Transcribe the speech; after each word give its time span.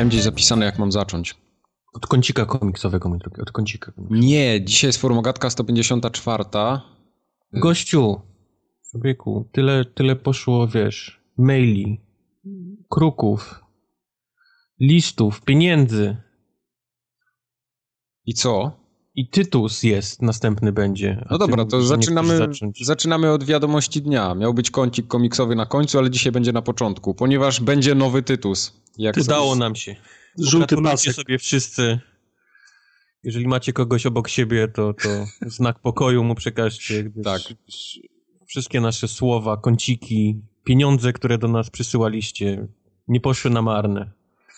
Miałem 0.00 0.08
gdzieś 0.08 0.22
zapisane, 0.22 0.66
jak 0.66 0.78
mam 0.78 0.92
zacząć. 0.92 1.36
Od 1.92 2.06
kącika 2.06 2.46
komiksowego, 2.46 3.08
mój 3.08 3.18
drogi, 3.18 3.40
od 3.40 3.52
kącika. 3.52 3.92
Nie, 4.10 4.64
dzisiaj 4.64 4.88
jest 4.88 5.00
Formogatka 5.00 5.50
154. 5.50 6.44
Gościu, 7.52 8.20
człowieku, 8.90 9.48
tyle, 9.52 9.84
tyle 9.84 10.16
poszło, 10.16 10.68
wiesz, 10.68 11.20
maili, 11.38 12.00
kruków, 12.88 13.64
listów, 14.80 15.42
pieniędzy 15.42 16.16
I 18.24 18.34
co? 18.34 18.79
I 19.14 19.28
Tytus 19.28 19.82
jest, 19.82 20.22
następny 20.22 20.72
będzie. 20.72 21.24
No 21.30 21.38
dobra, 21.38 21.64
to 21.64 21.82
zaczynamy, 21.82 22.38
zaczynamy 22.82 23.32
od 23.32 23.44
wiadomości 23.44 24.02
dnia. 24.02 24.34
Miał 24.34 24.54
być 24.54 24.70
kącik 24.70 25.06
komiksowy 25.06 25.54
na 25.56 25.66
końcu, 25.66 25.98
ale 25.98 26.10
dzisiaj 26.10 26.32
będzie 26.32 26.52
na 26.52 26.62
początku, 26.62 27.14
ponieważ 27.14 27.60
będzie 27.60 27.94
nowy 27.94 28.22
Tytus. 28.22 28.82
Jak 28.98 29.16
Udało 29.16 29.48
sobie- 29.50 29.58
nam 29.60 29.76
się. 29.76 29.96
Żółty 30.38 30.76
pasek. 30.82 31.14
sobie 31.14 31.38
wszyscy. 31.38 32.00
Jeżeli 33.22 33.48
macie 33.48 33.72
kogoś 33.72 34.06
obok 34.06 34.28
siebie, 34.28 34.68
to, 34.68 34.94
to 34.94 35.08
znak 35.56 35.78
pokoju 35.80 36.24
mu 36.24 36.34
przekażcie. 36.34 37.04
Gdyż 37.04 37.24
Tak. 37.24 37.42
Wszystkie 38.46 38.80
nasze 38.80 39.08
słowa, 39.08 39.56
kąciki, 39.56 40.40
pieniądze, 40.64 41.12
które 41.12 41.38
do 41.38 41.48
nas 41.48 41.70
przysyłaliście, 41.70 42.68
nie 43.08 43.20
poszły 43.20 43.50
na 43.50 43.62
marne. 43.62 44.12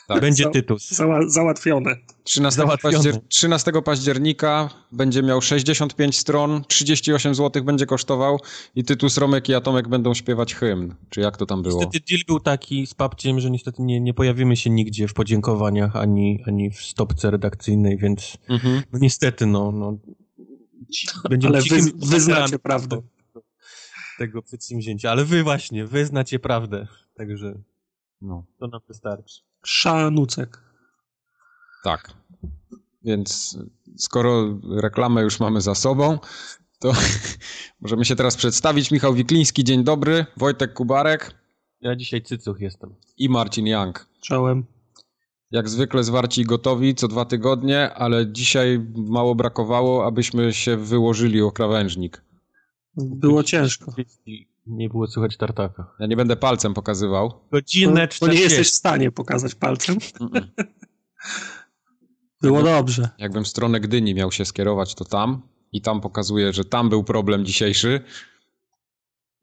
Tak. 0.09 0.21
Będzie 0.21 0.45
Za- 0.45 0.51
Tytus. 0.51 0.91
Zała 0.91 1.29
załatwione. 1.29 1.97
13, 2.25 2.57
Załatwione. 2.59 2.95
paździer 2.95 3.21
13 3.29 3.73
października 3.85 4.71
będzie 4.93 5.23
miał 5.23 5.43
65 5.43 6.19
stron, 6.19 6.65
38 6.69 7.35
zł 7.35 7.65
będzie 7.65 7.87
kosztował 7.87 8.39
i 8.75 8.85
Tytus, 8.85 9.19
Romek 9.19 9.49
i 9.49 9.55
Atomek 9.55 9.89
będą 9.89 10.15
śpiewać 10.15 10.55
hymn. 10.55 10.95
Czy 11.11 11.21
jak 11.21 11.37
to 11.37 11.47
tam 11.47 11.63
było? 11.63 11.81
Niestety 11.81 12.01
deal 12.11 12.21
był 12.27 12.41
taki 12.41 12.87
z 12.87 12.95
papciem, 12.95 13.41
że 13.41 13.51
niestety 13.51 13.83
nie, 13.83 14.01
nie 14.01 14.15
pojawimy 14.15 14.57
się 14.57 14.71
nigdzie 14.71 15.09
w 15.09 15.15
podziękowaniach 15.15 15.97
ani, 15.97 16.43
ani 16.47 16.71
w 16.71 16.81
stopce 16.81 17.31
redakcyjnej, 17.31 17.99
więc 17.99 18.37
Mhm. 18.49 18.83
no 18.93 18.99
niestety, 18.99 19.47
no, 19.47 19.73
no 19.73 19.99
będziemy 21.31 21.57
Ale 21.59 21.65
wy, 21.83 21.91
wyznacie 22.07 22.59
prawdę. 22.59 23.03
tego 24.19 24.43
przedsięwzięcia. 24.43 25.11
Ale 25.11 25.25
wy 25.25 25.43
właśnie, 25.43 25.87
wy 25.87 26.07
znacie 26.07 26.39
prawdę, 26.39 26.87
także 27.17 27.55
No, 28.21 28.45
to 28.59 28.67
nam 28.67 28.81
wystarczy. 28.89 29.41
Szanucek. 29.65 30.61
tak. 31.85 32.11
Więc 33.05 33.59
skoro 33.97 34.59
reklamę 34.71 35.23
już 35.23 35.41
mamy 35.41 35.61
za 35.61 35.75
sobą, 35.75 36.19
to 36.79 36.93
możemy 37.81 38.05
się 38.05 38.17
teraz 38.17 38.37
przedstawić. 38.37 38.91
Michał 38.91 39.15
Wikliński, 39.15 39.65
dzień 39.65 39.85
dobry. 39.85 40.27
Wojtek 40.37 40.73
Kubarek 40.73 41.35
Ja 41.81 41.97
dzisiaj 41.97 42.23
cycuch 42.23 42.61
jestem. 42.61 42.95
i 43.17 43.29
Marcin 43.29 43.67
Young. 43.67 44.09
Czołem. 44.21 44.65
Jak 45.51 45.69
zwykle 45.69 46.05
zwarci 46.05 46.41
i 46.41 46.45
gotowi 46.45 46.95
co 46.95 47.09
dwa 47.09 47.25
tygodnie, 47.25 47.95
ale 47.95 48.33
dzisiaj 48.33 48.87
mało 48.97 49.35
brakowało, 49.35 50.07
abyśmy 50.07 50.53
się 50.55 50.77
wyłożyli 50.77 51.43
o 51.43 51.53
krawężnik. 51.53 52.23
Było 52.97 53.43
ciężko. 53.43 53.95
Nie 54.67 54.89
było 54.89 55.07
słychać 55.07 55.37
tartaka. 55.37 55.95
Ja 56.01 56.07
nie 56.07 56.17
będę 56.17 56.37
palcem 56.37 56.75
pokazywał. 56.75 57.33
Godzinę 57.53 58.09
bo 58.21 58.27
nie 58.27 58.33
jesteś 58.35 58.69
w 58.69 58.71
40. 58.71 58.75
stanie 58.75 59.11
pokazać 59.11 59.55
palcem. 59.55 59.99
Było 62.43 62.63
dobrze. 62.63 63.09
Jakbym 63.19 63.45
w 63.45 63.49
stronę 63.49 63.81
Gdyni 63.81 64.15
miał 64.15 64.33
się 64.33 64.45
skierować, 64.45 64.95
to 64.95 65.05
tam. 65.05 65.43
I 65.73 65.81
tam 65.81 66.01
pokazuje, 66.01 66.53
że 66.53 66.65
tam 66.65 66.89
był 66.89 67.05
problem 67.05 67.45
dzisiejszy, 67.45 68.01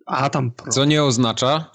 A 0.05 0.29
tam 0.29 0.51
pro. 0.51 0.71
co 0.71 0.85
nie 0.85 1.03
oznacza, 1.03 1.71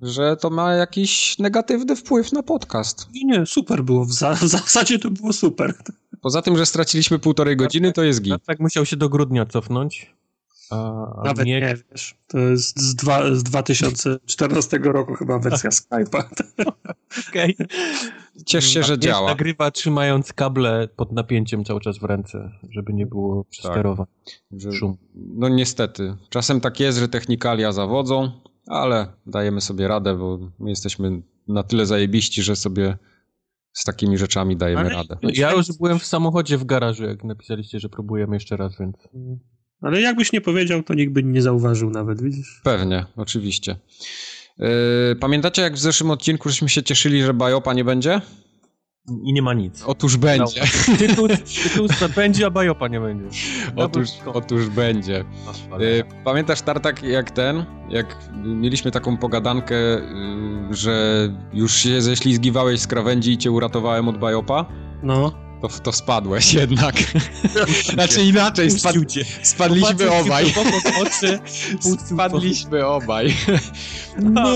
że 0.00 0.36
to 0.36 0.50
ma 0.50 0.72
jakiś 0.72 1.38
negatywny 1.38 1.96
wpływ 1.96 2.32
na 2.32 2.42
podcast. 2.42 3.08
Nie, 3.12 3.24
nie, 3.24 3.46
super 3.46 3.82
było. 3.84 4.04
W, 4.04 4.12
za, 4.12 4.34
w 4.34 4.40
zasadzie 4.40 4.98
to 4.98 5.10
było 5.10 5.32
super. 5.32 5.74
Poza 6.20 6.42
tym, 6.42 6.56
że 6.56 6.66
straciliśmy 6.66 7.18
półtorej 7.18 7.56
godziny, 7.56 7.92
to 7.92 8.02
jest 8.02 8.22
git. 8.22 8.44
Tak 8.46 8.60
musiał 8.60 8.86
się 8.86 8.96
do 8.96 9.08
grudnia 9.08 9.46
cofnąć. 9.46 10.14
A, 10.70 10.76
a 11.20 11.22
Nawet 11.24 11.44
mnie- 11.46 11.60
nie 11.60 11.76
wiesz. 11.90 12.14
To 12.26 12.38
jest 12.38 12.80
z, 12.80 12.94
dwa, 12.94 13.34
z 13.34 13.42
2014 13.42 14.78
roku 14.78 15.14
chyba 15.14 15.38
wersja 15.38 15.70
Skype'a. 15.80 16.24
Okej. 17.28 17.56
Ciesz 18.46 18.64
się, 18.64 18.82
że 18.82 18.98
działa. 18.98 19.28
Nagrywa 19.30 19.70
trzymając 19.70 20.32
kable 20.32 20.88
pod 20.96 21.12
napięciem 21.12 21.64
cały 21.64 21.80
czas 21.80 21.98
w 21.98 22.04
ręce, 22.04 22.50
żeby 22.70 22.92
nie 22.92 23.06
było 23.06 23.44
przesterowań. 23.44 24.06
Że, 24.50 24.72
Szum. 24.72 24.96
no 25.14 25.48
niestety. 25.48 26.16
Czasem 26.28 26.60
tak 26.60 26.80
jest, 26.80 26.98
że 26.98 27.08
technikalia 27.08 27.72
zawodzą, 27.72 28.32
ale 28.66 29.06
dajemy 29.26 29.60
sobie 29.60 29.88
radę, 29.88 30.16
bo 30.18 30.38
my 30.58 30.70
jesteśmy 30.70 31.22
na 31.48 31.62
tyle 31.62 31.86
zajebiści, 31.86 32.42
że 32.42 32.56
sobie 32.56 32.98
z 33.72 33.84
takimi 33.84 34.18
rzeczami 34.18 34.56
dajemy 34.56 34.80
Ale 34.80 34.90
radę. 34.90 35.16
Ja 35.22 35.52
już 35.52 35.66
byłem 35.80 35.98
w 35.98 36.06
samochodzie 36.06 36.58
w 36.58 36.64
garażu, 36.64 37.04
jak 37.04 37.24
napisaliście, 37.24 37.80
że 37.80 37.88
próbujemy 37.88 38.36
jeszcze 38.36 38.56
raz, 38.56 38.78
więc... 38.80 38.96
Ale 39.84 40.00
jakbyś 40.00 40.32
nie 40.32 40.40
powiedział, 40.40 40.82
to 40.82 40.94
nikt 40.94 41.12
by 41.12 41.22
nie 41.22 41.42
zauważył 41.42 41.90
nawet, 41.90 42.22
widzisz? 42.22 42.60
Pewnie, 42.62 43.06
oczywiście. 43.16 43.76
Yy, 44.58 44.66
pamiętacie, 45.20 45.62
jak 45.62 45.74
w 45.74 45.78
zeszłym 45.78 46.10
odcinku 46.10 46.48
żeśmy 46.48 46.68
się 46.68 46.82
cieszyli, 46.82 47.22
że 47.22 47.34
Bajopa 47.34 47.74
nie 47.74 47.84
będzie? 47.84 48.20
I 49.24 49.32
nie 49.32 49.42
ma 49.42 49.54
nic. 49.54 49.82
Otóż 49.86 50.16
będzie. 50.16 50.62
Tytuł, 50.98 51.28
tytuł 51.28 51.88
będzie, 52.16 52.46
a 52.46 52.50
bajopa 52.50 52.88
nie 52.88 53.00
będzie. 53.00 53.38
Otóż, 53.76 54.08
otóż 54.26 54.68
będzie. 54.68 55.24
Yy, 55.78 56.04
pamiętasz, 56.24 56.62
Tartak, 56.62 57.02
jak 57.02 57.30
ten, 57.30 57.64
jak 57.90 58.16
mieliśmy 58.44 58.90
taką 58.90 59.16
pogadankę, 59.16 59.74
yy, 59.74 60.74
że 60.76 61.28
już 61.52 61.74
się 61.74 62.02
ześlizgiwałeś 62.02 62.80
z 62.80 62.86
krawędzi 62.86 63.32
i 63.32 63.38
cię 63.38 63.50
uratowałem 63.50 64.08
od 64.08 64.18
Bajopa? 64.18 64.66
No. 65.02 65.43
To, 65.64 65.68
to 65.68 65.92
spadłeś 65.92 66.54
jednak. 66.62 66.94
znaczy 67.94 68.22
inaczej, 68.22 68.70
spad, 68.70 68.94
spadliśmy 69.42 70.10
obaj. 70.12 70.54
oczy, 71.02 71.38
Spadliśmy 72.10 72.86
obaj. 72.86 73.36
No. 74.22 74.44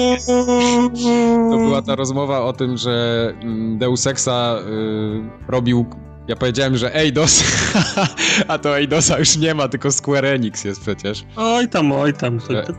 To 1.50 1.56
była 1.56 1.82
ta 1.82 1.94
rozmowa 1.94 2.40
o 2.40 2.52
tym, 2.52 2.76
że 2.76 3.26
mm, 3.42 3.78
Deus 3.78 4.06
Exa 4.06 4.56
y, 4.58 5.50
robił. 5.50 5.86
Ja 6.28 6.36
powiedziałem, 6.36 6.76
że 6.76 6.94
Eidos, 6.94 7.44
a 8.48 8.58
to 8.58 8.78
Eidosa 8.78 9.18
już 9.18 9.36
nie 9.36 9.54
ma, 9.54 9.68
tylko 9.68 9.92
Square 9.92 10.24
Enix 10.24 10.64
jest 10.64 10.80
przecież. 10.80 11.24
Oj 11.36 11.68
tam, 11.68 11.92
oj 11.92 12.14
tam. 12.14 12.40
To, 12.40 12.46
to, 12.46 12.72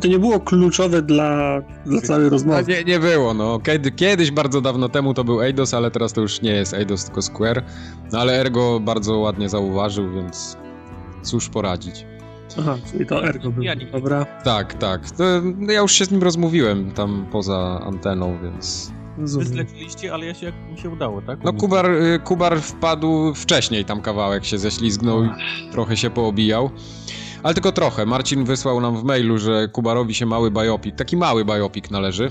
to 0.00 0.08
nie 0.08 0.18
było 0.18 0.40
kluczowe 0.40 1.02
dla, 1.02 1.60
dla 1.86 2.00
całej 2.00 2.24
No, 2.24 2.30
rozmowy. 2.30 2.64
nie, 2.72 2.84
nie 2.84 3.00
było, 3.00 3.34
no. 3.34 3.58
Kiedy, 3.60 3.90
kiedyś, 3.90 4.30
bardzo 4.30 4.60
dawno 4.60 4.88
temu 4.88 5.14
to 5.14 5.24
był 5.24 5.42
Eidos, 5.42 5.74
ale 5.74 5.90
teraz 5.90 6.12
to 6.12 6.20
już 6.20 6.42
nie 6.42 6.50
jest 6.50 6.74
Eidos, 6.74 7.04
tylko 7.04 7.22
Square. 7.22 7.64
No 8.12 8.18
ale 8.18 8.40
Ergo 8.40 8.80
bardzo 8.80 9.18
ładnie 9.18 9.48
zauważył, 9.48 10.12
więc 10.12 10.56
cóż 11.22 11.48
poradzić. 11.48 12.06
Aha, 12.58 12.76
czyli 12.92 13.06
to 13.06 13.24
ergo 13.26 13.52
nie- 13.58 13.76
Dobra. 13.92 14.24
Tak, 14.44 14.74
tak. 14.74 15.10
To, 15.10 15.24
no, 15.58 15.72
ja 15.72 15.80
już 15.80 15.92
się 15.92 16.04
z 16.04 16.10
nim 16.10 16.22
rozmówiłem 16.22 16.90
tam 16.90 17.26
poza 17.32 17.80
anteną, 17.86 18.38
więc... 18.42 18.92
Wy 19.16 19.22
Rozumiem. 19.22 19.48
zleciliście, 19.48 20.14
ale 20.14 20.26
ja 20.26 20.34
się, 20.34 20.46
jak 20.46 20.54
mi 20.72 20.78
się 20.78 20.90
udało, 20.90 21.22
tak? 21.22 21.44
No 21.44 21.52
Kubar, 21.52 21.90
y, 21.90 22.18
Kubar 22.24 22.60
wpadł 22.60 23.34
wcześniej, 23.34 23.84
tam 23.84 24.00
kawałek 24.00 24.44
się 24.44 24.58
ześlizgnął 24.58 25.24
i 25.24 25.28
trochę 25.72 25.96
się 25.96 26.10
poobijał. 26.10 26.70
Ale 27.42 27.54
tylko 27.54 27.72
trochę. 27.72 28.06
Marcin 28.06 28.44
wysłał 28.44 28.80
nam 28.80 28.96
w 28.96 29.04
mailu, 29.04 29.38
że 29.38 29.68
Kubarowi 29.68 30.14
się 30.14 30.26
mały 30.26 30.50
biopik, 30.50 30.96
taki 30.96 31.16
mały 31.16 31.44
biopik 31.44 31.90
należy. 31.90 32.30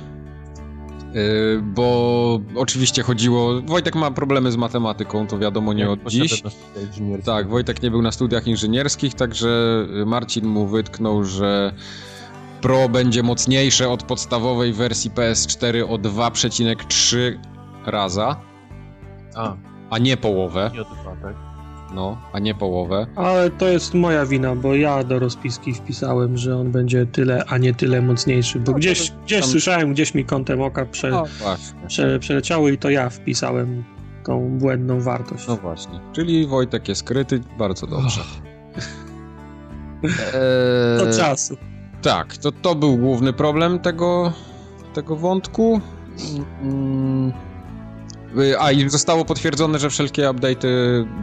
Yy, 1.14 1.62
bo 1.64 2.40
oczywiście 2.56 3.04
chodziło... 3.04 3.62
Wojtek 3.62 3.96
ma 3.96 4.12
problemy 4.12 4.52
z 4.52 4.58
matematyką, 4.58 5.28
to 5.28 5.38
wiadomo 5.40 5.74
nie 5.74 5.90
od 5.90 6.00
dziś. 6.08 6.44
Tak, 7.26 7.50
Wojtek 7.50 7.84
nie 7.84 7.92
był 7.92 8.02
na 8.02 8.12
studiach 8.12 8.48
inżynierskich, 8.48 9.14
także 9.14 9.86
Marcin 10.06 10.46
mu 10.46 10.68
wytknął, 10.68 11.24
że 11.24 11.74
Pro 12.62 12.90
będzie 12.90 13.24
mocniejsze 13.24 13.90
od 13.90 14.04
podstawowej 14.04 14.74
wersji 14.74 15.12
PS4 15.12 15.94
o 15.94 15.96
2,3 15.96 17.38
raza, 17.86 18.36
A, 19.36 19.56
a 19.90 19.98
nie 19.98 20.18
połowę. 20.18 20.72
nie 20.74 20.82
o 20.82 20.86
dwa, 20.86 21.16
tak? 21.22 21.51
No, 21.96 22.18
a 22.34 22.40
nie 22.40 22.56
połowę. 22.56 23.08
Ale 23.16 23.50
to 23.50 23.68
jest 23.68 23.94
moja 23.94 24.26
wina, 24.26 24.56
bo 24.56 24.76
ja 24.76 25.04
do 25.04 25.20
rozpiski 25.20 25.74
wpisałem, 25.74 26.38
że 26.38 26.58
on 26.58 26.72
będzie 26.72 27.06
tyle, 27.06 27.44
a 27.48 27.58
nie 27.58 27.74
tyle 27.74 28.02
mocniejszy, 28.02 28.60
bo 28.60 28.72
No, 28.72 28.78
gdzieś, 28.78 29.10
to 29.10 29.16
gdzieś 29.26 29.40
tam- 29.42 29.50
słyszałem, 29.50 29.94
gdzieś 29.94 30.14
mi 30.14 30.26
kątem 30.26 30.62
oka 30.62 30.86
prze, 30.86 31.10
No 31.10 31.24
prze, 31.88 32.20
przeleciało 32.20 32.70
i 32.70 32.78
to 32.78 32.90
ja 32.90 33.10
wpisałem 33.10 33.84
tą 34.26 34.58
błędną 34.58 35.02
wartość. 35.02 35.48
No 35.48 35.56
właśnie. 35.58 36.00
Czyli 36.14 36.48
Wojtek 36.48 36.88
jest 36.88 37.04
kryty, 37.04 37.42
bardzo 37.58 37.88
dobrze. 37.88 38.22
Do 40.98 41.08
Eee, 41.10 41.18
czasu. 41.18 41.58
tak, 42.02 42.38
to, 42.38 42.52
to 42.52 42.76
był 42.76 42.98
główny 42.98 43.34
problem 43.34 43.80
tego, 43.80 44.34
tego 44.94 45.16
wątku. 45.16 45.82
Mm, 46.64 47.30
y, 47.30 47.51
A 48.60 48.72
i 48.72 48.90
zostało 48.90 49.26
potwierdzone, 49.26 49.80
że 49.80 49.90
wszelkie 49.90 50.24
update'y 50.24 50.68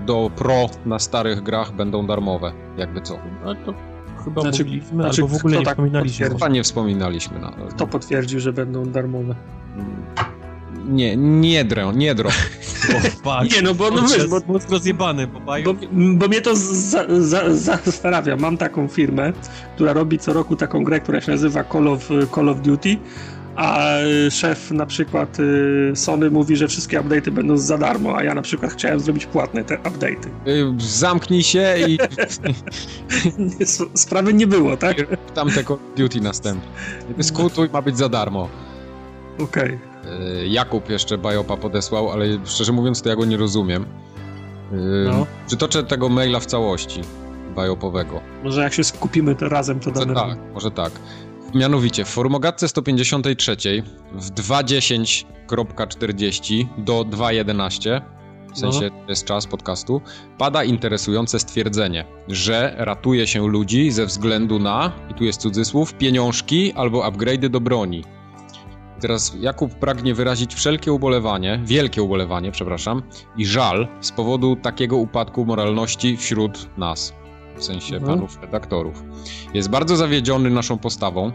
do 0.06 0.30
Pro 0.36 0.66
na 0.86 0.98
starych 0.98 1.42
grach 1.42 1.72
będą 1.72 2.06
darmowe. 2.06 2.52
Jakby 2.76 3.00
co. 3.00 3.18
No 3.44 3.54
to 3.54 3.74
chyba 4.24 4.40
Znaczy- 4.40 4.64
mogliśmy, 4.64 5.02
znaczy, 5.02 5.22
albo 5.22 5.34
w 5.34 5.38
ogóle 5.38 5.58
nie 5.58 5.64
tak 5.64 5.74
wspominaliśmy. 5.74 6.28
Chyba 6.28 6.48
nie 6.48 6.62
wspominaliśmy 6.62 7.38
na 7.38 7.52
Kto 7.70 7.86
potwierdził, 7.86 8.40
że 8.40 8.52
będą 8.52 8.84
darmowe? 8.84 9.34
Nie, 10.88 11.16
nie 11.16 11.64
drę, 11.64 11.92
nie 11.94 12.14
fuck. 13.10 13.54
Nie, 13.56 13.62
no 13.62 13.74
bo, 13.74 13.90
no 13.90 14.02
wiesz, 14.02 14.16
jest 14.16 14.30
bo, 14.30 14.40
mocno 14.46 14.78
bo 15.26 15.40
bo, 15.64 15.74
bo 16.14 16.28
mnie 16.28 16.40
to 16.40 16.56
za, 16.56 17.04
za, 17.20 17.54
zastanawia. 17.56 18.36
Mam 18.36 18.56
taką 18.56 18.88
firmę, 18.88 19.32
która 19.74 19.92
robi 19.92 20.18
co 20.18 20.32
roku 20.32 20.56
taką 20.56 20.84
grę, 20.84 21.00
która 21.00 21.20
się 21.20 21.32
nazywa 21.32 21.64
Call 21.64 21.88
of, 21.88 22.08
Call 22.34 22.48
of 22.48 22.60
Duty, 22.60 22.96
a 23.58 23.88
szef 24.30 24.70
na 24.70 24.86
przykład 24.86 25.40
y, 25.40 25.92
Sony 25.94 26.30
mówi, 26.30 26.56
że 26.56 26.68
wszystkie 26.68 27.00
update'y 27.00 27.30
będą 27.30 27.56
za 27.56 27.78
darmo, 27.78 28.16
a 28.16 28.22
ja 28.22 28.34
na 28.34 28.42
przykład 28.42 28.72
chciałem 28.72 29.00
zrobić 29.00 29.26
płatne 29.26 29.64
te 29.64 29.76
update'y. 29.76 30.28
Y, 30.48 30.74
Zamknij 30.78 31.42
się 31.42 31.74
i 31.88 31.98
Sprawy 33.94 34.34
nie 34.34 34.46
było, 34.46 34.76
tak? 34.76 34.96
tam 35.34 35.50
te 35.50 35.64
Call 35.64 35.78
Duty 35.96 36.20
następne. 36.20 36.68
Dyskutuj, 37.16 37.68
ma 37.72 37.82
być 37.82 37.98
za 37.98 38.08
darmo. 38.08 38.48
Okej. 39.40 39.78
Y, 40.42 40.46
Jakub 40.48 40.90
jeszcze 40.90 41.18
Bajopa 41.18 41.56
podesłał, 41.56 42.10
ale 42.10 42.24
szczerze 42.44 42.72
mówiąc 42.72 43.02
to 43.02 43.08
ja 43.08 43.16
go 43.16 43.24
nie 43.24 43.36
rozumiem. 43.36 43.82
Y, 44.72 44.76
No. 45.10 45.26
Przytoczę 45.46 45.82
tego 45.84 46.08
maila 46.08 46.40
w 46.40 46.46
całości 46.46 47.00
Bajopowego. 47.56 48.20
Może 48.44 48.62
jak 48.62 48.72
się 48.74 48.84
skupimy 48.84 49.34
to 49.34 49.48
razem, 49.48 49.80
to 49.80 49.90
damy 49.90 50.14
tak, 50.14 50.38
może 50.54 50.70
tak. 50.70 50.92
Mianowicie, 51.54 52.04
w 52.04 52.08
formogatce 52.08 52.68
153 52.68 53.56
w 54.12 54.30
2.10.40 54.30 56.66
do 56.78 57.04
2.11, 57.04 58.00
w 58.54 58.58
sensie 58.58 58.90
to 58.90 59.04
jest 59.08 59.24
czas 59.24 59.46
podcastu, 59.46 60.00
pada 60.38 60.64
interesujące 60.64 61.38
stwierdzenie, 61.38 62.04
że 62.28 62.74
ratuje 62.78 63.26
się 63.26 63.48
ludzi 63.48 63.90
ze 63.90 64.06
względu 64.06 64.58
na, 64.58 64.92
i 65.10 65.14
tu 65.14 65.24
jest 65.24 65.40
cudzysłów, 65.40 65.94
pieniążki 65.94 66.72
albo 66.72 67.10
upgrade'y 67.10 67.48
do 67.48 67.60
broni. 67.60 68.04
Teraz 69.00 69.36
Jakub 69.40 69.74
pragnie 69.74 70.14
wyrazić 70.14 70.54
wszelkie 70.54 70.92
ubolewanie, 70.92 71.60
wielkie 71.64 72.02
ubolewanie, 72.02 72.52
przepraszam, 72.52 73.02
i 73.36 73.46
żal 73.46 73.88
z 74.00 74.12
powodu 74.12 74.56
takiego 74.56 74.96
upadku 74.96 75.44
moralności 75.44 76.16
wśród 76.16 76.78
nas, 76.78 77.14
w 77.58 77.64
sensie 77.64 77.96
Mhm. 77.96 78.18
panów 78.18 78.38
redaktorów. 78.42 79.02
Jest 79.54 79.70
bardzo 79.70 79.96
zawiedziony 79.96 80.50
naszą 80.50 80.78
postawą, 80.78 81.32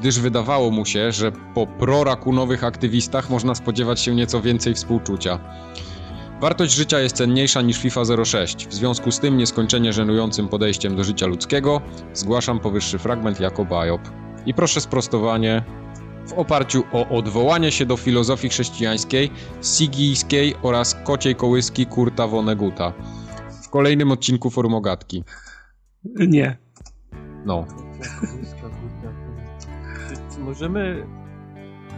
gdyż 0.00 0.20
wydawało 0.20 0.70
mu 0.70 0.86
się, 0.86 1.12
że 1.12 1.32
po 1.54 1.66
prorakunowych 1.66 2.64
aktywistach 2.64 3.30
można 3.30 3.54
spodziewać 3.54 4.00
się 4.00 4.14
nieco 4.14 4.40
więcej 4.40 4.74
współczucia. 4.74 5.38
Wartość 6.40 6.72
życia 6.74 7.00
jest 7.00 7.16
cenniejsza 7.16 7.62
niż 7.62 7.78
FIFA 7.78 8.02
06. 8.24 8.66
W 8.68 8.74
związku 8.74 9.12
z 9.12 9.20
tym 9.20 9.36
nieskończenie 9.36 9.92
żenującym 9.92 10.48
podejściem 10.48 10.96
do 10.96 11.04
życia 11.04 11.26
ludzkiego 11.26 11.80
zgłaszam 12.14 12.60
powyższy 12.60 12.98
fragment 12.98 13.40
jako 13.40 13.64
biop. 13.64 14.00
I 14.46 14.54
proszę 14.54 14.80
sprostowanie 14.80 15.62
w 16.26 16.32
oparciu 16.32 16.84
o 16.92 17.08
odwołanie 17.08 17.72
się 17.72 17.86
do 17.86 17.96
filozofii 17.96 18.48
chrześcijańskiej, 18.48 19.30
sigijskiej 19.62 20.54
oraz 20.62 20.96
kociej 21.04 21.34
kołyski 21.34 21.86
Kurta 21.86 22.26
Woneguta. 22.26 22.92
W 23.62 23.68
kolejnym 23.68 24.12
odcinku 24.12 24.50
Formogatki. 24.50 25.24
Nie. 26.04 26.56
No. 27.46 27.66
Czy, 30.34 30.40
możemy 30.40 31.06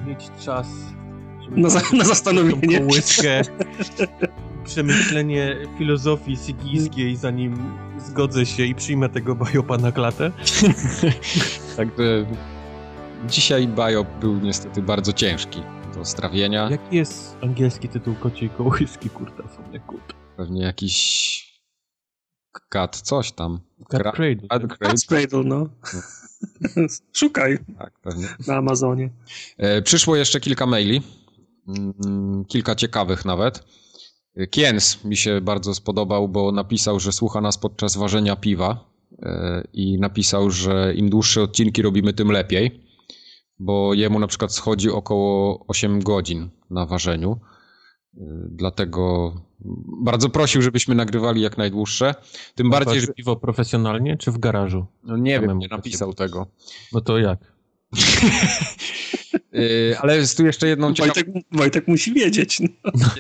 mieć 0.07 0.31
czas 0.45 0.69
żeby 1.45 1.61
Na, 1.61 1.69
za, 1.69 1.81
na 1.97 2.05
zastanowienie. 2.05 2.81
kołyskę, 2.81 3.43
przemyślenie 4.65 5.57
filozofii 5.79 6.37
sigijskiej, 6.37 7.17
zanim 7.17 7.57
zgodzę 7.99 8.47
się 8.47 8.65
i 8.65 8.75
przyjmę 8.75 9.09
tego 9.09 9.35
bajopa 9.35 9.79
na 9.79 9.93
klatę? 9.93 10.33
Także 11.77 12.27
dzisiaj 13.29 13.69
biop 13.69 14.09
był 14.21 14.41
niestety 14.41 14.83
bardzo 14.83 15.13
ciężki 15.13 15.63
do 15.95 16.05
strawienia. 16.05 16.71
Jaki 16.71 16.97
jest 16.97 17.37
angielski 17.43 17.89
tytuł 17.89 18.15
kociej 18.15 18.51
kołyski, 18.51 19.11
kurta, 19.11 19.43
Fonekut? 19.49 20.15
Pewnie 20.37 20.63
jakiś 20.63 21.54
kat, 22.69 22.97
coś 23.01 23.33
tam. 23.33 23.61
Cat 23.91 24.03
Kra- 24.03 24.13
Cradle. 24.13 24.49
Cat 24.49 24.79
Cradle, 24.79 24.99
Cradle, 25.09 25.45
no. 25.45 25.69
Szukaj 27.19 27.59
tak, 27.79 28.01
pewnie. 28.01 28.29
na 28.47 28.57
Amazonie. 28.57 29.11
E, 29.59 29.83
przyszło 29.83 30.17
jeszcze 30.17 30.41
kilka 30.41 30.67
maili, 30.67 31.03
mm, 31.69 32.45
kilka 32.45 32.75
ciekawych 32.75 33.25
nawet. 33.25 33.65
E, 34.37 34.47
Kiens 34.47 35.05
mi 35.05 35.17
się 35.17 35.41
bardzo 35.41 35.75
spodobał, 35.75 36.29
bo 36.29 36.53
napisał, 36.53 37.01
że 37.01 37.13
słucha 37.13 37.41
nas 37.41 37.59
podczas 37.59 37.97
ważenia 37.97 38.37
piwa 38.37 38.91
e, 39.23 39.63
i 39.73 39.99
napisał, 39.99 40.51
że 40.51 40.95
im 40.95 41.11
dłuższe 41.11 41.43
odcinki 41.43 41.83
robimy, 41.83 42.13
tym 42.13 42.31
lepiej, 42.33 42.81
bo 43.59 43.95
jemu 43.95 44.19
na 44.19 44.27
przykład 44.27 44.53
schodzi 44.55 44.91
około 44.91 45.65
8 45.69 46.01
godzin 46.03 46.51
na 46.71 46.87
ważeniu. 46.87 47.41
Dlatego 48.49 49.35
bardzo 50.03 50.29
prosił, 50.29 50.63
żebyśmy 50.63 50.95
nagrywali 50.95 51.41
jak 51.41 51.59
najdłuższe. 51.59 52.15
Tym 52.55 52.71
bardziej, 52.71 53.01
że. 53.01 53.07
piwo 53.07 53.37
profesjonalnie, 53.37 54.17
czy 54.17 54.33
w 54.33 54.39
garażu? 54.39 54.87
No 55.05 55.17
nie 55.17 55.41
wiem, 55.41 55.59
nie 55.59 55.69
napisał 55.69 56.15
tego. 56.15 56.47
No 56.93 57.01
to 57.01 57.19
jak? 57.19 57.54
E, 59.55 59.99
Ale 60.03 60.17
jest 60.17 60.37
tu 60.37 60.47
jeszcze 60.47 60.69
jedną 60.69 60.95
ciekawą. 60.95 61.15
Wojtek, 61.15 61.45
Wojtek 61.53 61.89
musi 61.89 62.13
wiedzieć. 62.15 62.61
No. 62.61 62.93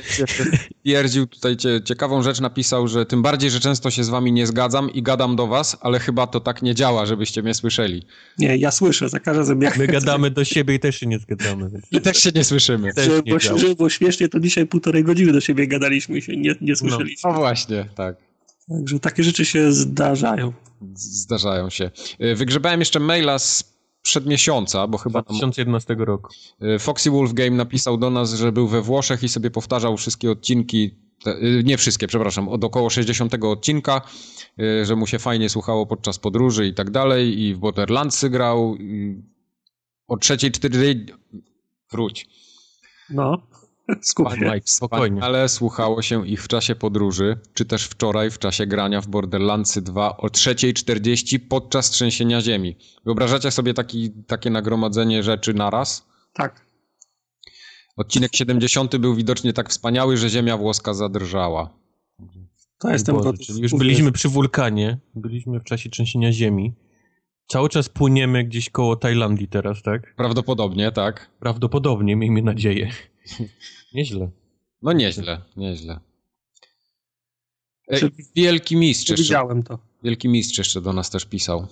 Twierdził 0.85 1.26
tutaj 1.26 1.56
cie, 1.56 1.82
ciekawą 1.85 2.23
rzecz, 2.23 2.41
napisał, 2.41 2.88
że 2.88 3.06
tym 3.06 3.23
bardziej, 3.23 3.50
że 3.50 3.61
często 3.61 3.91
się 3.91 4.05
z 4.05 4.09
wami 4.09 4.32
nie 4.32 4.47
zgadzam 4.47 4.91
i 4.91 5.03
gadam 5.03 5.37
do 5.37 5.47
was, 5.47 5.76
ale 5.81 5.99
chyba 5.99 6.26
to 6.26 6.41
tak 6.41 6.62
nie 6.62 6.75
działa, 6.75 7.06
żebyście 7.06 7.43
mnie 7.43 7.55
słyszeli. 7.55 8.03
Nie, 8.38 8.56
ja 8.56 8.71
słyszę 8.71 9.09
za 9.09 9.21
każdym 9.21 9.41
razem. 9.41 9.62
Jak 9.62 9.76
My 9.76 9.87
gadamy 9.87 10.31
do 10.31 10.44
siebie 10.44 10.75
i 10.75 10.81
też 10.81 10.97
się 11.00 11.06
nie 11.06 11.19
zgadzamy. 11.19 11.70
I 11.91 12.00
też 12.00 12.17
się 12.17 12.31
nie 12.35 12.44
słyszymy. 12.44 12.91
żeby, 12.97 13.17
nie 13.17 13.23
było, 13.23 13.38
działa. 13.38 13.59
żeby 13.59 13.75
było 13.75 13.91
śmiesznie, 13.91 14.29
to 14.29 14.41
dzisiaj 14.41 14.67
półtorej 14.67 15.05
godziny 15.05 15.32
do 15.32 15.41
siebie 15.41 15.67
gadaliśmy 15.67 16.19
i 16.19 16.23
się 16.23 16.37
nie, 16.37 16.55
nie 16.61 16.77
słyszeliśmy. 16.77 17.31
No 17.31 17.37
właśnie, 17.38 17.88
tak. 17.94 18.17
Także 18.69 19.00
takie 19.00 19.23
rzeczy 19.23 19.44
się 19.44 19.73
zdarzają. 19.73 20.53
Zdarzają 20.94 21.70
się. 21.70 21.91
Y, 22.23 22.35
Wygrzebałem 22.35 22.81
jeszcze 22.81 23.00
maila 23.00 23.38
z 23.38 23.74
przed 24.05 24.27
miesiąca, 24.27 24.87
bo 24.87 24.99
chyba 24.99 25.19
nam, 25.19 25.25
2011 25.29 25.94
roku. 25.99 26.32
y, 26.63 26.79
Foxy 26.79 27.11
Wolf 27.11 27.32
Game 27.32 27.51
napisał 27.51 27.96
do 27.96 28.11
nas, 28.11 28.34
że 28.34 28.53
był 28.53 28.69
we 28.69 28.82
Włoszech 28.82 29.23
i 29.23 29.29
sobie 29.29 29.51
powtarzał 29.51 29.96
wszystkie 29.96 30.31
odcinki, 30.31 30.94
te, 31.23 31.31
y, 31.31 31.63
nie 31.65 31.77
wszystkie, 31.77 32.06
przepraszam, 32.06 32.49
od 32.49 32.65
około 32.65 32.91
60 32.91 33.34
odcinka, 33.44 34.01
y, 34.61 34.84
że 34.87 34.96
mu 34.96 35.06
się 35.06 35.19
fajnie 35.19 35.49
słuchało 35.49 35.87
podczas 35.87 36.19
podróży 36.19 36.67
i 36.67 36.75
tak 36.75 36.91
dalej 36.91 37.41
i 37.41 37.55
w 37.55 37.58
Borderlandsy 37.58 38.31
grał. 38.31 38.77
i 38.77 39.23
O 40.08 40.17
trzeciej, 40.17 40.53
cztery... 40.53 41.06
Wróć. 41.93 42.29
No, 43.11 43.46
skup 44.03 44.34
się. 44.34 44.41
Mike, 44.41 44.60
spokojnie. 44.64 45.22
Ale 45.22 45.48
słuchało 45.48 46.03
się 46.03 46.26
ich 46.26 46.43
w 46.43 46.48
czasie 46.48 46.74
podróży, 46.74 47.38
czy 47.55 47.64
też 47.64 47.84
wczoraj 47.84 48.31
w 48.31 48.38
czasie 48.38 48.67
grania 48.67 49.00
w 49.00 49.08
Borderlandsy 49.08 49.82
2 49.82 50.17
o 50.17 50.26
3.40 50.26 51.38
podczas 51.48 51.91
trzęsienia 51.91 52.41
ziemi. 52.41 52.76
Wyobrażacie 53.05 53.50
sobie 53.50 53.74
taki, 53.74 54.10
takie 54.26 54.50
nagromadzenie 54.50 55.22
rzeczy 55.22 55.55
naraz? 55.55 56.06
Tak. 56.32 56.67
Odcinek 57.96 58.36
70 58.36 58.96
był 58.96 59.14
widocznie 59.14 59.53
tak 59.53 59.70
wspaniały, 59.70 60.17
że 60.17 60.31
ziemia 60.31 60.56
włoska 60.56 60.94
zadrżała. 60.94 61.70
To 62.79 62.91
jestem 62.91 63.14
Boże, 63.14 63.31
gotów. 63.31 63.46
czyli 63.46 63.62
już 63.62 63.74
byliśmy 63.74 64.12
przy 64.12 64.29
wulkanie, 64.29 64.98
byliśmy 65.14 65.60
w 65.60 65.64
czasie 65.64 65.91
trzęsienia 65.91 66.32
ziemi. 66.32 66.74
Cały 67.46 67.69
czas 67.69 67.88
płyniemy 67.88 68.44
gdzieś 68.44 68.70
koło 68.70 68.96
Tajlandii 68.96 69.48
teraz, 69.48 69.82
tak? 69.82 70.14
Prawdopodobnie, 70.17 70.93
tak. 70.93 71.31
Prawdopodobnie, 71.41 72.17
miejmy 72.17 72.43
nadzieję. 72.43 72.91
Nieźle. 73.94 74.31
No 74.82 74.93
nieźle, 74.93 75.40
nieźle. 75.56 76.00
E, 77.88 77.98
Czy- 77.98 78.10
wielki 78.36 78.76
mistrz 78.76 79.10
jeszcze, 79.10 79.22
Widziałem 79.22 79.62
to. 79.62 79.78
wielki 80.02 80.28
mistrz 80.28 80.58
jeszcze 80.58 80.81
do 80.81 80.93
nas 80.93 81.10
też 81.10 81.24
pisał. 81.24 81.66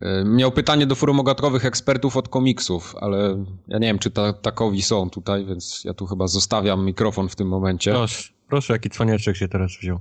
E, 0.00 0.24
Miał 0.24 0.52
pytanie 0.52 0.86
do 0.86 0.94
forumogatrowych 0.94 1.64
ekspertów 1.64 2.16
od 2.16 2.28
komiksów, 2.28 2.94
ale 3.00 3.44
ja 3.68 3.78
nie 3.78 3.86
wiem, 3.86 3.98
czy 3.98 4.10
ta, 4.10 4.32
takowi 4.32 4.82
są 4.82 5.10
tutaj, 5.10 5.44
więc 5.46 5.84
ja 5.84 5.94
tu 5.94 6.06
chyba 6.06 6.26
zostawiam 6.26 6.84
mikrofon 6.86 7.28
w 7.28 7.36
tym 7.36 7.48
momencie. 7.48 7.90
Proszę, 7.90 8.32
proszę, 8.48 8.72
jaki 8.72 8.90
cwaniaczek 8.90 9.36
się 9.36 9.48
teraz 9.48 9.72
wziął. 9.80 10.00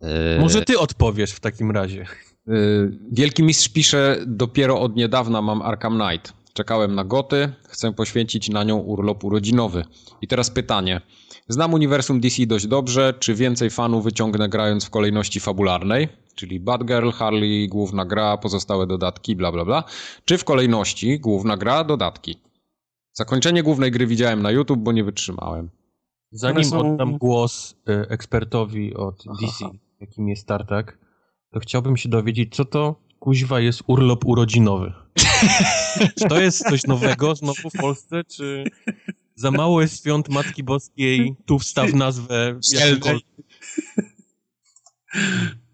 E, 0.00 0.40
Może 0.40 0.62
ty 0.62 0.78
odpowiesz 0.78 1.32
w 1.32 1.40
takim 1.40 1.70
razie. 1.70 2.02
E, 2.48 2.52
Wielki 3.12 3.42
mistrz 3.42 3.68
pisze, 3.68 4.16
dopiero 4.26 4.80
od 4.80 4.96
niedawna 4.96 5.42
mam 5.42 5.62
Arkham 5.62 5.98
Knight. 6.00 6.32
Czekałem 6.52 6.94
na 6.94 7.04
goty, 7.04 7.52
chcę 7.68 7.92
poświęcić 7.92 8.48
na 8.48 8.64
nią 8.64 8.78
urlop 8.78 9.24
urodzinowy. 9.24 9.84
I 10.22 10.28
teraz 10.28 10.50
pytanie. 10.50 11.00
Znam 11.48 11.74
uniwersum 11.74 12.20
DC 12.20 12.46
dość 12.46 12.66
dobrze, 12.66 13.14
czy 13.18 13.34
więcej 13.34 13.70
fanów 13.70 14.04
wyciągnę 14.04 14.48
grając 14.48 14.84
w 14.84 14.90
kolejności 14.90 15.40
fabularnej, 15.40 16.08
czyli 16.34 16.60
Batgirl, 16.60 17.10
Harley, 17.10 17.68
główna 17.68 18.04
gra, 18.04 18.36
pozostałe 18.36 18.86
dodatki, 18.86 19.36
bla 19.36 19.52
bla 19.52 19.64
bla, 19.64 19.84
czy 20.24 20.38
w 20.38 20.44
kolejności 20.44 21.20
główna 21.20 21.56
gra, 21.56 21.84
dodatki. 21.84 22.38
Zakończenie 23.12 23.62
głównej 23.62 23.90
gry 23.90 24.06
widziałem 24.06 24.42
na 24.42 24.50
YouTube, 24.50 24.80
bo 24.80 24.92
nie 24.92 25.04
wytrzymałem. 25.04 25.70
Zanim 26.30 26.64
są- 26.64 26.92
oddam 26.92 27.18
głos 27.18 27.74
y, 27.88 28.08
ekspertowi 28.08 28.94
od 28.94 29.24
Aha. 29.28 29.38
DC, 29.40 29.70
jakim 30.00 30.28
jest 30.28 30.46
Tartak, 30.46 30.98
to 31.52 31.60
chciałbym 31.60 31.96
się 31.96 32.08
dowiedzieć, 32.08 32.54
co 32.56 32.64
to 32.64 32.96
kuźwa 33.22 33.60
jest 33.60 33.82
urlop 33.86 34.24
urodzinowy. 34.24 34.92
czy 36.18 36.28
to 36.28 36.40
jest 36.40 36.58
coś 36.58 36.84
nowego 36.84 37.34
znowu 37.34 37.70
w 37.70 37.80
Polsce, 37.80 38.24
czy, 38.24 38.64
Za 39.34 39.50
mało 39.50 39.82
jest 39.82 40.00
świąt 40.00 40.28
Matki 40.28 40.62
Boskiej, 40.62 41.34
tu 41.46 41.58
wstaw 41.58 41.94
nazwę 41.94 42.60
jakąkolwiek. 42.72 43.24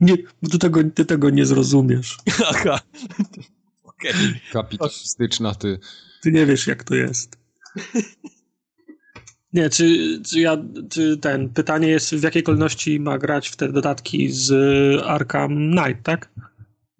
Nie, 0.00 0.16
bo 0.42 0.50
ty 0.50 0.58
tego, 0.58 0.80
ty 0.94 1.04
tego 1.04 1.30
nie 1.30 1.46
zrozumiesz. 1.46 2.16
Aha. 2.50 2.80
Okay. 3.82 4.40
Kapitalistyczna 4.52 5.54
ty. 5.54 5.78
Ty 6.22 6.32
nie 6.32 6.46
wiesz, 6.46 6.66
jak 6.66 6.84
to 6.84 6.94
jest. 6.94 7.38
Nie, 9.52 9.70
czy, 9.70 10.20
czy 10.26 10.40
ja, 10.40 10.56
czy 10.90 11.16
ten, 11.16 11.48
pytanie 11.48 11.88
jest, 11.88 12.14
w 12.14 12.22
jakiej 12.22 12.42
kolejności 12.42 13.00
ma 13.00 13.18
grać 13.18 13.48
w 13.48 13.56
te 13.56 13.72
dodatki 13.72 14.28
z 14.32 14.52
Arkham 15.04 15.56
Knight, 15.56 16.02
tak? 16.02 16.30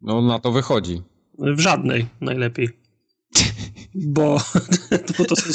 No, 0.03 0.23
na 0.23 0.39
to 0.39 0.53
wychodzi. 0.53 1.03
W 1.39 1.61
żadnej, 1.61 2.07
najlepiej. 2.21 2.69
Bo, 3.95 4.39
bo 5.19 5.25
to 5.25 5.37
są, 5.37 5.51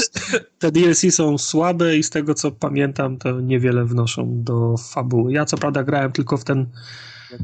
te 0.59 0.71
DLC 0.71 1.15
są 1.15 1.37
słabe 1.37 1.97
i 1.97 2.03
z 2.03 2.09
tego 2.09 2.33
co 2.33 2.51
pamiętam, 2.51 3.17
to 3.17 3.41
niewiele 3.41 3.85
wnoszą 3.85 4.43
do 4.43 4.75
fabuły. 4.77 5.33
Ja 5.33 5.45
co 5.45 5.57
prawda 5.57 5.83
grałem 5.83 6.11
tylko 6.11 6.37
w 6.37 6.43
ten 6.43 6.67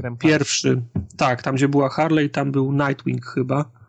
ja 0.04 0.12
pierwszy. 0.20 0.82
Tak, 1.18 1.44
tam 1.44 1.56
gdzie 1.56 1.68
była 1.68 1.90
Harley, 1.90 2.30
tam 2.30 2.52
był 2.52 2.72
Nightwing 2.72 3.26
chyba 3.26 3.80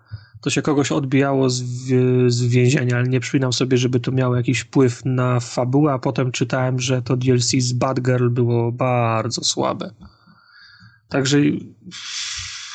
to 0.40 0.50
się 0.50 0.62
kogoś 0.62 0.92
odbijało 0.92 1.50
z, 1.50 1.62
z 2.32 2.42
więzienia, 2.42 2.96
ale 2.96 3.08
nie 3.08 3.20
przypominam 3.20 3.52
sobie, 3.52 3.78
żeby 3.78 4.00
to 4.00 4.12
miało 4.12 4.36
jakiś 4.36 4.60
wpływ 4.60 5.04
na 5.04 5.40
fabułę, 5.40 5.92
a 5.92 5.98
potem 5.98 6.32
czytałem, 6.32 6.80
że 6.80 7.02
to 7.02 7.16
DLC 7.16 7.50
z 7.50 7.72
Batgirl 7.72 8.28
było 8.28 8.72
bardzo 8.72 9.44
słabe. 9.44 9.90
Także 11.08 11.38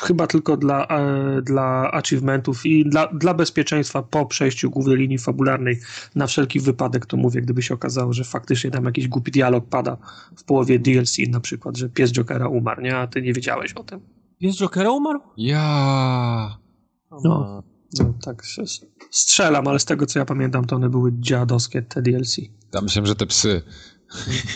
chyba 0.00 0.26
tylko 0.26 0.56
dla, 0.56 0.86
e, 0.86 1.42
dla 1.42 1.92
achievementów 1.92 2.66
i 2.66 2.84
dla, 2.84 3.06
dla 3.06 3.34
bezpieczeństwa 3.34 4.02
po 4.02 4.26
przejściu 4.26 4.70
głównej 4.70 4.96
linii 4.96 5.18
fabularnej 5.18 5.80
na 6.14 6.26
wszelki 6.26 6.60
wypadek 6.60 7.06
to 7.06 7.16
mówię, 7.16 7.42
gdyby 7.42 7.62
się 7.62 7.74
okazało, 7.74 8.12
że 8.12 8.24
faktycznie 8.24 8.70
tam 8.70 8.84
jakiś 8.84 9.08
głupi 9.08 9.32
dialog 9.32 9.68
pada 9.68 9.96
w 10.36 10.44
połowie 10.44 10.78
DLC 10.78 11.18
na 11.28 11.40
przykład, 11.40 11.76
że 11.76 11.88
pies 11.88 12.12
Jokera 12.12 12.48
umarł, 12.48 12.82
nie? 12.82 12.96
A 12.96 13.06
ty 13.06 13.22
nie 13.22 13.32
wiedziałeś 13.32 13.72
o 13.72 13.84
tym. 13.84 14.00
Pies 14.38 14.56
Jokera 14.56 14.90
umarł? 14.90 15.20
Ja. 15.36 16.58
No, 17.24 17.62
no, 17.98 18.14
tak 18.22 18.44
się 18.44 18.62
strzelam, 19.10 19.68
ale 19.68 19.78
z 19.78 19.84
tego 19.84 20.06
co 20.06 20.18
ja 20.18 20.24
pamiętam, 20.24 20.64
to 20.64 20.76
one 20.76 20.88
były 20.88 21.12
dziadowskie, 21.18 21.82
te 21.82 22.02
DLC. 22.02 22.36
Ja 22.74 22.80
myślałem, 22.80 23.06
że 23.06 23.14
te 23.14 23.26
psy. 23.26 23.62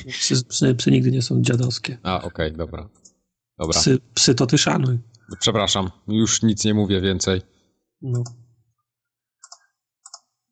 Psy, 0.08 0.44
psy, 0.44 0.74
psy 0.74 0.90
nigdy 0.90 1.10
nie 1.10 1.22
są 1.22 1.42
dziadowskie. 1.42 1.98
A, 2.02 2.16
okej, 2.16 2.28
okay, 2.28 2.58
dobra. 2.58 2.88
dobra. 3.58 3.80
Psy, 3.80 3.98
psy 4.14 4.34
to 4.34 4.46
ty 4.46 4.58
szanuj. 4.58 4.98
Przepraszam, 5.38 5.90
już 6.08 6.42
nic 6.42 6.64
nie 6.64 6.74
mówię 6.74 7.00
więcej. 7.00 7.42
No. 8.02 8.22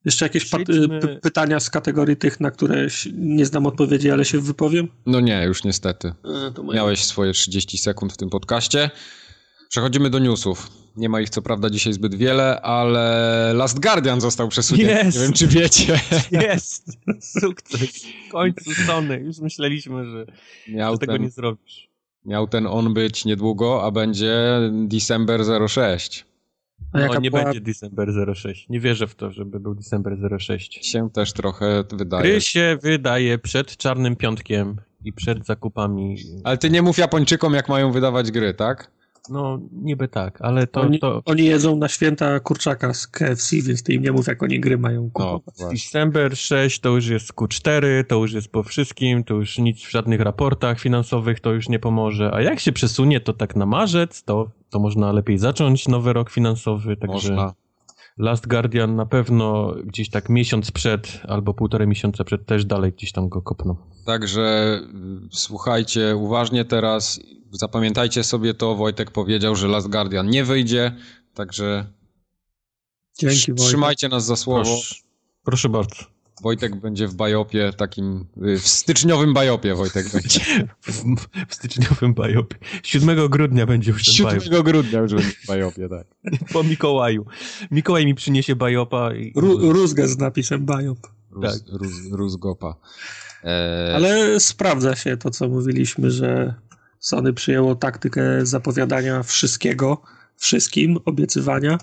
Jeszcze 0.05 0.25
jakieś 0.25 0.51
pytania 1.23 1.61
z 1.61 1.71
kategorii 1.71 2.17
tych, 2.17 2.41
na 2.41 2.51
które 2.51 2.87
nie 3.13 3.47
znam 3.47 3.67
odpowiedzi, 3.67 4.11
ale 4.11 4.25
się 4.25 4.41
wypowiem? 4.41 4.89
No 5.07 5.21
nie, 5.21 5.45
już 5.45 5.65
niestety. 5.65 6.13
A, 6.59 6.73
Miałeś 6.75 7.05
swoje 7.05 7.33
30 7.33 7.79
sekund 7.79 8.13
w 8.13 8.17
tym 8.17 8.31
podcaście. 8.31 8.91
Przechodzimy 9.69 10.11
do 10.11 10.19
newsów. 10.19 10.71
Nie 10.97 11.09
ma 11.09 11.21
ich 11.21 11.31
co 11.31 11.43
prawda 11.43 11.71
dzisiaj 11.71 11.93
zbyt 11.93 12.15
wiele, 12.15 12.61
ale 12.61 13.53
Last 13.55 13.81
Guardian 13.81 14.21
został 14.21 14.49
przesunięty. 14.49 14.93
Jest. 14.95 15.19
Nie 15.19 15.23
wiem, 15.25 15.33
czy 15.33 15.47
wiecie. 15.47 16.01
Jest! 16.31 16.87
Sukces. 17.41 18.05
W 18.29 18.33
końcu 18.33 18.75
Sony. 18.87 19.21
Już 19.21 19.39
myśleliśmy, 19.39 20.05
że, 20.11 20.27
miał 20.69 20.93
że 20.95 20.99
tego 20.99 21.13
ten, 21.13 21.23
nie 21.23 21.31
zrobisz. 21.31 21.88
Miał 22.29 22.49
ten 22.49 22.67
on 22.67 22.95
być 22.95 23.25
niedługo, 23.25 23.85
a 23.85 23.91
będzie 23.91 24.61
December 24.73 25.41
06. 25.69 26.27
A 26.93 26.99
no, 26.99 27.21
nie 27.21 27.31
była... 27.31 27.45
będzie 27.45 27.61
December 27.61 28.09
06. 28.37 28.69
Nie 28.69 28.81
wierzę 28.81 29.07
w 29.07 29.15
to, 29.15 29.31
żeby 29.31 29.61
był 29.61 29.75
December 29.75 30.17
06. 30.39 30.87
Się 30.87 31.11
też 31.11 31.33
trochę 31.33 31.85
wydaje. 31.93 32.23
Gry 32.23 32.41
się 32.41 32.79
wydaje 32.83 33.39
przed 33.39 33.77
Czarnym 33.77 34.17
Piątkiem 34.17 34.77
i 35.05 35.13
przed 35.13 35.47
zakupami. 35.47 36.17
Ale 36.45 36.59
ty 36.59 36.71
nie 36.71 36.83
mów 36.83 36.99
Japończykom, 36.99 37.55
jak 37.55 37.69
mają 37.69 37.93
wydawać 37.93 38.31
gry, 38.31 38.55
tak? 38.55 38.91
No, 39.31 39.59
niby 39.73 40.09
tak, 40.09 40.39
ale 40.41 40.67
to 40.67 40.81
oni, 40.81 40.99
to... 40.99 41.23
oni 41.25 41.45
jedzą 41.45 41.77
na 41.77 41.89
święta 41.89 42.41
kurczaka 42.41 42.95
z 42.95 43.07
KFC, 43.07 43.57
więc 43.57 43.83
ty 43.83 43.93
im 43.93 44.03
nie 44.03 44.13
mów, 44.13 44.27
jak 44.27 44.43
oni 44.43 44.61
gry 44.61 44.79
mają 44.79 45.03
no, 45.03 45.11
kupować. 45.11 45.55
No, 45.61 45.69
December 45.69 46.37
6 46.37 46.81
to 46.81 46.89
już 46.89 47.07
jest 47.07 47.33
Q4, 47.33 48.05
to 48.09 48.17
już 48.17 48.33
jest 48.33 48.49
po 48.49 48.63
wszystkim, 48.63 49.25
to 49.25 49.35
już 49.35 49.59
nic 49.59 49.83
w 49.83 49.91
żadnych 49.91 50.21
raportach 50.21 50.81
finansowych 50.81 51.41
to 51.41 51.53
już 51.53 51.69
nie 51.69 51.79
pomoże. 51.79 52.31
A 52.35 52.43
jak 52.43 52.61
się 52.61 52.73
przesunie 52.73 53.21
to 53.21 53.33
tak 53.33 53.57
na 53.57 53.67
marzec, 53.67 54.23
to, 54.23 54.51
to 54.71 54.79
można 54.79 55.13
lepiej 55.13 55.39
zacząć 55.39 55.89
nowy 55.89 56.13
rok 56.13 56.31
finansowy, 56.31 56.97
także... 56.97 57.35
Można. 57.35 57.68
Last 58.19 58.47
Guardian 58.47 58.97
na 58.97 59.07
pewno 59.07 59.75
gdzieś 59.85 60.11
tak 60.11 60.29
miesiąc 60.29 60.71
przed 60.71 61.21
albo 61.29 61.55
półtorej 61.55 61.89
miesiąca 61.89 62.25
przed 62.25 62.47
też 62.47 62.65
dalej 62.65 62.93
gdzieś 62.93 63.13
tam 63.13 63.29
go 63.29 63.43
kopną. 63.43 63.77
Także 64.07 64.81
y, 65.25 65.29
słuchajcie 65.31 66.17
uważnie 66.17 66.65
teraz 66.65 67.21
Zapamiętajcie 67.51 68.25
sobie 68.25 68.55
to, 68.55 68.75
Wojtek 68.75 69.11
powiedział, 69.11 69.57
że 69.57 69.69
Last 69.69 69.89
Guardian 69.89 70.31
nie 70.31 70.45
wyjdzie, 70.45 70.97
także 71.35 71.87
Dzięki, 73.19 73.55
trzymajcie 73.55 74.09
nas 74.09 74.25
za 74.25 74.37
słowo. 74.37 74.63
Proszę, 74.63 74.95
proszę 75.45 75.69
bardzo. 75.69 76.18
Wojtek 76.43 76.77
będzie 76.77 77.09
w 77.09 77.15
bajopie 77.15 77.73
takim, 77.77 78.27
y, 78.47 78.59
w 78.59 78.69
styczniowym 78.69 79.35
bajopie 79.35 79.75
Wojtek 79.75 80.13
będzie. 80.13 80.41
W, 80.81 81.05
w 81.49 81.55
styczniowym 81.55 82.15
bajopie. 82.15 82.57
7 82.83 83.29
grudnia 83.29 83.67
będzie 83.67 83.91
już 83.91 84.05
ten 84.05 84.15
7 84.15 84.41
bajop. 84.41 84.65
grudnia 84.65 84.99
już 84.99 85.15
będzie 85.15 85.37
w 85.45 85.47
bajopie, 85.47 85.89
tak. 85.89 86.07
Po 86.53 86.63
Mikołaju. 86.63 87.27
Mikołaj 87.71 88.07
mi 88.07 88.15
przyniesie 88.15 88.57
bajopa. 88.57 89.15
I... 89.15 89.33
Ru, 89.37 89.73
rózgę 89.73 90.09
z 90.09 90.19
napisem 90.19 90.65
bajop. 90.65 90.99
Ruz, 91.31 91.45
tak. 91.45 91.81
Ruz, 91.81 91.93
rózgopa. 92.13 92.75
E... 93.45 93.93
Ale 93.97 94.41
sprawdza 94.41 94.97
się 94.97 95.17
to, 95.17 95.31
co 95.31 95.49
mówiliśmy, 95.49 96.11
że 96.11 96.55
Sony 96.99 97.33
przyjęło 97.33 97.75
taktykę 97.75 98.47
zapowiadania 98.47 99.23
wszystkiego, 99.23 100.03
wszystkim, 100.37 100.99
obiecywania. 101.05 101.79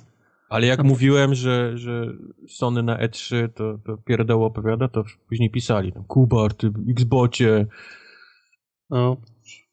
Ale 0.49 0.67
jak 0.67 0.83
mówiłem, 0.83 1.35
że, 1.35 1.77
że 1.77 2.13
Sony 2.47 2.83
na 2.83 2.97
E3 2.97 3.49
to, 3.55 3.77
to 3.85 3.97
pierdoło 3.97 4.45
opowiada, 4.45 4.87
to 4.87 5.03
później 5.29 5.49
pisali 5.49 5.91
tam, 5.91 6.03
Kubar, 6.03 6.53
ty 6.53 6.71
Xbocie. 6.89 7.65
No. 8.89 9.17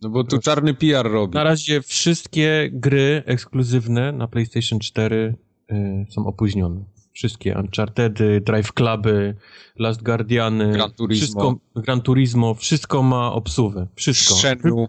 no 0.03 0.09
bo 0.09 0.25
tu 0.25 0.39
czarny 0.39 0.75
PR 0.75 1.11
robi. 1.11 1.35
Na 1.35 1.45
razie 1.45 1.83
wszystkie 1.83 2.71
gry 2.73 3.23
ekskluzywne 3.27 4.13
na 4.13 4.29
PlayStation 4.29 4.79
4 4.79 5.35
y, 5.73 6.07
są 6.11 6.27
opóźnione. 6.27 6.85
Wszystkie 7.13 7.59
Unchartedy, 7.59 8.41
Drive 8.41 8.73
Cluby, 8.73 9.35
Last 9.79 10.03
Guardiany, 10.03 10.73
Gran 10.73 10.93
Turismo, 10.93 11.27
wszystko, 11.27 11.59
Gran 11.77 12.01
Turismo, 12.01 12.55
wszystko 12.55 13.03
ma 13.03 13.33
obsuwę. 13.33 13.87
Wszystko. 13.95 14.35
Shenmue. 14.35 14.89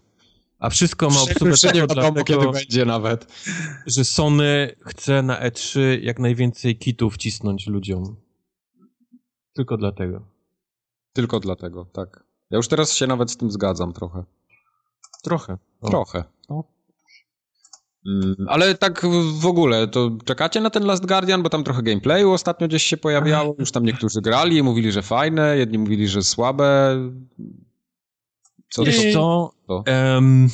A 0.64 0.70
wszystko 0.70 1.10
ma 1.10 1.22
obsługę 1.22 1.56
nie 1.74 1.82
wiadomo, 1.82 2.24
kiedy 2.24 2.52
będzie 2.52 2.86
nawet. 2.86 3.28
Że 3.86 4.06
Sony 4.06 4.76
chce 4.86 5.22
na 5.22 5.50
E3 5.50 5.80
jak 6.02 6.20
najwięcej 6.20 6.78
kitów 6.78 7.14
wcisnąć 7.14 7.68
ludziom. 7.68 8.16
Tylko 9.54 9.78
dlatego. 9.78 10.22
Tylko 11.14 11.40
dlatego, 11.40 11.86
tak. 11.86 12.24
Ja 12.52 12.58
już 12.58 12.68
teraz 12.68 12.94
się 12.94 13.08
nawet 13.08 13.32
z 13.32 13.38
tym 13.38 13.52
zgadzam 13.52 13.94
trochę. 13.94 14.24
Trochę. 15.24 15.58
O. 15.82 15.90
Trochę. 15.90 16.24
No. 16.50 16.64
Mm, 18.06 18.36
ale 18.48 18.76
tak 18.76 19.06
w 19.40 19.46
ogóle, 19.46 19.88
to 19.88 20.12
czekacie 20.26 20.62
na 20.62 20.70
ten 20.70 20.86
Last 20.86 21.06
Guardian, 21.06 21.44
bo 21.44 21.50
tam 21.50 21.64
trochę 21.64 21.84
gameplayu 21.84 22.32
ostatnio 22.32 22.68
gdzieś 22.68 22.84
się 22.84 22.98
pojawiało, 22.98 23.56
już 23.60 23.72
tam 23.72 23.86
niektórzy 23.86 24.22
grali 24.22 24.64
mówili, 24.64 24.92
że 24.92 25.02
fajne, 25.02 25.58
jedni 25.58 25.78
mówili, 25.78 26.08
że 26.08 26.24
słabe. 26.24 26.98
Co 28.74 28.84
Wiesz 28.84 29.14
to? 29.14 29.54
Um, 29.68 30.50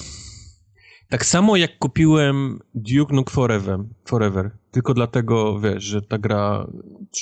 tak 1.10 1.26
samo 1.26 1.56
jak 1.56 1.78
kupiłem 1.78 2.60
Duke 2.76 3.16
Nukem 3.16 3.34
Forever, 3.34 3.80
Forever, 4.06 4.52
tylko 4.72 4.94
dlatego, 4.94 5.60
wiesz, 5.60 5.84
że 5.84 6.02
ta 6.02 6.18
gra 6.18 6.68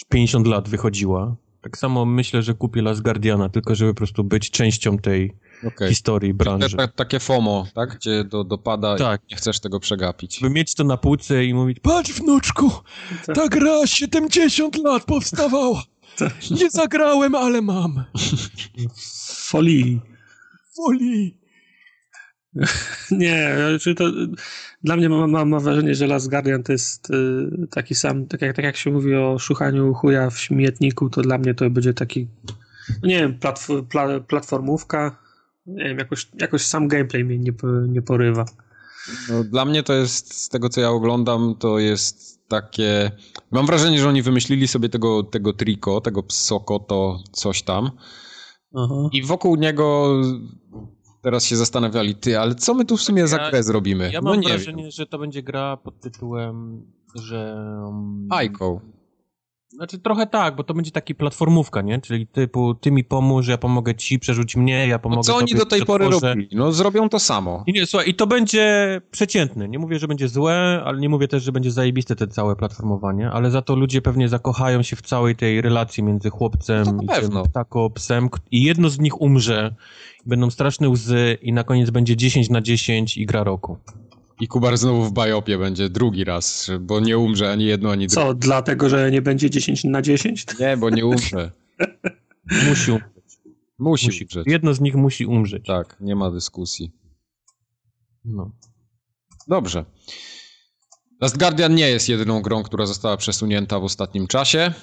50 0.09 0.47
lat 0.47 0.69
wychodziła. 0.69 1.35
Tak 1.61 1.77
samo 1.77 2.05
myślę, 2.05 2.41
że 2.41 2.53
kupię 2.53 2.81
Last 2.81 3.01
Guardiana, 3.01 3.49
tylko 3.49 3.75
żeby 3.75 3.93
po 3.93 3.97
prostu 3.97 4.23
być 4.23 4.51
częścią 4.51 4.97
tej 4.97 5.35
okay. 5.67 5.89
historii 5.89 6.33
branży. 6.33 6.77
Te, 6.77 6.87
te, 6.87 6.93
takie 6.93 7.19
FOMO, 7.19 7.67
tak? 7.73 7.95
Gdzie 7.95 8.23
do, 8.23 8.43
dopada 8.43 8.95
tak. 8.95 9.21
i 9.23 9.25
nie 9.31 9.37
chcesz 9.37 9.59
tego 9.59 9.79
przegapić. 9.79 10.39
By 10.41 10.49
mieć 10.49 10.75
to 10.75 10.83
na 10.83 10.97
półce 10.97 11.45
i 11.45 11.53
mówić, 11.53 11.79
patrz 11.79 12.11
wnuczku, 12.11 12.71
ta 13.35 13.47
gra 13.47 13.87
70 13.87 14.77
lat 14.83 15.03
powstawała. 15.05 15.83
Nie 16.51 16.69
zagrałem, 16.69 17.35
ale 17.35 17.61
mam. 17.61 18.03
Folii 19.25 20.01
folii. 20.77 21.37
Nie, 23.11 23.55
to 23.97 24.11
dla 24.83 24.95
mnie 24.95 25.09
mam, 25.09 25.31
mam, 25.31 25.49
mam 25.49 25.63
wrażenie, 25.63 25.95
że 25.95 26.07
Last 26.07 26.29
Guardian 26.29 26.63
to 26.63 26.71
jest 26.71 27.09
y, 27.09 27.67
taki 27.71 27.95
sam, 27.95 28.25
tak 28.25 28.41
jak, 28.41 28.55
tak 28.55 28.65
jak 28.65 28.77
się 28.77 28.91
mówi 28.91 29.15
o 29.15 29.39
szukaniu 29.39 29.93
chuja 29.93 30.29
w 30.29 30.39
śmietniku, 30.39 31.09
to 31.09 31.21
dla 31.21 31.37
mnie 31.37 31.53
to 31.53 31.69
będzie 31.69 31.93
taki, 31.93 32.27
no 33.03 33.09
nie 33.09 33.19
wiem, 33.19 33.39
platf 33.39 33.67
pla 33.89 34.19
platformówka, 34.19 35.17
nie 35.65 35.83
wiem, 35.83 35.97
jakoś, 35.97 36.27
jakoś 36.41 36.61
sam 36.61 36.87
gameplay 36.87 37.23
mnie 37.23 37.37
nie, 37.37 37.53
nie 37.87 38.01
porywa. 38.01 38.45
No, 39.29 39.43
dla 39.43 39.65
mnie 39.65 39.83
to 39.83 39.93
jest, 39.93 40.33
z 40.33 40.49
tego 40.49 40.69
co 40.69 40.81
ja 40.81 40.89
oglądam, 40.89 41.55
to 41.59 41.79
jest 41.79 42.47
takie... 42.47 43.11
Mam 43.51 43.65
wrażenie, 43.65 43.99
że 43.99 44.09
oni 44.09 44.21
wymyślili 44.21 44.67
sobie 44.67 44.89
tego, 44.89 45.23
tego 45.23 45.53
triko, 45.53 46.01
tego 46.01 46.23
psoko, 46.23 46.79
to 46.79 47.19
coś 47.31 47.63
tam. 47.63 47.91
Aha. 48.77 49.09
I 49.11 49.23
wokół 49.23 49.55
niego 49.55 50.15
teraz 51.21 51.45
się 51.45 51.55
zastanawiali, 51.55 52.15
ty, 52.15 52.39
ale 52.39 52.55
co 52.55 52.73
my 52.73 52.85
tu 52.85 52.97
w 52.97 53.01
sumie 53.01 53.21
Ja- 53.21 53.27
za 53.27 53.49
grę 53.49 53.63
zrobimy? 53.63 54.09
Ja 54.13 54.21
no 54.21 54.29
mam 54.31 54.39
nie 54.39 54.47
wrażenie, 54.47 54.83
wiem. 54.83 54.91
że 54.91 55.05
to 55.05 55.17
będzie 55.19 55.43
gra 55.43 55.77
pod 55.77 55.99
tytułem, 55.99 56.85
że... 57.15 57.55
um, 57.85 58.27
Aiko. 58.31 58.81
Znaczy 59.77 59.99
trochę 59.99 60.27
tak, 60.27 60.55
bo 60.55 60.63
to 60.63 60.73
będzie 60.73 60.91
taki 60.91 61.15
platformówka, 61.15 61.81
nie? 61.81 62.01
Czyli 62.01 62.27
typu, 62.27 62.75
ty 62.75 62.91
mi 62.91 63.03
pomóż, 63.03 63.47
ja 63.47 63.57
pomogę 63.57 63.95
ci, 63.95 64.19
przerzuć 64.19 64.55
mnie, 64.55 64.87
ja 64.87 64.99
pomogę 64.99 65.19
No 65.19 65.23
co 65.23 65.35
oni 65.35 65.53
do 65.53 65.65
tej 65.65 65.85
pory 65.85 66.09
robili? 66.09 66.49
No 66.51 66.71
zrobią 66.71 67.09
to 67.09 67.19
samo. 67.19 67.63
I 67.67 67.73
nie, 67.73 67.85
słuchaj, 67.85 68.09
i 68.09 68.13
to 68.15 68.27
będzie 68.27 69.01
przeciętne. 69.11 69.69
Nie 69.69 69.79
mówię, 69.79 69.99
że 69.99 70.07
będzie 70.07 70.27
złe, 70.27 70.81
ale 70.85 70.99
nie 70.99 71.09
mówię 71.09 71.27
też, 71.27 71.43
że 71.43 71.51
będzie 71.51 71.71
zajebiste 71.71 72.15
te 72.15 72.27
całe 72.27 72.55
platformowanie, 72.55 73.31
ale 73.31 73.51
za 73.51 73.61
to 73.61 73.75
ludzie 73.75 74.01
pewnie 74.01 74.29
zakochają 74.29 74.83
się 74.83 74.95
w 74.95 75.01
całej 75.01 75.35
tej 75.35 75.61
relacji 75.61 76.03
między 76.03 76.29
chłopcem 76.29 76.85
No 76.85 77.03
i 77.03 77.07
pewno. 77.07 77.41
tym 77.41 77.51
ptako 77.51 77.89
psem 77.89 78.29
i 78.51 78.63
jedno 78.63 78.89
z 78.89 78.99
nich 78.99 79.21
umrze, 79.21 79.75
będą 80.25 80.49
straszne 80.49 80.89
łzy 80.89 81.37
i 81.41 81.53
na 81.53 81.63
koniec 81.63 81.89
będzie 81.89 82.15
10 82.15 82.49
na 82.49 82.61
10 82.61 83.17
i 83.17 83.25
gra 83.25 83.43
roku. 83.43 83.77
I 84.39 84.47
Kubar 84.47 84.77
znowu 84.77 85.03
w 85.03 85.13
bajopie 85.13 85.57
będzie 85.57 85.89
drugi 85.89 86.23
raz, 86.23 86.71
bo 86.79 86.99
nie 86.99 87.17
umrze 87.17 87.51
ani 87.51 87.65
jedno, 87.65 87.91
ani 87.91 88.07
drugie. 88.07 88.27
Co, 88.27 88.33
dlatego, 88.33 88.89
że 88.89 89.11
nie 89.11 89.21
będzie 89.21 89.49
10 89.49 89.83
na 89.83 90.01
10? 90.01 90.45
Nie, 90.59 90.77
bo 90.77 90.89
nie 90.89 91.05
umrze. 91.05 91.51
Musi 92.69 92.91
umrzeć. 92.91 93.39
Musi, 93.79 94.05
Musi. 94.07 94.23
umrzeć. 94.23 94.47
Jedno 94.47 94.73
z 94.73 94.81
nich 94.81 94.95
musi 94.95 95.25
umrzeć. 95.25 95.65
Tak, 95.67 95.97
nie 95.99 96.15
ma 96.15 96.31
dyskusji. 96.31 96.91
No. 98.25 98.51
Dobrze. 99.47 99.85
Last 101.21 101.37
Guardian 101.37 101.75
nie 101.75 101.89
jest 101.89 102.09
jedyną 102.09 102.41
grą, 102.41 102.63
która 102.63 102.85
została 102.85 103.17
przesunięta 103.17 103.79
w 103.79 103.83
ostatnim 103.83 104.27
czasie 104.27 104.73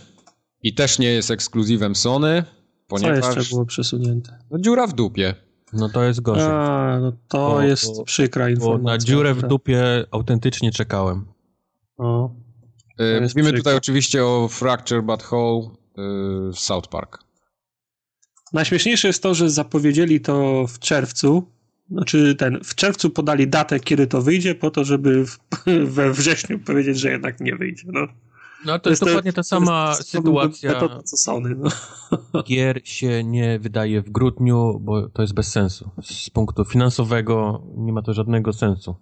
i 0.62 0.75
też 0.75 0.99
nie 0.99 1.08
jest 1.08 1.30
ekskluzywem 1.30 1.94
Sony, 1.96 2.44
Co 2.44 2.50
ponieważ 2.88 3.37
jeszcze 3.37 3.54
było 3.54 3.66
przesunięte? 3.66 4.38
no, 4.50 4.58
dziura 4.58 4.87
w 4.87 4.92
dupie. 4.92 5.34
No 5.73 5.88
to 5.88 6.04
jest 6.04 6.21
gorzej. 6.21 6.44
A, 6.50 6.99
no 7.00 7.12
to 7.28 7.49
Bo- 7.50 7.62
jest 7.62 7.97
bo- 7.97 8.04
przykra 8.04 8.44
Bo 8.44 8.50
informacja. 8.50 8.85
na 8.92 8.99
dziurę 8.99 9.35
w 9.35 9.42
dupie 9.42 10.04
autentycznie 10.11 10.71
czekałem. 10.73 11.25
O. 11.99 12.30
Y, 13.00 13.04
jest 13.04 13.35
Mówimy 13.35 13.42
przykre. 13.52 13.59
tutaj 13.59 13.76
oczywiście 13.76 14.25
o 14.25 14.49
Fracture 14.49 15.02
But 15.02 15.23
Whole 15.33 15.68
y, 16.50 16.52
South 16.54 16.88
Park. 16.88 17.18
Najśmieszniejsze 18.52 19.09
jest 19.09 19.23
to, 19.23 19.35
że 19.35 19.50
zapowiedzieli 19.50 20.21
to 20.21 20.66
w 20.66 20.78
czerwcu. 20.78 21.47
Znaczy 21.90 22.35
ten, 22.35 22.61
w 22.64 22.75
czerwcu 22.75 23.11
podali 23.11 23.49
datę, 23.49 23.80
kiedy 23.80 24.06
to 24.06 24.23
wyjdzie, 24.23 24.54
po 24.54 24.71
to, 24.71 24.85
żeby 24.85 25.26
w, 25.26 25.38
we 25.97 26.12
wrześniu 26.12 26.59
powiedzieć, 26.59 26.99
że 26.99 27.11
jednak 27.11 27.40
nie 27.40 27.56
wyjdzie. 27.56 27.85
No. 27.92 28.00
No 28.66 28.78
to, 28.78 28.90
jest 28.90 29.04
dokładnie 29.04 29.33
ta 29.33 29.42
sama 29.42 29.85
to 29.85 29.99
jest 29.99 30.09
sytuacja. 30.09 30.73
Metoda 30.73 31.02
co 31.02 31.16
Sony, 31.16 31.54
no. 31.54 31.71
Gier 32.49 32.80
się 32.85 33.25
nie 33.25 33.59
wydaje 33.59 34.02
w 34.02 34.11
grudniu, 34.11 34.80
bo 34.80 35.09
to 35.09 35.23
jest 35.23 35.35
bez 35.35 35.49
sensu. 35.52 35.90
Z 36.02 36.30
punktu 36.30 36.64
finansowego 36.64 37.62
nie 37.76 37.92
ma 37.92 38.02
to 38.02 38.12
żadnego 38.14 38.52
sensu. 38.52 38.97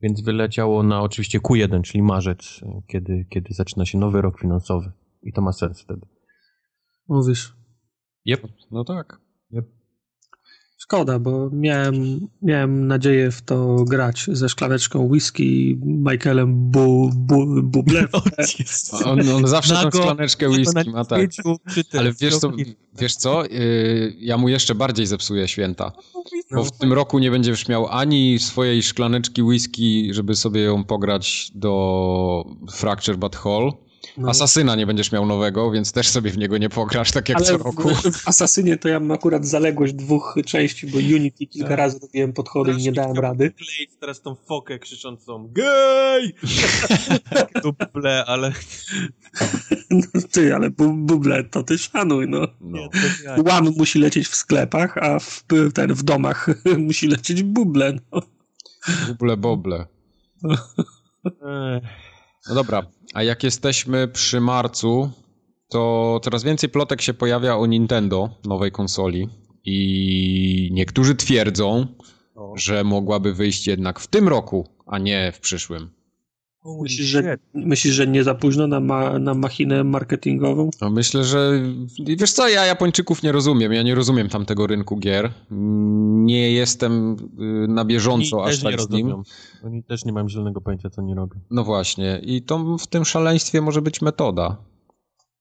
Więc 0.00 0.20
wyleciało 0.20 0.82
na 0.82 1.02
oczywiście 1.02 1.40
Q1, 1.40 1.82
czyli 1.82 2.02
marzec, 2.02 2.60
kiedy, 2.86 3.26
kiedy 3.30 3.54
zaczyna 3.54 3.86
się 3.86 3.98
nowy 3.98 4.22
rok 4.22 4.40
finansowy. 4.40 4.92
I 5.22 5.32
to 5.32 5.42
ma 5.42 5.52
sens 5.52 5.80
wtedy. 5.82 6.06
Mówisz. 7.08 7.56
Yep. 8.26 8.42
No 8.70 8.84
tak. 8.84 9.20
Szkoda, 10.88 11.18
bo 11.18 11.50
miałem, 11.52 12.28
miałem 12.42 12.86
nadzieję 12.86 13.30
w 13.30 13.42
to 13.42 13.84
grać 13.84 14.26
ze 14.32 14.48
szklaneczką 14.48 15.08
whisky 15.08 15.78
Michaelem 15.84 16.70
Bu, 16.70 17.10
Bu, 17.14 17.62
Bublem. 17.62 18.08
On, 19.04 19.28
on 19.28 19.46
zawsze 19.46 19.74
tą 19.74 19.90
szklaneczkę 19.90 20.48
whisky 20.48 20.90
ma, 20.90 21.04
tak. 21.04 21.30
Ale 21.98 22.12
wiesz 22.20 22.36
co, 22.38 22.52
wiesz 22.98 23.16
co? 23.16 23.44
Yy, 23.44 24.14
ja 24.18 24.38
mu 24.38 24.48
jeszcze 24.48 24.74
bardziej 24.74 25.06
zepsuję 25.06 25.48
święta. 25.48 25.92
Bo 26.50 26.64
w 26.64 26.78
tym 26.78 26.92
roku 26.92 27.18
nie 27.18 27.30
będziesz 27.30 27.68
miał 27.68 27.88
ani 27.88 28.38
swojej 28.38 28.82
szklaneczki 28.82 29.42
whisky, 29.42 30.14
żeby 30.14 30.36
sobie 30.36 30.60
ją 30.60 30.84
pograć 30.84 31.50
do 31.54 32.44
Fracture 32.70 33.16
But 33.16 33.36
Whole. 33.44 33.72
No. 34.18 34.28
Asasyna 34.28 34.76
nie 34.76 34.86
będziesz 34.86 35.12
miał 35.12 35.26
nowego, 35.26 35.70
więc 35.70 35.92
też 35.92 36.08
sobie 36.08 36.30
w 36.30 36.38
niego 36.38 36.58
nie 36.58 36.68
pograsz, 36.68 37.10
tak 37.12 37.28
jak 37.28 37.42
co 37.42 37.48
Ale 37.48 37.58
roku. 37.58 37.88
w, 37.88 38.02
w 38.16 38.28
Asasynie 38.28 38.76
to 38.76 38.88
ja 38.88 39.00
mam 39.00 39.10
akurat 39.10 39.46
zaległość 39.46 39.92
dwóch 39.92 40.38
części, 40.46 40.86
bo 40.86 40.98
Unity 40.98 41.46
kilka 41.46 41.68
Tak. 41.68 41.78
razy 41.78 41.98
robiłem 42.02 42.32
podchody 42.32 42.72
i 42.72 42.76
nie 42.76 42.92
dałem 42.92 43.16
rady. 43.16 43.50
Kleić 43.50 43.90
teraz 44.00 44.20
tą 44.20 44.34
fokę 44.34 44.78
krzyczącą 44.78 45.48
gej! 45.52 46.34
Duple, 47.62 48.24
ale... 48.24 48.52
No, 49.90 50.20
ty, 50.32 50.54
ale 50.54 50.70
bu, 50.70 50.92
buble 50.92 51.44
to 51.44 51.62
ty 51.62 51.78
szanuj, 51.78 52.28
no. 52.28 52.48
No. 52.60 52.88
Łam 53.46 53.68
musi 53.76 53.98
lecieć 53.98 54.28
w 54.28 54.34
sklepach, 54.34 54.98
a 54.98 55.18
w, 55.18 55.44
ten, 55.74 55.94
w 55.94 56.02
domach 56.02 56.48
musi 56.86 57.08
lecieć 57.08 57.42
buble. 57.42 57.98
No. 58.12 58.22
Buble 59.08 59.36
boble. 59.36 59.86
No 62.48 62.54
dobra, 62.54 62.86
a 63.14 63.22
jak 63.22 63.42
jesteśmy 63.42 64.08
przy 64.08 64.40
marcu, 64.40 65.10
to 65.68 66.20
coraz 66.24 66.44
więcej 66.44 66.70
plotek 66.70 67.02
się 67.02 67.14
pojawia 67.14 67.56
o 67.56 67.66
Nintendo, 67.66 68.30
nowej 68.44 68.70
konsoli. 68.72 69.28
I 69.64 70.70
niektórzy 70.72 71.14
twierdzą, 71.14 71.86
że 72.56 72.84
mogłaby 72.84 73.34
wyjść 73.34 73.66
jednak 73.66 74.00
w 74.00 74.06
tym 74.06 74.28
roku, 74.28 74.68
a 74.86 74.98
nie 74.98 75.32
w 75.32 75.40
przyszłym. 75.40 75.97
Myślisz, 76.64 77.06
że, 77.06 77.38
myślisz, 77.54 77.94
że 77.94 78.06
nie 78.06 78.24
za 78.24 78.34
późno 78.34 78.66
na, 78.66 78.80
ma, 78.80 79.18
na 79.18 79.34
machinę 79.34 79.84
marketingową? 79.84 80.70
No 80.80 80.90
myślę, 80.90 81.24
że 81.24 81.62
wiesz 82.06 82.32
co, 82.32 82.48
ja 82.48 82.66
Japończyków 82.66 83.22
nie 83.22 83.32
rozumiem. 83.32 83.72
Ja 83.72 83.82
nie 83.82 83.94
rozumiem 83.94 84.28
tamtego 84.28 84.66
rynku 84.66 84.96
gier. 84.96 85.30
Nie 86.10 86.52
jestem 86.52 87.16
y, 87.64 87.68
na 87.68 87.84
bieżąco 87.84 88.40
Oni 88.40 88.48
aż 88.50 88.54
też 88.54 88.64
nie 88.64 88.70
tak 88.70 88.80
z 88.80 88.90
nim. 88.90 89.14
Oni 89.64 89.82
też 89.84 90.04
nie 90.04 90.12
mają 90.12 90.28
zielonego 90.28 90.60
pojęcia, 90.60 90.90
co 90.90 91.02
oni 91.02 91.14
robią. 91.14 91.40
No 91.50 91.64
właśnie. 91.64 92.20
I 92.22 92.42
to 92.42 92.78
w 92.78 92.86
tym 92.86 93.04
szaleństwie 93.04 93.60
może 93.60 93.82
być 93.82 94.02
metoda. 94.02 94.56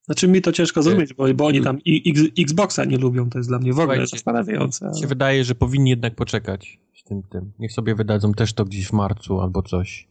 Znaczy 0.06 0.28
mi 0.28 0.42
to 0.42 0.52
ciężko 0.52 0.84
zrozumieć, 0.84 1.14
bo, 1.14 1.34
bo 1.34 1.46
oni 1.46 1.62
tam 1.62 1.80
i- 1.86 2.10
X, 2.10 2.22
Xboxa 2.40 2.86
nie 2.86 2.98
lubią, 2.98 3.30
to 3.30 3.38
jest 3.40 3.50
dla 3.50 3.60
mnie 3.60 3.74
w 3.74 3.80
ogóle 3.80 4.08
zastanawiające. 4.08 4.86
Mi 4.86 4.92
ale- 4.92 5.02
się 5.02 5.08
wydaje, 5.08 5.44
że 5.44 5.56
powinni 5.56 5.90
jednak 5.90 6.16
poczekać 6.16 6.80
z 6.96 7.04
tym, 7.04 7.24
tym. 7.24 7.52
Niech 7.60 7.72
sobie 7.72 7.96
wydadzą 7.96 8.34
też 8.34 8.54
to 8.54 8.66
gdzieś 8.66 8.88
w 8.88 8.94
marcu 8.94 9.42
albo 9.42 9.62
coś 9.62 10.08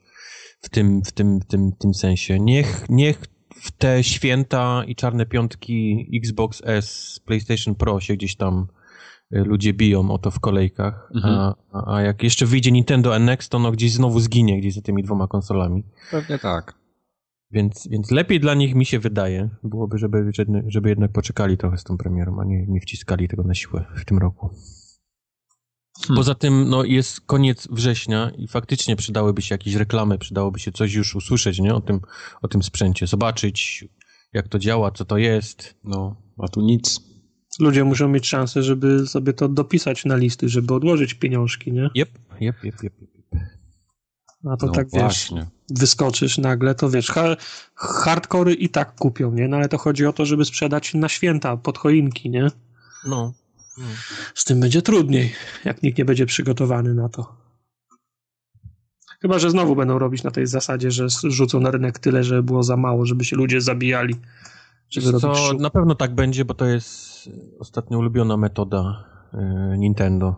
w 0.66 0.68
tym, 0.68 1.02
w 1.04 1.12
tym, 1.12 1.40
w 1.40 1.44
tym, 1.44 1.72
tym 1.72 1.94
sensie. 1.94 2.40
Niech, 2.40 2.86
niech 2.88 3.22
w 3.56 3.70
te 3.70 4.04
święta 4.04 4.84
i 4.86 4.94
czarne 4.94 5.26
piątki 5.26 6.08
Xbox 6.14 6.62
S, 6.64 7.20
PlayStation 7.26 7.74
Pro 7.74 8.00
się 8.00 8.14
gdzieś 8.14 8.36
tam 8.36 8.66
y, 9.34 9.38
ludzie 9.38 9.72
biją 9.74 10.10
o 10.10 10.18
to 10.18 10.30
w 10.30 10.40
kolejkach, 10.40 11.10
Mhm. 11.14 11.34
a, 11.72 11.94
a 11.94 12.02
jak 12.02 12.22
jeszcze 12.22 12.46
wyjdzie 12.46 12.72
Nintendo 12.72 13.18
NX, 13.18 13.48
to 13.48 13.56
ono 13.58 13.72
gdzieś 13.72 13.92
znowu 13.92 14.20
zginie 14.20 14.60
gdzieś 14.60 14.74
za 14.74 14.82
tymi 14.82 15.02
dwoma 15.02 15.26
konsolami. 15.26 15.84
Pewnie 16.10 16.38
tak. 16.38 16.74
Więc, 17.50 17.88
więc 17.90 18.10
lepiej 18.10 18.40
dla 18.40 18.54
nich 18.54 18.74
mi 18.74 18.86
się 18.86 18.98
wydaje, 18.98 19.48
byłoby, 19.62 19.98
żeby, 19.98 20.30
żeby, 20.34 20.64
żeby 20.66 20.88
jednak 20.88 21.12
poczekali 21.12 21.56
trochę 21.56 21.78
z 21.78 21.84
tą 21.84 21.96
premierą, 21.98 22.40
a 22.40 22.44
nie, 22.44 22.66
nie 22.66 22.80
wciskali 22.80 23.28
tego 23.28 23.42
na 23.42 23.54
siłę 23.54 23.84
w 23.96 24.04
tym 24.04 24.18
roku. 24.18 24.50
Hmm. 26.00 26.16
Poza 26.16 26.34
tym, 26.34 26.68
no, 26.68 26.84
jest 26.84 27.20
koniec 27.20 27.68
września 27.70 28.30
i 28.38 28.48
faktycznie 28.48 28.96
przydałyby 28.96 29.42
się 29.42 29.54
jakieś 29.54 29.74
reklamy, 29.74 30.18
przydałoby 30.18 30.58
się 30.58 30.72
coś 30.72 30.92
już 30.92 31.14
usłyszeć, 31.14 31.58
nie? 31.58 31.74
O 31.74 31.80
tym, 31.80 32.00
o 32.42 32.48
tym 32.48 32.62
sprzęcie, 32.62 33.06
zobaczyć, 33.06 33.84
jak 34.32 34.48
to 34.48 34.58
działa, 34.58 34.90
co 34.90 35.04
to 35.04 35.18
jest. 35.18 35.74
No, 35.84 36.16
a 36.38 36.48
tu 36.48 36.60
nic. 36.60 37.00
Ludzie 37.60 37.84
muszą 37.84 38.08
mieć 38.08 38.28
szansę, 38.28 38.62
żeby 38.62 39.06
sobie 39.06 39.32
to 39.32 39.48
dopisać 39.48 40.04
na 40.04 40.16
listy, 40.16 40.48
żeby 40.48 40.74
odłożyć 40.74 41.14
pieniążki, 41.14 41.72
nie? 41.72 41.90
Jep, 41.94 42.10
jep, 42.40 42.64
jep, 42.64 42.82
jep. 42.82 42.92
jep. 43.00 43.16
A 44.50 44.56
to 44.56 44.66
no 44.66 44.72
tak 44.72 44.86
wiesz, 44.92 45.02
właśnie. 45.02 45.46
wyskoczysz 45.70 46.38
nagle, 46.38 46.74
to 46.74 46.90
wiesz, 46.90 47.10
ha 47.10 47.36
hardkory 47.74 48.54
i 48.54 48.68
tak 48.68 48.94
kupią, 48.94 49.32
nie? 49.32 49.48
No 49.48 49.56
ale 49.56 49.68
to 49.68 49.78
chodzi 49.78 50.06
o 50.06 50.12
to, 50.12 50.26
żeby 50.26 50.44
sprzedać 50.44 50.94
na 50.94 51.08
święta, 51.08 51.56
pod 51.56 51.78
choinki, 51.78 52.30
nie? 52.30 52.48
No. 53.06 53.32
Z 54.34 54.44
tym 54.44 54.60
będzie 54.60 54.82
trudniej, 54.82 55.32
jak 55.64 55.82
nikt 55.82 55.98
nie 55.98 56.04
będzie 56.04 56.26
przygotowany 56.26 56.94
na 56.94 57.08
to. 57.08 57.36
Chyba, 59.20 59.38
że 59.38 59.50
znowu 59.50 59.76
będą 59.76 59.98
robić 59.98 60.22
na 60.22 60.30
tej 60.30 60.46
zasadzie, 60.46 60.90
że 60.90 61.06
rzucą 61.24 61.60
na 61.60 61.70
rynek 61.70 61.98
tyle, 61.98 62.24
że 62.24 62.42
było 62.42 62.62
za 62.62 62.76
mało, 62.76 63.06
żeby 63.06 63.24
się 63.24 63.36
ludzie 63.36 63.60
zabijali. 63.60 64.14
Żeby 64.90 65.10
robić 65.10 65.38
co, 65.38 65.52
na 65.52 65.70
pewno 65.70 65.94
tak 65.94 66.14
będzie, 66.14 66.44
bo 66.44 66.54
to 66.54 66.66
jest 66.66 67.28
ostatnio 67.58 67.98
ulubiona 67.98 68.36
metoda 68.36 69.04
y, 69.74 69.78
Nintendo. 69.78 70.36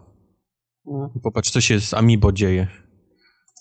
No. 0.84 1.10
Popatrz, 1.22 1.50
co 1.50 1.60
się 1.60 1.80
z 1.80 1.94
Amiibo 1.94 2.32
dzieje. 2.32 2.68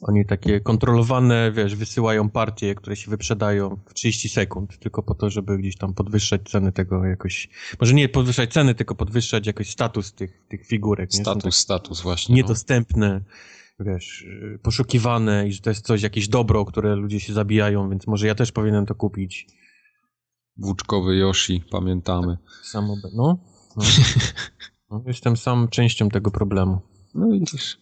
Oni 0.01 0.25
takie 0.25 0.59
kontrolowane, 0.59 1.51
wiesz, 1.51 1.75
wysyłają 1.75 2.29
partie, 2.29 2.75
które 2.75 2.95
się 2.95 3.11
wyprzedają 3.11 3.77
w 3.85 3.93
30 3.93 4.29
sekund, 4.29 4.79
tylko 4.79 5.03
po 5.03 5.15
to, 5.15 5.29
żeby 5.29 5.57
gdzieś 5.57 5.77
tam 5.77 5.93
podwyższać 5.93 6.41
ceny 6.49 6.71
tego 6.71 7.05
jakoś. 7.05 7.49
Może 7.79 7.93
nie 7.93 8.09
podwyższać 8.09 8.53
ceny, 8.53 8.75
tylko 8.75 8.95
podwyższać 8.95 9.47
jakoś 9.47 9.69
status 9.69 10.13
tych, 10.13 10.47
tych 10.47 10.67
figurek. 10.67 11.13
nie? 11.13 11.19
Status, 11.19 11.43
tak 11.43 11.53
status 11.53 12.01
właśnie. 12.01 12.33
No. 12.33 12.37
Niedostępne. 12.37 13.21
wiesz, 13.79 14.21
y, 14.21 14.59
poszukiwane 14.63 15.47
i 15.47 15.53
że 15.53 15.61
to 15.61 15.69
jest 15.69 15.85
coś, 15.85 16.01
jakieś 16.01 16.27
dobro, 16.27 16.65
które 16.65 16.95
ludzie 16.95 17.19
się 17.19 17.33
zabijają, 17.33 17.89
więc 17.89 18.07
może 18.07 18.27
ja 18.27 18.35
też 18.35 18.51
powinienem 18.51 18.85
to 18.85 18.95
kupić. 18.95 19.47
Włóczkowy 20.57 21.15
Yoshi, 21.15 21.63
pamiętamy. 21.71 22.37
Samo, 22.63 22.95
no, 23.03 23.09
no. 23.13 23.37
no. 24.91 25.03
Jestem 25.07 25.37
sam 25.37 25.67
częścią 25.67 26.09
tego 26.09 26.31
problemu. 26.31 26.79
No 27.15 27.27
widzisz. 27.31 27.77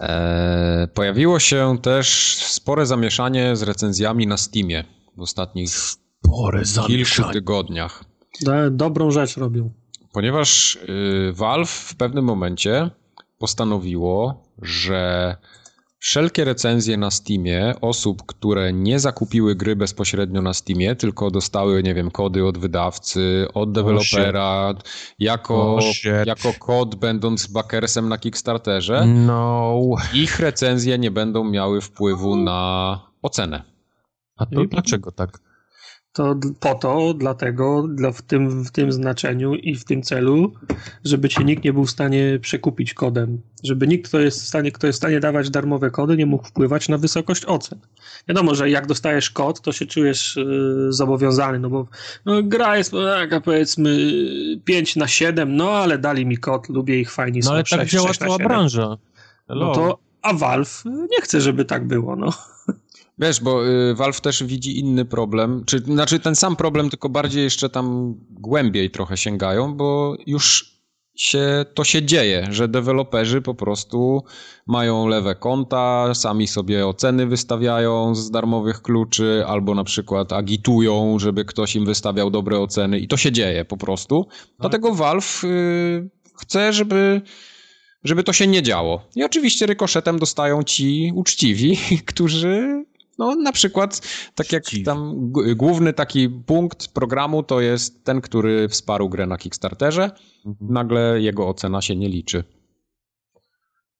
E, 0.00 0.88
pojawiło 0.94 1.38
się 1.38 1.78
też 1.82 2.36
spore 2.36 2.86
zamieszanie 2.86 3.56
z 3.56 3.62
recenzjami 3.62 4.26
na 4.26 4.36
Steamie 4.36 4.84
w 5.16 5.20
ostatnich 5.20 5.70
spore 5.70 6.62
kilku 6.86 7.22
tygodniach. 7.32 8.04
Dobrą 8.70 9.10
rzecz 9.10 9.36
robią. 9.36 9.70
Ponieważ 10.12 10.76
y, 10.76 11.32
Valve 11.32 11.70
w 11.70 11.96
pewnym 11.96 12.24
momencie 12.24 12.90
postanowiło, 13.38 14.44
że 14.62 15.36
wszelkie 15.98 16.44
recenzje 16.44 16.96
na 16.96 17.10
Steamie 17.10 17.74
osób, 17.80 18.22
które 18.26 18.72
nie 18.72 19.00
zakupiły 19.00 19.54
gry 19.54 19.76
bezpośrednio 19.76 20.42
na 20.42 20.54
Steamie, 20.54 20.96
tylko 20.96 21.30
dostały, 21.30 21.82
nie 21.82 21.94
wiem, 21.94 22.10
kody 22.10 22.46
od 22.46 22.58
wydawcy, 22.58 23.46
od 23.54 23.72
dewelopera, 23.72 24.74
jako, 25.18 25.78
jako 26.26 26.52
kod 26.58 26.94
będąc 26.94 27.46
backersem 27.46 28.08
na 28.08 28.18
Kickstarterze, 28.18 29.06
no. 29.06 29.80
ich 30.14 30.40
recenzje 30.40 30.98
nie 30.98 31.10
będą 31.10 31.44
miały 31.44 31.80
wpływu 31.80 32.36
na 32.36 33.00
ocenę. 33.22 33.62
A 34.36 34.46
to 34.46 34.64
dlaczego 34.64 35.12
tak? 35.12 35.47
To 36.18 36.34
po 36.60 36.74
to, 36.74 37.14
dlatego 37.14 37.88
dla, 37.88 38.12
w, 38.12 38.22
tym, 38.22 38.64
w 38.64 38.70
tym 38.70 38.92
znaczeniu 38.92 39.54
i 39.54 39.74
w 39.74 39.84
tym 39.84 40.02
celu, 40.02 40.52
żeby 41.04 41.28
cię 41.28 41.44
nikt 41.44 41.64
nie 41.64 41.72
był 41.72 41.84
w 41.84 41.90
stanie 41.90 42.38
przekupić 42.42 42.94
kodem. 42.94 43.40
Żeby 43.64 43.86
nikt, 43.86 44.08
kto 44.08 44.20
jest 44.20 44.42
w 44.42 44.46
stanie, 44.46 44.72
kto 44.72 44.86
jest 44.86 44.96
w 44.96 45.02
stanie 45.02 45.20
dawać 45.20 45.50
darmowe 45.50 45.90
kody, 45.90 46.16
nie 46.16 46.26
mógł 46.26 46.44
wpływać 46.44 46.88
na 46.88 46.98
wysokość 46.98 47.44
ocen. 47.44 47.78
Wiadomo, 48.28 48.54
że 48.54 48.70
jak 48.70 48.86
dostajesz 48.86 49.30
kod, 49.30 49.60
to 49.60 49.72
się 49.72 49.86
czujesz 49.86 50.36
y, 50.36 50.86
zobowiązany, 50.88 51.58
no 51.58 51.70
bo 51.70 51.86
no, 52.24 52.42
gra 52.42 52.78
jest 52.78 52.92
taka 52.92 53.40
powiedzmy 53.40 53.98
5 54.64 54.96
na 54.96 55.08
7, 55.08 55.56
no 55.56 55.70
ale 55.70 55.98
dali 55.98 56.26
mi 56.26 56.38
kod, 56.38 56.68
lubię 56.68 57.00
ich, 57.00 57.12
fajni 57.12 57.40
no. 57.40 57.50
No 57.50 57.54
ale 57.54 57.66
6, 57.66 57.80
tak 57.80 57.88
działa 57.88 58.14
cała 58.14 58.38
branża. 58.38 58.96
Hello. 59.48 59.66
No 59.66 59.74
to, 59.74 59.98
a 60.22 60.34
Valve 60.34 60.84
nie 60.84 61.20
chce, 61.22 61.40
żeby 61.40 61.64
tak 61.64 61.86
było, 61.86 62.16
no. 62.16 62.32
Wiesz, 63.18 63.40
bo 63.40 63.68
y, 63.68 63.94
Valve 63.94 64.20
też 64.20 64.44
widzi 64.44 64.78
inny 64.78 65.04
problem, 65.04 65.64
czy 65.66 65.78
znaczy 65.78 66.20
ten 66.20 66.36
sam 66.36 66.56
problem, 66.56 66.90
tylko 66.90 67.08
bardziej 67.08 67.44
jeszcze 67.44 67.68
tam 67.68 68.14
głębiej 68.30 68.90
trochę 68.90 69.16
sięgają, 69.16 69.74
bo 69.74 70.16
już 70.26 70.78
się, 71.18 71.64
to 71.74 71.84
się 71.84 72.02
dzieje, 72.02 72.48
że 72.50 72.68
deweloperzy 72.68 73.42
po 73.42 73.54
prostu 73.54 74.24
mają 74.66 75.06
lewe 75.06 75.34
konta, 75.34 76.14
sami 76.14 76.46
sobie 76.46 76.86
oceny 76.86 77.26
wystawiają 77.26 78.14
z 78.14 78.30
darmowych 78.30 78.82
kluczy, 78.82 79.44
albo 79.46 79.74
na 79.74 79.84
przykład 79.84 80.32
agitują, 80.32 81.18
żeby 81.18 81.44
ktoś 81.44 81.76
im 81.76 81.84
wystawiał 81.84 82.30
dobre 82.30 82.58
oceny 82.58 82.98
i 82.98 83.08
to 83.08 83.16
się 83.16 83.32
dzieje 83.32 83.64
po 83.64 83.76
prostu. 83.76 84.26
Dlatego 84.60 84.94
Valve 84.94 85.44
y, 85.44 86.10
chce, 86.36 86.72
żeby 86.72 87.22
żeby 88.04 88.24
to 88.24 88.32
się 88.32 88.46
nie 88.46 88.62
działo. 88.62 89.08
I 89.16 89.24
oczywiście 89.24 89.66
rykoszetem 89.66 90.18
dostają 90.18 90.62
ci 90.62 91.12
uczciwi, 91.14 91.78
którzy 92.06 92.84
no 93.18 93.34
na 93.34 93.52
przykład, 93.52 94.00
tak 94.34 94.52
jak 94.52 94.64
tam 94.84 95.30
główny 95.56 95.92
taki 95.92 96.28
punkt 96.28 96.88
programu 96.88 97.42
to 97.42 97.60
jest 97.60 98.04
ten, 98.04 98.20
który 98.20 98.68
wsparł 98.68 99.08
grę 99.08 99.26
na 99.26 99.38
Kickstarterze. 99.38 100.10
Mhm. 100.46 100.72
Nagle 100.72 101.20
jego 101.20 101.48
ocena 101.48 101.82
się 101.82 101.96
nie 101.96 102.08
liczy. 102.08 102.44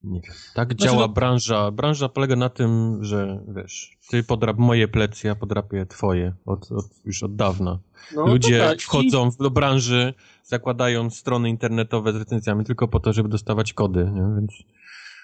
Nie 0.02 0.20
wiem. 0.20 0.32
Tak 0.54 0.68
znaczy, 0.68 0.84
działa 0.84 1.00
no... 1.00 1.08
branża. 1.08 1.70
Branża 1.70 2.08
polega 2.08 2.36
na 2.36 2.48
tym, 2.48 2.98
że 3.04 3.44
wiesz, 3.48 3.98
ty 4.10 4.22
podrap 4.22 4.58
moje 4.58 4.88
plecy, 4.88 5.26
ja 5.26 5.34
podrapię 5.34 5.86
twoje. 5.86 6.34
Od, 6.46 6.72
od, 6.72 6.84
już 7.04 7.22
od 7.22 7.36
dawna. 7.36 7.78
No, 8.14 8.26
Ludzie 8.26 8.58
tak. 8.58 8.80
wchodzą 8.80 9.28
I... 9.28 9.42
do 9.42 9.50
branży, 9.50 10.14
zakładając 10.44 11.16
strony 11.16 11.48
internetowe 11.48 12.12
z 12.12 12.16
recenzjami 12.16 12.64
tylko 12.64 12.88
po 12.88 13.00
to, 13.00 13.12
żeby 13.12 13.28
dostawać 13.28 13.72
kody, 13.72 14.10
nie? 14.14 14.34
Więc... 14.36 14.52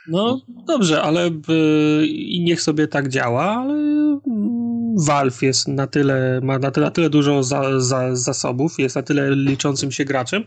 No 0.08 0.40
dobrze, 0.66 1.02
ale 1.02 1.30
i 2.06 2.42
niech 2.44 2.62
sobie 2.62 2.88
tak 2.88 3.08
działa, 3.08 3.44
ale 3.44 3.74
Valve 4.96 5.42
jest 5.42 5.68
na 5.68 5.86
tyle, 5.86 6.40
ma 6.42 6.58
na 6.58 6.70
tyle, 6.70 6.86
na 6.86 6.90
tyle 6.90 7.10
dużo 7.10 7.42
za, 7.42 7.80
za, 7.80 8.16
zasobów, 8.16 8.78
jest 8.78 8.96
na 8.96 9.02
tyle 9.02 9.36
liczącym 9.36 9.92
się 9.92 10.04
graczem, 10.04 10.44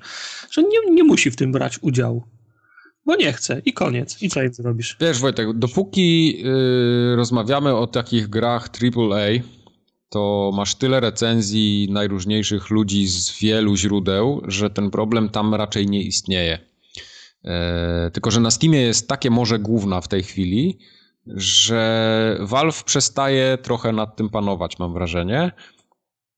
że 0.52 0.64
nie, 0.64 0.92
nie 0.92 1.04
musi 1.04 1.32
w 1.32 1.36
tym 1.36 1.52
brać 1.52 1.80
udziału. 1.82 2.24
Bo 3.06 3.16
nie 3.16 3.34
chce 3.34 3.62
i 3.66 3.74
koniec. 3.74 4.22
I 4.22 4.30
co 4.30 4.44
im 4.44 4.54
zrobisz? 4.54 4.98
Wiesz 5.02 5.20
Wojtek, 5.20 5.54
dopóki 5.54 6.38
yy, 6.38 7.16
rozmawiamy 7.16 7.76
o 7.76 7.88
takich 7.88 8.28
grach 8.28 8.70
AAA, 8.82 9.28
to 10.10 10.52
masz 10.56 10.76
tyle 10.76 11.00
recenzji 11.00 11.88
najróżniejszych 11.92 12.70
ludzi 12.70 13.08
z 13.08 13.40
wielu 13.40 13.76
źródeł, 13.76 14.42
że 14.48 14.70
ten 14.70 14.92
problem 14.92 15.30
tam 15.30 15.56
raczej 15.56 15.88
nie 15.88 16.02
istnieje. 16.02 16.60
E, 17.44 18.12
tylko, 18.14 18.32
że 18.32 18.40
na 18.40 18.52
Steamie 18.52 18.82
jest 18.82 19.08
takie 19.08 19.30
morze 19.30 19.60
główna 19.60 20.02
w 20.02 20.08
tej 20.08 20.24
chwili, 20.24 20.80
że 21.28 22.38
Valve 22.42 22.84
przestaje 22.84 23.58
trochę 23.62 23.92
nad 23.92 24.16
tym 24.16 24.30
panować, 24.30 24.80
mam 24.80 24.94
wrażenie. 24.94 25.52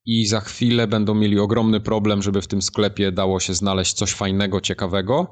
I 0.05 0.25
za 0.25 0.39
chwilę 0.39 0.87
będą 0.87 1.15
mieli 1.15 1.39
ogromny 1.39 1.79
problem, 1.79 2.21
żeby 2.21 2.41
w 2.41 2.47
tym 2.47 2.61
sklepie 2.61 3.11
dało 3.11 3.39
się 3.39 3.53
znaleźć 3.53 3.93
coś 3.93 4.13
fajnego, 4.13 4.61
ciekawego, 4.61 5.31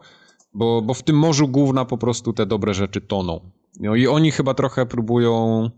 bo, 0.53 0.81
bo 0.81 0.93
w 0.93 1.03
tym 1.03 1.17
morzu 1.17 1.47
główna 1.47 1.85
po 1.85 1.97
prostu 1.97 2.33
te 2.33 2.45
dobre 2.45 2.73
rzeczy 2.73 3.01
toną. 3.01 3.51
No 3.79 3.95
i 3.95 4.07
oni 4.07 4.31
chyba 4.31 4.53
trochę 4.53 4.85
próbują 4.85 5.69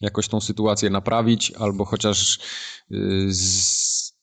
jakoś 0.00 0.28
tą 0.28 0.40
sytuację 0.40 0.90
naprawić, 0.90 1.52
albo 1.58 1.84
chociaż 1.84 2.38
y, 2.92 3.26
z, 3.34 4.15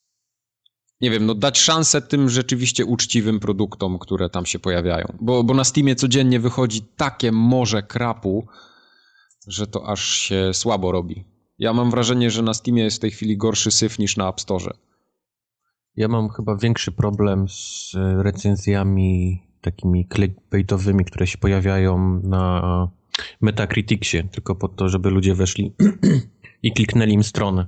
nie 1.03 1.11
wiem, 1.11 1.25
no 1.25 1.35
dać 1.35 1.59
szansę 1.59 2.01
tym 2.01 2.29
rzeczywiście 2.29 2.85
uczciwym 2.85 3.39
produktom, 3.39 3.99
które 3.99 4.29
tam 4.29 4.45
się 4.45 4.59
pojawiają. 4.59 5.05
Bo, 5.21 5.43
bo 5.43 5.53
na 5.53 5.63
Steamie 5.63 5.95
codziennie 5.95 6.39
wychodzi 6.39 6.81
takie 6.81 7.31
morze 7.31 7.83
krapu, 7.83 8.47
że 9.47 9.67
to 9.67 9.87
aż 9.87 10.17
się 10.17 10.53
słabo 10.53 10.91
robi. 10.91 11.23
Ja 11.59 11.73
mam 11.73 11.91
wrażenie, 11.91 12.31
że 12.31 12.41
na 12.41 12.53
Steamie 12.53 12.83
jest 12.83 12.97
w 12.97 12.99
tej 12.99 13.11
chwili 13.11 13.37
gorszy 13.37 13.71
syf 13.71 13.99
niż 13.99 14.17
na 14.17 14.29
App 14.29 14.41
Store. 14.41 14.73
Ja 15.95 16.07
mam 16.07 16.29
chyba 16.29 16.55
większy 16.55 16.91
problem 16.91 17.49
z 17.49 17.91
recenzjami 18.17 19.41
takimi 19.61 20.07
clickbaitowymi, 20.13 21.05
które 21.05 21.27
się 21.27 21.37
pojawiają 21.37 22.21
na 22.23 22.87
Metacriticsie, 23.41 24.23
tylko 24.31 24.55
po 24.55 24.67
to, 24.67 24.89
żeby 24.89 25.09
ludzie 25.09 25.35
weszli 25.35 25.73
i 26.63 26.71
kliknęli 26.71 27.13
im 27.13 27.23
stronę. 27.23 27.67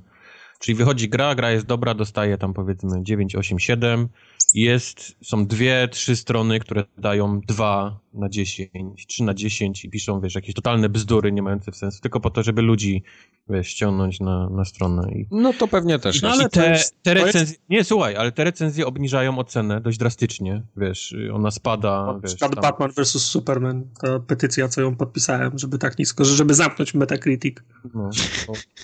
Czyli 0.59 0.75
wychodzi 0.75 1.09
gra, 1.09 1.35
gra 1.35 1.51
jest 1.51 1.65
dobra, 1.65 1.93
dostaje 1.93 2.37
tam 2.37 2.53
powiedzmy 2.53 3.03
9, 3.03 3.35
8, 3.35 3.59
7 3.59 4.09
jest, 4.53 5.15
są 5.23 5.45
dwie, 5.45 5.87
trzy 5.91 6.15
strony, 6.15 6.59
które 6.59 6.83
dają 6.97 7.41
2 7.41 7.99
na 8.13 8.29
10, 8.29 9.07
3 9.07 9.23
na 9.23 9.33
10 9.33 9.85
i 9.85 9.89
piszą, 9.89 10.21
wiesz, 10.21 10.35
jakieś 10.35 10.55
totalne 10.55 10.89
bzdury 10.89 11.31
nie 11.31 11.41
mające 11.41 11.71
sensu, 11.71 12.01
tylko 12.01 12.19
po 12.19 12.29
to, 12.29 12.43
żeby 12.43 12.61
ludzi 12.61 13.03
wiesz, 13.49 13.67
ściągnąć 13.67 14.19
na, 14.19 14.49
na 14.49 14.65
stronę. 14.65 15.11
I... 15.11 15.27
No 15.31 15.53
to 15.53 15.67
pewnie 15.67 15.99
też. 15.99 16.21
No, 16.21 16.29
ale 16.29 16.49
te, 16.49 16.79
te 17.01 17.13
recenzje, 17.13 17.57
nie, 17.69 17.83
słuchaj, 17.83 18.15
ale 18.15 18.31
te 18.31 18.43
recenzje 18.43 18.85
obniżają 18.85 19.39
ocenę 19.39 19.81
dość 19.81 19.97
drastycznie, 19.97 20.63
wiesz, 20.77 21.15
ona 21.33 21.51
spada. 21.51 22.13
Na 22.13 22.19
przykład 22.19 22.55
tam... 22.55 22.61
Batman 22.61 22.91
vs. 22.91 23.09
Superman, 23.09 23.83
ta 24.01 24.19
petycja, 24.19 24.67
co 24.67 24.81
ją 24.81 24.95
podpisałem, 24.95 25.57
żeby 25.57 25.77
tak 25.77 25.99
nisko, 25.99 26.25
żeby 26.25 26.53
zamknąć 26.53 26.93
Metacritic. 26.93 27.57
No, 27.93 28.09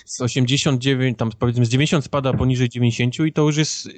z 0.04 0.20
89, 0.20 1.18
tam 1.18 1.30
powiedzmy 1.38 1.66
z 1.66 1.68
90 1.68 2.04
spada 2.04 2.32
poniżej 2.32 2.68
90 2.68 3.20
i 3.20 3.32
to 3.32 3.42
już 3.42 3.56
jest, 3.56 3.88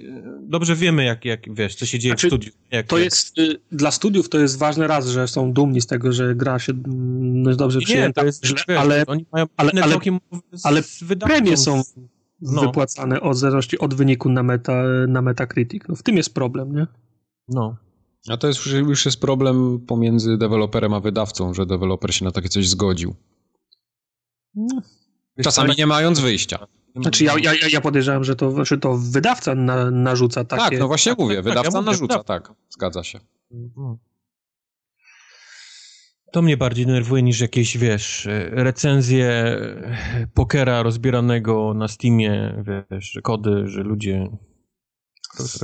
dobrze 0.42 0.76
wiemy, 0.76 1.04
jak, 1.04 1.24
jak 1.24 1.53
wiesz, 1.54 1.74
co 1.74 1.86
się 1.86 1.98
dzieje 1.98 2.12
znaczy, 2.12 2.26
w 2.26 2.30
studiu. 2.30 2.52
Jak, 2.70 2.86
to 2.86 2.98
jak... 2.98 3.04
jest, 3.04 3.38
y, 3.38 3.60
dla 3.72 3.90
studiów 3.90 4.28
to 4.28 4.38
jest 4.38 4.58
ważny 4.58 4.86
raz, 4.86 5.06
że 5.06 5.28
są 5.28 5.52
dumni 5.52 5.80
z 5.80 5.86
tego, 5.86 6.12
że 6.12 6.34
gra 6.34 6.58
się 6.58 6.72
mm, 6.72 7.56
dobrze 7.56 7.78
nie, 7.78 7.84
przyjęta, 7.84 8.20
to 8.20 8.26
jest, 8.26 8.46
źle, 8.46 8.80
ale, 8.80 9.06
oni 9.06 9.26
mają 9.32 9.46
ale, 9.56 9.72
ale, 9.82 9.98
ale 10.62 10.82
premie 11.20 11.56
są 11.56 11.82
no. 12.40 12.62
wypłacane 12.62 13.20
od 13.20 13.36
zależności 13.36 13.78
od 13.78 13.94
wyniku 13.94 14.28
na, 14.28 14.42
meta, 14.42 14.82
na 15.08 15.22
Metacritic. 15.22 15.82
No, 15.88 15.96
w 15.96 16.02
tym 16.02 16.16
jest 16.16 16.34
problem, 16.34 16.76
nie? 16.76 16.86
No. 17.48 17.76
A 18.28 18.36
to 18.36 18.46
jest, 18.46 18.66
już 18.66 19.04
jest 19.04 19.20
problem 19.20 19.80
pomiędzy 19.86 20.36
deweloperem 20.38 20.94
a 20.94 21.00
wydawcą, 21.00 21.54
że 21.54 21.66
deweloper 21.66 22.14
się 22.14 22.24
na 22.24 22.30
takie 22.30 22.48
coś 22.48 22.68
zgodził. 22.68 23.14
No. 24.54 24.82
Czasami 25.42 25.74
nie 25.78 25.86
mając 25.86 26.20
wyjścia. 26.20 26.66
Znaczy 26.94 27.24
ja, 27.24 27.34
ja, 27.42 27.52
ja 27.70 27.80
podejrzewam, 27.80 28.24
że 28.24 28.36
to, 28.36 28.64
że 28.64 28.78
to 28.78 28.96
wydawca 28.96 29.54
na, 29.54 29.90
narzuca 29.90 30.44
takie... 30.44 30.62
Tak, 30.62 30.78
no 30.78 30.88
właśnie 30.88 31.14
mówię, 31.18 31.34
tak, 31.36 31.44
wydawca 31.44 31.62
tak, 31.62 31.74
ja 31.74 31.80
mówię, 31.80 31.90
narzuca, 31.90 32.24
tak, 32.24 32.52
zgadza 32.70 33.04
się. 33.04 33.20
To 36.32 36.42
mnie 36.42 36.56
bardziej 36.56 36.86
denerwuje 36.86 37.22
niż 37.22 37.40
jakieś, 37.40 37.78
wiesz, 37.78 38.28
recenzje 38.50 39.56
pokera 40.34 40.82
rozbieranego 40.82 41.74
na 41.74 41.88
Steamie, 41.88 42.62
wiesz, 42.90 43.18
kody, 43.22 43.68
że 43.68 43.82
ludzie... 43.82 44.28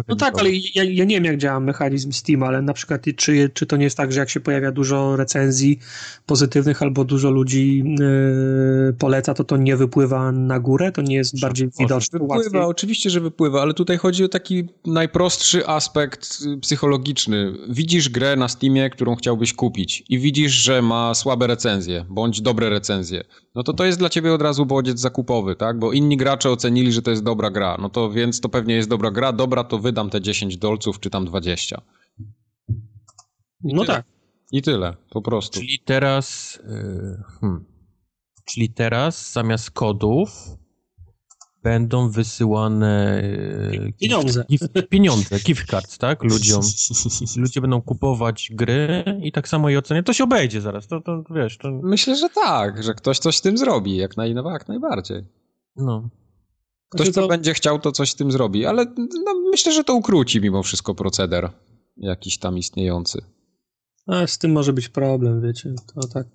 no 0.08 0.16
tak, 0.16 0.38
ale 0.38 0.50
ja, 0.74 0.84
ja, 0.84 1.04
nie 1.04 1.14
wiem, 1.14 1.24
jak 1.24 1.36
działa 1.36 1.60
mechanizm 1.60 2.12
Steam, 2.12 2.42
ale 2.42 2.62
na 2.62 2.72
przykład 2.72 3.04
czy, 3.16 3.50
czy 3.54 3.66
to 3.66 3.76
nie 3.76 3.84
jest 3.84 3.96
tak, 3.96 4.12
że 4.12 4.20
jak 4.20 4.30
się 4.30 4.40
pojawia 4.40 4.72
dużo 4.72 5.16
recenzji 5.16 5.78
pozytywnych 6.26 6.82
albo 6.82 7.04
dużo 7.04 7.30
ludzi 7.30 7.84
yy, 7.98 8.92
poleca, 8.98 9.34
to 9.34 9.44
to 9.44 9.56
nie 9.56 9.76
wypływa 9.76 10.32
na 10.32 10.60
górę? 10.60 10.92
To 10.92 11.02
nie 11.02 11.16
jest 11.16 11.40
bardziej 11.40 11.68
widoczne? 11.78 12.18
Wypływa, 12.18 12.42
łatwiej? 12.42 12.60
oczywiście, 12.60 13.10
że 13.10 13.20
wypływa, 13.20 13.62
ale 13.62 13.74
tutaj 13.74 13.96
chodzi 13.96 14.24
o 14.24 14.28
taki 14.28 14.64
najprostszy 14.86 15.66
aspekt 15.66 16.38
y, 16.42 16.58
psychologiczny. 16.58 17.52
Widzisz 17.68 18.08
grę 18.08 18.36
na 18.36 18.48
Steamie, 18.48 18.90
którą 18.90 19.16
chciałbyś 19.16 19.52
kupić 19.52 20.04
i 20.08 20.18
widzisz, 20.18 20.52
że 20.52 20.82
ma 20.82 21.14
słabe 21.14 21.46
recenzje, 21.46 22.06
bądź 22.08 22.40
dobre 22.40 22.70
recenzje. 22.70 23.24
No 23.54 23.62
to 23.62 23.72
to 23.72 23.84
jest 23.84 23.98
dla 23.98 24.08
ciebie 24.08 24.32
od 24.32 24.42
razu 24.42 24.66
bodziec 24.66 25.00
zakupowy, 25.00 25.56
tak? 25.56 25.78
Bo 25.78 25.92
inni 25.92 26.16
gracze 26.16 26.50
ocenili, 26.50 26.92
że 26.92 27.02
to 27.02 27.10
jest 27.10 27.22
dobra 27.22 27.50
gra. 27.50 27.76
No 27.80 27.88
to 27.88 28.10
więc 28.10 28.40
to 28.40 28.48
pewnie 28.48 28.74
jest 28.74 28.88
dobra 28.88 29.10
gra, 29.10 29.32
dobra 29.32 29.59
to 29.64 29.78
wydam 29.78 30.10
te 30.10 30.20
10 30.20 30.56
dolców, 30.56 31.00
czy 31.00 31.10
tam 31.10 31.24
20. 31.24 31.82
I 33.64 33.74
no 33.74 33.82
tyle. 33.82 33.96
tak. 33.96 34.04
I 34.52 34.62
tyle, 34.62 34.96
po 35.10 35.22
prostu. 35.22 35.60
Czyli 35.60 35.78
teraz. 35.84 36.58
Yy, 36.68 37.22
hmm. 37.40 37.64
Czyli 38.44 38.72
teraz 38.72 39.32
zamiast 39.32 39.70
kodów 39.70 40.30
będą 41.62 42.10
wysyłane 42.10 43.22
yy, 43.72 43.92
pieniądze. 43.92 44.44
Gift, 44.50 44.88
pieniądze, 44.88 45.38
gift 45.38 45.70
cards, 45.70 45.98
tak? 45.98 46.22
Ludziom. 46.24 46.62
Ludzie 47.36 47.60
będą 47.60 47.82
kupować 47.82 48.50
gry 48.52 49.04
i 49.22 49.32
tak 49.32 49.48
samo 49.48 49.68
je 49.68 49.78
oceniać. 49.78 50.06
To 50.06 50.12
się 50.12 50.24
obejdzie 50.24 50.60
zaraz, 50.60 50.86
to, 50.86 51.00
to 51.00 51.24
wiesz. 51.30 51.58
To... 51.58 51.70
Myślę, 51.82 52.16
że 52.16 52.28
tak, 52.28 52.82
że 52.82 52.94
ktoś 52.94 53.18
coś 53.18 53.36
z 53.36 53.40
tym 53.40 53.58
zrobi, 53.58 53.96
jak, 53.96 54.16
naj, 54.16 54.34
jak 54.34 54.68
najbardziej. 54.68 55.24
No. 55.76 56.08
Ktoś, 56.90 57.10
kto 57.10 57.20
to... 57.20 57.28
będzie 57.28 57.54
chciał, 57.54 57.78
to 57.78 57.92
coś 57.92 58.10
z 58.10 58.14
tym 58.14 58.32
zrobi, 58.32 58.66
ale 58.66 58.86
no, 59.24 59.34
myślę, 59.50 59.72
że 59.72 59.84
to 59.84 59.94
ukróci 59.94 60.40
mimo 60.40 60.62
wszystko 60.62 60.94
proceder 60.94 61.50
jakiś 61.96 62.38
tam 62.38 62.58
istniejący. 62.58 63.22
A 64.06 64.26
z 64.26 64.38
tym 64.38 64.52
może 64.52 64.72
być 64.72 64.88
problem, 64.88 65.42
wiecie, 65.42 65.74
to 65.94 66.08
tak, 66.08 66.26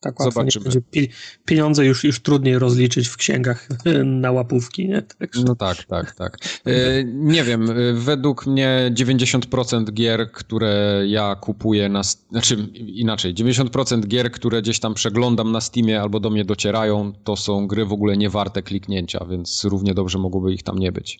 tak 0.00 0.20
łatwo 0.20 0.40
Zobaczymy. 0.40 0.64
nie 0.64 0.80
będzie. 0.92 1.14
Pieniądze 1.44 1.86
już, 1.86 2.04
już 2.04 2.20
trudniej 2.20 2.58
rozliczyć 2.58 3.08
w 3.08 3.16
księgach 3.16 3.68
na 4.04 4.32
łapówki, 4.32 4.88
nie? 4.88 5.02
Także... 5.02 5.42
No 5.44 5.56
tak, 5.56 5.84
tak, 5.84 6.14
tak. 6.14 6.38
E, 6.64 7.04
nie 7.04 7.44
wiem, 7.44 7.70
e, 7.70 7.92
według 7.92 8.46
mnie 8.46 8.92
90% 8.94 9.92
gier, 9.92 10.32
które 10.32 11.02
ja 11.06 11.36
kupuję 11.36 11.88
na... 11.88 12.02
Znaczy 12.02 12.68
inaczej, 12.74 13.34
90% 13.34 14.06
gier, 14.06 14.30
które 14.32 14.62
gdzieś 14.62 14.80
tam 14.80 14.94
przeglądam 14.94 15.52
na 15.52 15.60
Steamie 15.60 16.00
albo 16.00 16.20
do 16.20 16.30
mnie 16.30 16.44
docierają, 16.44 17.12
to 17.24 17.36
są 17.36 17.66
gry 17.66 17.86
w 17.86 17.92
ogóle 17.92 18.16
nie 18.16 18.30
warte 18.30 18.62
kliknięcia, 18.62 19.24
więc 19.30 19.64
równie 19.64 19.94
dobrze 19.94 20.18
mogłoby 20.18 20.52
ich 20.52 20.62
tam 20.62 20.78
nie 20.78 20.92
być. 20.92 21.18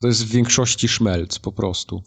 To 0.00 0.08
jest 0.08 0.24
w 0.24 0.28
większości 0.28 0.88
szmelc 0.88 1.38
po 1.38 1.52
prostu. 1.52 2.02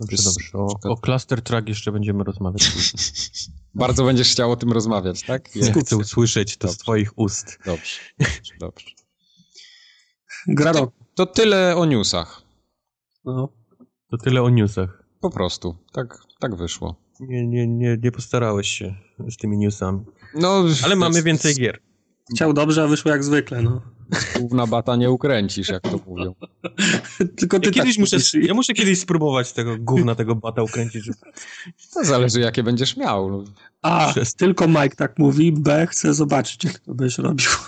Dobrze, 0.00 0.16
dobrze. 0.24 0.58
O, 0.58 0.90
o 0.90 0.96
Cluster 0.96 1.42
Track 1.42 1.68
jeszcze 1.68 1.92
będziemy 1.92 2.24
rozmawiać. 2.24 2.70
Bardzo 3.78 4.04
będziesz 4.04 4.30
chciał 4.30 4.50
o 4.50 4.56
tym 4.56 4.72
rozmawiać, 4.72 5.22
tak? 5.22 5.56
Ja 5.56 5.72
chcę 5.72 5.96
usłyszeć 5.96 6.56
to 6.56 6.66
dobrze. 6.66 6.74
z 6.74 6.78
twoich 6.78 7.18
ust. 7.18 7.58
Dobrze, 7.66 8.00
dobrze. 8.18 8.54
dobrze. 8.60 8.86
Graro. 10.48 10.80
To, 10.80 10.92
to 11.14 11.26
tyle 11.26 11.76
o 11.76 11.84
newsach. 11.84 12.42
No. 13.24 13.48
To 14.10 14.16
tyle 14.18 14.42
o 14.42 14.50
newsach. 14.50 15.02
Po 15.20 15.30
prostu. 15.30 15.76
Tak, 15.92 16.18
tak 16.40 16.56
wyszło. 16.56 16.96
Nie, 17.20 17.46
nie, 17.46 17.66
nie, 17.66 17.96
nie 18.02 18.12
postarałeś 18.12 18.68
się 18.68 18.94
z 19.28 19.36
tymi 19.36 19.58
newsami. 19.58 20.04
No, 20.34 20.64
Ale 20.84 20.96
mamy 20.96 21.22
więcej 21.22 21.54
gier. 21.54 21.80
Chciał 22.34 22.52
dobrze, 22.52 22.82
a 22.82 22.86
wyszło 22.86 23.10
jak 23.10 23.24
zwykle, 23.24 23.62
no. 23.62 23.80
Główna 24.38 24.66
bata 24.66 24.96
nie 24.96 25.10
ukręcisz, 25.10 25.68
jak 25.68 25.82
to 25.82 26.00
mówią. 26.06 26.34
Tylko 27.36 27.60
ty 27.60 27.66
ja, 27.66 27.72
kiedyś 27.72 27.96
tak 27.96 28.00
muszę, 28.00 28.38
ja 28.42 28.54
muszę 28.54 28.74
kiedyś 28.74 28.98
spróbować 28.98 29.52
tego 29.52 29.76
gówna, 29.78 30.14
tego 30.14 30.34
bata 30.34 30.62
ukręcić. 30.62 31.04
Żeby... 31.04 31.18
To 31.94 32.04
zależy, 32.04 32.40
jakie 32.40 32.62
będziesz 32.62 32.96
miał. 32.96 33.30
No. 33.30 33.44
A, 33.82 34.10
Przez... 34.10 34.34
tylko 34.34 34.68
Mike 34.68 34.96
tak 34.96 35.18
mówi, 35.18 35.52
B, 35.52 35.86
chcę 35.90 36.14
zobaczyć, 36.14 36.64
jak 36.64 36.78
to 36.78 36.94
byś 36.94 37.18
robił. 37.18 37.50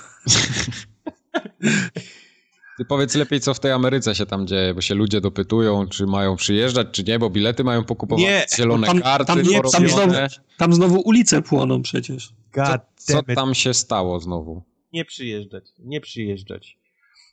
Ty 2.80 2.84
powiedz 2.84 3.14
lepiej, 3.14 3.40
co 3.40 3.54
w 3.54 3.60
tej 3.60 3.72
Ameryce 3.72 4.14
się 4.14 4.26
tam 4.26 4.46
dzieje, 4.46 4.74
bo 4.74 4.80
się 4.80 4.94
ludzie 4.94 5.20
dopytują, 5.20 5.86
czy 5.86 6.06
mają 6.06 6.36
przyjeżdżać, 6.36 6.88
czy 6.92 7.04
nie, 7.04 7.18
bo 7.18 7.30
bilety 7.30 7.64
mają 7.64 7.84
pokupować, 7.84 8.24
nie, 8.24 8.46
zielone 8.56 8.86
tam, 8.86 9.00
karty, 9.00 9.26
tam, 9.26 9.42
nie, 9.42 9.60
tam, 9.60 9.88
znowu, 9.88 10.14
tam 10.58 10.74
znowu 10.74 11.00
ulice 11.00 11.42
płoną 11.42 11.82
przecież. 11.82 12.32
Co, 12.54 12.74
co 12.96 13.22
tam 13.22 13.54
się 13.54 13.74
stało 13.74 14.20
znowu? 14.20 14.62
nie 14.92 15.04
przyjeżdżać, 15.04 15.64
nie 15.78 16.00
przyjeżdżać. 16.00 16.78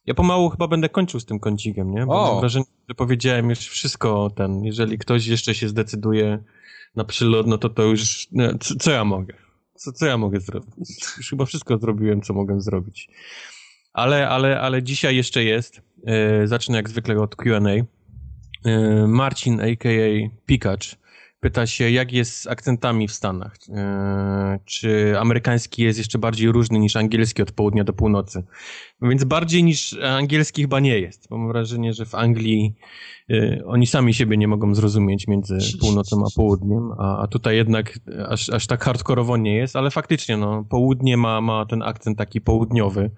Ja 0.05 0.13
pomału 0.13 0.49
chyba 0.49 0.67
będę 0.67 0.89
kończył 0.89 1.19
z 1.19 1.25
tym 1.25 1.39
kącikiem, 1.39 1.91
nie? 1.91 2.05
Bo 2.05 2.21
o. 2.21 2.31
mam 2.31 2.39
wrażenie, 2.39 2.65
że 2.89 2.95
powiedziałem 2.95 3.49
już 3.49 3.59
wszystko 3.59 4.31
ten. 4.35 4.63
Jeżeli 4.63 4.97
ktoś 4.97 5.27
jeszcze 5.27 5.55
się 5.55 5.69
zdecyduje 5.69 6.43
na 6.95 7.03
przylot, 7.03 7.47
no 7.47 7.57
to 7.57 7.69
to 7.69 7.83
już... 7.83 8.27
Nie, 8.31 8.53
co, 8.59 8.75
co, 8.75 8.91
ja 8.91 9.03
mogę? 9.05 9.33
Co, 9.75 9.91
co 9.91 10.05
ja 10.05 10.17
mogę 10.17 10.39
zrobić? 10.39 10.73
Już 11.17 11.29
chyba 11.29 11.45
wszystko 11.45 11.77
zrobiłem, 11.77 12.21
co 12.21 12.33
mogę 12.33 12.61
zrobić. 12.61 13.09
Ale, 13.97 14.29
ale, 14.29 14.59
ale 14.59 14.83
dzisiaj 14.83 15.15
jeszcze 15.15 15.43
jest. 15.43 15.81
Yy, 16.03 16.47
zacznę 16.47 16.77
jak 16.77 16.89
zwykle 16.89 17.19
od 17.19 17.35
Q&A. 17.35 17.69
Yy, 17.69 19.07
Marcin, 19.07 19.61
a.k.a. 19.61 20.29
Pikacz, 20.45 20.97
Pyta 21.39 21.67
się, 21.67 21.89
jak 21.89 22.13
jest 22.13 22.41
z 22.41 22.47
akcentami 22.47 23.07
w 23.07 23.11
Stanach? 23.11 23.55
E, 23.69 24.59
czy 24.65 25.19
amerykański 25.19 25.83
jest 25.83 25.97
jeszcze 25.97 26.19
bardziej 26.19 26.51
różny 26.51 26.79
niż 26.79 26.95
angielski 26.95 27.41
od 27.41 27.51
południa 27.51 27.83
do 27.83 27.93
północy? 27.93 28.43
No 29.01 29.09
więc 29.09 29.23
bardziej 29.23 29.63
niż 29.63 29.99
angielski 30.03 30.61
chyba 30.61 30.79
nie 30.79 30.99
jest. 30.99 31.31
Mam 31.31 31.47
wrażenie, 31.47 31.93
że 31.93 32.05
w 32.05 32.15
Anglii 32.15 32.75
e, 33.29 33.61
oni 33.65 33.87
sami 33.87 34.13
siebie 34.13 34.37
nie 34.37 34.47
mogą 34.47 34.75
zrozumieć 34.75 35.27
między 35.27 35.57
północą 35.79 36.23
a 36.25 36.27
południem, 36.35 36.91
a, 36.97 37.21
a 37.21 37.27
tutaj 37.27 37.55
jednak 37.55 37.99
aż, 38.29 38.49
aż 38.49 38.67
tak 38.67 38.83
hardkorowo 38.83 39.37
nie 39.37 39.55
jest, 39.55 39.75
ale 39.75 39.91
faktycznie 39.91 40.37
no, 40.37 40.65
południe 40.69 41.17
ma, 41.17 41.41
ma 41.41 41.65
ten 41.65 41.81
akcent 41.81 42.17
taki 42.17 42.41
południowy. 42.41 43.11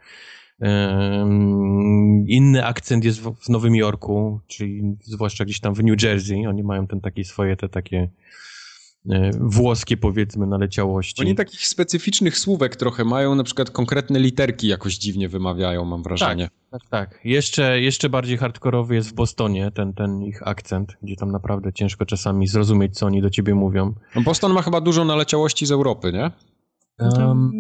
Inny 2.28 2.65
akcent 2.65 3.06
jest 3.06 3.22
w 3.22 3.50
Nowym 3.50 3.76
Jorku, 3.76 4.39
czyli 4.48 4.98
zwłaszcza 5.02 5.45
gdzieś 5.45 5.60
tam 5.60 5.74
w 5.74 5.84
New 5.84 6.04
Jersey. 6.04 6.48
Oni 6.48 6.63
mają 6.63 6.88
ten 6.88 7.02
taki 7.02 7.24
swoje 7.24 7.56
te 7.56 7.69
takie 7.69 8.10
e, 9.10 9.32
włoskie 9.39 9.98
powiedzmy 9.98 10.48
naleciałości. 10.48 11.22
Oni 11.22 11.36
takich 11.36 11.67
specyficznych 11.67 12.38
słówek 12.38 12.76
trochę 12.76 13.04
mają, 13.04 13.36
na 13.36 13.43
przykład 13.43 13.72
konkretne 13.72 14.19
literki 14.19 14.67
jakoś 14.67 14.98
dziwnie 14.98 15.30
wymawiają, 15.30 15.86
mam 15.86 16.04
wrażenie. 16.04 16.50
Tak, 16.72 16.82
tak, 16.82 16.89
tak. 16.89 17.19
Jeszcze, 17.26 17.82
jeszcze 17.82 18.10
bardziej 18.10 18.38
hardkorowy 18.38 18.95
jest 18.95 19.10
w 19.10 19.13
Bostonie 19.13 19.72
ten, 19.72 19.93
ten 19.93 20.24
ich 20.24 20.48
akcent, 20.48 20.98
gdzie 21.02 21.15
tam 21.15 21.32
naprawdę 21.32 21.74
ciężko 21.74 22.06
czasami 22.06 22.48
zrozumieć, 22.48 22.98
co 22.98 23.06
oni 23.06 23.22
do 23.22 23.30
ciebie 23.30 23.56
mówią. 23.56 23.93
No 24.15 24.22
Boston 24.22 24.54
ma 24.54 24.62
chyba 24.62 24.82
dużo 24.82 25.06
naleciałości 25.06 25.65
z 25.65 25.72
Europy, 25.72 26.13
nie? 26.13 26.32
Um, 27.00 27.52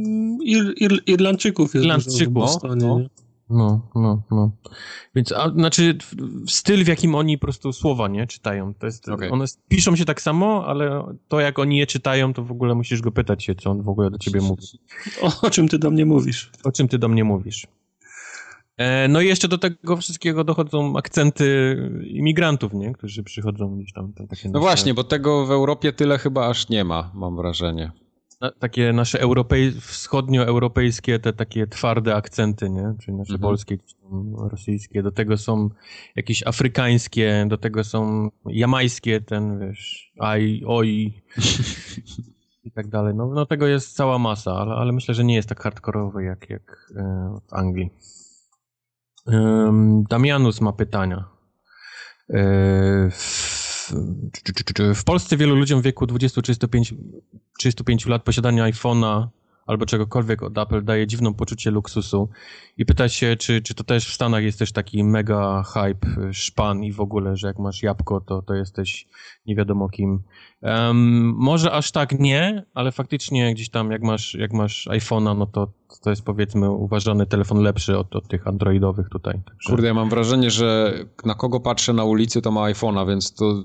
Ir, 0.43 0.73
Ir, 0.77 1.03
Irlandczyków 1.05 1.73
jest 1.73 1.85
Irlandczyków, 1.85 2.27
w 2.27 2.29
Bostonie. 2.29 2.75
No, 2.85 3.07
no, 3.49 3.81
no, 3.95 4.21
no. 4.31 4.51
Więc, 5.15 5.31
a, 5.31 5.49
znaczy, 5.49 5.97
styl, 6.47 6.83
w 6.83 6.87
jakim 6.87 7.15
oni 7.15 7.37
po 7.37 7.41
prostu 7.41 7.73
słowa, 7.73 8.07
nie, 8.07 8.27
czytają. 8.27 8.73
To 8.73 8.85
jest, 8.85 9.09
okay. 9.09 9.31
one 9.31 9.45
piszą 9.67 9.95
się 9.95 10.05
tak 10.05 10.21
samo, 10.21 10.65
ale 10.65 11.03
to, 11.27 11.39
jak 11.39 11.59
oni 11.59 11.77
je 11.77 11.87
czytają, 11.87 12.33
to 12.33 12.43
w 12.43 12.51
ogóle 12.51 12.75
musisz 12.75 13.01
go 13.01 13.11
pytać 13.11 13.43
się, 13.43 13.55
co 13.55 13.71
on 13.71 13.81
w 13.81 13.89
ogóle 13.89 14.11
do 14.11 14.17
ciebie 14.17 14.41
mówi. 14.41 14.67
O, 15.21 15.41
o 15.41 15.49
czym 15.49 15.67
ty 15.67 15.79
do 15.79 15.91
mnie 15.91 16.05
mówisz? 16.05 16.51
O 16.63 16.71
czym 16.71 16.87
ty 16.87 16.97
do 16.97 17.07
mnie 17.07 17.23
mówisz. 17.23 17.67
E, 18.77 19.07
no 19.07 19.21
i 19.21 19.27
jeszcze 19.27 19.47
do 19.47 19.57
tego 19.57 19.97
wszystkiego 19.97 20.43
dochodzą 20.43 20.97
akcenty 20.97 21.77
imigrantów, 22.07 22.73
nie? 22.73 22.93
Którzy 22.93 23.23
przychodzą 23.23 23.77
gdzieś 23.77 23.93
tam. 23.93 24.13
Takie 24.13 24.47
no 24.47 24.51
nasze... 24.53 24.61
właśnie, 24.61 24.93
bo 24.93 25.03
tego 25.03 25.45
w 25.45 25.51
Europie 25.51 25.93
tyle 25.93 26.17
chyba 26.17 26.47
aż 26.47 26.69
nie 26.69 26.83
ma, 26.83 27.11
mam 27.13 27.35
wrażenie 27.35 27.91
takie 28.59 28.93
nasze 28.93 29.21
europej, 29.21 29.71
wschodnioeuropejskie, 29.81 31.19
te 31.19 31.33
takie 31.33 31.67
twarde 31.67 32.15
akcenty, 32.15 32.69
nie? 32.69 32.93
Czyli 33.01 33.17
nasze 33.17 33.33
mhm. 33.33 33.41
polskie, 33.41 33.77
rosyjskie. 34.51 35.03
Do 35.03 35.11
tego 35.11 35.37
są 35.37 35.69
jakieś 36.15 36.47
afrykańskie, 36.47 37.45
do 37.47 37.57
tego 37.57 37.83
są 37.83 38.29
jamańskie, 38.45 39.21
ten, 39.21 39.59
wiesz, 39.59 40.13
aj, 40.19 40.63
oj 40.67 40.89
i 42.63 42.71
tak 42.71 42.87
dalej. 42.87 43.15
No, 43.15 43.27
no 43.27 43.45
tego 43.45 43.67
jest 43.67 43.95
cała 43.95 44.19
masa, 44.19 44.51
ale, 44.51 44.75
ale 44.75 44.91
myślę, 44.91 45.13
że 45.13 45.23
nie 45.23 45.35
jest 45.35 45.49
tak 45.49 45.63
hardkorowy 45.63 46.23
jak, 46.23 46.49
jak 46.49 46.91
e, 46.95 47.39
w 47.49 47.53
Anglii. 47.53 47.89
Damianus 50.09 50.61
ma 50.61 50.73
pytania. 50.73 51.25
E, 52.29 53.09
w 54.95 55.03
Polsce 55.03 55.37
wielu 55.37 55.55
ludziom 55.55 55.81
w 55.81 55.83
wieku 55.83 56.05
20-35 56.05 56.95
35 57.59 58.05
lat 58.05 58.23
posiadania 58.23 58.63
iPhone'a 58.71 59.27
albo 59.69 59.85
czegokolwiek 59.85 60.43
od 60.43 60.57
Apple 60.57 60.83
daje 60.83 61.07
dziwną 61.07 61.33
poczucie 61.33 61.71
luksusu 61.71 62.29
i 62.77 62.85
pyta 62.85 63.09
się, 63.09 63.35
czy, 63.37 63.61
czy 63.61 63.73
to 63.73 63.83
też 63.83 64.07
w 64.07 64.13
Stanach 64.13 64.43
jest 64.43 64.59
też 64.59 64.71
taki 64.71 65.03
mega 65.03 65.63
hype, 65.63 66.33
szpan 66.33 66.83
i 66.83 66.91
w 66.91 67.01
ogóle, 67.01 67.37
że 67.37 67.47
jak 67.47 67.59
masz 67.59 67.83
jabłko, 67.83 68.21
to, 68.21 68.41
to 68.41 68.53
jesteś 68.53 69.07
nie 69.45 69.55
wiadomo 69.55 69.89
kim. 69.89 70.23
Um, 70.61 71.33
może 71.37 71.71
aż 71.71 71.91
tak 71.91 72.19
nie, 72.19 72.65
ale 72.73 72.91
faktycznie 72.91 73.53
gdzieś 73.53 73.69
tam 73.69 73.91
jak 73.91 74.01
masz, 74.01 74.35
jak 74.35 74.53
masz 74.53 74.87
iPhone'a, 74.87 75.37
no 75.37 75.45
to 75.45 75.71
to 76.03 76.09
jest 76.09 76.21
powiedzmy 76.21 76.71
uważany 76.71 77.25
telefon 77.25 77.61
lepszy 77.61 77.97
od, 77.97 78.15
od 78.15 78.27
tych 78.27 78.47
androidowych 78.47 79.09
tutaj. 79.09 79.33
Także... 79.33 79.69
Kurde, 79.69 79.87
ja 79.87 79.93
mam 79.93 80.09
wrażenie, 80.09 80.51
że 80.51 80.93
na 81.25 81.35
kogo 81.35 81.59
patrzę 81.59 81.93
na 81.93 82.03
ulicy, 82.03 82.41
to 82.41 82.51
ma 82.51 82.61
iPhone'a, 82.61 83.07
więc 83.07 83.33
to 83.33 83.63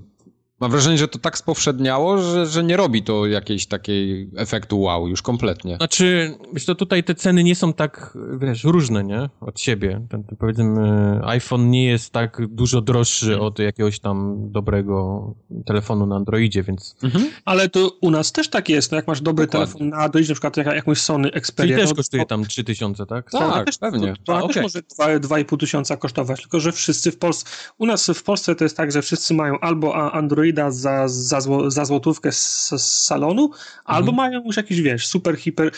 Mam 0.61 0.71
wrażenie, 0.71 0.99
że 0.99 1.09
to 1.09 1.19
tak 1.19 1.38
spowszedniało, 1.38 2.19
że, 2.19 2.47
że 2.47 2.64
nie 2.64 2.77
robi 2.77 3.03
to 3.03 3.27
jakiejś 3.27 3.67
takiej 3.67 4.31
efektu 4.37 4.81
wow, 4.81 5.09
już 5.09 5.23
kompletnie. 5.23 5.77
Znaczy, 5.77 6.35
wiesz, 6.53 6.64
to 6.64 6.75
tutaj 6.75 7.05
te 7.05 7.14
ceny 7.14 7.45
nie 7.45 7.55
są 7.55 7.73
tak, 7.73 8.19
wiesz, 8.38 8.64
różne, 8.64 9.05
nie? 9.05 9.31
Od 9.40 9.61
siebie. 9.61 10.07
Ten, 10.11 10.25
ten, 10.25 10.37
powiedzmy, 10.37 11.21
iPhone 11.25 11.71
nie 11.71 11.85
jest 11.85 12.12
tak 12.12 12.47
dużo 12.49 12.81
droższy 12.81 13.27
mhm. 13.27 13.43
od 13.43 13.59
jakiegoś 13.59 14.01
tam 14.01 14.37
dobrego 14.53 15.25
telefonu 15.67 16.07
na 16.07 16.17
Androidzie, 16.17 16.62
więc... 16.62 16.97
Mhm. 17.03 17.25
Ale 17.45 17.69
to 17.69 17.90
u 18.01 18.11
nas 18.11 18.33
też 18.33 18.51
tak 18.51 18.69
jest, 18.69 18.93
no 18.93 18.97
jak 18.97 19.07
masz 19.07 19.21
dobry 19.21 19.47
Dokładnie. 19.47 19.73
telefon 19.73 19.88
na 19.88 19.97
Androidzie, 19.97 20.29
na 20.29 20.35
przykład 20.35 20.57
jak, 20.57 20.67
jakąś 20.67 21.01
Sony 21.01 21.33
Xperia... 21.33 21.77
Czyli 21.77 21.88
też 21.88 21.97
kosztuje 21.97 22.27
tam 22.27 22.45
3000, 22.45 23.07
tak? 23.07 23.31
Tak, 23.31 23.55
tak 23.55 23.67
też, 23.67 23.79
pewnie. 23.79 24.14
To, 24.17 24.23
to 24.25 24.37
A, 24.37 24.40
też 24.40 24.51
okay. 24.51 24.62
może 24.62 24.81
2,5 24.81 25.59
tysiąca 25.59 25.97
kosztować, 25.97 26.40
tylko 26.40 26.61
że 26.61 26.73
wszyscy 26.73 27.11
w 27.11 27.19
Polsce... 27.19 27.51
U 27.79 27.87
nas 27.87 28.11
w 28.14 28.23
Polsce 28.23 28.55
to 28.55 28.64
jest 28.64 28.77
tak, 28.77 28.93
że 28.93 29.03
wszyscy 29.03 29.35
mają 29.35 29.61
albo 29.61 30.12
Android 30.14 30.44
Androida 30.45 30.71
za, 30.71 31.09
za, 31.09 31.41
zło, 31.41 31.71
za 31.71 31.85
złotówkę 31.85 32.33
z, 32.33 32.71
z 32.77 33.03
salonu, 33.03 33.45
mhm. 33.45 33.63
albo 33.85 34.13
mają 34.13 34.45
już 34.45 34.57
jakiś, 34.57 34.81
wiesz, 34.81 35.07
super, 35.07 35.37
hiper... 35.37 35.71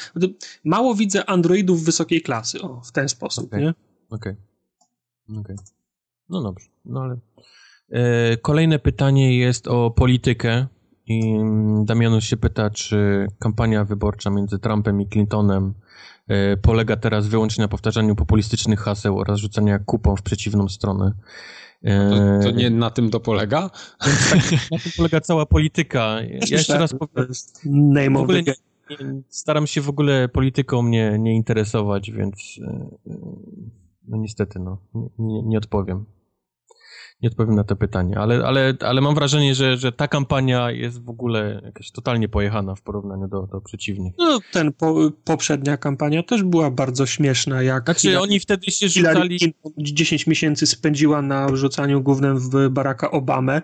Mało 0.64 0.94
widzę 0.94 1.30
Androidów 1.30 1.84
wysokiej 1.84 2.22
klasy, 2.22 2.62
o, 2.62 2.80
w 2.80 2.92
ten 2.92 3.08
sposób, 3.08 3.44
okay. 3.46 3.60
nie? 3.60 3.74
Okej. 4.10 4.34
Okay. 5.28 5.40
okay. 5.40 5.56
No 6.28 6.42
dobrze, 6.42 6.66
no 6.84 7.00
ale... 7.00 7.18
E, 7.90 8.36
kolejne 8.36 8.78
pytanie 8.78 9.38
jest 9.38 9.68
o 9.68 9.90
politykę 9.90 10.66
i 11.06 11.30
mm, 11.30 11.84
Damianus 11.84 12.24
się 12.24 12.36
pyta, 12.36 12.70
czy 12.70 13.26
kampania 13.38 13.84
wyborcza 13.84 14.30
między 14.30 14.58
Trumpem 14.58 15.00
i 15.00 15.08
Clintonem 15.08 15.74
e, 16.28 16.56
polega 16.56 16.96
teraz 16.96 17.26
wyłącznie 17.26 17.62
na 17.62 17.68
powtarzaniu 17.68 18.16
populistycznych 18.16 18.80
haseł 18.80 19.18
oraz 19.18 19.38
rzucania 19.38 19.78
kupą 19.78 20.16
w 20.16 20.22
przeciwną 20.22 20.68
stronę. 20.68 21.12
To, 21.86 22.42
to, 22.42 22.50
nie 22.50 22.70
na 22.70 22.90
tym 22.90 23.10
to 23.10 23.20
polega? 23.20 23.70
Tak, 24.30 24.52
na 24.70 24.78
tym 24.78 24.92
polega 24.96 25.20
cała 25.20 25.46
polityka. 25.46 26.20
Ja 26.22 26.56
jeszcze 26.56 26.78
raz 26.78 26.94
powiem. 26.94 28.14
W 28.14 28.16
ogóle 28.16 28.42
nie, 28.42 28.54
nie, 28.90 29.22
staram 29.28 29.66
się 29.66 29.80
w 29.80 29.88
ogóle 29.88 30.28
polityką 30.28 30.82
mnie 30.82 31.16
nie 31.18 31.34
interesować, 31.34 32.10
więc 32.10 32.58
e, 32.62 32.70
e, 33.10 33.16
no 34.08 34.16
niestety 34.16 34.58
no, 34.58 34.78
nie, 35.18 35.42
nie 35.42 35.58
odpowiem 35.58 36.06
nie 37.22 37.28
odpowiem 37.28 37.54
na 37.54 37.64
to 37.64 37.76
pytanie, 37.76 38.18
ale, 38.18 38.44
ale, 38.46 38.74
ale 38.80 39.00
mam 39.00 39.14
wrażenie, 39.14 39.54
że, 39.54 39.76
że 39.76 39.92
ta 39.92 40.08
kampania 40.08 40.70
jest 40.70 41.04
w 41.04 41.08
ogóle 41.08 41.60
jakaś 41.64 41.90
totalnie 41.90 42.28
pojechana 42.28 42.74
w 42.74 42.82
porównaniu 42.82 43.28
do, 43.28 43.42
do 43.42 43.60
przeciwnych. 43.60 44.12
No, 44.18 44.38
ten 44.52 44.72
po, 44.72 45.10
poprzednia 45.24 45.76
kampania 45.76 46.22
też 46.22 46.42
była 46.42 46.70
bardzo 46.70 47.06
śmieszna. 47.06 47.62
Jak, 47.62 47.84
znaczy, 47.84 48.10
jak 48.10 48.22
oni 48.22 48.40
wtedy 48.40 48.70
się 48.70 48.88
rzucali... 48.88 49.38
10 49.78 50.26
miesięcy 50.26 50.66
spędziła 50.66 51.22
na 51.22 51.56
rzucaniu 51.56 52.02
głównym 52.02 52.38
w 52.38 52.68
Baracka 52.68 53.10
Obamę. 53.10 53.62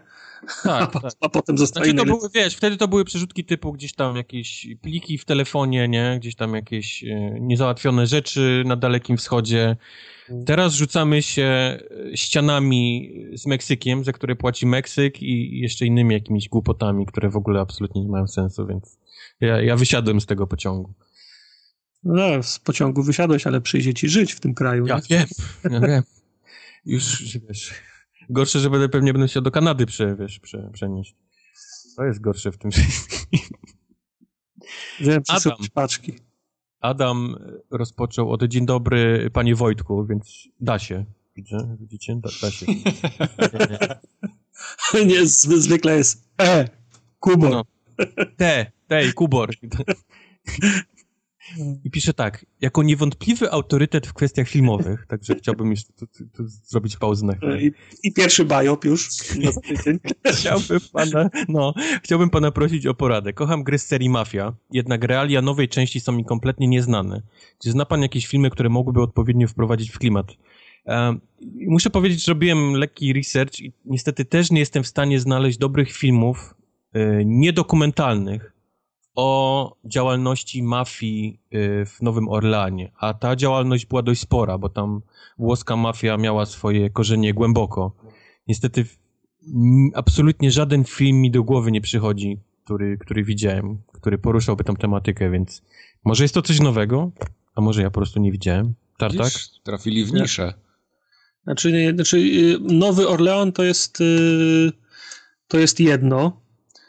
Tak, 0.63 0.83
a, 0.97 1.01
tak. 1.01 1.13
a 1.21 1.29
potem 1.29 1.59
zostali 1.59 1.91
znaczy, 1.91 2.09
to 2.09 2.17
były, 2.17 2.31
wiesz, 2.35 2.57
wtedy 2.57 2.77
to 2.77 2.89
były 2.89 3.05
przerzutki 3.05 3.45
typu 3.45 3.73
gdzieś 3.73 3.93
tam 3.93 4.17
jakieś 4.17 4.67
pliki 4.83 5.19
w 5.19 5.25
telefonie, 5.25 5.89
nie? 5.89 6.17
Gdzieś 6.21 6.35
tam 6.35 6.55
jakieś 6.55 7.05
e, 7.05 7.37
niezałatwione 7.41 8.07
rzeczy 8.07 8.63
na 8.67 8.77
Dalekim 8.77 9.17
Wschodzie. 9.17 9.77
Teraz 10.47 10.75
rzucamy 10.75 11.23
się 11.23 11.43
e, 11.43 11.81
ścianami 12.17 13.13
z 13.35 13.47
Meksykiem, 13.47 14.05
za 14.05 14.13
które 14.13 14.37
płaci 14.37 14.67
Meksyk 14.67 15.23
i 15.23 15.61
jeszcze 15.61 15.87
innymi 15.87 16.15
jakimiś 16.15 16.49
głupotami, 16.49 17.07
które 17.07 17.31
w 17.31 17.37
ogóle 17.37 17.61
absolutnie 17.61 18.03
nie 18.03 18.09
mają 18.09 18.27
sensu, 18.29 18.67
więc 18.67 18.99
ja, 19.41 19.63
ja 19.63 19.77
wysiadłem 19.77 20.21
z 20.21 20.27
tego 20.27 20.47
pociągu. 20.47 20.95
No, 22.05 22.43
z 22.43 22.59
pociągu 22.59 23.03
wysiadłeś, 23.03 23.47
ale 23.47 23.61
przyjdzie 23.61 23.95
ci 23.95 24.09
żyć 24.09 24.33
w 24.33 24.41
tym 24.41 24.55
kraju. 24.55 24.87
Ja 24.87 24.97
nie? 24.97 25.03
wiem, 25.11 25.27
ja 25.73 25.81
wiem. 25.81 26.03
Już, 26.87 27.39
wiesz, 27.49 27.75
gorsze, 28.33 28.61
że 28.61 28.71
będę 28.71 28.89
pewnie 28.89 29.13
będę 29.13 29.29
się 29.29 29.43
do 29.43 29.51
Kanady 29.51 29.87
prze, 29.87 30.17
wiesz, 30.17 30.39
prze, 30.39 30.71
przenieść. 30.73 31.17
To 31.97 32.05
jest 32.05 32.21
gorsze 32.21 32.53
w 32.53 32.59
tym 32.59 32.71
wszystkim. 32.73 33.41
Wiem, 35.01 35.23
Adam. 35.29 35.57
paczki. 35.75 36.13
Adam 36.81 37.37
rozpoczął 37.71 38.31
od 38.31 38.43
dzień 38.45 38.67
dobry 38.67 39.31
panie 39.33 39.55
Wojtku, 39.55 40.07
więc 40.07 40.49
da 40.61 40.79
się. 40.79 41.05
Widzę, 41.37 41.77
widzicie? 41.81 42.17
Da, 42.17 42.31
da 42.43 42.51
się. 42.51 42.67
nie, 44.95 45.07
nie 45.07 45.27
zwykle 45.27 45.97
jest 45.97 46.29
E, 46.41 46.69
Kubor. 47.19 47.51
No. 47.51 47.65
Te, 48.37 48.73
tej, 48.89 49.13
Kubor. 49.13 49.51
I 51.85 51.91
pisze 51.91 52.15
tak, 52.15 52.47
jako 52.61 52.83
niewątpliwy 52.83 53.51
autorytet 53.51 54.07
w 54.07 54.13
kwestiach 54.13 54.49
filmowych, 54.49 55.07
także 55.09 55.35
chciałbym 55.35 55.71
jeszcze 55.71 55.93
tu, 55.93 56.07
tu, 56.07 56.27
tu 56.27 56.49
zrobić 56.49 56.97
pauzę 56.97 57.27
na 57.27 57.35
chwilę. 57.35 57.63
I, 57.63 57.73
I, 58.03 58.13
pierwszy 58.13 58.45
biop 58.45 58.85
już 58.85 59.09
na 59.37 60.33
chciałbym 60.33 60.81
pana, 60.93 61.31
no, 61.49 61.75
chciałbym 62.03 62.31
pana 62.31 62.51
prosić 62.51 62.87
o 62.87 62.95
poradę. 62.95 63.33
Kocham 63.33 63.63
gry 63.63 63.79
z 63.79 63.87
serii 63.87 64.09
Mafia, 64.09 64.55
jednak 64.71 65.05
realia 65.05 65.43
nowej 65.43 65.69
części 65.69 66.01
są 66.01 66.13
mi 66.13 66.25
kompletnie 66.25 66.69
nieznane. 66.69 67.23
Czy 67.63 67.71
zna 67.71 67.85
pan 67.85 68.03
jakieś 68.03 68.27
filmy, 68.27 68.51
które 68.51 68.69
mogłyby 68.69 69.03
odpowiednio 69.03 69.49
wprowadzić 69.49 69.91
w 69.91 69.99
klimat? 69.99 70.27
Um, 70.85 71.21
muszę 71.67 71.91
powiedzieć, 71.91 72.25
że 72.25 72.33
robiłem 72.33 72.73
lekki 72.73 73.13
research 73.13 73.61
i 73.61 73.73
niestety 73.85 74.25
też 74.25 74.51
nie 74.51 74.61
jestem 74.61 74.83
w 74.83 74.89
stanie 74.89 75.21
znaleźć 75.21 75.59
dobrych 75.59 75.93
filmów 75.93 76.55
y, 76.97 77.23
niedokumentalnych, 77.25 78.53
o 79.15 79.77
działalności 79.85 80.63
mafii 80.63 81.41
y, 81.55 81.87
w 81.87 82.03
Nowym 82.03 82.29
Orleanie, 82.29 82.93
a 82.97 83.15
ta 83.15 83.37
działalność 83.37 83.87
była 83.87 84.03
dość 84.03 84.21
spora, 84.21 84.59
bo 84.59 84.69
tam 84.69 85.03
włoska 85.39 85.77
mafia 85.77 86.17
miała 86.17 86.47
swoje 86.47 86.91
korzenie 86.91 87.35
głęboko. 87.35 87.93
Niestety 88.49 88.85
absolutnie 89.95 90.51
żaden 90.51 90.85
film 90.85 91.21
mi 91.21 91.31
do 91.31 91.43
głowy 91.43 91.73
nie 91.73 91.81
przychodzi, 91.81 92.39
który, 92.65 92.99
który 92.99 93.25
widziałem, 93.25 93.79
który 93.93 94.19
poruszałby 94.19 94.65
tą 94.65 94.77
tematykę, 94.77 95.31
więc 95.31 95.63
może 96.05 96.25
jest 96.25 96.35
to 96.35 96.43
coś 96.43 96.61
nowego, 96.61 97.11
a 97.55 97.61
może 97.61 97.83
ja 97.83 97.91
po 97.91 98.01
prostu 98.01 98.21
nie 98.21 98.33
widziałem. 98.33 98.75
Tartak? 98.99 99.27
Widzisz, 99.27 99.49
trafili 99.63 100.05
w 100.05 100.13
niszę. 100.13 100.55
Znaczy, 101.45 101.73
nie, 101.73 101.93
znaczy 101.93 102.17
y, 102.19 102.59
Nowy 102.61 103.09
Orlean 103.09 103.53
to 103.53 103.63
jest 103.63 104.01
y, 104.01 104.73
to 105.49 105.59
jest 105.59 105.81
jedno. 105.81 106.41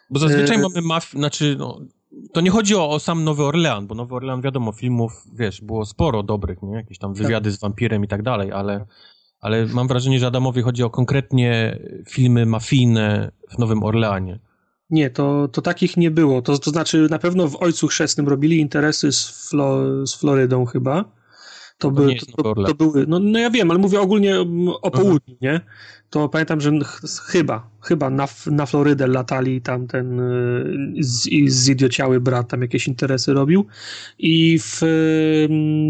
Bo 0.09 0.19
zazwyczaj 0.19 0.57
mamy 0.57 0.81
mafię, 0.81 1.17
znaczy 1.17 1.55
no, 1.59 1.81
to 2.31 2.41
nie 2.41 2.49
chodzi 2.49 2.75
o, 2.75 2.89
o, 2.89 2.99
sam 2.99 3.23
Nowy 3.23 3.43
Orlean, 3.43 3.87
bo 3.87 3.95
Nowy 3.95 4.15
Orlean, 4.15 4.41
wiadomo, 4.41 4.71
filmów, 4.71 5.23
wiesz, 5.33 5.61
było 5.61 5.85
sporo 5.85 6.23
dobrych, 6.23 6.61
nie? 6.61 6.75
Jakieś 6.75 6.97
tam 6.97 7.13
wywiady 7.13 7.51
z 7.51 7.59
wampirem 7.59 8.03
i 8.03 8.07
tak 8.07 8.23
dalej, 8.23 8.51
ale, 8.51 8.85
ale 9.39 9.65
mam 9.65 9.87
wrażenie, 9.87 10.19
że 10.19 10.27
Adamowi 10.27 10.61
chodzi 10.61 10.83
o 10.83 10.89
konkretnie 10.89 11.79
filmy 12.09 12.45
mafijne 12.45 13.31
w 13.49 13.57
Nowym 13.57 13.83
Orleanie. 13.83 14.39
Nie, 14.89 15.09
to, 15.09 15.47
to 15.47 15.61
takich 15.61 15.97
nie 15.97 16.11
było. 16.11 16.41
To, 16.41 16.57
to 16.57 16.69
znaczy, 16.69 17.07
na 17.09 17.19
pewno 17.19 17.47
w 17.47 17.61
Ojcu 17.61 17.87
Chrzestnym 17.87 18.27
robili 18.27 18.59
interesy 18.59 19.11
z, 19.11 19.49
Flo, 19.49 19.77
z 20.07 20.15
Florydą 20.15 20.65
chyba. 20.65 21.05
To, 21.77 21.91
by, 21.91 22.15
to, 22.15 22.43
to, 22.43 22.63
to, 22.63 22.73
były, 22.73 23.05
no, 23.07 23.19
no 23.19 23.39
ja 23.39 23.49
wiem, 23.49 23.71
ale 23.71 23.79
mówię 23.79 24.01
ogólnie 24.01 24.35
o 24.81 24.91
południu, 24.91 25.35
nie? 25.41 25.61
To 26.09 26.29
pamiętam, 26.29 26.61
że 26.61 26.71
chyba, 27.27 27.69
chyba 27.83 28.09
na, 28.09 28.27
na 28.51 28.65
Florydę 28.65 29.07
latali 29.07 29.61
tam 29.61 29.87
ten 29.87 30.19
y, 30.19 30.95
z, 30.99 31.69
brat 32.19 32.47
tam 32.47 32.61
jakieś 32.61 32.87
interesy 32.87 33.33
robił 33.33 33.65
i 34.19 34.59
w 34.59 34.81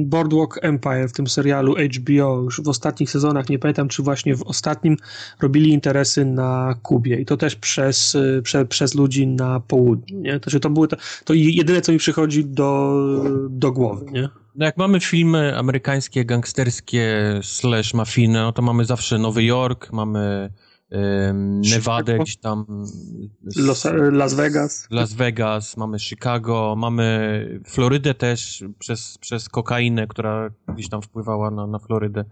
Boardwalk 0.06 0.60
Empire, 0.62 1.10
w 1.10 1.14
tym 1.14 1.28
serialu 1.28 1.76
HBO 1.76 2.42
już 2.42 2.62
w 2.62 2.68
ostatnich 2.68 3.10
sezonach, 3.10 3.50
nie 3.50 3.60
pamiętam 3.60 3.88
czy 3.88 4.04
właśnie 4.04 4.36
w 4.36 4.44
ostatnim 4.44 4.98
robili 5.42 5.70
interesy 5.70 6.26
na 6.26 6.76
Kubie 6.82 7.16
i 7.16 7.26
to 7.26 7.38
też 7.38 7.56
przez, 7.56 8.16
y, 8.16 8.42
prze, 8.44 8.66
przez 8.66 8.96
ludzi 8.96 9.28
na 9.28 9.60
południu, 9.60 10.20
nie? 10.20 10.40
To, 10.40 10.60
to 10.60 10.70
były 10.70 10.88
to, 10.88 10.98
to 11.26 11.34
jedyne 11.34 11.82
co 11.82 11.92
mi 11.92 11.98
przychodzi 11.98 12.46
do, 12.46 12.94
do 13.50 13.72
głowy, 13.72 14.06
nie? 14.12 14.30
No 14.56 14.66
jak 14.66 14.78
mamy 14.78 15.00
filmy 15.00 15.58
amerykańskie, 15.58 16.26
gangsterskie, 16.26 17.40
slash 17.44 17.94
mafijne, 17.94 18.42
no 18.42 18.52
to 18.52 18.62
mamy 18.62 18.86
zawsze 18.86 19.18
Nowy 19.18 19.44
Jork, 19.44 19.92
mamy 19.92 20.50
Nevadę 21.76 22.20
gdzieś 22.20 22.38
tam. 22.38 22.66
Los, 23.58 23.88
Las 24.12 24.34
Vegas. 24.34 24.88
Las 24.92 25.14
Vegas, 25.14 25.78
mamy 25.78 26.00
Chicago, 26.00 26.76
mamy 26.78 27.60
Florydę 27.66 28.14
też 28.14 28.64
przez, 28.80 29.18
przez 29.18 29.50
kokainę, 29.50 30.08
która 30.08 30.50
gdzieś 30.68 30.90
tam 30.90 31.02
wpływała 31.02 31.52
na, 31.52 31.68
na 31.68 31.80
Florydę. 31.80 32.26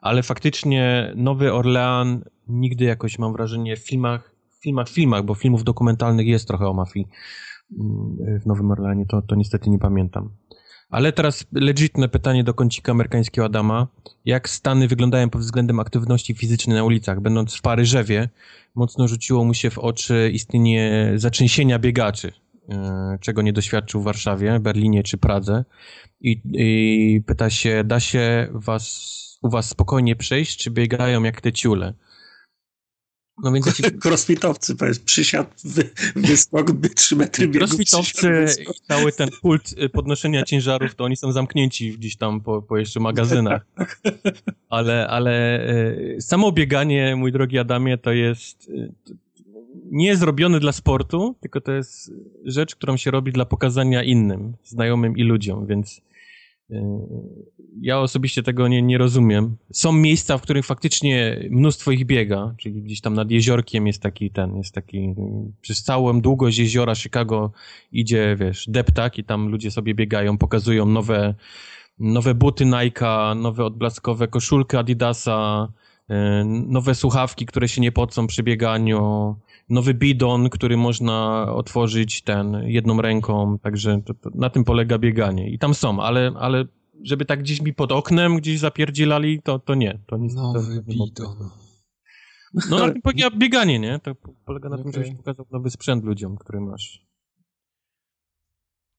Ale 0.00 0.22
faktycznie 0.22 1.12
Nowy 1.16 1.52
Orlean 1.52 2.24
nigdy 2.48 2.84
jakoś 2.84 3.18
mam 3.18 3.32
wrażenie 3.32 3.76
w 3.76 3.86
filmach, 3.86 4.34
filmach, 4.62 4.88
filmach, 4.88 5.24
bo 5.24 5.34
filmów 5.34 5.64
dokumentalnych 5.64 6.26
jest 6.26 6.48
trochę 6.48 6.66
o 6.66 6.74
mafii 6.74 7.08
mm, 7.78 8.40
w 8.40 8.46
Nowym 8.46 8.70
Orleanie, 8.70 9.06
to, 9.06 9.22
to 9.22 9.34
niestety 9.34 9.70
nie 9.70 9.78
pamiętam. 9.78 10.30
Ale 10.90 11.12
teraz 11.12 11.46
legitne 11.52 12.08
pytanie 12.08 12.44
do 12.44 12.54
kącika 12.54 12.92
amerykańskiego 12.92 13.44
Adama. 13.44 13.86
Jak 14.24 14.48
Stany 14.48 14.88
wyglądają 14.88 15.30
pod 15.30 15.40
względem 15.40 15.80
aktywności 15.80 16.34
fizycznej 16.34 16.76
na 16.76 16.84
ulicach? 16.84 17.20
Będąc 17.20 17.54
w 17.54 17.62
Paryżewie, 17.62 18.28
mocno 18.74 19.08
rzuciło 19.08 19.44
mu 19.44 19.54
się 19.54 19.70
w 19.70 19.78
oczy 19.78 20.30
istnienie 20.32 21.12
zatrzęsienia 21.16 21.78
biegaczy, 21.78 22.32
e, 22.68 23.18
czego 23.20 23.42
nie 23.42 23.52
doświadczył 23.52 24.00
w 24.00 24.04
Warszawie, 24.04 24.60
Berlinie 24.60 25.02
czy 25.02 25.18
Pradze. 25.18 25.64
I, 26.20 26.40
i 26.52 27.22
pyta 27.26 27.50
się, 27.50 27.84
da 27.84 28.00
się 28.00 28.48
was, 28.52 29.38
u 29.42 29.50
was 29.50 29.68
spokojnie 29.68 30.16
przejść, 30.16 30.58
czy 30.58 30.70
biegają 30.70 31.22
jak 31.22 31.40
te 31.40 31.52
ciule? 31.52 31.94
No 33.42 33.52
więc 33.52 33.76
ci... 33.76 33.82
Crossfitowcy, 34.04 34.76
powiedz, 34.76 34.98
przysiad, 34.98 35.60
wy, 35.64 35.90
wyskok, 36.16 36.72
by 36.72 36.90
3 36.90 37.16
metry 37.16 37.48
biegu. 37.48 37.58
Crossfitowcy 37.58 38.46
i 38.60 38.88
cały 38.88 39.12
ten 39.12 39.30
kult 39.42 39.74
y, 39.82 39.88
podnoszenia 39.88 40.44
ciężarów, 40.44 40.94
to 40.94 41.04
oni 41.04 41.16
są 41.16 41.32
zamknięci 41.32 41.92
gdzieś 41.92 42.16
tam 42.16 42.40
po, 42.40 42.62
po 42.62 42.78
jeszcze 42.78 43.00
magazynach. 43.00 43.66
Ale, 44.68 45.08
ale 45.08 45.64
y, 45.70 46.20
samo 46.20 46.52
bieganie, 46.52 47.16
mój 47.16 47.32
drogi 47.32 47.58
Adamie, 47.58 47.98
to 47.98 48.12
jest 48.12 48.68
y, 48.68 48.92
nie 49.90 50.16
zrobione 50.16 50.60
dla 50.60 50.72
sportu, 50.72 51.34
tylko 51.40 51.60
to 51.60 51.72
jest 51.72 52.12
rzecz, 52.44 52.76
którą 52.76 52.96
się 52.96 53.10
robi 53.10 53.32
dla 53.32 53.44
pokazania 53.44 54.02
innym, 54.02 54.52
znajomym 54.64 55.16
i 55.16 55.22
ludziom, 55.22 55.66
więc 55.66 56.00
ja 57.80 58.00
osobiście 58.00 58.42
tego 58.42 58.68
nie, 58.68 58.82
nie 58.82 58.98
rozumiem. 58.98 59.56
Są 59.72 59.92
miejsca, 59.92 60.38
w 60.38 60.42
których 60.42 60.66
faktycznie 60.66 61.40
mnóstwo 61.50 61.90
ich 61.90 62.06
biega, 62.06 62.54
czyli 62.58 62.82
gdzieś 62.82 63.00
tam 63.00 63.14
nad 63.14 63.30
jeziorkiem 63.30 63.86
jest 63.86 64.02
taki 64.02 64.30
ten, 64.30 64.56
jest 64.56 64.74
taki, 64.74 65.14
przez 65.60 65.82
całą 65.82 66.20
długość 66.20 66.58
jeziora 66.58 66.94
Chicago 66.94 67.52
idzie, 67.92 68.36
wiesz, 68.40 68.66
deptak 68.68 69.18
i 69.18 69.24
tam 69.24 69.48
ludzie 69.48 69.70
sobie 69.70 69.94
biegają, 69.94 70.38
pokazują 70.38 70.86
nowe, 70.86 71.34
nowe 71.98 72.34
buty 72.34 72.64
Nike'a, 72.64 73.36
nowe 73.36 73.64
odblaskowe 73.64 74.28
koszulki 74.28 74.76
Adidasa, 74.76 75.68
e, 76.08 76.44
nowe 76.44 76.94
słuchawki, 76.94 77.46
które 77.46 77.68
się 77.68 77.80
nie 77.80 77.92
pocą 77.92 78.26
przy 78.26 78.42
bieganiu, 78.42 79.36
nowy 79.70 79.94
bidon, 79.94 80.50
który 80.50 80.76
można 80.76 81.46
otworzyć 81.54 82.22
ten 82.22 82.62
jedną 82.64 83.02
ręką, 83.02 83.58
także 83.58 84.02
to, 84.04 84.14
to 84.14 84.30
na 84.34 84.50
tym 84.50 84.64
polega 84.64 84.98
bieganie. 84.98 85.50
I 85.50 85.58
tam 85.58 85.74
są, 85.74 86.00
ale, 86.00 86.32
ale 86.38 86.64
żeby 87.02 87.24
tak 87.24 87.40
gdzieś 87.40 87.62
mi 87.62 87.74
pod 87.74 87.92
oknem 87.92 88.36
gdzieś 88.36 88.58
zapierdzielali, 88.58 89.42
to, 89.42 89.58
to 89.58 89.74
nie. 89.74 89.98
To 90.06 90.16
nic, 90.16 90.34
nowy 90.34 90.76
to, 90.76 90.82
bidon. 90.82 91.50
No 92.70 92.78
na 92.78 92.92
tym 92.92 93.02
polega 93.02 93.30
bieganie, 93.30 93.78
nie? 93.78 93.98
To 93.98 94.14
polega 94.44 94.68
na 94.68 94.76
okay. 94.76 94.92
tym, 94.92 95.02
żebyś 95.02 95.16
pokazał 95.16 95.46
nowy 95.50 95.70
sprzęt 95.70 96.04
ludziom, 96.04 96.36
który 96.36 96.60
masz. 96.60 97.06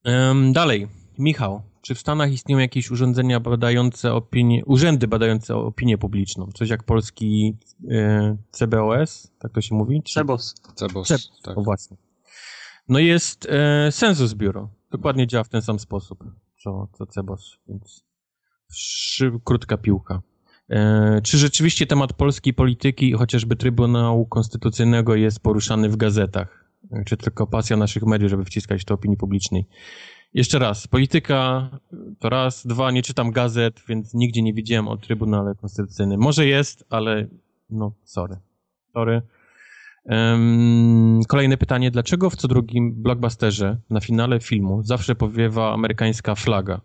Um, 0.05 0.53
dalej, 0.53 0.87
Michał. 1.19 1.61
Czy 1.81 1.95
w 1.95 1.99
Stanach 1.99 2.31
istnieją 2.31 2.59
jakieś 2.59 2.91
urządzenia 2.91 3.39
badające 3.39 4.13
opinię, 4.13 4.65
urzędy 4.65 5.07
badające 5.07 5.55
opinię 5.55 5.97
publiczną? 5.97 6.49
Coś 6.53 6.69
jak 6.69 6.83
polski 6.83 7.57
e, 7.91 8.37
CBOS, 8.51 9.31
tak 9.39 9.51
to 9.51 9.61
się 9.61 9.75
mówi? 9.75 10.03
Czy... 10.03 10.13
CEBOS. 10.13 10.55
CEBOS, 10.75 11.07
CEBOS 11.07 11.41
tak. 11.43 11.57
O 11.57 11.63
właśnie. 11.63 11.97
No 12.89 12.99
jest 12.99 13.47
e, 13.49 13.91
Census 13.91 14.33
Bureau. 14.33 14.67
Dokładnie 14.91 15.27
działa 15.27 15.43
w 15.43 15.49
ten 15.49 15.61
sam 15.61 15.79
sposób, 15.79 16.23
co, 16.63 16.87
co 16.93 17.05
CEBOS, 17.05 17.57
więc 17.67 18.03
szy, 18.73 19.31
krótka 19.43 19.77
piłka. 19.77 20.21
E, 20.69 21.21
czy 21.23 21.37
rzeczywiście 21.37 21.87
temat 21.87 22.13
polskiej 22.13 22.53
polityki, 22.53 23.13
chociażby 23.13 23.55
Trybunału 23.55 24.25
Konstytucyjnego 24.25 25.15
jest 25.15 25.39
poruszany 25.39 25.89
w 25.89 25.97
gazetach? 25.97 26.71
E, 26.91 27.03
czy 27.05 27.17
tylko 27.17 27.47
pasja 27.47 27.77
naszych 27.77 28.03
mediów, 28.03 28.29
żeby 28.29 28.45
wciskać 28.45 28.85
to 28.85 28.93
opinii 28.93 29.17
publicznej? 29.17 29.65
Jeszcze 30.33 30.59
raz, 30.59 30.87
polityka 30.87 31.69
to 32.19 32.29
raz, 32.29 32.67
dwa, 32.67 32.91
nie 32.91 33.03
czytam 33.03 33.31
gazet, 33.31 33.81
więc 33.87 34.13
nigdzie 34.13 34.41
nie 34.41 34.53
widziałem 34.53 34.87
o 34.87 34.97
Trybunale 34.97 35.55
Konstytucyjnym. 35.55 36.19
Może 36.19 36.45
jest, 36.45 36.85
ale 36.89 37.27
no, 37.69 37.93
sorry. 38.03 38.35
Sorry. 38.93 39.21
Um, 40.05 41.19
kolejne 41.27 41.57
pytanie. 41.57 41.91
Dlaczego 41.91 42.29
w 42.29 42.35
co 42.35 42.47
drugim 42.47 42.93
blockbusterze 42.93 43.77
na 43.89 43.99
finale 43.99 44.39
filmu 44.39 44.83
zawsze 44.83 45.15
powiewa 45.15 45.73
amerykańska 45.73 46.35
flaga? 46.35 46.81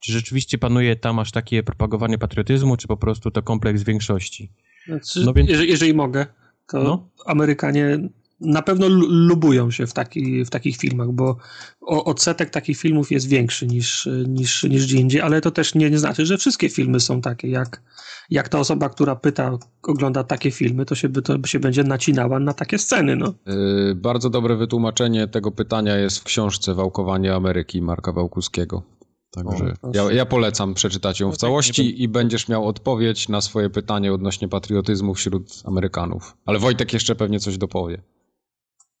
Czy 0.00 0.12
rzeczywiście 0.12 0.58
panuje 0.58 0.96
tam 0.96 1.18
aż 1.18 1.32
takie 1.32 1.62
propagowanie 1.62 2.18
patriotyzmu, 2.18 2.76
czy 2.76 2.88
po 2.88 2.96
prostu 2.96 3.30
to 3.30 3.42
kompleks 3.42 3.82
większości? 3.82 4.52
Znaczy, 4.86 5.22
no 5.24 5.32
więc... 5.32 5.50
jeżeli, 5.50 5.70
jeżeli 5.70 5.94
mogę, 5.94 6.26
to 6.68 6.82
no? 6.82 7.08
Amerykanie 7.26 7.98
na 8.40 8.62
pewno 8.62 8.88
lubują 9.08 9.70
się 9.70 9.86
w, 9.86 9.92
taki, 9.92 10.44
w 10.44 10.50
takich 10.50 10.76
filmach, 10.76 11.12
bo 11.12 11.36
odsetek 11.80 12.50
takich 12.50 12.78
filmów 12.78 13.10
jest 13.10 13.28
większy 13.28 13.66
niż, 13.66 14.08
niż, 14.28 14.62
niż 14.62 14.86
gdzie 14.86 14.96
indziej, 14.96 15.20
ale 15.20 15.40
to 15.40 15.50
też 15.50 15.74
nie, 15.74 15.90
nie 15.90 15.98
znaczy, 15.98 16.26
że 16.26 16.38
wszystkie 16.38 16.68
filmy 16.68 17.00
są 17.00 17.20
takie. 17.20 17.48
Jak, 17.48 17.82
jak 18.30 18.48
ta 18.48 18.58
osoba, 18.58 18.88
która 18.88 19.16
pyta, 19.16 19.58
ogląda 19.82 20.24
takie 20.24 20.50
filmy, 20.50 20.84
to 20.84 20.94
się, 20.94 21.08
to 21.08 21.46
się 21.46 21.60
będzie 21.60 21.84
nacinała 21.84 22.38
na 22.38 22.54
takie 22.54 22.78
sceny. 22.78 23.16
No. 23.16 23.34
Yy, 23.46 23.94
bardzo 23.94 24.30
dobre 24.30 24.56
wytłumaczenie 24.56 25.28
tego 25.28 25.50
pytania 25.50 25.96
jest 25.96 26.18
w 26.18 26.24
książce 26.24 26.74
Wałkowanie 26.74 27.34
Ameryki 27.34 27.82
Marka 27.82 28.12
Wałkuskiego. 28.12 28.82
Także 29.30 29.74
o, 29.82 29.90
ja, 29.94 30.12
ja, 30.12 30.26
polecam 30.26 30.74
przeczytać 30.74 31.20
ją 31.20 31.32
w 31.32 31.36
całości 31.36 32.02
i 32.02 32.08
będziesz 32.08 32.48
miał 32.48 32.68
odpowiedź 32.68 33.28
na 33.28 33.40
swoje 33.40 33.70
pytanie 33.70 34.12
odnośnie 34.12 34.48
patriotyzmu 34.48 35.14
wśród 35.14 35.62
Amerykanów. 35.64 36.36
Ale 36.46 36.58
Wojtek 36.58 36.92
jeszcze 36.92 37.14
pewnie 37.14 37.40
coś 37.40 37.58
dopowie. 37.58 38.02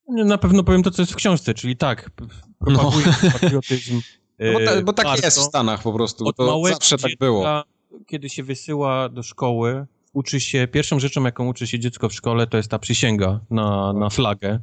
Na 0.08 0.38
pewno 0.38 0.64
powiem 0.64 0.82
to, 0.82 0.90
co 0.90 1.02
jest 1.02 1.12
w 1.12 1.16
książce, 1.16 1.54
czyli 1.54 1.76
tak, 1.76 2.10
no. 2.60 2.92
patriotyzm. 3.32 4.00
No 4.38 4.52
bo, 4.52 4.64
ta, 4.64 4.82
bo 4.82 4.92
tak 4.92 5.24
jest 5.24 5.38
w 5.38 5.42
Stanach 5.42 5.82
po 5.82 5.92
prostu, 5.92 6.26
Od 6.26 6.36
to 6.36 6.62
zawsze 6.68 6.98
tak 6.98 7.12
było. 7.20 7.62
Kiedy 8.06 8.28
się 8.28 8.42
wysyła 8.42 9.08
do 9.08 9.22
szkoły, 9.22 9.86
uczy 10.12 10.40
się, 10.40 10.68
pierwszą 10.68 11.00
rzeczą, 11.00 11.24
jaką 11.24 11.48
uczy 11.48 11.66
się 11.66 11.78
dziecko 11.78 12.08
w 12.08 12.14
szkole, 12.14 12.46
to 12.46 12.56
jest 12.56 12.70
ta 12.70 12.78
przysięga 12.78 13.40
na, 13.50 13.92
na 13.92 14.10
flagę. 14.10 14.60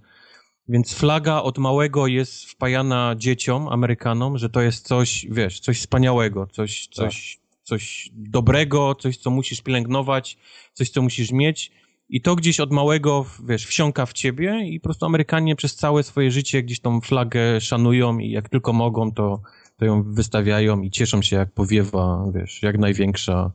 Więc 0.68 0.94
flaga 0.94 1.42
od 1.42 1.58
małego 1.58 2.08
jest 2.08 2.46
wpajana 2.46 3.16
dzieciom, 3.18 3.68
Amerykanom, 3.68 4.38
że 4.38 4.50
to 4.50 4.62
jest 4.62 4.88
coś, 4.88 5.28
wiesz, 5.30 5.60
coś 5.60 5.80
wspaniałego, 5.80 6.48
coś, 6.52 6.88
coś, 6.88 7.36
tak. 7.36 7.64
coś 7.64 8.10
dobrego, 8.14 8.96
coś, 8.96 9.18
co 9.18 9.30
musisz 9.30 9.62
pielęgnować, 9.62 10.38
coś, 10.74 10.90
co 10.90 11.02
musisz 11.02 11.32
mieć. 11.32 11.72
I 12.12 12.22
to 12.22 12.36
gdzieś 12.36 12.60
od 12.60 12.72
małego, 12.72 13.26
wiesz, 13.46 13.66
wsiąka 13.66 14.06
w 14.06 14.14
ciebie 14.14 14.66
i 14.66 14.80
po 14.80 14.84
prostu 14.84 15.06
Amerykanie 15.06 15.56
przez 15.56 15.76
całe 15.76 16.04
swoje 16.04 16.32
życie 16.32 16.64
gdzieś 16.64 16.80
tą 16.80 17.02
flagę 17.02 17.62
szanują 17.62 18.18
i 18.18 18.32
jak 18.32 18.50
tylko 18.50 18.74
mogą, 18.74 19.12
to, 19.12 19.42
to 19.78 19.86
ją 19.86 20.04
wystawiają 20.04 20.82
i 20.82 20.92
cieszą 20.92 21.22
się 21.22 21.36
jak 21.36 21.54
powiewa, 21.54 22.32
wiesz, 22.34 22.64
jak 22.64 22.78
największa 22.78 23.52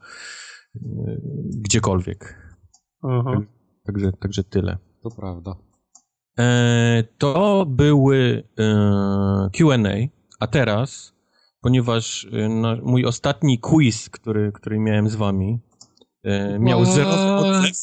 yy, 0.75 1.21
gdziekolwiek. 1.65 2.43
Tak, 3.03 3.47
także, 3.87 4.13
także 4.13 4.45
tyle. 4.45 4.79
To 5.03 5.11
prawda. 5.11 5.57
E, 6.39 7.05
to 7.19 7.67
były 7.69 8.43
e, 8.59 9.51
Q&A, 9.53 10.09
a 10.41 10.47
teraz, 10.47 11.15
ponieważ 11.61 12.29
e, 12.33 12.49
na, 12.49 12.77
mój 12.83 13.05
ostatni 13.05 13.59
quiz, 13.59 14.11
który, 14.11 14.53
który 14.53 14.79
miałem 14.79 15.09
z 15.09 15.15
wami, 15.15 15.61
E, 16.27 16.59
miał 16.59 16.85
zerowy 16.85 17.33
odzew, 17.33 17.77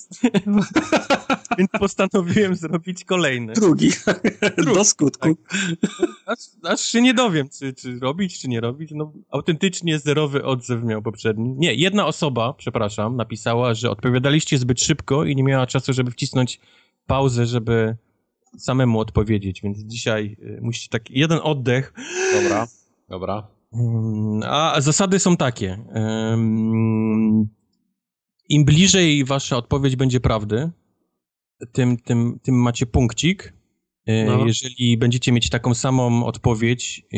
więc 1.57 1.71
postanowiłem 1.79 2.55
zrobić 2.55 3.05
kolejny. 3.05 3.53
Drugi, 3.53 3.89
Drugi. 4.57 4.73
do 4.73 4.83
skutku. 4.85 5.35
Tak. 5.35 5.59
Aż, 6.25 6.39
aż, 6.63 6.81
się 6.81 7.01
nie 7.01 7.13
dowiem, 7.13 7.49
czy, 7.49 7.73
czy 7.73 7.99
robić, 7.99 8.39
czy 8.39 8.47
nie 8.47 8.61
robić. 8.61 8.91
No, 8.93 9.11
autentycznie 9.29 9.99
zerowy 9.99 10.45
odzew 10.45 10.83
miał 10.83 11.01
poprzedni. 11.01 11.55
Nie, 11.57 11.73
jedna 11.73 12.05
osoba, 12.05 12.53
przepraszam, 12.53 13.15
napisała, 13.15 13.73
że 13.73 13.91
odpowiadaliście 13.91 14.57
zbyt 14.57 14.81
szybko 14.81 15.25
i 15.25 15.35
nie 15.35 15.43
miała 15.43 15.67
czasu, 15.67 15.93
żeby 15.93 16.11
wcisnąć 16.11 16.59
pauzę, 17.07 17.45
żeby 17.45 17.95
samemu 18.57 18.99
odpowiedzieć, 18.99 19.61
więc 19.61 19.77
dzisiaj 19.79 20.37
y, 20.39 20.59
musicie 20.61 20.89
tak 20.89 21.11
jeden 21.11 21.39
oddech. 21.43 21.93
Dobra, 22.33 22.67
dobra. 23.09 23.47
Mm, 23.73 24.41
a 24.45 24.81
zasady 24.81 25.19
są 25.19 25.37
takie. 25.37 25.79
Im 28.49 28.65
bliżej 28.65 29.25
wasza 29.25 29.57
odpowiedź 29.57 29.95
będzie 29.95 30.19
prawdy, 30.19 30.71
tym, 31.71 31.97
tym, 31.97 32.39
tym 32.43 32.55
macie 32.55 32.85
punkcik. 32.85 33.53
E, 34.05 34.25
no. 34.25 34.45
Jeżeli 34.45 34.97
będziecie 34.97 35.31
mieć 35.31 35.49
taką 35.49 35.73
samą 35.73 36.25
odpowiedź, 36.25 37.05
e, 37.13 37.17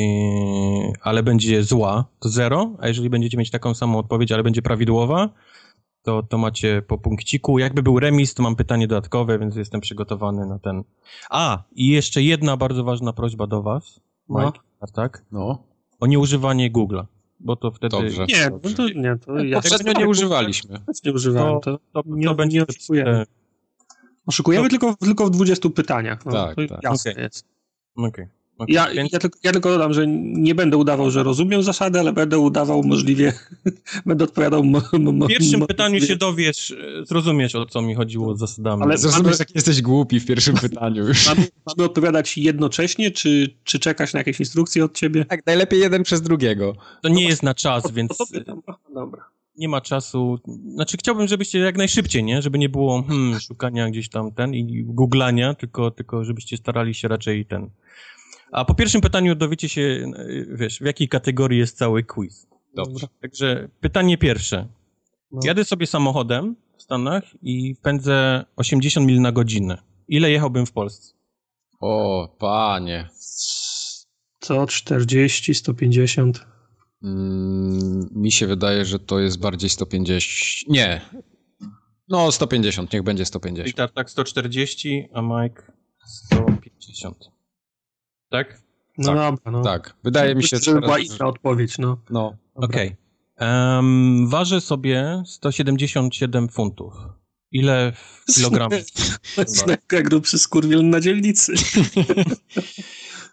ale 1.02 1.24
będzie 1.24 1.64
zła, 1.64 2.06
to 2.20 2.30
zero, 2.30 2.76
a 2.80 2.88
jeżeli 2.88 3.10
będziecie 3.10 3.38
mieć 3.38 3.52
taką 3.52 3.74
samą 3.74 3.98
odpowiedź, 3.98 4.32
ale 4.32 4.44
będzie 4.44 4.62
prawidłowa, 4.62 5.30
to, 6.04 6.24
to 6.24 6.38
macie 6.38 6.82
po 6.82 6.98
punkciku. 6.98 7.60
Jakby 7.60 7.84
był 7.84 8.00
remis, 8.00 8.34
to 8.34 8.44
mam 8.44 8.56
pytanie 8.56 8.88
dodatkowe, 8.88 9.40
więc 9.40 9.56
jestem 9.56 9.82
przygotowany 9.82 10.46
na 10.46 10.60
ten. 10.60 10.84
A, 11.30 11.64
i 11.72 11.88
jeszcze 11.88 12.22
jedna 12.24 12.58
bardzo 12.58 12.84
ważna 12.84 13.14
prośba 13.14 13.48
do 13.48 13.62
was, 13.62 14.00
no. 14.30 14.46
Mike, 14.46 14.60
no. 14.82 14.88
tak? 14.94 15.26
No. 15.32 15.64
O 16.00 16.08
nieużywanie 16.08 16.72
Google'a 16.72 17.06
bo 17.40 17.56
to 17.56 17.72
wtedy... 17.72 17.98
Dobrze. 17.98 18.26
Nie, 18.26 18.50
no 18.50 18.70
to, 18.76 18.90
nie, 18.90 19.18
to 19.26 19.38
ja 19.38 19.62
Poprzednio 19.62 19.94
nie 19.94 20.08
używaliśmy. 20.08 20.80
Nie 21.06 21.14
używałem, 21.14 21.60
to, 21.62 21.78
to, 21.94 22.04
to, 22.04 22.10
nie, 22.10 22.28
to 22.28 22.36
będzie... 22.36 22.60
Nie 22.60 22.68
oszukujemy. 22.68 23.26
Oszukujemy 24.26 24.70
tylko, 24.70 24.96
tylko 24.96 25.26
w 25.26 25.32
20 25.32 25.70
pytaniach. 25.70 26.26
No, 26.26 26.32
tak, 26.32 26.56
tak. 26.70 26.84
Jasne 26.84 27.12
okay. 27.12 27.24
jest. 27.24 27.46
Okay. 27.96 28.30
Okay, 28.58 28.76
ja, 28.76 28.94
więc... 28.94 29.12
ja, 29.12 29.20
tylko, 29.20 29.40
ja, 29.44 29.52
tylko, 29.52 29.70
dodam, 29.70 29.94
że 29.94 30.08
nie 30.08 30.56
będę 30.56 30.78
udawał, 30.78 31.12
że 31.12 31.24
rozumiem 31.24 31.64
zasady, 31.64 32.00
ale 32.00 32.14
będę 32.14 32.40
udawał 32.40 32.84
możliwie, 32.84 33.34
będę 34.06 34.24
odpowiadał... 34.24 34.64
W 34.64 35.28
pierwszym 35.28 35.68
pytaniu 35.68 36.02
się 36.02 36.16
dowiesz, 36.16 36.76
zrozumiesz 37.04 37.56
o 37.56 37.66
co 37.66 37.82
mi 37.82 37.96
chodziło 37.96 38.36
z 38.36 38.40
zasadami. 38.40 38.84
Ale 38.84 38.98
zrozumiesz, 38.98 39.40
jak 39.40 39.56
jesteś 39.56 39.82
głupi 39.82 40.20
w 40.20 40.26
pierwszym 40.26 40.56
pytaniu 40.56 41.08
już. 41.08 41.28
Mamy, 41.28 41.48
mamy, 41.78 41.90
odpowiadać 41.90 42.38
jednocześnie, 42.38 43.12
czy, 43.12 43.56
czy 43.64 43.80
czekać 43.80 44.14
na 44.14 44.20
jakieś 44.20 44.40
instrukcje 44.40 44.86
od 44.86 44.94
ciebie? 44.98 45.26
Tak, 45.26 45.46
najlepiej 45.46 45.80
jeden 45.80 46.04
przez 46.04 46.22
drugiego. 46.22 46.76
To 47.02 47.10
nie 47.10 47.28
jest 47.28 47.44
na 47.44 47.54
czas, 47.54 47.92
więc... 47.92 48.18
Dobra 48.94 49.36
nie 49.58 49.70
ma 49.70 49.82
czasu. 49.82 50.40
Znaczy, 50.74 50.98
chciałbym, 50.98 51.28
żebyście 51.28 51.60
jak 51.60 51.78
najszybciej, 51.78 52.24
nie? 52.24 52.42
Żeby 52.42 52.60
nie 52.60 52.70
było 52.70 53.04
hmm, 53.04 53.40
szukania 53.40 53.90
gdzieś 53.90 54.10
tam 54.10 54.32
ten 54.32 54.54
i 54.54 54.84
googlania, 54.84 55.54
tylko, 55.54 55.92
tylko 55.92 56.26
żebyście 56.26 56.58
starali 56.58 56.94
się 56.94 57.08
raczej 57.08 57.46
ten 57.46 57.70
a 58.52 58.66
po 58.66 58.76
pierwszym 58.76 59.02
pytaniu 59.02 59.36
dowiecie 59.36 59.70
się, 59.70 60.12
wiesz, 60.50 60.80
w 60.80 60.86
jakiej 60.86 61.10
kategorii 61.10 61.60
jest 61.60 61.78
cały 61.78 62.04
quiz. 62.04 62.48
Dobrze. 62.76 63.08
Także 63.22 63.70
pytanie 63.80 64.18
pierwsze. 64.18 64.68
No. 65.32 65.40
Jadę 65.44 65.66
sobie 65.66 65.88
samochodem 65.88 66.56
w 66.78 66.82
Stanach 66.82 67.24
i 67.42 67.76
pędzę 67.82 68.46
80 68.56 69.08
mil 69.08 69.22
na 69.22 69.32
godzinę. 69.32 69.78
Ile 70.08 70.32
jechałbym 70.32 70.66
w 70.66 70.72
Polsce? 70.72 71.14
O, 71.80 72.36
panie. 72.40 73.10
Co, 74.40 74.68
40, 74.68 75.54
150? 75.56 76.46
Mm, 77.04 78.10
mi 78.12 78.32
się 78.32 78.48
wydaje, 78.48 78.86
że 78.86 79.00
to 79.00 79.20
jest 79.20 79.40
bardziej 79.40 79.70
150. 79.70 80.70
Nie. 80.70 81.02
No, 82.10 82.32
150, 82.32 82.94
niech 82.94 83.04
będzie 83.04 83.26
150. 83.26 83.70
I 83.70 83.74
tak, 83.74 83.92
tak 83.92 84.10
140, 84.10 85.10
a 85.14 85.22
Mike 85.22 85.64
150 86.06 87.35
tak? 88.38 88.62
No 88.98 89.08
tak, 89.08 89.16
dobra, 89.16 89.52
no. 89.52 89.62
Tak, 89.64 89.96
wydaje 90.04 90.36
mi 90.36 90.44
się, 90.44 90.58
że... 90.58 90.82
była 90.82 91.00
inna 91.00 91.26
odpowiedź, 91.26 91.78
no. 91.78 91.98
No. 92.10 92.38
Okej. 92.56 92.96
Okay. 93.38 93.76
Um, 93.76 94.28
waży 94.28 94.62
sobie 94.62 95.24
177 95.26 96.50
funtów. 96.50 96.94
Ile 97.52 97.94
w 98.30 98.36
kilogramach? 98.36 98.80
Snajka 99.48 100.02
grubszy 100.02 100.40
skurwiel 100.40 100.90
na 100.90 101.00
dzielnicy. 101.00 101.54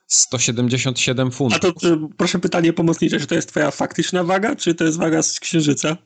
177 0.06 1.30
funtów. 1.30 1.56
A 1.56 1.80
to 1.80 1.96
proszę 2.16 2.38
pytanie 2.38 2.72
pomocnicze, 2.72 3.20
czy 3.20 3.26
to 3.26 3.34
jest 3.34 3.48
twoja 3.48 3.70
faktyczna 3.70 4.24
waga, 4.24 4.56
czy 4.56 4.74
to 4.74 4.84
jest 4.84 4.98
waga 4.98 5.22
z 5.22 5.40
księżyca? 5.40 5.96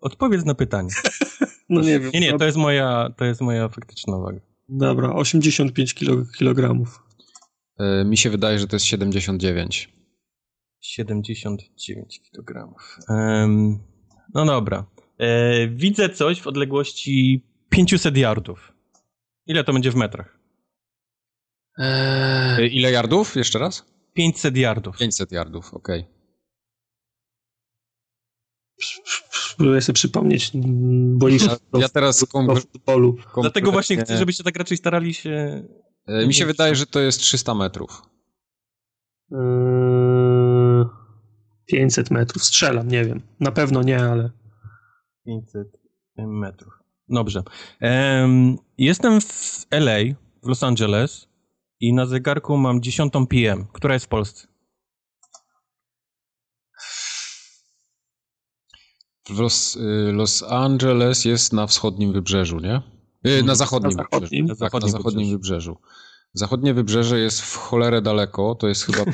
Odpowiedz 0.00 0.44
na 0.44 0.54
pytanie. 0.54 0.88
no 1.68 1.80
nie 1.80 2.00
wiem. 2.00 2.10
Nie, 2.14 2.20
nie, 2.20 2.38
to 2.38 2.44
jest 2.44 2.56
moja, 2.56 3.08
to 3.16 3.24
jest 3.24 3.40
moja 3.40 3.68
faktyczna 3.68 4.18
waga. 4.18 4.40
Dobra, 4.68 5.12
85 5.12 5.94
kilo, 5.94 6.16
kilogramów. 6.38 7.03
E, 7.78 8.04
mi 8.04 8.16
się 8.16 8.30
wydaje, 8.30 8.58
że 8.58 8.66
to 8.66 8.76
jest 8.76 8.86
79. 8.86 9.92
79 10.80 12.20
kg. 12.32 12.74
Um, 13.08 13.78
no 14.34 14.44
dobra. 14.44 14.86
E, 15.18 15.68
widzę 15.68 16.08
coś 16.08 16.40
w 16.40 16.46
odległości 16.46 17.46
500 17.68 18.16
yardów. 18.16 18.72
Ile 19.46 19.64
to 19.64 19.72
będzie 19.72 19.90
w 19.90 19.94
metrach? 19.94 20.38
Eee... 21.78 22.76
Ile 22.76 22.90
yardów? 22.90 23.36
Jeszcze 23.36 23.58
raz? 23.58 23.84
500 24.12 24.56
yardów. 24.56 24.98
500 24.98 25.32
yardów, 25.32 25.74
okej. 25.74 26.00
Okay. 26.00 26.14
Próbuję 29.56 29.80
sobie 29.80 29.94
przypomnieć 29.94 30.50
boiska 31.16 31.56
ja, 31.74 31.80
ja 31.80 31.88
teraz 31.88 32.24
do 32.46 32.56
futbolu. 32.56 33.16
Dlatego 33.40 33.72
właśnie 33.72 33.96
chcę, 33.96 34.18
żebyście 34.18 34.44
tak 34.44 34.56
raczej 34.56 34.76
starali 34.76 35.14
się 35.14 35.62
E, 36.06 36.26
mi 36.26 36.34
się 36.34 36.46
wydaje, 36.46 36.74
że 36.74 36.86
to 36.86 37.00
jest 37.00 37.20
300 37.20 37.54
metrów. 37.54 38.02
Yy, 39.30 40.86
500 41.66 42.10
metrów. 42.10 42.44
Strzelam, 42.44 42.88
nie 42.88 43.04
wiem. 43.04 43.22
Na 43.40 43.52
pewno 43.52 43.82
nie, 43.82 44.04
ale... 44.04 44.30
500 45.26 45.68
metrów. 46.16 46.72
Dobrze. 47.08 47.42
Um, 47.80 48.56
jestem 48.78 49.20
w 49.20 49.66
LA, 49.70 49.98
w 50.42 50.48
Los 50.48 50.62
Angeles 50.62 51.28
i 51.80 51.92
na 51.92 52.06
zegarku 52.06 52.56
mam 52.56 52.82
10 52.82 53.12
PM. 53.28 53.66
Która 53.72 53.94
jest 53.94 54.06
w 54.06 54.08
Polsce? 54.08 54.46
Los, 59.30 59.76
y, 59.76 60.12
Los 60.12 60.42
Angeles 60.42 61.24
jest 61.24 61.52
na 61.52 61.66
wschodnim 61.66 62.12
wybrzeżu, 62.12 62.60
nie? 62.60 62.82
Na 63.44 63.54
zachodnim, 63.54 63.96
na 63.96 64.02
zachodnim, 64.02 64.46
wybrzeżu. 64.46 64.70
Tak, 64.70 64.82
na 64.82 64.88
zachodnim 64.88 65.30
wybrzeżu. 65.30 65.76
Zachodnie 66.32 66.74
wybrzeże 66.74 67.20
jest 67.20 67.40
w 67.40 67.56
cholerę 67.56 68.02
daleko, 68.02 68.54
to 68.54 68.68
jest 68.68 68.84
chyba, 68.84 69.04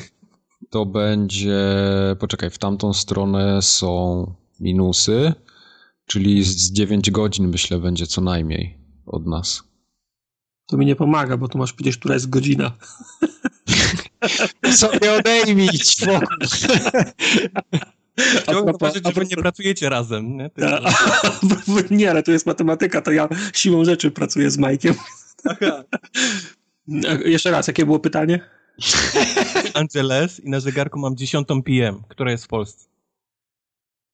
to 0.69 0.85
będzie, 0.85 1.59
poczekaj, 2.19 2.49
w 2.49 2.57
tamtą 2.57 2.93
stronę 2.93 3.61
są 3.61 4.25
minusy, 4.59 5.33
czyli 6.05 6.43
z 6.43 6.71
9 6.71 7.11
godzin 7.11 7.47
myślę 7.47 7.79
będzie 7.79 8.07
co 8.07 8.21
najmniej 8.21 8.77
od 9.05 9.27
nas. 9.27 9.63
To 10.67 10.77
mi 10.77 10.85
nie 10.85 10.95
pomaga, 10.95 11.37
bo 11.37 11.47
tu 11.47 11.57
masz 11.57 11.73
powiedzieć, 11.73 11.97
która 11.97 12.13
jest 12.13 12.29
godzina. 12.29 12.71
sobie 14.71 15.13
odejmij 15.13 15.69
Chciałbym 18.17 18.73
zobaczyć, 18.73 19.05
że 19.05 19.11
wy 19.11 19.25
nie 19.25 19.35
pracujecie 19.35 19.89
razem. 19.89 20.37
Nie? 20.37 20.49
A, 20.65 20.91
nie, 21.91 22.11
ale 22.11 22.23
to 22.23 22.31
jest 22.31 22.45
matematyka, 22.45 23.01
to 23.01 23.11
ja 23.11 23.29
siłą 23.53 23.85
rzeczy 23.85 24.11
pracuję 24.11 24.51
z 24.51 24.57
Majkiem. 24.57 24.95
Jeszcze 27.25 27.51
raz, 27.51 27.67
jakie 27.67 27.85
było 27.85 27.99
pytanie? 27.99 28.39
Angeles 29.73 30.39
i 30.39 30.49
na 30.49 30.59
zegarku 30.59 30.99
mam 30.99 31.15
10 31.15 31.47
PM. 31.47 32.03
Która 32.07 32.31
jest 32.31 32.45
w 32.45 32.47
Polsce? 32.47 32.89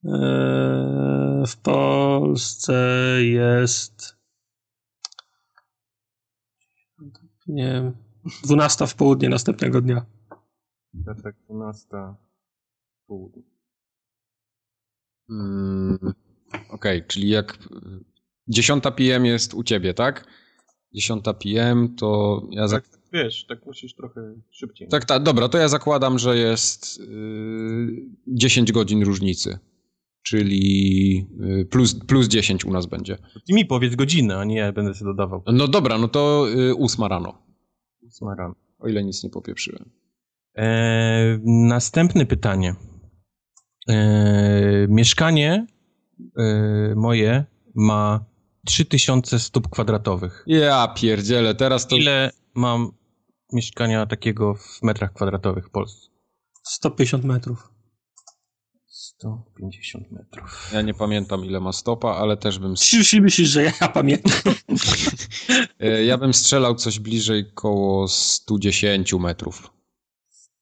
Eee, 0.06 1.48
w 1.48 1.58
Polsce 1.58 2.74
jest 3.22 4.18
nie 7.48 7.64
wiem, 7.64 7.96
12 8.44 8.88
w 8.88 8.96
południe 8.96 9.30
następnego 9.30 9.82
dnia. 9.82 10.06
Tak, 11.06 11.22
tak, 11.22 11.36
12 11.50 11.88
w 13.04 13.08
południe. 13.08 13.57
Mm, 15.30 15.98
Okej, 16.70 16.98
okay, 16.98 17.04
czyli 17.08 17.30
jak 17.30 17.58
10 18.48 18.84
PM 18.84 19.26
jest 19.26 19.54
u 19.54 19.64
ciebie, 19.64 19.94
tak? 19.94 20.28
10 20.94 21.24
PM 21.40 21.96
to 21.96 22.42
ja... 22.52 22.68
Tak, 22.68 22.84
wiesz, 23.14 23.46
tak 23.46 23.66
musisz 23.66 23.96
trochę 23.96 24.34
szybciej. 24.52 24.88
Tak, 24.88 25.06
tak, 25.06 25.24
dobra, 25.24 25.50
to 25.50 25.58
ja 25.58 25.68
zakładam, 25.68 26.20
że 26.20 26.38
jest 26.38 27.00
yy, 27.00 27.88
10 28.28 28.72
godzin 28.72 29.04
różnicy. 29.04 29.60
Czyli 30.24 31.14
yy, 31.40 31.66
plus, 31.66 31.96
plus 32.06 32.28
10 32.28 32.66
u 32.66 32.72
nas 32.72 32.86
będzie. 32.86 33.18
Ty 33.48 33.54
mi 33.54 33.66
powiedz 33.66 33.96
godzinę, 33.96 34.38
a 34.38 34.44
nie 34.44 34.56
ja 34.56 34.72
będę 34.72 34.94
sobie 34.94 35.12
dodawał. 35.12 35.44
No 35.54 35.68
dobra, 35.68 35.98
no 35.98 36.08
to 36.08 36.48
yy, 36.48 36.76
8 36.78 37.06
rano. 37.06 37.42
8 38.08 38.28
rano. 38.38 38.56
O 38.80 38.88
ile 38.88 39.04
nic 39.04 39.24
nie 39.24 39.30
popieprzyłem. 39.30 39.90
Eee, 40.56 41.40
następne 41.46 42.26
pytanie. 42.26 42.76
E, 43.90 44.88
mieszkanie 44.90 45.68
e, 46.38 46.44
moje 46.96 47.46
ma 47.76 48.26
3000 48.66 49.40
stóp 49.40 49.70
kwadratowych. 49.70 50.44
Ja 50.48 50.88
pierdzielę, 50.88 51.56
teraz 51.56 51.88
to... 51.88 51.96
Ile 51.96 52.32
mam 52.54 52.92
mieszkania 53.54 54.06
takiego 54.06 54.56
w 54.56 54.84
metrach 54.84 55.14
kwadratowych 55.14 55.68
w 55.68 55.70
Polsce? 55.70 56.10
150 56.64 57.24
metrów. 57.24 57.70
150 58.88 60.12
metrów. 60.12 60.70
Ja 60.74 60.82
nie 60.82 60.94
pamiętam 60.94 61.46
ile 61.46 61.60
ma 61.60 61.72
stopa, 61.72 62.10
ale 62.10 62.38
też 62.38 62.60
bym... 62.60 62.76
Czy 62.76 63.22
myślisz, 63.22 63.50
że 63.50 63.64
ja 63.64 63.88
pamiętam? 63.94 64.34
E, 65.80 66.04
ja 66.04 66.18
bym 66.18 66.34
strzelał 66.34 66.76
coś 66.76 67.00
bliżej 67.00 67.52
koło 67.54 68.08
110 68.08 69.14
metrów. 69.14 69.70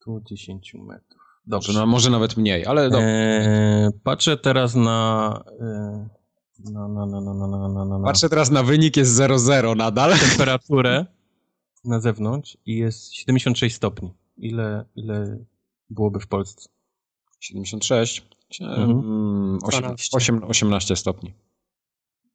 110 0.02 0.74
metrów. 0.74 1.15
Dobrze, 1.48 1.74
no 1.74 1.86
może 1.86 2.10
nawet 2.10 2.38
mniej, 2.38 2.66
ale 2.66 2.90
dobrze. 2.90 3.08
Eee, 3.08 3.92
patrzę 4.04 4.38
teraz 4.38 4.76
e, 4.76 4.80
na... 4.80 5.44
na, 6.60 6.88
na, 6.88 7.06
na, 7.06 7.22
na, 7.22 7.48
na, 7.48 7.70
na, 7.70 7.86
na, 7.86 8.06
Patrzę 8.06 8.30
teraz 8.30 8.52
na 8.52 8.64
wynik, 8.64 8.98
jest 8.98 9.20
0,0 9.20 9.76
nadal. 9.76 10.14
Temperaturę 10.30 11.06
na 11.86 12.00
zewnątrz 12.00 12.58
i 12.66 12.78
jest 12.78 13.14
76 13.14 13.76
stopni. 13.76 14.14
Ile, 14.38 14.86
ile 14.96 15.38
byłoby 15.90 16.20
w 16.20 16.28
Polsce? 16.28 16.70
76, 17.40 18.28
mhm. 18.62 19.60
18, 19.64 20.18
8, 20.18 20.44
18 20.44 20.96
stopni. 20.96 21.34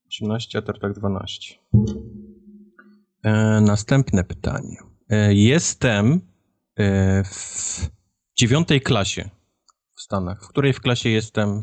18, 0.06 0.58
a 0.58 0.62
tak 0.62 0.94
12. 0.94 1.54
E, 3.22 3.61
następne 3.61 4.24
pytanie. 4.24 4.76
E, 5.08 5.34
jestem 5.34 6.20
e, 6.76 7.24
w 7.24 7.90
dziewiątej 8.41 8.80
klasie 8.80 9.30
w 9.95 10.01
Stanach. 10.01 10.45
W 10.45 10.49
której 10.49 10.72
w 10.72 10.80
klasie 10.80 11.09
jestem 11.09 11.62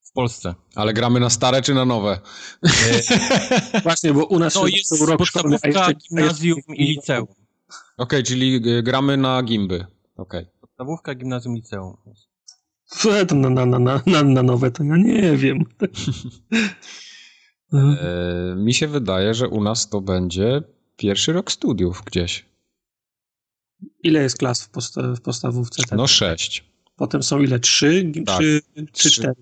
w 0.00 0.12
Polsce? 0.12 0.54
Ale 0.74 0.92
gramy 0.92 1.20
na 1.20 1.30
stare 1.30 1.62
czy 1.62 1.74
na 1.74 1.84
nowe? 1.84 2.20
E, 2.62 3.80
właśnie, 3.82 4.12
bo 4.12 4.24
u 4.24 4.38
nas 4.38 4.54
to 4.54 4.66
jest 4.66 5.00
rok 5.00 5.18
podstawówka, 5.18 5.70
szkolny, 5.70 5.94
gimnazjum 5.94 6.60
i 6.68 6.84
liceum. 6.84 7.26
Okej, 7.26 7.38
okay, 7.96 8.22
czyli 8.22 8.62
e, 8.78 8.82
gramy 8.82 9.16
na 9.16 9.42
gimby. 9.42 9.86
Okej. 10.16 10.46
Podstawówka, 10.60 11.14
gimnazjum, 11.14 11.54
liceum. 11.54 11.96
Na, 13.34 13.50
na, 13.50 13.66
na, 13.66 13.78
na, 13.78 14.02
na, 14.06 14.22
na 14.22 14.42
nowe 14.42 14.70
to 14.70 14.84
ja 14.84 14.96
nie 14.96 15.36
wiem. 15.36 15.64
E, 17.72 18.54
mi 18.56 18.74
się 18.74 18.88
wydaje, 18.88 19.34
że 19.34 19.48
u 19.48 19.62
nas 19.62 19.88
to 19.88 20.00
będzie 20.00 20.62
pierwszy 20.96 21.32
rok 21.32 21.52
studiów 21.52 22.02
gdzieś. 22.06 22.46
Ile 24.02 24.22
jest 24.22 24.38
klas 24.38 24.62
w, 24.62 24.68
posta 24.68 25.02
w 25.14 25.20
podstawówce? 25.20 25.82
No 25.96 26.06
sześć. 26.06 26.64
Potem 26.96 27.22
są 27.22 27.40
ile? 27.42 27.60
Trzy? 27.60 28.12
Tak. 28.26 28.38
Trzy, 28.38 28.60
trzy, 28.92 29.10
Trzy. 29.10 29.10
cztery. 29.10 29.34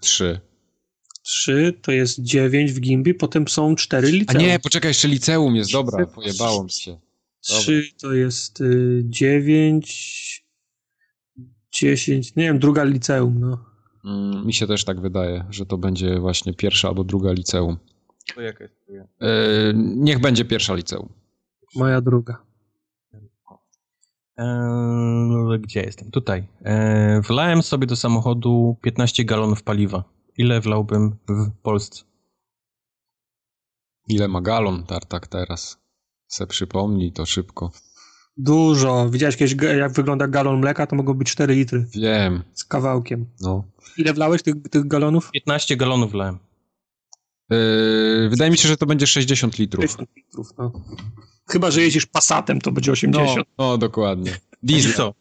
Trzy. 0.00 0.40
Trzy 1.22 1.78
to 1.82 1.92
jest 1.92 2.22
dziewięć 2.22 2.72
w 2.72 2.80
Gimbi, 2.80 3.14
potem 3.14 3.48
są 3.48 3.74
cztery 3.76 4.08
A 4.08 4.10
liceum. 4.10 4.42
nie, 4.44 4.58
poczekaj, 4.58 4.90
jeszcze 4.90 5.08
liceum 5.08 5.56
jest, 5.56 5.72
dobra, 5.72 6.06
pojebało 6.06 6.64
mi 6.64 6.70
się. 6.70 6.98
Trzy 7.40 7.88
to 8.00 8.12
jest 8.12 8.60
y, 8.60 9.02
dziewięć, 9.04 10.44
dziesięć, 11.72 12.36
nie 12.36 12.44
wiem, 12.44 12.58
druga 12.58 12.84
liceum, 12.84 13.40
no. 13.40 13.64
Mm, 14.04 14.46
mi 14.46 14.54
się 14.54 14.66
też 14.66 14.84
tak 14.84 15.00
wydaje, 15.00 15.44
że 15.50 15.66
to 15.66 15.78
będzie 15.78 16.20
właśnie 16.20 16.54
pierwsza 16.54 16.88
albo 16.88 17.04
druga 17.04 17.32
liceum. 17.32 17.76
To 18.34 18.40
jaka 18.40 18.64
jest 18.64 18.74
niech 19.96 20.18
będzie 20.18 20.44
pierwsza 20.44 20.74
liceum. 20.74 21.08
Moja 21.74 22.00
druga. 22.00 22.42
Eee, 24.40 25.58
gdzie 25.60 25.80
jestem? 25.82 26.10
Tutaj. 26.10 26.48
Eee, 26.64 27.20
wlałem 27.20 27.62
sobie 27.62 27.86
do 27.86 27.96
samochodu 27.96 28.76
15 28.82 29.24
galonów 29.24 29.62
paliwa. 29.62 30.04
Ile 30.38 30.60
wlałbym 30.60 31.16
w 31.28 31.50
Polsce? 31.62 32.04
Ile 34.08 34.28
ma 34.28 34.40
galon 34.40 34.82
tartak 34.86 35.26
teraz? 35.26 35.78
Se 36.26 36.46
przypomnij 36.46 37.12
to 37.12 37.26
szybko. 37.26 37.70
Dużo. 38.36 39.10
Widziałeś 39.10 39.36
kiedyś, 39.36 39.54
jak 39.78 39.92
wygląda 39.92 40.28
galon 40.28 40.60
mleka? 40.60 40.86
To 40.86 40.96
mogą 40.96 41.14
być 41.14 41.30
4 41.30 41.54
litry 41.54 41.86
Wiem, 41.94 42.42
z 42.52 42.64
kawałkiem. 42.64 43.26
no. 43.40 43.64
Ile 43.98 44.12
wlałeś 44.12 44.42
tych, 44.42 44.54
tych 44.70 44.86
galonów? 44.86 45.30
15 45.30 45.76
galonów 45.76 46.10
wlałem. 46.12 46.38
E, 47.50 48.28
wydaje 48.28 48.50
mi 48.50 48.58
się, 48.58 48.68
że 48.68 48.76
to 48.76 48.86
będzie 48.86 49.06
60 49.06 49.58
litrów. 49.58 49.82
50 49.82 50.16
litrów, 50.16 50.48
no. 50.58 50.72
Chyba, 51.48 51.70
że 51.70 51.82
jeździsz 51.82 52.06
Passatem, 52.06 52.60
to 52.60 52.72
będzie 52.72 52.92
80. 52.92 53.48
No, 53.58 53.78
dokładnie. 53.78 54.32
Diesel. 54.62 54.92
Co? 54.94 55.14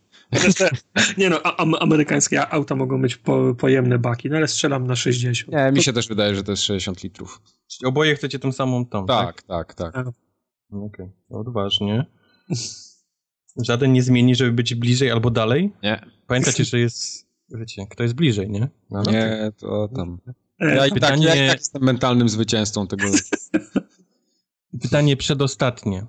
Nie 1.17 1.29
no, 1.29 1.41
amerykańskie 1.79 2.49
auta 2.49 2.75
mogą 2.75 2.97
mieć 2.97 3.15
po, 3.15 3.55
pojemne 3.55 3.99
baki, 3.99 4.29
no 4.29 4.37
ale 4.37 4.47
strzelam 4.47 4.87
na 4.87 4.95
60. 4.95 5.51
Nie, 5.51 5.71
mi 5.71 5.83
się 5.83 5.93
też 5.93 6.07
wydaje, 6.07 6.35
że 6.35 6.43
to 6.43 6.51
jest 6.51 6.63
60 6.63 7.03
litrów. 7.03 7.41
Czyli 7.67 7.87
Oboje 7.87 8.15
chcecie 8.15 8.39
tą 8.39 8.51
samą 8.51 8.85
tą, 8.85 9.05
tak? 9.05 9.41
Tak, 9.43 9.73
tak, 9.73 9.93
tak. 9.93 10.05
No 10.69 10.85
Okej, 10.85 11.11
odważnie. 11.29 12.05
Żaden 13.57 13.93
nie 13.93 14.03
zmieni, 14.03 14.35
żeby 14.35 14.51
być 14.51 14.75
bliżej 14.75 15.11
albo 15.11 15.31
dalej? 15.31 15.71
Nie, 15.83 16.05
Pamiętacie, 16.27 16.65
że 16.65 16.79
jest, 16.79 17.27
wiecie, 17.49 17.87
kto 17.89 18.03
jest 18.03 18.15
bliżej, 18.15 18.49
nie? 18.49 18.69
No, 18.89 19.01
no 19.05 19.11
nie, 19.11 19.51
to 19.57 19.87
tam. 19.95 20.19
E, 20.59 20.75
Ja 20.75 20.85
i 20.87 20.89
tak, 20.89 20.93
Pytanie- 20.99 21.27
ja 21.27 21.45
i 21.45 21.49
tak 21.49 21.57
jestem 21.59 21.83
mentalnym 21.83 22.29
zwycięzcą 22.29 22.87
tego. 22.87 23.03
Pytanie 24.81 25.17
przedostatnie. 25.17 26.05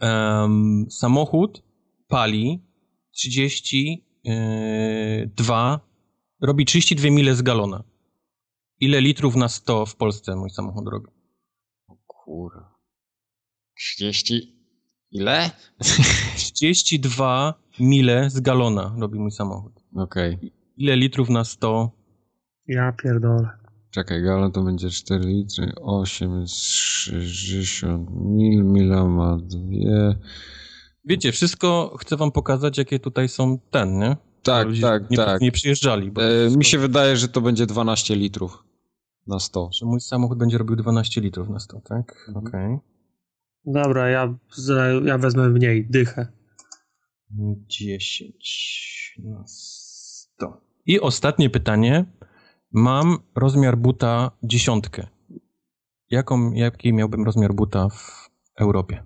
Em, 0.00 0.86
samochód 0.90 1.62
pali 2.08 2.62
32, 3.12 5.80
robi 6.40 6.64
32 6.64 7.10
mile 7.10 7.34
z 7.34 7.42
galona. 7.42 7.84
Ile 8.80 9.00
litrów 9.00 9.36
na 9.36 9.48
100 9.48 9.86
w 9.86 9.96
Polsce 9.96 10.36
mój 10.36 10.50
samochód 10.50 10.88
robi? 10.88 11.06
Kurwa. 12.06 12.74
30. 13.78 14.54
Ile? 15.10 15.50
32 16.54 17.54
mile 17.80 18.30
z 18.30 18.40
galona 18.40 18.96
robi 18.98 19.18
mój 19.18 19.30
samochód. 19.30 19.72
Okej. 19.96 20.52
Ile 20.76 20.96
litrów 20.96 21.28
na 21.28 21.44
100? 21.44 21.90
Ja 22.66 22.92
pierdolę. 22.92 23.48
Czekaj, 23.90 24.22
galon 24.22 24.52
to 24.52 24.62
będzie 24.62 24.90
4 24.90 25.24
litry, 25.24 25.72
8 25.82 26.40
jest 26.40 26.54
60 26.54 28.10
mil, 28.10 28.64
mila 28.64 29.04
ma 29.04 29.36
dwie. 29.42 30.14
Wiecie, 31.04 31.32
wszystko 31.32 31.96
chcę 32.00 32.16
wam 32.16 32.32
pokazać, 32.32 32.78
jakie 32.78 32.98
tutaj 32.98 33.28
są 33.28 33.58
ten, 33.70 33.98
nie? 33.98 34.16
Tak, 34.42 34.66
Ludzie 34.66 34.82
tak, 34.82 35.10
nie, 35.10 35.16
tak. 35.16 35.40
Nie 35.40 35.52
przyjeżdżali. 35.52 36.08
E, 36.08 36.10
wszystko- 36.10 36.58
mi 36.58 36.64
się 36.64 36.78
wydaje, 36.78 37.16
że 37.16 37.28
to 37.28 37.40
będzie 37.40 37.66
12 37.66 38.16
litrów 38.16 38.64
na 39.26 39.38
100. 39.38 39.70
Że 39.72 39.86
mój 39.86 40.00
samochód 40.00 40.38
będzie 40.38 40.58
robił 40.58 40.76
12 40.76 41.20
litrów 41.20 41.48
na 41.48 41.58
100, 41.58 41.80
tak? 41.80 42.24
Mhm. 42.28 42.46
Okej. 42.46 42.78
Dobra, 43.66 44.08
ja, 44.08 44.34
ja 45.04 45.18
wezmę 45.18 45.48
mniej, 45.48 45.86
dychę. 45.90 46.26
10 47.68 49.14
na 49.24 49.44
100. 49.46 50.60
I 50.86 51.00
ostatnie 51.00 51.50
pytanie. 51.50 52.04
Mam 52.76 53.18
rozmiar 53.34 53.78
buta 53.78 54.30
dziesiątkę. 54.42 55.06
Jaką, 56.10 56.52
jaki 56.52 56.92
miałbym 56.92 57.24
rozmiar 57.24 57.54
buta 57.54 57.88
w 57.88 58.30
Europie? 58.60 59.04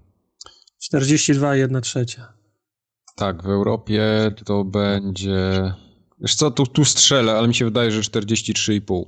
42, 0.79 1.57
1 1.57 1.83
trzecia. 1.83 2.33
Tak, 3.16 3.43
w 3.43 3.47
Europie 3.47 4.31
to 4.45 4.64
będzie... 4.64 5.75
Wiesz 6.21 6.35
co, 6.35 6.51
tu, 6.51 6.66
tu 6.66 6.85
strzelę, 6.85 7.33
ale 7.33 7.49
mi 7.49 7.55
się 7.55 7.64
wydaje, 7.64 7.91
że 7.91 8.01
43,5. 8.01 9.05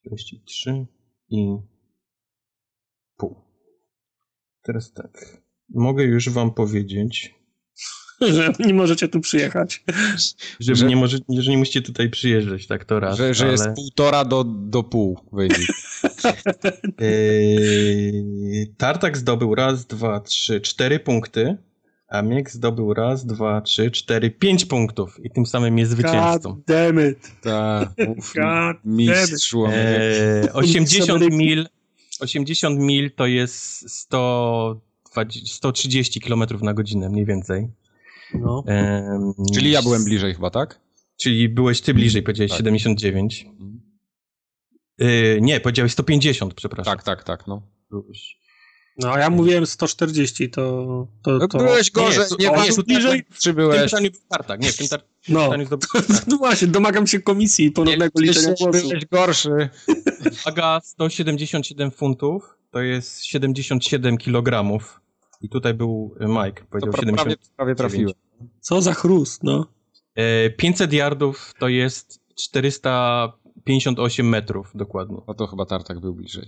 43 0.00 0.86
i 1.28 1.56
pół. 3.16 3.36
Teraz 4.62 4.92
tak. 4.92 5.42
Mogę 5.68 6.04
już 6.04 6.28
wam 6.28 6.54
powiedzieć, 6.54 7.34
Że 8.34 8.52
nie 8.58 8.74
możecie 8.74 9.08
tu 9.08 9.20
przyjechać. 9.20 9.84
że, 10.60 10.74
Że- 10.74 10.86
Nie, 10.86 10.96
może, 10.96 11.18
że 11.28 11.50
nie 11.50 11.58
musicie 11.58 11.82
tutaj 11.82 12.10
przyjeżdżać, 12.10 12.66
tak 12.66 12.84
to 12.84 13.00
raz. 13.00 13.18
Że, 13.18 13.34
że 13.34 13.44
ale... 13.44 13.52
jest 13.52 13.68
półtora 13.76 14.24
do, 14.24 14.44
do 14.44 14.82
pół 14.82 15.18
wynik. 15.32 15.58
Yy, 17.00 18.66
Tartak 18.76 19.16
zdobył 19.18 19.54
raz, 19.54 19.86
dwa, 19.86 20.20
trzy, 20.20 20.60
cztery 20.60 20.98
punkty, 20.98 21.56
a 22.08 22.22
Miek 22.22 22.50
zdobył 22.50 22.94
raz, 22.94 23.26
dwa, 23.26 23.60
trzy, 23.60 23.90
cztery, 23.90 24.30
pięć 24.30 24.64
punktów 24.64 25.24
i 25.24 25.30
tym 25.30 25.46
samym 25.46 25.78
jest 25.78 25.90
zwycięzcą. 25.90 26.52
God 26.52 26.64
damn 26.66 27.10
it. 27.10 27.30
Tak, 27.42 27.88
mów, 28.08 28.32
God 28.36 28.76
mistrz 28.84 29.54
łamie. 29.54 29.76
Eee, 29.76 30.50
80 30.52 31.10
Ameryki. 31.10 31.36
mil, 31.36 31.68
80 32.20 32.78
mil 32.78 33.10
to 33.10 33.26
jest 33.26 33.90
120, 33.90 35.56
130 35.56 36.20
km 36.20 36.44
na 36.62 36.74
godzinę 36.74 37.08
mniej 37.08 37.24
więcej. 37.26 37.68
No. 38.34 38.64
Ehm, 38.66 39.32
Czyli 39.54 39.70
ja 39.70 39.82
byłem 39.82 40.04
bliżej 40.04 40.34
chyba, 40.34 40.50
tak? 40.50 40.80
Czyli 41.22 41.48
byłeś 41.48 41.80
ty 41.80 41.94
bliżej, 41.94 42.22
powiedziałeś 42.22 42.50
Tak. 42.50 42.58
79. 42.58 43.46
Yy, 44.98 45.38
nie, 45.40 45.60
powiedziałeś 45.60 45.92
150, 45.92 46.54
przepraszam. 46.54 46.96
Tak, 46.96 47.02
tak, 47.04 47.24
tak, 47.24 47.46
no. 47.46 47.62
Byłeś. 47.90 48.40
No, 48.98 49.12
a 49.12 49.18
ja 49.18 49.30
mówiłem 49.30 49.66
140, 49.66 50.50
to... 50.50 50.62
to, 51.22 51.30
no 51.30 51.48
to... 51.48 51.58
byłeś 51.58 51.90
gorzej, 51.90 52.18
nie, 52.18 52.46
nie, 52.46 52.50
to- 52.50 52.56
nie, 52.56 52.68
nie, 52.70 52.76
nie, 52.76 52.82
bliżej? 52.82 53.24
Czy 53.24 53.34
W 53.34 53.42
tym 53.42 53.54
byłeś? 53.56 53.90
pytaniu 53.90 54.10
był 54.10 54.20
tartak, 54.28 54.60
nie, 54.60 54.72
w 54.72 54.76
tym 54.76 54.88
tar- 54.88 55.02
No. 55.28 55.44
pytaniu 55.44 55.66
zdobył 55.66 55.88
no 56.26 56.36
właśnie, 56.36 56.68
domagam 56.68 57.06
się 57.06 57.20
komisji 57.20 57.66
i 57.66 57.70
ponownego 57.70 58.20
liczenia 58.20 58.54
głosów. 58.60 58.82
byłeś 58.82 59.06
gorszy. 59.06 59.68
Waga 60.44 60.80
177 60.84 61.90
funtów, 61.90 62.58
to 62.70 62.80
jest 62.82 63.24
77 63.24 64.18
kg. 64.18 64.78
I 65.40 65.48
tutaj 65.48 65.74
był 65.74 66.14
e, 66.20 66.26
Mike, 66.28 66.64
powiedział 66.70 66.92
pra- 66.92 67.00
70. 67.00 67.16
prawie, 67.28 67.36
prawie 67.56 67.74
trafiłem. 67.74 68.12
Co 68.60 68.82
za 68.82 68.94
chrust, 68.94 69.42
no. 69.44 69.66
E, 70.14 70.50
500 70.50 70.92
yardów 70.92 71.54
to 71.58 71.68
jest 71.68 72.20
458 72.34 74.28
metrów 74.28 74.70
dokładnie. 74.74 75.16
No 75.28 75.34
to 75.34 75.46
chyba 75.46 75.66
Tartak 75.66 76.00
był 76.00 76.14
bliżej. 76.14 76.46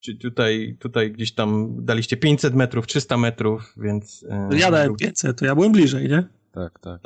Czyli 0.00 0.18
tutaj, 0.18 0.76
tutaj 0.80 1.12
gdzieś 1.12 1.32
tam 1.34 1.76
daliście 1.84 2.16
500 2.16 2.54
metrów, 2.54 2.86
300 2.86 3.16
metrów, 3.16 3.74
więc... 3.76 4.24
e, 4.30 4.48
Ja 4.58 4.70
dałem 4.70 4.96
500, 4.96 5.38
to 5.38 5.44
ja 5.44 5.54
byłem 5.54 5.72
bliżej, 5.72 6.08
nie? 6.08 6.28
Tak, 6.52 6.78
tak. 6.80 7.02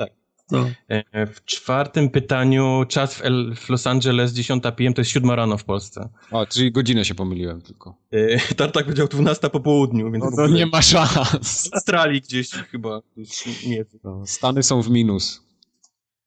No. 0.51 0.69
e, 0.87 1.25
W 1.27 1.45
czwartym 1.45 2.09
pytaniu 2.09 2.83
czas 2.87 3.13
w, 3.15 3.25
El, 3.25 3.55
w 3.55 3.69
Los 3.69 3.87
Angeles 3.87 4.33
10 4.33 4.63
p.m. 4.63 4.93
to 4.93 5.01
jest 5.01 5.11
7 5.11 5.31
rano 5.31 5.57
w 5.57 5.63
Polsce. 5.63 6.09
O, 6.31 6.45
czyli 6.45 6.71
godzinę 6.71 7.05
się 7.05 7.15
pomyliłem 7.15 7.61
tylko. 7.61 7.95
E, 8.11 8.39
Tartak 8.55 8.85
powiedział 8.85 9.07
12 9.07 9.49
po 9.49 9.59
południu, 9.59 10.11
więc 10.11 10.23
No 10.23 10.29
to 10.31 10.43
ogóle 10.43 10.49
nie 10.59 10.65
ma 10.65 10.81
szans. 10.81 11.69
w 11.69 11.73
Australii 11.73 12.21
gdzieś 12.21 12.49
chyba. 12.51 13.01
Gdzieś, 13.17 13.65
nie, 13.65 13.85
No, 14.03 14.23
Stany 14.25 14.63
są 14.63 14.81
w 14.81 14.89
minus. 14.89 15.41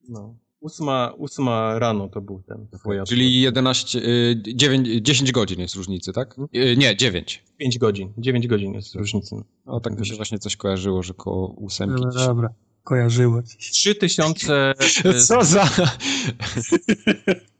no. 0.09 0.35
Ósma, 0.59 1.13
ósma 1.17 1.79
rano 1.79 2.09
to 2.09 2.21
był 2.21 2.41
ten 2.47 2.67
twoja. 2.79 3.03
Czyli 3.03 3.41
11, 3.41 3.99
y, 3.99 4.41
9, 4.55 4.87
10 5.01 5.31
godzin 5.31 5.59
jest 5.59 5.75
różnicy, 5.75 6.13
tak? 6.13 6.35
Y, 6.55 6.75
nie, 6.77 6.95
9. 6.95 7.43
5 7.57 7.77
godzin. 7.77 8.13
9 8.17 8.47
godzin 8.47 8.73
jest 8.73 8.95
różnicy. 8.95 9.35
O, 9.65 9.79
tak 9.79 9.99
mi 9.99 10.05
się 10.07 10.15
właśnie 10.15 10.39
coś 10.39 10.55
kojarzyło, 10.55 11.03
że 11.03 11.13
koło 11.13 11.47
ósemki. 11.47 12.01
No 12.03 12.09
gdzieś. 12.09 12.25
dobra, 12.25 12.49
kojarzyło 12.87 13.43
ci 13.43 13.65
się. 13.65 13.71
3000. 13.71 14.73
e, 15.05 15.13
Co 15.27 15.43
za... 15.43 15.69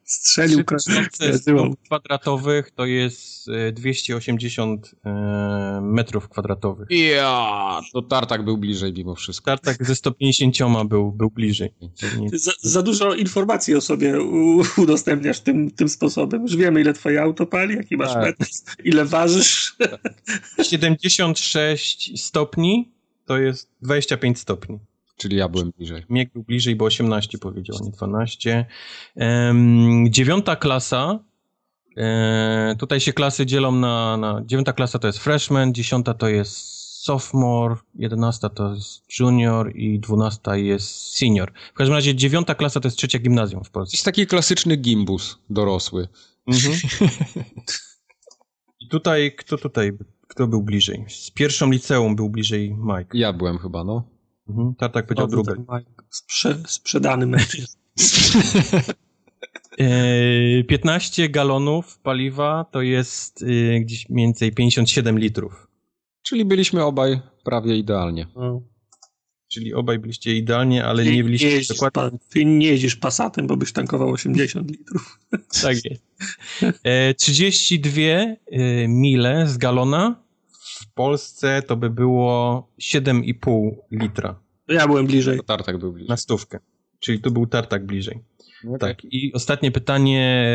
Strzelił 0.04 0.64
3000 0.64 1.38
stóp 1.38 1.82
kwadratowych 1.86 2.72
to 2.72 2.86
jest 2.86 3.50
e, 3.50 3.72
280 3.72 4.96
e, 5.06 5.80
metrów 5.84 6.30
kwadratowych. 6.30 6.88
Ja, 6.90 7.82
to 7.94 8.02
tartak 8.02 8.46
był 8.46 8.58
bliżej 8.58 8.94
mimo 8.94 9.16
wszystko. 9.16 9.46
Tartak 9.46 9.86
ze 9.86 9.96
150 9.96 10.58
był, 10.86 11.12
był 11.12 11.30
bliżej. 11.30 11.74
Za, 12.34 12.52
za 12.62 12.82
dużo 12.82 13.14
informacji 13.14 13.76
o 13.76 13.82
sobie 13.82 14.22
udostępniasz 14.78 15.40
tym, 15.40 15.72
tym 15.72 15.90
sposobem. 15.90 16.42
Już 16.42 16.56
wiemy, 16.56 16.82
ile 16.82 16.94
twoje 16.94 17.22
auto 17.22 17.46
pali, 17.46 17.76
jaki 17.76 17.98
masz 17.98 18.14
Tak. 18.14 18.24
metr, 18.24 18.46
ile 18.84 19.06
ważysz. 19.06 19.76
76 20.70 22.22
stopni 22.26 22.92
to 23.26 23.38
jest 23.38 23.70
25 23.82 24.40
stopni. 24.40 24.80
Czyli 25.18 25.38
ja 25.38 25.50
byłem 25.50 25.72
bliżej. 25.78 26.04
Miek 26.10 26.34
był 26.34 26.44
bliżej, 26.44 26.76
bo 26.76 26.86
18 26.86 27.38
powiedział, 27.38 27.78
nie 27.86 27.92
12. 27.92 28.66
Em, 29.16 30.06
dziewiąta 30.10 30.56
klasa. 30.56 31.20
E, 31.98 32.76
tutaj 32.80 33.00
się 33.00 33.14
klasy 33.14 33.46
dzielą 33.46 33.72
na, 33.72 34.18
na. 34.18 34.42
Dziewiąta 34.46 34.74
klasa 34.74 35.00
to 35.00 35.08
jest 35.08 35.20
freshman, 35.20 35.74
dziesiąta 35.74 36.14
to 36.14 36.28
jest 36.28 36.78
sophomore, 37.04 37.76
jedenasta 37.96 38.50
to 38.50 38.74
jest 38.74 39.20
junior 39.20 39.76
i 39.76 40.00
dwunasta 40.00 40.58
jest 40.58 41.18
senior. 41.18 41.52
W 41.74 41.78
każdym 41.78 41.96
razie 41.96 42.16
dziewiąta 42.16 42.56
klasa 42.56 42.80
to 42.80 42.88
jest 42.88 42.98
trzecia 42.98 43.20
gimnazjum 43.20 43.64
w 43.64 43.68
To 43.68 43.72
Polsce. 43.74 43.96
jest 43.98 44.06
taki 44.06 44.28
klasyczny 44.28 44.76
gimbus 44.78 45.38
dorosły. 45.50 46.08
Mhm. 46.48 46.74
I 48.80 48.88
tutaj, 48.88 49.36
kto 49.38 49.58
tutaj, 49.58 49.92
kto 50.28 50.48
był 50.48 50.62
bliżej? 50.64 51.06
Z 51.10 51.32
pierwszą 51.32 51.72
liceum 51.72 52.16
był 52.16 52.30
bliżej 52.30 52.74
Mike. 52.74 53.18
Ja 53.18 53.34
byłem 53.34 53.58
chyba, 53.58 53.84
no. 53.84 54.04
Mhm. 54.50 54.76
Tartak 54.76 55.08
powiedział 55.08 55.28
drugie. 55.28 55.54
Sprze, 56.10 56.58
sprzedany 56.68 57.28
mecz. 57.28 57.58
E, 59.80 60.64
15 60.64 61.30
galonów 61.30 62.00
paliwa 62.00 62.66
to 62.72 62.82
jest 62.82 63.44
e, 63.44 63.80
gdzieś 63.80 64.10
mniej 64.10 64.28
więcej 64.28 64.52
57 64.52 65.20
litrów. 65.20 65.68
Czyli 66.22 66.46
byliśmy 66.46 66.84
obaj 66.84 67.20
prawie 67.44 67.78
idealnie. 67.78 68.28
No. 68.36 68.62
Czyli 69.48 69.74
obaj 69.74 70.00
byliście 70.00 70.36
idealnie, 70.36 70.86
ale 70.86 71.04
Ty 71.04 71.12
nie 71.12 71.24
byliście 71.24 71.50
jeździsz, 71.50 71.68
dokładnie. 71.68 72.12
pa, 72.12 72.18
ty 72.30 72.46
nie 72.46 72.68
jeździsz 72.68 72.96
Passatem, 72.96 73.48
bo 73.48 73.58
byś 73.58 73.72
tankował 73.72 74.10
80 74.10 74.72
litrów. 74.72 75.20
Tak 75.62 75.78
jest. 75.86 76.04
E, 76.84 77.14
32 77.14 78.02
e, 78.02 78.38
mile 78.88 79.48
z 79.48 79.58
galona. 79.58 80.24
W 80.98 81.06
Polsce 81.06 81.62
to 81.62 81.76
by 81.76 81.90
było 81.90 82.68
7,5 82.82 83.72
litra 83.92 84.40
Ja 84.68 84.88
byłem 84.88 85.08
bliżej. 85.08 85.38
To 85.38 85.44
tartak 85.44 85.78
był 85.78 85.92
bliżej. 85.92 86.10
na 86.10 86.18
stówkę. 86.18 86.60
Czyli 87.00 87.20
tu 87.20 87.32
był 87.32 87.48
tartak 87.48 87.86
bliżej. 87.86 88.20
Okay. 88.66 88.80
Tak. 88.80 88.98
I 89.04 89.34
ostatnie 89.34 89.72
pytanie. 89.72 90.50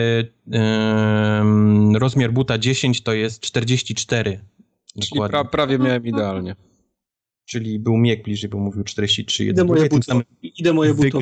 em, 0.53 1.97
rozmiar 1.97 2.33
buta 2.33 2.59
10 2.59 3.03
to 3.03 3.13
jest 3.13 3.41
44. 3.41 4.41
Czyli 5.01 5.21
pra, 5.29 5.45
prawie 5.45 5.79
miałem 5.79 6.07
idealnie. 6.07 6.57
Czyli 7.45 7.79
był 7.79 7.97
miek 7.97 8.23
bliżej, 8.23 8.51
bo 8.51 8.59
mówił 8.59 8.85
43. 8.85 9.45
Idę 9.45 9.65
moje 9.65 9.89
buto, 9.89 10.21
idę 10.43 10.73
moje 10.73 10.95
buto 10.95 11.19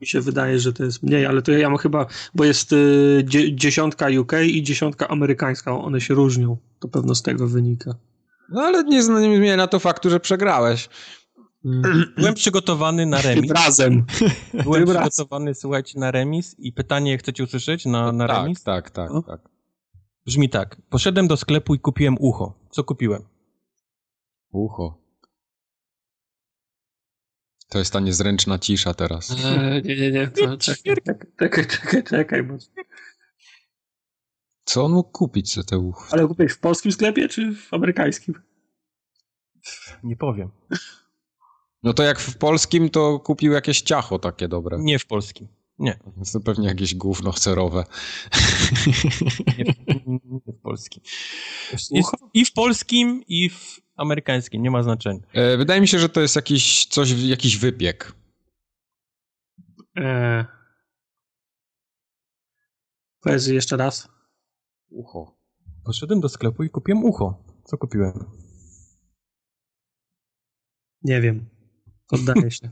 mi 0.00 0.06
się 0.06 0.20
wydaje, 0.20 0.58
że 0.58 0.72
to 0.72 0.84
jest 0.84 1.02
mniej, 1.02 1.26
ale 1.26 1.42
to 1.42 1.52
ja 1.52 1.68
mam 1.68 1.78
chyba, 1.78 2.06
bo 2.34 2.44
jest 2.44 2.72
y, 2.72 3.22
dzie, 3.24 3.54
dziesiątka 3.54 4.06
UK 4.20 4.32
i 4.46 4.62
dziesiątka 4.62 5.08
amerykańska, 5.08 5.78
one 5.78 6.00
się 6.00 6.14
różnią. 6.14 6.56
To 6.80 6.88
pewno 6.88 7.14
z 7.14 7.22
tego 7.22 7.48
wynika. 7.48 7.94
No 8.48 8.62
ale 8.62 8.84
nie 8.84 8.96
nie 8.96 9.36
zmienia 9.36 9.66
to 9.66 9.78
faktu, 9.78 10.10
że 10.10 10.20
przegrałeś. 10.20 10.88
Byłem 12.16 12.34
przygotowany 12.34 13.06
na 13.06 13.20
remis. 13.22 13.50
Razem. 13.50 14.06
Byłem 14.64 14.84
Tym 14.86 14.94
razem. 14.94 15.10
przygotowany, 15.10 15.54
słuchajcie, 15.54 15.98
na 16.00 16.10
remis 16.10 16.54
i 16.58 16.72
pytanie 16.72 17.18
chcecie 17.18 17.44
usłyszeć 17.44 17.86
na, 17.86 18.12
na 18.12 18.26
tak, 18.28 18.36
remis? 18.36 18.62
tak, 18.62 18.90
tak, 18.90 19.10
No. 19.10 19.22
tak. 19.22 19.40
Brzmi 20.26 20.48
tak. 20.48 20.76
Poszedłem 20.90 21.28
do 21.28 21.36
sklepu 21.36 21.74
i 21.74 21.78
kupiłem 21.78 22.16
ucho. 22.20 22.54
Co 22.70 22.84
kupiłem? 22.84 23.22
Ucho. 24.52 24.98
To 27.68 27.78
jest 27.78 27.92
ta 27.92 28.00
niezręczna 28.00 28.58
cisza 28.58 28.94
teraz. 28.94 29.30
E, 29.44 29.82
nie, 29.84 29.96
nie, 29.96 30.10
nie. 30.10 30.28
To, 30.28 30.56
czekaj, 30.56 30.96
czekaj, 31.06 31.26
czekaj, 31.38 31.66
czekaj, 31.66 32.02
czekaj. 32.04 32.42
Bo... 32.42 32.54
Co 34.64 34.84
on 34.84 34.92
mógł 34.92 35.10
kupić 35.10 35.54
za 35.54 35.64
te 35.64 35.78
ucho? 35.78 36.06
Ale 36.10 36.26
kupiłeś 36.28 36.52
w 36.52 36.58
polskim 36.58 36.92
sklepie, 36.92 37.28
czy 37.28 37.54
w 37.54 37.74
amerykańskim? 37.74 38.34
Nie 40.02 40.16
powiem. 40.16 40.50
No 41.82 41.94
to 41.94 42.02
jak 42.02 42.20
w 42.20 42.38
polskim, 42.38 42.90
to 42.90 43.20
kupił 43.20 43.52
jakieś 43.52 43.82
ciacho 43.82 44.18
takie 44.18 44.48
dobre. 44.48 44.78
Nie 44.80 44.98
w 44.98 45.06
polskim. 45.06 45.48
Nie, 45.78 45.98
Więc 46.16 46.32
to 46.32 46.40
pewnie 46.40 46.68
jakieś 46.68 46.94
gówno 46.94 47.32
cerowe. 47.32 47.84
nie, 50.06 50.18
nie 50.46 50.52
w 50.52 50.60
polskim. 50.62 51.02
Jest 51.72 51.92
I 52.34 52.44
w 52.44 52.52
polskim, 52.52 53.22
i 53.28 53.50
w 53.50 53.80
amerykańskim. 53.96 54.62
Nie 54.62 54.70
ma 54.70 54.82
znaczenia. 54.82 55.20
E, 55.32 55.56
wydaje 55.56 55.80
mi 55.80 55.88
się, 55.88 55.98
że 55.98 56.08
to 56.08 56.20
jest 56.20 56.36
jakiś, 56.36 56.86
coś, 56.86 57.10
jakiś 57.10 57.56
wypiek. 57.56 58.12
E... 59.96 60.44
Powiedz 63.20 63.46
jeszcze 63.46 63.76
raz. 63.76 64.13
Ucho. 64.94 65.36
Poszedłem 65.84 66.20
do 66.20 66.28
sklepu 66.28 66.62
i 66.64 66.70
kupiłem 66.70 67.04
ucho. 67.04 67.44
Co 67.64 67.78
kupiłem? 67.78 68.12
Nie 71.02 71.20
wiem. 71.20 71.46
Poddaję 72.08 72.50
się. 72.50 72.70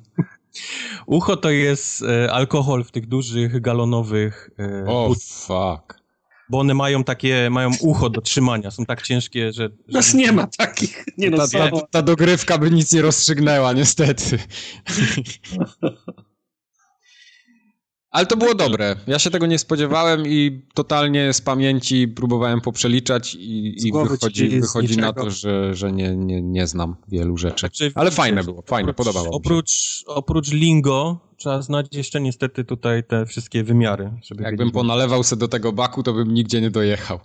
Ucho 1.06 1.36
to 1.36 1.50
jest 1.50 2.02
e, 2.02 2.32
alkohol 2.32 2.84
w 2.84 2.90
tych 2.90 3.06
dużych, 3.06 3.60
galonowych 3.60 4.50
e, 4.58 4.84
O, 4.86 5.08
but- 5.08 5.22
fuck. 5.24 6.02
bo 6.50 6.58
one 6.58 6.74
mają 6.74 7.04
takie, 7.04 7.48
mają 7.50 7.70
ucho 7.80 8.10
do 8.10 8.20
trzymania. 8.20 8.70
Są 8.70 8.84
tak 8.84 9.02
ciężkie, 9.02 9.52
że... 9.52 9.62
że 9.88 9.98
Nas 9.98 10.14
nie 10.14 10.32
ma 10.32 10.46
takich. 10.46 11.04
Nie 11.18 11.30
no, 11.30 11.36
Ta, 11.36 11.48
ta, 11.48 11.70
są. 11.70 11.80
ta 11.90 12.02
dogrywka 12.02 12.58
by 12.58 12.70
nic 12.70 12.92
nie 12.92 13.02
rozstrzygnęła, 13.02 13.72
niestety. 13.72 14.38
Ale 18.12 18.26
to 18.26 18.36
było 18.36 18.54
dobre. 18.54 18.96
Ja 19.06 19.18
się 19.18 19.30
tego 19.30 19.46
nie 19.46 19.58
spodziewałem 19.58 20.26
i 20.26 20.62
totalnie 20.74 21.32
z 21.32 21.40
pamięci 21.40 22.08
próbowałem 22.08 22.60
poprzeliczać 22.60 23.34
i, 23.34 23.86
i 23.88 23.92
wychodzi, 23.92 24.60
wychodzi 24.60 24.96
na 24.96 25.12
to, 25.12 25.30
że, 25.30 25.74
że 25.74 25.92
nie, 25.92 26.16
nie, 26.16 26.42
nie 26.42 26.66
znam 26.66 26.96
wielu 27.08 27.36
rzeczy. 27.36 27.60
Znaczy, 27.60 27.92
Ale 27.94 28.10
fajne 28.10 28.44
było, 28.44 28.62
fajne, 28.66 28.90
oprócz, 28.90 29.06
podobało 29.06 29.26
mi 29.26 29.32
się. 29.32 29.36
oprócz, 29.36 30.04
oprócz 30.06 30.52
lingo 30.52 31.18
trzeba 31.36 31.62
znać 31.62 31.86
jeszcze 31.92 32.20
niestety 32.20 32.64
tutaj 32.64 33.04
te 33.04 33.26
wszystkie 33.26 33.64
wymiary. 33.64 34.10
Żeby 34.24 34.42
Jakbym 34.42 34.58
wiedzieć- 34.66 34.74
ponalewał 34.74 35.22
se 35.22 35.36
do 35.36 35.48
tego 35.48 35.72
baku, 35.72 36.02
to 36.02 36.12
bym 36.12 36.34
nigdzie 36.34 36.60
nie 36.60 36.70
dojechał. 36.70 37.18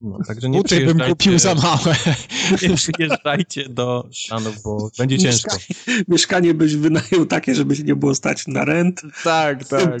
No, 0.00 0.18
także 0.26 0.48
nie 0.48 0.58
Buty 0.58 0.86
bym 0.86 1.00
kupił 1.00 1.38
za 1.38 1.54
małe. 1.54 1.96
Nie 2.62 2.74
przyjeżdżajcie 2.76 3.68
do 3.68 4.08
Stanów, 4.26 4.62
bo 4.62 4.90
będzie 4.98 5.18
ciężko. 5.18 5.56
Mieszkanie, 5.56 6.04
mieszkanie 6.08 6.54
byś 6.54 6.76
wynajął 6.76 7.26
takie, 7.26 7.54
żeby 7.54 7.76
się 7.76 7.82
nie 7.82 7.96
było 7.96 8.14
stać 8.14 8.46
na 8.46 8.64
rent. 8.64 9.02
Tak, 9.24 9.68
tak. 9.68 10.00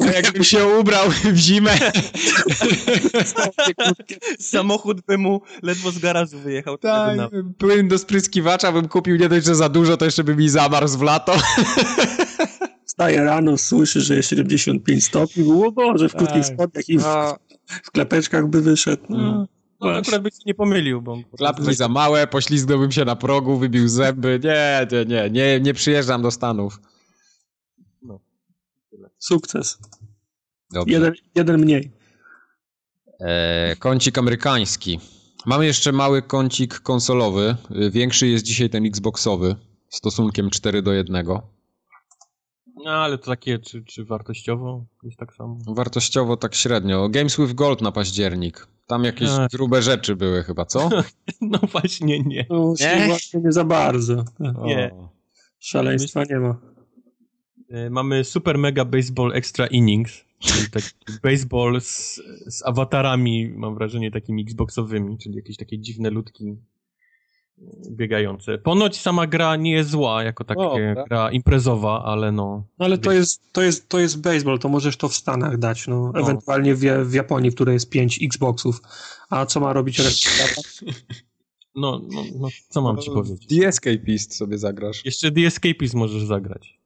A 0.00 0.04
jakbym 0.12 0.44
się 0.44 0.66
ubrał 0.66 1.10
w 1.10 1.36
zimę. 1.36 1.78
Samochód 4.38 5.00
by 5.00 5.18
mu 5.18 5.40
ledwo 5.62 5.90
z 5.90 5.98
garażu 5.98 6.38
wyjechał. 6.38 6.78
Tak, 6.78 7.16
na- 7.16 7.28
płyn 7.58 7.88
do 7.88 7.98
spryskiwacza 7.98 8.72
bym 8.72 8.88
kupił 8.88 9.16
nie 9.16 9.28
dość, 9.28 9.46
że 9.46 9.54
za 9.54 9.68
dużo, 9.68 9.96
to 9.96 10.04
jeszcze 10.04 10.24
by 10.24 10.36
mi 10.36 10.48
zamarzł 10.48 10.98
w 10.98 11.02
lato. 11.02 11.34
Wstaje 13.02 13.24
rano, 13.24 13.58
słyszy, 13.58 14.00
że 14.00 14.16
jest 14.16 14.28
75 14.28 15.04
stopni. 15.04 15.52
O 15.52 15.72
Boże, 15.72 16.08
w 16.08 16.14
krótkich 16.14 16.44
Tak. 16.46 16.54
spodniach 16.54 16.88
i 16.88 16.98
w, 16.98 17.04
w 17.66 17.90
klepeczkach 17.90 18.46
by 18.46 18.60
wyszedł. 18.60 19.02
No. 19.08 19.18
No, 19.18 19.46
Właśnie. 19.80 20.00
akurat 20.00 20.22
byś 20.22 20.34
się 20.34 20.40
nie 20.46 20.54
pomylił, 20.54 21.02
bo... 21.02 21.18
Klapki 21.36 21.74
za 21.74 21.88
małe, 21.88 22.26
poślizgnąłbym 22.26 22.92
się 22.92 23.04
na 23.04 23.16
progu, 23.16 23.58
wybił 23.58 23.88
zęby. 23.88 24.40
Nie, 24.44 24.86
nie, 24.92 25.04
nie, 25.04 25.30
nie, 25.30 25.60
nie 25.60 25.74
przyjeżdżam 25.74 26.22
do 26.22 26.30
Stanów. 26.30 26.80
Sukces. 29.18 29.78
Dobrze. 30.72 30.94
Jeden, 30.94 31.12
jeden 31.34 31.60
mniej. 31.60 31.90
E, 33.20 33.76
kącik 33.76 34.18
amerykański. 34.18 35.00
Mamy 35.46 35.66
jeszcze 35.66 35.92
mały 35.92 36.22
kącik 36.22 36.80
konsolowy. 36.80 37.56
Y, 37.70 37.90
Większy 37.90 38.26
jest 38.26 38.44
dzisiaj 38.44 38.70
ten 38.70 38.86
Xboxowy. 38.86 39.56
Stosunkiem 39.88 40.50
4 40.50 40.82
do 40.82 40.92
1. 40.92 41.26
No, 42.84 42.90
ale 42.90 43.18
to 43.18 43.26
takie, 43.26 43.58
czy, 43.58 43.84
czy 43.84 44.04
wartościowo 44.04 44.84
jest 45.02 45.18
tak 45.18 45.34
samo? 45.34 45.58
Wartościowo 45.66 46.36
tak 46.36 46.54
średnio. 46.54 47.08
Games 47.08 47.36
with 47.36 47.54
Gold 47.54 47.82
na 47.82 47.92
październik. 47.92 48.66
Tam 48.86 49.04
jakieś 49.04 49.28
Ach. 49.30 49.50
grube 49.50 49.82
rzeczy 49.82 50.16
były 50.16 50.42
chyba, 50.42 50.64
co? 50.64 50.88
No 51.40 51.58
właśnie 51.58 52.20
nie. 52.20 52.46
No, 52.50 52.74
Nie? 52.80 53.06
Właśnie 53.06 53.40
nie 53.40 53.52
za 53.52 53.64
bardzo. 53.64 54.24
Nie. 54.64 54.90
O. 54.94 55.08
Szaleństwa 55.58 56.24
nie 56.30 56.38
ma. 56.38 56.56
E, 57.70 57.90
Mamy 57.90 58.24
Super 58.24 58.58
Mega 58.58 58.84
Baseball 58.84 59.32
Extra 59.32 59.66
Innings, 59.66 60.24
czyli 60.38 60.70
taki 60.70 60.88
baseball 61.24 61.80
z, 61.80 62.20
z 62.46 62.62
awatarami, 62.66 63.48
mam 63.48 63.74
wrażenie, 63.74 64.10
takimi 64.10 64.42
xboxowymi, 64.42 65.18
czyli 65.18 65.36
jakieś 65.36 65.56
takie 65.56 65.78
dziwne 65.78 66.10
ludki 66.10 66.56
biegające. 67.90 68.58
Ponoć 68.58 69.00
sama 69.00 69.26
gra 69.26 69.56
nie 69.56 69.72
jest 69.72 69.90
zła, 69.90 70.22
jako 70.22 70.44
taka 70.44 70.60
O, 70.60 70.76
tak? 70.94 71.08
gra 71.08 71.30
imprezowa, 71.30 72.04
ale 72.04 72.32
no... 72.32 72.64
No 72.78 72.84
ale 72.84 72.98
to 72.98 73.12
jest, 73.12 73.52
to, 73.52 73.62
jest, 73.62 73.88
to 73.88 73.98
jest 73.98 74.20
baseball, 74.20 74.58
to 74.58 74.68
możesz 74.68 74.96
to 74.96 75.08
w 75.08 75.14
Stanach 75.14 75.58
dać, 75.58 75.86
no. 75.86 76.12
No. 76.14 76.20
Ewentualnie 76.20 76.74
w, 76.74 76.80
w 77.04 77.14
Japonii, 77.14 77.50
w 77.50 77.54
której 77.54 77.72
jest 77.72 77.90
5 77.90 78.20
Xboxów. 78.22 78.80
A 79.30 79.46
co 79.46 79.60
ma 79.60 79.72
robić 79.72 79.98
reszta? 79.98 80.30
No, 81.74 82.02
no, 82.12 82.22
no 82.40 82.48
co 82.68 82.82
mam 82.82 82.98
ci 82.98 83.10
powiedzieć? 83.10 83.46
The 83.46 83.68
Escapist 83.68 84.34
sobie 84.34 84.58
zagrasz. 84.58 85.04
Jeszcze 85.04 85.32
The 85.32 85.40
Escapist 85.40 85.94
możesz 85.94 86.24
zagrać. 86.24 86.78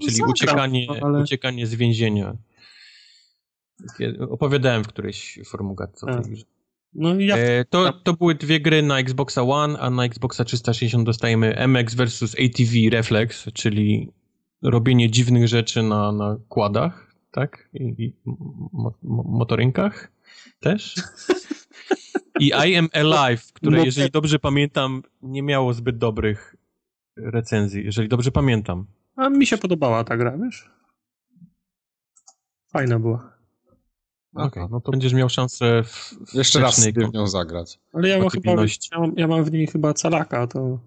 Czyli 0.00 0.12
zagram, 0.12 0.30
uciekanie, 0.30 0.86
no, 0.88 0.94
ale- 1.02 1.22
uciekanie 1.22 1.66
z 1.66 1.74
więzienia. 1.74 2.36
Opowiadałem 4.30 4.84
w 4.84 4.88
którejś 4.88 5.38
formułce 5.46 6.06
o 6.06 6.22
tej 6.22 6.32
grze. 6.32 6.44
No 6.94 7.14
i 7.14 7.26
ja 7.26 7.36
E, 7.36 7.64
to, 7.64 7.92
to 7.92 8.12
były 8.12 8.34
dwie 8.34 8.60
gry 8.60 8.82
na 8.82 8.98
Xboxa 8.98 9.42
One, 9.42 9.78
a 9.78 9.90
na 9.90 10.04
Xboxa 10.04 10.44
360 10.44 11.06
dostajemy 11.06 11.68
MX 11.68 11.94
vs 11.94 12.22
ATV 12.22 12.72
Reflex, 12.90 13.46
czyli 13.54 14.12
robienie 14.62 15.10
dziwnych 15.10 15.48
rzeczy 15.48 15.82
na, 15.82 16.12
na 16.12 16.36
kładach, 16.48 17.14
tak? 17.30 17.68
I, 17.74 17.94
i 17.98 18.16
mo, 18.72 18.94
mo, 19.02 19.22
motorynkach 19.22 20.12
też. 20.60 20.94
I 22.40 22.46
I 22.68 22.76
Am 22.76 22.88
Alive, 22.92 23.52
które 23.52 23.78
No- 23.78 23.84
jeżeli 23.84 24.10
dobrze 24.10 24.38
pamiętam, 24.38 25.02
nie 25.22 25.42
miało 25.42 25.72
zbyt 25.74 25.98
dobrych 25.98 26.56
recenzji, 27.16 27.84
jeżeli 27.84 28.08
dobrze 28.08 28.30
pamiętam. 28.30 28.86
A 29.16 29.28
mi 29.28 29.46
się 29.46 29.58
podobała 29.58 30.04
ta 30.04 30.16
gra, 30.16 30.38
wiesz? 30.38 30.70
Fajna 32.72 32.98
była. 32.98 33.32
Okej, 34.34 34.66
no 34.70 34.80
to 34.80 34.90
będziesz 34.90 35.12
miał 35.12 35.28
szansę 35.28 35.82
w, 35.82 36.14
w 36.26 36.34
Jeszcze 36.34 36.60
raz 36.60 36.76
sobie 36.76 37.08
w 37.08 37.14
nią 37.14 37.26
zagrać. 37.26 37.78
Ale 37.92 38.08
ja 38.08 38.18
mam, 38.18 38.28
chyba, 38.28 38.52
ja, 38.52 38.98
mam, 38.98 39.12
ja 39.16 39.28
mam 39.28 39.44
w 39.44 39.52
niej 39.52 39.66
chyba 39.66 39.94
calaka, 39.94 40.46
to... 40.46 40.78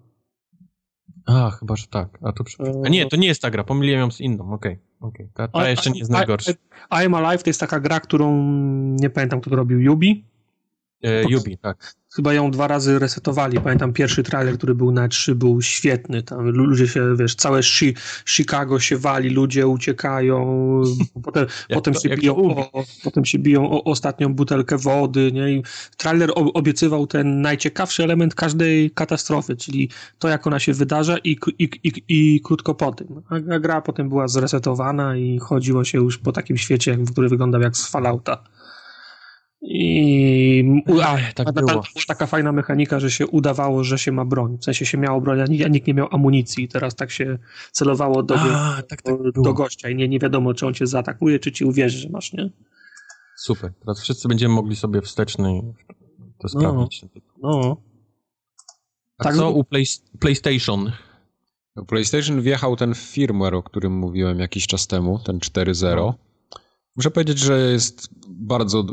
A, 1.26 1.50
chyba, 1.50 1.76
że 1.76 1.86
tak. 1.86 2.18
A 2.22 2.32
to 2.32 2.44
przy... 2.44 2.56
A 2.84 2.88
nie, 2.88 3.06
to 3.06 3.16
nie 3.16 3.28
jest 3.28 3.42
ta 3.42 3.50
gra, 3.50 3.64
pomyliłem 3.64 4.00
ją 4.00 4.10
z 4.10 4.20
inną, 4.20 4.52
okej. 4.52 4.78
okej. 5.00 5.28
Ta, 5.34 5.48
ta 5.48 5.58
A- 5.58 5.68
jeszcze 5.68 5.90
nie 5.90 5.98
jest 5.98 6.10
najgorsza. 6.10 6.52
I 6.52 6.56
Am 6.88 7.14
Alive 7.14 7.42
to 7.42 7.50
jest 7.50 7.60
taka 7.60 7.80
gra, 7.80 8.00
którą 8.00 8.42
nie 9.00 9.10
pamiętam, 9.10 9.40
kto 9.40 9.50
to 9.50 9.56
robił, 9.56 9.80
Yubi. 9.80 10.24
E, 11.02 11.24
Yubi, 11.28 11.58
tak. 11.58 11.94
Chyba 12.16 12.34
ją 12.34 12.50
dwa 12.50 12.68
razy 12.68 12.98
resetowali. 12.98 13.60
Pamiętam 13.60 13.92
pierwszy 13.92 14.22
trailer, 14.22 14.56
który 14.56 14.74
był 14.74 14.92
na 14.92 15.08
3, 15.08 15.34
był 15.34 15.62
świetny. 15.62 16.22
Tam 16.22 16.48
lu- 16.50 16.64
ludzie 16.64 16.88
się, 16.88 17.16
wiesz, 17.16 17.34
całe 17.34 17.62
Chi 17.62 17.94
Chicago 18.26 18.80
się 18.80 18.96
wali, 18.96 19.30
ludzie 19.30 19.66
uciekają, 19.66 20.82
potem, 21.24 21.46
potem, 21.68 21.94
to- 21.94 22.00
się 22.00 22.08
biją 22.08 22.36
o, 22.36 22.84
potem 23.04 23.24
się 23.24 23.38
biją 23.38 23.70
o 23.70 23.84
ostatnią 23.84 24.34
butelkę 24.34 24.78
wody. 24.78 25.32
Nie? 25.32 25.52
I 25.52 25.62
trailer 25.96 26.30
obiecywał 26.34 27.06
ten 27.06 27.40
najciekawszy 27.40 28.04
element 28.04 28.34
każdej 28.34 28.90
katastrofy, 28.90 29.56
czyli 29.56 29.90
to, 30.18 30.28
jak 30.28 30.46
ona 30.46 30.58
się 30.58 30.72
wydarza 30.72 31.18
i, 31.18 31.36
i, 31.58 31.70
i, 31.84 31.92
i 32.08 32.40
krótko 32.40 32.74
po 32.74 32.92
tym. 32.92 33.22
A, 33.28 33.58
gra 33.58 33.80
potem 33.80 34.08
była 34.08 34.28
zresetowana 34.28 35.16
i 35.16 35.38
chodziło 35.38 35.84
się 35.84 35.98
już 35.98 36.18
po 36.18 36.32
takim 36.32 36.56
świecie, 36.56 36.98
który 37.12 37.28
wyglądał 37.28 37.60
jak 37.60 37.76
z 37.76 37.86
Fallouta. 37.90 38.55
I 39.68 40.82
u- 40.88 41.00
a, 41.00 41.14
Ech, 41.18 41.34
tak 41.34 41.52
było. 41.52 41.66
była 41.66 41.82
taka 42.06 42.26
fajna 42.26 42.52
mechanika, 42.52 43.00
że 43.00 43.10
się 43.10 43.26
udawało, 43.26 43.84
że 43.84 43.98
się 43.98 44.12
ma 44.12 44.24
broń. 44.24 44.58
W 44.58 44.64
sensie 44.64 44.86
się 44.86 44.98
miało 44.98 45.20
broń, 45.20 45.40
a 45.40 45.68
nikt, 45.68 45.86
nie 45.86 45.94
miał 45.94 46.08
amunicji. 46.10 46.68
Teraz 46.68 46.94
tak 46.94 47.10
się 47.10 47.38
celowało 47.72 48.22
do, 48.22 48.34
A, 48.34 48.82
tak, 48.88 49.02
tak 49.02 49.16
do, 49.32 49.42
do 49.42 49.54
gościa 49.54 49.88
i 49.88 49.96
nie, 49.96 50.08
nie 50.08 50.18
wiadomo, 50.18 50.54
czy 50.54 50.66
on 50.66 50.74
cię 50.74 50.86
zaatakuje, 50.86 51.38
czy 51.38 51.52
ci 51.52 51.64
uwierzy, 51.64 51.98
że 51.98 52.08
masz, 52.08 52.32
nie? 52.32 52.50
Super. 53.36 53.72
Teraz 53.80 54.00
wszyscy 54.00 54.28
będziemy 54.28 54.54
mogli 54.54 54.76
sobie 54.76 55.02
wstecznej 55.02 55.62
to 56.38 56.48
sprawdzić. 56.48 57.04
No. 57.42 57.76
A 59.18 59.24
tak, 59.24 59.34
co 59.34 59.40
no- 59.40 59.50
u 59.50 59.64
Play, 59.64 59.84
PlayStation? 60.20 60.92
PlayStation 61.86 62.40
wjechał 62.40 62.76
ten 62.76 62.94
firmware, 62.94 63.54
o 63.54 63.62
którym 63.62 63.92
mówiłem 63.98 64.38
jakiś 64.40 64.66
czas 64.66 64.86
temu, 64.86 65.18
ten 65.18 65.38
4.0. 65.38 66.12
Muszę 66.96 67.10
powiedzieć, 67.10 67.38
że 67.38 67.58
jest 67.60 68.08
bardzo 68.28 68.84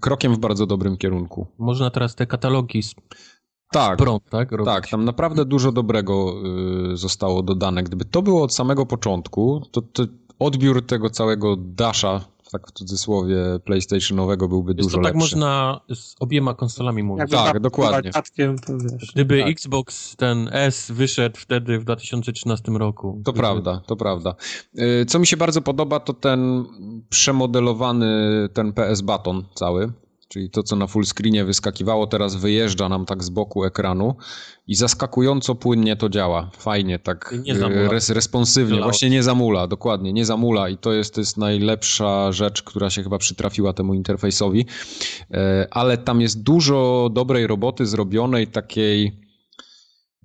krokiem 0.00 0.34
w 0.34 0.38
bardzo 0.38 0.66
dobrym 0.66 0.96
kierunku. 0.96 1.46
Można 1.58 1.90
teraz 1.90 2.14
te 2.14 2.26
katalogi 2.26 2.82
z 2.82 2.94
Tak, 3.72 3.98
prąd, 3.98 4.24
tak? 4.30 4.52
Robić. 4.52 4.74
tak, 4.74 4.88
tam 4.88 5.04
naprawdę 5.04 5.44
dużo 5.44 5.72
dobrego 5.72 6.34
y, 6.92 6.96
zostało 6.96 7.42
dodane. 7.42 7.82
Gdyby 7.82 8.04
to 8.04 8.22
było 8.22 8.42
od 8.42 8.54
samego 8.54 8.86
początku, 8.86 9.62
to, 9.70 9.82
to 9.82 10.02
odbiór 10.38 10.86
tego 10.86 11.10
całego 11.10 11.56
dasha, 11.56 12.24
tak 12.58 12.68
w 12.68 12.72
cudzysłowie, 12.72 13.36
PlayStationowego 13.64 14.48
byłby 14.48 14.74
Wiesz, 14.74 14.84
dużo 14.86 14.98
to 14.98 15.02
tak 15.04 15.14
lepszy. 15.14 15.20
można 15.36 15.80
z 15.94 16.14
obiema 16.20 16.54
konsolami 16.54 17.02
mówić. 17.02 17.20
Jakby 17.20 17.36
Tak, 17.36 17.44
babka 17.44 17.60
dokładnie. 17.60 18.10
to 18.66 18.78
wiesz. 18.78 19.12
Gdyby 19.14 19.40
tak. 19.40 19.48
Xbox 19.50 20.16
ten 20.16 20.48
S 20.52 20.90
wyszedł 20.90 21.36
wtedy 21.38 21.78
w 21.78 21.84
2013 21.84 22.72
roku. 22.72 23.12
To 23.24 23.32
gdyby- 23.32 23.38
prawda, 23.38 23.80
to 23.86 23.96
prawda. 23.96 24.34
Y, 24.78 25.06
Co 25.06 25.18
mi 25.18 25.26
się 25.26 25.36
bardzo 25.36 25.62
podoba, 25.62 26.00
to 26.00 26.12
ten 26.12 26.64
przemodelowany 27.08 28.48
ten 28.52 28.72
PS 28.72 29.00
baton 29.00 29.44
cały, 29.54 29.92
czyli 30.28 30.50
to, 30.50 30.62
co 30.62 30.76
na 30.76 30.86
full 30.86 31.04
screenie 31.04 31.44
wyskakiwało, 31.44 32.06
teraz 32.06 32.36
wyjeżdża 32.36 32.88
nam 32.88 33.06
tak 33.06 33.24
z 33.24 33.30
boku 33.30 33.64
ekranu 33.64 34.16
i 34.66 34.74
zaskakująco 34.74 35.54
płynnie 35.54 35.96
to 35.96 36.08
działa. 36.08 36.50
Fajnie, 36.58 36.98
tak 36.98 37.32
y, 37.32 37.88
res, 37.88 38.10
responsywnie, 38.10 38.82
właśnie 38.82 39.10
nie 39.10 39.22
zamula, 39.22 39.66
dokładnie, 39.66 40.12
nie 40.12 40.24
zamula 40.24 40.68
i 40.68 40.78
to 40.78 40.92
jest, 40.92 41.14
to 41.14 41.20
jest 41.20 41.36
najlepsza 41.36 42.32
rzecz, 42.32 42.62
która 42.62 42.90
się 42.90 43.02
chyba 43.02 43.18
przytrafiła 43.18 43.72
temu 43.72 43.94
interfejsowi, 43.94 44.66
E, 45.30 45.66
ale 45.70 45.98
tam 45.98 46.20
jest 46.20 46.42
dużo 46.42 47.10
dobrej 47.12 47.46
roboty 47.46 47.86
zrobionej, 47.86 48.46
takiej 48.46 49.20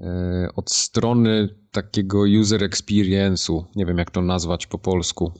e, 0.02 0.50
od 0.56 0.72
strony 0.72 1.50
takiego 1.72 2.24
user 2.41 2.62
experience'u. 2.62 3.64
Nie 3.76 3.86
wiem, 3.86 3.97
jak 3.97 4.12
to 4.12 4.22
nazwać 4.22 4.68
po 4.68 4.80
polsku. 4.80 5.32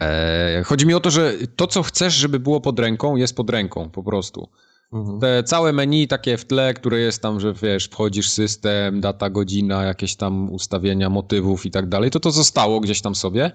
E, 0.00 0.62
Chodzi 0.64 0.86
mi 0.86 0.94
o 0.94 1.00
to, 1.00 1.10
że 1.10 1.32
to, 1.56 1.66
co 1.66 1.82
chcesz, 1.82 2.14
żeby 2.14 2.40
było 2.40 2.60
pod 2.60 2.78
ręką, 2.78 3.16
jest 3.16 3.36
pod 3.36 3.50
ręką, 3.50 3.90
po 3.90 4.02
prostu. 4.02 4.48
Mhm. 4.92 5.20
Te 5.20 5.42
całe 5.42 5.72
menu 5.72 6.08
takie 6.08 6.36
w 6.36 6.44
tle, 6.44 6.74
które 6.74 7.00
jest 7.00 7.22
tam, 7.22 7.40
że 7.40 7.52
wiesz, 7.62 7.84
wchodzisz 7.88 8.30
system, 8.30 9.00
data, 9.00 9.30
godzina, 9.30 9.84
jakieś 9.84 10.16
tam 10.16 10.52
ustawienia 10.52 11.10
motywów 11.10 11.66
i 11.66 11.70
tak 11.70 11.88
dalej, 11.88 12.10
to 12.10 12.20
to 12.20 12.30
zostało 12.30 12.80
gdzieś 12.80 13.00
tam 13.00 13.14
sobie, 13.14 13.50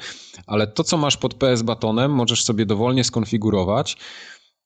ale 0.47 0.67
to, 0.67 0.83
co 0.83 0.97
masz 0.97 1.17
pod 1.17 1.33
PS 1.33 1.61
batonem, 1.61 2.11
możesz 2.11 2.43
sobie 2.43 2.65
dowolnie 2.65 3.03
skonfigurować. 3.03 3.97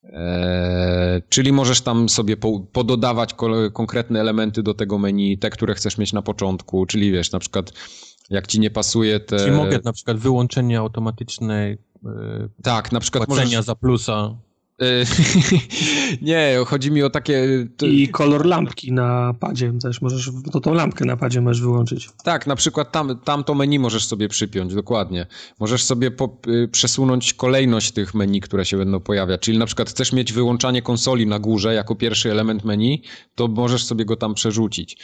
Eee, 0.03 1.21
czyli 1.30 1.51
możesz 1.51 1.82
tam 1.82 2.09
sobie 2.09 2.38
po, 2.38 2.59
pododawać 2.59 3.34
ko- 3.34 3.71
konkretne 3.73 4.19
elementy 4.19 4.63
do 4.63 4.73
tego 4.73 4.97
menu, 4.97 5.38
te, 5.38 5.49
które 5.49 5.75
chcesz 5.75 5.97
mieć 5.97 6.13
na 6.13 6.21
początku, 6.21 6.86
czyli 6.86 7.11
wiesz, 7.11 7.32
na 7.32 7.39
przykład 7.39 7.71
jak 8.30 8.47
ci 8.47 8.59
nie 8.59 8.69
pasuje 8.69 9.19
te... 9.19 9.38
Czyli 9.38 9.51
mogę 9.51 9.80
na 9.84 9.93
przykład 9.93 10.17
wyłączenie 10.17 10.80
automatycznej 10.80 11.77
e, 12.05 12.09
Tak, 12.63 12.91
na 12.91 12.99
przykład 12.99 13.25
płacenia 13.25 13.45
możesz... 13.45 13.65
za 13.65 13.75
plusa. 13.75 14.36
E, 14.82 15.05
nie, 16.21 16.57
chodzi 16.65 16.91
mi 16.91 17.03
o 17.03 17.09
takie... 17.09 17.67
I 17.82 18.07
kolor 18.07 18.45
lampki 18.45 18.91
na 18.91 19.34
padzie 19.39 19.73
też 19.82 20.01
możesz, 20.01 20.32
to 20.51 20.59
tą 20.59 20.73
lampkę 20.73 21.05
na 21.05 21.17
padzie 21.17 21.41
możesz 21.41 21.61
wyłączyć. 21.61 22.09
Tak, 22.23 22.47
na 22.47 22.55
przykład 22.55 22.91
tam, 22.91 23.19
tam 23.19 23.43
to 23.43 23.55
menu 23.55 23.80
możesz 23.80 24.05
sobie 24.05 24.27
przypiąć, 24.27 24.73
dokładnie. 24.73 25.25
Możesz 25.59 25.84
sobie 25.84 26.11
po, 26.11 26.38
y, 26.47 26.67
przesunąć 26.67 27.34
kolejność 27.34 27.91
tych 27.91 28.13
menu, 28.13 28.41
które 28.41 28.65
się 28.65 28.77
będą 28.77 28.99
pojawiać. 28.99 29.41
Czyli 29.41 29.57
na 29.57 29.65
przykład 29.65 29.89
chcesz 29.89 30.13
mieć 30.13 30.34
wyłączanie 30.34 30.82
konsoli 30.82 31.27
na 31.27 31.39
górze 31.39 31.73
jako 31.73 31.95
pierwszy 31.95 32.32
element 32.32 32.65
menu, 32.65 33.03
to 33.36 33.47
możesz 33.47 33.86
sobie 33.86 34.05
go 34.05 34.15
tam 34.15 34.34
przerzucić. 34.34 34.97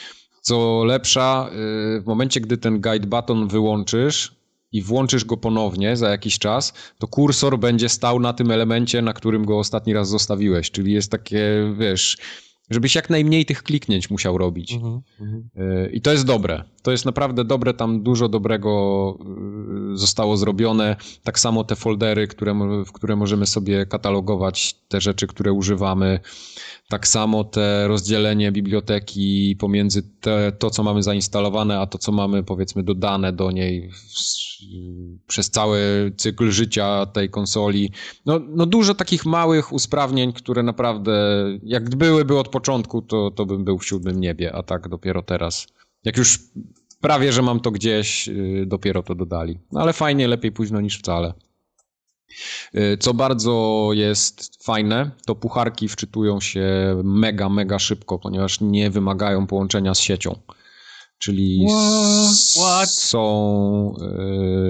Co 0.46 0.84
lepsza, 0.84 1.50
y, 1.96 2.00
w 2.00 2.06
momencie, 2.06 2.40
gdy 2.40 2.56
ten 2.56 2.80
guide 2.80 3.06
button 3.06 3.48
wyłączysz 3.48 4.36
i 4.72 4.82
włączysz 4.82 5.24
go 5.24 5.36
ponownie 5.36 5.96
za 5.96 6.08
jakiś 6.08 6.38
czas, 6.38 6.72
to 6.98 7.08
kursor 7.08 7.58
będzie 7.58 7.88
stał 7.88 8.20
na 8.20 8.32
tym 8.32 8.50
elemencie, 8.50 9.02
na 9.02 9.12
którym 9.12 9.44
go 9.44 9.58
ostatni 9.58 9.92
raz 9.94 10.08
zostawiłeś. 10.08 10.70
Czyli 10.70 10.92
jest 10.92 11.10
takie, 11.10 11.74
wiesz, 11.78 12.16
żebyś 12.70 12.94
jak 12.94 13.10
najmniej 13.10 13.44
tych 13.44 13.62
kliknięć 13.62 14.10
musiał 14.10 14.38
robić. 14.38 14.72
Mhm. 14.72 15.00
Mhm. 15.20 15.48
Yy, 15.54 15.90
I 15.92 16.00
to 16.00 16.12
jest 16.12 16.26
dobre. 16.26 16.64
To 16.82 16.90
jest 16.90 17.04
naprawdę 17.04 17.44
dobre, 17.44 17.74
tam 17.74 18.02
dużo 18.02 18.28
dobrego 18.28 19.18
yy, 19.90 19.96
zostało 19.98 20.36
zrobione. 20.36 20.96
Tak 21.22 21.38
samo 21.38 21.64
te 21.64 21.76
foldery, 21.76 22.26
które, 22.26 22.54
w 22.86 22.92
które 22.92 23.16
możemy 23.16 23.46
sobie 23.46 23.86
katalogować 23.86 24.74
te 24.88 25.00
rzeczy, 25.00 25.26
które 25.26 25.52
używamy. 25.52 26.20
Tak 26.88 27.08
samo 27.08 27.44
te 27.44 27.88
rozdzielenie 27.88 28.52
biblioteki 28.52 29.56
pomiędzy 29.58 30.02
te, 30.02 30.52
to, 30.52 30.70
co 30.70 30.82
mamy 30.82 31.02
zainstalowane, 31.02 31.80
a 31.80 31.86
to, 31.86 31.98
co 31.98 32.12
mamy 32.12 32.42
powiedzmy 32.42 32.82
dodane 32.82 33.32
do 33.32 33.50
niej 33.50 33.90
w, 33.90 33.96
przez 35.26 35.50
cały 35.50 35.78
cykl 36.16 36.50
życia 36.50 37.06
tej 37.06 37.30
konsoli. 37.30 37.92
No, 38.26 38.40
no 38.48 38.66
dużo 38.66 38.94
takich 38.94 39.26
małych 39.26 39.72
usprawnień, 39.72 40.32
które 40.32 40.62
naprawdę, 40.62 41.44
jak 41.62 41.96
byłyby 41.96 42.38
od 42.38 42.48
początku, 42.48 43.02
to, 43.02 43.30
to 43.30 43.46
bym 43.46 43.64
był 43.64 43.78
w 43.78 43.86
siódmym 43.86 44.20
niebie, 44.20 44.52
a 44.52 44.62
tak 44.62 44.88
dopiero 44.88 45.22
teraz. 45.22 45.66
Jak 46.04 46.16
już 46.16 46.40
prawie, 47.00 47.32
że 47.32 47.42
mam 47.42 47.60
to 47.60 47.70
gdzieś, 47.70 48.26
yy, 48.26 48.66
dopiero 48.66 49.02
to 49.02 49.14
dodali. 49.14 49.58
No 49.72 49.80
ale 49.80 49.92
fajnie, 49.92 50.28
lepiej 50.28 50.52
późno 50.52 50.80
niż 50.80 50.98
wcale. 50.98 51.34
Y, 52.74 52.98
co 53.00 53.14
bardzo 53.14 53.88
jest 53.92 54.64
fajne, 54.64 55.10
to 55.26 55.34
pucharki 55.34 55.88
wczytują 55.88 56.40
się 56.40 56.66
mega, 57.04 57.48
mega 57.48 57.78
szybko, 57.78 58.18
ponieważ 58.18 58.60
nie 58.60 58.90
wymagają 58.90 59.46
połączenia 59.46 59.94
z 59.94 60.00
siecią. 60.00 60.38
Czyli 61.18 61.66
What? 62.56 62.90
są. 62.90 63.94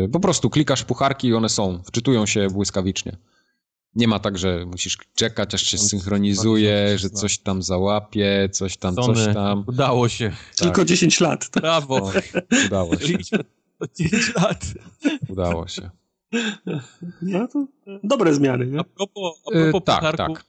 Yy, 0.00 0.08
po 0.08 0.20
prostu 0.20 0.50
klikasz 0.50 0.84
pucharki 0.84 1.28
i 1.28 1.34
one 1.34 1.48
są, 1.48 1.82
wczytują 1.86 2.26
się 2.26 2.46
błyskawicznie. 2.46 3.16
Nie 3.94 4.08
ma 4.08 4.18
tak, 4.18 4.38
że 4.38 4.66
musisz 4.66 4.98
czekać, 5.14 5.54
aż 5.54 5.62
się 5.62 5.78
synchronizuje, 5.78 6.98
że 6.98 7.10
coś 7.10 7.38
tam 7.38 7.62
załapie, 7.62 8.48
coś 8.52 8.76
tam, 8.76 8.94
Sony, 8.94 9.24
coś 9.24 9.34
tam. 9.34 9.64
Udało 9.66 10.08
się. 10.08 10.32
Tylko 10.56 10.84
10 10.84 11.20
lat. 11.20 11.50
Brawo. 11.52 12.12
No, 12.14 12.40
udało 12.66 12.96
się. 12.96 13.06
Byliśmy 13.06 13.38
o 13.80 13.86
10 13.98 14.34
lat. 14.34 14.64
Udało 15.28 15.68
się. 15.68 15.90
No 17.22 17.48
to 17.48 17.66
dobre 18.04 18.34
zmiany, 18.34 18.66
nie? 18.66 18.80
A 18.80 18.84
propos, 18.84 19.42
a 19.54 19.58
Yy, 19.58 19.70
propos 19.70 19.84
tak, 19.84 20.16
tak. 20.16 20.44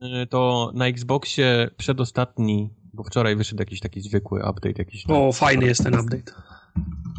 yy, 0.00 0.26
to 0.26 0.70
na 0.74 0.86
Xboxie 0.88 1.70
przedostatni, 1.76 2.70
bo 2.94 3.02
wczoraj 3.04 3.36
wyszedł 3.36 3.62
jakiś 3.62 3.80
taki 3.80 4.00
zwykły 4.00 4.40
update, 4.40 4.74
jakiś 4.78 5.06
na- 5.06 5.14
O, 5.18 5.32
fajny 5.32 5.66
jest 5.66 5.84
ten 5.84 5.94
update. 6.00 6.32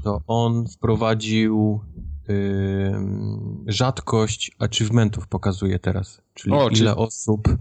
to 0.04 0.22
on 0.28 0.68
wprowadził 0.68 1.82
ym, 2.30 3.66
rzadkość 3.68 4.52
achievementów 4.60 5.28
pokazuje 5.28 5.80
teraz, 5.80 6.22
czyli 6.34 6.54
O, 6.56 6.68
ile 6.68 6.76
czyli- 6.76 6.88
osób, 6.90 7.48
yy, 7.48 7.58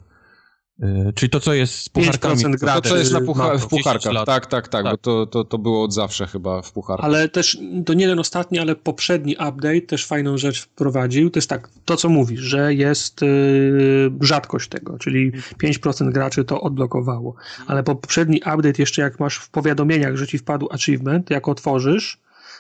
czyli 1.15 1.31
to 1.31 1.41
co 1.41 1.55
jest 1.55 1.75
z 1.75 1.89
pucharkami. 1.89 2.35
5% 2.37 2.53
To, 2.53 2.59
graczy. 2.59 2.89
co 2.89 2.97
jest 2.97 3.13
na 3.13 3.21
pucha- 3.21 3.51
w 3.59 3.63
10 3.63 3.71
pucharkach. 3.71 4.25
Tak, 4.27 4.47
tak, 4.47 4.69
tak, 4.69 4.83
Tak. 4.83 4.93
bo 4.93 4.97
to, 4.97 5.27
to, 5.27 5.45
to 5.45 5.59
było 5.59 5.83
od 5.85 5.95
zawsze 5.95 6.27
chyba 6.27 6.63
w 6.63 6.73
pucharkach. 6.73 7.05
Ale 7.07 7.29
też, 7.29 7.59
to 7.87 7.95
nie 7.95 8.09
ten 8.09 8.19
ostatni, 8.19 8.59
ale 8.59 8.77
poprzedni 8.77 9.33
update 9.33 9.81
też 9.81 10.07
fajną 10.07 10.39
rzecz 10.39 10.63
wprowadził. 10.63 11.31
To 11.31 11.39
jest 11.39 11.49
tak, 11.49 11.69
to 11.85 11.97
co 11.97 12.09
mówisz, 12.09 12.41
że 12.41 12.75
jest 12.75 13.23
yy, 13.23 14.11
rzadkość 14.21 14.69
tego, 14.69 14.99
czyli 14.99 15.33
5% 15.63 16.13
graczy 16.13 16.45
to 16.45 16.61
odblokowało. 16.61 17.35
Ale 17.67 17.83
poprzedni 17.83 18.37
update 18.39 18.75
jeszcze 18.83 19.03
jak 19.03 19.21
masz 19.21 19.37
w 19.37 19.51
powiadomieniach, 19.51 20.17
że 20.17 20.27
ci 20.27 20.39
wpadł 20.39 20.69
achievement, 20.71 21.31
jak 21.31 21.49
otworzysz, 21.49 22.19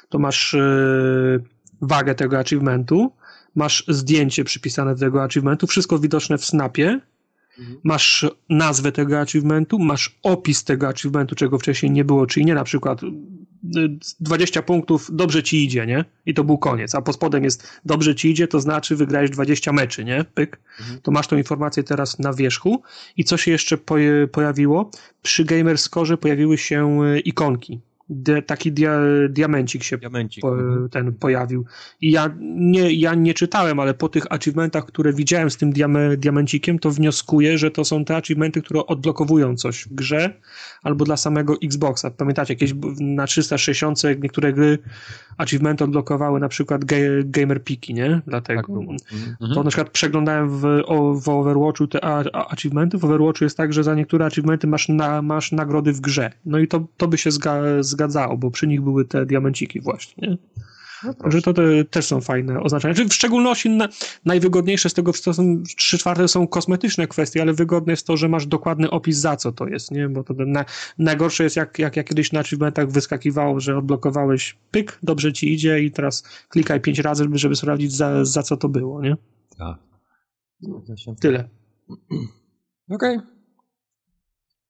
to 0.09 0.19
masz 0.19 0.53
yy, 0.53 1.43
wagę 1.81 2.15
tego 2.15 2.39
achievementu, 2.39 3.13
masz 3.55 3.85
zdjęcie 3.89 4.45
przypisane 4.45 4.95
do 4.95 5.01
tego 5.01 5.23
achievementu, 5.23 5.67
wszystko 5.67 5.99
widoczne 5.99 6.39
w 6.39 6.45
snapie, 6.45 7.01
masz 7.83 8.27
nazwę 8.49 8.93
tego 8.93 9.21
achievementu, 9.21 9.79
masz 9.79 10.19
opis 10.23 10.65
tego 10.65 10.89
achievementu, 10.89 11.35
czego 11.35 11.59
wcześniej 11.59 11.93
nie 11.93 12.05
było, 12.05 12.27
czyli 12.27 12.47
nie 12.47 12.55
na 12.55 12.65
przykład 12.65 13.03
y, 13.03 13.09
20 14.21 14.63
punktów, 14.63 15.11
dobrze 15.13 15.43
ci 15.43 15.65
idzie, 15.65 15.87
nie? 15.87 16.05
I 16.27 16.35
to 16.35 16.45
był 16.45 16.59
koniec, 16.59 16.95
a 16.95 17.03
pod 17.03 17.15
spodem 17.15 17.45
jest 17.45 17.81
dobrze 17.85 18.15
ci 18.15 18.31
idzie, 18.31 18.49
to 18.49 18.61
znaczy 18.61 18.97
wygrałeś 18.97 19.31
20 19.31 19.73
meczy, 19.73 20.05
nie? 20.05 20.25
Pyk. 20.35 20.61
To 21.03 21.11
masz 21.11 21.27
tą 21.27 21.37
informację 21.37 21.83
teraz 21.83 22.19
na 22.19 22.33
wierzchu 22.33 22.83
i 23.17 23.25
co 23.25 23.37
się 23.37 23.51
jeszcze 23.51 23.79
pojawiło? 24.33 24.91
Przy 25.23 25.45
Gamerscore 25.45 26.17
pojawiły 26.17 26.59
się 26.59 27.03
y, 27.05 27.21
ikonki. 27.21 27.81
De, 28.11 28.43
taki 28.43 28.73
dia, 28.73 29.01
diamencik 29.29 29.83
się 29.83 29.99
Diamencik. 29.99 30.43
po, 30.43 30.59
Mhm. 30.59 30.89
ten 30.89 31.13
pojawił. 31.13 31.65
I 32.01 32.11
ja 32.11 32.31
nie, 32.41 32.93
ja 32.93 33.15
nie 33.15 33.35
czytałem, 33.35 33.81
ale 33.81 33.95
po 33.95 34.09
tych 34.09 34.33
achievementach, 34.33 34.87
które 34.87 35.13
widziałem 35.13 35.51
z 35.51 35.57
tym 35.57 35.73
diame, 35.73 36.17
diamencikiem, 36.17 36.79
to 36.79 36.91
wnioskuję, 36.91 37.59
że 37.59 37.71
to 37.71 37.85
są 37.85 38.05
te 38.05 38.17
achievementy, 38.17 38.63
które 38.63 38.87
odblokowują 38.87 39.57
coś 39.57 39.83
w 39.85 39.95
grze 39.95 40.35
albo 40.83 41.05
dla 41.05 41.17
samego 41.17 41.55
Xboxa. 41.63 42.11
Pamiętacie, 42.11 42.55
jakieś 42.55 42.75
na 43.01 43.27
360 43.27 44.03
niektóre 44.23 44.53
gry 44.53 44.79
achievementy 45.37 45.85
odblokowały 45.85 46.41
na 46.41 46.49
przykład 46.49 46.85
ga, 46.85 46.97
gamer 47.25 47.65
piki, 47.65 47.95
nie? 47.95 48.21
Dlatego. 48.27 48.63
Tak. 48.63 48.71
Mhm. 49.13 49.55
To 49.55 49.63
na 49.63 49.71
przykład 49.71 49.91
przeglądałem 49.91 50.49
w, 50.51 50.63
w 51.23 51.29
Overwatchu 51.29 51.87
te 51.87 52.05
a, 52.05 52.25
a, 52.33 52.49
achievementy. 52.49 52.99
W 52.99 53.05
Overwatchu 53.05 53.45
jest 53.45 53.57
tak, 53.57 53.73
że 53.73 53.85
za 53.85 53.95
niektóre 53.95 54.27
achievementy 54.27 54.67
masz, 54.67 54.89
na, 54.89 55.23
masz 55.23 55.53
nagrody 55.53 55.93
w 55.93 56.01
grze. 56.01 56.31
No 56.47 56.59
i 56.59 56.69
to, 56.69 56.87
to 56.97 57.09
by 57.09 57.19
się 57.19 57.31
zga, 57.31 57.61
zgadzało, 57.81 57.98
bo 58.39 58.51
przy 58.51 58.67
nich 58.67 58.81
były 58.81 59.05
te 59.05 59.27
diamenciki 59.27 59.81
właśnie. 59.81 60.29
Nie? 60.29 60.39
Także 61.23 61.43
to 61.43 61.53
te, 61.53 61.85
też 61.85 62.07
są 62.07 62.21
fajne 62.21 62.61
oznaczenia. 62.61 62.95
Znaczy, 62.95 63.09
W 63.09 63.15
szczególności 63.15 63.71
na, 63.71 63.89
najwygodniejsze 64.25 64.89
z 64.89 64.95
tego 64.95 65.13
to 65.25 65.35
są 65.35 65.63
trzy 65.77 65.99
czwarte 65.99 66.29
są 66.29 66.47
kosmetyczne 66.47 67.07
kwestie, 67.07 67.43
ale 67.43 67.53
wygodne 67.53 67.93
jest 67.93 68.07
to, 68.07 68.17
że 68.17 68.29
masz 68.29 68.47
dokładny 68.47 68.91
opis 68.91 69.17
za 69.17 69.37
co 69.37 69.53
to 69.53 69.67
jest, 69.67 69.91
nie? 69.91 70.09
Bo 70.09 70.25
to 70.25 70.35
na, 70.39 70.65
najgorsze 70.99 71.45
jest 71.45 71.57
jak, 71.57 71.79
jak, 71.79 71.97
jak 71.97 72.09
kiedyś 72.09 72.33
na 72.33 72.41
achievementach 72.41 72.91
wyskakiwało, 72.91 73.61
że 73.61 73.79
odblokowałeś 73.79 74.57
pyk, 74.71 74.99
dobrze 75.03 75.33
ci 75.33 75.53
idzie 75.53 75.81
i 75.81 75.91
teraz 75.91 76.23
klikaj 76.49 76.81
pięć 76.81 76.99
razy, 76.99 77.25
żeby, 77.25 77.39
żeby 77.39 77.57
sprawdzić 77.57 77.93
za, 77.93 78.25
za 78.25 78.43
co 78.43 78.57
to 78.57 78.69
było, 78.69 79.03
nie? 79.03 79.17
Tak. 79.59 79.79
Tyle. 81.21 81.49
Okej. 82.91 83.19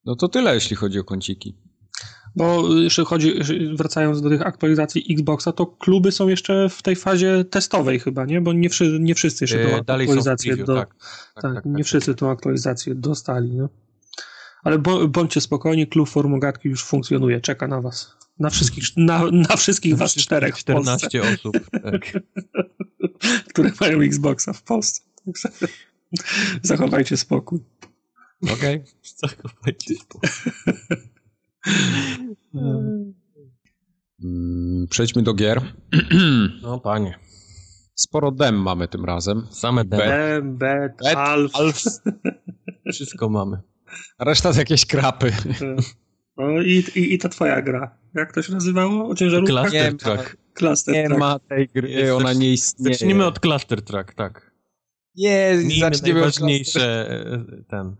No 0.04 0.16
to 0.16 0.28
tyle, 0.28 0.54
jeśli 0.54 0.76
chodzi 0.76 0.98
o 0.98 1.04
kąciki. 1.04 1.67
Bo 2.38 2.74
jeszcze 2.74 3.04
chodzi, 3.04 3.34
wracając 3.74 4.22
do 4.22 4.28
tych 4.28 4.42
aktualizacji 4.42 5.06
Xboxa, 5.10 5.52
to 5.52 5.66
kluby 5.66 6.12
są 6.12 6.28
jeszcze 6.28 6.68
w 6.68 6.82
tej 6.82 6.96
fazie 6.96 7.44
testowej 7.44 8.00
chyba, 8.00 8.24
nie? 8.24 8.40
Bo 8.40 8.52
nie, 8.52 8.68
wszy, 8.68 8.98
nie 9.00 9.14
wszyscy 9.14 9.44
jeszcze 9.44 9.58
tą 9.58 9.68
E, 9.68 9.70
w 9.70 9.74
aktualizację 9.74 10.52
preview, 10.52 10.66
do, 10.66 10.74
tak. 10.74 10.94
tak, 11.42 11.64
nie 11.64 11.84
wszyscy 11.84 12.14
tą 12.14 12.30
aktualizację 12.30 12.94
dostali, 12.94 13.50
no. 13.50 13.68
Ale 14.62 14.78
bądźcie 15.08 15.40
spokojni, 15.40 15.86
klub 15.86 16.08
Formogatki 16.08 16.68
już 16.68 16.84
funkcjonuje, 16.84 17.40
czeka 17.40 17.68
na 17.68 17.80
was. 17.80 18.16
Na 18.38 18.50
wszystkich, 18.50 18.84
na, 18.96 19.24
na 19.32 19.56
wszystkich 19.56 19.96
was 19.96 20.14
czterech 20.14 20.58
w 20.58 20.64
Polsce, 20.64 20.96
14 20.96 21.22
osób. 21.34 21.70
Tak. 21.82 22.12
które 23.48 23.70
mają 23.80 24.00
Xboxa 24.00 24.52
w 24.52 24.62
Polsce. 24.62 25.02
Także 25.24 25.48
Zachowajcie 26.62 27.16
spokój. 27.16 27.60
Okej. 28.52 28.84
Zachowajcie 29.22 29.94
spokój. 29.94 30.30
Mm, 34.24 34.86
Przejdźmy 34.90 35.22
do 35.22 35.34
gier. 35.34 35.60
No 36.62 36.78
panie, 36.80 37.18
Sporo 37.94 38.30
dem 38.30 38.54
mamy 38.62 38.88
tym 38.88 39.04
razem. 39.04 39.46
same 39.50 39.84
demo. 39.84 40.02
B, 40.04 40.40
B, 40.42 40.94
Bet, 41.02 41.16
Alf. 41.16 41.56
Alf. 41.56 41.82
Wszystko 42.92 43.28
mamy. 43.28 43.56
Reszta 44.18 44.52
to 44.52 44.58
jakieś 44.58 44.86
krapy. 44.86 45.32
No 46.36 46.60
i, 46.60 46.84
i, 46.94 47.14
i 47.14 47.18
ta 47.18 47.28
twoja 47.28 47.62
gra. 47.62 47.98
Jak 48.14 48.32
to 48.32 48.42
się 48.42 48.52
nazywało? 48.52 49.08
O 49.08 49.14
ciężarówkach? 49.14 49.70
Cluster 49.70 49.92
ma. 49.92 49.98
Track. 49.98 50.36
Cluster 50.54 50.94
Nie 50.94 51.06
Track. 51.06 51.20
ma 51.20 51.38
tej 51.38 51.68
gry, 51.74 51.88
Jest- 51.90 52.12
ona 52.12 52.32
nie 52.32 52.52
istnieje. 52.52 52.94
Zacznijmy 52.94 53.26
od 53.26 53.40
Cluster 53.40 53.82
Track, 53.82 54.14
tak. 54.14 54.54
Nie, 55.16 55.58
zaczniemy 55.80 56.18
od 56.20 56.24
najważniejsze 56.24 57.10
e, 57.10 57.64
ten. 57.68 57.96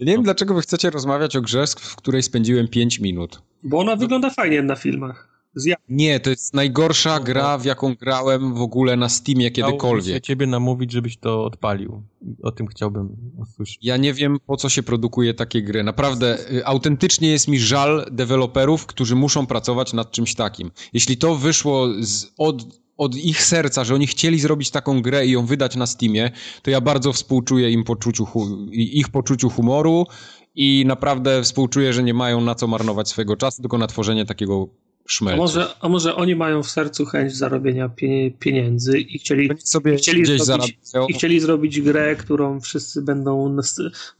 Nie 0.00 0.12
wiem, 0.12 0.22
dlaczego 0.22 0.54
wy 0.54 0.60
chcecie 0.60 0.90
rozmawiać 0.90 1.36
o 1.36 1.40
grze, 1.42 1.64
w 1.80 1.96
której 1.96 2.22
spędziłem 2.22 2.68
5 2.68 3.00
minut. 3.00 3.42
Bo 3.62 3.78
ona 3.78 3.96
wygląda 3.96 4.30
fajnie 4.30 4.62
na 4.62 4.76
filmach. 4.76 5.34
Z 5.56 5.64
ja- 5.64 5.76
Nie, 5.88 6.20
to 6.20 6.30
jest 6.30 6.54
najgorsza 6.54 7.20
gra, 7.20 7.58
w 7.58 7.64
jaką 7.64 7.94
grałem 7.94 8.54
w 8.54 8.60
ogóle 8.60 8.96
na 8.96 9.08
Steamie 9.08 9.50
Chciałbym 9.50 9.72
kiedykolwiek. 9.72 10.24
ciebie 10.24 10.46
namówić, 10.46 10.92
żebyś 10.92 11.16
to 11.16 11.44
odpalił. 11.44 12.02
O 12.42 12.52
tym 12.52 12.66
chciałbym 12.66 13.16
usłyszeć. 13.38 13.78
Ja 13.82 13.96
nie 13.96 14.14
wiem, 14.14 14.38
po 14.46 14.56
co 14.56 14.68
się 14.68 14.82
produkuje 14.82 15.34
takie 15.34 15.62
gry. 15.62 15.82
Naprawdę, 15.82 16.38
y, 16.52 16.66
autentycznie 16.66 17.30
jest 17.30 17.48
mi 17.48 17.58
żal 17.58 18.06
deweloperów, 18.12 18.86
którzy 18.86 19.14
muszą 19.16 19.46
pracować 19.46 19.92
nad 19.92 20.10
czymś 20.10 20.34
takim. 20.34 20.70
Jeśli 20.92 21.16
to 21.16 21.34
wyszło 21.36 21.88
z, 22.00 22.26
od, 22.38 22.64
od 22.96 23.16
ich 23.16 23.42
serca, 23.42 23.84
że 23.84 23.94
oni 23.94 24.06
chcieli 24.06 24.40
zrobić 24.40 24.70
taką 24.70 25.02
grę 25.02 25.26
i 25.26 25.30
ją 25.30 25.46
wydać 25.46 25.76
na 25.76 25.86
Steamie, 25.86 26.30
to 26.62 26.70
ja 26.70 26.80
bardzo 26.80 27.12
współczuję 27.12 27.70
im 27.70 27.84
poczuciu, 27.84 28.26
ich 28.72 29.08
poczuciu 29.08 29.50
humoru 29.50 30.06
i 30.54 30.84
naprawdę 30.86 31.42
współczuję, 31.42 31.92
że 31.92 32.02
nie 32.02 32.14
mają 32.14 32.40
na 32.40 32.54
co 32.54 32.66
marnować 32.66 33.08
swojego 33.08 33.36
czasu, 33.36 33.62
tylko 33.62 33.78
na 33.78 33.86
tworzenie 33.86 34.26
takiego 34.26 34.68
A 35.06 35.08
szmelcu. 35.08 35.38
może, 35.42 35.74
a 35.80 35.88
może 35.88 36.16
oni 36.16 36.34
mają 36.36 36.62
w 36.62 36.70
sercu 36.70 37.04
chęć 37.06 37.36
zarobienia 37.36 37.88
pie, 37.88 38.30
pieniędzy 38.30 38.98
i 38.98 39.18
chcieli, 39.18 39.50
sobie 39.58 39.96
chcieli 39.96 40.24
zrobić- 40.26 40.44
zarabiają. 40.44 41.06
i 41.08 41.12
chcieli 41.12 41.40
zrobić 41.40 41.80
grę, 41.80 42.16
którą 42.16 42.60
wszyscy 42.60 43.02
będą, 43.02 43.56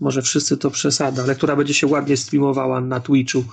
może 0.00 0.22
wszyscy 0.22 0.56
to 0.56 0.70
przesada, 0.70 1.22
ale 1.22 1.34
która 1.34 1.56
będzie 1.56 1.74
się 1.74 1.86
ładnie 1.86 2.16
streamowała 2.16 2.80
na 2.80 3.00
Twitchu. 3.00 3.44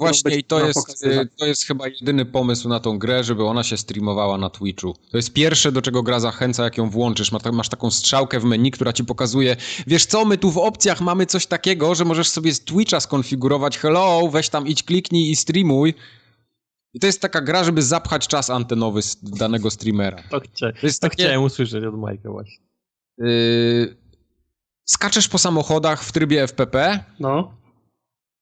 Właśnie 0.00 0.36
i 0.36 0.44
to 0.44 0.66
jest, 0.66 1.04
y, 1.06 1.28
to 1.36 1.46
jest 1.46 1.64
chyba 1.66 1.88
jedyny 1.88 2.24
pomysł 2.24 2.68
na 2.68 2.80
tą 2.80 2.98
grę, 2.98 3.24
żeby 3.24 3.44
ona 3.44 3.62
się 3.64 3.76
streamowała 3.76 4.38
na 4.38 4.50
Twitchu. 4.50 4.94
To 5.10 5.16
jest 5.16 5.32
pierwsze, 5.32 5.72
do 5.72 5.82
czego 5.82 6.02
gra 6.02 6.20
zachęca, 6.20 6.64
jak 6.64 6.78
ją 6.78 6.90
włączysz. 6.90 7.32
Masz, 7.32 7.42
masz 7.52 7.68
taką 7.68 7.90
strzałkę 7.90 8.40
w 8.40 8.44
menu, 8.44 8.70
która 8.70 8.92
ci 8.92 9.04
pokazuje, 9.04 9.56
wiesz 9.86 10.06
co, 10.06 10.24
my 10.24 10.38
tu 10.38 10.50
w 10.50 10.58
opcjach 10.58 11.00
mamy 11.00 11.26
coś 11.26 11.46
takiego, 11.46 11.94
że 11.94 12.04
możesz 12.04 12.28
sobie 12.28 12.54
z 12.54 12.60
Twitcha 12.64 13.00
skonfigurować, 13.00 13.78
hello, 13.78 14.28
weź 14.32 14.48
tam 14.48 14.66
idź 14.66 14.82
kliknij 14.82 15.30
i 15.30 15.36
streamuj. 15.36 15.94
I 16.94 17.00
to 17.00 17.06
jest 17.06 17.20
taka 17.20 17.40
gra, 17.40 17.64
żeby 17.64 17.82
zapchać 17.82 18.28
czas 18.28 18.50
antenowy 18.50 19.02
z 19.02 19.16
danego 19.22 19.70
streamera. 19.70 20.22
To, 20.30 20.40
chcia... 20.40 20.72
To 20.80 20.86
jest 20.86 21.00
to 21.00 21.08
takie, 21.08 21.22
chciałem 21.22 21.42
usłyszeć 21.42 21.84
od 21.84 21.98
Majka 21.98 22.30
właśnie. 22.30 22.58
y, 23.22 23.96
skaczesz 24.84 25.28
po 25.28 25.38
samochodach 25.38 26.04
w 26.04 26.12
trybie 26.12 26.42
FPP, 26.42 27.04
No, 27.20 27.54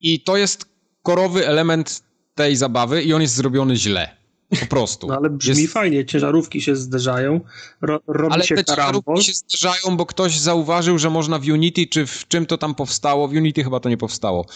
I 0.00 0.20
to 0.20 0.36
jest 0.36 0.66
korowy 1.09 1.46
element 1.46 2.02
tej 2.34 2.56
zabawy 2.56 3.02
i 3.02 3.12
on 3.12 3.22
jest 3.22 3.34
zrobiony 3.34 3.76
źle. 3.76 4.18
Po 4.61 4.66
prostu. 4.66 5.07
No 5.07 5.16
ale 5.16 5.30
brzmi 5.30 5.62
Jest- 5.62 5.72
fajnie, 5.72 6.07
ciężarówki 6.07 6.61
się 6.61 6.76
zderzają, 6.76 7.40
ro, 7.80 8.01
robi 8.07 8.34
Ale 8.34 8.44
się 8.44 8.55
te 8.55 8.64
karambol. 8.64 9.03
ciężarówki 9.03 9.24
się 9.26 9.32
zderzają, 9.32 9.96
bo 9.96 10.07
ktoś 10.07 10.38
zauważył, 10.38 10.99
że 10.99 11.11
można 11.11 11.38
w 11.38 11.42
Unity, 11.49 11.86
czy 11.86 12.07
w 12.07 12.28
czym 12.28 12.46
to 12.46 12.59
tam 12.59 12.74
powstało, 12.74 13.28
w 13.28 13.32
Unity 13.32 13.64
chyba 13.64 13.80
to 13.80 13.88
nie 13.88 13.96
powstało, 13.96 14.46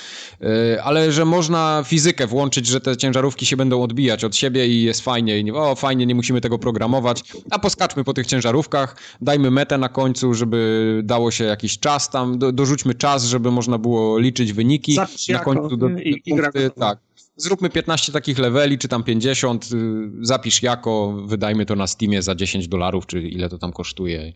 Yy, 0.41 0.83
ale 0.83 1.13
że 1.13 1.25
można 1.25 1.83
fizykę 1.87 2.27
włączyć, 2.27 2.67
że 2.67 2.81
te 2.81 2.97
ciężarówki 2.97 3.47
się 3.47 3.57
będą 3.57 3.83
odbijać 3.83 4.25
od 4.25 4.37
siebie 4.37 4.69
i 4.69 4.83
jest 4.83 5.01
fajnie, 5.01 5.39
i 5.39 5.45
nie, 5.45 5.55
o 5.55 5.75
fajnie, 5.75 6.07
nie 6.07 6.15
musimy 6.15 6.41
tego 6.41 6.59
programować, 6.59 7.23
a 7.51 7.59
poskaczmy 7.59 8.05
po 8.05 8.15
tych 8.15 8.27
ciężarówkach, 8.27 8.97
dajmy 9.21 9.51
metę 9.51 9.79
na 9.79 9.89
końcu, 9.89 10.35
żeby 10.35 11.01
dało 11.05 11.31
się 11.31 11.45
jakiś 11.45 11.79
czas 11.79 12.11
tam, 12.11 12.39
do, 12.39 12.53
dorzućmy 12.53 12.95
czas, 12.95 13.25
żeby 13.25 13.51
można 13.51 13.79
było 13.79 14.19
liczyć 14.19 14.53
wyniki, 14.53 14.95
Zapisz 14.95 15.29
na 15.29 15.39
końcu 15.39 15.77
do, 15.77 15.89
nie? 15.89 16.03
I- 16.03 16.23
i 16.27 16.31
punkty, 16.31 16.71
tak. 16.71 16.99
Zróbmy 17.43 17.71
15 17.71 18.13
takich 18.13 18.39
leveli, 18.39 18.79
czy 18.79 18.89
tam 18.89 19.03
50, 19.03 19.69
y, 19.73 20.27
zapisz 20.27 20.63
jako, 20.63 21.17
wydajmy 21.27 21.67
to 21.67 21.77
na 21.77 21.87
Steamie 21.87 22.23
za 22.23 22.35
10 22.35 22.69
dolarów, 22.69 23.07
czy 23.07 23.23
ile 23.23 23.49
to 23.49 23.59
tam 23.59 23.73
kosztuje. 23.73 24.33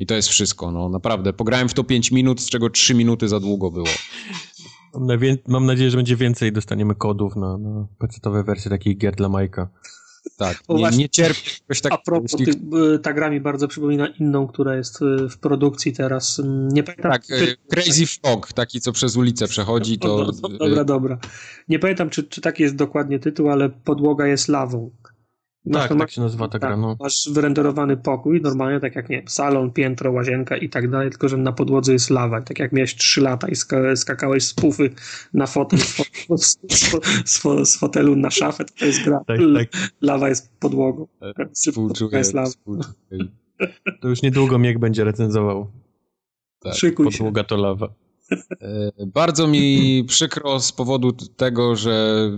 I 0.00 0.06
to 0.06 0.14
jest 0.14 0.28
wszystko, 0.28 0.70
no 0.70 0.88
naprawdę. 0.88 1.32
Pograłem 1.32 1.68
w 1.68 1.74
to 1.74 1.84
5 1.84 2.10
minut, 2.10 2.40
z 2.40 2.48
czego 2.48 2.70
3 2.70 2.94
minuty 2.94 3.28
za 3.28 3.40
długo 3.40 3.70
było. 3.70 3.86
Mam, 5.48 5.66
nadzieję, 5.66 5.90
że 5.90 5.96
będzie 5.96 6.16
więcej 6.16 6.52
dostaniemy 6.52 6.94
kodów 6.94 7.36
na, 7.36 7.58
na 7.58 7.86
PC-owe 7.98 8.44
wersje 8.44 8.70
takich 8.70 8.98
gier 8.98 9.14
dla 9.16 9.28
Majka. 9.28 9.68
Tak, 10.36 10.60
nie, 10.68 10.78
właśnie. 10.78 10.98
nie 10.98 11.08
cierpię 11.08 11.50
czegoś 11.50 11.80
A 11.90 11.98
propos, 11.98 12.34
y, 12.94 12.98
ta 12.98 13.12
gra 13.12 13.30
mi 13.30 13.40
bardzo 13.40 13.68
przypomina 13.68 14.06
inną, 14.08 14.46
która 14.46 14.76
jest 14.76 15.02
y, 15.02 15.28
w 15.28 15.38
produkcji 15.38 15.92
teraz. 15.92 16.38
Mm, 16.40 16.68
Nie 16.68 16.82
pamiętam. 16.82 17.12
Tak, 17.12 17.26
czy- 17.26 17.34
y, 17.34 17.56
Crazy 17.70 18.06
Frog, 18.06 18.52
taki 18.52 18.80
co 18.80 18.92
przez 18.92 19.16
ulicę 19.16 19.48
przechodzi, 19.48 19.98
to... 19.98 20.16
O, 20.26 20.32
do, 20.32 20.48
dobra, 20.48 20.84
dobra. 20.84 21.18
Nie 21.68 21.78
pamiętam, 21.78 22.10
czy, 22.10 22.24
czy 22.24 22.40
taki 22.40 22.62
jest 22.62 22.74
dokładnie 22.76 23.18
tytuł, 23.18 23.48
ale 23.50 23.70
podłoga 23.70 24.26
jest 24.26 24.48
lawą. 24.48 24.90
Masz 25.64 25.88
Tak, 25.88 25.98
tak 25.98 26.10
się 26.10 26.20
nazywa 26.20 26.48
ta 26.48 26.58
gra, 26.58 26.76
no. 26.76 26.96
Masz 27.00 27.28
wyrenderowany 27.32 27.96
pokój, 27.96 28.40
normalnie, 28.40 28.80
tak 28.80 28.96
jak 28.96 29.08
nie 29.08 29.16
wiem, 29.16 29.28
salon, 29.28 29.70
piętro, 29.70 30.12
łazienka 30.12 30.56
i 30.56 30.68
tak 30.68 30.90
dalej, 30.90 31.10
tylko 31.10 31.28
że 31.28 31.36
na 31.36 31.52
podłodze 31.52 31.92
jest 31.92 32.10
lawa. 32.10 32.40
Tak 32.40 32.58
jak 32.58 32.72
miałeś 32.72 32.94
3 32.96 33.20
lata 33.20 33.48
i 33.48 33.54
ska 33.54 33.96
skakałeś 33.96 34.44
z 34.44 34.54
pufy 34.54 34.90
na 35.34 35.46
fotel, 35.46 35.78
z, 35.78 35.92
fo 35.92 36.04
z, 36.38 36.58
z, 36.70 36.92
z, 37.24 37.42
z 37.70 37.76
fotelu 37.76 38.16
na 38.16 38.30
szafę, 38.30 38.64
to, 38.64 38.84
jest 38.84 39.04
gra. 39.04 39.20
Tak, 39.26 39.38
tak. 39.54 39.68
Lawa 40.00 40.28
jest 40.28 40.52
podłogą. 40.58 41.06
Podłoga 41.20 41.50
Współczuję, 41.54 42.18
jest 42.18 42.34
lawa. 42.34 42.48
współczuję. 42.48 42.94
To 44.00 44.08
już 44.08 44.22
niedługo 44.22 44.58
Miek 44.58 44.78
będzie 44.78 45.04
recenzował. 45.04 45.70
Tak, 46.60 46.74
Szykuj 46.74 47.12
się. 47.12 47.18
Podłoga 47.18 47.44
to 47.44 47.56
lawa. 47.56 47.88
E, 48.60 49.06
Bardzo 49.06 49.46
mi 49.48 50.04
przykro 50.08 50.60
z 50.60 50.72
powodu 50.72 51.12
tego, 51.12 51.76
że 51.76 52.30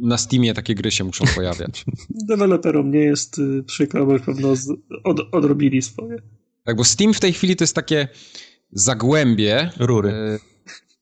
na 0.00 0.18
Steamie 0.18 0.54
takie 0.54 0.74
gry 0.74 0.90
się 0.90 1.04
muszą 1.04 1.24
pojawiać. 1.34 1.84
Deweloperom 2.28 2.90
nie 2.90 3.00
jest 3.00 3.38
y, 3.38 3.62
przykro, 3.62 4.06
bo 4.06 4.12
już 4.12 4.22
pewno 4.22 4.56
z, 4.56 4.68
od, 5.04 5.20
odrobili 5.32 5.82
swoje. 5.82 6.16
Tak, 6.64 6.76
bo 6.76 6.84
Steam 6.84 7.14
w 7.14 7.20
tej 7.20 7.32
chwili 7.32 7.56
to 7.56 7.64
jest 7.64 7.74
takie 7.74 8.08
zagłębie, 8.72 9.70
Rury. 9.78 10.10
e, 10.10 10.38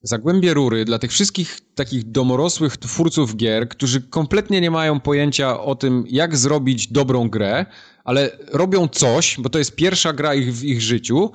zagłębie 0.03 0.55
rury 0.55 0.85
dla 0.85 0.99
tych 0.99 1.11
wszystkich 1.11 1.61
takich 1.75 2.11
domorosłych 2.11 2.77
twórców 2.77 3.37
gier, 3.37 3.69
którzy 3.69 4.01
kompletnie 4.01 4.61
nie 4.61 4.71
mają 4.71 5.01
pojęcia 5.01 5.61
o 5.61 5.75
tym, 5.75 6.05
jak 6.09 6.37
zrobić 6.37 6.89
dobrą 6.89 7.29
grę, 7.29 7.67
ale 8.05 8.39
robią 8.53 8.89
coś, 8.89 9.37
bo 9.39 9.49
to 9.49 9.59
jest 9.59 9.77
pierwsza 9.77 10.13
gra 10.13 10.35
ich 10.35 10.55
w 10.55 10.65
ich 10.65 10.83
życiu 10.83 11.31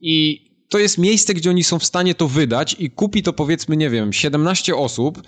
i 0.00 0.48
to 0.68 0.78
jest 0.78 0.98
miejsce, 0.98 1.34
gdzie 1.34 1.50
oni 1.50 1.64
są 1.64 1.78
w 1.78 1.84
stanie 1.84 2.14
to 2.14 2.28
wydać 2.28 2.76
i 2.78 2.90
kupi 2.90 3.22
to 3.22 3.32
powiedzmy, 3.32 3.76
nie 3.76 3.90
wiem, 3.90 4.12
17 4.12 4.76
osób, 4.76 5.22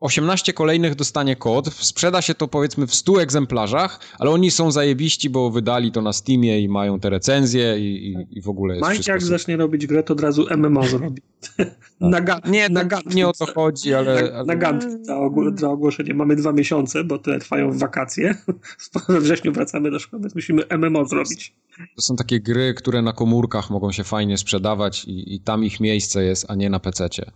18 0.00 0.52
kolejnych 0.52 0.94
dostanie 0.94 1.36
kod, 1.36 1.74
sprzeda 1.74 2.22
się 2.22 2.34
to 2.34 2.48
powiedzmy 2.48 2.86
w 2.86 2.94
100 2.94 3.22
egzemplarzach, 3.22 4.00
ale 4.18 4.30
oni 4.30 4.50
są 4.50 4.70
zajebiści, 4.70 5.30
bo 5.30 5.50
wydali 5.50 5.92
to 5.92 6.02
na 6.02 6.12
Steamie 6.12 6.60
i 6.60 6.68
mają 6.68 7.00
te 7.00 7.10
recenzje 7.10 7.78
i, 7.78 8.12
i, 8.12 8.38
i 8.38 8.42
w 8.42 8.48
ogóle 8.48 8.74
jest 8.74 8.82
Mike 8.88 8.94
wszystko 8.94 9.12
jak 9.12 9.22
zacznie 9.22 9.56
robić 9.56 9.86
grę, 9.86 10.02
to 10.02 10.12
od 10.12 10.20
razu 10.20 10.46
MMO 10.56 10.86
zrobi. 10.86 11.22
na 12.00 12.20
ga- 12.20 12.50
Nie, 12.50 12.68
na 12.68 12.80
tak, 12.80 12.90
Gunfit. 12.90 13.14
nie 13.14 13.28
o 13.28 13.32
to 13.32 13.46
chodzi, 13.46 13.94
ale... 13.94 14.32
Na, 14.32 14.44
na 14.44 14.56
Gunfit 14.56 15.02
dla, 15.02 15.14
ogó- 15.16 15.54
dla 15.54 15.68
ogłoszenia. 15.68 16.14
Mamy 16.14 16.36
dwa 16.36 16.52
miesiące, 16.52 17.04
bo 17.04 17.18
te 17.18 17.38
trwają 17.38 17.70
w 17.72 17.78
wakacje. 17.78 18.34
We 19.08 19.20
wrześniu 19.20 19.52
wracamy 19.52 19.90
do 19.90 19.98
szkoły, 19.98 20.22
więc 20.22 20.34
musimy 20.34 20.62
MMO 20.78 21.04
zrobić. 21.04 21.54
To 21.96 22.02
są 22.02 22.16
takie 22.16 22.40
gry, 22.40 22.74
które 22.74 23.02
na 23.02 23.12
komórkach 23.12 23.70
mogą 23.70 23.92
się 23.92 24.04
fajnie 24.04 24.38
sprzedawać 24.38 25.04
i, 25.04 25.34
i 25.34 25.40
tam 25.40 25.64
ich 25.64 25.80
miejsce 25.80 26.24
jest, 26.24 26.46
a 26.48 26.54
nie 26.54 26.70
na 26.70 26.80
pececie. 26.80 27.30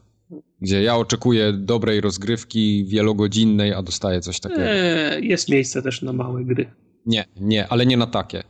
Gdzie 0.63 0.83
ja 0.83 0.97
oczekuję 0.97 1.53
dobrej 1.53 2.01
rozgrywki, 2.01 2.85
wielogodzinnej, 2.85 3.75
a 3.75 3.83
dostaję 3.83 4.21
coś 4.21 4.41
takiego. 4.41 4.63
Eee, 4.63 5.29
jest 5.29 5.49
miejsce 5.49 5.83
też 5.83 6.03
na 6.03 6.13
małe 6.13 6.45
gry. 6.45 6.71
Nie, 7.07 7.25
nie, 7.41 7.69
ale 7.69 7.87
nie 7.87 7.97
na 7.97 8.07
takie. 8.07 8.43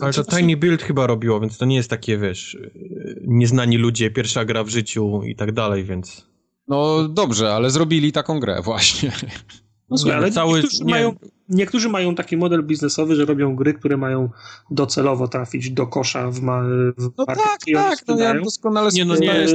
Ale 0.00 0.12
to 0.12 0.24
Tiny 0.24 0.56
Build 0.56 0.82
chyba 0.82 1.06
robiło, 1.06 1.40
więc 1.40 1.58
to 1.58 1.64
nie 1.64 1.76
jest 1.76 1.90
takie, 1.90 2.18
wiesz, 2.18 2.58
yy, 2.74 3.22
nieznani 3.26 3.76
ludzie, 3.76 4.10
pierwsza 4.10 4.44
gra 4.44 4.64
w 4.64 4.68
życiu 4.68 5.22
i 5.22 5.36
tak 5.36 5.52
dalej, 5.52 5.84
więc... 5.84 6.26
No 6.68 7.08
dobrze, 7.08 7.54
ale 7.54 7.70
zrobili 7.70 8.12
taką 8.12 8.40
grę 8.40 8.62
właśnie. 8.62 9.12
No 9.92 9.98
słuchaj, 9.98 10.18
ale 10.18 10.30
cały- 10.30 10.54
niektórzy, 10.60 10.84
nie- 10.84 10.90
mają, 10.90 11.12
niektórzy 11.48 11.88
mają 11.88 12.14
taki 12.14 12.36
model 12.36 12.62
biznesowy, 12.62 13.14
że 13.14 13.24
robią 13.24 13.56
gry, 13.56 13.74
które 13.74 13.96
mają 13.96 14.28
docelowo 14.70 15.28
trafić 15.28 15.70
do 15.70 15.86
kosza 15.86 16.30
w, 16.30 16.40
ma, 16.40 16.62
w 16.96 17.08
No 17.18 17.26
tak, 17.26 17.36
tak, 17.74 17.98
no 18.08 18.18
ja 18.18 18.40
doskonale 18.40 18.90
Nie, 18.92 19.04
no 19.04 19.16
nie. 19.16 19.46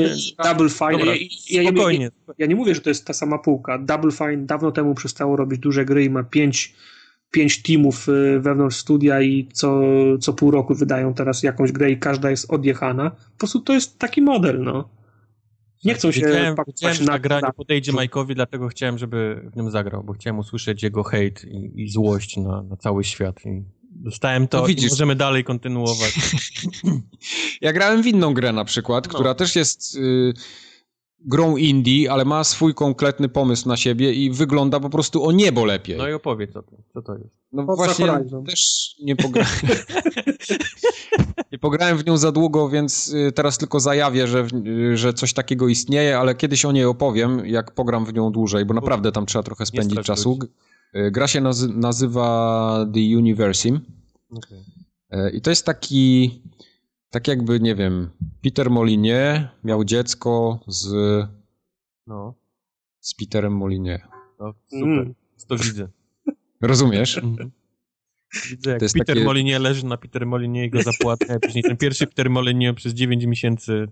Double 0.43 0.69
Fine. 0.69 0.91
Dobra, 0.91 1.05
ja, 1.05 1.21
ja, 1.49 1.61
ja, 1.61 1.69
nie, 1.69 1.77
spokojnie. 1.77 2.11
ja 2.37 2.47
nie 2.47 2.55
mówię, 2.55 2.75
że 2.75 2.81
to 2.81 2.89
jest 2.89 3.05
ta 3.05 3.13
sama 3.13 3.37
półka. 3.37 3.79
Double 3.79 4.11
Fine 4.11 4.37
dawno 4.37 4.71
temu 4.71 4.95
przestało 4.95 5.35
robić 5.35 5.59
duże 5.59 5.85
gry 5.85 6.03
i 6.03 6.09
ma 6.09 6.23
pięć, 6.23 6.75
pięć 7.31 7.61
teamów 7.61 8.09
y, 8.09 8.39
wewnątrz 8.39 8.75
studia 8.77 9.21
i 9.21 9.47
co, 9.53 9.81
co 10.21 10.33
pół 10.33 10.51
roku 10.51 10.75
wydają 10.75 11.13
teraz 11.13 11.43
jakąś 11.43 11.71
grę 11.71 11.91
i 11.91 11.97
każda 11.99 12.29
jest 12.29 12.51
odjechana. 12.51 13.09
Po 13.09 13.37
prostu 13.37 13.59
to 13.59 13.73
jest 13.73 13.99
taki 13.99 14.21
model, 14.21 14.63
no. 14.63 14.89
Nie 15.85 15.93
chcą 15.93 16.11
się 16.11 16.21
Wiedziałem, 16.21 16.55
pakować 16.55 16.99
na 16.99 17.05
ta 17.07 17.19
gra 17.19 17.39
na- 17.41 17.47
nie 17.47 17.53
podejdzie 17.53 17.91
Majkowi, 17.91 18.35
dlatego 18.35 18.67
chciałem, 18.67 18.97
żeby 18.97 19.49
w 19.53 19.55
nim 19.55 19.71
zagrał, 19.71 20.03
bo 20.03 20.13
chciałem 20.13 20.39
usłyszeć 20.39 20.83
jego 20.83 21.03
hejt 21.03 21.43
i, 21.45 21.81
i 21.81 21.89
złość 21.89 22.37
na, 22.37 22.61
na 22.63 22.75
cały 22.77 23.03
świat. 23.03 23.45
I 23.45 23.63
dostałem 23.91 24.47
to 24.47 24.61
No 24.61 24.67
widzisz. 24.67 24.85
i 24.87 24.89
możemy 24.89 25.15
dalej 25.15 25.43
kontynuować. 25.43 26.13
Ja 27.61 27.73
grałem 27.73 28.03
w 28.03 28.07
inną 28.07 28.33
grę 28.33 28.53
na 28.53 28.65
przykład, 28.65 29.07
No. 29.07 29.13
która 29.13 29.33
też 29.35 29.55
jest 29.55 29.95
y, 29.95 30.33
grą 31.25 31.57
indie, 31.57 32.11
ale 32.11 32.25
ma 32.25 32.43
swój 32.43 32.73
konkretny 32.73 33.29
pomysł 33.29 33.67
na 33.67 33.77
siebie 33.77 34.13
i 34.13 34.31
wygląda 34.31 34.79
po 34.79 34.89
prostu 34.89 35.25
o 35.25 35.31
niebo 35.31 35.65
lepiej. 35.65 35.97
No 35.97 36.09
i 36.09 36.13
opowiedz 36.13 36.55
o 36.55 36.63
tym, 36.63 36.77
co 36.93 37.01
to 37.01 37.13
jest. 37.13 37.29
No 37.51 37.63
właśnie 37.63 38.07
Horizon. 38.07 38.45
też 38.45 38.95
nie 39.01 39.15
pograłem. 39.15 39.49
nie 41.51 41.59
pograłem 41.59 41.97
w 41.97 42.05
nią 42.05 42.17
za 42.17 42.31
długo, 42.31 42.69
więc 42.69 43.07
y, 43.07 43.31
teraz 43.31 43.57
tylko 43.57 43.79
zajawię, 43.79 44.27
że, 44.27 44.47
y, 44.67 44.97
że 44.97 45.13
coś 45.13 45.33
takiego 45.33 45.67
istnieje, 45.67 46.19
ale 46.19 46.35
kiedyś 46.35 46.65
o 46.65 46.71
niej 46.71 46.85
opowiem, 46.85 47.45
jak 47.45 47.71
pogram 47.71 48.05
w 48.05 48.13
nią 48.13 48.31
dłużej, 48.31 48.65
bo 48.65 48.73
naprawdę 48.73 49.11
tam 49.11 49.25
trzeba 49.25 49.43
trochę 49.43 49.65
spędzić 49.65 49.99
czasu. 49.99 50.39
Y, 50.95 51.11
Gra 51.11 51.27
się 51.27 51.41
nazy 51.41 51.69
nazywa 51.69 52.87
The 52.93 53.17
Universim 53.17 53.79
Okay. 54.31 55.31
i 55.31 55.41
to 55.41 55.49
jest 55.49 55.65
taki, 55.65 56.41
tak 57.09 57.27
jakby, 57.27 57.59
nie 57.59 57.75
wiem, 57.75 58.09
Peter 58.43 58.69
Molinie 58.69 59.49
miał 59.63 59.83
dziecko 59.83 60.59
z, 60.67 60.87
No, 62.07 62.33
z 62.99 63.13
Peterem 63.15 63.53
Molinie. 63.53 64.07
no 64.39 64.53
super. 64.67 64.87
Mm. 64.87 65.13
To 65.47 65.55
widzę. 65.57 65.87
Rozumiesz? 66.61 67.17
Mhm. 67.17 67.51
Widzę, 68.49 68.69
jak 68.71 68.79
To 68.79 68.85
jest 68.85 68.95
Peter 68.95 69.15
takie- 69.15 69.25
Molinie 69.25 69.59
leży 69.59 69.85
na 69.85 69.97
Peter 69.97 70.25
Molinie 70.25 70.65
i 70.65 70.69
go 70.69 70.81
zapłatnia, 70.83 71.35
a 71.35 71.39
później 71.39 71.63
ten 71.63 71.77
pierwszy 71.77 72.07
Peter 72.07 72.29
Molinie 72.29 72.73
przez 72.73 72.93
9 72.93 73.25
miesięcy 73.25 73.87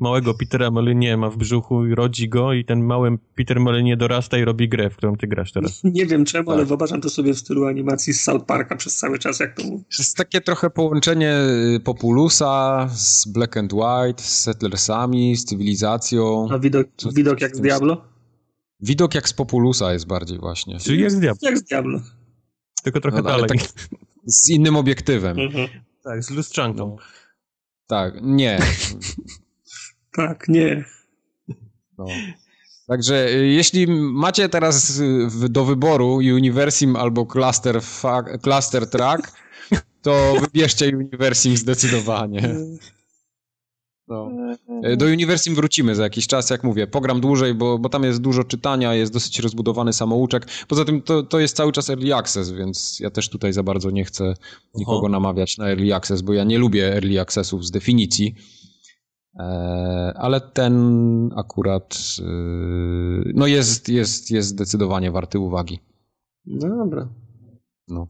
małego 0.00 0.34
Petera 0.34 0.70
Molinie 0.70 1.16
ma 1.16 1.30
w 1.30 1.36
brzuchu 1.36 1.86
i 1.86 1.94
rodzi 1.94 2.28
go 2.28 2.52
i 2.52 2.64
ten 2.64 2.84
mały 2.84 3.18
Peter 3.34 3.60
Molinie 3.60 3.96
dorasta 3.96 4.38
i 4.38 4.44
robi 4.44 4.68
grę, 4.68 4.90
w 4.90 4.96
którą 4.96 5.16
ty 5.16 5.26
grasz 5.26 5.52
teraz. 5.52 5.80
Nie 5.84 6.06
wiem 6.06 6.24
czemu, 6.24 6.46
Tak. 6.46 6.54
ale 6.54 6.64
wyobrażam 6.64 7.00
to 7.00 7.10
sobie 7.10 7.34
w 7.34 7.38
stylu 7.38 7.64
animacji 7.66 8.12
z 8.12 8.20
South 8.22 8.44
Parka 8.46 8.76
przez 8.76 8.96
cały 8.96 9.18
czas, 9.18 9.40
jak 9.40 9.56
to 9.56 9.64
mówię. 9.64 9.78
To 9.84 10.02
jest 10.02 10.16
takie 10.16 10.40
trochę 10.40 10.70
połączenie 10.70 11.34
y, 11.76 11.80
Populusa 11.80 12.88
z 12.94 13.26
Black 13.28 13.56
and 13.56 13.72
White, 13.72 14.22
z 14.22 14.40
Settlersami, 14.40 15.36
z 15.36 15.44
cywilizacją. 15.44 16.48
A 16.50 16.58
widok, 16.58 16.86
Co- 16.96 17.12
widok 17.12 17.40
jak 17.40 17.56
z 17.56 17.60
Diablo? 17.60 18.04
Widok 18.80 19.14
jak 19.14 19.28
z 19.28 19.32
Populusa 19.32 19.92
jest 19.92 20.06
bardziej 20.06 20.38
właśnie. 20.38 20.78
Czyli 20.80 21.00
jak 21.02 21.10
z 21.10 21.20
diabł, 21.20 21.38
Jak 21.42 21.58
z 21.58 21.62
Diablo. 21.62 22.00
tylko 22.82 23.00
trochę 23.00 23.22
No, 23.22 23.30
ale 23.30 23.42
dalej. 23.46 23.58
tak- 23.60 23.88
Z 24.26 24.48
innym 24.48 24.76
obiektywem. 24.76 25.38
Mhm. 25.40 25.68
Tak, 26.04 26.24
z 26.24 26.30
lustrzanką. 26.30 26.96
No. 26.96 26.96
Tak, 27.86 28.14
nie. 28.22 28.58
Tak, 30.12 30.48
nie. 30.48 30.84
No. 31.98 32.06
Także 32.86 33.28
y, 33.28 33.46
jeśli 33.46 33.86
macie 34.12 34.48
teraz 34.48 34.98
y, 34.98 35.26
w- 35.26 35.48
do 35.48 35.64
wyboru 35.64 36.14
Universim 36.14 36.96
albo 36.96 37.26
Cluster, 37.26 37.82
fa- 37.82 38.38
cluster 38.42 38.90
Track, 38.90 39.32
to 40.02 40.34
wybierzcie 40.40 40.96
Universim 40.96 41.56
zdecydowanie. 41.56 42.54
No. 44.08 44.30
E, 44.82 44.96
do 44.96 45.06
Uniwersim 45.06 45.54
wrócimy 45.54 45.94
za 45.94 46.02
jakiś 46.02 46.26
czas, 46.26 46.50
jak 46.50 46.64
mówię. 46.64 46.86
Pogram 46.86 47.20
dłużej, 47.20 47.54
bo, 47.54 47.78
bo 47.78 47.88
tam 47.88 48.04
jest 48.04 48.20
dużo 48.20 48.44
czytania, 48.44 48.94
jest 48.94 49.12
dosyć 49.12 49.38
rozbudowany 49.38 49.92
samouczek. 49.92 50.46
Poza 50.68 50.84
tym 50.84 51.02
to, 51.02 51.22
to 51.22 51.40
jest 51.40 51.56
cały 51.56 51.72
czas 51.72 51.90
early 51.90 52.14
access, 52.14 52.50
więc 52.50 53.00
ja 53.00 53.10
też 53.10 53.28
tutaj 53.28 53.52
za 53.52 53.62
bardzo 53.62 53.90
nie 53.90 54.04
chcę 54.04 54.34
nikogo 54.74 54.98
Oho. 54.98 55.08
namawiać 55.08 55.58
na 55.58 55.68
early 55.68 55.94
access, 55.94 56.22
bo 56.22 56.32
ja 56.32 56.44
nie 56.44 56.58
lubię 56.58 56.94
early 56.94 57.20
accessów 57.20 57.66
z 57.66 57.70
definicji. 57.70 58.34
E, 59.34 60.12
ale 60.16 60.40
ten 60.40 60.74
akurat 61.36 61.98
e, 62.18 62.24
no 63.34 63.46
jest, 63.46 63.88
jest, 63.88 64.30
jest 64.30 64.48
zdecydowanie 64.48 65.10
warty 65.10 65.38
uwagi. 65.38 65.78
No 66.46 66.76
dobra. 66.76 67.08
No. 67.88 68.06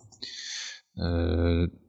E, 0.98 1.06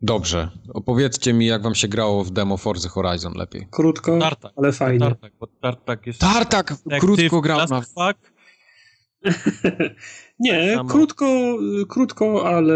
dobrze. 0.01 0.49
Opowiedzcie 0.73 1.33
mi, 1.33 1.45
jak 1.45 1.61
wam 1.61 1.75
się 1.75 1.87
grało 1.87 2.23
w 2.23 2.31
demo 2.31 2.57
Forza 2.57 2.89
Horizon 2.89 3.33
lepiej. 3.35 3.67
Krótko, 3.71 4.19
Tartak. 4.19 4.53
ale 4.55 4.71
fajnie. 4.71 4.99
Tartak, 4.99 5.33
bo 5.39 5.47
Tartak 5.47 6.07
jest... 6.07 6.19
Tartak! 6.19 6.73
Krótko 6.99 7.41
grał 7.41 7.59
na... 7.69 7.81
Fuck. 7.81 8.31
Nie, 10.39 10.79
krótko, 10.89 11.57
krótko 11.89 12.47
ale, 12.47 12.75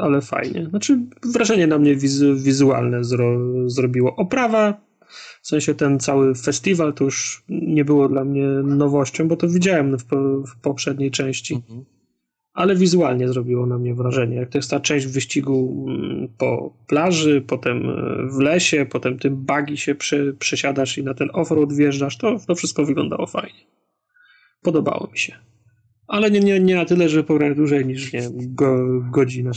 ale 0.00 0.20
fajnie. 0.20 0.66
Znaczy, 0.66 0.98
wrażenie 1.22 1.66
na 1.66 1.78
mnie 1.78 1.96
wizu, 1.96 2.36
wizualne 2.36 3.04
zro, 3.04 3.38
zrobiło. 3.66 4.16
Oprawa, 4.16 4.80
w 5.42 5.46
sensie 5.46 5.74
ten 5.74 6.00
cały 6.00 6.34
festiwal 6.34 6.94
to 6.94 7.04
już 7.04 7.44
nie 7.48 7.84
było 7.84 8.08
dla 8.08 8.24
mnie 8.24 8.46
nowością, 8.64 9.28
bo 9.28 9.36
to 9.36 9.48
widziałem 9.48 9.98
w, 9.98 10.04
w 10.46 10.60
poprzedniej 10.62 11.10
części. 11.10 11.54
Mhm 11.54 11.84
ale 12.52 12.76
wizualnie 12.76 13.28
zrobiło 13.28 13.66
na 13.66 13.78
mnie 13.78 13.94
wrażenie. 13.94 14.36
Jak 14.36 14.48
to 14.48 14.58
jest 14.58 14.70
ta 14.70 14.80
część 14.80 15.06
wyścigu 15.06 15.86
mm, 15.88 16.28
po 16.38 16.74
plaży, 16.86 17.44
potem 17.46 17.90
e, 17.90 18.26
w 18.30 18.38
lesie, 18.38 18.86
potem 18.90 19.18
tym 19.18 19.36
bagi 19.36 19.76
się 19.76 19.94
prze, 19.94 20.32
przesiadasz 20.32 20.98
i 20.98 21.04
na 21.04 21.14
ten 21.14 21.30
offroad 21.32 21.72
wjeżdżasz, 21.72 22.16
to, 22.16 22.36
to 22.46 22.54
wszystko 22.54 22.84
wyglądało 22.84 23.26
fajnie. 23.26 23.60
Podobało 24.62 25.08
mi 25.12 25.18
się. 25.18 25.36
Ale 26.06 26.30
nie, 26.30 26.40
nie, 26.40 26.60
nie 26.60 26.74
na 26.74 26.84
tyle, 26.84 27.08
że 27.08 27.24
pograć 27.24 27.56
dłużej 27.56 27.86
niż 27.86 28.12
nie 28.12 28.28
go, 28.32 29.00
godzinę. 29.10 29.50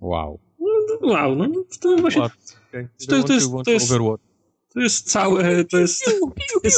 Wow. 0.00 0.40
No, 0.60 1.08
wow, 1.12 1.36
no 1.36 1.48
to 1.80 1.96
właśnie... 1.96 2.22
To, 2.72 3.22
to, 3.22 3.32
jest, 3.34 3.50
to, 3.64 3.70
jest, 3.70 3.92
to 4.74 4.80
jest 4.80 5.10
całe, 5.10 5.64
to 5.64 5.78
jest... 5.78 6.04
Piu, 6.04 6.30
piu, 6.30 6.60
piu, 6.62 6.70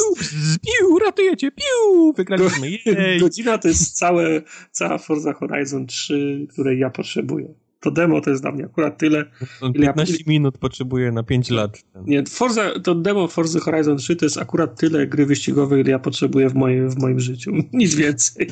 piu, 0.61 0.99
ratujecie, 0.99 1.51
piu, 1.51 2.13
wygraliśmy, 2.17 2.69
jej. 2.69 3.19
Godzina 3.19 3.57
to 3.57 3.67
jest 3.67 3.97
całe, 3.97 4.41
cała 4.71 4.97
Forza 4.97 5.33
Horizon 5.33 5.87
3, 5.87 6.47
której 6.49 6.79
ja 6.79 6.89
potrzebuję. 6.89 7.53
To 7.79 7.91
demo 7.91 8.21
to 8.21 8.29
jest 8.29 8.41
dla 8.41 8.51
mnie 8.51 8.65
akurat 8.65 8.97
tyle. 8.97 9.25
On 9.61 9.73
15 9.73 10.13
ja... 10.13 10.23
minut 10.27 10.57
potrzebuje 10.57 11.11
na 11.11 11.23
5 11.23 11.49
lat. 11.49 11.83
Nie, 12.05 12.23
Forza, 12.25 12.79
to 12.79 12.95
demo 12.95 13.27
Forza 13.27 13.59
Horizon 13.59 13.97
3 13.97 14.15
to 14.15 14.25
jest 14.25 14.37
akurat 14.37 14.79
tyle 14.79 15.07
gry 15.07 15.25
wyścigowej, 15.25 15.81
ile 15.81 15.91
ja 15.91 15.99
potrzebuję 15.99 16.49
w 16.49 16.53
moim, 16.53 16.89
w 16.89 16.97
moim 16.97 17.19
życiu. 17.19 17.51
Nic 17.73 17.95
więcej. 17.95 18.47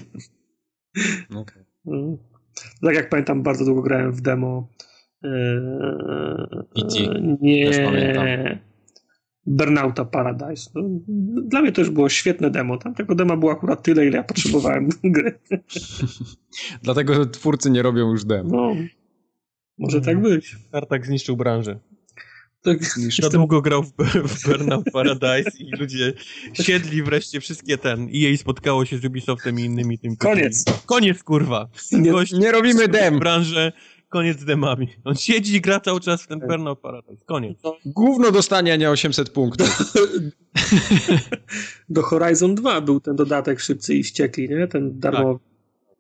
Okay. 1.36 1.66
No. 1.86 2.18
Tak 2.82 2.96
jak 2.96 3.10
pamiętam, 3.10 3.44
bardzo 3.44 3.66
długo 3.66 3.82
grałem 3.82 4.12
w 4.12 4.22
demo. 4.22 4.68
Eee, 5.24 7.38
nie. 7.42 7.68
Też 7.68 7.78
pamiętam. 7.78 8.26
Burnouta 9.46 10.06
Paradise. 10.06 10.70
No, 10.76 10.84
dla 11.44 11.62
mnie 11.62 11.72
to 11.72 11.82
już 11.82 11.90
było 11.90 12.10
świetne 12.10 12.50
demo. 12.50 12.78
Tam 12.78 12.96
tego 12.96 13.16
dema 13.16 13.38
było 13.38 13.52
akurat 13.52 13.84
tyle, 13.84 14.06
ile 14.08 14.18
ja 14.18 14.24
potrzebowałem 14.24 14.90
gry. 15.04 15.40
Dlatego 16.84 17.26
twórcy 17.26 17.72
nie 17.72 17.82
robią 17.82 18.12
już 18.12 18.26
demo. 18.26 18.50
No, 18.52 18.76
może 19.78 20.02
tak 20.02 20.22
być. 20.22 20.56
Tartak 20.72 21.06
zniszczył 21.06 21.38
branżę. 21.38 21.80
Tak, 22.64 22.78
Za 23.22 23.30
długo 23.30 23.62
grał 23.62 23.84
w, 23.84 23.92
w 24.28 24.46
Burnout 24.46 24.86
Paradise 24.94 25.52
i 25.60 25.72
ludzie 25.80 26.14
siedli 26.54 27.04
wreszcie 27.04 27.40
wszystkie 27.40 27.78
ten. 27.78 28.10
i 28.10 28.20
jej 28.20 28.38
spotkało 28.38 28.86
się 28.86 28.98
z 28.98 29.06
Ubisoftem 29.06 29.60
i 29.60 29.64
innymi 29.64 30.00
tym. 30.00 30.16
Koniec. 30.16 30.66
Koniec, 30.86 31.24
kurwa. 31.24 31.70
Nie, 31.92 32.12
nie 32.40 32.52
robimy 32.52 32.88
dem. 32.88 33.20
Branżę 33.20 33.72
koniec 34.12 34.40
z 34.40 34.46
demami. 34.46 34.88
On 35.04 35.16
siedzi 35.16 35.56
i 35.56 35.62
gra 35.62 35.80
cały 35.80 36.00
czas 36.00 36.24
w 36.24 36.28
ten 36.28 36.40
Burnout 36.40 36.80
Paradise. 36.80 37.26
Koniec. 37.26 37.60
Gówno 37.86 38.32
dostanie, 38.32 38.74
a 38.74 38.76
nie 38.76 38.90
800 38.90 39.30
punktów. 39.30 39.94
Do 41.90 42.02
Horizon 42.02 42.56
2 42.56 42.82
był 42.82 43.00
ten 43.00 43.16
dodatek 43.16 43.60
szybcy 43.60 43.96
i 43.96 44.04
wściekli, 44.04 44.50
nie? 44.50 44.68
Ten 44.68 45.00
darmowy. 45.00 45.40
Tak. 45.40 45.52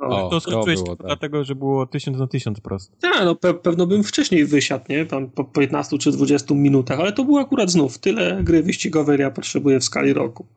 O, 0.09 0.29
to 0.29 0.39
skończyłeś 0.39 0.79
to 0.83 0.95
tak. 0.95 1.07
dlatego, 1.07 1.43
że 1.43 1.55
było 1.55 1.85
1000 1.85 2.17
na 2.17 2.27
1000 2.27 2.59
prosto. 2.59 2.95
Tak, 3.01 3.25
no 3.25 3.35
pe 3.35 3.53
pewno 3.53 3.88
bym 3.88 4.03
wcześniej 4.03 4.45
wysiadł, 4.45 4.85
nie? 4.89 5.05
Tam 5.05 5.29
po 5.29 5.43
15 5.43 5.97
czy 5.97 6.11
20 6.11 6.55
minutach, 6.55 6.99
ale 6.99 7.13
to 7.13 7.23
było 7.23 7.39
akurat 7.39 7.71
znów 7.71 7.97
tyle 7.97 8.43
gry 8.43 8.63
wyścigowej, 8.63 9.19
ja 9.19 9.31
potrzebuję 9.31 9.79
w 9.79 9.83
skali 9.83 10.13
roku. 10.13 10.47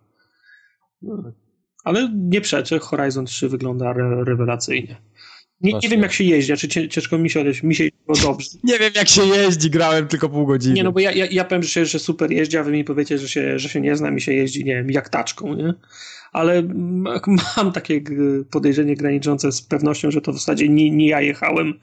No. 1.03 1.33
Ale 1.85 2.11
nie 2.15 2.41
przeczę, 2.41 2.79
Horizon 2.79 3.25
3 3.25 3.49
wygląda 3.49 3.91
re 3.91 4.25
rewelacyjnie. 4.25 4.97
Nie, 5.61 5.73
nie 5.83 5.89
wiem 5.89 6.03
jak 6.03 6.13
się 6.13 6.25
jeździ, 6.25 6.53
czy 6.53 6.67
znaczy 6.67 6.89
ciężko 6.89 7.19
mi 7.19 7.31
się 7.31 7.41
odejść, 7.41 7.63
mi 7.63 7.75
się 7.75 7.85
jeździło 7.85 8.33
dobrze. 8.33 8.51
nie 8.65 8.79
wiem 8.79 8.93
jak 8.95 9.09
się 9.09 9.27
jeździ, 9.27 9.71
grałem 9.71 10.09
tylko 10.09 10.29
pół 10.29 10.47
godziny. 10.47 10.75
Nie, 10.75 10.85
no 10.85 10.93
bo 10.93 11.01
ja, 11.01 11.13
ja, 11.13 11.27
ja 11.31 11.45
powiem, 11.45 11.63
że, 11.63 11.69
się, 11.69 11.87
że 11.87 11.99
super 11.99 12.31
jeździ, 12.31 12.57
a 12.57 12.63
wy 12.63 12.73
mi 12.73 12.85
powiecie, 12.85 13.19
że 13.19 13.29
się, 13.29 13.59
że 13.59 13.69
się 13.69 13.81
nie 13.81 13.97
znam 13.97 14.17
i 14.17 14.21
się 14.21 14.33
jeździ, 14.33 14.65
nie 14.65 14.75
wiem, 14.75 14.91
jak 14.91 15.09
taczką, 15.09 15.55
nie? 15.55 15.75
Ale 16.33 16.63
mam 17.57 17.73
takie 17.73 18.01
podejrzenie 18.51 18.97
graniczące 18.97 19.53
z 19.53 19.63
pewnością, 19.63 20.11
że 20.11 20.21
to 20.21 20.33
w 20.33 20.39
zasadzie 20.39 20.69
nie, 20.69 20.91
nie 20.91 21.09
ja 21.09 21.21
jechałem, 21.21 21.75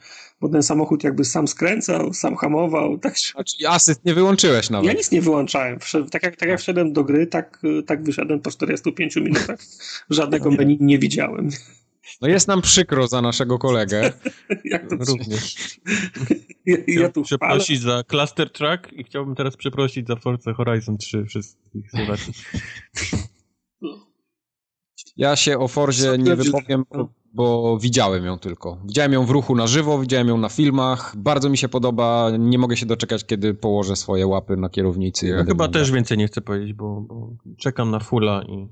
bo 0.41 0.49
ten 0.49 0.64
samochód 0.64 1.03
jakby 1.03 1.26
sam 1.26 1.48
skręcał, 1.48 2.14
sam 2.14 2.35
hamował. 2.35 2.98
Tak... 2.99 3.19
Znaczy 3.19 3.69
asyst 3.69 4.06
nie 4.06 4.14
wyłączyłeś 4.14 4.69
nawet. 4.69 4.88
Ja 4.88 4.93
nic 4.93 5.11
nie 5.11 5.22
wyłączałem. 5.22 5.80
Tak 6.11 6.23
jak, 6.23 6.35
tak 6.35 6.49
jak 6.49 6.60
wszedłem 6.60 6.93
do 6.93 7.03
gry, 7.03 7.27
tak, 7.27 7.61
tak 7.85 8.03
wyszedłem 8.03 8.39
po 8.39 8.52
45 8.52 9.15
minutach. 9.15 9.60
Żadnego 10.10 10.52
menu 10.52 10.77
nie 10.80 10.99
widziałem. 10.99 11.49
No 12.22 12.28
jest 12.28 12.48
nam 12.48 12.61
przykro 12.61 13.07
za 13.07 13.22
naszego 13.22 13.57
kolegę. 13.57 14.14
Jak 14.65 14.90
to 14.90 14.95
Również. 14.95 15.56
ja, 16.65 16.78
ja 16.88 17.10
tu 17.10 17.22
przeprosić 17.23 17.82
za 17.82 18.03
Cluster 18.03 18.52
Track 18.52 18.94
i 18.94 19.03
chciałbym 19.03 19.36
teraz 19.36 19.57
przeprosić 19.57 20.07
za 20.07 20.15
Forza 20.15 20.53
Horizon 20.53 20.98
3 20.98 21.26
wszystkich 21.26 21.91
słuchaczy. 21.91 22.32
Ja 25.18 25.36
się 25.36 25.60
o 25.60 25.68
Forzie 25.68 26.18
nie 26.18 26.36
wypowiem, 26.36 26.84
bo 27.34 27.78
widziałem 27.78 28.26
ją 28.26 28.40
tylko. 28.40 28.78
Widziałem 28.86 29.14
ją 29.14 29.26
w 29.26 29.30
ruchu 29.30 29.56
na 29.56 29.68
żywo, 29.68 29.99
widziałem 29.99 30.28
ją 30.28 30.38
na 30.38 30.49
filmach. 30.49 31.14
Bardzo 31.18 31.49
mi 31.49 31.57
się 31.57 31.69
podoba. 31.69 32.32
Nie 32.40 32.57
mogę 32.57 32.78
się 32.78 32.86
doczekać, 32.86 33.26
kiedy 33.26 33.53
położę 33.53 33.95
swoje 33.95 34.28
łapy 34.28 34.57
na 34.57 34.69
kierownicy. 34.69 35.28
Ja 35.28 35.44
chyba 35.44 35.68
też 35.68 35.91
więcej 35.91 36.18
nie 36.18 36.28
chcę 36.28 36.41
powiedzieć, 36.41 36.73
bo, 36.73 37.02
bo 37.02 37.36
czekam 37.57 37.91
na 37.91 37.99
fulla 37.99 38.44
i 38.48 38.68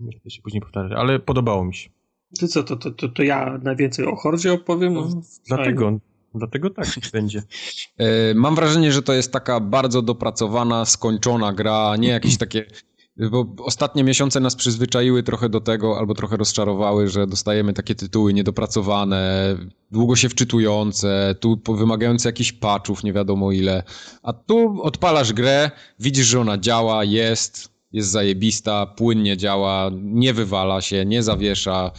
nie 0.00 0.18
chcę 0.18 0.30
się 0.30 0.42
później 0.42 0.60
powtarzać, 0.60 0.92
ale 0.98 1.18
podobało 1.18 1.64
mi 1.64 1.74
się. 1.74 1.90
Ty 2.38 2.48
co, 2.48 2.62
to, 2.62 2.76
to, 2.76 2.90
to, 2.90 3.08
to 3.08 3.22
ja 3.22 3.60
najwięcej 3.62 4.06
o 4.06 4.16
Hordzie 4.16 4.52
opowiem? 4.52 4.94
No, 4.94 5.08
dlatego, 5.48 5.98
dlatego 6.34 6.70
tak 6.70 6.86
będzie. 7.12 7.42
E, 7.98 8.34
mam 8.34 8.54
wrażenie, 8.54 8.92
że 8.92 9.02
to 9.02 9.12
jest 9.12 9.32
taka 9.32 9.60
bardzo 9.60 10.02
dopracowana, 10.02 10.84
skończona 10.84 11.52
gra, 11.52 11.96
nie 11.96 12.08
jakieś 12.08 12.38
takie... 12.38 12.66
Bo 13.30 13.46
ostatnie 13.58 14.04
miesiące 14.04 14.40
nas 14.40 14.56
przyzwyczaiły 14.56 15.22
trochę 15.22 15.48
do 15.48 15.60
tego, 15.60 15.98
albo 15.98 16.14
trochę 16.14 16.36
rozczarowały, 16.36 17.08
że 17.08 17.26
dostajemy 17.26 17.72
takie 17.72 17.94
tytuły 17.94 18.34
niedopracowane, 18.34 19.56
długo 19.90 20.16
się 20.16 20.28
wczytujące, 20.28 21.34
tu 21.40 21.60
wymagające 21.68 22.28
jakichś 22.28 22.52
patchów, 22.52 23.04
nie 23.04 23.12
wiadomo 23.12 23.52
ile. 23.52 23.82
A 24.22 24.32
tu 24.32 24.82
odpalasz 24.82 25.32
grę, 25.32 25.70
widzisz, 26.00 26.26
że 26.26 26.40
ona 26.40 26.58
działa, 26.58 27.04
jest, 27.04 27.72
jest 27.92 28.10
zajebista, 28.10 28.86
płynnie 28.86 29.36
działa, 29.36 29.90
nie 30.02 30.34
wywala 30.34 30.80
się, 30.80 31.04
nie 31.04 31.22
zawiesza 31.22 31.90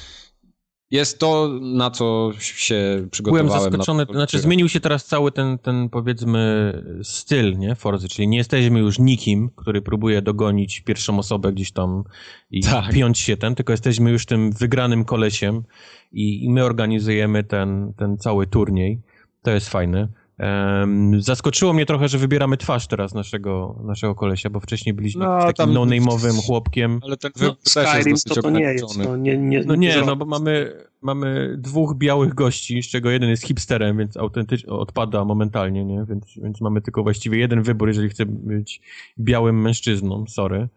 jest 0.94 1.20
to, 1.20 1.60
na 1.62 1.92
co 1.92 2.32
się 2.40 3.08
przygotowałem. 3.12 3.48
Byłem 3.48 3.62
zaskoczony, 3.62 4.06
to, 4.06 4.14
znaczy 4.14 4.40
zmienił 4.40 4.70
się 4.70 4.80
teraz 4.80 5.06
cały 5.06 5.32
ten, 5.32 5.58
ten 5.58 5.90
powiedzmy 5.90 6.74
styl, 7.04 7.58
nie, 7.58 7.76
Forzy, 7.76 8.08
czyli 8.08 8.28
nie 8.28 8.38
jesteśmy 8.38 8.80
już 8.80 9.00
nikim, 9.00 9.50
który 9.56 9.82
próbuje 9.82 10.22
dogonić 10.22 10.82
pierwszą 10.82 11.20
osobę 11.20 11.54
gdzieś 11.54 11.72
tam 11.72 12.04
i 12.52 12.64
tak. 12.64 12.94
piąć 12.94 13.20
się 13.20 13.38
ten, 13.38 13.56
tylko 13.56 13.74
jesteśmy 13.74 14.12
już 14.12 14.26
tym 14.26 14.52
wygranym 14.52 15.06
kolesiem 15.06 15.64
i, 16.12 16.44
i 16.44 16.50
my 16.50 16.66
organizujemy 16.66 17.44
ten, 17.44 17.94
ten 17.98 18.18
cały 18.18 18.48
turniej. 18.48 19.02
To 19.42 19.52
jest 19.52 19.70
fajne. 19.70 20.08
Um, 20.40 21.22
zaskoczyło 21.22 21.74
mnie 21.74 21.86
trochę, 21.86 22.08
że 22.08 22.18
wybieramy 22.18 22.58
twarz 22.58 22.88
teraz 22.88 23.14
naszego, 23.14 23.80
naszego 23.84 24.16
kolesia, 24.16 24.50
bo 24.50 24.60
wcześniej 24.60 24.94
byliśmy 24.94 25.26
no, 25.26 25.40
takim 25.40 25.74
no-name'owym 25.74 26.46
chłopkiem. 26.46 27.00
Ale 27.04 27.18
ten 27.18 27.32
no, 27.42 27.56
Skyrim 27.64 28.16
to, 28.30 28.42
to 28.42 28.50
nie 28.50 28.62
jest. 28.64 28.98
No 28.98 29.18
nie, 29.18 29.38
nie, 29.38 29.64
no 29.66 29.76
nie, 29.76 30.02
no 30.06 30.16
bo 30.16 30.26
mamy, 30.26 30.74
mamy 31.02 31.56
dwóch 31.58 31.98
białych 31.98 32.34
gości, 32.34 32.84
z 32.84 32.88
czego 32.88 33.10
jeden 33.10 33.30
jest 33.30 33.44
hipsterem, 33.44 33.98
więc 33.98 34.18
autentycznie 34.18 34.70
odpada 34.70 35.26
momentalnie, 35.26 35.86
nie? 35.86 36.06
Więc, 36.10 36.26
więc 36.44 36.62
mamy 36.62 36.82
tylko 36.82 37.04
właściwie 37.04 37.40
jeden 37.40 37.64
wybór, 37.64 37.88
jeżeli 37.88 38.10
chce 38.10 38.26
być 38.26 38.82
białym 39.20 39.62
mężczyzną, 39.62 40.26
sorry. 40.28 40.68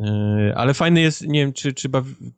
E, 0.00 0.52
ale 0.56 0.74
fajny 0.74 1.00
jest, 1.00 1.26
nie 1.26 1.40
wiem, 1.40 1.52
czy, 1.52 1.72
czy 1.72 1.88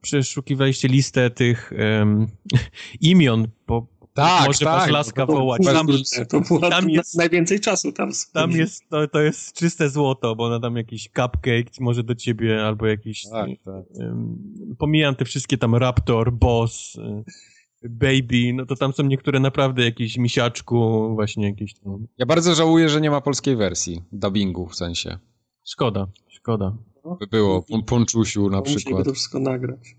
przeszukiwaliście 0.01 0.89
listę 0.89 1.31
tych 1.31 1.73
um, 1.99 2.27
imion 3.01 3.49
po 3.67 3.98
Tak, 4.23 4.47
może 4.47 4.59
tak. 4.65 4.69
was 4.81 4.91
laska 4.91 5.27
To, 5.27 5.33
wołać. 5.33 5.63
to, 5.65 5.73
Tam, 5.73 5.87
to 6.29 6.41
było 6.41 6.71
tam 6.71 6.91
jest- 6.91 7.17
najwięcej 7.17 7.61
czasu 7.61 7.93
tam. 7.93 8.11
tam 8.33 8.51
jest, 8.51 8.83
to, 8.91 9.09
to 9.09 9.21
jest 9.21 9.53
czyste 9.57 9.91
złoto, 9.91 10.37
bo 10.37 10.45
ona 10.45 10.61
tam 10.61 10.77
jakiś 10.77 11.03
cupcake 11.05 11.71
może 11.81 12.03
do 12.05 12.15
ciebie, 12.15 12.65
albo 12.67 12.87
jakiś... 12.87 13.23
Tak, 13.31 13.49
tak. 13.65 13.85
Ym, 14.01 14.77
pomijam 14.79 15.15
te 15.15 15.25
wszystkie 15.25 15.59
tam 15.59 15.75
Raptor, 15.75 16.33
Boss, 16.33 16.95
y, 16.95 17.89
Baby, 17.91 18.53
no 18.55 18.67
to 18.67 18.77
tam 18.77 18.93
są 18.93 19.03
niektóre 19.03 19.41
naprawdę 19.41 19.85
jakieś 19.85 20.17
misiaczku, 20.19 21.09
właśnie 21.15 21.47
jakieś 21.47 21.75
tam... 21.75 22.07
Ja 22.19 22.27
bardzo 22.27 22.55
żałuję, 22.55 22.89
że 22.89 23.01
nie 23.01 23.11
ma 23.11 23.21
polskiej 23.21 23.57
wersji, 23.57 24.03
dubbingu 24.13 24.67
w 24.67 24.75
sensie. 24.77 25.19
Szkoda, 25.65 26.07
szkoda. 26.29 26.77
By 27.21 27.27
było, 27.27 27.63
Pon- 27.63 27.83
Ponczusiu 27.85 28.51
na 28.51 28.59
Musimy 28.59 28.77
przykład. 28.77 29.05
to 29.05 29.13
wszystko 29.13 29.39
nagrać. 29.41 29.97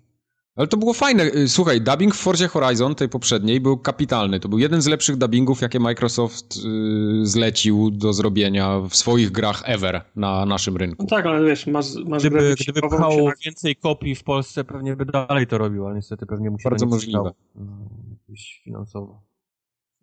Ale 0.59 0.67
to 0.67 0.77
było 0.77 0.93
fajne. 0.93 1.23
Y, 1.23 1.49
Słuchaj, 1.49 1.81
dubbing 1.81 2.15
w 2.15 2.17
Forzie 2.17 2.47
Horizon, 2.47 2.95
tej 2.95 3.09
poprzedniej, 3.09 3.61
był 3.61 3.77
kapitalny. 3.77 4.39
To 4.39 4.49
był 4.49 4.59
jeden 4.59 4.81
z 4.81 4.87
lepszych 4.87 5.15
dubbingów, 5.17 5.61
jakie 5.61 5.79
Microsoft 5.79 6.55
y, 6.57 7.25
zlecił 7.25 7.91
do 7.91 8.13
zrobienia 8.13 8.79
w 8.89 8.95
swoich 8.95 9.31
grach 9.31 9.61
ever 9.65 10.01
na 10.15 10.45
naszym 10.45 10.73
No 10.73 10.77
rynku. 10.77 11.05
tak, 11.07 11.25
ale 11.25 11.45
wiesz, 11.47 11.67
masz, 11.67 11.85
masz 11.95 12.21
grę 12.23 12.29
Gdyby, 12.29 12.37
gdyby 12.37 12.49
wyścigową, 12.55 12.97
pchało 12.97 13.29
się 13.29 13.35
więcej 13.45 13.75
kopii 13.75 14.15
w 14.15 14.23
Polsce, 14.23 14.63
pewnie 14.63 14.95
by 14.95 15.05
dalej 15.05 15.47
to 15.47 15.57
robił, 15.57 15.85
ale 15.85 15.95
niestety 15.95 16.25
pewnie 16.25 16.49
mu 16.49 16.59
się 16.59 16.69
Bardzo 16.69 16.85
możliwe. 16.85 17.31
No, 17.55 17.65
jakoś 18.11 18.61
finansowo. 18.63 19.21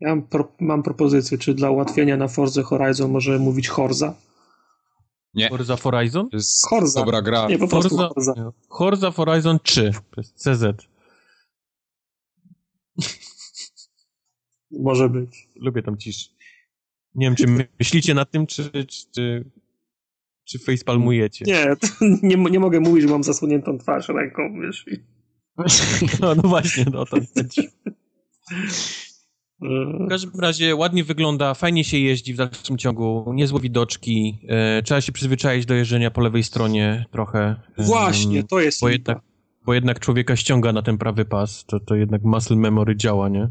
Ja 0.00 0.08
mam, 0.08 0.22
pro, 0.22 0.52
mam 0.60 0.82
propozycję, 0.82 1.38
czy 1.38 1.54
dla 1.54 1.70
ułatwienia 1.70 2.16
na 2.16 2.28
Forza 2.28 2.62
Horizon 2.62 3.10
może 3.10 3.38
mówić 3.38 3.68
Horza? 3.68 4.14
Nie, 5.36 5.48
Forza 5.48 5.76
Horizon? 5.76 6.30
to 6.30 6.36
jest 6.36 6.66
Horza. 6.68 7.00
dobra 7.00 7.22
gra. 7.22 7.48
Nie, 7.48 7.58
po 7.58 7.68
prostu 7.68 7.96
Forza, 7.96 8.52
Horza. 8.68 9.10
Horizon 9.10 9.58
3, 9.62 9.92
to 10.10 10.20
jest 10.20 10.34
CZ. 10.34 10.64
Może 14.70 15.08
być. 15.08 15.48
Lubię 15.56 15.82
tam 15.82 15.98
ciszę. 15.98 16.30
Nie 17.14 17.26
wiem, 17.26 17.36
czy 17.36 17.68
myślicie 17.78 18.14
nad 18.14 18.30
tym, 18.30 18.46
czy, 18.46 18.70
czy, 18.70 19.06
czy, 19.14 19.50
czy 20.44 20.58
facepalmujecie. 20.58 21.44
Nie, 21.44 21.66
nie, 22.36 22.36
nie 22.36 22.60
mogę 22.60 22.80
mówić, 22.80 23.02
że 23.02 23.08
mam 23.08 23.22
zasłoniętą 23.24 23.78
twarz 23.78 24.08
ręką, 24.08 24.60
wiesz. 24.62 24.86
No, 26.20 26.34
no 26.34 26.42
właśnie, 26.48 26.84
no 26.92 27.06
to 27.06 27.16
chodzi. 27.34 27.68
W 29.60 30.04
e, 30.04 30.08
każdym 30.08 30.40
razie 30.40 30.76
ładnie 30.76 31.04
wygląda, 31.04 31.54
fajnie 31.54 31.84
się 31.84 31.98
jeździ 31.98 32.34
w 32.34 32.36
dalszym 32.36 32.78
ciągu, 32.78 33.32
niezłe 33.34 33.60
widoczki, 33.60 34.38
e, 34.48 34.82
trzeba 34.82 35.00
się 35.00 35.12
przyzwyczaić 35.12 35.66
do 35.66 35.74
jeżdżenia 35.74 36.10
po 36.10 36.20
lewej 36.20 36.42
stronie 36.42 37.04
trochę. 37.10 37.56
Właśnie, 37.78 38.44
to 38.44 38.60
jest 38.60 38.80
bo 38.80 38.88
jednak, 38.88 39.18
bo 39.66 39.74
jednak 39.74 40.00
człowieka 40.00 40.36
ściąga 40.36 40.72
na 40.72 40.82
ten 40.82 40.98
prawy 40.98 41.24
pas, 41.24 41.64
to, 41.64 41.80
to 41.80 41.94
jednak 41.94 42.22
muscle 42.22 42.56
memory 42.56 42.96
działa, 42.96 43.28
nie? 43.28 43.48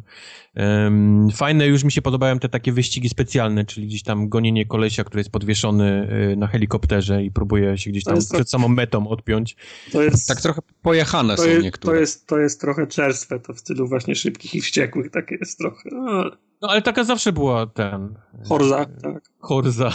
Em, 0.56 1.28
fajne 1.34 1.68
już 1.68 1.84
mi 1.84 1.92
się 1.92 2.02
podobają 2.02 2.40
te 2.40 2.50
takie 2.50 2.72
wyścigi 2.72 3.10
specjalne, 3.10 3.66
czyli 3.66 3.88
gdzieś 3.88 4.04
tam 4.04 4.30
gonienie 4.30 4.66
kolesia, 4.66 5.04
który 5.04 5.20
jest 5.20 5.30
podwieszony 5.32 6.08
y, 6.34 6.36
na 6.36 6.48
helikopterze 6.48 7.24
i 7.24 7.32
próbuje 7.32 7.78
się 7.78 7.90
gdzieś 7.92 8.04
To 8.04 8.12
tam 8.12 8.20
to- 8.20 8.34
przed 8.34 8.50
samą 8.50 8.68
metą 8.68 9.08
odpiąć. 9.08 9.56
To 9.92 10.02
jest, 10.04 10.28
Tak 10.28 10.42
trochę 10.42 10.62
pojechane 10.82 11.36
to, 11.36 11.42
są 11.42 11.48
jest, 11.48 11.60
to, 11.60 11.64
niektóre. 11.64 12.00
jest, 12.00 12.28
to 12.28 12.38
jest 12.40 12.62
trochę 12.62 12.88
czerstwe, 12.88 13.40
to 13.40 13.54
w 13.54 13.60
stylu 13.60 13.88
właśnie 13.88 14.16
szybkich 14.16 14.56
i 14.56 14.62
wściekłych, 14.62 15.12
takie 15.12 15.36
jest 15.36 15.58
trochę. 15.58 15.90
A, 16.08 16.24
No 16.62 16.70
ale 16.70 16.82
taka 16.82 17.04
zawsze 17.04 17.34
była 17.34 17.68
ten... 17.68 18.16
Horza, 18.46 18.86
tak. 18.86 19.24
Horza. 19.40 19.92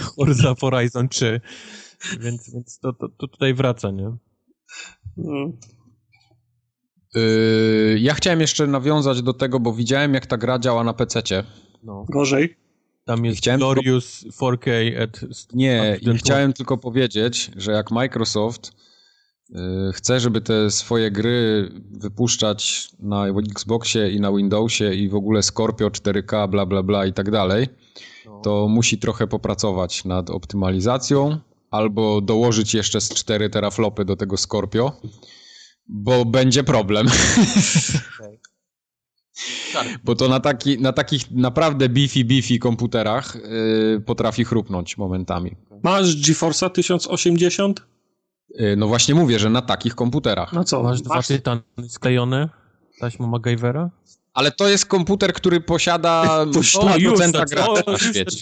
Horza 0.00 0.54
Horizon 0.60 1.08
3. 1.08 1.40
Więc, 2.20 2.54
więc 2.54 2.78
to, 2.78 2.92
to, 2.92 3.08
to 3.08 3.28
tutaj 3.28 3.54
wraca, 3.54 3.90
nie? 3.90 4.16
No. 5.16 5.52
Yy, 7.14 7.98
ja 8.00 8.14
chciałem 8.14 8.40
jeszcze 8.40 8.66
nawiązać 8.66 9.22
do 9.22 9.32
tego, 9.34 9.60
bo 9.60 9.72
widziałem 9.72 10.14
jak 10.14 10.26
ta 10.26 10.36
gra 10.36 10.58
działa 10.58 10.84
na 10.84 10.94
PC-cie. 10.94 11.44
No. 11.82 12.06
Gorzej. 12.08 12.56
Tam 13.04 13.24
jest 13.24 13.38
Chciałem 13.38 13.60
tylko- 13.60 13.74
Glorious 13.74 14.24
4K 14.40 14.70
at... 15.02 15.20
Nie, 15.52 15.92
at 15.92 16.02
i 16.02 16.18
chciałem 16.18 16.52
tylko 16.52 16.78
powiedzieć, 16.78 17.50
że 17.56 17.72
jak 17.72 17.90
Microsoft 17.90 18.72
yy, 19.50 19.58
chce, 19.94 20.20
żeby 20.20 20.40
te 20.40 20.70
swoje 20.70 21.10
gry 21.10 21.68
wypuszczać 21.90 22.88
na 22.98 23.26
Xboxie 23.28 24.10
i 24.10 24.20
na 24.20 24.32
Windowsie 24.32 24.94
i 24.94 25.08
w 25.08 25.14
ogóle 25.14 25.42
Scorpio 25.42 25.88
4K, 25.88 26.48
bla 26.48 26.66
bla 26.66 26.82
bla 26.82 27.06
i 27.06 27.12
tak 27.12 27.30
dalej, 27.30 27.66
No. 28.26 28.40
to 28.44 28.68
musi 28.68 28.98
trochę 28.98 29.26
popracować 29.26 30.04
nad 30.04 30.30
optymalizacją 30.30 31.38
albo 31.72 32.20
dołożyć 32.20 32.74
jeszcze 32.74 33.00
z 33.00 33.08
4 33.08 33.50
teraflopy 33.50 34.04
do 34.04 34.16
tego 34.16 34.36
Scorpio, 34.36 35.00
bo 35.88 36.24
będzie 36.24 36.64
problem. 36.64 37.06
Tak. 39.72 39.86
Bo 40.04 40.14
to 40.14 40.28
na, 40.28 40.40
taki, 40.40 40.80
na 40.80 40.92
takich 40.92 41.30
naprawdę 41.30 41.88
beefy, 41.88 42.24
beefy 42.24 42.58
komputerach 42.58 43.34
yy, 43.34 44.00
potrafi 44.06 44.44
chrupnąć 44.44 44.98
momentami. 44.98 45.56
Masz 45.82 46.16
GeForce'a 46.16 46.70
1080? 46.70 47.86
Yy, 48.54 48.76
no 48.76 48.86
właśnie 48.88 49.14
mówię, 49.14 49.38
że 49.38 49.50
na 49.50 49.62
takich 49.62 49.94
komputerach. 49.94 50.52
No 50.52 50.64
co? 50.64 50.82
Masz 50.82 51.02
dwa 51.02 51.22
tytany 51.22 51.62
sklejone 51.88 52.48
taśmą 53.00 53.26
MacGyvera? 53.26 53.90
Ale 54.34 54.50
to 54.52 54.68
jest 54.68 54.86
komputer, 54.86 55.32
który 55.32 55.60
posiada 55.60 56.44
Posiada- 56.54 56.96
100% 56.96 57.32
tak, 57.32 57.48
gra 57.48 57.66
o, 57.66 57.74
na 57.92 57.98
świecie. 57.98 58.36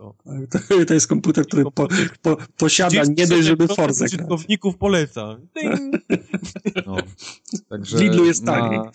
O. 0.00 0.14
Tak, 0.50 0.62
To, 0.88 0.94
jest 0.94 1.06
komputer, 1.06 1.46
który 1.46 1.64
po, 1.64 1.88
po, 2.22 2.36
posiada 2.56 3.02
nie 3.16 3.26
dość, 3.26 3.44
żeby 3.46 3.68
Forza 3.68 3.98
grać. 4.04 4.12
użytkowników 4.14 4.76
poleca. 4.76 5.36
Ding. 5.56 5.80
No. 6.86 6.96
Także 7.68 7.96
W 7.96 8.00
Lidlu 8.00 8.24
jest 8.24 8.42
na- 8.42 8.52
taniej. 8.52 8.80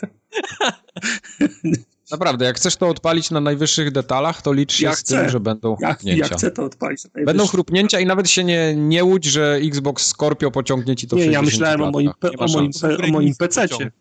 Naprawdę, 2.11 2.45
jak 2.45 2.55
chcesz 2.57 2.75
to 2.75 2.87
odpalić 2.89 3.31
na 3.31 3.39
najwyższych 3.41 3.91
detalach, 3.91 4.41
to 4.41 4.53
licz 4.53 4.73
się 4.73 4.85
Ja 4.85 4.95
z 4.95 4.99
chcę. 4.99 5.21
tym, 5.21 5.29
że 5.29 5.39
będą 5.39 5.77
Ja, 5.81 5.87
chrupnięcia. 5.93 6.27
ja 6.31 6.37
chcę 6.37 6.51
to 6.51 6.63
odpalić. 6.63 7.01
Będą 7.25 7.47
chrupnięcia 7.47 7.99
i 7.99 8.05
nawet 8.05 8.29
się 8.29 8.43
nie, 8.43 8.75
nie 8.75 9.03
łudź, 9.03 9.25
że 9.25 9.55
Xbox 9.63 10.05
Scorpio 10.07 10.51
pociągnie 10.51 10.95
ci 10.95 11.07
to 11.07 11.15
w 11.15 11.19
Nie, 11.19 11.25
ja 11.25 11.31
60 11.39 11.45
myślałem 11.53 11.81
o 11.81 11.91
moim, 11.91 12.09
o 12.37 12.47
moim, 12.47 12.71
pe, 12.81 12.97
o 12.97 13.07
moim 13.07 13.35
pececie. 13.35 13.91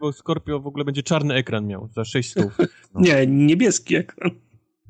Bo 0.00 0.12
Scorpio 0.12 0.60
w 0.60 0.66
ogóle 0.66 0.84
będzie 0.84 1.02
czarny 1.02 1.34
ekran 1.34 1.66
miał 1.66 1.88
za 1.88 2.04
600. 2.04 2.48
Nie, 2.94 3.26
niebieski 3.26 3.96
ekran. 3.96 4.30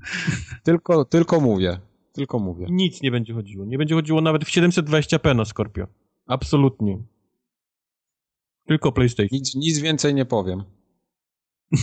Tylko, 0.64 1.04
tylko 1.04 1.40
mówię. 1.40 1.78
Tylko 2.12 2.38
mówię. 2.38 2.66
Nic 2.70 3.02
nie 3.02 3.10
będzie 3.10 3.34
chodziło. 3.34 3.64
Nie 3.64 3.78
będzie 3.78 3.94
chodziło 3.94 4.20
nawet 4.20 4.44
w 4.44 4.48
720p 4.48 5.36
na 5.36 5.44
Scorpio. 5.44 5.86
Absolutnie. 6.26 6.98
Tylko 8.66 8.92
PlayStation. 8.92 9.28
Nic, 9.32 9.54
nic 9.54 9.78
więcej 9.78 10.14
nie 10.14 10.24
powiem. 10.24 10.62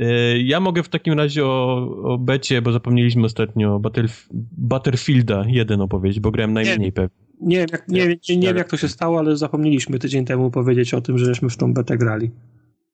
E, 0.00 0.38
Ja 0.38 0.60
mogę 0.60 0.82
w 0.82 0.88
takim 0.88 1.14
razie 1.14 1.46
o, 1.46 1.76
o 2.02 2.18
becie, 2.18 2.62
bo 2.62 2.72
zapomnieliśmy 2.72 3.24
ostatnio 3.24 3.78
Battlef 3.78 4.28
Battlefielda 4.52 5.44
1 5.46 5.80
opowiedzieć, 5.80 6.20
bo 6.20 6.30
grałem 6.30 6.52
najmniej 6.52 6.92
pewnie. 6.92 7.27
Nie, 7.40 7.56
wiem, 7.56 7.66
jak, 7.72 7.88
nie, 7.88 8.06
nie, 8.28 8.36
nie 8.36 8.46
wiem, 8.46 8.56
jak 8.56 8.68
to 8.68 8.76
się 8.76 8.88
stało, 8.88 9.18
ale 9.18 9.36
zapomnieliśmy 9.36 9.98
tydzień 9.98 10.24
temu 10.24 10.50
powiedzieć 10.50 10.94
o 10.94 11.00
tym, 11.00 11.18
żeśmy 11.18 11.50
w 11.50 11.56
tą 11.56 11.74
betę 11.74 11.98
grali. 11.98 12.30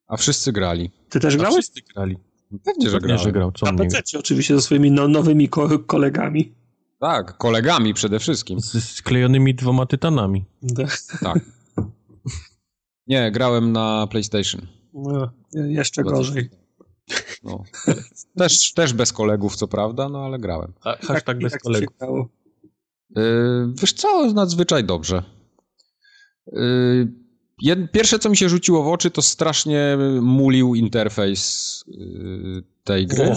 A 0.06 0.16
wszyscy 0.16 0.52
grali. 0.52 0.90
Ty 1.08 1.20
też 1.20 1.34
A 1.34 1.38
grałeś? 1.38 1.54
wszyscy 1.54 1.80
grali. 1.94 2.16
Pewnie, 2.64 2.90
że 2.90 3.00
Pewnie, 3.00 3.18
że 3.18 3.32
grał. 3.32 3.52
Co 3.52 3.66
Na 3.66 3.72
PC 3.72 4.18
oczywiście 4.18 4.54
ze 4.54 4.62
swoimi 4.62 4.90
no, 4.90 5.08
nowymi 5.08 5.48
ko 5.48 5.78
kolegami. 5.78 6.52
Tak, 7.00 7.36
kolegami 7.36 7.94
przede 7.94 8.18
wszystkim. 8.18 8.60
Z 8.60 8.84
sklejonymi 8.84 9.54
dwoma 9.54 9.86
tytanami. 9.86 10.44
Tak. 11.20 11.40
Nie, 13.06 13.30
grałem 13.32 13.72
na 13.72 14.06
PlayStation. 14.10 14.66
No, 14.94 15.30
jeszcze 15.54 16.02
gorzej. 16.02 16.50
No. 17.44 17.64
Też, 18.36 18.72
też 18.72 18.92
bez 18.92 19.12
kolegów, 19.12 19.56
co 19.56 19.68
prawda, 19.68 20.08
no 20.08 20.24
ale 20.24 20.38
grałem. 20.38 20.72
A, 20.84 20.96
hashtag 20.96 21.38
bez 21.38 21.52
to 21.52 21.58
się 21.58 21.62
kolegów. 21.62 22.28
Yy, 23.10 23.72
wiesz 23.80 23.92
co, 23.92 24.32
nadzwyczaj 24.32 24.84
dobrze. 24.84 25.22
Jed, 27.60 27.92
pierwsze, 27.92 28.18
co 28.18 28.30
mi 28.30 28.36
się 28.36 28.48
rzuciło 28.48 28.82
w 28.82 28.88
oczy, 28.88 29.10
to 29.10 29.22
strasznie 29.22 29.98
mulił 30.20 30.74
interfejs 30.74 31.84
yy, 31.86 32.62
tej 32.84 33.06
gry. 33.06 33.30
O, 33.32 33.36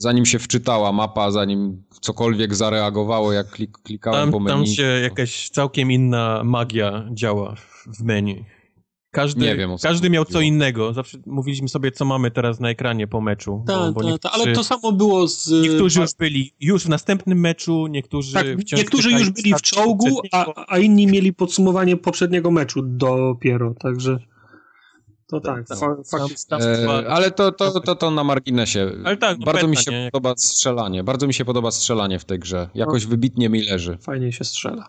Zanim 0.00 0.26
się 0.26 0.38
wczytała 0.38 0.92
mapa, 0.92 1.30
zanim 1.30 1.82
cokolwiek 2.00 2.54
zareagowało, 2.54 3.32
jak 3.32 3.50
klik, 3.50 3.78
klikałem 3.78 4.30
po 4.30 4.36
tam, 4.36 4.44
menu. 4.44 4.56
tam 4.56 4.66
się 4.66 4.82
jakaś 4.82 5.48
całkiem 5.48 5.90
inna 5.92 6.42
magia 6.44 7.08
działa 7.12 7.54
w 7.86 8.02
menu. 8.02 8.44
Każdy, 9.10 9.40
Nie 9.40 9.56
wiem, 9.56 9.78
co 9.78 9.88
każdy 9.88 10.10
miał 10.10 10.24
co 10.24 10.28
chodziło. 10.28 10.42
innego. 10.42 10.92
Zawsze 10.92 11.18
mówiliśmy 11.26 11.68
sobie, 11.68 11.92
co 11.92 12.04
mamy 12.04 12.30
teraz 12.30 12.60
na 12.60 12.70
ekranie 12.70 13.06
po 13.06 13.20
meczu. 13.20 13.62
bo, 13.66 13.72
Tak, 13.84 13.94
bo 13.94 14.10
tak, 14.10 14.20
tak, 14.22 14.32
ale 14.34 14.52
to 14.52 14.64
samo 14.64 14.92
było 14.92 15.28
z... 15.28 15.50
niektórzy 15.62 16.00
już 16.00 16.14
byli 16.14 16.54
już 16.60 16.84
w 16.84 16.88
następnym 16.88 17.40
meczu, 17.40 17.86
niektórzy 17.86 18.32
tak, 18.34 18.46
wciąż 18.60 18.78
niektórzy 18.80 19.10
już 19.10 19.30
byli 19.30 19.54
w 19.54 19.62
czołgu, 19.62 20.20
a, 20.32 20.46
a 20.68 20.78
inni 20.78 21.06
mieli 21.06 21.32
podsumowanie 21.32 21.96
poprzedniego 21.96 22.50
meczu 22.50 22.82
dopiero, 22.84 23.74
także... 23.74 24.18
To 25.30 25.40
tak, 25.40 25.68
Tak, 25.68 25.78
tam- 25.78 26.28
tam 26.48 26.60
E, 26.62 27.08
ale 27.08 27.30
to, 27.30 27.52
to, 27.52 27.80
to, 27.80 27.94
to 27.96 28.10
na 28.10 28.24
marginesie. 28.24 28.90
Ale 29.04 29.16
tak, 29.16 29.38
no 29.38 29.46
bardzo 29.46 29.68
mi 29.68 29.76
się 29.76 29.90
nie? 29.90 30.08
podoba 30.12 30.34
strzelanie. 30.36 31.04
Bardzo 31.04 31.26
mi 31.26 31.34
się 31.34 31.44
podoba 31.44 31.70
strzelanie 31.70 32.18
w 32.18 32.24
tej 32.24 32.38
grze. 32.38 32.68
Jakoś 32.74 33.04
No. 33.04 33.10
wybitnie 33.10 33.48
mi 33.48 33.62
leży. 33.62 33.98
Fajnie 34.00 34.32
się 34.32 34.44
strzela. 34.44 34.88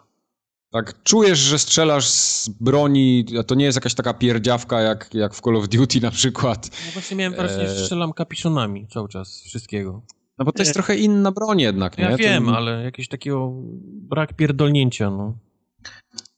Tak, 0.72 1.04
czujesz, 1.04 1.40
że 1.40 1.60
strzelasz 1.60 2.10
z 2.10 2.50
broni, 2.50 3.26
a 3.40 3.44
to 3.44 3.56
nie 3.56 3.66
jest 3.66 3.76
jakaś 3.76 3.94
taka 3.94 4.14
pierdziawka 4.14 4.82
jak, 4.82 5.14
jak 5.14 5.34
w 5.34 5.42
Call 5.42 5.56
of 5.56 5.68
Duty 5.68 6.02
na 6.02 6.12
przykład. 6.12 6.70
No 6.86 6.92
właśnie 6.92 7.18
miałem 7.18 7.34
wrażenie, 7.34 7.68
że 7.68 7.76
Eee. 7.76 7.80
strzelam 7.82 8.14
kapiszonami 8.14 8.88
cały 8.88 9.10
czas 9.10 9.42
wszystkiego. 9.42 10.02
No 10.38 10.46
bo 10.46 10.52
to 10.52 10.62
jest 10.62 10.74
trochę 10.74 10.96
inna 10.98 11.32
broń 11.32 11.62
jednak, 11.62 11.98
nie? 11.98 12.04
Ja 12.04 12.18
wiem, 12.18 12.46
to, 12.46 12.58
ale 12.58 12.84
jakieś 12.84 13.08
takiego 13.08 13.52
brak 13.84 14.34
pierdolnięcia, 14.34 15.10
no. 15.10 15.38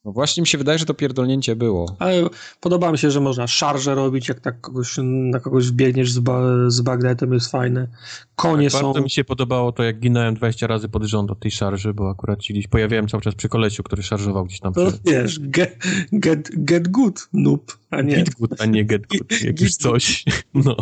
No 0.06 0.12
właśnie 0.12 0.42
mi 0.42 0.48
się 0.48 0.58
wydaje, 0.58 0.80
że 0.80 0.86
to 0.86 0.94
pierdolnięcie 0.94 1.56
było. 1.56 1.96
Ale 2.00 2.30
podoba 2.60 2.92
mi 2.92 2.98
się, 2.98 3.12
że 3.12 3.20
można 3.20 3.48
szarże 3.48 3.96
robić, 3.96 4.30
jak 4.30 4.40
tak 4.40 4.62
kogoś, 4.62 4.96
na 5.04 5.40
kogoś 5.40 5.68
wbiegniesz 5.68 6.12
z, 6.12 6.20
ba, 6.20 6.42
z 6.68 6.82
bagnetem, 6.82 7.34
jest 7.34 7.52
fajne. 7.52 7.88
Konie 8.36 8.70
Tak, 8.72 8.82
są... 8.82 8.88
bardzo 8.88 9.02
mi 9.02 9.10
się 9.10 9.24
podobało 9.24 9.72
to, 9.72 9.84
jak 9.84 10.00
ginąłem 10.00 10.36
20 10.36 10.68
razy 10.68 10.90
pod 10.90 11.04
rząd 11.04 11.32
od 11.32 11.40
tej 11.40 11.52
szarży, 11.52 11.94
bo 11.94 12.10
akurat 12.10 12.40
ci 12.40 12.54
gdzieś 12.54 12.68
pojawiałem 12.68 13.08
cały 13.08 13.24
czas 13.24 13.36
przy 13.36 13.50
kolesiu, 13.50 13.84
który 13.84 14.04
szarżował 14.04 14.46
gdzieś 14.46 14.60
tam. 14.60 14.74
To 14.74 14.88
Przy... 14.88 15.00
wiesz, 15.06 15.40
get, 15.40 15.78
get, 16.14 16.50
get 16.54 16.88
good, 16.88 17.28
noob, 17.34 17.81
a 17.92 18.02
nie... 18.02 18.16
Git 18.16 18.36
good, 18.36 18.62
a 18.62 18.66
nie 18.66 18.86
get 18.86 19.08
good, 19.08 19.42
jak 19.44 19.62
już 19.62 19.76
coś. 19.76 20.24
No. 20.54 20.76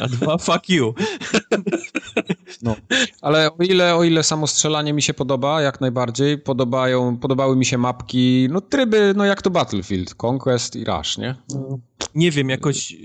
A 0.00 0.08
dwa, 0.08 0.38
fuck 0.38 0.68
you. 0.68 0.94
No. 2.62 2.76
Ale 3.20 3.52
o 3.52 3.62
ile, 3.62 3.94
o 3.94 4.04
ile 4.04 4.22
samo 4.22 4.46
strzelanie 4.46 4.92
mi 4.92 5.02
się 5.02 5.14
podoba, 5.14 5.62
jak 5.62 5.80
najbardziej, 5.80 6.38
podobają, 6.38 7.16
podobały 7.16 7.56
mi 7.56 7.64
się 7.64 7.78
mapki, 7.78 8.48
no 8.50 8.60
tryby, 8.60 9.12
no 9.16 9.24
jak 9.24 9.42
to 9.42 9.50
Battlefield, 9.50 10.14
Conquest 10.24 10.76
i 10.76 10.84
Rush, 10.84 11.18
nie? 11.18 11.34
No, 11.50 11.78
Nie 12.14 12.30
wiem, 12.30 12.50
jakoś 12.50 12.92
y, 12.92 12.96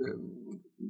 y, 0.00 0.04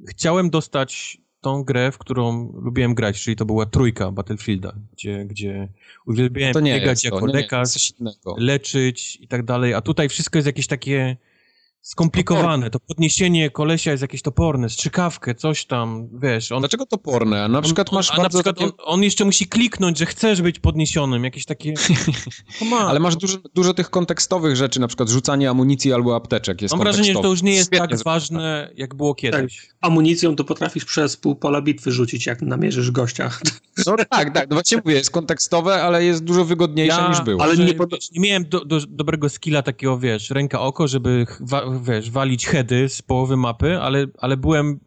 chciałem 0.07 0.49
dostać 0.49 1.17
tą 1.41 1.63
grę, 1.63 1.91
w 1.91 1.97
którą 1.97 2.53
lubiłem 2.61 2.93
grać, 2.95 3.21
czyli 3.21 3.35
to 3.35 3.45
była 3.45 3.65
trójka 3.65 4.11
Battlefielda, 4.11 4.73
gdzie, 4.93 5.25
gdzie 5.25 5.69
uwielbiałem 6.05 6.63
biegać 6.63 7.03
jako 7.03 7.19
to, 7.19 7.27
nie, 7.27 7.33
lekarz, 7.33 7.93
leczyć 8.37 9.17
i 9.21 9.27
tak 9.27 9.43
dalej, 9.45 9.73
a 9.73 9.81
tutaj 9.81 10.09
wszystko 10.09 10.37
jest 10.37 10.45
jakieś 10.47 10.67
takie 10.67 11.17
skomplikowane. 11.83 12.69
To 12.69 12.79
podniesienie 12.79 13.49
kolesia 13.49 13.91
jest 13.91 14.01
jakieś 14.01 14.21
toporne, 14.21 14.69
strzykawkę, 14.69 15.35
coś 15.35 15.65
tam, 15.65 16.09
wiesz. 16.21 16.51
On, 16.51 16.59
Dlaczego 16.59 16.85
toporne? 16.85 17.47
Na 17.47 17.61
przykład 17.61 17.89
on, 17.89 17.95
masz 17.95 18.11
a 18.11 18.17
na 18.21 18.29
przykład 18.29 18.45
takie... 18.55 18.65
on, 18.65 18.71
on 18.83 19.03
jeszcze 19.03 19.25
musi 19.25 19.47
kliknąć, 19.47 19.97
że 19.97 20.05
chcesz 20.05 20.41
być 20.41 20.59
podniesionym, 20.59 21.23
jakieś 21.23 21.45
takie... 21.45 21.73
On. 22.61 22.73
Ale 22.73 22.99
masz 22.99 23.15
dużo, 23.15 23.37
dużo 23.53 23.73
tych 23.73 23.89
kontekstowych 23.89 24.55
rzeczy, 24.55 24.79
na 24.79 24.87
przykład 24.87 25.09
rzucanie 25.09 25.49
amunicji 25.49 25.93
albo 25.93 26.15
apteczek 26.15 26.61
jest 26.61 26.73
Mam 26.73 26.81
wrażenie, 26.83 27.13
że 27.13 27.19
to 27.21 27.27
już 27.27 27.41
nie 27.41 27.53
jest 27.53 27.65
Świetnie 27.69 27.87
tak 27.87 27.97
zrobione. 27.97 28.15
ważne, 28.15 28.71
jak 28.75 28.95
było 28.95 29.15
kiedyś. 29.15 29.69
Amunicją 29.81 30.35
to 30.35 30.43
potrafisz 30.43 30.85
przez 30.85 31.17
pół 31.17 31.35
pola 31.35 31.61
bitwy 31.61 31.91
rzucić, 31.91 32.25
jak 32.25 32.41
namierzysz 32.41 32.91
gościa. 32.91 33.29
No 33.85 33.95
tak, 34.09 34.33
tak, 34.33 34.49
no 34.49 34.55
właśnie 34.55 34.77
mówię, 34.77 34.95
jest 34.95 35.11
kontekstowe, 35.11 35.83
ale 35.83 36.05
jest 36.05 36.23
dużo 36.23 36.45
wygodniejsze 36.45 37.09
niż 37.09 37.21
było. 37.21 37.43
ale 37.43 37.55
że, 37.55 37.65
nie 37.65 37.73
pod- 37.73 37.91
wiesz, 37.91 38.11
nie 38.11 38.21
miałem 38.21 38.45
do, 38.49 38.65
do, 38.65 38.79
dobrego 38.87 39.29
skilla 39.29 39.61
takiego, 39.61 39.99
wiesz, 39.99 40.29
ręka-oko, 40.29 40.87
żeby, 40.87 41.25
wiesz, 41.81 42.11
walić 42.11 42.47
heady 42.47 42.89
z 42.89 43.01
połowy 43.01 43.37
mapy, 43.37 43.79
ale, 43.79 44.07
ale 44.17 44.37
byłem 44.37 44.79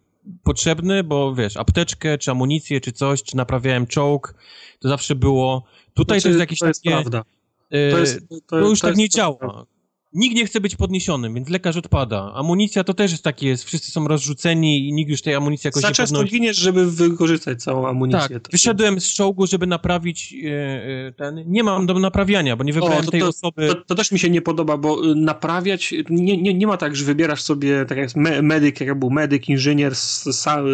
potrzebny, 0.43 1.05
bo 1.05 1.35
wiesz, 1.35 1.57
apteczkę, 1.57 2.19
czy 2.19 2.31
amunicję, 2.31 2.81
czy 2.81 2.93
coś, 2.93 3.23
czy 3.23 3.37
naprawiałem 3.37 3.87
czołg, 3.87 4.35
to 4.81 4.89
zawsze 4.89 5.15
było... 5.15 5.65
Tutaj 5.95 6.17
to 6.17 6.21
Znaczy, 6.21 6.29
jest 6.29 6.41
jakieś 6.41 6.59
to 6.59 6.67
jest 6.67 6.83
takie... 6.83 6.95
prawda. 6.97 7.25
e, 7.71 7.91
To, 7.91 7.99
jest, 7.99 8.29
to, 8.29 8.37
to 8.47 8.59
już 8.59 8.81
to 8.81 8.87
tak 8.87 8.97
nie 8.97 9.09
działa. 9.09 9.67
Nikt 10.17 10.37
nie 10.37 10.47
chce 10.47 10.61
być 10.61 10.77
podniesionym, 10.77 11.35
więc 11.35 11.49
lekarz 11.49 11.77
odpada. 11.77 12.33
Amunicja 12.35 12.85
to 12.85 12.95
też 12.95 13.11
jest 13.11 13.25
takie, 13.25 13.49
jest, 13.49 13.65
wszyscy 13.65 13.91
są 13.91 14.09
rozrzuceni 14.09 14.89
i 14.89 14.93
nikt 14.93 15.11
już 15.11 15.23
tej 15.23 15.35
amunicji 15.35 15.69
jakoś 15.69 15.83
Za 15.83 15.89
nie 15.89 15.95
często 15.95 16.15
podnosi. 16.17 16.33
giniesz, 16.35 16.57
żeby 16.57 16.91
wykorzystać 16.91 17.63
całą 17.63 17.89
amunicję. 17.89 18.41
Tak, 18.41 18.53
wyszedłem 18.53 19.01
z 19.01 19.15
czołgu, 19.15 19.47
żeby 19.47 19.67
naprawić 19.67 20.35
e, 20.45 21.13
ten. 21.13 21.45
Nie 21.47 21.63
mam 21.63 21.87
do 21.87 21.95
naprawiania, 21.95 22.57
bo 22.57 22.65
nie 22.65 22.73
wybrałem 22.73 23.05
to- 23.05 23.11
tej 23.11 23.21
to- 23.21 23.29
osoby. 23.29 23.69
To, 23.69 23.75
to 23.75 23.95
też 23.95 24.13
mi 24.13 24.19
się 24.19 24.31
nie 24.31 24.43
podoba, 24.43 24.77
bo 24.77 25.11
y, 25.11 25.15
naprawiać, 25.15 25.95
nie, 26.11 26.37
nie, 26.43 26.55
nie 26.55 26.67
ma 26.67 26.77
tak, 26.77 26.97
że 26.97 27.05
wybierasz 27.05 27.43
sobie, 27.43 27.85
tak 27.85 27.99
jak 27.99 28.17
me, 28.17 28.43
medyk, 28.43 28.81
jak 28.81 28.99
był 28.99 29.11
medyk, 29.11 29.49
inżynier, 29.49 29.97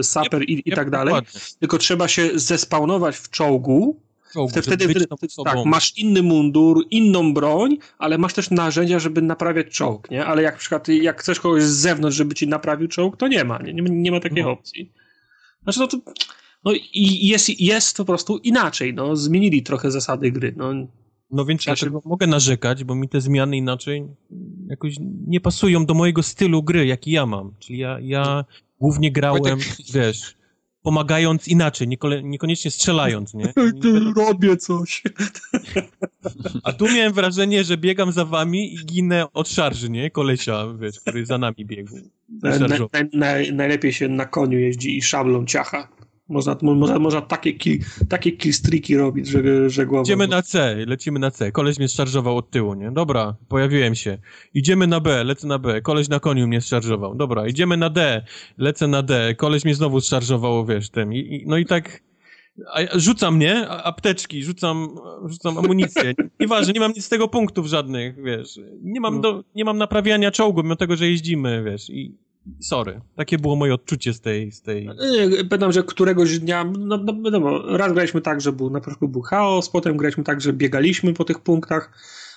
saper 0.02 0.42
i, 0.42 0.62
i 0.66 0.72
tak 0.72 0.90
dalej, 0.90 1.14
tylko 1.60 1.78
trzeba 1.78 2.08
się 2.08 2.30
zespawnować 2.34 3.16
w 3.16 3.30
czołgu, 3.30 4.00
Wtedy, 4.50 4.62
wtedy, 4.88 5.06
tak, 5.44 5.56
masz 5.64 5.98
inny 5.98 6.22
mundur, 6.22 6.84
inną 6.90 7.34
broń, 7.34 7.76
ale 7.98 8.18
masz 8.18 8.34
też 8.34 8.50
narzędzia, 8.50 8.98
żeby 8.98 9.22
naprawiać 9.22 9.66
czołg, 9.66 10.10
nie? 10.10 10.26
Ale 10.26 10.42
jak 10.42 10.58
przykład, 10.58 10.88
jak 10.88 11.20
chcesz 11.20 11.40
kogoś 11.40 11.62
z 11.62 11.70
zewnątrz, 11.76 12.16
żeby 12.16 12.34
ci 12.34 12.48
naprawił 12.48 12.88
czołg, 12.88 13.16
to 13.16 13.28
nie 13.28 13.44
ma, 13.44 13.58
nie, 13.58 13.74
nie, 13.74 13.82
ma- 13.82 13.88
nie 13.92 14.10
ma 14.12 14.20
takiej 14.20 14.42
No. 14.42 14.50
opcji. 14.50 14.92
Znaczy, 15.62 15.80
no 15.80 15.86
to, 15.86 15.98
no 16.64 16.72
i 16.92 17.26
jest, 17.26 17.60
jest 17.60 17.96
po 17.96 18.04
prostu 18.04 18.36
inaczej, 18.38 18.94
no, 18.94 19.16
zmienili 19.16 19.62
trochę 19.62 19.90
zasady 19.90 20.32
gry, 20.32 20.54
no. 20.56 20.72
No 21.30 21.44
więc 21.44 21.62
Znaczy- 21.62 21.86
dlatego 21.86 22.08
mogę 22.08 22.26
narzekać, 22.26 22.84
bo 22.84 22.94
mi 22.94 23.08
te 23.08 23.20
zmiany 23.20 23.56
inaczej 23.56 24.06
jakoś 24.68 24.94
nie 25.26 25.40
pasują 25.40 25.86
do 25.86 25.94
mojego 25.94 26.22
stylu 26.22 26.62
gry, 26.62 26.86
jaki 26.86 27.10
ja 27.10 27.26
mam. 27.26 27.54
Czyli 27.58 27.78
ja, 27.78 27.98
ja 28.00 28.44
głównie 28.80 29.12
grałem, 29.12 29.42
Wojtek- 29.42 29.92
wiesz, 29.94 30.34
pomagając 30.82 31.48
inaczej, 31.48 31.88
niekole, 31.88 32.22
niekoniecznie 32.22 32.70
strzelając, 32.70 33.34
nie? 33.34 33.52
robię 34.16 34.56
coś. 34.56 35.02
A 36.62 36.72
tu 36.72 36.84
miałem 36.84 37.12
wrażenie, 37.12 37.64
że 37.64 37.76
biegam 37.76 38.12
za 38.12 38.24
wami 38.24 38.74
i 38.74 38.84
ginę 38.84 39.32
od 39.32 39.48
szarży, 39.48 39.90
nie? 39.90 40.10
Kolesia, 40.10 40.66
wiesz, 40.80 41.00
który 41.00 41.26
za 41.26 41.38
nami 41.38 41.64
biegł. 41.64 41.96
Na, 42.42 42.58
na, 42.58 42.68
naj- 42.68 43.52
najlepiej 43.52 43.92
się 43.92 44.08
na 44.08 44.26
koniu 44.26 44.58
jeździ 44.58 44.96
i 44.98 45.02
szablą 45.02 45.46
ciacha. 45.46 45.88
Można, 46.28 46.56
mo- 46.62 46.74
można, 46.74 46.98
można 46.98 47.20
takie, 47.20 47.52
kill, 47.52 47.78
takie 48.08 48.32
killstreaki 48.32 48.96
robić, 48.96 49.26
że, 49.28 49.70
że 49.70 49.86
głowa... 49.86 50.02
Idziemy 50.02 50.28
na 50.28 50.42
C, 50.42 50.76
lecimy 50.86 51.18
na 51.18 51.30
C. 51.30 51.52
Koleś 51.52 51.78
mnie 51.78 51.88
szarżował 51.88 52.36
od 52.36 52.50
tyłu, 52.50 52.74
nie? 52.74 52.90
Dobra, 52.90 53.36
pojawiłem 53.48 53.94
się. 53.94 54.18
Idziemy 54.54 54.86
na 54.86 55.00
B, 55.00 55.24
lecę 55.24 55.46
na 55.46 55.58
B. 55.58 55.80
Koleś 55.82 56.08
na 56.08 56.20
koniu 56.20 56.46
mnie 56.48 56.60
szarżował. 56.60 57.14
Dobra, 57.14 57.46
idziemy 57.46 57.76
na 57.76 57.90
D, 57.90 58.24
lecę 58.58 58.86
na 58.86 59.02
D. 59.02 59.34
Koleś 59.34 59.64
mnie 59.64 59.74
znowu 59.74 60.00
szarżował, 60.00 60.66
wiesz, 60.66 60.90
tym. 60.90 61.12
I, 61.14 61.18
i, 61.18 61.44
no 61.46 61.58
i 61.58 61.66
tak... 61.66 62.02
A, 62.72 62.98
rzucam, 62.98 63.38
nie? 63.38 63.68
Apteczki, 63.68 64.42
rzucam, 64.42 64.88
rzucam 65.26 65.58
amunicję. 65.58 66.14
Nieważne, 66.40 66.72
nie 66.72 66.80
mam 66.80 66.92
nic 66.92 67.04
z 67.04 67.08
tego 67.08 67.28
punktów 67.28 67.66
żadnych, 67.66 68.22
wiesz. 68.22 68.60
Nie 68.82 69.00
mam, 69.00 69.20
do, 69.20 69.44
nie 69.54 69.64
mam 69.64 69.78
naprawiania 69.78 70.30
czołgu, 70.30 70.62
mimo 70.62 70.76
tego, 70.76 70.96
że 70.96 71.08
jeździmy, 71.08 71.62
wiesz. 71.64 71.90
I 71.90 72.14
sorry. 72.60 73.00
Takie 73.16 73.38
było 73.38 73.56
moje 73.56 73.74
odczucie 73.74 74.12
z 74.12 74.20
tej... 74.20 74.52
Z 74.52 74.62
tej... 74.62 74.86
Nie, 74.86 75.44
Pamiętam, 75.44 75.72
że 75.72 75.82
któregoś 75.82 76.38
dnia, 76.38 76.64
no, 76.64 76.96
no 76.96 77.22
wiadomo, 77.24 77.76
raz 77.76 77.92
graliśmy 77.92 78.20
tak, 78.20 78.40
że 78.40 78.52
był, 78.52 78.70
na 78.70 78.80
początku 78.80 79.08
był 79.08 79.22
chaos, 79.22 79.70
potem 79.70 79.96
graliśmy 79.96 80.24
tak, 80.24 80.40
że 80.40 80.52
biegaliśmy 80.52 81.14
po 81.14 81.24
tych 81.24 81.38
punktach, 81.38 81.92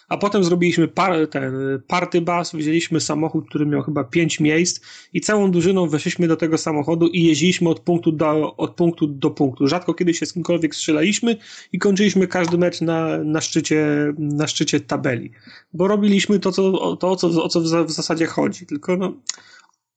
a 0.10 0.18
potem 0.18 0.44
zrobiliśmy 0.44 0.88
par, 0.88 1.28
ten 1.28 1.54
party 1.88 2.22
bus, 2.22 2.52
wzięliśmy 2.54 3.02
samochód, 3.02 3.50
który 3.50 3.66
miał 3.66 3.82
chyba 3.82 4.04
pięć 4.04 4.40
miejsc 4.40 4.82
i 5.14 5.22
całą 5.22 5.52
drużyną 5.52 5.88
weszliśmy 5.90 6.28
do 6.28 6.38
tego 6.38 6.58
samochodu 6.58 7.08
i 7.08 7.24
jeździliśmy 7.24 7.70
od 7.70 7.80
punktu 7.80 8.12
do, 8.12 8.56
od 8.56 8.76
punktu, 8.76 9.08
do 9.08 9.32
punktu. 9.32 9.68
Rzadko 9.68 9.94
kiedy 9.94 10.14
się 10.14 10.26
z 10.26 10.34
kimkolwiek 10.34 10.76
strzelaliśmy 10.76 11.38
i 11.72 11.80
kończyliśmy 11.80 12.28
każdy 12.28 12.58
mecz 12.58 12.82
na, 12.82 13.18
na, 13.18 13.42
szczycie, 13.42 14.14
na 14.18 14.48
szczycie 14.48 14.80
tabeli, 14.80 15.32
bo 15.74 15.88
robiliśmy 15.88 16.40
to, 16.40 16.52
co, 16.52 16.96
to 16.96 17.12
o, 17.12 17.16
co, 17.16 17.44
o 17.44 17.50
co 17.50 17.62
w 17.62 17.92
zasadzie 17.92 18.26
chodzi, 18.26 18.66
tylko 18.66 18.98
no 18.98 19.14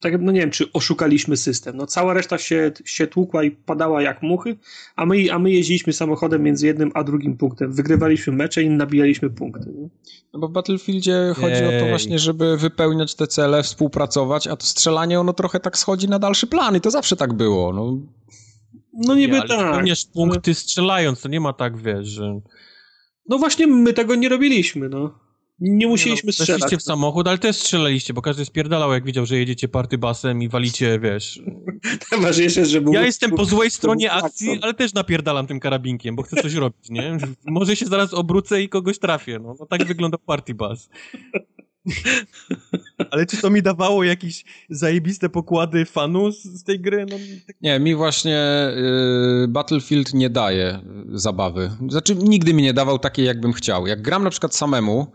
tak, 0.01 0.21
no 0.21 0.33
nie 0.33 0.41
wiem, 0.41 0.51
czy 0.51 0.73
oszukaliśmy 0.73 1.37
system. 1.37 1.77
No 1.77 1.87
cała 1.87 2.15
reszta 2.15 2.39
się, 2.39 2.73
się 2.85 3.07
tłukła 3.07 3.45
i 3.45 3.51
padała 3.51 4.03
jak 4.03 4.23
muchy, 4.23 4.57
a 4.97 5.07
my, 5.07 5.33
a 5.33 5.39
my 5.39 5.51
jeździliśmy 5.51 5.93
samochodem 5.93 6.43
między 6.43 6.67
jednym 6.67 6.91
a 6.95 7.05
drugim 7.05 7.37
punktem. 7.37 7.73
Wygrywaliśmy 7.73 8.33
mecze 8.33 8.63
i 8.63 8.71
nabijaliśmy 8.71 9.31
punkty. 9.31 9.71
Nie? 9.75 9.89
No 10.33 10.41
bo 10.41 10.49
w 10.49 10.53
Battlefieldzie 10.53 11.33
chodzi 11.37 11.65
o 11.65 11.81
to 11.81 11.89
właśnie, 11.89 12.19
żeby 12.19 12.57
wypełniać 12.57 13.15
te 13.15 13.27
cele, 13.27 13.63
współpracować, 13.63 14.47
a 14.47 14.57
to 14.57 14.67
strzelanie 14.67 15.21
ono 15.21 15.33
trochę 15.33 15.61
tak 15.61 15.79
schodzi 15.79 16.09
na 16.09 16.19
dalszy 16.19 16.47
plan 16.47 16.77
i 16.77 16.81
to 16.81 16.91
zawsze 16.91 17.17
tak 17.17 17.33
było. 17.33 17.73
No, 17.73 17.99
No 18.93 19.15
niby 19.15 19.35
Nie, 19.35 19.41
ale 19.41 19.49
tak. 19.49 19.73
Spełniasz 19.75 20.05
punkty 20.05 20.55
strzelając, 20.55 21.21
to 21.21 21.29
nie 21.29 21.41
ma 21.41 21.53
tak, 21.53 21.77
wiesz, 21.83 22.09
że... 22.09 22.41
No 23.29 23.39
właśnie 23.39 23.67
my 23.67 23.93
tego 23.93 24.15
nie 24.15 24.29
robiliśmy, 24.29 24.89
no. 24.89 25.28
Nie 25.61 25.87
musieliśmy 25.87 26.27
no, 26.27 26.33
strzelać. 26.33 26.61
Weszliście 26.61 26.77
w 26.77 26.83
samochód, 26.83 27.29
ale 27.29 27.39
też 27.39 27.57
strzelaliście, 27.57 28.15
bo 28.15 28.23
każdy 28.23 28.45
spierdalał, 28.45 28.93
jak 28.93 29.05
widział, 29.05 29.27
że 29.27 29.39
jedziecie 29.39 29.69
partybasem 29.69 30.43
i 30.43 30.49
walicie, 30.49 30.99
wiesz... 30.99 31.41
Najważniejsze 32.13 32.61
jest, 32.61 32.73
że 32.73 32.81
był... 32.81 32.93
Ja 32.93 33.07
jestem 33.07 33.31
po 33.31 33.45
złej 33.45 33.71
stronie 33.71 34.09
był 34.09 34.19
akcji, 34.19 34.49
Watson. 34.49 34.65
ale 34.65 34.75
też 34.75 34.95
napierdalam 34.95 35.47
tym 35.47 35.61
karabinkiem, 35.61 36.17
bo 36.17 36.23
chcę 36.23 36.43
coś 36.43 36.55
robić, 36.55 36.91
nie? 36.91 37.19
Może 37.47 37.77
się 37.77 37.87
zaraz 37.87 38.15
obrócę 38.15 38.63
i 38.63 38.69
kogoś 38.69 38.99
trafię, 38.99 39.39
no. 39.39 39.55
no 39.61 39.67
tak 39.67 39.85
wygląda 39.85 40.19
party 40.19 40.55
bus. 40.55 40.89
Ale 43.11 43.27
czy 43.27 43.37
to 43.37 43.51
mi 43.51 43.63
dawało 43.63 44.05
jakieś 44.05 44.45
zajebiste 44.71 45.29
pokłady 45.29 45.85
fanu 45.85 46.33
z, 46.33 46.43
z 46.43 46.65
tej 46.65 46.81
gry? 46.81 47.07
No, 47.11 47.17
tak 47.47 47.57
nie, 47.61 47.81
mi 47.81 47.95
właśnie 47.95 48.69
y, 49.45 49.49
Battlefield 49.49 50.15
nie 50.15 50.31
daje 50.31 50.81
y, 51.15 51.19
zabawy. 51.19 51.71
Znaczy, 51.89 52.15
nigdy 52.15 52.55
mi 52.55 52.63
nie 52.63 52.73
dawał 52.73 52.99
takiej, 52.99 53.27
jakbym 53.27 53.53
chciał. 53.53 53.87
Jak 53.87 54.03
gram 54.03 54.25
na 54.25 54.31
przykład 54.31 54.55
samemu 54.55 55.13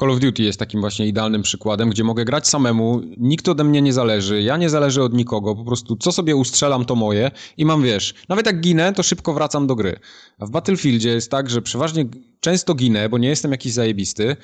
Call 0.00 0.10
of 0.10 0.20
Duty 0.20 0.42
jest 0.42 0.58
takim 0.58 0.80
właśnie 0.80 1.06
idealnym 1.06 1.42
przykładem, 1.42 1.90
gdzie 1.90 2.04
mogę 2.04 2.24
grać 2.24 2.48
samemu, 2.48 3.00
nikt 3.16 3.48
ode 3.48 3.64
mnie 3.64 3.82
nie 3.82 3.92
zależy, 3.92 4.42
ja 4.42 4.56
nie 4.56 4.70
zależę 4.70 5.02
od 5.02 5.14
nikogo, 5.14 5.56
po 5.56 5.64
prostu 5.64 5.96
co 5.96 6.12
sobie 6.12 6.36
ustrzelam 6.36 6.84
to 6.84 6.94
moje. 6.94 7.30
I 7.56 7.64
mam 7.64 7.82
wiesz, 7.82 8.14
nawet 8.28 8.46
jak 8.46 8.60
ginę, 8.60 8.92
to 8.92 9.02
szybko 9.02 9.34
wracam 9.34 9.66
do 9.66 9.74
gry. 9.74 9.96
A 10.38 10.46
w 10.46 10.50
Battlefieldzie 10.50 11.08
jest 11.08 11.30
tak, 11.30 11.50
że 11.50 11.62
przeważnie 11.62 12.04
często 12.40 12.74
ginę, 12.74 13.08
bo 13.08 13.18
nie 13.18 13.28
jestem 13.28 13.50
jakiś 13.50 13.72
zajebisty, 13.72 14.36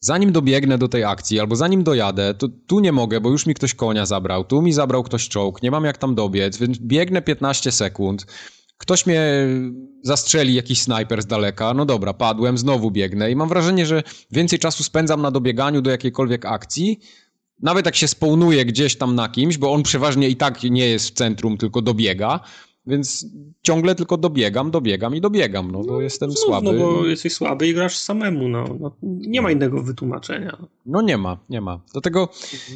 zanim 0.00 0.32
dobiegnę 0.32 0.78
do 0.78 0.88
tej 0.88 1.04
akcji, 1.04 1.40
albo 1.40 1.56
zanim 1.56 1.84
dojadę, 1.84 2.34
to 2.34 2.48
tu 2.66 2.80
nie 2.80 2.92
mogę, 2.92 3.20
bo 3.20 3.30
już 3.30 3.46
mi 3.46 3.54
ktoś 3.54 3.74
konia 3.74 4.06
zabrał, 4.06 4.44
tu 4.44 4.62
mi 4.62 4.72
zabrał 4.72 5.02
ktoś 5.02 5.28
czołg, 5.28 5.62
nie 5.62 5.70
mam 5.70 5.84
jak 5.84 5.98
tam 5.98 6.14
dobiec, 6.14 6.58
więc 6.58 6.78
biegnę 6.78 7.22
15 7.22 7.72
sekund, 7.72 8.26
ktoś 8.78 9.06
mnie 9.06 9.22
zastrzeli, 10.02 10.54
jakiś 10.54 10.82
snajper 10.82 11.22
z 11.22 11.26
daleka, 11.26 11.74
no 11.74 11.84
dobra, 11.84 12.14
padłem, 12.14 12.58
znowu 12.58 12.90
biegnę 12.90 13.30
i 13.30 13.36
mam 13.36 13.48
wrażenie, 13.48 13.86
że 13.86 14.02
więcej 14.30 14.58
czasu 14.58 14.84
spędzam 14.84 15.22
na 15.22 15.30
dobieganiu 15.30 15.82
do 15.82 15.90
jakiejkolwiek 15.90 16.46
akcji, 16.46 17.00
nawet 17.62 17.86
jak 17.86 17.96
się 17.96 18.08
spełnuje 18.08 18.64
gdzieś 18.64 18.96
tam 18.96 19.14
na 19.14 19.28
kimś, 19.28 19.58
bo 19.58 19.72
on 19.72 19.82
przeważnie 19.82 20.28
i 20.28 20.36
tak 20.36 20.62
nie 20.62 20.88
jest 20.88 21.08
w 21.08 21.12
centrum, 21.12 21.56
tylko 21.56 21.82
dobiega, 21.82 22.40
więc 22.88 23.26
ciągle 23.62 23.94
tylko 23.94 24.16
dobiegam, 24.16 24.70
dobiegam 24.70 25.16
i 25.16 25.20
dobiegam, 25.20 25.70
no 25.70 25.78
bo 25.78 25.92
no, 25.92 26.00
jestem 26.00 26.30
znów, 26.30 26.44
słaby. 26.44 26.72
No 26.72 26.78
bo 26.78 27.06
jesteś 27.06 27.32
słaby 27.32 27.68
i 27.68 27.74
grasz 27.74 27.96
samemu, 27.96 28.48
no. 28.48 28.64
no 28.80 28.92
nie 29.02 29.42
ma 29.42 29.50
innego 29.50 29.82
wytłumaczenia. 29.82 30.56
No 30.86 31.02
nie 31.02 31.18
ma, 31.18 31.38
nie 31.50 31.60
ma. 31.60 31.80
Do 31.94 32.00
tego 32.00 32.28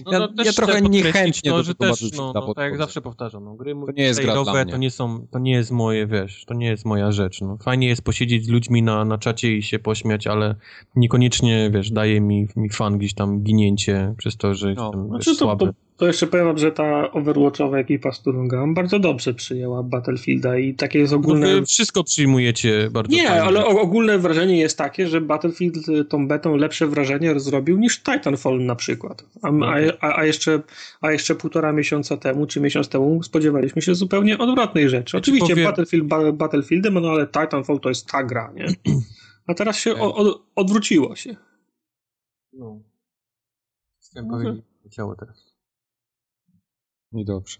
no, 0.07 0.13
ja, 0.13 0.19
no, 0.19 0.45
ja 0.45 0.53
trochę 0.53 0.83
niechętnie 0.83 1.51
to, 1.51 1.57
do 1.57 1.63
że 1.63 1.75
też, 1.75 2.13
no, 2.13 2.33
no, 2.35 2.55
tak 2.55 2.65
jak 2.65 2.77
zawsze 2.77 3.01
powtarzam, 3.01 3.45
no, 3.45 3.55
gry 3.55 3.75
to 3.87 3.93
nie 3.93 4.05
jest 4.05 4.21
gra 4.21 4.43
dla 4.43 4.65
to 4.65 4.77
nie 4.77 4.91
są, 4.91 5.27
to 5.31 5.39
nie 5.39 5.53
jest 5.53 5.71
moje, 5.71 6.07
wiesz, 6.07 6.45
to 6.45 6.55
nie 6.55 6.67
jest 6.67 6.85
moja 6.85 7.13
rzecz, 7.13 7.41
no. 7.41 7.57
Fajnie 7.63 7.89
jest 7.89 8.03
posiedzieć 8.03 8.45
z 8.45 8.49
ludźmi 8.49 8.83
na, 8.83 9.05
na 9.05 9.19
czacie 9.19 9.57
i 9.57 9.63
się 9.63 9.79
pośmiać, 9.79 10.27
ale 10.27 10.55
niekoniecznie, 10.97 11.71
wiesz, 11.75 11.91
daje 11.91 12.21
mi, 12.21 12.49
mi 12.57 12.71
fan 12.71 12.99
gdzieś 12.99 13.15
tam 13.15 13.41
ginięcie 13.41 14.15
przez 14.19 14.37
to, 14.37 14.55
że 14.55 14.75
no. 14.75 14.85
jestem 14.85 15.09
znaczy, 15.09 15.31
wiesz, 15.31 15.39
to, 15.39 15.45
słaby. 15.45 15.67
To 15.67 15.73
to 15.97 16.07
jeszcze 16.07 16.27
powiem 16.27 16.59
że 16.59 16.73
ta 16.73 17.13
Overwatchowa 17.13 17.79
ekipa, 17.79 18.13
z 18.13 18.19
którą 18.19 18.49
grałem, 18.49 18.75
bardzo 18.75 18.99
dobrze 18.99 19.35
przyjęła 19.35 19.83
Battlefielda 19.83 20.59
i 20.59 20.75
takie 20.75 20.99
jest 20.99 21.13
ogólne... 21.13 21.55
No 21.55 21.61
wy 21.61 21.67
wszystko 21.67 22.05
przyjmujecie 22.05 22.91
bardzo 22.91 23.17
Nie, 23.17 23.27
fajnie. 23.27 23.43
ale 23.43 23.67
ogólne 23.67 24.19
wrażenie 24.19 24.61
jest 24.61 24.79
takie, 24.79 25.09
że 25.09 25.21
Battlefield 25.21 25.89
y, 25.89 26.05
tą 26.05 26.29
betą 26.29 26.57
lepsze 26.57 26.87
wrażenie 26.87 27.41
zrobił 27.41 27.79
niż 27.79 28.03
Titanfall 28.03 28.65
na 28.65 28.75
przykład. 28.77 29.25
A, 29.43 29.51
a, 30.01 30.19
a, 30.19 30.25
jeszcze, 30.25 30.61
a 31.01 31.13
jeszcze 31.13 31.35
półtora 31.35 31.73
miesiąca 31.73 32.17
temu, 32.17 32.47
czy 32.47 32.61
miesiąc 32.61 32.89
temu 32.89 33.23
spodziewaliśmy 33.23 33.83
się 33.83 33.95
zupełnie 33.95 34.39
odwrotnej 34.39 34.89
rzeczy. 34.89 35.17
Oczywiście 35.17 35.49
powiem... 35.49 35.65
Battlefield 35.65 36.07
ba, 36.07 36.33
Battlefieldem, 36.33 36.95
no 36.95 37.09
ale 37.11 37.27
Titanfall 37.27 37.81
to 37.81 37.89
jest 37.89 38.07
ta 38.07 38.25
gra, 38.25 38.53
nie? 38.55 38.67
A 39.47 39.55
teraz 39.55 39.79
się 39.79 39.95
o, 39.95 40.15
o, 40.17 40.43
odwróciło 40.55 41.17
się. 41.17 41.37
No. 42.53 42.81
Chciałem 44.01 44.31
powiedzieć, 44.31 44.65
chciało 44.87 45.17
teraz. 45.17 45.52
No 47.13 47.21
i 47.21 47.25
dobrze. 47.25 47.59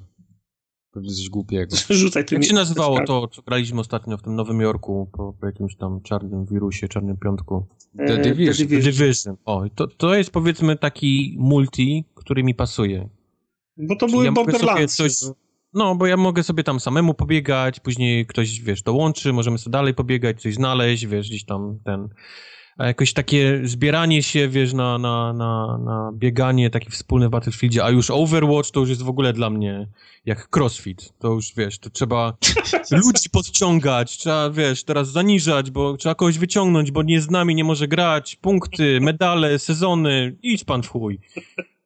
Pewnie 0.93 1.11
coś 1.11 1.29
głupiego. 1.29 1.77
Rzucaj 1.91 2.25
Jak 2.31 2.45
się 2.45 2.55
nazywało 2.55 3.05
to, 3.07 3.29
co 3.29 3.43
graliśmy 3.43 3.81
ostatnio 3.81 4.19
w 4.19 4.23
tym 4.23 4.35
Nowym 4.35 4.61
Jorku 4.61 5.11
po, 5.13 5.33
po 5.41 5.47
jakimś 5.47 5.77
tam 5.77 6.01
czarnym 6.03 6.47
wirusie, 6.47 6.89
czarnym 6.89 7.17
piątku? 7.17 7.67
The 7.97 8.05
e, 8.05 8.23
Division. 8.23 8.69
The 8.69 8.77
Division. 8.77 9.37
O, 9.45 9.65
to, 9.75 9.87
to 9.87 10.15
jest 10.15 10.31
powiedzmy 10.31 10.77
taki 10.77 11.37
multi, 11.39 12.05
który 12.15 12.45
mi 12.45 12.55
pasuje. 12.55 13.09
Bo 13.77 13.97
to 13.97 14.07
były 14.07 14.25
ja 14.25 14.33
Borderlands. 14.33 14.97
Coś, 14.97 15.13
no, 15.75 15.95
bo 15.95 16.07
ja 16.07 16.17
mogę 16.17 16.43
sobie 16.43 16.65
tam 16.65 16.81
samemu 16.81 17.15
pobiegać, 17.15 17.81
później 17.81 18.27
ktoś, 18.27 18.61
wiesz, 18.61 18.83
dołączy, 18.83 19.33
możemy 19.33 19.59
sobie 19.59 19.73
dalej 19.73 19.95
pobiegać, 19.95 20.43
coś 20.43 20.55
znaleźć, 20.55 21.07
wiesz, 21.07 21.29
gdzieś 21.29 21.45
tam 21.45 21.79
ten 21.85 22.09
a 22.79 22.87
jakoś 22.87 23.13
takie 23.13 23.61
zbieranie 23.65 24.23
się, 24.23 24.49
wiesz, 24.49 24.73
na, 24.73 24.99
na, 24.99 25.33
na, 25.33 25.79
na 25.79 26.11
bieganie, 26.15 26.71
takie 26.71 26.91
wspólne 26.91 27.29
w 27.29 27.31
Battlefieldzie, 27.31 27.85
a 27.85 27.91
już 27.91 28.11
Overwatch 28.11 28.71
to 28.71 28.81
już 28.81 28.89
jest 28.89 29.03
w 29.03 29.09
ogóle 29.09 29.33
dla 29.33 29.51
mnie 29.51 29.89
jak 30.27 30.57
crossfit. 30.57 31.13
To 31.19 31.29
już, 31.29 31.53
wiesz, 31.57 31.79
to 31.79 31.91
trzeba 31.91 32.37
ludzi 33.05 33.31
podciągać, 33.33 34.19
trzeba, 34.19 34.51
wiesz, 34.51 34.85
teraz 34.85 35.09
zaniżać, 35.09 35.71
bo 35.71 35.97
trzeba 35.97 36.15
kogoś 36.15 36.39
wyciągnąć, 36.39 36.91
bo 36.91 37.03
nie 37.03 37.21
z 37.21 37.31
nami 37.31 37.55
nie 37.55 37.65
może 37.65 37.89
grać, 37.89 38.37
punkty, 38.37 39.01
medale, 39.01 39.59
sezony, 39.59 40.37
idź 40.43 40.65
pan 40.65 40.83
w 40.83 40.89
chuj. 40.89 41.19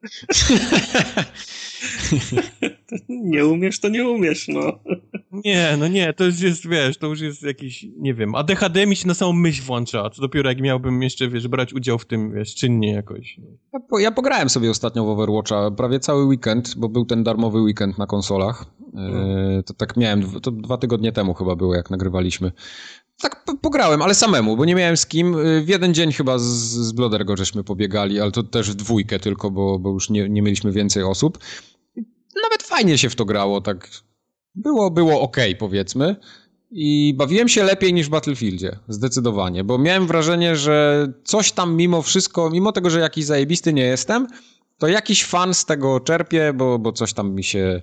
nie 3.08 3.46
umiesz, 3.46 3.80
to 3.80 3.88
nie 3.88 4.08
umiesz, 4.08 4.48
no. 4.48 4.78
Nie, 5.32 5.76
no 5.78 5.88
nie, 5.88 6.12
to 6.12 6.24
już 6.24 6.40
jest, 6.40 6.68
wiesz, 6.68 6.98
to 6.98 7.06
już 7.06 7.20
jest 7.20 7.42
jakiś, 7.42 7.86
nie 7.98 8.14
wiem, 8.14 8.34
ADHD 8.34 8.86
mi 8.86 8.96
się 8.96 9.08
na 9.08 9.14
samą 9.14 9.32
myśl 9.32 9.62
włącza, 9.62 10.10
co 10.10 10.22
dopiero 10.22 10.48
jak 10.48 10.60
miałbym 10.60 11.02
jeszcze, 11.02 11.28
wiesz, 11.28 11.48
brać 11.48 11.74
udział 11.74 11.98
w 11.98 12.06
tym, 12.06 12.32
wiesz, 12.32 12.54
czynnie 12.54 12.92
jakoś. 12.92 13.40
Ja, 13.72 13.80
po, 13.80 13.98
ja 13.98 14.10
pograłem 14.10 14.48
sobie 14.48 14.70
ostatnio 14.70 15.04
w 15.04 15.08
Overwatcha 15.08 15.70
prawie 15.70 16.00
cały 16.00 16.24
weekend, 16.24 16.74
bo 16.76 16.88
był 16.88 17.04
ten 17.04 17.24
darmowy 17.24 17.60
weekend 17.60 17.98
na 17.98 18.06
konsolach. 18.06 18.64
E, 18.96 19.62
to 19.62 19.74
tak 19.74 19.96
miałem, 19.96 20.40
to 20.40 20.50
dwa 20.50 20.78
tygodnie 20.78 21.12
temu 21.12 21.34
chyba 21.34 21.56
było, 21.56 21.74
jak 21.74 21.90
nagrywaliśmy. 21.90 22.52
Tak 23.20 23.46
pograłem, 23.62 24.02
ale 24.02 24.14
samemu, 24.14 24.56
bo 24.56 24.64
nie 24.64 24.74
miałem 24.74 24.96
z 24.96 25.06
kim. 25.06 25.34
E, 25.38 25.60
w 25.60 25.68
jeden 25.68 25.94
dzień 25.94 26.12
chyba 26.12 26.38
z, 26.38 26.42
z 26.42 26.92
Blodergo 26.92 27.36
żeśmy 27.36 27.64
pobiegali, 27.64 28.20
ale 28.20 28.32
to 28.32 28.42
też 28.42 28.70
w 28.70 28.74
dwójkę 28.74 29.18
tylko, 29.18 29.50
bo, 29.50 29.78
bo 29.78 29.90
już 29.90 30.10
nie, 30.10 30.28
nie 30.28 30.42
mieliśmy 30.42 30.72
więcej 30.72 31.02
osób. 31.02 31.38
Nawet 32.42 32.62
fajnie 32.62 32.98
się 32.98 33.10
w 33.10 33.16
to 33.16 33.24
grało, 33.24 33.60
tak 33.60 33.88
było, 34.54 34.90
było 34.90 35.20
ok, 35.20 35.36
powiedzmy. 35.58 36.16
I 36.70 37.14
bawiłem 37.16 37.48
się 37.48 37.64
lepiej 37.64 37.94
niż 37.94 38.06
w 38.06 38.10
Battlefieldzie, 38.10 38.78
zdecydowanie, 38.88 39.64
bo 39.64 39.78
miałem 39.78 40.06
wrażenie, 40.06 40.56
że 40.56 41.08
coś 41.24 41.52
tam 41.52 41.76
mimo 41.76 42.02
wszystko, 42.02 42.50
mimo 42.50 42.72
tego, 42.72 42.90
że 42.90 43.00
jakiś 43.00 43.24
zajebisty 43.24 43.72
nie 43.72 43.84
jestem, 43.84 44.26
to 44.78 44.88
jakiś 44.88 45.24
fan 45.24 45.54
z 45.54 45.64
tego 45.64 46.00
czerpie, 46.00 46.52
bo, 46.52 46.78
bo 46.78 46.92
coś 46.92 47.12
tam 47.12 47.34
mi 47.34 47.44
się... 47.44 47.82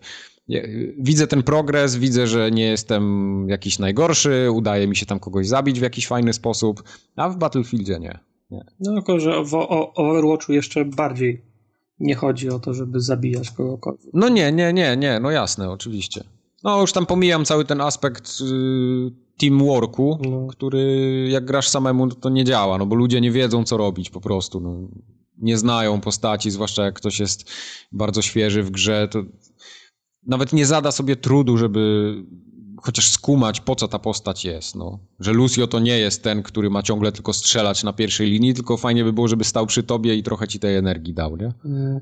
Widzę 0.98 1.28
ten 1.28 1.44
progres, 1.44 1.95
widzę, 1.95 2.28
że 2.28 2.52
nie 2.52 2.65
jestem 2.65 3.45
jakiś 3.49 3.80
najgorszy, 3.80 4.52
udaje 4.52 4.88
mi 4.88 4.95
się 4.95 5.06
tam 5.06 5.20
kogoś 5.20 5.48
zabić 5.48 5.80
w 5.80 5.84
jakiś 5.84 6.07
fajny 6.07 6.34
sposób, 6.34 6.84
a 7.15 7.30
w 7.30 7.38
Battlefieldzie 7.38 7.99
nie. 7.99 8.20
nie. 8.52 8.65
No 8.80 8.94
tylko, 8.94 9.20
że 9.20 9.44
w 9.44 9.53
Overwatchu 9.95 10.53
jeszcze 10.53 10.86
bardziej 10.86 11.41
nie 11.99 12.15
chodzi 12.15 12.49
o 12.49 12.60
to, 12.60 12.74
żeby 12.74 12.99
zabijać 12.99 13.52
kogokolwiek. 13.52 14.14
No 14.14 14.30
nie, 14.30 14.52
nie, 14.52 14.74
nie, 14.74 14.98
nie, 14.98 15.20
no 15.20 15.32
jasne, 15.32 15.72
oczywiście. 15.72 16.24
No 16.64 16.82
już 16.82 16.94
tam 16.94 17.06
pomijam 17.06 17.45
cały 17.45 17.65
ten 17.65 17.82
aspekt 17.82 18.30
y, 18.41 19.11
teamworku, 19.38 20.20
no. 20.30 20.48
który 20.48 21.28
jak 21.30 21.45
grasz 21.45 21.68
samemu 21.70 22.07
to 22.07 22.30
nie 22.30 22.44
działa, 22.44 22.78
no 22.78 22.86
bo 22.86 22.95
ludzie 22.95 23.22
nie 23.22 23.32
wiedzą 23.32 23.64
co 23.64 23.78
robić 23.78 24.10
po 24.10 24.22
prostu, 24.22 24.60
no. 24.60 24.78
Nie 25.38 25.57
znają 25.57 26.02
postaci, 26.02 26.52
zwłaszcza 26.52 26.84
jak 26.84 26.94
ktoś 26.94 27.20
jest 27.20 27.52
bardzo 27.91 28.22
świeży 28.22 28.64
w 28.64 28.72
grze, 28.72 29.07
to 29.11 29.24
nawet 30.27 30.53
nie 30.53 30.65
zada 30.65 30.91
sobie 30.91 31.15
trudu, 31.15 31.57
żeby 31.57 32.13
chociaż 32.81 33.09
skumać, 33.09 33.61
po 33.61 33.75
co 33.75 33.87
ta 33.87 33.99
postać 33.99 34.45
jest, 34.45 34.75
no. 34.75 34.99
Że 35.19 35.33
Lucio 35.33 35.67
to 35.67 35.79
nie 35.79 35.99
jest 35.99 36.23
ten, 36.23 36.43
który 36.43 36.69
ma 36.69 36.83
ciągle 36.83 37.11
tylko 37.11 37.33
strzelać 37.33 37.83
na 37.83 37.93
pierwszej 37.93 38.29
linii, 38.29 38.53
tylko 38.53 38.77
fajnie 38.77 39.03
by 39.03 39.13
było, 39.13 39.27
żeby 39.27 39.43
stał 39.43 39.67
przy 39.67 39.83
tobie 39.83 40.15
i 40.15 40.23
trochę 40.23 40.47
ci 40.47 40.59
tej 40.59 40.75
energii 40.75 41.13
dał, 41.13 41.37
nie? 41.37 41.53
nie. 41.65 42.01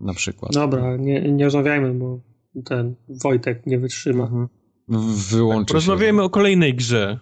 Na 0.00 0.14
przykład. 0.14 0.52
Dobra, 0.52 0.96
nie, 0.96 1.32
nie 1.32 1.44
rozmawiajmy, 1.44 1.94
bo 1.94 2.20
ten 2.64 2.94
Wojtek 3.08 3.66
nie 3.66 3.78
wytrzyma. 3.78 4.24
Mhm. 4.24 4.48
Wyłączy 5.30 5.74
tak, 5.74 6.18
o 6.20 6.30
kolejnej 6.30 6.74
grze 6.74 7.18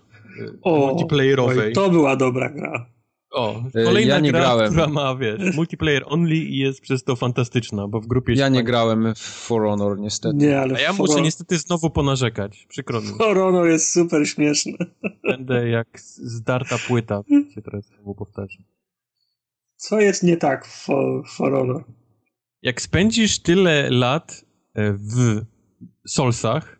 o, 0.62 0.86
multiplayerowej. 0.86 1.58
Oj, 1.58 1.72
to 1.72 1.90
była 1.90 2.16
dobra 2.16 2.50
gra. 2.50 2.86
O, 3.30 3.62
e, 3.74 3.84
kolejna 3.84 4.14
ja 4.14 4.20
nie 4.20 4.32
gra, 4.32 4.40
grałem. 4.40 4.70
która 4.70 4.86
ma, 4.86 5.16
wiesz, 5.16 5.56
multiplayer 5.56 6.02
only 6.06 6.36
i 6.36 6.58
jest 6.58 6.80
przez 6.80 7.04
to 7.04 7.16
fantastyczna, 7.16 7.88
bo 7.88 8.00
w 8.00 8.06
grupie... 8.06 8.34
Ja 8.34 8.48
nie 8.48 8.64
grałem 8.64 9.14
w 9.14 9.18
For 9.18 9.62
Honor, 9.62 9.98
niestety. 9.98 10.36
Nie, 10.36 10.60
ale 10.60 10.76
A 10.76 10.80
ja 10.80 10.92
muszę 10.92 11.20
niestety 11.20 11.58
znowu 11.58 11.90
ponarzekać, 11.90 12.66
przykro 12.68 13.00
mi. 13.00 13.08
For 13.08 13.36
Honor 13.36 13.68
jest 13.68 13.92
super 13.92 14.28
śmieszny. 14.28 14.72
Będę 15.22 15.68
jak 15.68 16.00
zdarta 16.16 16.76
płyta, 16.88 17.22
się 17.54 17.62
teraz 17.62 17.84
znowu 17.86 18.14
powtarzam. 18.14 18.62
Co 19.76 20.00
jest 20.00 20.22
nie 20.22 20.36
tak 20.36 20.66
w 20.66 20.84
For, 20.84 21.28
for 21.28 21.52
Honor? 21.52 21.84
Jak 22.62 22.82
spędzisz 22.82 23.38
tyle 23.38 23.90
lat 23.90 24.48
E, 24.78 24.92
w 24.92 25.44
Solsach, 26.06 26.77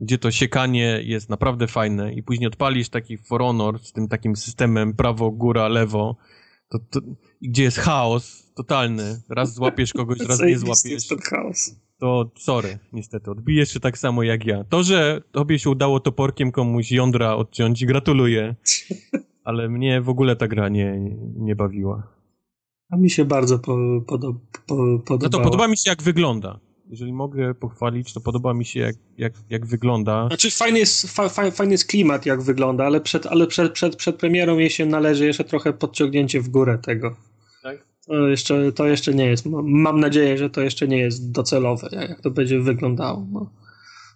gdzie 0.00 0.18
to 0.18 0.30
siekanie 0.30 1.00
jest 1.04 1.30
naprawdę 1.30 1.66
fajne 1.66 2.14
i 2.14 2.22
później 2.22 2.46
odpalisz 2.46 2.88
taki 2.88 3.18
For 3.18 3.40
Honor 3.40 3.78
z 3.78 3.92
tym 3.92 4.08
takim 4.08 4.36
systemem 4.36 4.94
prawo, 4.94 5.30
góra, 5.30 5.68
lewo, 5.68 6.16
to, 6.68 6.78
to, 6.78 7.00
gdzie 7.42 7.62
jest 7.62 7.78
chaos 7.78 8.52
totalny, 8.54 9.22
raz 9.28 9.54
złapiesz 9.54 9.92
kogoś, 9.92 10.18
raz 10.20 10.40
nie 10.40 10.58
złapiesz. 10.58 10.92
Jest 10.92 11.08
ten 11.08 11.18
chaos. 11.18 11.76
To 11.98 12.30
sorry, 12.38 12.78
niestety, 12.92 13.30
odbijesz 13.30 13.72
się 13.72 13.80
tak 13.80 13.98
samo 13.98 14.22
jak 14.22 14.46
ja. 14.46 14.64
To, 14.64 14.82
że 14.82 15.22
tobie 15.32 15.58
się 15.58 15.70
udało 15.70 16.00
toporkiem 16.00 16.52
komuś 16.52 16.92
jądra 16.92 17.36
odciąć, 17.36 17.84
gratuluję, 17.84 18.56
ale 19.44 19.68
mnie 19.68 20.00
w 20.00 20.08
ogóle 20.08 20.36
ta 20.36 20.48
gra 20.48 20.68
nie, 20.68 21.00
nie 21.36 21.56
bawiła. 21.56 22.16
A 22.90 22.96
mi 22.96 23.10
się 23.10 23.24
bardzo 23.24 23.58
po, 23.58 23.78
podo, 24.06 24.34
po. 24.66 24.74
No 25.20 25.28
to 25.28 25.40
podoba 25.40 25.68
mi 25.68 25.76
się 25.76 25.90
jak 25.90 26.02
wygląda. 26.02 26.60
Jeżeli 26.88 27.12
mogę 27.12 27.54
pochwalić, 27.54 28.12
to 28.12 28.20
podoba 28.20 28.54
mi 28.54 28.64
się 28.64 28.80
jak, 28.80 28.96
jak, 29.18 29.32
jak 29.50 29.66
wygląda. 29.66 30.26
Znaczy 30.28 30.50
fajny 30.50 30.78
jest, 30.78 31.10
fa, 31.10 31.28
fajny 31.28 31.72
jest 31.72 31.86
klimat 31.86 32.26
jak 32.26 32.42
wygląda, 32.42 32.84
ale, 32.84 33.00
przed, 33.00 33.26
ale 33.26 33.46
przed, 33.46 33.72
przed, 33.72 33.96
przed 33.96 34.16
premierą 34.16 34.58
jej 34.58 34.70
się 34.70 34.86
należy 34.86 35.26
jeszcze 35.26 35.44
trochę 35.44 35.72
podciągnięcie 35.72 36.40
w 36.40 36.48
górę 36.48 36.78
tego. 36.82 37.16
Tak? 37.62 37.86
To 38.06 38.28
jeszcze, 38.28 38.72
to 38.72 38.86
jeszcze 38.86 39.14
nie 39.14 39.26
jest, 39.26 39.46
mam 39.62 40.00
nadzieję, 40.00 40.38
że 40.38 40.50
to 40.50 40.60
jeszcze 40.60 40.88
nie 40.88 40.98
jest 40.98 41.32
docelowe, 41.32 41.88
jak 41.92 42.20
to 42.20 42.30
będzie 42.30 42.60
wyglądało. 42.60 43.26
No. 43.32 43.50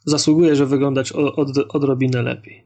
Zasługuje, 0.04 0.56
że 0.56 0.66
wyglądać 0.66 1.12
od, 1.12 1.38
od, 1.38 1.74
odrobinę 1.74 2.22
lepiej. 2.22 2.64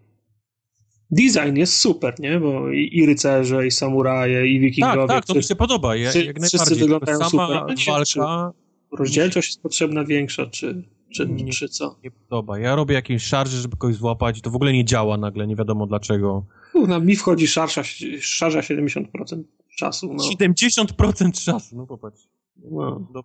Design 1.10 1.56
jest 1.56 1.76
super, 1.76 2.20
nie? 2.20 2.40
Bo 2.40 2.70
i, 2.70 2.90
i 2.92 3.06
rycerze, 3.06 3.66
i 3.66 3.70
samuraje, 3.70 4.46
i 4.46 4.60
wikingowie. 4.60 5.06
Tak, 5.06 5.08
tak, 5.08 5.24
to 5.24 5.34
mi 5.34 5.42
się 5.42 5.56
podoba, 5.56 5.96
jak, 5.96 6.14
jak 6.14 6.24
najbardziej. 6.24 6.48
Wszyscy 6.48 6.74
wyglądają 6.74 7.18
sama 7.18 7.66
super. 7.76 7.76
walka... 7.86 8.63
Rozdzielczość 8.98 9.48
jest 9.48 9.62
potrzebna 9.62 10.04
większa, 10.04 10.46
czy, 10.46 10.82
czy, 11.14 11.26
nie, 11.26 11.52
czy 11.52 11.68
co? 11.68 11.96
Nie 12.04 12.10
podoba. 12.10 12.58
Ja 12.58 12.76
robię 12.76 12.94
jakieś 12.94 13.22
szarże, 13.22 13.56
żeby 13.56 13.76
kogoś 13.76 13.96
złapać 13.96 14.40
to 14.40 14.50
w 14.50 14.56
ogóle 14.56 14.72
nie 14.72 14.84
działa 14.84 15.16
nagle, 15.16 15.46
nie 15.46 15.56
wiadomo 15.56 15.86
dlaczego. 15.86 16.46
No, 16.88 17.00
mi 17.00 17.16
wchodzi 17.16 17.46
szarża, 17.46 17.82
szarża 18.20 18.60
70% 18.60 19.42
czasu. 19.76 20.14
No. 20.14 20.24
70% 20.24 21.44
czasu, 21.44 21.76
no 21.76 21.86
popatrz. 21.86 22.22
No. 22.70 23.08
Do... 23.12 23.24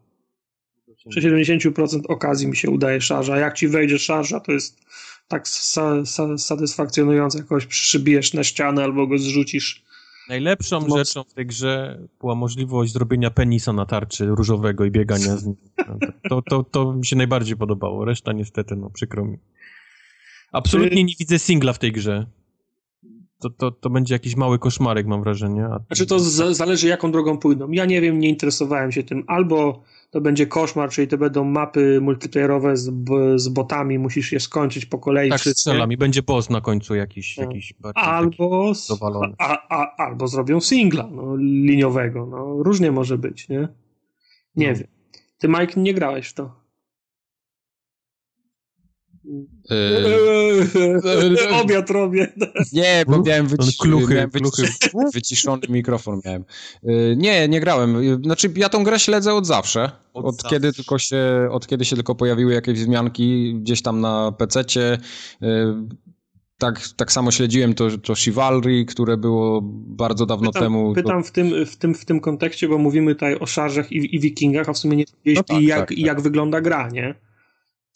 Przy 1.10 1.22
70% 1.22 2.02
okazji 2.08 2.48
mi 2.48 2.56
się 2.56 2.70
udaje 2.70 3.02
szarża. 3.02 3.38
Jak 3.38 3.58
ci 3.58 3.68
wejdzie 3.68 4.00
szarża, 4.00 4.40
to 4.40 4.52
jest 4.52 4.80
tak 5.30 5.48
sa, 5.48 6.06
sa, 6.06 6.38
satysfakcjonujące, 6.38 7.38
jak 7.38 7.48
kogoś 7.48 7.66
przybijesz 7.66 8.34
na 8.34 8.44
ścianę 8.44 8.84
albo 8.84 9.08
go 9.08 9.18
zrzucisz. 9.18 9.84
Najlepszą 10.30 10.80
Moc... 10.80 10.98
rzeczą 10.98 11.24
w 11.24 11.34
tej 11.34 11.46
grze 11.46 12.00
była 12.20 12.36
możliwość 12.36 12.94
zrobienia 12.94 13.32
penisa 13.32 13.74
na 13.74 13.86
tarczy 13.86 14.26
różowego 14.26 14.86
i 14.86 14.92
biegania 14.92 15.38
z 15.38 15.46
nim. 15.46 15.56
To, 16.30 16.42
to, 16.42 16.64
to 16.64 16.94
mi 16.94 17.06
się 17.06 17.16
najbardziej 17.16 17.58
podobało. 17.58 18.06
Reszta 18.06 18.34
niestety, 18.34 18.76
no 18.76 18.90
przykro 18.90 19.26
mi. 19.26 19.38
Absolutnie 20.52 21.04
nie 21.04 21.14
widzę 21.20 21.40
singla 21.40 21.74
w 21.74 21.80
tej 21.80 21.92
grze. 21.92 22.26
To, 23.40 23.50
to, 23.50 23.72
to 23.72 23.90
będzie 23.90 24.16
jakiś 24.16 24.36
mały 24.36 24.60
koszmarek, 24.60 25.08
mam 25.08 25.24
wrażenie. 25.24 25.66
A... 25.66 25.80
Znaczy 25.88 26.06
to 26.06 26.20
zależy, 26.54 26.88
jaką 26.88 27.12
drogą 27.12 27.38
pójdą. 27.38 27.72
Ja 27.72 27.86
nie 27.86 28.02
wiem, 28.02 28.20
nie 28.20 28.30
interesowałem 28.30 28.92
się 28.92 29.04
tym. 29.04 29.24
Albo 29.28 29.84
to 30.10 30.22
będzie 30.22 30.48
koszmar, 30.48 30.90
czyli 30.90 31.08
to 31.08 31.18
będą 31.18 31.44
mapy 31.44 32.02
multiplayerowe 32.02 32.78
z, 32.78 32.92
z 33.36 33.48
botami, 33.48 34.00
musisz 34.00 34.32
je 34.32 34.40
skończyć 34.40 34.86
po 34.86 35.00
kolei. 35.00 35.30
Tak, 35.30 35.40
strzelam 35.40 35.92
i 35.92 35.98
będzie 35.98 36.24
boss 36.24 36.50
na 36.50 36.62
końcu 36.62 36.96
jakiś, 36.96 37.38
no. 37.38 37.44
jakiś 37.44 37.74
albo, 37.96 38.74
a, 39.38 39.58
a, 39.70 40.04
albo 40.04 40.28
zrobią 40.28 40.62
singla 40.62 41.10
no, 41.12 41.36
liniowego. 41.38 42.26
No, 42.26 42.64
różnie 42.64 42.92
może 42.92 43.18
być, 43.18 43.50
nie? 43.50 43.68
Nie 44.56 44.72
no. 44.72 44.78
wiem. 44.78 44.88
Ty, 45.38 45.48
Mike, 45.48 45.82
nie 45.82 45.94
grałeś 45.94 46.28
w 46.28 46.34
to. 46.34 46.59
Yy... 49.70 51.56
Obiad 51.62 51.90
robię. 51.90 52.34
Nie, 52.74 53.04
bo 53.08 53.22
miałem, 53.22 53.48
wyci... 53.48 53.78
kluchy, 53.78 54.14
miałem 54.14 54.30
wyci... 54.34 54.64
wyciszony 55.14 55.62
mikrofon 55.70 56.22
miałem. 56.26 56.46
Yy, 56.84 57.16
nie, 57.18 57.48
nie 57.48 57.60
grałem. 57.60 58.22
Znaczy 58.24 58.52
ja 58.56 58.70
tą 58.70 58.84
grę 58.84 59.00
śledzę 59.00 59.34
od 59.34 59.48
zawsze. 59.48 59.92
Od, 60.14 60.26
od 60.26 60.36
zawsze. 60.36 60.50
kiedy 60.50 60.74
tylko 60.74 61.00
się, 61.00 61.48
od 61.52 61.68
kiedy 61.68 61.86
się 61.86 61.96
tylko 61.96 62.16
pojawiły 62.16 62.54
jakieś 62.54 62.80
wzmianki 62.80 63.56
gdzieś 63.62 63.82
tam 63.82 64.02
na 64.02 64.32
PC-cie. 64.32 64.98
Yy, 65.42 65.88
tak, 66.58 66.82
tak 66.96 67.12
samo 67.12 67.32
śledziłem 67.32 67.74
to, 67.74 67.98
to 67.98 68.16
Chivalry, 68.16 68.86
które 68.86 69.18
było 69.18 69.62
bardzo 69.74 70.26
dawno 70.26 70.48
pytam, 70.52 70.64
temu. 70.64 70.94
Pytam 70.94 71.24
w, 71.24 71.32
tym, 71.32 71.66
w, 71.66 71.78
tym, 71.78 71.96
w 71.96 72.06
tym 72.06 72.20
kontekście, 72.20 72.68
bo 72.68 72.78
mówimy 72.78 73.16
tutaj 73.16 73.40
o 73.40 73.46
szarżach 73.46 73.92
i, 73.92 74.16
i 74.16 74.20
wikingach, 74.20 74.70
a 74.70 74.74
w 74.74 74.78
sumie 74.78 74.98
nie 74.98 75.06
no 75.26 75.44
tak, 75.44 75.62
jak, 75.62 75.80
tak, 75.80 75.90
tak. 75.90 75.98
jak 75.98 76.22
wygląda 76.22 76.62
gra, 76.62 76.90
nie? 76.90 77.16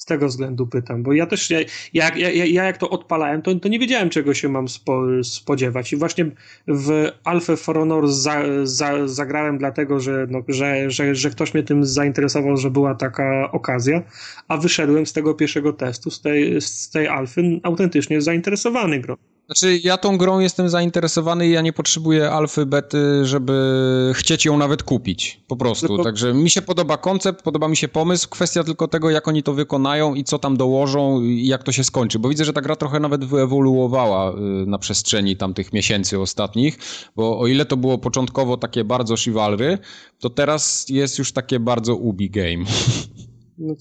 Z 0.04 0.06
tego 0.06 0.28
względu 0.28 0.68
pytam, 0.68 1.04
bo 1.04 1.14
ja 1.14 1.26
też, 1.26 1.50
ja, 1.50 1.60
ja, 1.94 2.16
ja, 2.16 2.46
ja 2.46 2.64
jak 2.64 2.78
to 2.78 2.90
odpalałem, 2.90 3.42
to, 3.42 3.56
to 3.56 3.70
nie 3.70 3.80
wiedziałem, 3.80 4.10
czego 4.10 4.34
się 4.34 4.50
mam 4.50 4.68
spo, 4.68 5.04
spodziewać. 5.24 5.94
I 5.94 5.96
właśnie 5.96 6.32
w 6.68 7.12
Alpha 7.24 7.56
For 7.56 7.76
Honor 7.76 8.08
za, 8.08 8.44
za, 8.64 9.08
zagrałem 9.08 9.58
dlatego, 9.58 10.00
że, 10.00 10.28
no, 10.30 10.40
że, 10.48 10.92
że, 10.92 11.16
że 11.16 11.30
ktoś 11.30 11.54
mnie 11.54 11.64
tym 11.64 11.86
zainteresował, 11.86 12.58
że 12.58 12.72
była 12.72 12.96
taka 12.96 13.52
okazja, 13.52 14.04
a 14.48 14.58
wyszedłem 14.58 15.06
z 15.06 15.14
tego 15.14 15.34
pierwszego 15.34 15.74
testu, 15.74 16.12
z 16.12 16.22
tej, 16.22 16.62
z 16.62 16.90
tej 16.90 17.08
Alfy, 17.08 17.60
autentycznie 17.64 18.22
zainteresowany 18.22 19.00
grą. 19.00 19.16
Znaczy, 19.58 19.80
ja 19.84 19.98
tą 19.98 20.18
grą 20.18 20.40
jestem 20.40 20.70
zainteresowany 20.70 21.48
i 21.48 21.52
ja 21.52 21.62
nie 21.62 21.74
potrzebuję 21.74 22.32
alfy, 22.32 22.66
bety, 22.66 23.26
żeby 23.26 24.12
chcieć 24.16 24.46
ją 24.46 24.58
nawet 24.58 24.84
kupić. 24.84 25.42
Po 25.48 25.56
prostu. 25.56 25.88
Tylko... 25.88 26.04
Także 26.04 26.34
mi 26.34 26.50
się 26.50 26.62
podoba 26.62 26.98
koncept, 26.98 27.42
podoba 27.42 27.68
mi 27.68 27.78
się 27.78 27.88
pomysł. 27.88 28.30
Kwestia 28.30 28.64
tylko 28.64 28.88
tego, 28.88 29.10
jak 29.10 29.28
oni 29.28 29.44
to 29.44 29.54
wykonają 29.54 30.14
i 30.16 30.24
co 30.24 30.40
tam 30.40 30.58
dołożą 30.58 31.22
i 31.22 31.48
jak 31.48 31.64
to 31.64 31.72
się 31.72 31.84
skończy. 31.84 32.20
Bo 32.20 32.30
widzę, 32.30 32.46
że 32.46 32.54
ta 32.54 32.62
gra 32.62 32.76
trochę 32.76 33.00
nawet 33.00 33.26
wyewoluowała 33.26 34.32
y, 34.32 34.36
na 34.66 34.78
przestrzeni 34.78 35.38
tamtych 35.38 35.74
miesięcy 35.74 36.20
ostatnich. 36.20 36.78
Bo 37.16 37.40
o 37.40 37.48
ile 37.48 37.66
to 37.66 37.78
było 37.78 37.98
początkowo 37.98 38.58
takie 38.58 38.84
bardzo 38.84 39.18
chivalry, 39.18 39.78
to 40.20 40.30
teraz 40.30 40.86
jest 40.90 41.20
już 41.20 41.32
takie 41.32 41.60
bardzo 41.60 41.96
ubi 41.96 42.30
game. 42.30 42.66
No, 43.58 43.76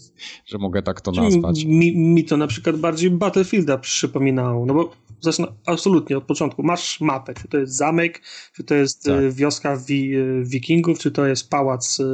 że 0.47 0.59
mogę 0.59 0.83
tak 0.83 1.01
to 1.01 1.13
nazwać. 1.13 1.65
Mi, 1.65 1.97
mi, 1.97 2.25
to 2.25 2.37
na 2.37 2.47
przykład 2.47 2.77
bardziej 2.77 3.11
Battlefielda 3.11 3.79
przypominało, 3.79 4.67
no 4.67 4.75
bo 4.75 4.93
zresztą 5.21 5.47
absolutnie 5.67 6.19
od 6.19 6.25
początku 6.25 6.63
masz 6.63 7.01
mapę, 7.01 7.35
czy 7.35 7.49
to 7.49 7.59
jest 7.59 7.77
zamek, 7.77 8.23
czy 8.53 8.65
to 8.65 8.75
jest 8.75 9.05
tak. 9.05 9.15
E, 9.15 9.31
wioska 9.31 9.77
wi, 9.77 10.17
e, 10.17 10.45
wikingów, 10.45 10.99
czy 10.99 11.11
to 11.11 11.27
jest 11.27 11.51
pałac 11.51 12.01
e, 12.01 12.05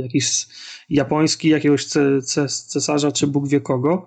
jakiś 0.00 0.46
japoński, 0.90 1.48
jakiegoś 1.48 1.86
cesarza, 2.66 3.12
czy 3.12 3.26
Bóg 3.26 3.48
wie 3.48 3.60
kogo, 3.60 4.06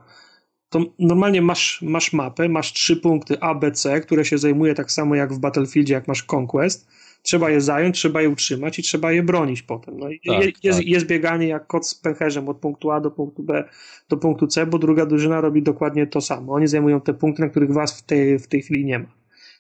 to 0.69 0.79
normalnie 0.99 1.41
masz, 1.41 1.81
masz 1.81 2.13
mapę, 2.13 2.49
masz 2.49 2.73
trzy 2.73 2.97
punkty 2.97 3.39
A, 3.39 3.55
B, 3.55 3.71
C, 3.71 4.01
które 4.01 4.25
się 4.25 4.37
zajmuje 4.37 4.73
tak 4.73 4.91
samo 4.91 5.15
jak 5.15 5.33
w 5.33 5.39
Battlefieldzie, 5.39 5.93
jak 5.93 6.07
masz 6.07 6.25
Conquest, 6.33 6.87
trzeba 7.23 7.49
je 7.49 7.61
zająć, 7.61 7.95
trzeba 7.95 8.21
je 8.21 8.29
utrzymać 8.29 8.79
i 8.79 8.83
trzeba 8.83 9.11
je 9.11 9.23
bronić 9.23 9.61
potem. 9.61 9.97
No 9.97 10.09
i 10.09 10.19
tak, 10.27 10.63
jest, 10.63 10.79
tak. 10.79 10.87
jest 10.87 11.05
bieganie 11.05 11.47
jak 11.47 11.67
kot 11.67 11.87
z 11.87 11.95
pęcherzem 11.95 12.49
od 12.49 12.57
punktu 12.57 12.91
A 12.91 12.99
do 12.99 13.11
punktu 13.11 13.43
B 13.43 13.63
do 14.09 14.17
punktu 14.17 14.47
C, 14.47 14.65
bo 14.65 14.79
druga 14.79 15.05
drużyna 15.05 15.41
robi 15.41 15.61
dokładnie 15.61 16.07
to 16.07 16.21
samo. 16.21 16.53
Oni 16.53 16.67
zajmują 16.67 17.01
te 17.01 17.13
punkty, 17.13 17.41
na 17.41 17.49
których 17.49 17.73
was 17.73 17.99
w 17.99 18.05
tej, 18.05 18.39
w 18.39 18.47
tej 18.47 18.61
chwili 18.61 18.85
nie 18.85 18.99
ma. 18.99 19.05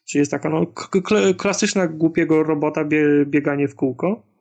Czyli 0.05 0.19
jest 0.19 0.31
taka 0.31 0.49
no, 0.49 0.65
klasyczna 1.37 1.87
głupiego 1.87 2.43
robota 2.43 2.85
bie, 2.85 3.05
bieganie 3.25 3.67
w 3.67 3.75
kółko 3.75 4.32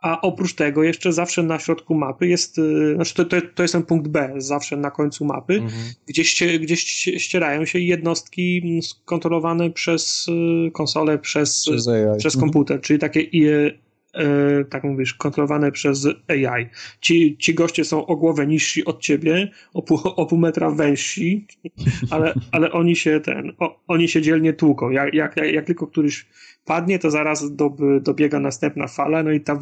a 0.00 0.20
oprócz 0.20 0.54
tego 0.54 0.82
jeszcze 0.82 1.12
zawsze 1.12 1.42
na 1.42 1.58
środku 1.58 1.94
mapy 1.94 2.26
jest, 2.26 2.58
y, 2.58 2.94
znaczy 2.94 3.14
to, 3.14 3.24
to, 3.24 3.36
to 3.54 3.62
jest 3.62 3.72
ten 3.72 3.82
punkt 3.82 4.08
B, 4.08 4.34
zawsze 4.36 4.76
na 4.76 4.90
końcu 4.90 5.24
mapy, 5.24 5.54
mhm. 5.54 5.82
gdzie, 6.06 6.24
ście, 6.24 6.58
gdzie 6.58 6.76
ścierają 7.20 7.64
się 7.64 7.78
jednostki 7.78 8.80
kontrolowane 9.04 9.70
przez 9.70 10.26
y, 10.28 10.70
konsolę, 10.70 11.18
przez, 11.18 11.62
przez, 11.62 11.88
przez 12.18 12.34
mhm. 12.34 12.40
komputer, 12.40 12.80
czyli 12.80 12.98
takie 12.98 13.20
e, 13.20 13.87
tak 14.70 14.84
mówisz, 14.84 15.14
kontrolowane 15.14 15.72
przez 15.72 16.06
AI. 16.28 16.66
Ci, 17.00 17.36
ci 17.38 17.54
goście 17.54 17.84
są 17.84 18.06
o 18.06 18.16
głowę 18.16 18.46
niżsi 18.46 18.84
od 18.84 19.00
ciebie, 19.00 19.50
o 19.74 19.82
pół, 19.82 19.98
o 20.04 20.26
pół 20.26 20.38
metra 20.38 20.70
wężsi, 20.70 21.46
ale, 22.10 22.34
ale 22.52 22.72
oni 22.72 22.96
się 22.96 23.20
ten, 23.20 23.52
o, 23.58 23.80
oni 23.88 24.08
się 24.08 24.22
dzielnie 24.22 24.52
tłuką. 24.52 24.90
Jak, 24.90 25.14
jak, 25.14 25.36
jak 25.36 25.64
tylko 25.64 25.86
któryś 25.86 26.26
padnie, 26.64 26.98
to 26.98 27.10
zaraz 27.10 27.56
do, 27.56 27.76
dobiega 28.00 28.40
następna 28.40 28.86
fala, 28.86 29.22
no 29.22 29.30
i 29.30 29.40
ta, 29.40 29.58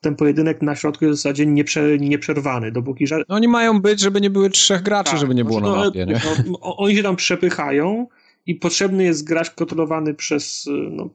ten 0.00 0.16
pojedynek 0.16 0.62
na 0.62 0.76
środku 0.76 1.04
jest 1.04 1.18
w 1.18 1.22
zasadzie 1.22 1.46
nieprze, 1.46 1.98
nieprzerwany, 1.98 2.72
dopóki... 2.72 3.06
Ża- 3.06 3.24
no 3.28 3.36
oni 3.36 3.48
mają 3.48 3.80
być, 3.80 4.00
żeby 4.00 4.20
nie 4.20 4.30
były 4.30 4.50
trzech 4.50 4.82
graczy, 4.82 5.10
tak, 5.10 5.20
żeby 5.20 5.34
nie 5.34 5.44
było 5.44 5.60
no, 5.60 5.76
na 5.76 5.84
mapie, 5.84 6.06
nie? 6.06 6.20
No, 6.46 6.76
oni 6.76 6.96
się 6.96 7.02
tam 7.02 7.16
przepychają, 7.16 8.06
i 8.46 8.54
potrzebny 8.54 9.04
jest 9.04 9.24
gracz 9.24 9.50
kontrolowany 9.50 10.14
przez, 10.14 10.68
no, 10.90 11.10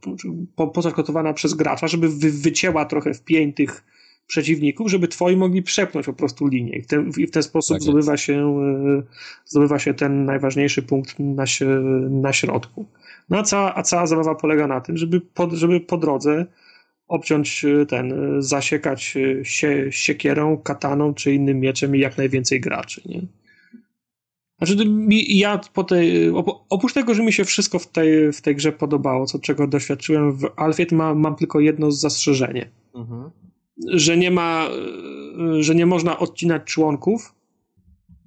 postać 0.56 0.94
kontrolowana 0.94 1.34
przez 1.34 1.54
gracza, 1.54 1.88
żeby 1.88 2.10
wy, 2.10 2.32
wycięła 2.32 2.86
trochę 2.86 3.14
w 3.14 3.24
pień 3.24 3.54
tych 3.54 3.84
przeciwników, 4.28 4.92
żeby 4.92 5.08
twoi 5.08 5.38
mogli 5.38 5.64
przepnąć 5.64 6.06
po 6.06 6.14
prostu 6.14 6.48
linię. 6.48 6.78
I 6.78 6.82
w 6.82 6.88
ten, 6.88 7.12
i 7.18 7.28
w 7.28 7.32
ten 7.32 7.44
sposób 7.44 7.76
tak 7.76 7.84
zdobywa, 7.84 8.18
się, 8.18 8.62
e, 8.62 9.04
zdobywa 9.46 9.80
się 9.80 9.94
ten 9.94 10.26
najważniejszy 10.26 10.84
punkt 10.84 11.20
na, 11.20 11.44
na 12.10 12.34
środku. 12.34 12.86
No 13.30 13.38
a 13.38 13.44
cała, 13.44 13.76
a 13.76 13.84
cała 13.84 14.08
zabawa 14.08 14.36
polega 14.36 14.68
na 14.68 14.82
tym, 14.82 14.98
żeby 14.98 15.22
po, 15.22 15.50
żeby 15.56 15.80
po 15.80 15.98
drodze 15.98 16.46
obciąć 17.08 17.66
e, 17.66 17.86
ten, 17.86 18.14
zasiekać 18.40 19.18
się, 19.44 19.88
siekierą, 19.90 20.58
kataną 20.58 21.14
czy 21.14 21.34
innym 21.34 21.60
mieczem 21.60 21.96
i 21.96 22.00
jak 22.00 22.18
najwięcej 22.18 22.62
graczy, 22.62 23.02
nie? 23.06 23.22
Znaczy, 24.58 24.76
ja 25.28 25.60
po 25.74 25.84
tej, 25.84 26.32
oprócz 26.70 26.94
tego, 26.94 27.14
że 27.14 27.24
mi 27.24 27.34
się 27.34 27.46
wszystko 27.46 27.80
w 27.80 27.88
tej, 27.88 28.34
w 28.34 28.42
tej 28.42 28.56
grze 28.56 28.72
podobało, 28.72 29.26
co 29.26 29.40
czego 29.40 29.68
doświadczyłem 29.68 30.32
w 30.32 30.46
Alfie, 30.56 30.86
mam, 30.92 31.20
mam 31.20 31.36
tylko 31.36 31.60
jedno 31.60 31.92
zastrzeżenie. 31.92 32.72
Mhm. 32.96 33.30
Że 33.88 34.18
nie 34.18 34.32
ma, 34.32 34.68
że 35.60 35.76
nie 35.76 35.86
można 35.86 36.20
odcinać 36.20 36.64
członków 36.64 37.34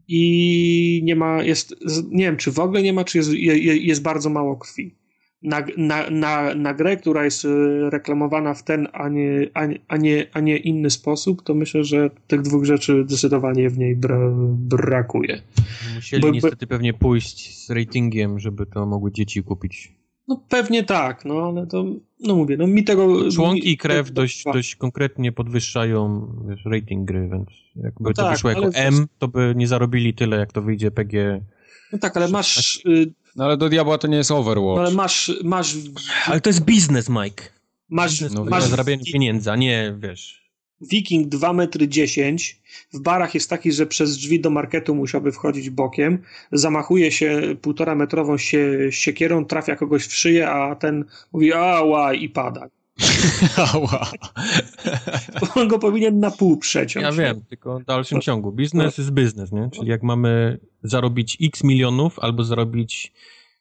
i 0.09 1.01
nie 1.05 1.17
ma, 1.17 1.43
jest, 1.43 1.75
nie 2.11 2.25
wiem, 2.25 2.37
czy 2.37 2.53
w 2.53 2.59
ogóle 2.59 2.83
nie 2.83 2.93
ma, 2.93 3.05
czy 3.05 3.19
jest, 3.19 3.31
jest 3.65 4.03
bardzo 4.03 4.31
mało 4.31 4.57
krwi. 4.57 4.95
Na, 5.43 5.63
na, 5.77 6.11
na, 6.11 6.55
na 6.55 6.75
grę, 6.75 6.97
która 6.97 7.25
jest 7.25 7.45
y, 7.45 7.91
reklamowana 7.91 8.55
w 8.55 8.63
ten, 8.63 8.89
a 8.93 9.09
nie, 9.09 9.51
a, 9.55 9.61
a, 9.89 9.97
nie, 9.97 10.27
a 10.33 10.41
nie 10.41 10.57
inny 10.57 10.91
sposób, 10.91 11.43
to 11.43 11.55
myślę, 11.55 11.85
że 11.85 12.11
tych 12.27 12.43
dwóch 12.43 12.65
rzeczy 12.65 13.05
zdecydowanie 13.07 13.71
w 13.71 13.79
niej 13.79 13.97
bra, 13.97 14.19
brakuje. 14.49 15.43
Musieli 15.95 16.23
bo, 16.23 16.31
niestety 16.31 16.67
bo... 16.67 16.71
pewnie 16.71 16.95
pójść 16.95 17.67
z 17.67 17.71
ratingiem, 17.71 18.41
żeby 18.41 18.67
to 18.67 18.87
mogły 18.87 19.13
dzieci 19.13 19.43
kupić. 19.43 19.99
No 20.29 20.43
pewnie 20.49 20.85
tak, 20.85 21.25
no 21.25 21.35
ale 21.35 21.67
to, 21.67 21.85
no 22.21 22.37
mówię, 22.37 22.57
no 22.57 22.67
mi 22.67 22.85
tego... 22.85 23.31
Członki 23.31 23.71
i 23.71 23.77
krew 23.77 24.13
dość, 24.13 24.45
dość 24.45 24.77
konkretnie 24.77 25.33
podwyższają 25.33 26.29
wiesz, 26.49 26.65
rating 26.65 27.09
gry, 27.09 27.29
więc 27.33 27.49
jakby 27.77 28.05
no 28.05 28.13
to 28.13 28.23
tak, 28.23 28.33
wyszło 28.33 28.51
jako 28.51 28.69
M, 28.75 29.07
to 29.19 29.29
by 29.29 29.55
nie 29.57 29.67
zarobili 29.67 30.15
tyle, 30.15 30.37
jak 30.37 30.53
to 30.53 30.63
wyjdzie 30.63 30.91
PG. 30.91 31.41
No 31.93 31.99
tak, 31.99 32.17
ale 32.17 32.29
masz... 32.29 32.85
Y, 32.87 33.13
no 33.37 33.45
ale 33.45 33.57
do 33.57 33.69
diabła 33.69 33.99
to 33.99 34.09
nie 34.09 34.17
jest 34.17 34.31
Overwatch. 34.31 34.77
No 34.77 34.83
ale 34.83 34.95
masz... 34.95 35.33
masz... 35.45 35.77
Ale 36.27 36.41
to 36.41 36.51
jest 36.51 36.65
biznes, 36.65 37.09
Mike. 37.09 37.45
Masz... 37.89 38.21
no, 38.21 38.45
masz 38.45 38.65
zarabianie 38.65 39.05
pieniędzy, 39.05 39.51
a 39.51 39.57
nie, 39.57 39.95
wiesz... 39.99 40.49
Wiking 40.81 41.29
2 41.29 41.53
metry 41.53 41.89
10 41.89 42.61
w 42.93 43.01
barach 43.01 43.35
jest 43.35 43.51
taki, 43.51 43.73
że 43.73 43.87
przez 43.87 44.17
drzwi 44.17 44.41
do 44.41 44.51
marketu 44.51 44.95
musiałby 44.95 45.33
wchodzić 45.33 45.71
bokiem, 45.71 46.19
zamachuje 46.53 47.13
się 47.13 47.57
półtora 47.63 47.95
metrową 47.95 48.39
sie, 48.39 48.79
siekierą, 48.91 49.45
trafia 49.45 49.77
kogoś 49.77 50.07
w 50.07 50.15
szyję, 50.15 50.51
a 50.51 50.75
ten 50.75 51.05
mówi 51.33 51.53
ała 51.53 52.15
i 52.15 52.29
pada. 52.29 52.69
Ała. 53.73 54.11
On 55.55 55.69
go 55.69 55.79
powinien 55.79 56.21
na 56.21 56.31
pół 56.31 56.57
przeciąć. 56.57 57.05
Ja 57.05 57.13
wiem, 57.13 57.45
tylko 57.49 57.79
w 57.79 57.85
dalszym 57.85 58.21
ciągu. 58.21 58.53
Biznes 58.53 58.99
no. 58.99 59.03
jest 59.03 59.15
biznes, 59.15 59.53
nie? 59.53 59.71
Czyli 59.73 59.89
jak 59.89 60.03
mamy 60.03 60.59
zarobić 60.83 61.39
x 61.43 61.65
milionów 61.65 62.19
albo 62.19 62.45
zarobić 62.45 63.13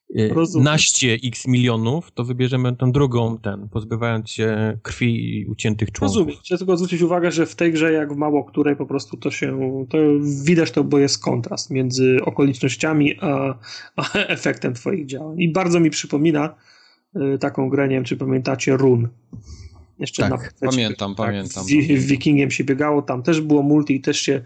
Y, 0.09 0.33
Rozumiem. 0.33 0.63
naście 0.65 1.17
x 1.23 1.47
milionów, 1.47 2.11
to 2.11 2.23
wybierzemy 2.23 2.75
tę 2.75 2.91
drugą, 2.91 3.37
ten, 3.37 3.69
pozbywając 3.69 4.29
się 4.29 4.77
krwi 4.81 5.39
i 5.39 5.45
uciętych 5.45 5.91
członków. 5.91 6.17
Rozumiem. 6.17 6.39
Chcę 6.45 6.57
tylko 6.57 6.77
zwrócić 6.77 7.01
uwagę, 7.01 7.31
że 7.31 7.45
w 7.45 7.55
tej 7.55 7.73
grze, 7.73 7.93
jak 7.93 8.13
w 8.13 8.17
mało 8.17 8.43
której, 8.43 8.75
po 8.75 8.85
prostu 8.85 9.17
to 9.17 9.31
się, 9.31 9.85
to 9.89 9.97
widać 10.43 10.71
to, 10.71 10.83
bo 10.83 10.99
jest 10.99 11.23
kontrast 11.23 11.71
między 11.71 12.17
okolicznościami 12.25 13.19
a, 13.21 13.57
a 13.95 14.13
efektem 14.13 14.73
twoich 14.73 15.05
działań. 15.05 15.41
I 15.41 15.51
bardzo 15.51 15.79
mi 15.79 15.89
przypomina 15.89 16.55
taką 17.39 17.69
grę, 17.69 17.87
nie 17.87 17.95
wiem, 17.95 18.03
czy 18.03 18.17
pamiętacie, 18.17 18.77
Run. 18.77 19.07
Jeszcze 19.99 20.29
tak, 20.29 20.53
na 20.61 20.69
pamiętam, 20.69 21.15
tak, 21.15 21.27
pamiętam. 21.27 21.65
W, 21.65 21.67
w 21.69 22.05
Wikingiem 22.05 22.51
się 22.51 22.63
biegało, 22.63 23.01
tam 23.01 23.23
też 23.23 23.41
było 23.41 23.63
multi 23.63 23.95
i 23.95 24.01
też 24.01 24.21
się 24.21 24.41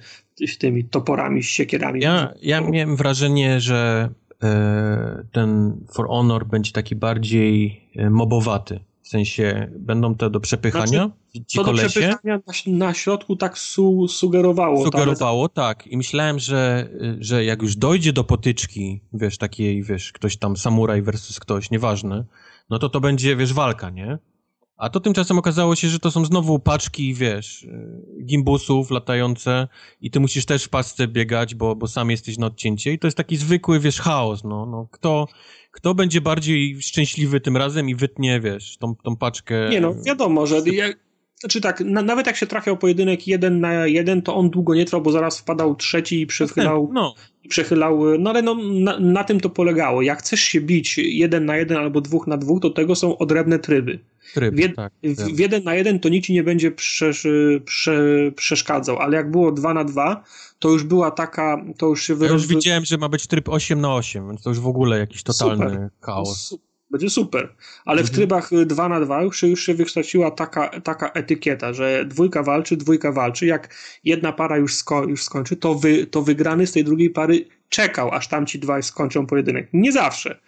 tymi 0.59 0.83
toporami, 0.83 1.43
siekierami. 1.43 2.01
Ja, 2.01 2.33
ja 2.41 2.61
miałem 2.61 2.95
wrażenie, 2.95 3.59
że 3.59 4.09
E, 4.43 5.23
ten 5.31 5.77
For 5.93 6.07
Honor 6.07 6.45
będzie 6.45 6.71
taki 6.71 6.95
bardziej 6.95 7.81
e, 7.95 8.09
mobowaty. 8.09 8.79
W 9.01 9.07
sensie, 9.07 9.71
będą 9.79 10.15
te 10.15 10.29
do 10.29 10.39
przepychania? 10.39 10.85
Znaczy, 10.85 11.45
ci 11.47 11.57
to 11.57 11.63
kolesie? 11.63 11.83
do 11.83 11.89
przepychania 11.89 12.39
na, 12.67 12.85
na 12.85 12.93
środku 12.93 13.35
tak 13.35 13.57
su, 13.57 14.07
sugerowało. 14.07 14.83
Sugerowało, 14.83 15.49
tak. 15.49 15.87
I 15.87 15.97
myślałem, 15.97 16.39
że, 16.39 16.89
że 17.19 17.45
jak 17.45 17.61
już 17.61 17.75
dojdzie 17.75 18.13
do 18.13 18.23
potyczki, 18.23 19.01
wiesz, 19.13 19.37
takiej, 19.37 19.83
wiesz, 19.83 20.11
ktoś 20.11 20.37
tam 20.37 20.57
samuraj 20.57 21.01
versus 21.01 21.39
ktoś, 21.39 21.71
nieważne, 21.71 22.25
no 22.71 22.79
to 22.79 22.89
to 22.89 22.99
będzie, 22.99 23.35
wiesz, 23.35 23.53
walka, 23.53 23.89
nie? 23.89 24.17
A 24.77 24.89
to 24.89 24.99
tymczasem 24.99 25.37
okazało 25.37 25.75
się, 25.75 25.87
że 25.87 25.99
to 25.99 26.11
są 26.11 26.25
znowu 26.25 26.59
paczki, 26.59 27.13
wiesz, 27.13 27.63
y, 27.63 28.23
gimbusów 28.25 28.91
latające 28.91 29.67
i 30.01 30.11
ty 30.11 30.19
musisz 30.19 30.45
też 30.45 30.63
w 30.63 30.69
pasce 30.69 31.07
biegać, 31.07 31.55
bo, 31.55 31.75
bo 31.75 31.87
sam 31.87 32.11
jesteś 32.11 32.37
na 32.37 32.45
odcięcie 32.45 32.93
i 32.93 32.99
to 32.99 33.07
jest 33.07 33.17
taki 33.17 33.37
zwykły, 33.37 33.79
wiesz, 33.79 33.99
chaos, 33.99 34.43
no. 34.43 34.65
no 34.65 34.87
kto, 34.91 35.27
kto 35.71 35.95
będzie 35.95 36.21
bardziej 36.21 36.81
szczęśliwy 36.81 37.41
tym 37.41 37.57
razem 37.57 37.89
i 37.89 37.95
wytnie, 37.95 38.39
wiesz, 38.39 38.77
tą, 38.77 38.95
tą 38.95 39.15
paczkę... 39.15 39.69
Nie 39.69 39.81
no, 39.81 39.95
wiadomo, 40.05 40.47
że... 40.47 40.61
znaczy 41.41 41.61
tak, 41.61 41.79
na, 41.79 42.01
nawet 42.01 42.27
jak 42.27 42.35
się 42.35 42.47
trafiał 42.47 42.77
pojedynek 42.77 43.27
jeden 43.27 43.59
na 43.59 43.87
jeden, 43.87 44.21
to 44.21 44.35
on 44.35 44.49
długo 44.49 44.75
nie 44.75 44.85
trwał, 44.85 45.01
bo 45.01 45.11
zaraz 45.11 45.39
wpadał 45.39 45.75
trzeci 45.75 46.21
i 46.21 46.27
przechylał, 46.27 46.89
no. 46.93 47.15
i 47.43 47.47
przechylał 47.47 48.17
no 48.19 48.29
ale 48.29 48.41
no, 48.41 48.55
na, 48.55 48.99
na, 48.99 49.23
tym 49.23 49.39
to 49.39 49.49
polegało. 49.49 50.01
Jak 50.01 50.19
chcesz 50.19 50.39
się 50.39 50.61
bić 50.61 50.97
jeden 50.97 51.45
na 51.45 51.57
jeden 51.57 51.77
albo 51.77 52.01
dwóch 52.01 52.27
na 52.27 52.37
dwóch, 52.37 52.61
to 52.61 52.69
tego 52.69 52.95
są 52.95 53.17
odrębne 53.17 53.59
tryby. 53.59 53.99
Tryb, 54.33 54.55
w, 54.55 54.75
tak, 54.75 54.93
w, 55.03 55.15
w, 55.15 55.39
jeden 55.39 55.63
na 55.63 55.75
jeden 55.75 55.99
to 55.99 56.09
nikt 56.09 56.27
ci 56.27 56.33
nie 56.33 56.43
będzie 56.43 56.71
przesz, 56.71 57.27
prze, 57.65 58.31
przeszkadzał, 58.35 58.99
ale 58.99 59.17
jak 59.17 59.31
było 59.31 59.51
dwa 59.51 59.73
na 59.73 59.83
dwa, 59.83 60.23
to 60.59 60.69
już 60.69 60.83
była 60.83 61.11
taka, 61.11 61.65
to 61.77 61.87
już 61.87 62.03
się 62.03 62.15
wyrobiło. 62.15 62.37
Ja 62.37 62.43
już 62.43 62.55
widziałem, 62.55 62.85
że 62.85 62.97
ma 62.97 63.09
być 63.09 63.27
tryb 63.27 63.49
8 63.49 63.81
na 63.81 63.95
8, 63.95 64.27
więc 64.27 64.43
to 64.43 64.49
już 64.49 64.59
w 64.59 64.67
ogóle 64.67 64.99
jakiś 64.99 65.23
totalny 65.23 65.69
Super. 65.69 65.89
chaos. 66.01 66.57
Będzie 66.91 67.09
super. 67.09 67.55
Ale 67.85 68.03
w 68.03 68.09
mhm. 68.09 68.15
trybach 68.15 68.49
2 68.65 68.89
na 68.89 69.01
2 69.01 69.23
już, 69.23 69.43
już 69.43 69.65
się 69.65 69.73
wykształciła 69.73 70.31
taka, 70.31 70.81
taka 70.81 71.09
etykieta, 71.09 71.73
że 71.73 72.05
dwójka 72.05 72.43
walczy, 72.43 72.77
dwójka 72.77 73.11
walczy. 73.11 73.45
Jak 73.45 73.75
jedna 74.03 74.31
para 74.31 74.57
już, 74.57 74.75
sko 74.75 75.03
już 75.03 75.23
skończy, 75.23 75.55
to, 75.55 75.75
wy, 75.75 76.05
to 76.05 76.21
wygrany 76.21 76.67
z 76.67 76.71
tej 76.71 76.83
drugiej 76.83 77.09
pary 77.09 77.45
czekał, 77.69 78.11
aż 78.11 78.27
tamci 78.27 78.59
dwaj 78.59 78.83
skończą 78.83 79.25
pojedynek. 79.25 79.69
Nie 79.73 79.91
zawsze 79.91 80.39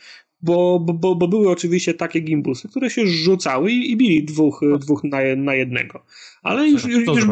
bo, 0.43 0.79
bo, 0.79 1.15
bo 1.15 1.27
były 1.27 1.49
oczywiście 1.49 1.93
takie 1.93 2.19
gimbusy, 2.19 2.67
które 2.67 2.89
się 2.89 3.07
rzucały 3.07 3.71
i, 3.71 3.91
i 3.91 3.97
bili 3.97 4.23
dwóch, 4.23 4.61
dwóch 4.79 5.03
na, 5.03 5.17
na 5.37 5.55
jednego. 5.55 6.05
Ale 6.43 6.69
już, 6.69 6.85
już, 6.85 7.07
już, 7.07 7.25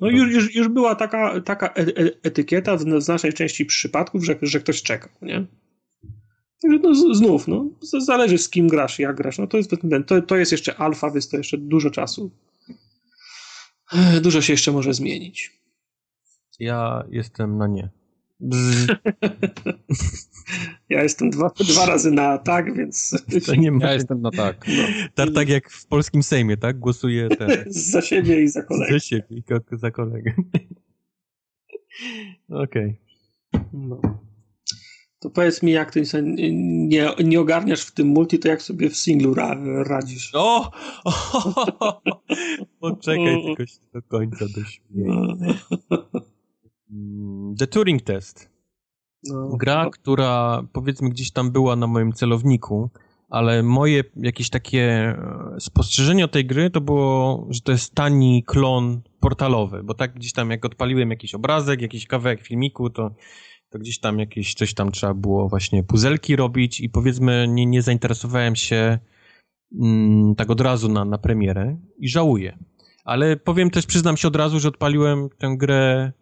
no 0.00 0.10
już, 0.10 0.34
już, 0.34 0.54
już 0.54 0.68
była 0.68 0.94
taka, 0.94 1.40
taka 1.40 1.66
e, 1.66 1.80
e, 1.80 2.10
etykieta 2.22 2.76
w 2.76 3.02
znacznej 3.02 3.32
części 3.32 3.66
przypadków, 3.66 4.24
że, 4.24 4.36
że 4.42 4.60
ktoś 4.60 4.82
czekał, 4.82 5.10
nie? 5.22 5.44
Także 6.64 6.78
no 6.82 7.14
znów, 7.14 7.48
no, 7.48 7.70
zależy 8.00 8.38
z 8.38 8.48
kim 8.48 8.68
grasz, 8.68 8.98
jak 8.98 9.16
grasz. 9.16 9.38
No 9.38 9.46
to 9.46 9.56
jest, 9.56 9.70
to, 10.06 10.22
to 10.22 10.36
jest 10.36 10.52
jeszcze 10.52 10.76
alfa, 10.76 11.10
więc 11.10 11.28
to 11.28 11.36
jeszcze 11.36 11.58
dużo 11.58 11.90
czasu. 11.90 12.30
Dużo 14.22 14.42
się 14.42 14.52
jeszcze 14.52 14.72
może 14.72 14.94
zmienić. 14.94 15.52
Ja 16.60 17.04
jestem 17.10 17.58
na 17.58 17.66
nie. 17.66 17.88
Ja 20.88 21.02
jestem 21.02 21.30
dwa, 21.30 21.50
dwa 21.70 21.86
razy 21.86 22.10
na 22.10 22.38
tak, 22.38 22.76
więc. 22.76 23.24
To 23.46 23.54
nie 23.54 23.72
ma... 23.72 23.86
Ja 23.86 23.94
jestem 23.94 24.22
na 24.22 24.30
tak. 24.30 24.66
No. 24.68 24.82
Tak, 25.14 25.28
tak 25.34 25.48
jak 25.48 25.70
w 25.70 25.86
polskim 25.86 26.22
Sejmie, 26.22 26.56
tak? 26.56 26.78
Głosuję 26.78 27.28
ten. 27.28 27.50
za 27.92 28.02
siebie 28.02 28.42
i 28.42 28.48
za 28.48 28.62
kolegę. 28.62 28.92
Za 28.92 29.00
siebie 29.00 29.36
i 29.36 29.42
za 29.72 29.90
kolegę. 29.90 30.34
Okej. 32.48 32.98
Okay. 33.52 33.64
No. 33.72 34.23
To 35.24 35.30
powiedz 35.30 35.62
mi, 35.62 35.72
jak 35.72 35.90
ty 35.90 36.02
nie, 36.52 37.10
nie 37.24 37.40
ogarniasz 37.40 37.82
w 37.82 37.92
tym 37.92 38.08
multi, 38.08 38.38
to 38.38 38.48
jak 38.48 38.62
sobie 38.62 38.90
w 38.90 38.96
singlu 38.96 39.34
ra, 39.34 39.56
radzisz? 39.84 40.30
O! 40.34 40.70
Poczekaj 42.80 43.42
tylko 43.44 43.72
do 43.94 44.02
końca 44.02 44.44
do 44.44 44.64
śmiechu. 44.64 45.10
Mm, 46.90 47.54
The 47.58 47.66
Turing 47.66 48.02
Test. 48.02 48.50
No. 49.24 49.56
Gra, 49.56 49.90
która 49.92 50.62
powiedzmy 50.72 51.10
gdzieś 51.10 51.30
tam 51.30 51.50
była 51.50 51.76
na 51.76 51.86
moim 51.86 52.12
celowniku, 52.12 52.90
ale 53.28 53.62
moje 53.62 54.04
jakieś 54.16 54.50
takie 54.50 54.82
e, 54.82 55.60
spostrzeżenie 55.60 56.24
o 56.24 56.28
tej 56.28 56.46
gry 56.46 56.70
to 56.70 56.80
było, 56.80 57.46
że 57.50 57.60
to 57.60 57.72
jest 57.72 57.94
tani 57.94 58.42
klon 58.46 59.02
portalowy, 59.20 59.82
bo 59.82 59.94
tak 59.94 60.14
gdzieś 60.14 60.32
tam 60.32 60.50
jak 60.50 60.64
odpaliłem 60.64 61.10
jakiś 61.10 61.34
obrazek, 61.34 61.82
jakiś 61.82 62.06
kawałek 62.06 62.40
filmiku, 62.40 62.90
to, 62.90 63.10
to 63.74 63.78
gdzieś 63.78 63.98
tam 63.98 64.18
jakieś 64.18 64.54
coś 64.54 64.74
tam 64.74 64.92
trzeba 64.92 65.14
było 65.14 65.48
właśnie 65.48 65.82
puzelki 65.82 66.36
robić 66.36 66.80
i 66.80 66.88
powiedzmy 66.88 67.46
nie, 67.48 67.66
nie 67.66 67.82
zainteresowałem 67.82 68.56
się 68.56 68.98
mm, 69.80 70.34
tak 70.34 70.50
od 70.50 70.60
razu 70.60 70.88
na, 70.88 71.04
na 71.04 71.18
premierę 71.18 71.76
i 71.98 72.08
żałuję. 72.08 72.58
Ale 73.04 73.36
powiem 73.36 73.70
też, 73.70 73.86
przyznam 73.86 74.16
się 74.16 74.28
od 74.28 74.36
razu, 74.36 74.60
że 74.60 74.68
odpaliłem 74.68 75.28
tę 75.38 75.54
grę 75.58 76.12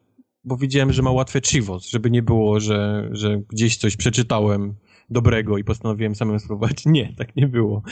bo 0.45 0.57
widziałem, 0.57 0.93
że 0.93 1.03
ma 1.03 1.11
łatwe 1.11 1.41
chivos, 1.41 1.89
żeby 1.89 2.11
nie 2.11 2.23
było, 2.23 2.61
że, 2.61 3.09
że 3.13 3.43
gdzieś 3.49 3.77
coś 3.77 3.97
przeczytałem 3.97 4.75
dobrego 5.11 5.59
i 5.59 5.65
postanowiłem 5.65 6.15
samym 6.15 6.41
spróbować. 6.41 6.87
Nie, 6.97 7.15
tak 7.17 7.37
nie 7.37 7.49
było. 7.49 7.83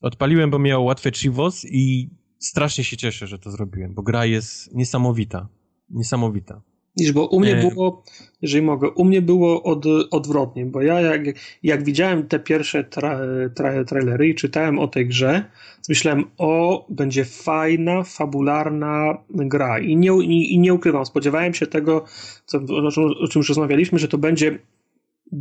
Odpaliłem, 0.00 0.50
bo 0.50 0.58
miał 0.58 0.84
łatwe 0.84 1.12
chivos 1.12 1.64
i 1.64 2.10
strasznie 2.38 2.84
się 2.84 2.96
cieszę, 2.96 3.26
że 3.26 3.38
to 3.38 3.50
zrobiłem, 3.50 3.94
bo 3.94 4.02
gra 4.02 4.26
jest 4.26 4.74
niesamowita. 4.74 5.48
Niesamowita. 5.90 6.62
Niż, 6.96 7.12
bo 7.12 7.26
u 7.26 7.40
mnie 7.40 7.56
było, 7.56 8.04
jeżeli 8.42 8.62
mogę, 8.64 8.90
u 8.90 9.04
mnie 9.04 9.22
było 9.22 9.62
od, 9.62 9.84
odwrotnie, 10.10 10.66
bo 10.66 10.82
ja 10.82 11.00
jak, 11.00 11.22
jak 11.62 11.84
widziałem 11.84 12.28
te 12.28 12.38
pierwsze 12.38 12.84
tra, 12.84 13.20
tra, 13.54 13.84
trailery 13.84 14.28
i 14.28 14.34
czytałem 14.34 14.78
o 14.78 14.88
tej 14.88 15.06
grze, 15.06 15.44
myślałem, 15.88 16.24
o, 16.38 16.86
będzie 16.88 17.24
fajna, 17.24 18.02
fabularna 18.02 19.18
gra 19.30 19.78
i 19.78 19.96
nie, 19.96 20.10
i, 20.24 20.54
i 20.54 20.58
nie 20.58 20.74
ukrywam, 20.74 21.06
spodziewałem 21.06 21.54
się 21.54 21.66
tego, 21.66 22.04
co, 22.46 22.58
o, 22.58 22.90
czym, 22.90 23.04
o 23.04 23.28
czym 23.28 23.40
już 23.40 23.48
rozmawialiśmy, 23.48 23.98
że 23.98 24.08
to 24.08 24.18
będzie 24.18 24.58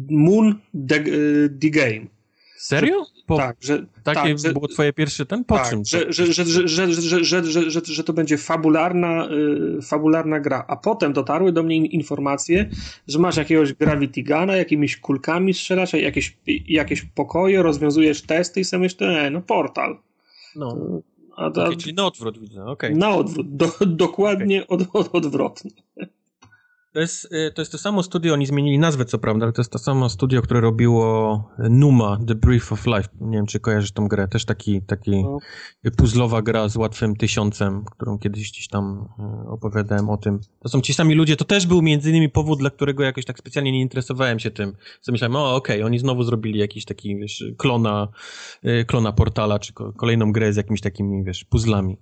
Moon 0.10 0.56
the, 0.90 1.04
the 1.62 1.70
Game. 1.70 2.08
Serio? 2.58 3.06
Po, 3.32 3.38
tak, 3.38 3.58
że... 3.62 3.86
Takie 4.04 4.20
tak, 4.20 4.40
że, 4.40 4.54
było 4.54 4.68
twoje 4.68 4.94
pierwsze 4.94 5.26
ten? 5.26 5.44
Po 5.44 5.56
tak, 5.56 5.70
czym? 5.70 5.86
Że, 5.86 6.14
że, 6.14 6.26
że, 6.26 6.46
że, 6.46 6.68
że, 6.68 6.94
że, 6.94 7.24
że, 7.24 7.44
że, 7.44 7.72
że, 7.72 7.82
że 7.84 8.04
to 8.04 8.14
będzie 8.14 8.38
fabularna, 8.38 9.30
y, 9.78 9.82
fabularna 9.82 10.40
gra, 10.40 10.66
a 10.68 10.76
potem 10.76 11.14
dotarły 11.14 11.52
do 11.52 11.64
mnie 11.64 11.76
informacje, 11.76 12.70
że 13.08 13.20
masz 13.20 13.38
jakiegoś 13.38 13.74
Gravity 13.74 14.24
Guna, 14.24 14.56
jakimiś 14.56 14.98
kulkami 14.98 15.54
strzelasz, 15.54 15.94
jakieś, 15.94 16.38
jakieś 16.68 17.02
pokoje, 17.02 17.64
rozwiązujesz 17.64 18.22
testy 18.22 18.60
i 18.60 18.64
sobie 18.64 18.82
myślę, 18.82 19.08
e, 19.08 19.30
no 19.30 19.42
portal. 19.42 19.98
No. 20.56 20.78
A, 21.36 21.44
a, 21.44 21.48
okay, 21.48 21.78
czyli 21.78 21.94
na 21.94 22.06
odwrót 22.06 22.40
widzę, 22.40 22.66
okej. 22.66 22.90
Okay. 22.90 23.00
Na 23.00 23.16
odwrót, 23.16 23.56
do, 23.56 23.72
dokładnie 23.86 24.68
okay. 24.68 24.88
od, 24.94 24.96
od, 24.96 25.16
odwrotnie. 25.16 25.72
To 26.94 27.00
jest, 27.00 27.34
y, 27.34 27.52
to 27.52 27.62
jest 27.62 27.72
to 27.72 27.78
samo 27.78 28.04
studio, 28.04 28.34
oni 28.34 28.46
zmienili 28.46 28.80
nazwę 28.80 29.06
co 29.06 29.20
prawda, 29.20 29.46
ale 29.46 29.54
to 29.54 29.62
jest 29.62 29.72
to 29.72 29.80
samo 29.80 30.10
studio, 30.10 30.42
które 30.42 30.62
robiło 30.62 31.50
Numa, 31.70 32.20
The 32.28 32.36
Brief 32.36 32.74
of 32.74 32.86
Life. 32.86 33.10
Nie 33.22 33.38
wiem, 33.38 33.46
czy 33.46 33.60
kojarzysz 33.60 33.92
tą 33.92 34.08
grę. 34.08 34.28
Też 34.28 34.46
taki, 34.46 34.82
taki 34.82 35.24
no. 35.24 35.40
puzzlowa 35.98 36.42
gra 36.42 36.70
z 36.70 36.76
łatwym 36.76 37.16
tysiącem, 37.16 37.86
którą 37.92 38.20
kiedyś 38.20 38.52
gdzieś 38.52 38.68
tam 38.68 39.08
y, 39.46 39.50
opowiadałem 39.50 40.10
o 40.10 40.18
tym. 40.18 40.40
To 40.60 40.70
są 40.70 40.82
ci 40.82 40.94
sami 40.94 41.16
ludzie. 41.16 41.36
To 41.36 41.46
też 41.46 41.68
był 41.68 41.82
między 41.82 42.10
innymi 42.10 42.30
powód, 42.30 42.60
dla 42.60 42.70
którego 42.70 43.04
jakoś 43.04 43.26
tak 43.26 43.40
specjalnie 43.40 43.72
nie 43.72 43.82
interesowałem 43.82 44.40
się 44.40 44.52
tym. 44.52 44.74
Co 45.02 45.12
myślałem, 45.12 45.36
o 45.36 45.56
okej, 45.56 45.76
okay, 45.76 45.86
oni 45.86 46.00
znowu 46.00 46.24
zrobili 46.24 46.60
jakiś 46.60 46.86
taki, 46.86 47.16
wiesz, 47.16 47.44
klona, 47.58 48.08
y, 48.66 48.86
klona 48.86 49.12
portala, 49.12 49.60
czy 49.60 49.74
kolejną 49.74 50.32
grę 50.32 50.54
z 50.54 50.56
jakimiś 50.56 50.82
takimi, 50.82 51.24
wiesz, 51.24 51.44
puzzlami 51.44 51.98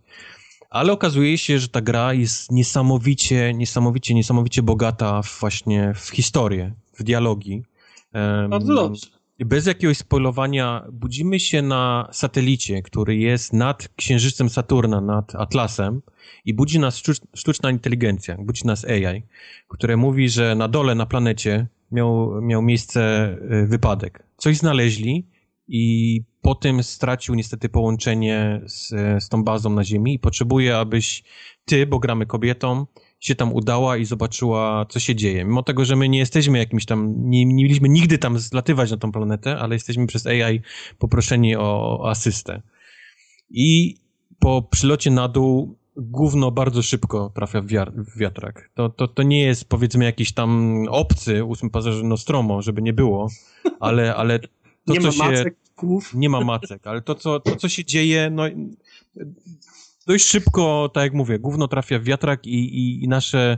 ale 0.69 0.91
okazuje 0.91 1.37
się, 1.37 1.59
że 1.59 1.67
ta 1.67 1.81
gra 1.81 2.13
jest 2.13 2.51
niesamowicie, 2.51 3.53
niesamowicie, 3.53 4.13
niesamowicie 4.13 4.63
bogata 4.63 5.21
właśnie 5.39 5.93
w 5.95 6.09
historię, 6.09 6.73
w 6.93 7.03
dialogi. 7.03 7.63
Bardzo 8.49 8.75
dobrze. 8.75 9.07
Bez 9.39 9.65
jakiegoś 9.65 9.97
spoilowania, 9.97 10.85
budzimy 10.91 11.39
się 11.39 11.61
na 11.61 12.09
satelicie, 12.11 12.81
który 12.81 13.17
jest 13.17 13.53
nad 13.53 13.89
księżycem 13.95 14.49
Saturna, 14.49 15.01
nad 15.01 15.35
Atlasem 15.35 16.01
i 16.45 16.53
budzi 16.53 16.79
nas 16.79 17.01
sztuczna 17.33 17.71
inteligencja, 17.71 18.37
budzi 18.37 18.67
nas 18.67 18.85
AI, 18.85 19.23
które 19.67 19.97
mówi, 19.97 20.29
że 20.29 20.55
na 20.55 20.67
dole 20.67 20.95
na 20.95 21.05
planecie 21.05 21.67
miał, 21.91 22.41
miał 22.41 22.61
miejsce 22.61 23.31
y, 23.63 23.67
wypadek. 23.67 24.23
Coś 24.37 24.57
znaleźli 24.57 25.27
i 25.67 26.23
po 26.41 26.55
tym 26.55 26.83
stracił 26.83 27.35
niestety 27.35 27.69
połączenie 27.69 28.61
z, 28.65 28.87
z 29.23 29.29
tą 29.29 29.43
bazą 29.43 29.69
na 29.69 29.83
Ziemi 29.83 30.13
i 30.13 30.19
potrzebuje, 30.19 30.77
abyś 30.77 31.23
ty, 31.65 31.85
bo 31.85 31.99
gramy 31.99 32.25
kobietą, 32.25 32.85
się 33.19 33.35
tam 33.35 33.53
udała 33.53 33.97
i 33.97 34.05
zobaczyła, 34.05 34.85
co 34.89 34.99
się 34.99 35.15
dzieje. 35.15 35.45
Mimo 35.45 35.63
tego, 35.63 35.85
że 35.85 35.95
my 35.95 36.09
nie 36.09 36.19
jesteśmy 36.19 36.57
jakimś 36.57 36.85
tam, 36.85 37.13
nie, 37.17 37.45
nie 37.45 37.63
mieliśmy 37.63 37.89
nigdy 37.89 38.17
tam 38.17 38.39
zlatywać 38.39 38.91
na 38.91 38.97
tą 38.97 39.11
planetę, 39.11 39.57
ale 39.57 39.75
jesteśmy 39.75 40.07
przez 40.07 40.27
AI 40.27 40.61
poproszeni 40.97 41.55
o, 41.55 41.99
o 41.99 42.09
asystę. 42.09 42.61
I 43.49 43.95
po 44.39 44.61
przylocie 44.61 45.11
na 45.11 45.27
dół 45.27 45.79
gówno 45.97 46.51
bardzo 46.51 46.81
szybko 46.81 47.31
trafia 47.35 47.61
w, 47.61 47.67
w 47.95 48.17
wiatrak. 48.17 48.69
To, 48.73 48.89
to, 48.89 49.07
to 49.07 49.23
nie 49.23 49.41
jest 49.41 49.69
powiedzmy 49.69 50.05
jakiś 50.05 50.33
tam 50.33 50.83
obcy 50.89 51.43
ósmy 51.43 51.69
pasażer 51.69 52.03
Nostromo, 52.03 52.61
żeby 52.61 52.81
nie 52.81 52.93
było, 52.93 53.29
ale, 53.79 54.15
ale 54.15 54.39
to, 54.39 54.47
nie 54.87 54.99
ma 54.99 55.11
się, 55.11 55.17
macek, 55.17 55.55
Nie 56.13 56.29
ma 56.29 56.41
macek, 56.41 56.87
ale 56.87 57.01
to 57.01 57.15
co, 57.15 57.39
to, 57.39 57.55
co 57.55 57.69
się 57.69 57.85
dzieje, 57.85 58.29
no 58.29 58.43
dość 60.07 60.25
szybko, 60.25 60.89
tak 60.93 61.03
jak 61.03 61.13
mówię, 61.13 61.39
gówno 61.39 61.67
trafia 61.67 61.99
w 61.99 62.03
wiatrak 62.03 62.47
i, 62.47 62.77
i, 62.77 63.03
i 63.03 63.07
nasze, 63.07 63.57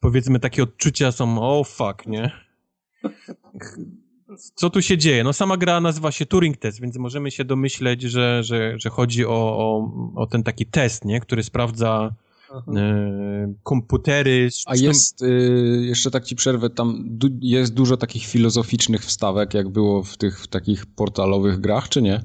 powiedzmy, 0.00 0.40
takie 0.40 0.62
odczucia 0.62 1.12
są, 1.12 1.38
o 1.38 1.60
oh, 1.60 1.70
fuck, 1.70 2.06
nie? 2.06 2.30
Co 4.54 4.70
tu 4.70 4.82
się 4.82 4.98
dzieje? 4.98 5.24
No 5.24 5.32
sama 5.32 5.56
gra 5.56 5.80
nazywa 5.80 6.12
się 6.12 6.26
Turing 6.26 6.56
Test, 6.56 6.80
więc 6.80 6.96
możemy 6.96 7.30
się 7.30 7.44
domyśleć, 7.44 8.02
że, 8.02 8.42
że, 8.42 8.74
że 8.78 8.90
chodzi 8.90 9.26
o, 9.26 9.30
o, 9.30 9.92
o 10.16 10.26
ten 10.26 10.42
taki 10.42 10.66
test, 10.66 11.04
nie? 11.04 11.20
Który 11.20 11.42
sprawdza 11.42 12.14
E, 12.76 13.54
komputery. 13.62 14.48
A 14.66 14.76
jest, 14.76 15.22
y, 15.22 15.80
jeszcze 15.82 16.10
tak 16.10 16.24
ci 16.24 16.36
przerwę, 16.36 16.70
tam 16.70 17.04
du 17.06 17.28
jest 17.40 17.74
dużo 17.74 17.96
takich 17.96 18.26
filozoficznych 18.26 19.04
wstawek, 19.04 19.54
jak 19.54 19.68
było 19.68 20.02
w 20.02 20.16
tych 20.16 20.40
w 20.40 20.46
takich 20.46 20.86
portalowych 20.86 21.60
grach, 21.60 21.88
czy 21.88 22.02
nie? 22.02 22.20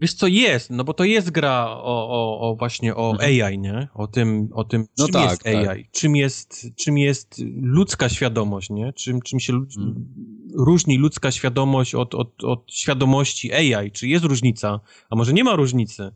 Wiesz 0.00 0.14
co, 0.14 0.26
jest, 0.26 0.70
no 0.70 0.84
bo 0.84 0.94
to 0.94 1.04
jest 1.04 1.30
gra 1.30 1.66
o, 1.70 2.08
o, 2.08 2.40
o 2.40 2.56
właśnie 2.56 2.96
o 2.96 3.10
mhm. 3.10 3.44
AI, 3.44 3.58
nie? 3.58 3.88
O 3.94 4.06
tym, 4.06 4.48
o 4.52 4.64
tym 4.64 4.86
no 4.98 5.04
czym 5.04 5.12
tak, 5.12 5.30
jest 5.30 5.46
AI, 5.46 5.64
tak. 5.64 5.90
czym, 5.92 6.16
jest, 6.16 6.66
czym 6.76 6.98
jest 6.98 7.42
ludzka 7.62 8.08
świadomość, 8.08 8.70
nie? 8.70 8.92
Czym, 8.92 9.22
czym 9.22 9.40
się 9.40 9.52
mhm. 9.52 10.06
różni 10.54 10.98
ludzka 10.98 11.30
świadomość 11.30 11.94
od, 11.94 12.14
od, 12.14 12.44
od 12.44 12.72
świadomości 12.72 13.52
AI, 13.52 13.90
czy 13.90 14.08
jest 14.08 14.24
różnica, 14.24 14.80
a 15.10 15.16
może 15.16 15.32
nie 15.32 15.44
ma 15.44 15.56
różnicy, 15.56 16.12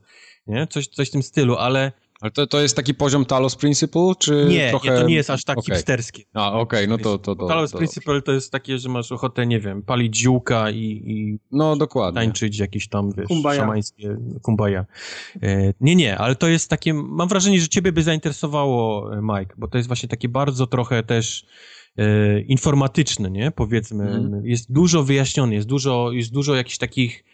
nie? 0.46 0.66
Coś, 0.66 0.86
coś 0.86 1.08
w 1.08 1.12
tym 1.12 1.22
stylu, 1.22 1.56
ale 1.56 1.92
ale 2.20 2.30
to, 2.30 2.46
to 2.46 2.60
jest 2.60 2.76
taki 2.76 2.94
poziom 2.94 3.24
Talos 3.24 3.56
Principle, 3.56 4.12
czy 4.18 4.46
nie, 4.48 4.70
trochę... 4.70 4.90
Nie, 4.90 4.96
to 4.96 5.06
nie 5.06 5.14
jest 5.14 5.30
aż 5.30 5.44
tak 5.44 5.58
okay. 5.58 5.76
hipsterskie. 5.76 6.22
A, 6.34 6.52
okej, 6.52 6.84
okay, 6.84 6.86
no 6.86 6.98
to... 6.98 7.18
to, 7.18 7.36
to 7.36 7.46
Talos 7.46 7.70
to, 7.70 7.78
Principle 7.78 8.22
to 8.22 8.32
jest 8.32 8.52
takie, 8.52 8.78
że 8.78 8.88
masz 8.88 9.12
ochotę, 9.12 9.46
nie 9.46 9.60
wiem, 9.60 9.82
palić 9.82 10.16
ziółka 10.16 10.70
i, 10.70 11.02
i 11.06 11.38
no, 11.50 11.76
dokładnie. 11.76 12.20
tańczyć 12.20 12.58
jakieś 12.58 12.88
tam, 12.88 13.12
wiesz, 13.16 13.26
kumbaya. 13.26 13.56
szamańskie 13.56 14.16
kumbaja. 14.42 14.86
E, 15.42 15.74
nie, 15.80 15.96
nie, 15.96 16.18
ale 16.18 16.36
to 16.36 16.48
jest 16.48 16.70
takie... 16.70 16.94
Mam 16.94 17.28
wrażenie, 17.28 17.60
że 17.60 17.68
ciebie 17.68 17.92
by 17.92 18.02
zainteresowało, 18.02 19.10
e, 19.14 19.20
Mike, 19.22 19.54
bo 19.58 19.68
to 19.68 19.78
jest 19.78 19.88
właśnie 19.88 20.08
takie 20.08 20.28
bardzo 20.28 20.66
trochę 20.66 21.02
też 21.02 21.46
e, 21.96 22.40
informatyczne, 22.40 23.30
nie? 23.30 23.50
Powiedzmy. 23.50 24.04
Mm. 24.04 24.46
Jest 24.46 24.72
dużo 24.72 25.02
wyjaśnione, 25.02 25.54
jest 25.54 25.68
dużo, 25.68 26.12
jest 26.12 26.32
dużo 26.32 26.54
jakichś 26.54 26.78
takich 26.78 27.24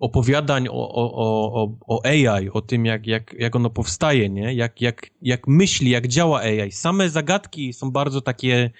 opowiadań 0.00 0.68
o, 0.68 0.72
o, 0.72 1.12
o, 1.14 1.76
o 1.86 2.06
AI, 2.06 2.50
o 2.50 2.60
tym, 2.60 2.86
jak, 2.86 3.06
jak, 3.06 3.34
jak 3.38 3.56
ono 3.56 3.70
powstaje, 3.70 4.30
nie? 4.30 4.54
Jak, 4.54 4.80
jak, 4.80 5.10
jak 5.22 5.46
myśli, 5.46 5.90
jak 5.90 6.08
działa 6.08 6.40
AI. 6.40 6.72
Same 6.72 7.10
zagadki 7.10 7.72
są 7.72 7.90
bardzo 7.90 8.20
takie 8.20 8.70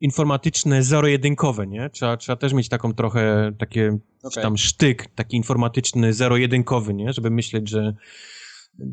informatyczne, 0.00 0.82
zero-jedynkowe, 0.82 1.66
nie? 1.66 1.90
Trzeba, 1.90 2.16
trzeba 2.16 2.36
też 2.36 2.52
mieć 2.52 2.68
taką 2.68 2.94
trochę, 2.94 3.52
takie, 3.58 3.98
okay. 4.22 4.42
tam 4.42 4.56
sztyk, 4.56 5.06
taki 5.14 5.36
informatyczny, 5.36 6.12
zero-jedynkowy, 6.12 6.94
nie? 6.94 7.12
Żeby 7.12 7.30
myśleć, 7.30 7.68
że 7.68 7.94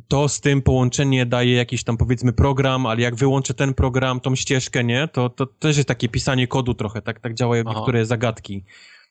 to 0.08 0.30
z 0.30 0.42
tym 0.42 0.62
połączenie 0.62 1.26
daje 1.26 1.54
jakiś 1.54 1.84
tam 1.84 1.98
powiedzmy 1.98 2.34
program, 2.34 2.86
ale 2.86 3.02
jak 3.02 3.16
wyłączę 3.16 3.54
ten 3.54 3.74
program, 3.74 4.20
tą 4.20 4.36
ścieżkę, 4.36 4.84
nie? 4.84 5.08
To, 5.08 5.30
to 5.30 5.46
też 5.46 5.78
jest 5.78 5.88
takie 5.88 6.10
pisanie 6.10 6.48
kodu 6.48 6.74
trochę, 6.74 7.02
tak, 7.02 7.20
tak 7.20 7.34
działają 7.34 7.64
Aha. 7.68 7.76
niektóre 7.76 8.06
zagadki. 8.06 8.64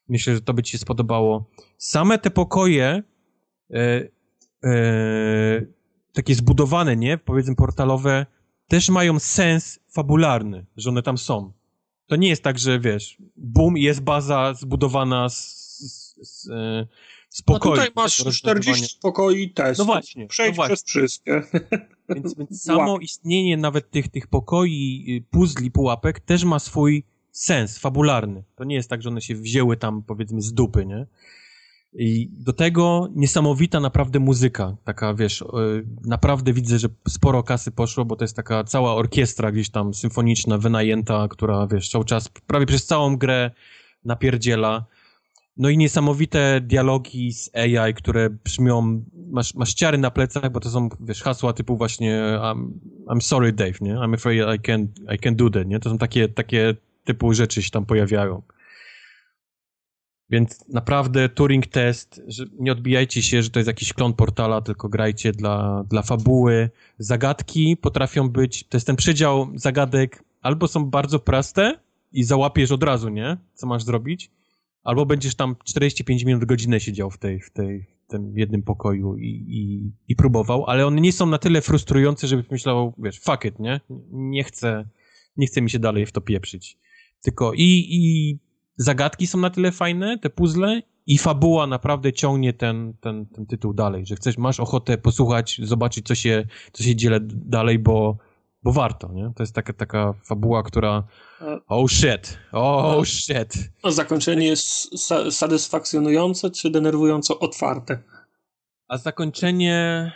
Myślę, 0.09 0.35
że 0.35 0.41
to 0.41 0.55
by 0.55 0.63
ci 0.63 0.73
się 0.73 0.79
spodobało. 0.79 1.51
Same 1.79 2.19
te 2.19 2.31
pokoje, 2.31 3.03
e, 3.71 4.09
e, 4.65 5.67
takie 6.13 6.35
zbudowane, 6.35 6.97
nie? 6.97 7.19
Powiedzmy 7.19 7.57
portalowe, 7.57 8.27
też 8.69 8.89
mają 8.89 9.19
sens 9.19 9.81
fabularny, 9.89 10.67
że 10.77 10.91
one 10.91 11.03
tam 11.03 11.19
są. 11.19 11.53
To 12.07 12.17
nie 12.17 12.29
jest 12.29 12.43
tak, 12.43 12.59
że 12.59 12.81
wiesz, 12.81 13.17
bum, 13.37 13.77
jest 13.77 14.01
baza 14.01 14.55
zbudowana 14.55 15.29
z, 15.29 15.37
z, 15.37 16.17
z, 16.23 16.51
e, 16.51 16.87
z 17.29 17.43
pokoi. 17.43 17.71
No 17.71 17.77
tutaj 17.77 17.93
masz 17.97 18.17
40 18.17 18.99
pokoi 19.03 19.51
test. 19.51 19.79
No 19.79 19.85
właśnie. 19.85 20.27
Przejdź 20.27 20.51
no 20.51 20.57
właśnie. 20.57 20.75
przez 20.75 20.85
wszystkie. 20.85 21.43
Więc, 22.09 22.35
więc 22.35 22.63
samo 22.65 22.99
istnienie 22.99 23.57
nawet 23.57 23.91
tych, 23.91 24.09
tych 24.09 24.27
pokoi, 24.27 25.05
y, 25.09 25.31
puzli, 25.31 25.71
pułapek 25.71 26.21
też 26.21 26.45
ma 26.45 26.59
swój 26.59 27.05
sens 27.37 27.79
fabularny. 27.79 28.43
To 28.55 28.65
nie 28.65 28.75
jest 28.75 28.91
tak, 28.91 29.03
że 29.03 29.09
one 29.09 29.21
się 29.21 29.35
wzięły 29.35 29.77
tam, 29.77 30.03
powiedzmy, 30.03 30.43
z 30.43 30.53
dupy, 30.53 30.87
nie? 30.87 31.07
I 31.93 32.29
do 32.33 32.53
tego 32.53 33.09
niesamowita 33.15 33.81
naprawdę 33.81 34.21
muzyka, 34.21 34.77
taka 34.85 35.15
wiesz, 35.15 35.43
e, 35.43 35.47
naprawdę 36.05 36.53
widzę, 36.53 36.79
że 36.79 36.89
sporo 37.09 37.43
kasy 37.43 37.71
poszło, 37.71 38.05
bo 38.05 38.17
to 38.17 38.25
jest 38.25 38.37
taka 38.37 38.65
cała 38.65 38.95
orkiestra 38.95 39.53
gdzieś 39.53 39.71
tam 39.71 39.95
symfoniczna, 39.95 40.59
wynajęta, 40.59 41.29
która 41.29 41.67
wiesz, 41.67 41.89
cały 41.89 42.05
czas, 42.05 42.29
prawie 42.47 42.67
przez 42.67 42.87
całą 42.87 43.17
grę 43.17 43.51
napierdziela. 44.05 44.85
No 45.57 45.69
i 45.69 45.79
niesamowite 45.79 46.61
dialogi 46.61 47.33
z 47.33 47.51
AI, 47.55 47.95
które 47.95 48.31
brzmią, 48.31 49.05
masz, 49.31 49.55
masz 49.55 49.75
ciary 49.75 49.99
na 49.99 50.11
plecach, 50.11 50.53
bo 50.53 50.61
to 50.61 50.71
są, 50.71 50.89
wiesz, 51.01 51.23
hasła 51.23 51.53
typu 51.53 51.77
właśnie 51.77 52.23
I'm, 52.41 52.69
I'm 53.09 53.21
sorry 53.21 53.53
Dave, 53.53 53.81
nie? 53.81 53.95
I'm 53.95 54.15
afraid 54.15 54.43
I 54.57 54.71
can't, 54.71 54.89
I 55.15 55.19
can't 55.19 55.37
do 55.37 55.51
that, 55.51 55.67
nie? 55.67 55.81
To 55.81 55.91
są 55.91 55.99
takie, 55.99 56.29
takie 56.29 56.75
typu 57.07 57.35
rzeczy 57.35 57.63
się 57.63 57.71
tam 57.71 57.87
pojawiają. 57.87 58.43
Więc 60.31 60.69
naprawdę 60.69 61.29
Turing 61.29 61.67
test, 61.67 62.23
że 62.27 62.45
nie 62.59 62.73
odbijajcie 62.73 63.23
się, 63.23 63.43
że 63.43 63.51
to 63.51 63.59
jest 63.59 63.67
jakiś 63.67 63.93
klon 63.93 64.15
portala, 64.15 64.61
tylko 64.61 64.89
grajcie 64.89 65.33
dla, 65.33 65.85
dla 65.91 66.03
fabuły. 66.03 66.71
Zagadki 66.99 67.77
potrafią 67.77 68.29
być, 68.29 68.65
to 68.69 68.77
jest 68.77 68.87
ten 68.87 68.97
przedział 68.97 69.49
zagadek, 69.55 70.25
albo 70.43 70.69
są 70.69 70.85
bardzo 70.85 71.19
proste 71.19 71.79
i 72.13 72.25
załapiesz 72.25 72.73
od 72.73 72.83
razu, 72.83 73.09
nie? 73.09 73.37
Co 73.55 73.67
masz 73.67 73.83
zrobić? 73.83 74.31
Albo 74.83 75.07
będziesz 75.07 75.35
tam 75.35 75.57
45 75.65 76.25
minut, 76.25 76.45
godzinę 76.45 76.81
siedział 76.81 77.11
w 77.11 77.19
tej, 77.19 77.41
w 77.41 77.51
tej, 77.51 77.87
w 78.07 78.11
tym 78.11 78.39
jednym 78.39 78.63
pokoju 78.63 79.17
i, 79.17 79.29
i, 79.49 79.93
i 80.09 80.17
próbował, 80.17 80.65
ale 80.67 80.87
one 80.87 81.01
nie 81.01 81.13
są 81.13 81.27
na 81.27 81.39
tyle 81.39 81.61
frustrujące, 81.61 82.27
żebyś 82.27 82.51
myślał, 82.51 82.95
wiesz, 82.99 83.21
fuck 83.21 83.45
it, 83.45 83.59
nie? 83.59 83.81
Nie 84.11 84.45
chcę, 84.45 84.89
nie 85.37 85.47
chcę 85.47 85.63
mi 85.63 85.71
się 85.71 85.79
dalej 85.79 86.07
w 86.07 86.13
to 86.13 86.21
pieprzyć. 86.21 86.79
Tylko 87.23 87.53
i, 87.53 87.87
i 87.91 88.39
zagadki 88.77 89.27
są 89.27 89.39
na 89.39 89.51
tyle 89.51 89.73
fajne, 89.73 90.19
te 90.19 90.31
puzzle 90.31 90.83
i 91.07 91.19
fabuła 91.19 91.67
naprawdę 91.67 92.13
ciągnie 92.13 92.53
ten, 92.53 92.95
ten, 93.01 93.27
ten 93.27 93.47
tytuł 93.47 93.75
dalej, 93.75 94.07
że 94.07 94.17
chcesz, 94.17 94.39
masz 94.39 94.61
ochotę 94.61 94.99
posłuchać, 94.99 95.61
zobaczyć, 95.63 96.07
co 96.07 96.15
się, 96.15 96.47
co 96.73 96.83
się 96.83 96.97
dzieje 96.97 97.19
dalej, 97.23 97.79
bo, 97.79 98.17
bo 98.63 98.73
warto, 98.73 99.13
nie? 99.13 99.33
To 99.37 99.43
jest 99.43 99.55
taka, 99.55 99.73
taka 99.73 100.13
fabuła, 100.13 100.63
która 100.63 101.05
oh 101.69 101.89
shit, 101.89 102.39
oh 102.53 103.05
shit. 103.05 103.71
A 103.83 103.91
zakończenie 103.91 104.47
jest 104.47 104.95
sa 104.95 105.31
satysfakcjonujące, 105.31 106.51
czy 106.51 106.71
denerwująco 106.71 107.39
otwarte? 107.39 108.03
A 108.89 108.99
zakończenie... 108.99 110.13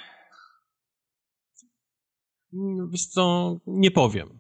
Mm, 2.55 2.91
wiesz 2.91 3.07
co, 3.07 3.57
nie 3.67 3.91
powiem. 3.91 4.40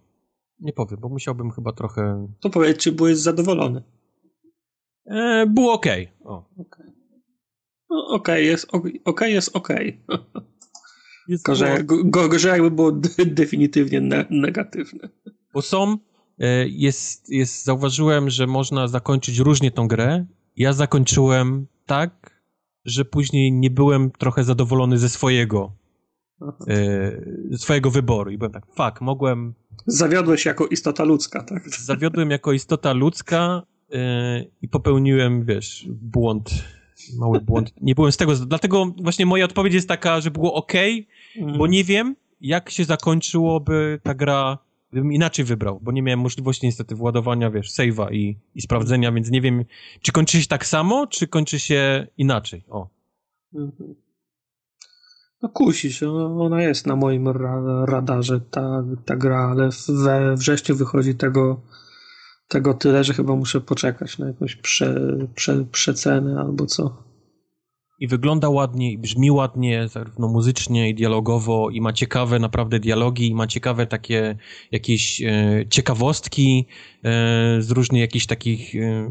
Nie 0.60 0.72
powiem, 0.72 1.00
bo 1.00 1.08
musiałbym 1.08 1.50
chyba 1.50 1.72
trochę... 1.72 2.26
To 2.40 2.50
powiedz, 2.50 2.78
czy 2.78 2.92
byłeś 2.92 3.18
zadowolony? 3.18 3.82
E, 5.06 5.46
było 5.46 5.72
ok. 5.72 5.86
O. 6.24 6.44
Okay. 6.56 6.92
No, 7.90 8.06
ok, 8.08 8.28
jest 8.28 8.66
ok, 9.04 9.20
jest 9.20 9.56
ok. 9.56 9.68
Jest 11.28 11.44
gorzej, 11.44 11.84
go, 11.84 12.28
gorzej 12.28 12.52
jakby 12.52 12.70
było 12.70 12.92
definitywnie 13.26 14.00
ne 14.00 14.26
negatywne. 14.30 15.08
Bo 15.54 15.62
są, 15.62 15.98
e, 16.38 16.68
jest, 16.68 17.28
jest, 17.28 17.64
zauważyłem, 17.64 18.30
że 18.30 18.46
można 18.46 18.88
zakończyć 18.88 19.38
różnie 19.38 19.70
tą 19.70 19.88
grę. 19.88 20.26
Ja 20.56 20.72
zakończyłem 20.72 21.66
tak, 21.86 22.42
że 22.84 23.04
później 23.04 23.52
nie 23.52 23.70
byłem 23.70 24.10
trochę 24.10 24.44
zadowolony 24.44 24.98
ze 24.98 25.08
swojego 25.08 25.72
e, 26.68 27.58
swojego 27.58 27.90
wyboru 27.90 28.30
i 28.30 28.38
byłem 28.38 28.52
tak, 28.52 28.66
fuck, 28.66 29.00
mogłem... 29.00 29.54
Zawiodłeś 29.86 30.44
jako 30.44 30.66
istota 30.66 31.04
ludzka, 31.04 31.42
tak? 31.42 31.68
Zawiodłem 31.68 32.30
jako 32.30 32.52
istota 32.52 32.92
ludzka 32.92 33.62
yy, 33.90 33.98
i 34.62 34.68
popełniłem, 34.68 35.44
wiesz, 35.44 35.86
błąd, 35.88 36.50
mały 37.18 37.40
błąd. 37.40 37.72
Nie 37.80 37.94
byłem 37.94 38.12
z 38.12 38.16
tego, 38.16 38.36
dlatego 38.36 38.94
właśnie 39.02 39.26
moja 39.26 39.44
odpowiedź 39.44 39.74
jest 39.74 39.88
taka, 39.88 40.20
że 40.20 40.30
było 40.30 40.54
ok, 40.54 40.72
mm. 41.36 41.58
bo 41.58 41.66
nie 41.66 41.84
wiem, 41.84 42.16
jak 42.40 42.70
się 42.70 42.84
zakończyłoby 42.84 44.00
ta 44.02 44.14
gra, 44.14 44.58
gdybym 44.92 45.12
inaczej 45.12 45.44
wybrał, 45.44 45.80
bo 45.82 45.92
nie 45.92 46.02
miałem 46.02 46.20
możliwości 46.20 46.66
niestety 46.66 46.94
władowania, 46.94 47.50
wiesz, 47.50 47.70
save'a 47.70 48.12
i, 48.12 48.36
i 48.54 48.62
sprawdzenia, 48.62 49.12
więc 49.12 49.30
nie 49.30 49.40
wiem, 49.40 49.64
czy 50.02 50.12
kończy 50.12 50.42
się 50.42 50.48
tak 50.48 50.66
samo, 50.66 51.06
czy 51.06 51.26
kończy 51.26 51.60
się 51.60 52.06
inaczej, 52.18 52.64
o. 52.68 52.88
Mhm. 53.54 53.94
No 55.42 55.48
kusi 55.48 55.92
się, 55.92 56.12
ona 56.40 56.62
jest 56.62 56.86
na 56.86 56.96
moim 56.96 57.28
ra 57.28 57.84
radarze, 57.86 58.40
ta, 58.40 58.84
ta 59.04 59.16
gra, 59.16 59.48
ale 59.50 59.68
we 59.88 60.36
wrześniu 60.36 60.76
wychodzi 60.76 61.14
tego, 61.14 61.60
tego 62.48 62.74
tyle, 62.74 63.04
że 63.04 63.14
chyba 63.14 63.36
muszę 63.36 63.60
poczekać 63.60 64.18
na 64.18 64.26
jakąś 64.26 64.56
prze, 64.56 65.16
prze, 65.34 65.64
przecenę 65.64 66.40
albo 66.40 66.66
co. 66.66 67.09
I 68.00 68.08
wygląda 68.08 68.48
ładnie, 68.48 68.92
i 68.92 68.98
brzmi 68.98 69.30
ładnie, 69.30 69.88
zarówno 69.88 70.28
muzycznie 70.28 70.88
i 70.88 70.94
dialogowo, 70.94 71.70
i 71.70 71.80
ma 71.80 71.92
ciekawe 71.92 72.38
naprawdę 72.38 72.80
dialogi, 72.80 73.28
i 73.28 73.34
ma 73.34 73.46
ciekawe 73.46 73.86
takie 73.86 74.36
jakieś 74.72 75.22
e, 75.22 75.64
ciekawostki 75.70 76.66
e, 77.04 77.62
z 77.62 77.70
różnych 77.70 78.00
jakichś 78.00 78.26
takich 78.26 78.74
e, 78.74 79.10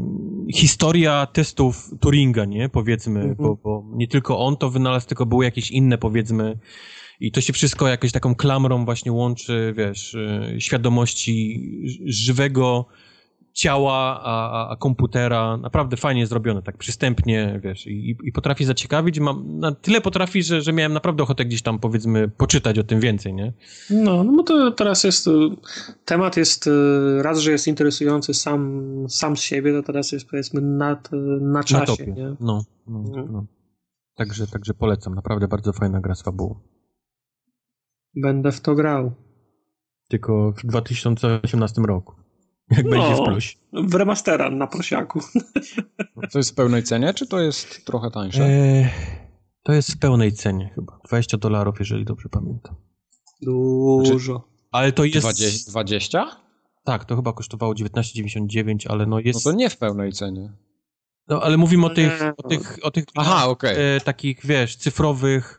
historia 0.54 1.26
testów 1.26 1.90
Turinga, 2.00 2.46
nie? 2.46 2.70
Powiedzmy, 2.70 3.20
mm 3.20 3.34
-hmm. 3.34 3.38
bo, 3.42 3.56
bo 3.64 3.86
nie 3.92 4.08
tylko 4.08 4.40
on 4.40 4.58
to 4.58 4.70
wynalazł, 4.70 5.08
tylko 5.08 5.26
były 5.26 5.46
jakieś 5.46 5.72
inne, 5.72 5.98
powiedzmy, 5.98 6.60
i 7.20 7.32
to 7.32 7.42
się 7.42 7.54
wszystko 7.54 7.88
jakoś 7.88 8.12
taką 8.12 8.36
klamrą 8.36 8.86
właśnie 8.86 9.12
łączy, 9.12 9.74
wiesz, 9.78 10.16
e, 10.16 10.62
świadomości 10.62 11.62
żywego 12.06 12.86
ciała, 13.54 14.22
a, 14.24 14.70
a, 14.70 14.76
komputera. 14.76 15.58
Naprawdę 15.58 15.98
fajnie 15.98 16.28
zrobione, 16.28 16.62
tak 16.62 16.78
przystępnie, 16.78 17.60
wiesz, 17.64 17.88
i, 17.88 18.18
i 18.24 18.32
potrafi 18.32 18.66
zaciekawić. 18.66 19.20
Mam, 19.20 19.60
na 19.60 19.72
tyle 19.72 20.02
potrafi, 20.02 20.44
że, 20.44 20.62
że 20.62 20.74
miałem 20.74 20.94
naprawdę 20.94 21.24
ochotę 21.24 21.46
gdzieś 21.46 21.62
tam, 21.62 21.80
powiedzmy, 21.80 22.28
poczytać 22.28 22.80
o 22.80 22.84
tym 22.84 23.00
więcej, 23.00 23.34
nie? 23.34 23.54
No, 23.90 24.24
no 24.24 24.32
bo 24.32 24.44
to 24.44 24.72
teraz 24.72 25.04
jest, 25.04 25.28
y, 25.28 25.32
temat 26.06 26.38
jest, 26.38 26.68
y, 26.68 27.24
raz, 27.24 27.40
że 27.40 27.52
jest 27.52 27.68
interesujący 27.68 28.34
sam, 28.34 29.06
sam 29.10 29.38
z 29.38 29.42
siebie, 29.42 29.74
to 29.74 29.84
teraz 29.84 30.12
jest, 30.12 30.30
powiedzmy, 30.30 30.62
na, 30.62 31.02
na 31.42 31.64
czasie, 31.64 32.06
na 32.08 32.14
nie? 32.14 32.36
No, 32.40 32.64
no, 32.88 33.00
mhm. 33.00 33.28
no. 33.32 33.46
Także, 34.16 34.48
także 34.48 34.74
polecam, 34.74 35.16
naprawdę 35.16 35.48
bardzo 35.48 35.74
fajna 35.74 36.02
gra 36.02 36.16
z 36.16 36.22
fabułą. 36.22 36.60
Będę 38.16 38.52
w 38.52 38.62
to 38.62 38.76
grał. 38.76 39.12
Tylko 40.08 40.54
w 40.58 40.68
2018 40.68 41.82
roku. 41.82 42.29
Jak 42.72 42.86
no, 42.86 42.90
będzie 42.90 43.16
w 43.16 43.26
pluś. 43.26 43.58
W 43.74 43.94
remastera 43.94 44.50
na 44.50 44.68
prosiaku. 44.68 45.20
To 46.32 46.38
jest 46.40 46.52
w 46.52 46.54
pełnej 46.54 46.84
cenie, 46.84 47.14
czy 47.14 47.28
to 47.28 47.40
jest 47.40 47.86
trochę 47.86 48.12
tańsze? 48.12 48.44
E, 48.44 48.90
to 49.64 49.74
jest 49.74 49.94
w 49.94 50.00
pełnej 50.00 50.34
cenie 50.34 50.72
chyba. 50.76 51.00
20 51.08 51.38
dolarów, 51.38 51.80
jeżeli 51.80 52.06
dobrze 52.06 52.30
pamiętam. 52.30 52.76
Dużo. 53.42 54.34
Znaczy, 54.34 54.50
ale 54.72 54.92
to 54.92 55.04
jest... 55.04 55.20
20? 55.20 55.72
20? 55.72 56.26
Tak, 56.84 57.06
to 57.06 57.16
chyba 57.16 57.34
kosztowało 57.34 57.74
19,99, 57.74 58.86
ale 58.90 59.06
no 59.06 59.20
jest... 59.20 59.46
No 59.46 59.52
to 59.52 59.58
nie 59.58 59.70
w 59.70 59.78
pełnej 59.78 60.12
cenie. 60.12 60.54
No, 61.28 61.42
ale 61.44 61.58
mówimy 61.58 61.86
o 61.86 61.90
tych, 61.90 62.24
o 62.38 62.44
tych, 62.44 62.80
o 62.82 62.92
tych 62.92 63.06
Aha, 63.16 63.48
okay. 63.48 63.78
e, 63.78 64.02
takich, 64.02 64.46
wiesz, 64.46 64.76
cyfrowych 64.76 65.59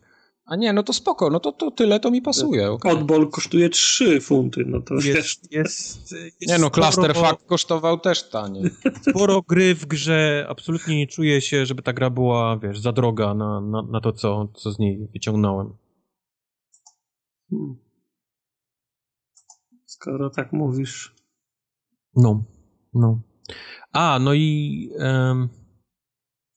a 0.50 0.56
nie, 0.56 0.72
no 0.72 0.82
to 0.82 0.92
spoko, 0.92 1.30
no 1.30 1.40
to, 1.40 1.52
to 1.52 1.70
tyle 1.70 2.00
to 2.00 2.10
mi 2.10 2.22
pasuje. 2.22 2.70
Okay. 2.70 2.92
Odbol 2.92 3.30
kosztuje 3.30 3.68
3 3.68 4.20
funty, 4.20 4.64
no 4.66 4.80
to 4.80 4.94
jest, 4.94 5.06
jest, 5.06 5.52
jest, 5.52 6.12
jest 6.12 6.52
Nie 6.52 6.58
no, 6.58 6.70
Clusterfuck 6.70 7.46
kosztował 7.46 7.98
też 7.98 8.30
taniej. 8.30 8.70
Sporo 9.10 9.42
gry 9.42 9.74
w 9.74 9.86
grze, 9.86 10.46
absolutnie 10.48 10.96
nie 10.96 11.06
czuję 11.06 11.40
się, 11.40 11.66
żeby 11.66 11.82
ta 11.82 11.92
gra 11.92 12.10
była, 12.10 12.58
wiesz, 12.58 12.80
za 12.80 12.92
droga 12.92 13.34
na, 13.34 13.60
na, 13.60 13.82
na 13.82 14.00
to, 14.00 14.12
co, 14.12 14.48
co 14.54 14.72
z 14.72 14.78
niej 14.78 15.08
wyciągnąłem. 15.12 15.76
Hmm. 17.50 17.76
Skoro 19.86 20.30
tak 20.30 20.52
mówisz. 20.52 21.14
No, 22.16 22.44
no. 22.94 23.20
A, 23.92 24.18
no 24.20 24.34
i... 24.34 24.90
Um, 24.98 25.59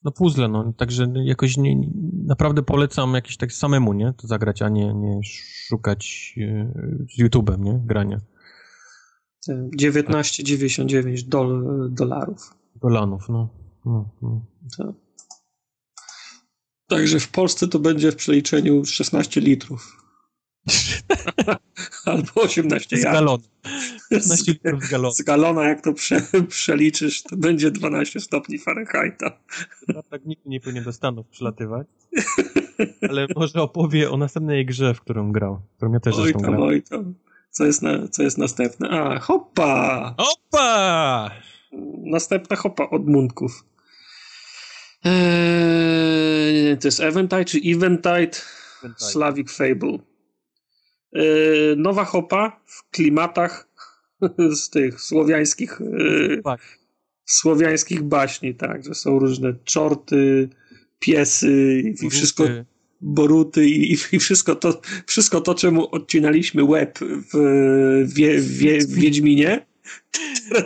no 0.03 0.11
puzzle, 0.11 0.47
no, 0.47 0.73
także 0.77 1.13
jakoś 1.23 1.57
nie, 1.57 1.87
naprawdę 2.25 2.63
polecam 2.63 3.13
jakieś 3.13 3.37
tak 3.37 3.53
samemu, 3.53 3.93
nie, 3.93 4.13
to 4.17 4.27
zagrać, 4.27 4.61
a 4.61 4.69
nie, 4.69 4.93
nie 4.93 5.19
szukać 5.67 6.35
e, 6.37 6.73
z 7.09 7.19
YouTube'em, 7.19 7.59
nie, 7.59 7.81
grania. 7.85 8.21
19,99 9.79 11.27
dol, 11.27 11.89
dolarów. 11.93 12.53
Dolanów, 12.75 13.29
no. 13.29 13.49
no, 13.85 14.09
no. 14.21 14.45
Tak. 14.77 14.87
Także 16.87 17.19
w 17.19 17.27
Polsce 17.27 17.67
to 17.67 17.79
będzie 17.79 18.11
w 18.11 18.15
przeliczeniu 18.15 18.85
16 18.85 19.41
litrów. 19.41 20.03
Albo 22.05 22.31
18 22.35 22.97
z. 22.97 23.05
15 24.19 24.51
litrów 24.51 24.83
z 24.83 24.89
galona. 24.89 25.13
Z 25.13 25.21
galona, 25.21 25.63
jak 25.63 25.81
to 25.81 25.93
prze, 25.93 26.21
przeliczysz, 26.47 27.23
to 27.23 27.37
będzie 27.37 27.71
12 27.71 28.19
stopni 28.19 28.59
Fahrenheita. 28.59 29.39
No, 29.87 30.03
tak 30.03 30.25
nikt 30.25 30.45
nie 30.45 30.59
powinien 30.59 30.83
do 30.83 30.93
Stanów 30.93 31.27
przylatywać. 31.27 31.87
Ale 33.09 33.27
może 33.35 33.61
opowie 33.61 34.11
o 34.11 34.17
następnej 34.17 34.65
grze, 34.65 34.93
w 34.93 35.01
którą 35.01 35.31
grał. 35.31 35.61
Którą 35.77 35.93
ja 35.93 35.99
też 35.99 36.15
oj 36.15 36.33
tam, 36.33 36.61
oj 36.61 36.81
tam. 36.81 37.13
Co 37.49 37.65
jest, 37.65 37.81
na, 37.81 38.07
co 38.07 38.23
jest 38.23 38.37
następne? 38.37 38.89
A, 38.89 39.19
hopa! 39.19 40.15
Hopa! 40.17 41.31
Następna 42.03 42.55
hopa 42.55 42.89
od 42.89 43.07
Mundków. 43.07 43.65
Eee, 45.05 46.77
to 46.77 46.87
jest 46.87 46.99
Eventide 46.99 47.45
czy 47.45 47.57
Eventide? 47.57 48.11
Eventide. 48.11 48.95
Slavic 48.97 49.51
Fable. 49.51 49.97
Yy, 51.13 51.75
nowa 51.77 52.05
hopa 52.05 52.59
w 52.65 52.89
klimatach 52.89 53.67
z 54.63 54.69
tych 54.69 55.01
słowiańskich 55.01 55.79
yy, 55.79 56.41
słowiańskich 57.25 58.03
baśni, 58.03 58.55
tak, 58.55 58.85
że 58.85 58.93
są 58.93 59.19
różne 59.19 59.53
czorty, 59.63 60.49
piesy 60.99 61.83
i 62.03 62.09
wszystko 62.09 62.43
boruty 63.01 63.69
i, 63.69 63.91
i, 64.11 64.19
wszystko 64.19 64.55
to, 64.55 64.81
wszystko 65.05 65.41
to, 65.41 65.55
czemu 65.55 65.95
odcinaliśmy 65.95 66.63
łeb 66.63 66.99
w, 67.33 68.13
wie, 68.15 68.39
wie, 68.41 68.79
w 68.79 68.93
Wiedźminie 68.93 69.65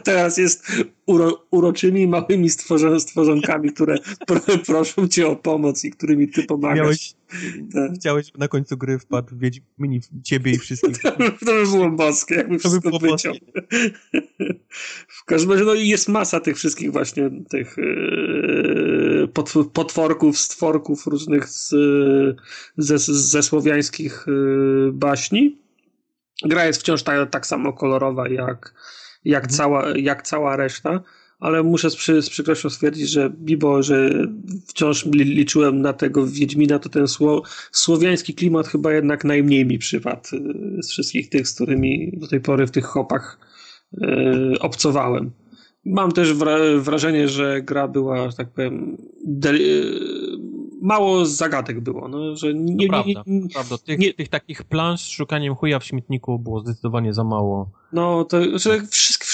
Teraz 0.03 0.37
jest 0.37 0.71
uro, 1.05 1.45
uroczymi, 1.51 2.07
małymi 2.07 2.49
stworzon, 2.49 2.99
stworzonkami, 2.99 3.73
które 3.73 3.97
pro, 4.27 4.39
proszą 4.65 5.07
cię 5.07 5.27
o 5.27 5.35
pomoc 5.35 5.83
i 5.83 5.91
którymi 5.91 6.27
ty 6.27 6.43
pomagasz. 6.43 6.77
Miałeś, 6.77 7.13
tak. 7.73 7.91
Chciałeś, 7.95 8.31
na 8.37 8.47
końcu 8.47 8.77
gry 8.77 8.99
wpadł 8.99 9.37
Wiedźmin 9.37 10.01
ciebie 10.23 10.51
i 10.51 10.57
wszystkich. 10.57 10.97
To, 11.01 11.11
to 11.11 11.45
by 11.45 11.63
było 11.63 11.89
boskie, 11.89 12.35
jakby 12.35 12.59
to 12.59 12.69
wszystko 12.69 12.99
by 12.99 13.07
wyciął. 13.07 13.33
W 15.07 15.25
każdym 15.25 15.51
razie 15.51 15.63
no, 15.63 15.73
jest 15.73 16.07
masa 16.07 16.39
tych 16.39 16.57
wszystkich 16.57 16.91
właśnie 16.91 17.29
tych 17.49 17.77
yy, 17.77 19.27
potworków, 19.73 20.37
stworków 20.37 21.07
różnych 21.07 21.49
z, 21.49 21.69
ze, 22.77 22.97
ze 22.97 23.43
słowiańskich 23.43 24.25
yy, 24.27 24.91
baśni. 24.93 25.57
Gra 26.45 26.65
jest 26.65 26.79
wciąż 26.79 27.03
tak, 27.03 27.29
tak 27.29 27.47
samo 27.47 27.73
kolorowa 27.73 28.29
jak 28.29 28.73
jak, 29.27 29.43
mhm. 29.43 29.57
cała, 29.57 29.97
jak 29.97 30.21
cała 30.21 30.55
reszta. 30.55 31.01
ale 31.39 31.63
muszę 31.63 31.89
z, 31.89 31.95
przy, 31.95 32.21
z 32.21 32.29
przykrością 32.29 32.69
stwierdzić, 32.69 33.09
że 33.09 33.29
Bibo, 33.29 33.83
że 33.83 34.09
wciąż 34.67 35.05
liczyłem 35.05 35.81
na 35.81 35.93
tego 35.93 36.27
Wiedźmina, 36.27 36.79
to 36.79 36.89
ten 36.89 37.07
sło, 37.07 37.43
słowiański 37.71 38.33
klimat 38.33 38.67
chyba 38.67 38.93
jednak 38.93 39.25
najmniej 39.25 39.65
mi 39.65 39.77
przypadł 39.77 40.35
y, 40.35 40.83
z 40.83 40.91
wszystkich 40.91 41.29
tych, 41.29 41.47
z 41.47 41.55
którymi 41.55 42.11
do 42.17 42.27
tej 42.27 42.41
pory 42.41 42.67
w 42.67 42.71
tych 42.71 42.85
hopach 42.85 43.39
yy, 43.91 44.59
obcowałem. 44.59 45.31
Mam 45.85 46.11
też 46.11 46.33
wrażenie, 46.79 47.27
że 47.27 47.61
gra 47.61 47.87
była, 47.87 48.29
że 48.31 48.37
tak 48.37 48.49
powiem, 48.49 48.97
mało 50.81 51.25
zagadek 51.25 51.79
było. 51.79 52.07
No, 52.07 52.35
że 52.35 52.53
nie, 52.53 52.87
to 52.87 52.93
prawda, 52.93 53.23
nie, 53.27 53.39
nie, 53.39 53.49
prawda. 53.49 53.77
Tych, 53.77 53.99
nie, 53.99 54.13
tych 54.13 54.29
takich 54.29 54.63
plansz 54.63 55.01
z 55.01 55.07
szukaniem 55.07 55.55
chuja 55.55 55.79
w 55.79 55.85
śmietniku 55.85 56.39
było 56.39 56.59
zdecydowanie 56.59 57.13
za 57.13 57.23
mało. 57.23 57.71
No, 57.93 58.25
to 58.25 58.59
że 58.59 58.81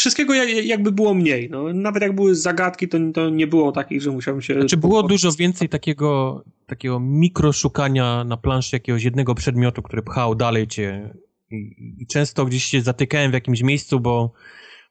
wszystkiego 0.03 0.33
jakby 0.63 0.91
było 0.91 1.13
mniej. 1.13 1.49
No. 1.49 1.73
Nawet 1.73 2.03
jak 2.03 2.15
były 2.15 2.35
zagadki, 2.35 2.87
to, 2.87 2.97
to 3.13 3.29
nie 3.29 3.47
było 3.47 3.71
takich, 3.71 4.01
że 4.01 4.11
musiałem 4.11 4.41
się... 4.41 4.53
Znaczy 4.53 4.77
było 4.77 5.03
dużo 5.03 5.31
więcej 5.31 5.69
takiego, 5.69 6.43
takiego 6.65 6.99
mikroszukania 6.99 8.23
na 8.23 8.37
planszy 8.37 8.75
jakiegoś 8.75 9.03
jednego 9.03 9.35
przedmiotu, 9.35 9.81
który 9.81 10.01
pchał 10.01 10.35
dalej 10.35 10.67
cię 10.67 11.13
i, 11.51 11.75
i 11.99 12.07
często 12.07 12.45
gdzieś 12.45 12.63
się 12.63 12.81
zatykałem 12.81 13.31
w 13.31 13.33
jakimś 13.33 13.61
miejscu, 13.61 13.99
bo 13.99 14.33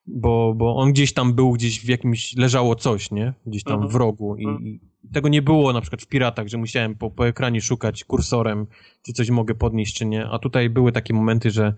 bo, 0.06 0.54
bo 0.56 0.76
on 0.76 0.92
gdzieś 0.92 1.12
tam 1.12 1.34
był, 1.34 1.52
gdzieś 1.52 1.80
w 1.80 1.88
jakimś, 1.88 2.36
leżało 2.36 2.74
coś, 2.74 3.10
nie? 3.10 3.32
Gdzieś 3.46 3.64
tam 3.64 3.88
w 3.88 3.94
rogu 3.94 4.36
i, 4.36 4.44
i, 4.44 4.80
tego 5.12 5.28
nie 5.28 5.42
było 5.42 5.72
na 5.72 5.80
przykład 5.80 6.02
w 6.02 6.06
Piratach, 6.06 6.48
że 6.48 6.58
musiałem 6.58 6.94
po, 6.94 7.10
po 7.10 7.28
ekranie 7.28 7.60
szukać 7.60 8.04
kursorem, 8.04 8.66
czy 9.02 9.12
coś 9.12 9.30
mogę 9.30 9.54
podnieść, 9.54 9.96
czy 9.96 10.06
nie, 10.06 10.26
a 10.26 10.38
tutaj 10.38 10.70
były 10.70 10.92
takie 10.92 11.14
momenty, 11.14 11.50
że 11.50 11.74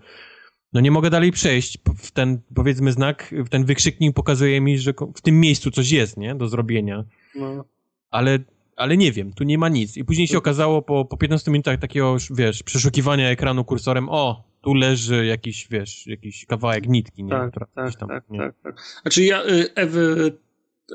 no 0.75 0.81
nie 0.81 0.91
mogę 0.91 1.09
dalej 1.09 1.31
przejść 1.31 1.77
w 1.97 2.11
ten, 2.11 2.39
powiedzmy, 2.55 2.91
znak, 2.91 3.33
w 3.45 3.49
ten 3.49 3.65
wykrzyknik 3.65 4.15
pokazuje 4.15 4.61
mi, 4.61 4.79
że 4.79 4.93
w 5.15 5.21
tym 5.21 5.39
miejscu 5.39 5.71
coś 5.71 5.91
jest, 5.91 6.17
nie? 6.17 6.35
Do 6.35 6.47
zrobienia. 6.47 7.03
No. 7.35 7.65
Ale, 8.11 8.39
ale 8.75 8.97
nie 8.97 9.11
wiem, 9.11 9.33
tu 9.33 9.43
nie 9.43 9.57
ma 9.57 9.69
nic. 9.69 9.97
I 9.97 10.05
później 10.05 10.27
się 10.27 10.37
okazało 10.37 10.81
po, 10.81 11.05
po 11.05 11.17
15 11.17 11.51
minutach 11.51 11.79
takiego, 11.79 12.17
wiesz, 12.31 12.63
przeszukiwania 12.63 13.29
ekranu 13.29 13.65
kursorem, 13.65 14.09
o, 14.09 14.43
tu 14.61 14.73
leży 14.73 15.25
jakiś, 15.25 15.67
wiesz, 15.71 16.07
jakiś 16.07 16.45
kawałek 16.45 16.87
nitki, 16.87 17.23
nie? 17.23 17.29
Tak, 17.29 17.53
tak, 17.75 17.95
tam, 17.95 18.09
tak, 18.09 18.29
nie? 18.29 18.39
tak, 18.39 18.55
tak. 18.63 18.81
Znaczy 19.01 19.23
ja, 19.23 19.45
y, 19.45 19.73
Ewy, 19.75 20.37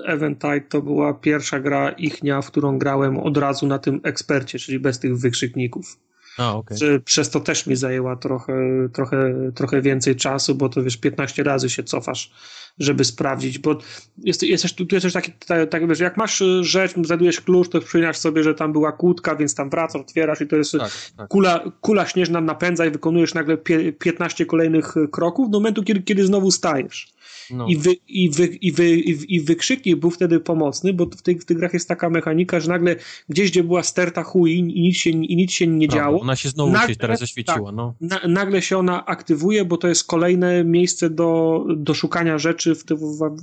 Eventide 0.06 0.60
to 0.60 0.82
była 0.82 1.14
pierwsza 1.14 1.60
gra 1.60 1.90
ichnia, 1.90 2.42
w 2.42 2.46
którą 2.46 2.78
grałem 2.78 3.18
od 3.18 3.36
razu 3.36 3.66
na 3.66 3.78
tym 3.78 4.00
ekspercie, 4.04 4.58
czyli 4.58 4.78
bez 4.78 4.98
tych 4.98 5.18
wykrzykników. 5.18 5.98
A, 6.38 6.54
okay. 6.54 7.00
Przez 7.04 7.30
to 7.30 7.40
też 7.40 7.66
mi 7.66 7.76
zajęła 7.76 8.16
trochę, 8.16 8.54
trochę, 8.92 9.34
trochę 9.54 9.82
więcej 9.82 10.16
czasu, 10.16 10.54
bo 10.54 10.68
to 10.68 10.82
wiesz, 10.82 10.96
15 10.96 11.42
razy 11.42 11.70
się 11.70 11.82
cofasz, 11.82 12.30
żeby 12.78 13.04
sprawdzić, 13.04 13.58
bo 13.58 13.78
jest, 14.18 14.42
jest, 14.42 14.74
tu, 14.74 14.86
tu 14.86 14.94
jest 14.94 15.04
też 15.04 15.12
taki, 15.12 15.32
tak, 15.32 15.70
tak, 15.70 15.88
wiesz, 15.88 16.00
jak 16.00 16.16
masz 16.16 16.42
rzecz, 16.60 16.92
znajdujesz 17.04 17.40
klucz, 17.40 17.68
to 17.68 17.80
przypominasz 17.80 18.16
sobie, 18.16 18.42
że 18.42 18.54
tam 18.54 18.72
była 18.72 18.92
kłódka, 18.92 19.36
więc 19.36 19.54
tam 19.54 19.70
wracasz, 19.70 20.00
otwierasz 20.00 20.40
i 20.40 20.46
to 20.46 20.56
jest 20.56 20.72
tak, 20.72 20.90
tak. 21.16 21.28
Kula, 21.28 21.64
kula 21.80 22.06
śnieżna 22.06 22.40
napędza 22.40 22.86
i 22.86 22.90
wykonujesz 22.90 23.34
nagle 23.34 23.56
15 23.98 24.46
kolejnych 24.46 24.94
kroków 25.12 25.50
do 25.50 25.58
momentu, 25.58 25.82
kiedy, 25.82 26.02
kiedy 26.02 26.26
znowu 26.26 26.50
stajesz. 26.50 27.12
No. 27.50 27.66
I, 27.68 27.76
wy, 27.76 27.96
i, 28.08 28.30
wy, 28.30 28.46
i, 28.46 28.72
wy, 28.72 28.90
i, 28.90 29.40
wykrzyknik 29.40 29.96
był 29.96 30.10
wtedy 30.10 30.40
pomocny, 30.40 30.92
bo 30.92 31.06
w 31.06 31.22
tych, 31.22 31.42
w 31.42 31.44
tych 31.44 31.56
grach 31.56 31.72
jest 31.72 31.88
taka 31.88 32.10
mechanika, 32.10 32.60
że 32.60 32.68
nagle 32.68 32.96
gdzieś, 33.28 33.50
gdzie 33.50 33.64
była 33.64 33.82
sterta 33.82 34.22
chuj 34.22 34.54
i 34.54 34.62
nic 34.62 34.96
się, 34.96 35.10
i 35.10 35.36
nic 35.36 35.52
się 35.52 35.66
nie 35.66 35.88
działo. 35.88 36.20
Ona 36.20 36.36
się 36.36 36.48
znowu 36.48 36.72
nagle, 36.72 36.88
się 36.88 36.96
teraz 36.96 37.20
zaświeciła. 37.20 37.66
Tak, 37.66 37.76
no. 37.76 37.94
na, 38.00 38.20
nagle 38.28 38.62
się 38.62 38.78
ona 38.78 39.06
aktywuje, 39.06 39.64
bo 39.64 39.76
to 39.76 39.88
jest 39.88 40.06
kolejne 40.06 40.64
miejsce 40.64 41.10
do, 41.10 41.64
do 41.76 41.94
szukania 41.94 42.38
rzeczy, 42.38 42.74
w, 42.74 42.84
w, 42.84 43.36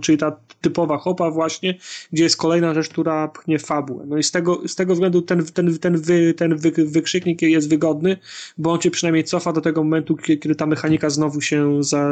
czyli 0.00 0.18
ta 0.18 0.36
typowa 0.60 0.98
hopa 0.98 1.30
właśnie, 1.30 1.74
gdzie 2.12 2.24
jest 2.24 2.36
kolejna 2.36 2.74
rzecz, 2.74 2.88
która 2.88 3.28
pchnie 3.28 3.58
fabułę. 3.58 4.04
No 4.06 4.18
i 4.18 4.22
z 4.22 4.30
tego, 4.30 4.68
z 4.68 4.74
tego 4.74 4.92
względu 4.92 5.22
ten, 5.22 5.44
ten, 5.44 5.78
ten, 5.78 5.96
wy, 5.96 6.34
ten 6.34 6.56
wy, 6.56 6.70
wykrzyknik 6.70 7.42
jest 7.42 7.70
wygodny, 7.70 8.16
bo 8.58 8.72
on 8.72 8.78
cię 8.78 8.90
przynajmniej 8.90 9.24
cofa 9.24 9.52
do 9.52 9.60
tego 9.60 9.84
momentu, 9.84 10.16
kiedy 10.16 10.54
ta 10.54 10.66
mechanika 10.66 11.10
znowu 11.10 11.40
się 11.40 11.82
za, 11.82 12.10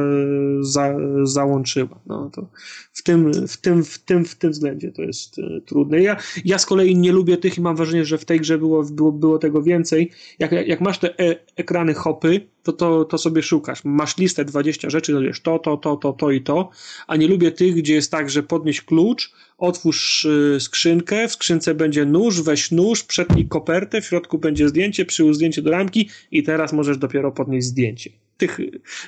za, 0.61 0.95
załączyła. 1.37 2.01
No, 2.07 2.31
to 2.35 2.49
w, 2.93 3.03
tym, 3.03 3.33
w, 3.49 3.57
tym, 3.57 3.85
w, 3.85 3.99
tym, 3.99 4.25
w 4.25 4.35
tym 4.35 4.51
względzie 4.51 4.93
to 4.93 5.03
jest 5.03 5.39
e, 5.39 5.61
trudne. 5.61 6.03
Ja, 6.03 6.17
ja 6.45 6.59
z 6.59 6.67
kolei 6.67 6.97
nie 6.97 7.13
lubię 7.13 7.37
tych 7.37 7.59
i 7.59 7.61
mam 7.61 7.77
wrażenie, 7.77 8.05
że 8.05 8.19
w 8.19 8.25
tej 8.25 8.41
grze 8.41 8.59
było, 8.59 8.83
było, 8.83 9.13
było 9.13 9.39
tego 9.39 9.63
więcej. 9.63 10.11
Jak, 10.39 10.53
jak 10.53 10.81
masz 10.81 10.99
te 10.99 11.19
e 11.19 11.37
ekrany 11.57 11.95
hopy, 11.95 12.41
to, 12.63 12.73
to, 12.73 13.05
to 13.05 13.19
sobie 13.19 13.43
szukasz. 13.43 13.85
Masz 13.85 14.17
listę 14.19 14.45
20 14.45 14.91
rzeczy, 14.91 15.13
to 15.43 15.59
to, 15.59 15.59
to, 15.59 15.77
to, 15.77 15.97
to, 15.97 16.13
to 16.13 16.31
i 16.31 16.41
to, 16.41 16.71
a 17.07 17.17
nie 17.17 17.29
lubię 17.29 17.51
tych, 17.51 17.75
gdzie 17.75 17.95
jest 17.95 18.11
tak, 18.11 18.31
że 18.31 18.43
podnieś 18.43 18.83
klucz, 18.83 19.33
otwórz 19.59 20.25
y, 20.25 20.59
skrzynkę, 20.61 21.29
w 21.29 21.33
skrzynce 21.33 21.75
będzie 21.75 22.05
nóż, 22.05 22.43
weź 22.43 22.71
nóż, 22.71 23.05
przetnij 23.05 23.49
kopertę, 23.49 24.01
w 24.01 24.07
środku 24.07 24.39
będzie 24.39 24.69
zdjęcie, 24.69 25.05
przyłóż 25.05 25.37
zdjęcie 25.37 25.63
do 25.63 25.71
ramki 25.71 26.09
i 26.31 26.43
teraz 26.43 26.73
możesz 26.73 26.99
dopiero 26.99 27.33
podnieść 27.33 27.67
zdjęcie. 27.67 28.26
Tych, 28.37 28.59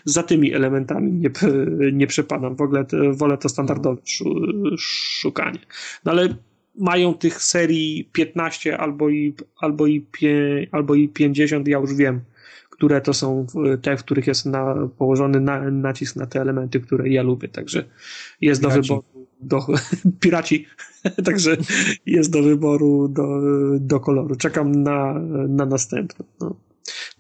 za 0.05 0.23
tymi 0.23 0.55
elementami 0.55 1.13
nie, 1.13 1.31
nie 1.93 2.07
przepadam. 2.07 2.57
W 2.57 2.61
ogóle 2.61 2.87
wolę 3.13 3.39
to 3.39 3.49
standardowe 3.49 4.01
szukanie. 4.79 5.59
No 6.05 6.13
ale 6.13 6.35
mają 6.79 7.15
tych 7.15 7.43
serii 7.43 8.11
15 8.13 8.79
albo 8.79 9.09
i, 9.09 9.35
albo 9.61 9.87
i, 9.87 10.07
albo 10.73 10.95
i 10.95 11.09
50, 11.09 11.69
ja 11.69 11.79
już 11.79 11.95
wiem, 11.95 12.21
które 12.71 13.01
to 13.01 13.15
są 13.15 13.47
te, 13.83 13.97
w 13.97 14.05
których 14.05 14.27
jest 14.27 14.47
na, 14.47 14.89
położony 14.99 15.41
na, 15.41 15.71
nacisk 15.71 16.17
na 16.17 16.27
te 16.27 16.41
elementy, 16.41 16.81
które 16.81 17.09
ja 17.09 17.23
lubię. 17.23 17.49
Także 17.49 17.85
jest 18.41 18.63
do 18.63 18.71
wyboru. 18.71 19.05
Do, 19.41 19.67
piraci, 20.21 20.67
także 21.27 21.57
jest 22.07 22.31
do 22.31 22.43
wyboru 22.43 23.09
do, 23.09 23.41
do 23.81 24.01
koloru. 24.01 24.37
Czekam 24.37 24.83
na, 24.83 25.15
na 25.49 25.67
następne. 25.67 26.25
No. 26.41 26.57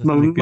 Mam, 0.04 0.34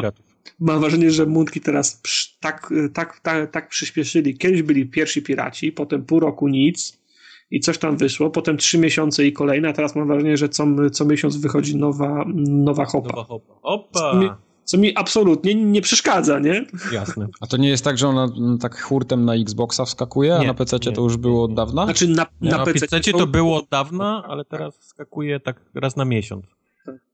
mam 0.60 0.80
wrażenie, 0.80 1.10
że 1.10 1.26
mundki 1.26 1.60
teraz 1.60 2.02
tak, 2.40 2.72
tak, 2.94 3.20
tak, 3.20 3.50
tak 3.50 3.68
przyspieszyli. 3.68 4.38
Kiedyś 4.38 4.62
byli 4.62 4.86
pierwsi 4.86 5.22
piraci, 5.22 5.72
potem 5.72 6.04
pół 6.04 6.20
roku 6.20 6.48
nic 6.48 6.98
i 7.50 7.60
coś 7.60 7.78
tam 7.78 7.96
wyszło, 7.96 8.30
potem 8.30 8.56
trzy 8.56 8.78
miesiące 8.78 9.26
i 9.26 9.32
kolejne, 9.32 9.68
a 9.68 9.72
teraz 9.72 9.96
mam 9.96 10.06
wrażenie, 10.06 10.36
że 10.36 10.48
co, 10.48 10.66
co 10.92 11.04
miesiąc 11.04 11.36
wychodzi 11.36 11.76
nowa, 11.76 12.24
nowa 12.36 12.84
hopa. 12.84 13.08
Nowa 13.08 13.24
hopa. 13.24 13.54
Opa! 13.62 14.38
co 14.66 14.78
mi 14.78 14.96
absolutnie 14.96 15.54
nie 15.54 15.82
przeszkadza, 15.82 16.38
nie? 16.38 16.66
Jasne. 16.92 17.26
A 17.40 17.46
to 17.46 17.56
nie 17.56 17.68
jest 17.68 17.84
tak, 17.84 17.98
że 17.98 18.08
ona 18.08 18.28
tak 18.60 18.82
hurtem 18.82 19.24
na 19.24 19.34
Xboxa 19.34 19.84
wskakuje, 19.84 20.36
a 20.36 20.44
na 20.44 20.54
PC 20.54 20.78
to 20.78 21.02
już 21.02 21.16
było 21.16 21.44
od 21.44 21.54
dawna? 21.54 21.84
Znaczy 21.84 22.08
na, 22.08 22.26
na, 22.40 22.58
na 22.58 22.64
PC 22.64 23.00
to 23.12 23.26
było 23.26 23.56
od 23.56 23.68
dawna, 23.68 24.24
ale 24.28 24.44
teraz 24.44 24.78
wskakuje 24.78 25.40
tak 25.40 25.60
raz 25.74 25.96
na 25.96 26.04
miesiąc. 26.04 26.44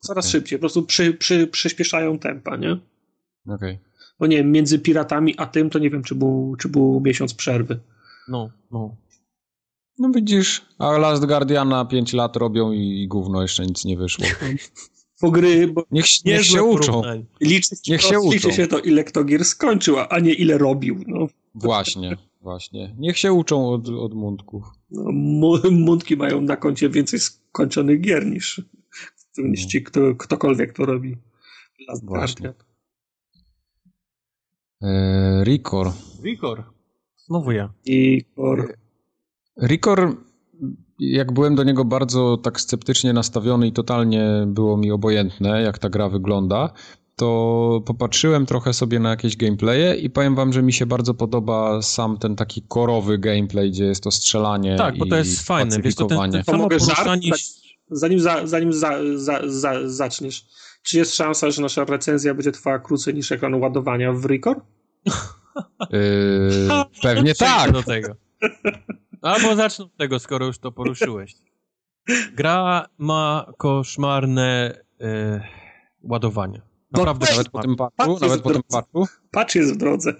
Coraz 0.01 0.24
okay. 0.24 0.31
szybciej, 0.31 0.59
po 0.59 0.60
prostu 0.60 0.82
przy, 0.82 1.14
przy, 1.14 1.47
przyspieszają 1.47 2.19
tempa, 2.19 2.56
nie? 2.56 2.77
Okej. 3.47 3.55
Okay. 3.55 3.78
Bo 4.19 4.27
nie 4.27 4.36
wiem, 4.36 4.52
między 4.52 4.78
piratami 4.78 5.35
a 5.39 5.47
tym 5.47 5.70
to 5.70 5.78
nie 5.78 5.90
wiem, 5.90 6.02
czy 6.02 6.14
był, 6.14 6.56
czy 6.59 6.69
był 6.69 7.01
miesiąc 7.05 7.35
przerwy. 7.35 7.81
No, 8.28 8.51
no. 8.70 8.97
No 9.98 10.10
widzisz, 10.10 10.62
a 10.78 10.98
Last 10.98 11.27
Guardiana 11.27 11.85
5 11.85 12.12
lat 12.12 12.36
robią 12.36 12.73
i, 12.73 13.02
i 13.02 13.09
gówno 13.09 13.43
jeszcze 13.43 13.66
nic 13.66 13.85
nie 13.85 13.97
wyszło. 13.97 14.24
gry, 15.31 15.69
bo 15.69 15.85
niech, 15.90 16.06
niech 16.24 16.44
się 16.44 16.62
uczą. 16.62 17.02
Liczy, 17.40 17.77
niech 17.89 18.02
to, 18.02 18.09
się 18.09 18.20
liczy 18.31 18.48
uczą. 18.48 18.56
się 18.56 18.66
to, 18.66 18.78
ile 18.78 19.05
kto 19.05 19.24
gier 19.24 19.44
skończył, 19.44 19.97
a 20.10 20.19
nie 20.19 20.32
ile 20.32 20.59
robił. 20.59 21.05
No. 21.06 21.27
Właśnie, 21.55 22.16
właśnie. 22.40 22.94
Niech 22.98 23.19
się 23.19 23.32
uczą 23.32 23.69
od, 23.69 23.89
od 23.89 24.14
mundków. 24.14 24.64
No, 24.90 25.60
mundki 25.70 26.16
mają 26.16 26.40
na 26.40 26.56
koncie 26.56 26.89
więcej 26.89 27.20
skończonych 27.20 28.01
gier 28.01 28.27
niż, 28.27 28.62
niż 29.39 29.66
ci, 29.66 29.82
kto, 29.82 30.14
ktokolwiek 30.14 30.73
to 30.73 30.86
robi. 30.86 31.16
Właśnie. 32.02 32.55
Eee, 34.83 35.45
Rikor. 35.45 35.93
Rikor. 36.25 36.65
Znowu 37.17 37.53
ja. 37.53 37.73
Rikor. 37.87 38.77
Rikor 39.63 40.17
jak 40.99 41.33
byłem 41.33 41.55
do 41.55 41.65
niego 41.65 41.85
bardzo 41.85 42.37
tak 42.37 42.61
sceptycznie 42.61 43.13
nastawiony 43.13 43.67
i 43.67 43.73
totalnie 43.73 44.45
było 44.47 44.77
mi 44.77 44.91
obojętne, 44.91 45.63
jak 45.63 45.79
ta 45.79 45.89
gra 45.89 46.09
wygląda, 46.09 46.73
to 47.17 47.83
popatrzyłem 47.87 48.47
trochę 48.47 48.73
sobie 48.73 48.99
na 48.99 49.11
jakieś 49.11 49.37
gameplaye 49.37 49.97
i 49.97 50.11
powiem 50.11 50.35
wam, 50.35 50.53
że 50.53 50.63
mi 50.63 50.73
się 50.73 50.87
bardzo 50.87 51.15
podoba 51.15 51.83
sam 51.83 52.19
ten 52.19 52.37
taki 52.37 52.63
korowy 52.63 53.19
gameplay, 53.19 53.71
gdzie 53.71 53.85
jest 53.85 54.03
to 54.03 54.11
strzelanie 54.11 54.77
Tak, 54.77 54.99
bo 54.99 55.07
to 55.07 55.17
jest 55.17 55.43
fajne, 55.43 55.81
wiesz, 55.81 55.95
to, 55.95 56.07
ten, 56.07 56.33
ten 56.33 56.43
to 56.43 56.59
mogę 56.59 56.79
poruszanie... 56.79 57.31
Zanim, 57.91 58.21
za, 58.21 58.47
zanim 58.47 58.73
za, 58.73 58.99
za, 59.17 59.41
za, 59.47 59.89
zaczniesz, 59.89 60.47
czy 60.83 60.99
jest 60.99 61.15
szansa, 61.15 61.51
że 61.51 61.63
nasza 61.63 61.85
recenzja 61.85 62.35
będzie 62.35 62.53
trwała 62.53 62.79
krócej 62.79 63.15
niż 63.15 63.33
ekran 63.33 63.55
ładowania 63.55 64.13
w 64.13 64.25
Record? 64.25 64.65
Yy, 65.91 66.69
pewnie 67.03 67.35
tak. 67.35 67.73
Do 67.73 67.83
tego. 67.83 68.15
Albo 69.23 69.57
zacznę 69.57 69.85
od 69.85 69.97
tego, 69.97 70.19
skoro 70.19 70.47
już 70.47 70.59
to 70.59 70.73
poruszyłeś. 70.73 71.35
Gra 72.35 72.87
ma 72.99 73.53
koszmarne 73.59 74.81
e, 75.01 75.41
ładowanie. 76.03 76.63
Naprawdę, 76.93 77.27
No, 77.27 77.33
nawet 77.33 77.49
po 77.49 77.63
tym 77.63 77.77
patch 77.77 77.97
patchu, 77.97 78.13
jest 78.13 78.23
nawet 78.23 78.41
w 78.41 78.43
po 78.43 78.51
tym 78.51 78.63
drodze. 78.63 78.83
patchu. 78.83 79.07
Patch 79.31 79.55
jest 79.55 79.75
w 79.75 79.77
drodze. 79.77 80.15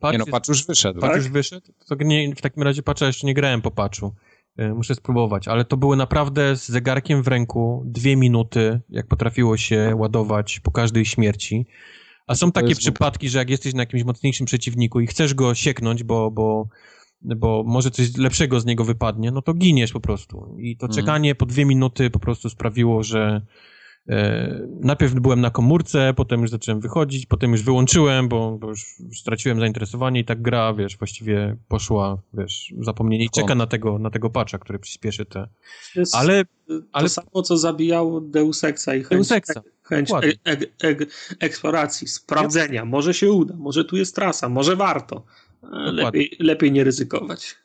Patch 0.00 0.12
Nie 0.12 0.18
no, 0.18 0.26
patch 0.26 0.48
już 0.48 0.66
wyszedł. 0.66 1.00
patch 1.00 1.12
tak? 1.12 1.22
już 1.22 1.30
wyszedł? 1.30 1.66
To 1.88 1.94
nie, 2.00 2.34
w 2.34 2.40
takim 2.40 2.62
razie 2.62 2.82
patcha 2.82 3.06
jeszcze 3.06 3.26
nie 3.26 3.34
grałem 3.34 3.62
po 3.62 3.70
patchu. 3.70 4.14
E, 4.56 4.74
Muszę 4.74 4.94
spróbować, 4.94 5.48
ale 5.48 5.64
to 5.64 5.76
były 5.76 5.96
naprawdę 5.96 6.56
z 6.56 6.68
zegarkiem 6.68 7.22
w 7.22 7.28
ręku 7.28 7.82
dwie 7.86 8.16
minuty, 8.16 8.80
jak 8.90 9.06
potrafiło 9.06 9.56
się 9.56 9.92
ładować 9.96 10.60
po 10.60 10.70
każdej 10.70 11.04
śmierci. 11.04 11.66
A 12.26 12.34
są 12.34 12.52
takie 12.52 12.74
przypadki, 12.74 13.28
że 13.28 13.38
jak 13.38 13.50
jesteś 13.50 13.74
na 13.74 13.82
jakimś 13.82 14.04
mocniejszym 14.04 14.46
przeciwniku 14.46 15.00
i 15.00 15.06
chcesz 15.06 15.34
go 15.34 15.54
sieknąć, 15.54 16.02
bo, 16.04 16.30
bo, 16.30 16.68
bo 17.22 17.64
może 17.66 17.90
coś 17.90 18.16
lepszego 18.16 18.60
z 18.60 18.66
niego 18.66 18.84
wypadnie, 18.84 19.30
no 19.30 19.42
to 19.42 19.54
giniesz 19.54 19.92
po 19.92 20.00
prostu. 20.00 20.56
I 20.58 20.76
to 20.76 20.86
Mhm. 20.86 21.00
czekanie 21.04 21.34
po 21.34 21.46
dwie 21.46 21.64
minuty 21.64 22.10
po 22.10 22.18
prostu 22.18 22.50
sprawiło, 22.50 23.02
że 23.02 23.42
najpierw 24.80 25.14
byłem 25.14 25.40
na 25.40 25.50
komórce, 25.50 26.14
potem 26.16 26.40
już 26.40 26.50
zacząłem 26.50 26.80
wychodzić, 26.80 27.26
potem 27.26 27.52
już 27.52 27.62
wyłączyłem, 27.62 28.28
bo, 28.28 28.58
bo 28.58 28.68
już 28.68 28.86
straciłem 29.14 29.60
zainteresowanie 29.60 30.20
i 30.20 30.24
tak 30.24 30.42
gra, 30.42 30.74
wiesz, 30.74 30.96
właściwie 30.98 31.56
poszła, 31.68 32.18
wiesz, 32.34 32.74
zapomnienie 32.80 33.24
i 33.24 33.30
czeka 33.30 33.54
na 33.54 33.66
tego, 33.66 33.98
na 33.98 34.10
tego 34.10 34.30
patcha, 34.30 34.58
który 34.58 34.78
przyspieszy 34.78 35.24
te... 35.24 35.48
Jest 35.96 36.14
Ale 36.14 36.44
to 36.44 36.74
ale- 36.92 37.08
samo, 37.08 37.42
co 37.42 37.56
zabijało 37.56 38.20
Deus 38.20 38.64
Exa 38.64 38.94
i 38.94 39.02
chęć, 39.02 39.10
Deus 39.10 39.32
Exa, 39.32 39.62
chęć 39.82 40.10
e, 40.10 40.16
e, 40.16 40.52
e, 40.84 40.96
eksploracji, 41.40 42.08
sprawdzenia. 42.08 42.84
Może 42.84 43.14
się 43.14 43.30
uda, 43.32 43.54
może 43.56 43.84
tu 43.84 43.96
jest 43.96 44.14
trasa, 44.14 44.48
może 44.48 44.76
warto. 44.76 45.22
E, 45.62 45.68
Lepiej, 45.92 46.36
lepiej 46.40 46.72
nie 46.72 46.84
ryzykować. 46.84 47.56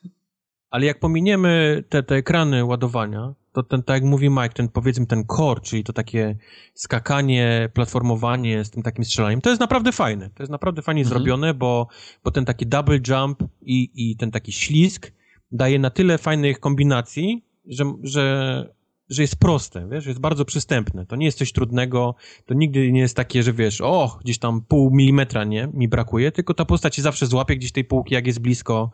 Ale 0.70 0.86
jak 0.86 1.00
pominiemy 1.00 1.84
te, 1.90 2.04
te 2.04 2.16
ekrany 2.16 2.66
ładowania, 2.66 3.34
to 3.54 3.64
ten, 3.64 3.84
tak 3.84 3.94
jak 3.94 4.04
mówi 4.04 4.30
Mike, 4.30 4.50
ten 4.50 4.70
powiedzmy 4.70 5.06
ten 5.06 5.26
core, 5.38 5.62
czyli 5.62 5.84
to 5.84 5.94
takie 5.94 6.36
skakanie, 6.74 7.70
platformowanie 7.74 8.66
z 8.66 8.70
tym 8.70 8.84
takim 8.84 9.06
strzelaniem, 9.06 9.42
to 9.42 9.50
jest 9.50 9.60
naprawdę 9.60 9.92
fajne. 9.92 10.30
To 10.30 10.44
jest 10.44 10.52
naprawdę 10.52 10.82
fajnie 10.82 11.02
Mhm. 11.02 11.18
zrobione, 11.18 11.54
bo, 11.54 11.88
bo 12.24 12.32
ten 12.32 12.46
taki 12.46 12.68
double 12.68 13.00
jump 13.08 13.44
i, 13.62 13.90
i 13.96 14.16
ten 14.16 14.32
taki 14.32 14.52
ślizg 14.52 15.12
daje 15.52 15.80
na 15.80 15.90
tyle 15.90 16.18
fajnych 16.18 16.60
kombinacji, 16.60 17.46
że, 17.66 17.94
że, 18.04 18.74
że 19.10 19.22
jest 19.22 19.36
proste, 19.36 19.88
wiesz, 19.92 20.06
jest 20.06 20.20
bardzo 20.20 20.46
przystępne. 20.46 21.06
To 21.06 21.16
nie 21.16 21.26
jest 21.26 21.38
coś 21.38 21.52
trudnego, 21.52 22.16
to 22.46 22.54
nigdy 22.54 22.92
nie 22.92 23.00
jest 23.00 23.16
takie, 23.16 23.44
że 23.44 23.54
wiesz, 23.54 23.82
o, 23.82 24.18
gdzieś 24.24 24.40
tam 24.40 24.62
pół 24.62 24.92
milimetra, 24.96 25.44
nie, 25.44 25.68
mi 25.74 25.88
brakuje, 25.88 26.32
tylko 26.32 26.54
ta 26.54 26.66
postać 26.66 26.96
się 26.96 27.02
zawsze 27.02 27.28
złapie 27.28 27.56
gdzieś 27.56 27.72
tej 27.72 27.86
półki, 27.86 28.14
jak 28.14 28.28
jest 28.28 28.40
blisko, 28.40 28.92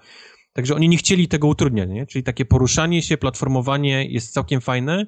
Także 0.58 0.76
oni 0.76 0.90
nie 0.90 0.98
chcieli 0.98 1.28
tego 1.28 1.48
utrudniać, 1.48 1.90
nie? 1.90 2.06
Czyli 2.06 2.24
takie 2.24 2.46
poruszanie 2.46 3.02
się, 3.02 3.18
platformowanie 3.18 4.06
jest 4.06 4.34
całkiem 4.34 4.62
fajne. 4.62 5.06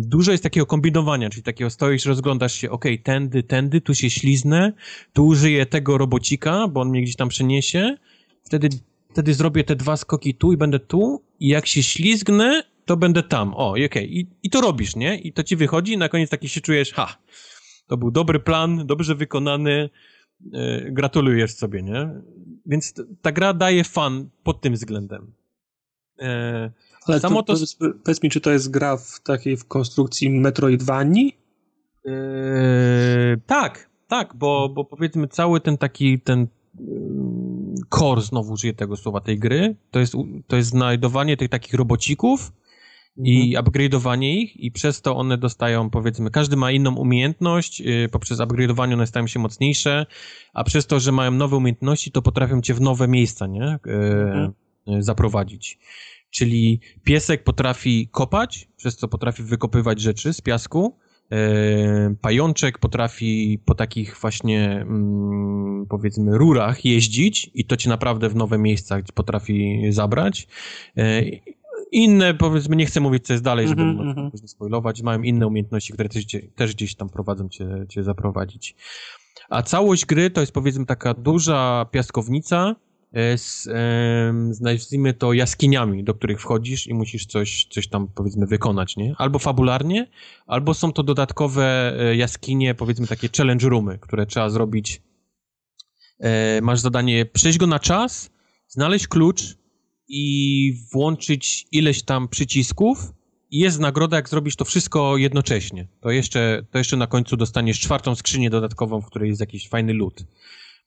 Dużo 0.00 0.32
jest 0.32 0.42
takiego 0.42 0.66
kombinowania, 0.66 1.30
czyli 1.30 1.42
takiego 1.42 1.70
stoisz, 1.70 2.04
rozglądasz 2.04 2.54
się, 2.54 2.70
okej, 2.70 2.98
tędy, 2.98 3.42
tędy, 3.42 3.80
tu 3.80 3.94
się 3.94 4.10
śliznę, 4.10 4.72
tu 5.12 5.26
użyję 5.26 5.66
tego 5.66 5.98
robocika, 5.98 6.68
bo 6.68 6.80
on 6.80 6.88
mnie 6.88 7.02
gdzieś 7.02 7.16
tam 7.16 7.28
przeniesie, 7.28 7.96
wtedy, 8.42 8.68
wtedy 9.10 9.34
zrobię 9.34 9.64
te 9.64 9.76
dwa 9.76 9.96
skoki 9.96 10.34
tu 10.34 10.52
i 10.52 10.56
będę 10.56 10.78
tu 10.78 11.22
i 11.40 11.48
jak 11.48 11.66
się 11.66 11.82
ślizgnę, 11.82 12.62
to 12.84 12.96
będę 12.96 13.22
tam. 13.22 13.54
O, 13.54 13.74
okej, 13.86 14.18
I, 14.18 14.26
i 14.42 14.50
to 14.50 14.60
robisz, 14.60 14.96
nie? 14.96 15.18
I 15.18 15.32
to 15.32 15.42
ci 15.42 15.56
wychodzi 15.56 15.92
i 15.92 15.98
na 15.98 16.08
koniec 16.08 16.30
taki 16.30 16.48
się 16.48 16.60
czujesz, 16.60 16.92
ha, 16.92 17.16
to 17.86 17.96
był 17.96 18.10
dobry 18.10 18.40
plan, 18.40 18.86
dobrze 18.86 19.14
wykonany, 19.14 19.90
e, 20.54 20.90
gratulujesz 20.90 21.54
sobie, 21.54 21.82
nie? 21.82 22.10
Więc 22.66 22.94
ta 23.22 23.32
gra 23.32 23.54
daje 23.54 23.84
fan 23.84 24.28
pod 24.42 24.60
tym 24.60 24.72
względem. 24.74 25.32
E, 26.20 26.70
Ale 27.06 27.20
Samo 27.20 27.42
to, 27.42 27.42
to- 27.42 27.52
powiedz, 27.52 27.76
powiedz 28.04 28.22
mi, 28.22 28.30
czy 28.30 28.40
to 28.40 28.50
jest 28.50 28.70
gra 28.70 28.96
w 28.96 29.20
takiej 29.20 29.56
w 29.56 29.64
konstrukcji 29.64 30.30
Metroidvanii? 30.30 31.36
e, 32.06 33.36
tak, 33.46 33.90
tak, 34.08 34.34
bo, 34.36 34.68
bo 34.68 34.84
powiedzmy 34.84 35.28
cały 35.28 35.60
ten 35.60 35.78
taki, 35.78 36.20
ten 36.20 36.46
ym, 36.80 37.74
core, 37.90 38.20
znowu 38.22 38.52
użyję 38.52 38.74
tego 38.74 38.96
słowa, 38.96 39.20
tej 39.20 39.38
gry, 39.38 39.76
to 39.90 39.98
jest, 40.00 40.14
to 40.46 40.56
jest 40.56 40.68
znajdowanie 40.68 41.36
tych 41.36 41.48
takich 41.48 41.74
robocików 41.74 42.52
i 43.18 43.56
upgrade'owanie 43.56 44.30
ich 44.34 44.56
i 44.56 44.70
przez 44.70 45.02
to 45.02 45.16
one 45.16 45.38
dostają, 45.38 45.90
powiedzmy, 45.90 46.30
każdy 46.30 46.56
ma 46.56 46.70
inną 46.70 46.94
umiejętność, 46.96 47.80
yy, 47.80 48.08
poprzez 48.08 48.38
upgrade'owanie 48.38 48.92
one 48.94 49.06
stają 49.06 49.26
się 49.26 49.40
mocniejsze, 49.40 50.06
a 50.54 50.64
przez 50.64 50.86
to, 50.86 51.00
że 51.00 51.12
mają 51.12 51.30
nowe 51.30 51.56
umiejętności, 51.56 52.12
to 52.12 52.22
potrafią 52.22 52.60
cię 52.60 52.74
w 52.74 52.80
nowe 52.80 53.08
miejsca, 53.08 53.46
nie? 53.46 53.78
Yy, 53.86 53.92
Mhm. 53.94 54.52
yy, 54.86 55.02
zaprowadzić. 55.02 55.78
Czyli 56.30 56.80
piesek 57.04 57.44
potrafi 57.44 58.08
kopać, 58.12 58.68
przez 58.76 58.96
co 58.96 59.08
potrafi 59.08 59.42
wykopywać 59.42 60.00
rzeczy 60.00 60.32
z 60.32 60.40
piasku, 60.40 60.96
pajączek 62.20 62.78
potrafi 62.78 63.58
po 63.64 63.74
takich 63.74 64.16
właśnie, 64.20 64.70
mm, 64.70 65.86
powiedzmy, 65.88 66.38
rurach 66.38 66.84
jeździć 66.84 67.50
i 67.54 67.64
to 67.64 67.76
cię 67.76 67.88
naprawdę 67.88 68.28
w 68.28 68.36
nowe 68.36 68.58
miejsca 68.58 68.96
potrafi 69.14 69.82
zabrać. 69.90 70.48
Inne, 71.96 72.34
powiedzmy, 72.34 72.76
nie 72.76 72.86
chcę 72.86 73.00
mówić, 73.00 73.26
co 73.26 73.32
jest 73.32 73.44
dalej, 73.44 73.68
żeby 73.68 73.82
mm 73.82 74.08
mhm. 74.08 74.30
nie 74.42 74.48
spoilować, 74.48 75.02
mają 75.02 75.22
inne 75.22 75.46
umiejętności, 75.46 75.92
które 75.92 76.08
też, 76.08 76.24
też 76.56 76.74
gdzieś 76.74 76.94
tam 76.94 77.08
prowadzą 77.08 77.48
cię, 77.48 77.86
cię 77.88 78.04
zaprowadzić. 78.04 78.74
A 79.48 79.62
całość 79.62 80.06
gry 80.06 80.30
to 80.30 80.40
jest, 80.40 80.52
powiedzmy, 80.52 80.86
taka 80.86 81.14
duża 81.14 81.86
piaskownica 81.90 82.76
e, 83.12 83.38
z, 83.38 83.62
z 84.56 84.60
nazwijmy 84.60 85.14
to, 85.14 85.32
jaskiniami, 85.32 86.04
do 86.04 86.14
których 86.14 86.40
wchodzisz 86.40 86.86
i 86.86 86.94
musisz 86.94 87.26
coś, 87.26 87.66
coś 87.70 87.88
tam, 87.88 88.08
powiedzmy, 88.14 88.46
wykonać, 88.46 88.96
nie? 88.96 89.14
Albo 89.18 89.38
fabularnie, 89.38 90.06
albo 90.46 90.74
są 90.74 90.92
to 90.92 91.02
dodatkowe 91.02 91.96
e, 91.98 92.16
jaskinie, 92.16 92.74
powiedzmy, 92.74 93.06
takie 93.06 93.28
challenge 93.36 93.68
roomy, 93.68 93.98
które 93.98 94.26
trzeba 94.26 94.50
zrobić. 94.50 95.02
E, 96.20 96.60
masz 96.60 96.80
zadanie 96.80 97.26
przejść 97.26 97.58
go 97.58 97.66
na 97.66 97.78
czas, 97.78 98.30
znaleźć 98.68 99.08
klucz 99.08 99.65
i 100.08 100.72
włączyć 100.92 101.66
ileś 101.72 102.02
tam 102.02 102.28
przycisków 102.28 103.12
i 103.50 103.58
jest 103.58 103.80
nagroda, 103.80 104.16
jak 104.16 104.28
zrobisz 104.28 104.56
to 104.56 104.64
wszystko 104.64 105.16
jednocześnie. 105.16 105.88
To 106.00 106.10
jeszcze, 106.10 106.66
to 106.70 106.78
jeszcze 106.78 106.96
na 106.96 107.06
końcu 107.06 107.36
dostaniesz 107.36 107.80
czwartą 107.80 108.14
skrzynię 108.14 108.50
dodatkową, 108.50 109.00
w 109.00 109.06
której 109.06 109.28
jest 109.28 109.40
jakiś 109.40 109.68
fajny 109.68 109.92
lód. 109.92 110.24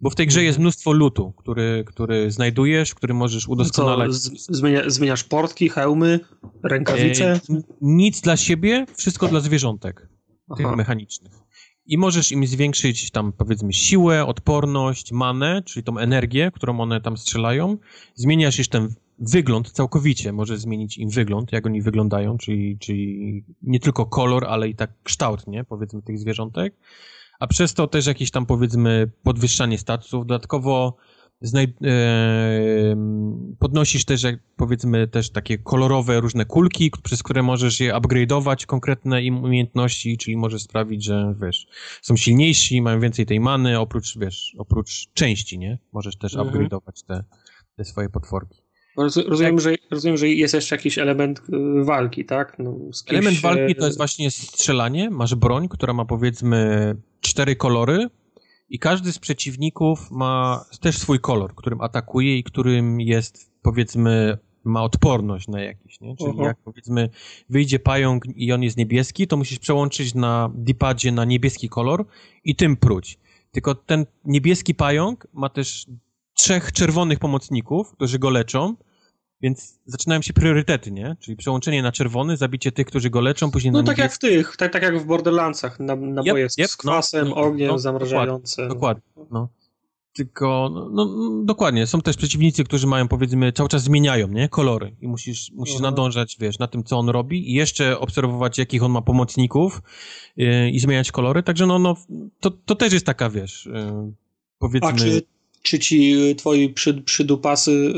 Bo 0.02 0.10
w 0.10 0.16
tej 0.16 0.28
grze 0.28 0.44
jest 0.44 0.60
mnóstwo 0.60 0.92
lutu, 0.92 1.34
który, 1.38 1.84
który 1.88 2.32
znajdujesz, 2.32 2.96
który 2.96 3.14
możesz 3.14 3.46
Co, 3.46 3.52
udoskonalać. 3.52 4.14
z, 4.14 4.58
zmienia, 4.58 4.90
zmieniasz 4.90 5.24
portki, 5.24 5.70
hełmy, 5.70 6.20
rękawice? 6.64 7.34
E, 7.34 7.40
nic 7.82 8.22
dla 8.22 8.38
siebie, 8.38 8.86
wszystko 8.96 9.28
dla 9.28 9.40
zwierzątek 9.40 10.10
tych 10.58 10.76
mechanicznych. 10.76 11.34
I 11.86 11.98
możesz 11.98 12.32
im 12.32 12.48
zwiększyć 12.48 13.12
tam 13.12 13.34
powiedzmy 13.34 13.74
siłę, 13.74 14.26
odporność, 14.26 15.12
manę, 15.12 15.64
czyli 15.66 15.84
tą 15.84 15.98
energię, 15.98 16.52
którą 16.56 16.80
one 16.80 17.02
tam 17.02 17.18
strzelają. 17.18 17.78
Zmieniasz 18.16 18.58
już 18.58 18.68
ten 18.68 18.96
wygląd 19.20 19.72
całkowicie, 19.72 20.34
możesz 20.34 20.60
zmienić 20.60 20.98
im 20.98 21.10
wygląd, 21.10 21.52
jak 21.52 21.66
oni 21.66 21.82
wyglądają, 21.82 22.38
czyli, 22.38 22.78
czyli 22.80 23.44
nie 23.62 23.80
tylko 23.80 24.06
kolor, 24.06 24.46
ale 24.46 24.70
i 24.70 24.76
tak 24.76 24.92
kształt, 25.04 25.48
nie, 25.48 25.64
powiedzmy 25.64 26.02
tych 26.02 26.20
zwierzątek. 26.20 26.76
A 27.40 27.48
przez 27.48 27.74
to 27.74 27.88
też 27.88 28.06
jakieś 28.06 28.32
tam 28.32 28.46
powiedzmy 28.46 29.12
podwyższanie 29.24 29.78
statusów. 29.78 30.26
Dodatkowo 30.26 30.98
znaj- 31.42 31.74
em, 32.92 33.56
podnosisz 33.60 34.06
też, 34.06 34.24
jak 34.24 34.40
powiedzmy, 34.56 35.08
też 35.08 35.30
takie 35.30 35.58
kolorowe 35.58 36.20
różne 36.20 36.46
kulki, 36.46 36.92
przez 37.04 37.24
które 37.24 37.44
możesz 37.44 37.80
je 37.80 37.94
upgrade'ować, 37.94 38.66
konkretne 38.66 39.24
im 39.24 39.44
umiejętności, 39.44 40.18
czyli 40.18 40.38
możesz 40.38 40.62
sprawić, 40.62 41.04
że, 41.04 41.36
wiesz, 41.42 41.68
są 42.02 42.16
silniejsi, 42.18 42.82
mają 42.82 43.00
więcej 43.00 43.26
tej 43.26 43.40
many, 43.40 43.80
oprócz, 43.80 44.18
wiesz, 44.18 44.56
oprócz 44.58 45.08
części, 45.14 45.60
nie? 45.60 45.78
Możesz 45.94 46.18
też 46.18 46.36
Mhm. 46.36 46.50
upgrade'ować 46.68 47.06
te, 47.08 47.24
te 47.76 47.86
swoje 47.86 48.10
potworki. 48.10 48.62
Roz- 49.00 49.28
Rozumiem, 49.28 49.60
że, 49.60 49.76
rozumiem, 49.92 50.18
że 50.18 50.28
jest 50.28 50.54
jeszcze 50.54 50.76
jakiś 50.76 50.98
element 50.98 51.40
y, 51.40 51.84
walki, 51.84 52.26
tak? 52.26 52.60
No, 52.60 52.72
kimś, 52.74 53.04
Element 53.08 53.38
walki 53.42 53.72
e, 53.72 53.76
to 53.76 53.86
jest 53.86 53.98
właśnie 53.98 54.32
strzelanie. 54.32 55.10
Masz 55.10 55.36
broń, 55.36 55.70
która 55.70 55.94
ma 55.94 56.06
powiedzmy 56.06 56.96
cztery 57.22 57.56
kolory 57.56 58.08
i 58.70 58.80
każdy 58.80 59.12
z 59.12 59.20
przeciwników 59.20 60.12
ma 60.12 60.66
też 60.82 60.98
swój 60.98 61.20
kolor, 61.20 61.56
którym 61.56 61.82
atakuje 61.82 62.38
i 62.38 62.44
którym 62.44 63.02
jest 63.02 63.52
powiedzmy 63.62 64.38
ma 64.64 64.84
odporność 64.84 65.48
na 65.48 65.62
jakiś, 65.62 66.02
nie? 66.02 66.16
Czyli 66.16 66.32
Aha. 66.34 66.44
jak 66.44 66.58
powiedzmy 66.58 67.10
wyjdzie 67.50 67.80
pająk 67.80 68.24
i 68.36 68.52
on 68.52 68.64
jest 68.64 68.78
niebieski, 68.78 69.28
to 69.28 69.38
musisz 69.38 69.60
przełączyć 69.60 70.16
na 70.16 70.52
dipadzie 70.56 71.12
na 71.12 71.26
niebieski 71.26 71.70
kolor 71.70 72.06
i 72.44 72.56
tym 72.56 72.78
pruć. 72.78 73.18
Tylko 73.52 73.76
ten 73.76 74.06
niebieski 74.26 74.76
pająk 74.76 75.28
ma 75.34 75.50
też 75.50 75.88
trzech 76.34 76.72
czerwonych 76.72 77.20
pomocników, 77.20 77.92
którzy 77.92 78.20
go 78.20 78.30
leczą, 78.30 78.76
więc 79.42 79.80
zaczynają 79.86 80.22
się 80.22 80.34
priorytety, 80.34 80.92
nie? 80.92 81.16
Czyli 81.20 81.38
przełączenie 81.38 81.84
na 81.84 81.92
czerwony, 81.92 82.38
zabicie 82.38 82.72
tych, 82.72 82.88
którzy 82.88 83.10
go 83.10 83.22
leczą, 83.22 83.52
później 83.52 83.72
No 83.72 83.84
tak 83.84 83.98
jak 83.98 84.14
w 84.14 84.20
tych, 84.20 84.58
tak, 84.58 84.74
tak 84.74 84.84
jak 84.84 85.00
w 85.00 85.06
Borderlandsach, 85.06 85.80
na, 85.80 85.96
naboje 85.96 86.46
Yep, 86.46 86.52
yep, 86.60 86.70
z 86.70 86.78
kwasem, 86.78 87.30
no, 87.30 87.36
ogniem, 87.36 87.68
no, 87.68 87.80
zamrażające. 87.80 88.68
Dokładnie, 88.68 89.04
no. 89.32 89.50
tylko, 90.14 90.70
no, 90.74 90.90
no, 90.90 91.30
dokładnie, 91.44 91.88
są 91.88 92.02
też 92.02 92.18
przeciwnicy, 92.18 92.64
którzy 92.64 92.88
mają, 92.88 93.08
powiedzmy, 93.08 93.52
cały 93.52 93.70
czas 93.70 93.84
zmieniają, 93.84 94.28
nie, 94.28 94.50
kolory 94.50 94.96
i 95.02 95.08
musisz, 95.08 95.52
musisz 95.52 95.76
Aha. 95.76 95.84
nadążać, 95.84 96.38
wiesz, 96.40 96.60
na 96.60 96.68
tym, 96.68 96.84
co 96.84 96.98
on 96.98 97.10
robi 97.10 97.52
i 97.52 97.54
jeszcze 97.54 98.00
obserwować, 98.00 98.58
jakich 98.58 98.84
on 98.84 98.92
ma 98.92 99.02
pomocników 99.02 99.82
yy, 100.38 100.70
i 100.70 100.80
zmieniać 100.80 101.12
kolory, 101.12 101.44
także 101.44 101.66
no, 101.66 101.80
no 101.80 101.96
to, 102.40 102.52
to 102.52 102.76
też 102.76 102.94
jest 102.94 103.06
taka, 103.06 103.30
wiesz, 103.30 103.66
yy, 103.66 104.14
powiedzmy... 104.60 104.90
A 104.90 104.94
czy, 104.94 105.22
czy 105.62 105.80
ci 105.80 106.30
y, 106.30 106.36
twoi 106.36 106.70
przy, 106.70 106.94
przydupasy, 106.94 107.94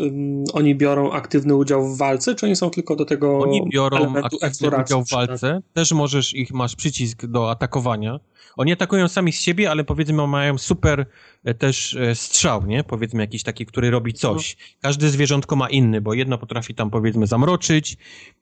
oni 0.53 0.75
biorą 0.75 1.11
aktywny 1.11 1.55
udział 1.55 1.88
w 1.88 1.97
walce, 1.97 2.35
czy 2.35 2.45
oni 2.45 2.55
są 2.55 2.69
tylko 2.69 2.95
do 2.95 3.05
tego 3.05 3.39
Oni 3.39 3.69
biorą 3.69 4.13
aktywny 4.41 4.83
udział 4.83 5.03
w 5.03 5.09
walce, 5.09 5.61
też 5.73 5.91
możesz 5.91 6.33
ich, 6.33 6.51
masz 6.51 6.75
przycisk 6.75 7.25
do 7.25 7.51
atakowania. 7.51 8.19
Oni 8.57 8.73
atakują 8.73 9.07
sami 9.07 9.31
z 9.31 9.41
siebie, 9.41 9.71
ale 9.71 9.83
powiedzmy 9.83 10.27
mają 10.27 10.57
super 10.57 11.05
e, 11.43 11.53
też 11.53 11.95
e, 11.95 12.15
strzał, 12.15 12.65
nie? 12.65 12.83
Powiedzmy 12.83 13.23
jakiś 13.23 13.43
taki, 13.43 13.65
który 13.65 13.91
robi 13.91 14.13
coś. 14.13 14.57
Każde 14.81 15.09
zwierzątko 15.09 15.55
ma 15.55 15.69
inny, 15.69 16.01
bo 16.01 16.13
jedno 16.13 16.38
potrafi 16.38 16.75
tam 16.75 16.89
powiedzmy 16.89 17.27
zamroczyć, 17.27 17.97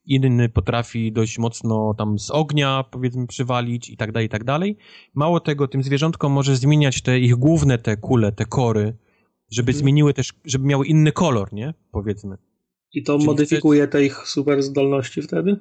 inny 0.05 0.49
potrafi 0.49 1.11
dość 1.11 1.37
mocno 1.37 1.93
tam 1.97 2.19
z 2.19 2.31
ognia 2.31 2.83
powiedzmy 2.91 3.27
przywalić 3.27 3.89
i 3.89 3.97
tak 3.97 4.11
dalej, 4.11 4.25
i 4.25 4.29
tak 4.29 4.43
dalej. 4.43 4.77
Mało 5.13 5.39
tego, 5.39 5.67
tym 5.67 5.83
zwierzątkom 5.83 6.31
możesz 6.31 6.57
zmieniać 6.57 7.01
te 7.01 7.19
ich 7.19 7.35
główne 7.35 7.77
te 7.77 7.97
kule, 7.97 8.31
te 8.31 8.45
kory, 8.45 8.97
żeby 9.51 9.69
Mhm. 9.71 9.79
zmieniły 9.79 10.13
też, 10.13 10.33
żeby 10.45 10.65
miały 10.65 10.87
inny 10.87 11.11
kolor, 11.11 11.53
nie? 11.53 11.73
Powiedzmy. 11.91 12.37
I 12.93 13.03
to 13.03 13.13
Czyli 13.15 13.25
modyfikuje 13.25 13.87
te 13.87 14.03
ich 14.05 14.17
super 14.27 14.63
zdolności 14.63 15.21
wtedy? 15.21 15.57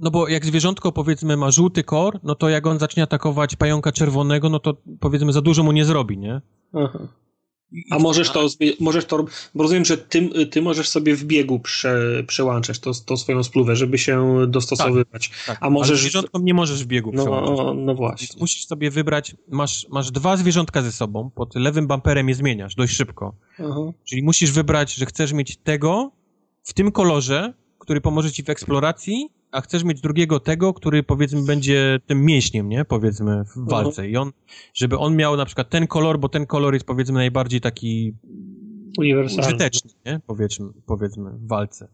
No 0.00 0.10
bo 0.10 0.28
jak 0.28 0.46
zwierzątko 0.46 0.92
powiedzmy 0.92 1.36
ma 1.36 1.50
żółty 1.50 1.84
kor, 1.84 2.20
no 2.22 2.34
to 2.34 2.48
jak 2.48 2.66
on 2.66 2.78
zacznie 2.78 3.02
atakować 3.02 3.56
pająka 3.56 3.92
czerwonego, 3.92 4.48
no 4.50 4.58
to 4.58 4.76
powiedzmy 5.00 5.32
za 5.32 5.40
dużo 5.40 5.62
mu 5.62 5.72
nie 5.72 5.84
zrobi, 5.84 6.18
nie? 6.18 6.40
Aha. 6.72 7.08
A 7.90 7.98
możesz 7.98 8.30
to, 8.30 8.46
możesz 8.80 9.04
to, 9.04 9.24
bo 9.54 9.62
rozumiem, 9.62 9.84
że 9.84 9.98
ty, 9.98 10.46
ty 10.46 10.62
możesz 10.62 10.88
sobie 10.88 11.16
w 11.16 11.24
biegu 11.24 11.60
prze, 11.60 12.24
przełączać 12.26 12.78
to, 12.78 12.90
to 13.06 13.16
swoją 13.16 13.42
spluwę, 13.42 13.76
żeby 13.76 13.98
się 13.98 14.46
dostosowywać. 14.48 15.30
tak, 15.46 15.58
a 15.60 15.70
możesz- 15.70 15.90
Ale 15.90 15.98
zwierzątkom 15.98 16.44
nie 16.44 16.54
możesz 16.54 16.84
w 16.84 16.86
biegu 16.86 17.10
No, 17.14 17.22
przełączyć. 17.22 17.58
o, 17.60 17.74
no 17.74 17.86
Więc 17.86 17.98
właśnie. 17.98 18.40
musisz 18.40 18.66
sobie 18.66 18.90
wybrać, 18.90 19.36
masz, 19.48 19.86
masz 19.90 20.10
dwa 20.10 20.36
zwierzątka 20.36 20.82
ze 20.82 20.92
sobą, 20.92 21.30
pod 21.34 21.54
lewym 21.54 21.86
bumperem 21.86 22.28
je 22.28 22.34
zmieniasz 22.34 22.74
dość 22.74 22.96
szybko. 22.96 23.34
Aha. 23.58 23.92
Czyli 24.04 24.22
musisz 24.22 24.50
wybrać, 24.50 24.94
że 24.94 25.06
chcesz 25.06 25.32
mieć 25.32 25.56
tego 25.56 26.10
w 26.62 26.72
tym 26.72 26.92
kolorze, 26.92 27.54
który 27.78 28.00
pomoże 28.00 28.32
ci 28.32 28.42
w 28.42 28.50
eksploracji, 28.50 29.28
a 29.54 29.60
chcesz 29.60 29.84
mieć 29.84 30.00
drugiego 30.00 30.40
tego, 30.40 30.74
który 30.74 31.02
powiedzmy 31.02 31.42
będzie 31.42 32.00
tym 32.06 32.24
mięśniem, 32.24 32.68
nie? 32.68 32.84
Powiedzmy 32.84 33.44
w 33.44 33.70
walce. 33.70 34.08
I 34.08 34.16
on, 34.16 34.32
żeby 34.74 34.98
on 34.98 35.16
miał 35.16 35.36
na 35.36 35.46
przykład 35.46 35.70
ten 35.70 35.86
kolor, 35.86 36.18
bo 36.18 36.28
ten 36.28 36.46
kolor 36.46 36.74
jest 36.74 36.86
powiedzmy 36.86 37.14
najbardziej 37.14 37.60
taki 37.60 38.14
Uniwersalny. 38.98 39.46
użyteczny, 39.48 39.90
nie? 40.06 40.20
Powiedzmy, 40.26 40.66
powiedzmy 40.86 41.30
w 41.30 41.48
walce. 41.48 41.88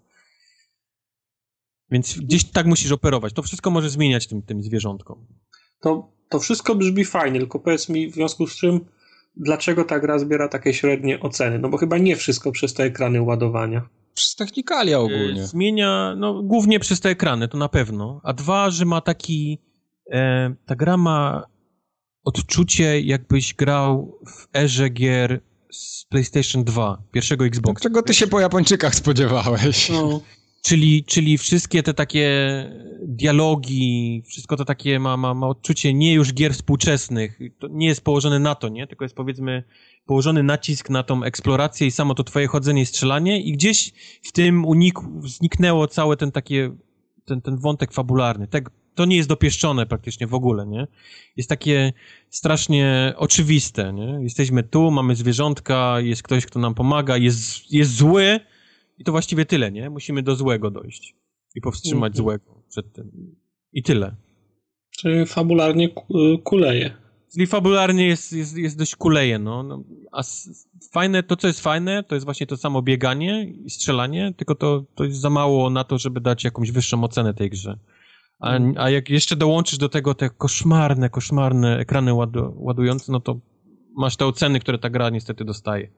Więc 1.90 2.18
gdzieś 2.18 2.44
tak 2.44 2.66
musisz 2.66 2.92
operować. 2.92 3.32
To 3.32 3.42
wszystko 3.42 3.70
może 3.70 3.90
zmieniać 3.90 4.26
tym, 4.26 4.42
tym 4.42 4.62
zwierzątkom. 4.62 5.26
To, 5.80 6.12
to 6.28 6.38
wszystko 6.38 6.74
brzmi 6.74 7.04
fajnie, 7.04 7.40
tylko 7.40 7.58
powiedz 7.58 7.88
mi 7.88 8.10
w 8.10 8.14
związku 8.14 8.46
z 8.46 8.56
czym, 8.56 8.80
dlaczego 9.36 9.84
ta 9.84 10.00
gra 10.00 10.18
zbiera 10.18 10.48
takie 10.48 10.74
średnie 10.74 11.20
oceny? 11.20 11.58
No 11.58 11.68
bo 11.68 11.76
chyba 11.76 11.98
nie 11.98 12.16
wszystko 12.16 12.52
przez 12.52 12.74
te 12.74 12.84
ekrany 12.84 13.22
ładowania. 13.22 13.88
Przez 14.14 14.34
technikalia 14.34 14.98
ogólnie. 14.98 15.42
E, 15.42 15.46
Zmienia, 15.46 16.14
no 16.16 16.42
głównie 16.42 16.80
przez 16.80 17.00
te 17.00 17.08
ekrany, 17.08 17.48
to 17.48 17.58
na 17.58 17.68
pewno. 17.68 18.20
A 18.24 18.32
dwa, 18.32 18.70
że 18.70 18.84
ma 18.84 19.00
taki, 19.00 19.58
e, 20.10 20.54
ta 20.66 20.76
gra 20.76 20.96
ma 20.96 21.46
odczucie, 22.24 23.00
jakbyś 23.00 23.54
grał 23.54 24.18
w 24.26 24.56
erze 24.56 24.88
gier 24.88 25.40
z 25.72 26.04
PlayStation 26.04 26.64
2, 26.64 27.02
pierwszego 27.12 27.46
Xboxa. 27.46 27.82
Czego 27.82 28.02
ty 28.02 28.14
się 28.14 28.26
po 28.26 28.40
Japończykach 28.40 28.94
spodziewałeś? 28.94 29.90
No, 29.90 30.20
Czyli, 30.62 31.04
czyli 31.04 31.38
wszystkie 31.38 31.82
te 31.82 31.94
takie 31.94 32.30
dialogi, 33.02 34.22
wszystko 34.26 34.56
to 34.56 34.64
takie 34.64 35.00
ma, 35.00 35.16
ma, 35.16 35.34
ma 35.34 35.48
odczucie 35.48 35.94
nie 35.94 36.12
już 36.12 36.34
gier 36.34 36.52
współczesnych. 36.52 37.38
To 37.58 37.68
nie 37.68 37.86
jest 37.86 38.04
położone 38.04 38.38
na 38.38 38.54
to, 38.54 38.68
nie? 38.68 38.86
Tylko 38.86 39.04
jest 39.04 39.14
powiedzmy 39.14 39.64
położony 40.06 40.42
nacisk 40.42 40.90
na 40.90 41.02
tą 41.02 41.24
eksplorację 41.24 41.86
i 41.86 41.90
samo 41.90 42.14
to 42.14 42.24
twoje 42.24 42.46
chodzenie 42.46 42.82
i 42.82 42.86
strzelanie 42.86 43.40
i 43.40 43.52
gdzieś 43.52 43.92
w 44.22 44.32
tym 44.32 44.64
unik, 44.64 44.98
zniknęło 45.24 45.86
całe 45.86 46.16
ten 46.16 46.32
takie, 46.32 46.76
ten, 47.24 47.40
ten 47.40 47.56
wątek 47.56 47.92
fabularny. 47.92 48.46
Tak, 48.46 48.70
to 48.94 49.04
nie 49.04 49.16
jest 49.16 49.28
dopieszczone 49.28 49.86
praktycznie 49.86 50.26
w 50.26 50.34
ogóle, 50.34 50.66
nie? 50.66 50.86
Jest 51.36 51.48
takie 51.48 51.92
strasznie 52.30 53.14
oczywiste, 53.16 53.92
nie? 53.92 54.18
Jesteśmy 54.22 54.62
tu, 54.62 54.90
mamy 54.90 55.16
zwierzątka, 55.16 56.00
jest 56.00 56.22
ktoś, 56.22 56.46
kto 56.46 56.58
nam 56.58 56.74
pomaga, 56.74 57.16
jest, 57.16 57.72
jest 57.72 57.94
zły, 57.94 58.40
i 59.00 59.04
to 59.04 59.12
właściwie 59.12 59.46
tyle, 59.46 59.72
nie? 59.72 59.90
Musimy 59.90 60.22
do 60.22 60.34
złego 60.36 60.70
dojść 60.70 61.16
i 61.54 61.60
powstrzymać 61.60 62.10
Mhm. 62.12 62.16
złego 62.24 62.62
przed 62.68 62.92
tym. 62.92 63.36
I 63.72 63.82
tyle. 63.82 64.16
czyli 64.90 65.26
fabularnie 65.26 65.88
ku- 65.88 66.38
kuleje. 66.44 66.90
Czyli 67.34 67.46
fabularnie 67.46 68.06
jest, 68.06 68.32
jest, 68.32 68.56
jest 68.56 68.78
dość 68.78 68.96
kuleje, 68.96 69.38
no. 69.38 69.62
no 69.62 69.84
a 70.12 70.22
fajne, 70.92 71.22
to 71.22 71.36
co 71.36 71.46
jest 71.46 71.60
fajne, 71.60 72.04
to 72.04 72.14
jest 72.14 72.24
właśnie 72.24 72.46
to 72.46 72.56
samo 72.56 72.82
bieganie 72.82 73.44
i 73.64 73.70
strzelanie, 73.70 74.34
tylko 74.36 74.54
to, 74.54 74.84
to 74.94 75.04
jest 75.04 75.20
za 75.20 75.30
mało 75.30 75.70
na 75.70 75.84
to, 75.84 75.98
żeby 75.98 76.20
dać 76.20 76.44
jakąś 76.44 76.70
wyższą 76.72 77.04
ocenę 77.04 77.34
tej 77.34 77.50
grze. 77.50 77.78
A, 78.40 78.58
a 78.76 78.90
jak 78.90 79.10
jeszcze 79.10 79.36
dołączysz 79.36 79.78
do 79.78 79.88
tego 79.88 80.14
te 80.14 80.30
koszmarne, 80.30 81.10
koszmarne 81.10 81.78
ekrany 81.78 82.14
ładu, 82.14 82.54
ładujące, 82.56 83.12
no 83.12 83.20
to 83.20 83.40
masz 83.96 84.16
te 84.16 84.26
oceny, 84.26 84.60
które 84.60 84.78
ta 84.78 84.90
gra 84.90 85.10
niestety 85.10 85.44
dostaje. 85.44 85.90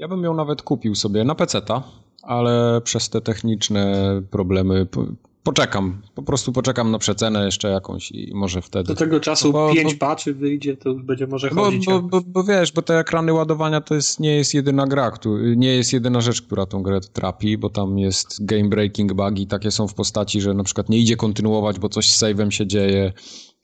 Ja 0.00 0.08
bym 0.08 0.24
ją 0.24 0.34
nawet 0.34 0.62
kupił 0.62 0.94
sobie 0.94 1.24
na 1.24 1.34
peceta, 1.34 1.82
ale 2.22 2.80
przez 2.84 3.08
te 3.08 3.20
techniczne 3.20 4.06
problemy 4.30 4.86
po, 4.86 5.04
poczekam. 5.42 6.02
Po 6.14 6.22
prostu 6.22 6.52
poczekam 6.52 6.90
na 6.90 6.98
przecenę 6.98 7.44
jeszcze 7.44 7.70
jakąś 7.70 8.10
i 8.10 8.34
może 8.34 8.62
wtedy. 8.62 8.84
Do 8.88 8.94
tego 8.94 9.20
czasu 9.20 9.52
bo- 9.52 9.72
5 9.74 9.94
bo- 9.94 10.34
wyjdzie, 10.34 10.76
to 10.76 10.88
już 10.88 11.02
będzie 11.02 11.26
może 11.26 11.50
Bo, 11.50 11.64
chodzić. 11.64 11.86
bo, 11.86 12.02
bo, 12.02 12.20
bo 12.26 12.44
wiesz, 12.44 12.72
bo 12.72 12.82
te 12.82 12.98
ekrany 12.98 13.32
ładowania 13.32 13.80
to 13.80 13.94
jest, 13.94 14.20
nie 14.20 14.36
jest 14.36 14.54
jedyna 14.54 14.86
gra, 14.86 15.12
nie 15.56 15.74
jest 15.74 15.92
jedyna 15.92 16.20
rzecz, 16.20 16.42
która 16.42 16.66
tą 16.66 16.82
grę 16.82 17.00
trapi, 17.00 17.58
bo 17.58 17.70
tam 17.70 17.98
jest 17.98 18.44
game 18.44 18.68
breaking 18.68 19.12
bugi, 19.12 19.46
takie 19.46 19.70
są 19.70 19.88
w 19.88 19.94
postaci, 19.94 20.40
że 20.40 20.54
na 20.54 20.64
przykład 20.64 20.88
nie 20.88 20.98
idzie 20.98 21.16
kontynuować, 21.16 21.78
bo 21.78 21.88
coś 21.88 22.12
z 22.12 22.22
save'em 22.22 22.50
się 22.50 22.66
dzieje, 22.66 23.12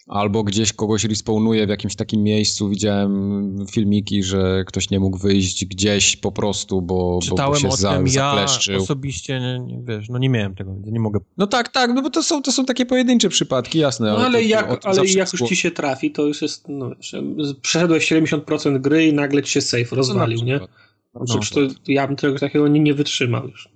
albo 0.07 0.43
gdzieś 0.45 0.73
kogoś 0.73 1.05
respawnuje 1.05 1.67
w 1.67 1.71
jakimś 1.71 1.97
takim 1.97 2.23
miejscu. 2.23 2.69
Widziałem 2.69 3.67
filmiki, 3.71 4.23
że 4.23 4.65
ktoś 4.67 4.91
nie 4.91 5.01
mógł 5.01 5.19
wyjść 5.19 5.65
gdzieś 5.65 6.17
po 6.17 6.33
prostu, 6.33 6.83
bo, 6.83 6.95
bo, 6.95 7.15
bo 7.15 7.21
Czytałem 7.23 7.61
się 7.61 7.69
o 7.69 7.77
za, 7.77 7.93
tym, 7.97 8.07
ja 8.07 8.13
zakleszczył. 8.13 8.83
osobiście, 8.83 9.41
nie, 9.41 9.59
nie, 9.59 9.83
wiesz, 9.83 10.09
no 10.09 10.19
nie 10.19 10.29
miałem 10.29 10.55
tego, 10.55 10.75
nie 10.87 11.01
mogę 11.01 11.21
No 11.37 11.47
tak, 11.47 11.69
tak, 11.69 11.91
no 11.95 12.03
bo 12.03 12.11
to 12.11 12.23
są, 12.23 12.43
to 12.43 12.53
są 12.53 12.65
takie 12.65 12.87
pojedyncze 12.87 13.29
przypadki, 13.29 13.79
jasne. 13.79 14.07
No 14.11 14.17
ale 14.19 14.39
to- 14.39 14.49
jak, 14.49 14.87
ale 14.87 15.07
jak 15.07 15.33
już 15.33 15.43
ci 15.49 15.57
się 15.57 15.71
trafi, 15.71 16.11
to 16.11 16.23
już 16.27 16.43
jest, 16.43 16.69
no 16.69 16.91
przeszedłeś 17.63 18.13
70% 18.13 18.81
gry 18.81 19.07
i 19.07 19.13
nagle 19.13 19.43
ci 19.43 19.53
się 19.53 19.61
safe 19.61 19.97
rozwalił, 19.97 20.39
No, 20.39 20.45
nie? 20.45 20.53
na 20.53 20.59
przykład. 20.59 20.81
No, 21.15 21.25
Przecież 21.25 21.51
to, 21.51 21.61
ja 21.89 22.07
bym 22.07 22.17
tego 22.17 22.39
takiego 22.39 22.69
nie, 22.69 22.81
nie 22.81 22.95
wytrzymał 22.95 23.49
już. 23.49 23.69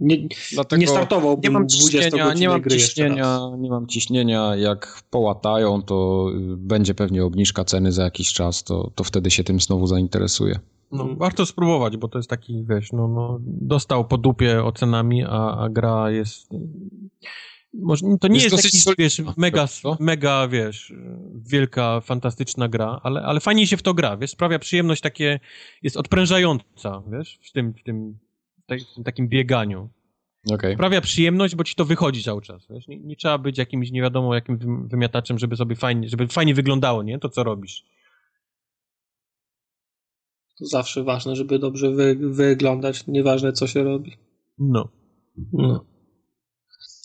Nie, 0.00 0.28
Dlatego... 0.52 0.80
nie 0.80 0.88
startowałbym 0.88 1.42
Nie 1.42 1.50
mam 1.50 1.66
20 1.66 2.02
ciśnienia, 2.02 2.34
nie 2.34 2.48
mam 2.48 2.64
ciśnienia, 2.70 3.40
nie 3.58 3.70
mam 3.70 3.86
ciśnienia. 3.86 4.56
Jak 4.56 5.02
połatają, 5.10 5.82
to 5.82 6.26
y, 6.52 6.56
będzie 6.56 6.94
pewnie 6.94 7.24
obniżka 7.24 7.64
ceny 7.64 7.92
za 7.92 8.02
jakiś 8.02 8.32
czas, 8.32 8.64
to, 8.64 8.90
to 8.94 9.04
wtedy 9.04 9.30
się 9.30 9.44
tym 9.44 9.60
znowu 9.60 9.86
zainteresuję. 9.86 10.58
No, 10.92 11.08
warto 11.16 11.46
spróbować, 11.46 11.96
bo 11.96 12.08
to 12.08 12.18
jest 12.18 12.30
taki, 12.30 12.64
wiesz, 12.68 12.92
no, 12.92 13.08
no 13.08 13.38
dostał 13.42 14.04
po 14.04 14.18
dupie 14.18 14.64
ocenami, 14.64 15.24
a, 15.24 15.56
a 15.56 15.68
gra 15.68 16.10
jest... 16.10 16.48
Może, 17.74 18.06
to 18.20 18.28
nie 18.28 18.40
Jest 18.40 18.52
jest, 18.52 18.86
jakiś, 18.86 18.96
wiesz, 18.98 19.22
mega, 19.36 19.66
co? 19.66 19.96
mega, 20.00 20.48
wiesz, 20.48 20.92
wielka, 21.34 22.00
fantastyczna 22.00 22.68
gra, 22.68 23.00
ale, 23.02 23.22
ale 23.22 23.40
fajnie 23.40 23.66
się 23.66 23.76
w 23.76 23.82
to 23.82 23.94
gra, 23.94 24.16
wiesz, 24.16 24.30
sprawia 24.30 24.58
przyjemność 24.58 25.02
takie, 25.02 25.40
jest 25.82 25.96
odprężająca, 25.96 27.02
wiesz, 27.12 27.38
w 27.42 27.52
tym, 27.52 27.74
w 27.74 27.82
tym, 27.82 28.18
w 28.68 28.94
tym 28.94 29.04
takim 29.04 29.28
bieganiu. 29.28 29.90
Okej. 30.50 30.74
Sprawia 30.74 31.00
przyjemność, 31.00 31.54
bo 31.54 31.64
ci 31.64 31.74
to 31.74 31.84
wychodzi 31.84 32.22
cały 32.22 32.42
czas, 32.42 32.66
wiesz, 32.70 32.88
nie, 32.88 32.96
nie 33.00 33.16
trzeba 33.16 33.38
być 33.38 33.58
jakimś 33.58 33.90
nie 33.90 34.02
wiadomo 34.02 34.34
jakim 34.34 34.58
wym- 34.58 34.88
wymiataczem, 34.88 35.38
żeby 35.38 35.56
sobie 35.56 35.76
fajnie, 35.76 36.08
żeby 36.08 36.28
fajnie 36.28 36.54
wyglądało, 36.54 37.02
nie, 37.02 37.18
to 37.18 37.28
co 37.28 37.44
robisz. 37.44 37.84
To 40.58 40.66
zawsze 40.66 41.04
ważne, 41.04 41.36
żeby 41.36 41.58
dobrze 41.58 41.90
wy, 41.90 42.16
wyglądać, 42.20 43.06
nieważne 43.06 43.52
co 43.52 43.66
się 43.66 43.84
robi. 43.84 44.16
No. 44.58 44.88
No. 45.52 45.84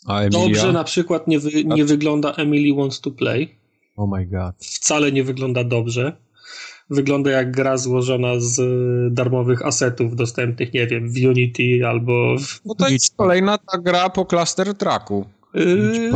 A? 0.05 0.29
Dobrze 0.29 0.71
na 0.73 0.83
przykład 0.83 1.27
nie, 1.27 1.39
wy, 1.39 1.63
nie 1.65 1.85
wygląda 1.85 2.33
Emily 2.33 2.75
Wants 2.75 3.01
to 3.01 3.11
Play. 3.11 3.55
Oh 3.95 4.17
my 4.17 4.25
god. 4.25 4.55
Wcale 4.65 5.11
nie 5.11 5.23
wygląda 5.23 5.63
dobrze. 5.63 6.17
Wygląda 6.93 7.31
jak 7.31 7.51
gra 7.51 7.77
złożona 7.77 8.39
z 8.39 8.59
y, 8.59 9.11
darmowych 9.11 9.65
asetów 9.65 10.15
dostępnych, 10.15 10.73
nie 10.73 10.87
wiem, 10.87 11.09
w 11.09 11.15
Unity 11.27 11.87
albo 11.87 12.37
w... 12.39 12.61
No 12.65 12.75
to 12.75 12.89
jest 12.89 13.15
kolejna 13.15 13.57
ta 13.57 13.77
gra 13.77 14.09
po 14.09 14.25
cluster 14.25 14.73
tracku. 14.73 15.25
Yy. 15.53 16.11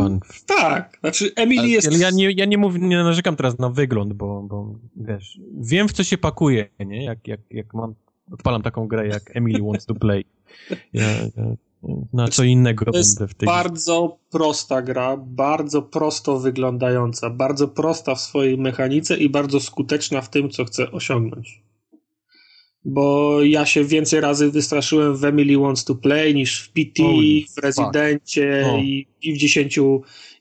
Tak, 0.46 0.98
znaczy 1.00 1.32
Emily 1.36 1.68
jest... 1.68 1.88
Ale 1.88 1.98
ja 1.98 2.10
nie, 2.10 2.30
ja 2.30 2.44
nie, 2.44 2.58
mówię, 2.58 2.80
nie 2.80 2.96
narzekam 2.96 3.36
teraz 3.36 3.58
na 3.58 3.68
wygląd, 3.68 4.12
bo, 4.12 4.42
bo 4.42 4.74
wiesz, 4.96 5.40
wiem 5.60 5.88
w 5.88 5.92
co 5.92 6.04
się 6.04 6.18
pakuje, 6.18 6.68
nie? 6.86 7.04
Jak, 7.04 7.28
jak, 7.28 7.40
jak 7.50 7.74
mam, 7.74 7.94
odpalam 8.32 8.62
taką 8.62 8.86
grę 8.86 9.08
jak 9.08 9.36
Emily 9.36 9.62
Wants 9.62 9.86
to 9.86 9.94
Play. 9.94 10.24
Ja, 10.92 11.02
ja, 11.02 11.44
na 12.12 12.28
co 12.28 12.44
innego 12.44 12.84
to 12.84 12.98
jest 12.98 13.18
będę 13.18 13.34
w 13.34 13.36
tej 13.36 13.46
bardzo 13.46 14.18
prosta 14.30 14.82
gra, 14.82 15.16
bardzo 15.16 15.82
prosto 15.82 16.38
wyglądająca, 16.38 17.30
bardzo 17.30 17.68
prosta 17.68 18.14
w 18.14 18.20
swojej 18.20 18.58
mechanice 18.58 19.16
i 19.16 19.28
bardzo 19.28 19.60
skuteczna 19.60 20.20
w 20.20 20.30
tym, 20.30 20.50
co 20.50 20.64
chce 20.64 20.92
osiągnąć. 20.92 21.62
Bo 22.84 23.38
ja 23.42 23.66
się 23.66 23.84
więcej 23.84 24.20
razy 24.20 24.50
wystraszyłem 24.50 25.16
w 25.16 25.24
Emily 25.24 25.58
Wants 25.58 25.84
to 25.84 25.94
Play 25.94 26.34
niż 26.34 26.62
w 26.62 26.72
PT, 26.72 27.02
w 27.56 27.58
Rezydencie 27.58 28.64
no. 28.66 28.78
i, 28.78 29.06
i, 29.22 29.32
w 29.34 29.38
10 29.38 29.78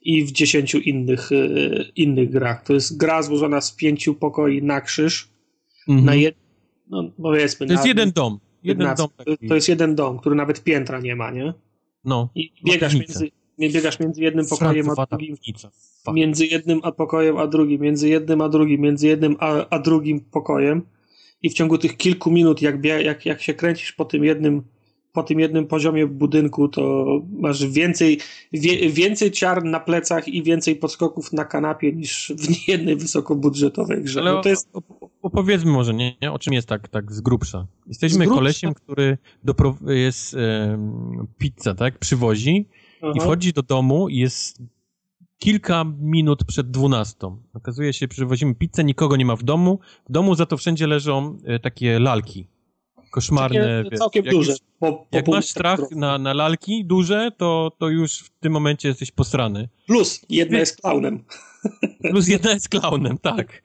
i 0.02 0.26
w 0.26 0.32
10 0.32 0.76
innych, 0.76 1.32
y, 1.32 1.92
innych 1.96 2.30
grach. 2.30 2.64
To 2.64 2.74
jest 2.74 2.98
gra 2.98 3.22
złożona 3.22 3.62
z 3.62 3.72
pięciu 3.72 4.14
pokoi 4.14 4.64
na 4.64 4.82
krzyż. 4.82 5.30
Mhm. 5.88 6.06
Na 6.06 6.16
jed... 6.16 6.36
no, 6.90 7.12
powiedzmy, 7.22 7.68
to 7.68 7.74
jest 7.74 7.84
na, 7.84 7.88
jeden 7.88 8.12
dom. 8.12 8.40
Jeden 8.64 8.96
dom 8.96 9.08
taki. 9.18 9.48
To 9.48 9.56
jest 9.56 9.70
jeden 9.70 9.96
dom, 9.96 10.20
który 10.20 10.36
nawet 10.36 10.64
piętra 10.64 11.00
nie 11.00 11.16
ma, 11.16 11.32
nie? 11.32 11.54
No. 12.06 12.30
I 12.36 12.52
biegasz 12.66 12.94
między, 12.94 13.32
biegasz 13.60 14.00
między 14.00 14.22
jednym 14.22 14.46
pokojem 14.48 14.90
a 14.90 15.06
drugim. 15.06 15.36
Między 16.14 16.46
jednym 16.46 16.80
a 16.84 16.92
pokojem 16.92 17.38
a 17.38 17.48
drugim, 17.48 17.82
między 17.82 18.10
jednym 18.10 18.42
a 18.42 18.50
drugim, 18.50 18.82
między 18.82 19.08
jednym 19.08 19.36
a, 19.40 19.70
a 19.70 19.80
drugim 19.80 20.20
pokojem. 20.20 20.82
I 21.44 21.50
w 21.50 21.54
ciągu 21.54 21.78
tych 21.78 21.98
kilku 21.98 22.32
minut, 22.32 22.62
jak, 22.62 22.86
jak, 22.86 23.26
jak 23.26 23.42
się 23.42 23.54
kręcisz 23.54 23.92
po 23.92 24.06
tym 24.06 24.24
jednym 24.24 24.64
po 25.18 25.24
tym 25.24 25.40
jednym 25.40 25.68
poziomie 25.68 26.08
budynku, 26.08 26.68
to 26.68 27.06
masz 27.40 27.68
więcej, 27.68 28.20
wie, 28.54 28.90
więcej 28.90 29.32
ciar 29.32 29.64
na 29.64 29.80
plecach 29.80 30.28
i 30.28 30.44
więcej 30.44 30.76
podskoków 30.76 31.34
na 31.34 31.46
kanapie 31.46 31.94
niż 31.94 32.34
w 32.38 32.50
niejednej 32.68 32.96
wysokobudżetowej 32.96 34.04
grze. 34.04 34.20
Ale 34.20 34.34
no 34.34 34.42
to 34.42 34.50
jest... 34.50 34.70
opowiedzmy 35.22 35.72
może, 35.72 35.94
nie, 35.94 36.16
nie, 36.22 36.32
o 36.32 36.40
czym 36.40 36.54
jest 36.54 36.68
tak, 36.68 36.88
tak 36.88 37.12
z 37.12 37.22
grubsza. 37.22 37.68
Jesteśmy 37.88 38.16
z 38.16 38.18
grubsza? 38.18 38.36
kolesiem, 38.36 38.74
który 38.74 39.18
jest 39.88 40.34
e, 40.34 40.78
pizza, 41.38 41.76
tak, 41.76 42.00
przywozi 42.00 42.66
Aha. 43.02 43.14
i 43.16 43.20
wchodzi 43.20 43.54
do 43.54 43.62
domu 43.62 44.10
i 44.10 44.18
jest 44.18 44.62
kilka 45.38 45.86
minut 46.00 46.44
przed 46.44 46.72
dwunastą. 46.72 47.42
Okazuje 47.54 47.94
się, 47.94 48.08
przywozimy 48.08 48.56
pizzę, 48.56 48.84
nikogo 48.84 49.16
nie 49.16 49.26
ma 49.26 49.36
w 49.36 49.44
domu. 49.44 49.80
W 50.10 50.12
domu 50.12 50.36
za 50.36 50.46
to 50.46 50.58
wszędzie 50.58 50.88
leżą 50.88 51.38
e, 51.46 51.60
takie 51.60 52.00
lalki 52.00 52.48
koszmarne. 53.18 53.84
Takie 53.84 53.98
całkiem 53.98 54.26
jak 54.26 54.34
duże. 54.36 54.56
po, 54.80 54.94
po 54.94 55.08
jak 55.12 55.28
masz 55.28 55.46
strach 55.46 55.80
na, 55.92 56.18
na 56.18 56.34
lalki 56.34 56.86
duże, 56.86 57.32
to, 57.38 57.72
to 57.80 57.90
już 57.90 58.20
w 58.20 58.30
tym 58.30 58.54
momencie 58.54 58.88
jesteś 58.88 59.12
posrany. 59.12 59.70
Plus 59.88 60.22
jedna 60.30 60.58
jest 60.58 60.82
klaunem. 60.82 61.24
Plus 62.12 62.28
jedna 62.28 62.52
jest 62.52 62.70
klaunem, 62.70 63.18
tak. 63.18 63.64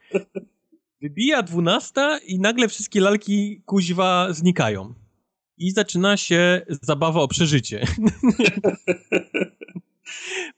Wybija 1.01 1.43
dwunasta 1.43 2.17
i 2.17 2.39
nagle 2.39 2.67
wszystkie 2.67 3.01
lalki 3.01 3.61
kuźwa 3.65 4.27
znikają. 4.33 4.93
I 5.57 5.71
zaczyna 5.71 6.17
się 6.17 6.61
zabawa 6.81 7.21
o 7.21 7.27
przeżycie. 7.27 7.85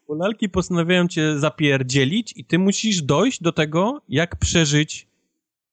Bo 0.08 0.16
lalki 0.16 0.50
postanawiają 0.50 1.08
cię 1.08 1.40
zapierdzielić 1.40 2.34
i 2.36 2.46
ty 2.46 2.60
musisz 2.60 3.02
dojść 3.02 3.42
do 3.42 3.52
tego, 3.52 4.02
jak 4.10 4.36
przeżyć 4.36 5.08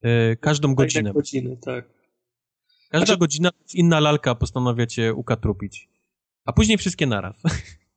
e, 0.02 0.36
każdą 0.36 0.74
godzinę. 0.74 1.12
Godziny, 1.12 1.56
tak. 1.56 2.01
Każda 2.92 3.06
znaczy... 3.06 3.18
godzina 3.18 3.50
inna 3.74 4.00
lalka 4.00 4.34
postanawia 4.34 4.86
cię 4.86 5.14
ukatrupić. 5.14 5.88
A 6.44 6.52
później 6.52 6.78
wszystkie 6.78 7.06
naraz. 7.06 7.36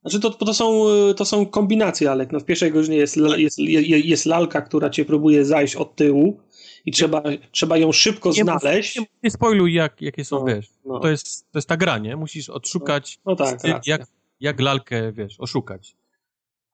Znaczy 0.01 0.19
to, 0.19 0.30
to, 0.30 0.53
są, 0.53 0.85
to 1.17 1.26
są 1.26 1.45
kombinacje, 1.45 2.11
ale 2.11 2.27
no 2.31 2.39
w 2.39 2.45
pierwszej 2.45 2.72
godzinie 2.72 2.97
jest, 2.97 3.17
jest, 3.38 3.59
jest 3.89 4.26
lalka, 4.26 4.61
która 4.61 4.89
cię 4.89 5.05
próbuje 5.05 5.45
zajść 5.45 5.76
od 5.76 5.95
tyłu 5.95 6.39
i 6.85 6.91
trzeba, 6.91 7.23
trzeba 7.51 7.77
ją 7.77 7.91
szybko 7.91 8.30
nie, 8.30 8.43
znaleźć. 8.43 8.99
Nie, 8.99 9.05
nie 9.23 9.31
spoiluj, 9.31 9.73
jak, 9.73 10.01
jakie 10.01 10.26
są, 10.26 10.39
no, 10.39 10.45
wiesz. 10.45 10.69
No. 10.85 10.99
To, 10.99 11.09
jest, 11.09 11.51
to 11.51 11.57
jest 11.57 11.67
ta 11.67 11.77
gra, 11.77 11.97
nie? 11.97 12.15
Musisz 12.15 12.49
odszukać, 12.49 13.19
no, 13.26 13.31
no 13.31 13.35
tak, 13.35 13.88
jak, 13.88 14.01
jak 14.39 14.61
lalkę, 14.61 15.11
wiesz, 15.11 15.39
oszukać. 15.39 15.95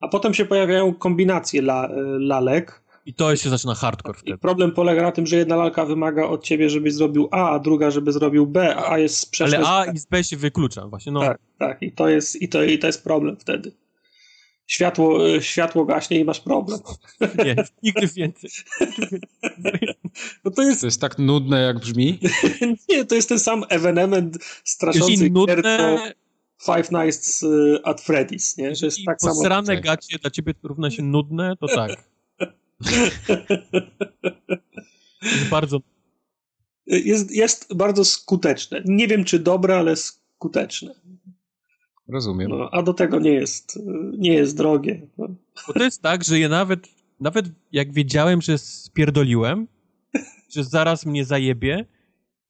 A 0.00 0.08
potem 0.08 0.34
się 0.34 0.44
pojawiają 0.44 0.94
kombinacje 0.94 1.60
la, 1.60 1.88
lalek, 2.18 2.82
i 3.06 3.14
to 3.14 3.36
się 3.36 3.50
zaczyna 3.50 3.74
hardcore 3.74 4.18
wtedy. 4.18 4.36
I 4.36 4.38
problem 4.38 4.72
polega 4.72 5.02
na 5.02 5.12
tym, 5.12 5.26
że 5.26 5.36
jedna 5.36 5.56
lalka 5.56 5.84
wymaga 5.84 6.26
od 6.26 6.44
ciebie, 6.44 6.70
żebyś 6.70 6.94
zrobił 6.94 7.28
A, 7.30 7.50
a 7.50 7.58
druga, 7.58 7.90
żeby 7.90 8.12
zrobił 8.12 8.46
B, 8.46 8.76
a 8.76 8.90
A 8.90 8.98
jest 8.98 9.16
sprzeczne. 9.16 9.58
Ale 9.58 9.68
A 9.68 9.92
i 9.92 9.98
z 9.98 10.06
B 10.06 10.24
się 10.24 10.36
wyklucza 10.36 10.88
właśnie, 10.88 11.12
no. 11.12 11.20
Tak, 11.20 11.38
tak. 11.58 11.82
I 11.82 11.92
to 11.92 12.08
jest, 12.08 12.42
i 12.42 12.48
to, 12.48 12.62
i 12.62 12.78
to 12.78 12.86
jest 12.86 13.04
problem 13.04 13.36
wtedy. 13.36 13.72
Światło, 14.66 15.34
e, 15.34 15.42
światło 15.42 15.84
gaśnie 15.84 16.20
i 16.20 16.24
masz 16.24 16.40
problem. 16.40 16.80
Nie, 17.44 17.56
nigdy 17.82 18.06
więcej. 18.06 18.50
No 20.44 20.50
to, 20.50 20.62
jest... 20.62 20.80
to 20.80 20.86
jest 20.86 21.00
tak 21.00 21.18
nudne, 21.18 21.62
jak 21.62 21.78
brzmi? 21.78 22.18
Nie, 22.88 23.04
to 23.04 23.14
jest 23.14 23.28
ten 23.28 23.38
sam 23.38 23.64
evenement 23.68 24.38
straszący 24.64 25.30
nudne... 25.30 26.12
Five 26.66 26.90
Nights 26.92 27.42
e, 27.42 27.86
at 27.86 28.00
Freddy's, 28.00 28.58
nie? 28.58 28.74
Że 28.74 28.86
jest 28.86 28.98
tak 29.06 29.20
samo. 29.20 29.62
Gacie 29.82 30.18
dla 30.18 30.30
ciebie 30.30 30.54
równa 30.62 30.90
się 30.90 31.02
nudne, 31.02 31.56
to 31.56 31.66
tak. 31.66 32.11
Jest 35.22 35.48
bardzo. 35.50 35.80
Jest, 36.86 37.30
jest 37.30 37.74
bardzo 37.76 38.04
skuteczne. 38.04 38.82
Nie 38.84 39.08
wiem, 39.08 39.24
czy 39.24 39.38
dobre, 39.38 39.78
ale 39.78 39.96
skuteczne. 39.96 40.94
Rozumiem. 42.08 42.50
No, 42.50 42.68
a 42.72 42.82
do 42.82 42.94
tego 42.94 43.20
nie 43.20 43.32
jest, 43.32 43.78
nie 44.18 44.32
jest 44.32 44.56
drogie. 44.56 45.06
No. 45.18 45.28
Bo 45.66 45.72
to 45.72 45.84
jest 45.84 46.02
tak, 46.02 46.24
że 46.24 46.38
ja 46.38 46.48
nawet, 46.48 46.88
nawet 47.20 47.46
jak 47.72 47.92
wiedziałem, 47.92 48.42
że 48.42 48.58
spierdoliłem, 48.58 49.68
że 50.48 50.64
zaraz 50.64 51.06
mnie 51.06 51.24
zajebie, 51.24 51.86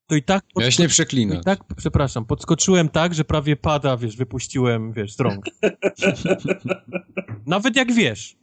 to 0.07 0.17
i 0.17 0.23
tak... 0.23 0.45
Miałeś 0.57 0.79
nie 0.79 0.89
przeklinać. 0.89 1.39
I 1.39 1.45
tak, 1.45 1.61
przepraszam, 1.77 2.25
podskoczyłem 2.25 2.89
tak, 2.89 3.15
że 3.15 3.25
prawie 3.25 3.57
pada, 3.57 3.97
wiesz, 3.97 4.17
wypuściłem, 4.17 4.93
wiesz, 4.93 5.17
z 5.17 5.21
rąk. 5.21 5.45
nawet 7.47 7.77
jak 7.77 7.93
wiesz. 7.93 8.37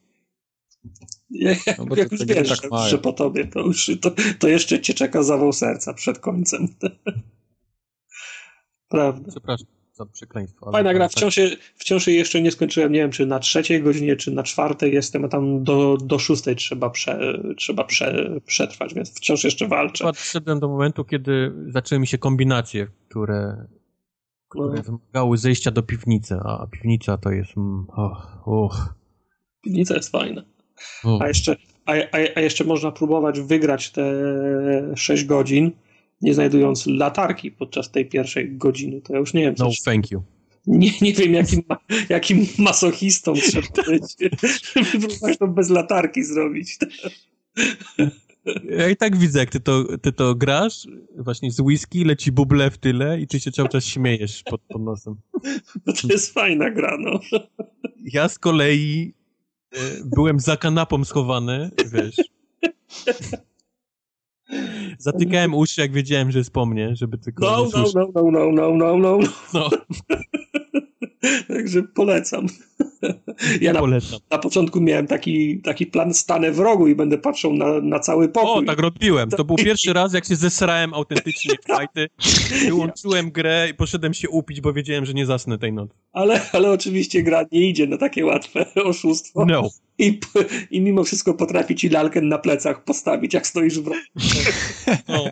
Jak, 1.32 1.58
no 1.78 1.96
jak 1.96 2.12
już 2.12 2.26
wiesz, 2.26 2.62
tak 2.62 2.90
że 2.90 2.98
po 2.98 3.14
tobie, 3.14 3.48
to 3.48 3.60
już 3.60 3.92
to, 4.02 4.12
to 4.40 4.48
jeszcze 4.48 4.82
cię 4.82 4.94
czeka 4.94 5.24
zawał 5.24 5.54
serca 5.54 5.94
przed 5.94 6.20
końcem. 6.20 6.68
Prawda. 8.90 9.32
Przepraszam 9.32 9.68
za 9.94 10.06
przekleństwo. 10.06 10.72
Fajna 10.72 10.94
gra, 10.94 11.06
tak. 11.06 11.12
wciąż, 11.12 11.38
je, 11.38 11.50
wciąż 11.76 12.08
jej 12.08 12.18
jeszcze 12.18 12.42
nie 12.42 12.52
skończyłem, 12.52 12.92
nie 12.92 13.00
wiem, 13.00 13.12
czy 13.12 13.26
na 13.26 13.40
trzeciej 13.40 13.84
godzinie, 13.84 14.16
czy 14.16 14.32
na 14.32 14.44
czwartej 14.44 14.94
jestem, 14.94 15.26
a 15.26 15.28
tam 15.28 15.64
do, 15.64 15.98
do 15.98 16.20
szóstej 16.20 16.56
trzeba, 16.56 16.90
prze, 16.90 17.40
trzeba 17.58 17.84
prze, 17.84 18.40
przetrwać, 18.46 18.94
więc 18.94 19.16
wciąż 19.16 19.44
jeszcze 19.44 19.68
walczę. 19.68 20.04
Podszedłem 20.04 20.60
do 20.60 20.68
momentu, 20.68 21.06
kiedy 21.06 21.54
zaczęły 21.68 22.00
mi 22.00 22.08
się 22.08 22.18
kombinacje, 22.18 22.88
które, 23.10 23.68
które 24.50 24.76
no. 24.76 24.84
wymagały 24.84 25.38
zejścia 25.38 25.72
do 25.72 25.84
piwnicy, 25.84 26.36
a 26.36 26.68
piwnica 26.68 27.18
to 27.18 27.32
jest... 27.32 27.58
Mm, 27.58 27.86
oh, 27.90 28.42
oh. 28.46 28.94
Piwnica 29.62 29.96
jest 29.96 30.12
fajna. 30.12 30.44
A 31.20 31.28
jeszcze, 31.28 31.56
a, 31.86 31.92
a, 31.92 32.18
a 32.36 32.42
jeszcze 32.42 32.64
można 32.64 32.92
próbować 32.92 33.40
wygrać 33.40 33.92
te 33.92 34.04
6 34.96 35.26
godzin, 35.26 35.72
nie 36.22 36.34
znajdując 36.34 36.88
latarki 36.88 37.52
podczas 37.52 37.92
tej 37.92 38.06
pierwszej 38.06 38.58
godziny. 38.58 39.02
To 39.02 39.14
ja 39.14 39.20
już 39.20 39.34
nie 39.34 39.42
wiem. 39.42 39.56
Co 39.56 39.64
no, 39.64 39.72
thank 39.86 40.12
you. 40.12 40.24
Nie, 40.68 40.92
nie 41.02 41.14
wiem, 41.14 41.34
jakim, 41.34 41.62
jakim 42.10 42.46
masochistą 42.58 43.34
trzeba 43.34 43.68
być, 43.88 44.04
żeby 44.20 45.08
próbować 45.08 45.38
to 45.38 45.48
bez 45.48 45.70
latarki 45.70 46.24
zrobić. 46.24 46.78
Ja 48.70 48.90
i 48.90 48.96
tak 48.96 49.18
widzę, 49.18 49.40
jak 49.40 49.50
ty 49.50 49.60
to, 49.60 49.98
ty 49.98 50.12
to 50.12 50.36
grasz, 50.36 50.88
właśnie 51.18 51.52
z 51.52 51.60
whisky, 51.60 52.06
leci 52.06 52.32
buble 52.32 52.72
w 52.72 52.78
tyle 52.78 53.22
i 53.22 53.28
ty 53.28 53.40
się 53.40 53.52
cały 53.52 53.70
czas 53.70 53.86
śmiejesz 53.86 54.44
pod, 54.44 54.62
pod 54.62 54.82
nosem. 54.82 55.16
No 55.86 55.94
to 55.94 56.08
jest 56.08 56.34
fajna 56.34 56.70
gra, 56.70 56.98
no. 57.00 57.20
Ja 58.14 58.30
z 58.30 58.40
kolei 58.40 59.14
byłem 60.06 60.40
za 60.40 60.58
kanapą 60.58 61.06
schowany, 61.06 61.72
wiesz. 61.92 62.16
Zatykałem 64.98 65.54
uszy, 65.54 65.82
jak 65.82 65.92
wiedziałem, 65.92 66.32
że 66.32 66.40
jest 66.40 66.52
po 66.52 66.66
mnie, 66.66 66.96
żeby 66.96 67.18
tylko... 67.18 67.46
No, 67.46 67.68
no, 67.74 67.84
no, 67.96 68.32
no, 68.32 68.52
no, 68.52 68.52
no, 68.52 68.98
no, 68.98 68.98
no. 68.98 69.20
no. 69.54 69.70
Także 71.48 71.84
polecam. 71.84 72.48
Ja 73.62 73.74
na, 73.74 73.82
na 74.32 74.38
początku 74.38 74.82
miałem 74.82 75.08
taki, 75.08 75.62
taki 75.62 75.86
plan, 75.86 76.14
stanę 76.14 76.52
w 76.52 76.60
rogu 76.60 76.88
i 76.88 76.96
będę 76.96 77.18
patrzył 77.18 77.54
na, 77.54 77.82
na 77.82 78.00
cały 78.00 78.30
pokój. 78.30 78.64
O, 78.64 78.68
tak 78.68 78.80
robiłem. 78.80 79.30
To 79.30 79.44
był 79.44 79.56
pierwszy 79.66 79.94
raz, 79.94 80.14
jak 80.14 80.26
się 80.26 80.36
zesrałem 80.36 80.94
autentycznie 80.94 81.56
w 81.64 81.68
fajty. 81.68 82.10
Wyłączyłem 82.66 83.32
grę 83.32 83.68
i 83.72 83.74
poszedłem 83.74 84.14
się 84.14 84.30
upić, 84.30 84.62
bo 84.62 84.74
wiedziałem, 84.74 85.06
że 85.06 85.14
nie 85.14 85.26
zasnę 85.26 85.58
tej 85.58 85.74
nocy. 85.74 85.94
Ale, 86.14 86.42
ale 86.54 86.72
oczywiście 86.72 87.24
gra 87.24 87.46
nie 87.52 87.70
idzie 87.70 87.88
na 87.88 87.98
takie 87.98 88.26
łatwe 88.26 88.66
oszustwo. 88.84 89.46
No. 89.46 89.70
i, 90.00 90.20
i 90.72 90.82
mimo 90.82 91.04
wszystko 91.04 91.34
potrafi 91.34 91.76
ci 91.76 91.90
lalkę 91.90 92.22
na 92.22 92.38
plecach 92.38 92.84
postawić, 92.84 93.34
jak 93.34 93.48
stoisz 93.48 93.80
w 93.80 93.88
rogu. 93.88 94.00
No. 95.08 95.26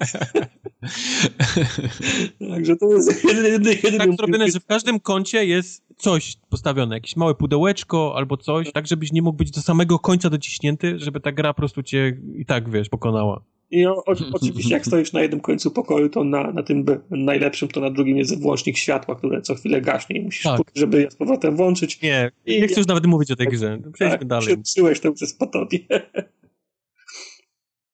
Także 2.49 2.75
to 2.75 2.93
jest 2.93 3.23
jedyny, 3.23 3.69
jedyny 3.83 3.97
Tak 3.97 4.13
zrobione, 4.17 4.51
że 4.51 4.59
w 4.59 4.65
każdym 4.65 4.99
kącie 4.99 5.45
jest 5.45 5.83
coś 5.97 6.35
postawione, 6.49 6.95
jakieś 6.95 7.15
małe 7.15 7.35
pudełeczko 7.57 8.13
albo 8.15 8.37
coś, 8.37 8.71
tak 8.71 8.87
żebyś 8.87 9.11
nie 9.11 9.21
mógł 9.21 9.37
być 9.37 9.51
do 9.51 9.61
samego 9.61 9.99
końca 9.99 10.29
dociśnięty, 10.29 10.99
żeby 10.99 11.19
ta 11.19 11.31
gra 11.31 11.53
po 11.53 11.57
prostu 11.57 11.83
cię 11.83 12.17
i 12.35 12.45
tak, 12.45 12.69
wiesz, 12.69 12.89
pokonała. 12.89 13.41
I 13.71 13.85
o, 13.85 13.95
o, 13.95 14.15
oczywiście 14.33 14.73
jak 14.73 14.85
stoisz 14.85 15.13
na 15.13 15.21
jednym 15.21 15.39
końcu 15.39 15.71
pokoju, 15.71 16.09
to 16.09 16.23
na, 16.23 16.51
na 16.51 16.63
tym 16.63 16.85
najlepszym, 17.09 17.67
to 17.67 17.79
na 17.79 17.89
drugim 17.89 18.17
jest 18.17 18.41
włącznik 18.41 18.77
światła, 18.77 19.15
które 19.15 19.41
co 19.41 19.55
chwilę 19.55 19.81
gaśnie 19.81 20.19
i 20.19 20.21
musisz, 20.21 20.43
tak. 20.43 20.57
pójść, 20.57 20.71
żeby 20.75 21.01
je 21.01 21.11
z 21.11 21.15
powrotem 21.15 21.55
włączyć. 21.55 22.01
Nie, 22.01 22.31
I 22.45 22.61
nie 22.61 22.67
chcę 22.67 22.79
już 22.79 22.87
nawet 22.87 23.05
mówić 23.05 23.31
o 23.31 23.35
tej 23.35 23.47
grze. 23.47 23.79
Przejdźmy 23.93 24.17
tak, 24.17 24.27
dalej. 24.27 24.57
Przyłeś 24.63 24.99
to 24.99 25.13
po 25.39 25.47
tobie. 25.47 25.79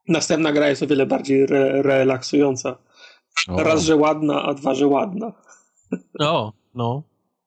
Następna 0.07 0.51
gra 0.51 0.69
jest 0.69 0.83
o 0.83 0.87
wiele 0.87 1.05
bardziej 1.05 1.41
re, 1.41 1.81
relaksująca. 1.81 2.77
O. 3.47 3.63
Raz, 3.63 3.83
że 3.83 3.95
ładna, 3.95 4.43
a 4.43 4.53
dwa, 4.53 4.75
że 4.75 4.87
ładna. 4.87 5.33
O, 6.19 6.53
no. 6.75 7.03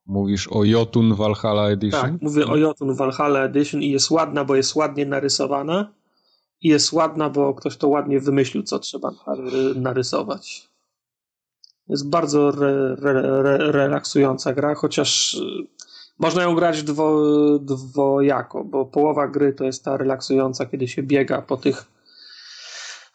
Mówisz 0.06 0.48
o 0.48 0.64
Jotun 0.64 1.14
Valhalla 1.14 1.70
Edition? 1.70 2.00
Tak, 2.00 2.22
mówię 2.22 2.46
o 2.46 2.56
Jotun 2.56 2.94
Valhalla 2.94 3.40
Edition 3.40 3.82
i 3.82 3.90
jest 3.90 4.10
ładna, 4.10 4.44
bo 4.44 4.56
jest 4.56 4.74
ładnie 4.74 5.06
narysowana 5.06 5.92
i 6.60 6.68
jest 6.68 6.92
ładna, 6.92 7.30
bo 7.30 7.54
ktoś 7.54 7.76
to 7.76 7.88
ładnie 7.88 8.20
wymyślił, 8.20 8.62
co 8.62 8.78
trzeba 8.78 9.10
narysować. 9.74 10.68
Jest 11.88 12.08
bardzo 12.08 12.48
re, 12.48 12.96
re, 13.02 13.20
re, 13.20 13.72
relaksująca 13.72 14.52
gra, 14.52 14.74
chociaż 14.74 15.34
y, 15.34 15.66
można 16.18 16.42
ją 16.42 16.54
grać 16.54 16.82
dwo, 16.82 17.18
dwojako, 17.58 18.64
bo 18.64 18.84
połowa 18.84 19.28
gry 19.28 19.52
to 19.52 19.64
jest 19.64 19.84
ta 19.84 19.96
relaksująca, 19.96 20.66
kiedy 20.66 20.88
się 20.88 21.02
biega 21.02 21.42
po 21.42 21.56
tych. 21.56 21.84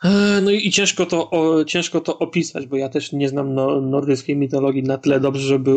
E, 0.04 0.42
no 0.42 0.52
i 0.52 0.72
ciężko 0.72 1.06
to, 1.06 1.30
ciężko 1.68 2.02
to 2.02 2.20
opisać, 2.20 2.68
bo 2.68 2.76
ja 2.76 2.90
też 2.90 3.12
nie 3.12 3.30
znam 3.30 3.54
no, 3.54 3.82
nordyckiej 3.82 4.38
mitologii 4.38 4.84
na 4.84 4.98
tyle 4.98 5.20
dobrze, 5.20 5.42
żeby 5.42 5.72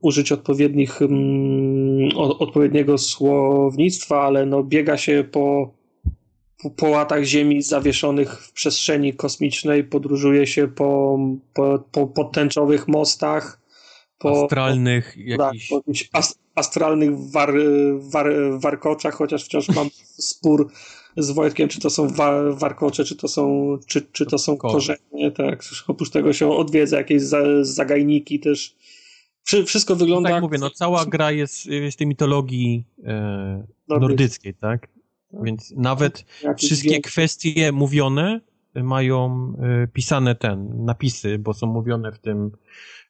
użyć 0.00 0.32
odpowiednich, 0.32 1.02
mm, 1.02 2.08
odpowiedniego 2.16 2.98
słownictwa, 2.98 4.22
ale 4.22 4.46
no 4.46 4.62
biega 4.62 4.96
się 4.96 5.24
po 5.32 5.80
po 6.76 6.88
łatach 6.88 7.24
Ziemi 7.24 7.62
zawieszonych 7.62 8.42
w 8.42 8.52
przestrzeni 8.52 9.14
kosmicznej, 9.14 9.84
podróżuje 9.84 10.46
się 10.46 10.68
po, 10.68 11.18
po, 11.54 11.84
po 11.92 12.06
podtęczowych 12.06 12.88
mostach. 12.88 13.60
Po, 14.18 14.44
astralnych 14.44 15.16
po, 15.36 15.38
tak, 15.38 15.54
jakichś... 15.54 15.68
po 15.68 16.18
ast, 16.18 16.38
astralnych 16.54 17.10
war, 17.30 17.52
war, 17.98 18.26
warkoczach, 18.58 19.14
chociaż 19.14 19.44
wciąż 19.44 19.68
mam 19.68 19.88
spór 20.18 20.70
z 21.16 21.30
Wojtkiem, 21.30 21.68
czy 21.68 21.80
to 21.80 21.90
są 21.90 22.08
wa, 22.08 22.52
warkocze, 22.52 23.04
czy 23.04 23.16
to 23.16 23.28
są, 23.28 23.78
czy, 23.86 24.02
czy 24.12 24.26
to 24.26 24.38
są 24.38 24.56
korzenie, 24.56 25.30
tak. 25.36 25.62
Oprócz 25.88 26.10
tego 26.10 26.32
się 26.32 26.50
odwiedza 26.50 26.96
jakieś 26.96 27.22
za, 27.22 27.38
zagajniki 27.62 28.40
też. 28.40 28.76
Wszystko 29.44 29.96
wygląda... 29.96 30.28
No 30.28 30.36
tak 30.36 30.42
mówię, 30.42 30.58
no 30.58 30.70
cała 30.70 31.06
gra 31.06 31.32
jest 31.32 31.64
z 31.90 31.96
tej 31.96 32.06
mitologii 32.06 32.84
e, 33.04 33.66
nordyckiej, 33.88 34.54
tak? 34.54 34.80
Tak. 35.32 35.44
Więc 35.44 35.72
nawet 35.76 36.24
wszystkie 36.58 37.00
kwestie 37.00 37.72
mówione 37.72 38.40
mają 38.74 39.52
y, 39.84 39.88
pisane 39.88 40.34
ten, 40.34 40.84
napisy, 40.84 41.38
bo 41.38 41.54
są 41.54 41.66
mówione 41.66 42.12
w 42.12 42.18
tym, 42.18 42.50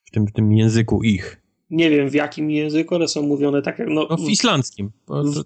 w 0.04 0.10
tym, 0.10 0.26
w 0.26 0.32
tym 0.32 0.52
języku 0.52 1.02
ich. 1.02 1.42
Nie 1.70 1.90
wiem 1.90 2.08
w 2.08 2.14
jakim 2.14 2.50
języku, 2.50 2.94
ale 2.94 3.08
są 3.08 3.22
mówione 3.22 3.62
tak 3.62 3.78
jak. 3.78 3.88
No, 3.88 4.06
no 4.10 4.16
w 4.16 4.28
islandzkim. 4.30 4.90
W, 5.08 5.42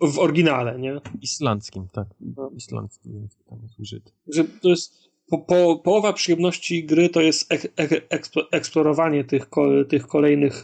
w, 0.00 0.12
w, 0.14 0.18
oryginale, 0.18 0.78
nie? 0.78 1.00
Islandzkim, 1.20 1.88
tak. 1.92 2.08
No. 2.20 2.50
Islandzki 2.56 3.12
język 3.12 3.44
tam 3.48 3.58
jest 3.62 3.80
użyty. 3.80 4.12
Że 4.28 4.44
to 4.44 4.68
jest 4.68 5.11
po, 5.32 5.38
po, 5.38 5.80
połowa 5.84 6.12
przyjemności 6.12 6.84
gry 6.84 7.08
to 7.08 7.20
jest 7.20 7.52
ek, 7.52 7.72
ek, 7.76 8.06
eksplorowanie 8.50 9.24
tych, 9.24 9.46
tych 9.88 10.06
kolejnych, 10.06 10.62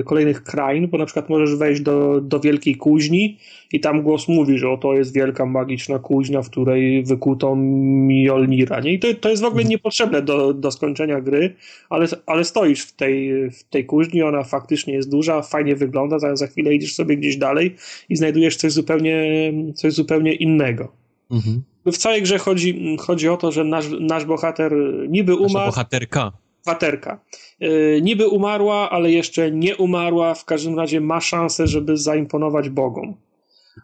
e, 0.00 0.02
kolejnych 0.02 0.42
krain, 0.42 0.88
bo 0.88 0.98
na 0.98 1.06
przykład 1.06 1.28
możesz 1.28 1.56
wejść 1.56 1.80
do, 1.80 2.20
do 2.20 2.40
wielkiej 2.40 2.76
kuźni 2.76 3.38
i 3.72 3.80
tam 3.80 4.02
głos 4.02 4.28
mówi, 4.28 4.58
że 4.58 4.70
oto 4.70 4.94
jest 4.94 5.14
wielka 5.14 5.46
magiczna 5.46 5.98
kuźnia, 5.98 6.42
w 6.42 6.50
której 6.50 7.04
wykuto 7.04 7.54
Mjolnira. 7.56 8.80
Nie? 8.80 8.92
I 8.92 8.98
to, 8.98 9.08
to 9.14 9.30
jest 9.30 9.42
w 9.42 9.46
ogóle 9.46 9.62
mhm. 9.62 9.70
niepotrzebne 9.70 10.22
do, 10.22 10.54
do 10.54 10.70
skończenia 10.70 11.20
gry, 11.20 11.54
ale, 11.90 12.06
ale 12.26 12.44
stoisz 12.44 12.82
w 12.82 12.92
tej, 12.92 13.50
w 13.50 13.64
tej 13.64 13.84
kuźni, 13.84 14.22
ona 14.22 14.42
faktycznie 14.42 14.94
jest 14.94 15.10
duża, 15.10 15.42
fajnie 15.42 15.76
wygląda, 15.76 16.18
za, 16.18 16.36
za 16.36 16.46
chwilę 16.46 16.74
idziesz 16.74 16.94
sobie 16.94 17.16
gdzieś 17.16 17.36
dalej 17.36 17.74
i 18.08 18.16
znajdujesz 18.16 18.56
coś 18.56 18.72
zupełnie, 18.72 19.52
coś 19.74 19.92
zupełnie 19.92 20.32
innego. 20.32 21.07
Mhm 21.30 21.62
w 21.92 21.98
całej 21.98 22.22
grze 22.22 22.38
chodzi, 22.38 22.96
chodzi 23.00 23.28
o 23.28 23.36
to, 23.36 23.52
że 23.52 23.64
nasz, 23.64 23.86
nasz 24.00 24.24
bohater 24.24 24.72
niby 25.08 25.34
umarł. 25.34 25.52
Nasza 25.52 25.66
bohaterka. 25.66 26.32
Bohaterka. 26.66 27.20
Yy, 27.60 28.00
niby 28.02 28.28
umarła, 28.28 28.90
ale 28.90 29.10
jeszcze 29.10 29.50
nie 29.50 29.76
umarła. 29.76 30.34
W 30.34 30.44
każdym 30.44 30.78
razie 30.78 31.00
ma 31.00 31.20
szansę, 31.20 31.66
żeby 31.66 31.96
zaimponować 31.96 32.68
Bogom. 32.68 33.14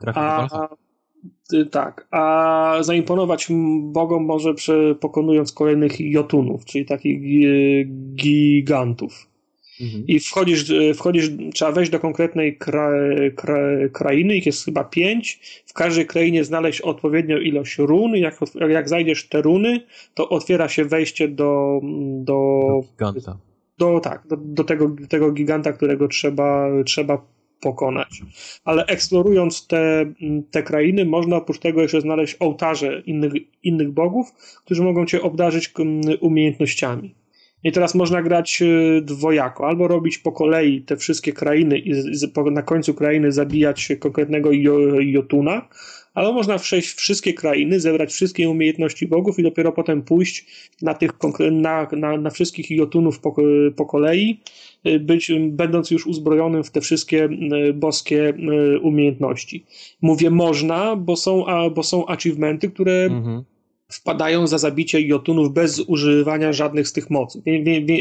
A, 0.06 0.48
y, 1.52 1.66
tak, 1.66 2.06
a 2.10 2.76
zaimponować 2.80 3.48
Bogom 3.82 4.24
może 4.24 4.54
pokonując 5.00 5.52
kolejnych 5.52 6.00
Jotunów, 6.00 6.64
czyli 6.64 6.84
takich 6.84 7.20
gigantów. 8.14 9.33
Mhm. 9.80 10.04
I 10.06 10.20
wchodzisz, 10.20 10.72
wchodzisz, 10.94 11.30
trzeba 11.54 11.72
wejść 11.72 11.90
do 11.90 12.00
konkretnej 12.00 12.56
kra, 12.56 12.90
kra, 13.36 13.58
krainy, 13.92 14.36
ich 14.36 14.46
jest 14.46 14.64
chyba 14.64 14.84
pięć. 14.84 15.40
W 15.66 15.72
każdej 15.72 16.06
krainie 16.06 16.44
znaleźć 16.44 16.80
odpowiednią 16.80 17.38
ilość 17.38 17.78
run. 17.78 18.16
Jak, 18.16 18.38
jak 18.68 18.88
znajdziesz 18.88 19.28
te 19.28 19.42
runy, 19.42 19.80
to 20.14 20.28
otwiera 20.28 20.68
się 20.68 20.84
wejście 20.84 21.28
do. 21.28 21.80
Do, 22.18 22.68
do 22.68 22.80
giganta. 22.92 23.38
Do, 23.78 24.00
tak, 24.00 24.26
do, 24.26 24.36
do 24.36 24.64
tego, 24.64 24.96
tego 25.08 25.32
giganta, 25.32 25.72
którego 25.72 26.08
trzeba, 26.08 26.68
trzeba 26.86 27.26
pokonać. 27.60 28.22
Ale 28.64 28.86
eksplorując 28.86 29.66
te, 29.66 30.12
te 30.50 30.62
krainy, 30.62 31.04
można 31.04 31.36
oprócz 31.36 31.58
tego 31.58 31.82
jeszcze 31.82 32.00
znaleźć 32.00 32.36
ołtarze 32.40 33.02
innych, 33.06 33.32
innych 33.62 33.92
bogów, 33.92 34.32
którzy 34.64 34.82
mogą 34.82 35.06
cię 35.06 35.22
obdarzyć 35.22 35.72
umiejętnościami. 36.20 37.14
I 37.64 37.72
teraz 37.72 37.94
można 37.94 38.22
grać 38.22 38.62
y, 38.62 39.00
dwojako, 39.02 39.66
albo 39.66 39.88
robić 39.88 40.18
po 40.18 40.32
kolei 40.32 40.82
te 40.82 40.96
wszystkie 40.96 41.32
krainy 41.32 41.78
i 41.78 41.92
na 42.52 42.62
końcu 42.62 42.94
krainy 42.94 43.32
zabijać 43.32 43.88
konkretnego 43.98 44.50
Jotuna, 45.00 45.68
albo 46.14 46.32
można 46.32 46.58
przejść 46.58 46.94
wszystkie 46.94 47.34
krainy, 47.34 47.80
zebrać 47.80 48.12
wszystkie 48.12 48.50
umiejętności 48.50 49.06
bogów 49.06 49.38
i 49.38 49.42
dopiero 49.42 49.72
potem 49.72 50.02
pójść 50.02 50.46
na 50.82 50.94
tych 50.94 51.10
na, 51.52 51.88
na, 51.92 52.16
na 52.16 52.30
wszystkich 52.30 52.70
Jotunów 52.70 53.20
po, 53.20 53.34
po 53.76 53.86
kolei, 53.86 54.40
y, 54.86 55.00
być, 55.00 55.32
będąc 55.40 55.90
już 55.90 56.06
uzbrojonym 56.06 56.64
w 56.64 56.70
te 56.70 56.80
wszystkie 56.80 57.28
y, 57.68 57.72
boskie 57.72 58.34
umiejętności. 58.82 59.64
Mówię 60.02 60.30
można, 60.30 60.96
bo 60.96 61.16
są, 61.16 61.44
bo 61.74 61.82
są 61.82 62.06
achievementy, 62.06 62.70
które 62.70 62.92
mhm 62.92 63.44
wpadają 63.88 64.46
za 64.46 64.58
zabicie 64.58 65.00
jotunów 65.00 65.52
bez 65.52 65.80
używania 65.80 66.52
żadnych 66.52 66.88
z 66.88 66.92
tych 66.92 67.10
mocy. 67.10 67.42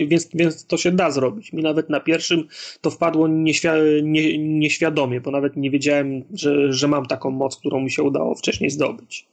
Więc, 0.07 0.30
więc 0.34 0.65
to 0.65 0.77
się 0.77 0.91
da 0.91 1.11
zrobić. 1.11 1.53
Mi 1.53 1.64
nawet 1.64 1.89
na 1.89 1.99
pierwszym 1.99 2.47
to 2.81 2.89
wpadło 2.89 3.27
nieświ 3.27 3.68
nie, 4.03 4.38
nieświadomie, 4.38 5.22
bo 5.22 5.31
nawet 5.31 5.57
nie 5.57 5.72
wiedziałem, 5.72 6.23
że, 6.34 6.73
że 6.73 6.88
mam 6.88 7.05
taką 7.05 7.31
moc, 7.31 7.57
którą 7.57 7.81
mi 7.81 7.91
się 7.91 8.03
udało 8.03 8.35
wcześniej 8.35 8.69
zdobyć. 8.69 9.27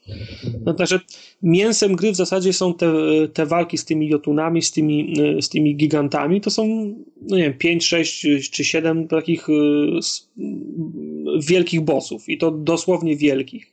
No, 0.64 0.74
także 0.74 1.00
mięsem 1.42 1.96
gry 1.96 2.12
w 2.12 2.16
zasadzie 2.16 2.52
są 2.52 2.74
te, 2.74 2.92
te 3.32 3.46
walki 3.46 3.78
z 3.78 3.84
tymi 3.84 4.08
jotunami, 4.08 4.62
z 4.62 4.72
tymi, 4.72 5.14
z 5.40 5.48
tymi 5.48 5.76
gigantami. 5.76 6.40
To 6.40 6.50
są, 6.50 6.94
no 7.22 7.36
nie 7.36 7.42
wiem, 7.42 7.54
5, 7.54 7.86
6 7.86 8.26
czy 8.50 8.64
7 8.64 9.08
takich 9.08 9.48
y, 9.48 9.52
wielkich 11.40 11.80
bossów 11.80 12.28
i 12.28 12.38
to 12.38 12.50
dosłownie 12.50 13.16
wielkich 13.16 13.69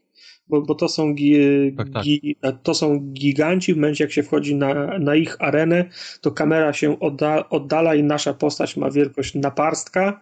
bo, 0.50 0.62
bo 0.62 0.76
to, 0.76 0.90
są 0.90 1.14
gi, 1.14 1.36
tak, 1.78 1.90
tak. 1.90 2.04
Gi, 2.04 2.36
to 2.64 2.74
są 2.74 3.00
giganci. 3.00 3.74
W 3.74 3.78
momencie, 3.78 4.04
jak 4.04 4.12
się 4.12 4.24
wchodzi 4.24 4.56
na, 4.56 5.00
na 5.00 5.16
ich 5.16 5.42
arenę, 5.42 5.86
to 6.22 6.32
kamera 6.32 6.74
się 6.74 7.00
odda, 7.00 7.50
oddala 7.50 7.96
i 7.96 8.04
nasza 8.04 8.34
postać 8.34 8.78
ma 8.78 8.92
wielkość 8.92 9.36
naparstka, 9.36 10.22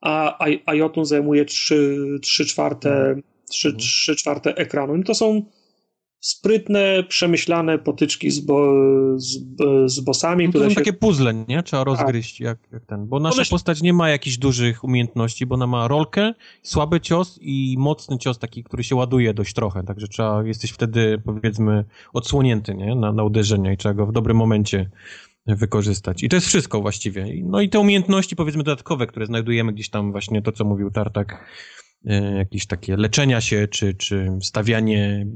a, 0.00 0.44
a, 0.44 0.48
a 0.66 0.74
Jotun 0.74 1.04
zajmuje 1.04 1.44
3, 1.44 2.18
3 2.22 2.46
czwarte. 2.46 3.16
3, 3.48 3.68
mhm. 3.68 3.80
3 3.80 4.16
czwarte 4.16 4.54
ekranu. 4.56 4.96
I 4.96 5.04
to 5.04 5.14
są 5.14 5.42
sprytne, 6.24 7.04
przemyślane 7.08 7.78
potyczki 7.78 8.30
z, 8.30 8.40
bo, 8.40 8.74
z, 9.16 9.38
z 9.86 10.00
bossami. 10.00 10.46
No 10.46 10.52
to 10.52 10.58
są 10.58 10.68
się... 10.68 10.74
takie 10.74 10.92
puzzle, 10.92 11.34
nie? 11.48 11.62
Trzeba 11.62 11.84
tak. 11.84 11.86
rozgryźć 11.86 12.40
jak, 12.40 12.58
jak 12.72 12.84
ten. 12.86 13.06
Bo 13.06 13.20
nasza 13.20 13.42
postać 13.50 13.82
nie 13.82 13.92
ma 13.92 14.10
jakichś 14.10 14.36
dużych 14.36 14.84
umiejętności, 14.84 15.46
bo 15.46 15.54
ona 15.54 15.66
ma 15.66 15.88
rolkę, 15.88 16.34
słaby 16.62 17.00
cios 17.00 17.38
i 17.40 17.76
mocny 17.78 18.18
cios 18.18 18.38
taki, 18.38 18.64
który 18.64 18.84
się 18.84 18.96
ładuje 18.96 19.34
dość 19.34 19.54
trochę, 19.54 19.82
także 19.82 20.08
trzeba, 20.08 20.42
jesteś 20.42 20.70
wtedy 20.70 21.22
powiedzmy 21.24 21.84
odsłonięty, 22.12 22.74
nie? 22.74 22.94
Na, 22.94 23.12
na 23.12 23.24
uderzenie 23.24 23.72
i 23.72 23.76
trzeba 23.76 23.94
go 23.94 24.06
w 24.06 24.12
dobrym 24.12 24.36
momencie 24.36 24.90
wykorzystać. 25.46 26.22
I 26.22 26.28
to 26.28 26.36
jest 26.36 26.46
wszystko 26.46 26.80
właściwie. 26.80 27.26
No 27.44 27.60
i 27.60 27.68
te 27.68 27.80
umiejętności 27.80 28.36
powiedzmy 28.36 28.62
dodatkowe, 28.62 29.06
które 29.06 29.26
znajdujemy 29.26 29.72
gdzieś 29.72 29.90
tam 29.90 30.12
właśnie 30.12 30.42
to, 30.42 30.52
co 30.52 30.64
mówił 30.64 30.90
Tartak, 30.90 31.32
e, 31.32 31.36
jakieś 32.38 32.66
takie 32.66 32.96
leczenia 32.96 33.40
się, 33.40 33.68
czy, 33.68 33.94
czy 33.94 34.38
stawianie, 34.42 35.26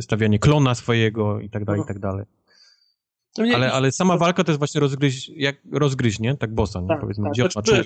stawianie 0.00 0.38
klona 0.38 0.74
swojego 0.74 1.40
i 1.40 1.50
tak 1.50 1.64
dalej, 1.64 1.82
i 1.82 1.86
tak 1.88 1.98
dalej. 1.98 2.24
No 3.38 3.44
ale, 3.54 3.72
ale 3.72 3.92
sama 3.92 4.16
walka 4.16 4.44
to 4.44 4.52
jest 4.52 4.58
właśnie 4.58 4.80
rozgryź, 4.80 5.28
jak 5.36 5.56
rozgryź, 5.72 6.20
nie? 6.20 6.36
Tak 6.36 6.54
bossa, 6.54 6.80
nie? 6.80 6.88
Tak, 6.88 7.00
Powiedzmy, 7.00 7.24
tak. 7.24 7.32
gdzie 7.32 7.48
Znaczy, 7.50 7.84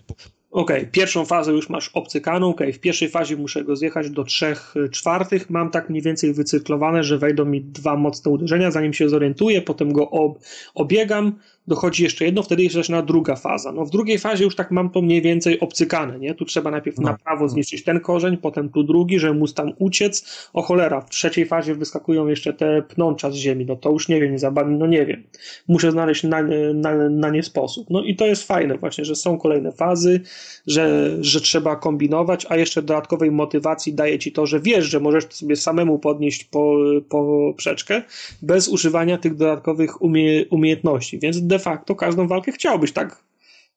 okay, 0.60 0.86
pierwszą 0.92 1.24
fazę 1.24 1.52
już 1.52 1.68
masz 1.68 1.88
obcykaną, 1.88 2.48
okej, 2.48 2.66
okay, 2.66 2.72
w 2.72 2.80
pierwszej 2.80 3.08
fazie 3.08 3.36
muszę 3.36 3.64
go 3.64 3.76
zjechać 3.76 4.10
do 4.10 4.24
trzech 4.24 4.74
y, 4.76 4.88
czwartych, 4.88 5.50
mam 5.50 5.70
tak 5.70 5.90
mniej 5.90 6.02
więcej 6.02 6.32
wycyklowane, 6.32 7.04
że 7.04 7.18
wejdą 7.18 7.44
mi 7.44 7.60
dwa 7.60 7.96
mocne 7.96 8.30
uderzenia, 8.30 8.70
zanim 8.70 8.92
się 8.92 9.08
zorientuję, 9.08 9.62
potem 9.62 9.92
go 9.92 10.10
ob 10.10 10.38
obiegam, 10.74 11.32
dochodzi 11.68 12.02
jeszcze 12.02 12.24
jedno, 12.24 12.42
wtedy 12.42 12.68
zaczyna 12.70 13.02
druga 13.02 13.36
faza. 13.36 13.72
No 13.72 13.84
w 13.84 13.90
drugiej 13.90 14.18
fazie 14.18 14.44
już 14.44 14.56
tak 14.56 14.70
mam 14.70 14.90
to 14.90 15.02
mniej 15.02 15.22
więcej 15.22 15.60
obcykane, 15.60 16.18
nie? 16.18 16.34
Tu 16.34 16.44
trzeba 16.44 16.70
najpierw 16.70 16.98
no. 16.98 17.10
na 17.10 17.18
prawo 17.24 17.48
zniszczyć 17.48 17.84
ten 17.84 18.00
korzeń, 18.00 18.36
potem 18.36 18.68
tu 18.68 18.82
drugi, 18.82 19.18
żeby 19.18 19.38
móc 19.38 19.54
tam 19.54 19.72
uciec. 19.78 20.48
O 20.52 20.62
cholera, 20.62 21.00
w 21.00 21.10
trzeciej 21.10 21.46
fazie 21.46 21.74
wyskakują 21.74 22.26
jeszcze 22.26 22.52
te 22.52 22.82
pnącza 22.82 23.30
z 23.30 23.34
ziemi, 23.34 23.66
no 23.66 23.76
to 23.76 23.90
już 23.90 24.08
nie 24.08 24.20
wiem, 24.20 24.36
nie 24.36 24.50
no 24.66 24.86
nie 24.86 25.06
wiem. 25.06 25.22
Muszę 25.68 25.90
znaleźć 25.90 26.22
na, 26.22 26.42
na, 26.74 27.08
na 27.08 27.30
nie 27.30 27.42
sposób. 27.42 27.86
No 27.90 28.02
i 28.02 28.16
to 28.16 28.26
jest 28.26 28.46
fajne 28.46 28.78
właśnie, 28.78 29.04
że 29.04 29.14
są 29.14 29.38
kolejne 29.38 29.72
fazy, 29.72 30.20
że, 30.66 31.16
że 31.20 31.40
trzeba 31.40 31.76
kombinować, 31.76 32.46
a 32.48 32.56
jeszcze 32.56 32.82
dodatkowej 32.82 33.30
motywacji 33.30 33.94
daje 33.94 34.18
ci 34.18 34.32
to, 34.32 34.46
że 34.46 34.60
wiesz, 34.60 34.84
że 34.84 35.00
możesz 35.00 35.24
sobie 35.24 35.56
samemu 35.56 35.98
podnieść 35.98 36.44
po, 36.44 36.76
po 37.08 37.52
przeczkę 37.56 38.02
bez 38.42 38.68
używania 38.68 39.18
tych 39.18 39.34
dodatkowych 39.34 40.02
umie, 40.02 40.44
umiejętności, 40.50 41.18
więc 41.18 41.46
de 41.46 41.58
facto 41.58 41.94
każdą 41.94 42.26
walkę 42.26 42.52
chciałbyś 42.52 42.92
tak, 42.92 43.24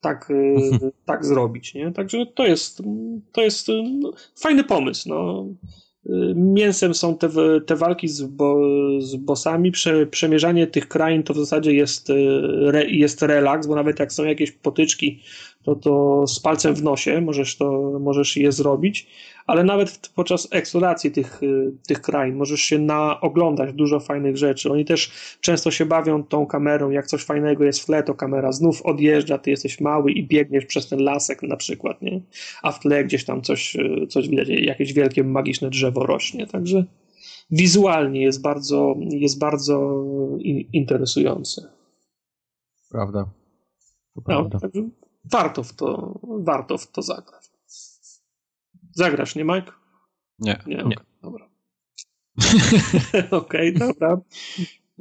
tak, 0.01 0.31
e, 0.31 0.89
tak 1.05 1.25
zrobić, 1.25 1.73
nie? 1.73 1.91
Także 1.91 2.25
to 2.25 2.47
jest, 2.47 2.81
to 3.31 3.41
jest 3.41 3.67
no, 3.99 4.13
fajny 4.35 4.63
pomysł, 4.63 5.09
no. 5.09 5.45
E, 6.09 6.11
mięsem 6.35 6.93
są 6.93 7.17
te, 7.17 7.29
te 7.65 7.75
walki 7.75 8.07
z, 8.07 8.21
bo, 8.21 8.61
z 8.99 9.15
bossami, 9.15 9.71
Prze, 9.71 10.05
przemierzanie 10.05 10.67
tych 10.67 10.87
krain 10.87 11.23
to 11.23 11.33
w 11.33 11.37
zasadzie 11.37 11.73
jest, 11.73 12.09
e, 12.09 12.13
re, 12.67 12.85
jest 12.85 13.21
relaks, 13.21 13.67
bo 13.67 13.75
nawet 13.75 13.99
jak 13.99 14.13
są 14.13 14.25
jakieś 14.25 14.51
potyczki, 14.51 15.21
to, 15.63 15.75
to 15.75 16.23
z 16.27 16.39
palcem 16.39 16.75
w 16.75 16.83
nosie 16.83 17.21
możesz, 17.21 17.57
to, 17.57 17.99
możesz 17.99 18.37
je 18.37 18.51
zrobić, 18.51 19.07
ale 19.47 19.63
nawet 19.63 20.11
podczas 20.15 20.47
eksploracji 20.51 21.11
tych, 21.11 21.43
y, 21.43 21.71
tych 21.87 22.01
krain 22.01 22.35
możesz 22.35 22.61
się 22.61 22.79
naoglądać 22.79 23.73
dużo 23.73 23.99
fajnych 23.99 24.37
rzeczy. 24.37 24.71
Oni 24.71 24.85
też 24.85 25.11
często 25.41 25.71
się 25.71 25.85
bawią 25.85 26.23
tą 26.23 26.45
kamerą, 26.45 26.89
jak 26.89 27.07
coś 27.07 27.23
fajnego 27.23 27.63
jest 27.63 27.79
w 27.79 27.85
tle, 27.85 28.03
to 28.03 28.13
kamera 28.13 28.51
znów 28.51 28.81
odjeżdża, 28.81 29.37
ty 29.37 29.49
jesteś 29.49 29.81
mały 29.81 30.11
i 30.11 30.27
biegniesz 30.27 30.65
przez 30.65 30.89
ten 30.89 30.99
lasek 31.03 31.43
na 31.43 31.57
przykład, 31.57 32.01
nie? 32.01 32.21
a 32.61 32.71
w 32.71 32.79
tle 32.79 33.05
gdzieś 33.05 33.25
tam 33.25 33.41
coś, 33.41 33.75
y, 33.75 34.07
coś 34.07 34.29
widać, 34.29 34.47
jakieś 34.49 34.93
wielkie 34.93 35.23
magiczne 35.23 35.69
drzewo 35.69 36.05
rośnie, 36.05 36.47
także 36.47 36.85
wizualnie 37.51 38.21
jest 38.21 38.41
bardzo, 38.41 38.95
jest 38.99 39.39
bardzo 39.39 40.05
interesujące. 40.73 41.61
Prawda. 42.91 43.23
To 43.23 43.31
no, 44.15 44.21
prawda. 44.21 44.59
Także 44.59 44.89
warto 45.25 45.63
w 45.63 45.73
to, 45.73 46.19
warto 46.23 46.77
w 46.77 46.91
to 46.91 47.01
zagrać. 47.01 47.51
Zagrasz, 48.91 49.35
nie 49.35 49.43
Mike? 49.43 49.71
Nie. 50.39 50.59
Nie, 50.65 50.85
okay, 50.85 51.05
dobra. 51.21 51.49
Okej, 53.31 53.75
okay, 53.75 53.87
dobra. 53.87 54.17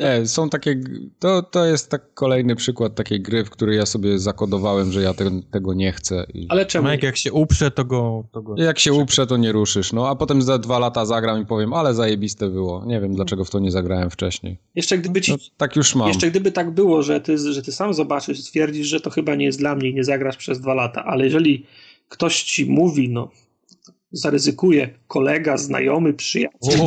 Nie, 0.01 0.27
są 0.27 0.48
takie, 0.51 0.81
to, 1.18 1.43
to 1.43 1.66
jest 1.66 1.90
tak 1.90 2.14
kolejny 2.14 2.56
przykład 2.56 2.94
takiej 2.94 3.20
gry, 3.20 3.44
w 3.44 3.51
której 3.51 3.77
ja 3.77 3.86
sobie 3.86 4.18
zakodowałem, 4.18 4.93
że 4.93 5.02
ja 5.02 5.14
te, 5.14 5.31
tego 5.51 5.74
nie 5.74 5.93
chcę. 5.93 6.27
I... 6.35 6.47
Ale 6.48 6.66
czemu? 6.66 6.89
Mike, 6.89 7.06
jak 7.06 7.16
się 7.16 7.32
uprze, 7.32 7.70
to 7.70 7.85
go, 7.85 8.24
to 8.32 8.43
go... 8.43 8.55
Jak 8.56 8.78
się 8.78 8.93
uprze, 8.93 9.27
to 9.27 9.36
nie 9.36 9.52
ruszysz, 9.52 9.93
no 9.93 10.09
a 10.09 10.16
potem 10.16 10.43
za 10.43 10.59
dwa 10.59 10.78
lata 10.78 11.06
zagram 11.06 11.43
i 11.43 11.47
powiem, 11.47 11.72
ale 11.72 11.94
zajebiste 11.94 12.48
było. 12.48 12.85
Nie 12.86 13.01
wiem, 13.01 13.14
dlaczego 13.14 13.44
w 13.44 13.51
to 13.51 13.59
nie 13.59 13.70
zagrałem 13.70 14.10
wcześniej. 14.10 14.59
Jeszcze 14.74 14.98
gdyby 14.98 15.20
ci... 15.20 15.32
No, 15.32 15.39
tak 15.56 15.77
już 15.77 15.94
mam. 15.94 16.09
Jeszcze 16.09 16.31
gdyby 16.31 16.52
tak 16.52 16.70
było, 16.70 17.02
że 17.02 17.20
ty, 17.20 17.39
że 17.52 17.62
ty 17.62 17.72
sam 17.72 17.94
zobaczysz, 17.94 18.40
stwierdzisz, 18.40 18.86
że 18.86 19.01
to 19.01 19.10
chyba 19.10 19.35
nie 19.35 19.44
jest 19.44 19.59
dla 19.59 19.74
mnie 19.74 19.89
i 19.89 19.94
nie 19.94 20.05
zagrasz 20.05 20.36
przez 20.36 20.60
dwa 20.60 20.74
lata, 20.74 21.05
ale 21.05 21.24
jeżeli 21.24 21.66
ktoś 22.09 22.43
ci 22.43 22.66
mówi, 22.66 23.09
no 23.09 23.31
zaryzykuje 24.12 24.91
kolega, 25.09 25.57
znajomy, 25.57 26.15
przyjaciel, 26.15 26.78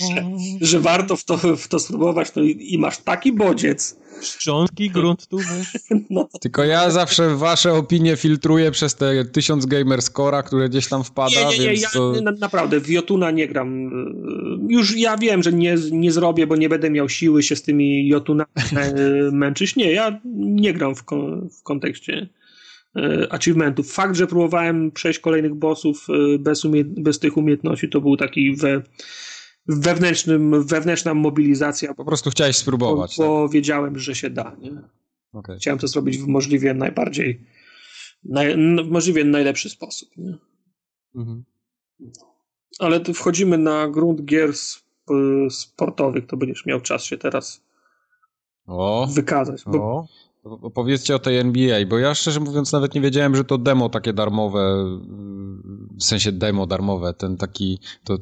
że, 0.00 0.24
że, 0.60 0.80
warto 0.80 1.16
w 1.16 1.24
to, 1.24 1.36
w 1.56 1.68
to 1.68 1.78
spróbować, 1.78 2.34
no 2.34 2.42
i, 2.42 2.74
i 2.74 2.78
masz 2.78 2.98
taki 2.98 3.32
bodziec. 3.32 4.00
Szczątki 4.22 4.90
grunt 4.90 5.26
tu 5.26 5.38
no. 6.10 6.28
Tylko 6.40 6.64
ja 6.64 6.90
zawsze 6.90 7.36
wasze 7.36 7.72
opinie 7.72 8.16
filtruję 8.16 8.70
przez 8.70 8.94
te 8.94 9.24
tysiąc 9.24 9.66
gamer 9.66 10.02
scora, 10.02 10.42
które 10.42 10.68
gdzieś 10.68 10.88
tam 10.88 11.04
wpada, 11.04 11.50
nie, 11.50 11.58
nie, 11.58 11.58
nie, 11.58 11.70
więc 11.70 11.92
to... 11.92 12.14
ja 12.14 12.32
naprawdę 12.40 12.80
w 12.80 12.88
Jotuna 12.88 13.30
nie 13.30 13.48
gram. 13.48 13.90
Już 14.68 14.96
ja 14.96 15.16
wiem, 15.16 15.42
że 15.42 15.52
nie, 15.52 15.76
nie 15.92 16.12
zrobię, 16.12 16.46
bo 16.46 16.56
nie 16.56 16.68
będę 16.68 16.90
miał 16.90 17.08
siły 17.08 17.42
się 17.42 17.56
z 17.56 17.62
tymi 17.62 18.08
Jotunami 18.08 18.50
męczyć. 19.32 19.76
Nie, 19.76 19.92
ja 19.92 20.20
nie 20.34 20.72
gram 20.72 20.94
w, 20.94 21.04
w 21.58 21.62
kontekście 21.62 22.12
E, 22.12 22.39
achievementów. 23.30 23.92
Fakt, 23.92 24.16
że 24.16 24.26
próbowałem 24.26 24.90
przejść 24.90 25.18
kolejnych 25.18 25.54
bossów 25.54 26.06
e, 26.34 26.38
bez, 26.38 26.62
bez 26.86 27.18
tych 27.18 27.36
umiejętności, 27.36 27.88
to 27.88 28.00
był 28.00 28.16
taki 28.16 28.56
we, 28.56 28.82
wewnętrznym, 29.66 30.66
wewnętrzna 30.66 31.14
mobilizacja. 31.14 31.94
Po 31.94 32.04
prostu 32.04 32.30
chciałeś 32.30 32.56
spróbować. 32.56 33.14
Bo, 33.18 33.24
bo 33.24 33.44
tak? 33.44 33.52
wiedziałem, 33.52 33.98
że 33.98 34.14
się 34.14 34.30
da. 34.30 34.56
Nie? 34.60 34.82
Okay. 35.32 35.56
Chciałem 35.56 35.78
to 35.78 35.88
zrobić 35.88 36.18
w 36.18 36.26
możliwie 36.26 36.74
najbardziej, 36.74 37.46
naj, 38.24 38.54
w 38.84 38.90
możliwie 38.90 39.24
najlepszy 39.24 39.70
sposób. 39.70 40.08
Nie? 40.16 40.38
Mhm. 41.14 41.44
Ale 42.78 43.00
tu 43.00 43.14
wchodzimy 43.14 43.58
na 43.58 43.88
grunt 43.88 44.24
gier 44.24 44.50
sportowych, 45.50 46.26
to 46.26 46.36
będziesz 46.36 46.66
miał 46.66 46.80
czas 46.80 47.04
się 47.04 47.18
teraz 47.18 47.64
o, 48.66 49.08
wykazać. 49.10 49.62
Bo, 49.66 49.78
o. 49.78 50.06
Opowiedzcie 50.42 51.14
o 51.14 51.18
tej 51.18 51.38
NBA, 51.38 51.86
bo 51.86 51.98
ja 51.98 52.14
szczerze 52.14 52.40
mówiąc 52.40 52.72
nawet 52.72 52.94
nie 52.94 53.00
wiedziałem, 53.00 53.36
że 53.36 53.44
to 53.44 53.58
demo 53.58 53.88
takie 53.88 54.12
darmowe, 54.12 54.84
w 55.98 56.04
sensie 56.04 56.32
demo 56.32 56.66
darmowe, 56.66 57.14
ten 57.14 57.36
taki... 57.36 57.78
To, 58.04 58.18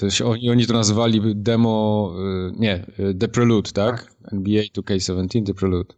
to 0.00 0.10
się, 0.10 0.26
oni, 0.26 0.50
oni 0.50 0.66
to 0.66 0.72
nazywali 0.72 1.20
demo, 1.34 2.12
y, 2.48 2.52
nie, 2.58 2.86
y, 2.98 3.14
The 3.14 3.28
Prelude, 3.28 3.72
tak? 3.72 4.02
tak. 4.02 4.32
NBA 4.32 4.62
2K17 4.62 5.46
The 5.46 5.54
Prelude. 5.54 5.94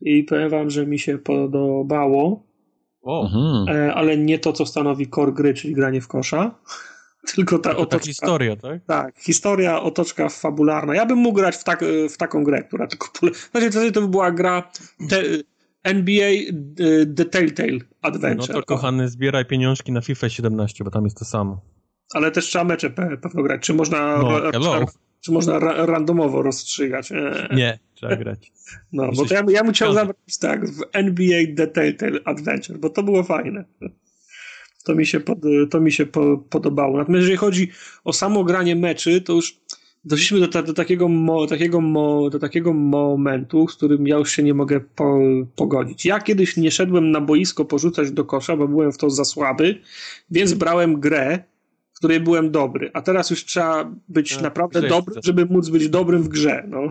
I 0.00 0.24
powiem 0.24 0.50
wam, 0.50 0.70
że 0.70 0.86
mi 0.86 0.98
się 0.98 1.18
podobało, 1.18 2.42
o. 3.02 3.24
Mhm. 3.24 3.76
E, 3.76 3.94
ale 3.94 4.18
nie 4.18 4.38
to, 4.38 4.52
co 4.52 4.66
stanowi 4.66 5.10
core 5.10 5.32
gry, 5.32 5.54
czyli 5.54 5.74
granie 5.74 6.00
w 6.00 6.08
kosza. 6.08 6.54
Tylko 7.34 7.58
ta 7.58 7.74
to 7.74 7.78
otoczka. 7.78 8.06
historia, 8.06 8.56
tak? 8.56 8.84
Tak, 8.86 9.18
historia, 9.18 9.82
otoczka 9.82 10.28
fabularna. 10.28 10.94
Ja 10.94 11.06
bym 11.06 11.18
mógł 11.18 11.36
grać 11.36 11.56
w, 11.56 11.64
tak, 11.64 11.84
w 12.10 12.16
taką 12.16 12.44
grę, 12.44 12.62
która 12.62 12.86
tylko. 12.86 13.08
Znaczy, 13.50 13.92
to 13.92 14.00
by 14.00 14.08
była 14.08 14.30
gra 14.30 14.70
te, 15.08 15.22
NBA 15.82 16.30
y, 16.30 17.14
The 17.16 17.24
Telltale 17.24 17.78
Adventure. 18.02 18.54
No 18.54 18.60
to 18.60 18.66
kochany, 18.66 19.08
zbieraj 19.08 19.46
pieniążki 19.46 19.92
na 19.92 20.00
FIFA 20.00 20.28
17, 20.28 20.84
bo 20.84 20.90
tam 20.90 21.04
jest 21.04 21.18
to 21.18 21.24
samo. 21.24 21.60
Ale 22.14 22.30
też 22.30 22.44
trzeba 22.44 22.64
mecze 22.64 22.90
pewno 22.90 23.42
grać. 23.42 23.62
Czy 23.62 23.74
można, 23.74 24.18
no, 24.18 24.52
czy, 24.52 24.92
czy 25.20 25.32
można 25.32 25.58
ra 25.58 25.86
randomowo 25.86 26.42
rozstrzygać? 26.42 27.10
Nie, 27.10 27.56
nie 27.56 27.78
trzeba 27.94 28.16
grać. 28.16 28.52
No, 28.92 29.10
bo 29.16 29.26
to 29.26 29.34
ja, 29.34 29.42
ja 29.48 29.64
bym 29.64 29.72
chciał 29.72 29.92
zabrać 29.92 30.38
tak 30.40 30.66
w 30.66 30.82
NBA 30.92 31.40
The 31.56 31.66
Telltale 31.66 32.20
Adventure, 32.24 32.78
bo 32.78 32.90
to 32.90 33.02
było 33.02 33.22
fajne. 33.22 33.64
To 34.90 34.94
mi 34.94 35.06
się, 35.06 35.20
pod, 35.20 35.38
to 35.70 35.80
mi 35.80 35.92
się 35.92 36.06
po, 36.06 36.38
podobało. 36.38 36.98
Natomiast 36.98 37.20
jeżeli 37.20 37.36
chodzi 37.36 37.70
o 38.04 38.12
samo 38.12 38.44
granie 38.44 38.76
meczy, 38.76 39.20
to 39.20 39.32
już 39.32 39.60
doszliśmy 40.04 40.40
do, 40.40 40.62
do, 40.62 40.72
takiego, 40.72 41.08
mo, 41.08 41.46
takiego, 41.46 41.80
mo, 41.80 42.30
do 42.30 42.38
takiego 42.38 42.72
momentu, 42.72 43.68
z 43.68 43.76
którym 43.76 44.06
ja 44.06 44.16
już 44.16 44.32
się 44.32 44.42
nie 44.42 44.54
mogę 44.54 44.80
po, 44.80 45.18
pogodzić. 45.56 46.04
Ja 46.04 46.20
kiedyś 46.20 46.56
nie 46.56 46.70
szedłem 46.70 47.10
na 47.10 47.20
boisko 47.20 47.64
porzucać 47.64 48.10
do 48.10 48.24
kosza, 48.24 48.56
bo 48.56 48.68
byłem 48.68 48.92
w 48.92 48.98
to 48.98 49.10
za 49.10 49.24
słaby, 49.24 49.80
więc 50.30 50.54
brałem 50.54 51.00
grę, 51.00 51.44
w 51.92 51.98
której 51.98 52.20
byłem 52.20 52.50
dobry. 52.50 52.90
A 52.94 53.02
teraz 53.02 53.30
już 53.30 53.44
trzeba 53.44 53.90
być 54.08 54.36
no, 54.36 54.42
naprawdę 54.42 54.82
dobry, 54.82 55.20
żeby 55.24 55.46
móc 55.46 55.68
być 55.68 55.88
dobrym 55.88 56.22
w 56.22 56.28
grze. 56.28 56.64
No. 56.68 56.80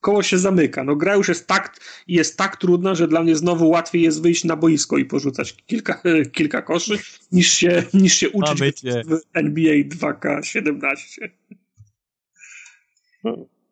koło 0.00 0.22
się 0.22 0.38
zamyka. 0.38 0.84
No 0.84 0.96
gra 0.96 1.14
już 1.14 1.28
jest 1.28 1.46
tak, 1.46 1.76
jest 2.08 2.38
tak 2.38 2.56
trudna, 2.56 2.94
że 2.94 3.08
dla 3.08 3.22
mnie 3.22 3.36
znowu 3.36 3.68
łatwiej 3.68 4.02
jest 4.02 4.22
wyjść 4.22 4.44
na 4.44 4.56
boisko 4.56 4.98
i 4.98 5.04
porzucać 5.04 5.56
kilka, 5.66 6.02
kilka 6.36 6.62
koszy, 6.62 6.98
niż 7.32 7.52
się, 7.52 7.82
niż 7.94 8.14
się 8.14 8.30
uczyć 8.30 8.82
w 8.82 9.20
NBA 9.34 9.74
2K17. 9.74 11.28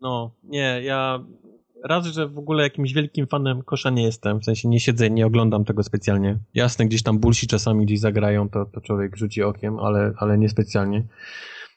No, 0.00 0.34
nie, 0.44 0.80
ja 0.82 1.24
raz, 1.84 2.06
że 2.06 2.28
w 2.28 2.38
ogóle 2.38 2.62
jakimś 2.62 2.92
wielkim 2.92 3.26
fanem 3.26 3.62
kosza 3.62 3.90
nie 3.90 4.02
jestem, 4.02 4.40
w 4.40 4.44
sensie 4.44 4.68
nie 4.68 4.80
siedzę, 4.80 5.10
nie 5.10 5.26
oglądam 5.26 5.64
tego 5.64 5.82
specjalnie. 5.82 6.38
Jasne, 6.54 6.86
gdzieś 6.86 7.02
tam 7.02 7.18
bulsi 7.18 7.46
czasami 7.46 7.86
gdzieś 7.86 8.00
zagrają, 8.00 8.48
to, 8.48 8.64
to 8.64 8.80
człowiek 8.80 9.16
rzuci 9.16 9.42
okiem, 9.42 9.78
ale, 9.78 10.12
ale 10.16 10.38
nie 10.38 10.48
specjalnie. 10.48 11.04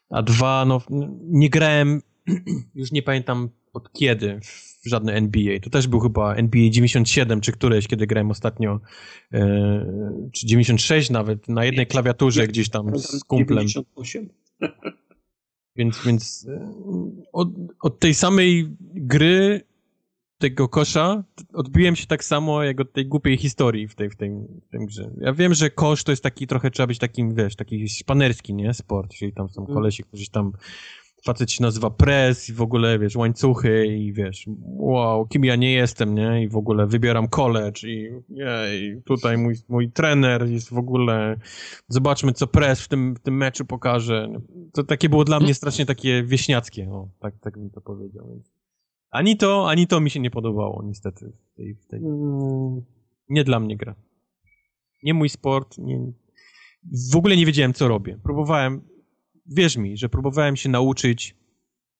A 0.09 0.21
dwa, 0.21 0.65
no 0.65 0.81
nie 1.21 1.49
grałem, 1.49 2.01
już 2.75 2.91
nie 2.91 3.01
pamiętam 3.01 3.49
od 3.75 3.93
kiedy 3.93 4.39
w 4.83 4.89
żadne 4.89 5.13
NBA. 5.13 5.59
To 5.59 5.69
też 5.69 5.87
był 5.87 5.99
chyba 5.99 6.35
NBA 6.35 6.69
97 6.69 7.41
czy 7.41 7.51
któreś, 7.51 7.87
kiedy 7.87 8.07
grałem 8.07 8.31
ostatnio, 8.31 8.79
e, 9.33 10.29
czy 10.33 10.47
96 10.47 11.09
nawet, 11.09 11.47
na 11.47 11.65
jednej 11.65 11.87
klawiaturze 11.87 12.47
gdzieś 12.47 12.69
tam 12.69 12.99
z 12.99 13.23
kumplem. 13.23 13.67
98. 13.67 14.29
Więc, 15.77 16.05
więc 16.05 16.47
e, 16.49 16.73
od, 17.33 17.49
od 17.81 17.99
tej 17.99 18.13
samej 18.13 18.75
gry 18.79 19.61
tego 20.37 20.69
kosza 20.69 21.23
odbiłem 21.53 21.95
się 21.95 22.07
tak 22.07 22.23
samo 22.23 22.63
jak 22.63 22.79
od 22.79 22.93
tej 22.93 23.07
głupiej 23.07 23.37
historii 23.37 23.87
w 23.87 23.95
tej, 23.95 24.09
w 24.09 24.15
tej, 24.15 24.29
w 24.67 24.69
tej 24.69 24.85
grze. 24.85 25.11
Ja 25.21 25.33
wiem, 25.33 25.53
że 25.53 25.69
kosz 25.69 26.03
to 26.03 26.11
jest 26.11 26.23
taki 26.23 26.47
trochę, 26.47 26.71
trzeba 26.71 26.87
być 26.87 26.99
takim, 26.99 27.35
wiesz, 27.35 27.55
taki 27.55 27.89
szpanerski, 27.89 28.53
nie? 28.53 28.73
Sport, 28.73 29.13
czyli 29.13 29.33
tam 29.33 29.49
są 29.49 29.61
mm. 29.61 29.73
kolesi, 29.73 30.03
którzy 30.03 30.29
tam 30.29 30.51
facet 31.25 31.51
się 31.51 31.63
nazywa 31.63 31.89
pres 31.89 32.49
i 32.49 32.53
w 32.53 32.61
ogóle, 32.61 32.99
wiesz, 32.99 33.15
łańcuchy 33.15 33.85
i 33.87 34.13
wiesz, 34.13 34.45
wow, 34.65 35.27
kim 35.27 35.45
ja 35.45 35.55
nie 35.55 35.73
jestem, 35.73 36.15
nie? 36.15 36.43
I 36.43 36.47
w 36.47 36.57
ogóle 36.57 36.87
wybieram 36.87 37.27
college 37.27 37.87
i, 37.87 38.09
jej, 38.29 39.01
tutaj 39.03 39.37
mój, 39.37 39.55
mój 39.69 39.91
trener 39.91 40.47
jest 40.47 40.69
w 40.69 40.77
ogóle, 40.77 41.39
zobaczmy, 41.87 42.33
co 42.33 42.47
pres 42.47 42.81
w 42.81 42.87
tym, 42.87 43.15
w 43.15 43.19
tym 43.19 43.37
meczu 43.37 43.65
pokaże. 43.65 44.29
To 44.73 44.83
takie 44.83 45.09
było 45.09 45.23
dla 45.23 45.39
mnie 45.39 45.53
strasznie 45.53 45.85
takie 45.85 46.23
wieśniackie, 46.23 46.89
o, 46.91 47.09
tak, 47.19 47.39
tak 47.39 47.57
bym 47.57 47.69
to 47.69 47.81
powiedział, 47.81 48.27
więc 48.29 48.55
ani 49.15 49.37
to, 49.37 49.69
ani 49.69 49.87
to 49.87 49.99
mi 50.01 50.09
się 50.09 50.19
nie 50.19 50.31
podobało, 50.31 50.83
niestety. 50.83 51.31
W 51.53 51.55
tej, 51.55 51.75
w 51.75 51.87
tej... 51.87 51.99
Mm. 51.99 52.81
Nie 53.29 53.43
dla 53.43 53.59
mnie 53.59 53.77
gra. 53.77 53.95
Nie 55.03 55.13
mój 55.13 55.29
sport. 55.29 55.77
Nie... 55.77 56.11
W 57.11 57.15
ogóle 57.15 57.37
nie 57.37 57.45
wiedziałem, 57.45 57.73
co 57.73 57.87
robię. 57.87 58.19
Próbowałem, 58.23 58.81
wierz 59.45 59.77
mi, 59.77 59.97
że 59.97 60.09
próbowałem 60.09 60.55
się 60.55 60.69
nauczyć 60.69 61.35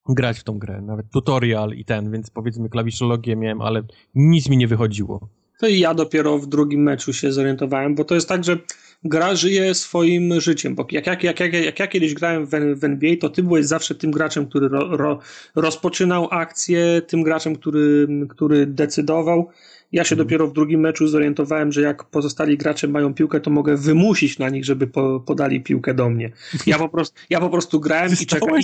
grać 0.09 0.39
w 0.39 0.43
tą 0.43 0.59
grę. 0.59 0.81
Nawet 0.81 1.09
tutorial 1.09 1.71
i 1.71 1.85
ten, 1.85 2.11
więc 2.11 2.29
powiedzmy 2.29 2.69
klawiszologię 2.69 3.35
miałem, 3.35 3.61
ale 3.61 3.83
nic 4.15 4.49
mi 4.49 4.57
nie 4.57 4.67
wychodziło. 4.67 5.29
To 5.59 5.67
i 5.67 5.79
ja 5.79 5.93
dopiero 5.93 6.39
w 6.39 6.47
drugim 6.47 6.83
meczu 6.83 7.13
się 7.13 7.31
zorientowałem, 7.31 7.95
bo 7.95 8.03
to 8.03 8.15
jest 8.15 8.29
tak, 8.29 8.43
że 8.43 8.57
gra 9.03 9.35
żyje 9.35 9.73
swoim 9.73 10.41
życiem, 10.41 10.75
bo 10.75 10.87
jak, 10.91 11.07
jak, 11.07 11.23
jak, 11.23 11.39
jak, 11.39 11.53
jak 11.53 11.79
ja 11.79 11.87
kiedyś 11.87 12.13
grałem 12.13 12.45
w, 12.45 12.49
w 12.79 12.83
NBA, 12.83 13.15
to 13.21 13.29
ty 13.29 13.43
byłeś 13.43 13.65
zawsze 13.65 13.95
tym 13.95 14.11
graczem, 14.11 14.47
który 14.47 14.67
ro, 14.67 14.97
ro, 14.97 15.19
rozpoczynał 15.55 16.27
akcję, 16.31 17.01
tym 17.07 17.23
graczem, 17.23 17.55
który, 17.55 18.07
który 18.29 18.65
decydował. 18.65 19.49
Ja 19.95 20.03
się 20.03 20.15
mhm. 20.15 20.27
dopiero 20.27 20.47
w 20.47 20.53
drugim 20.53 20.79
meczu 20.79 21.07
zorientowałem, 21.07 21.71
że 21.71 21.81
jak 21.81 22.03
pozostali 22.03 22.57
gracze 22.57 22.87
mają 22.87 23.13
piłkę, 23.13 23.39
to 23.39 23.51
mogę 23.51 23.77
wymusić 23.77 24.39
na 24.39 24.49
nich, 24.49 24.65
żeby 24.65 24.87
po, 24.87 25.19
podali 25.19 25.61
piłkę 25.61 25.93
do 25.93 26.09
mnie. 26.09 26.31
Ja 26.67 26.77
po 26.77 26.89
prostu, 26.89 27.21
ja 27.29 27.39
po 27.39 27.49
prostu 27.49 27.79
grałem 27.79 28.11
i 28.21 28.25
czekałem. 28.25 28.61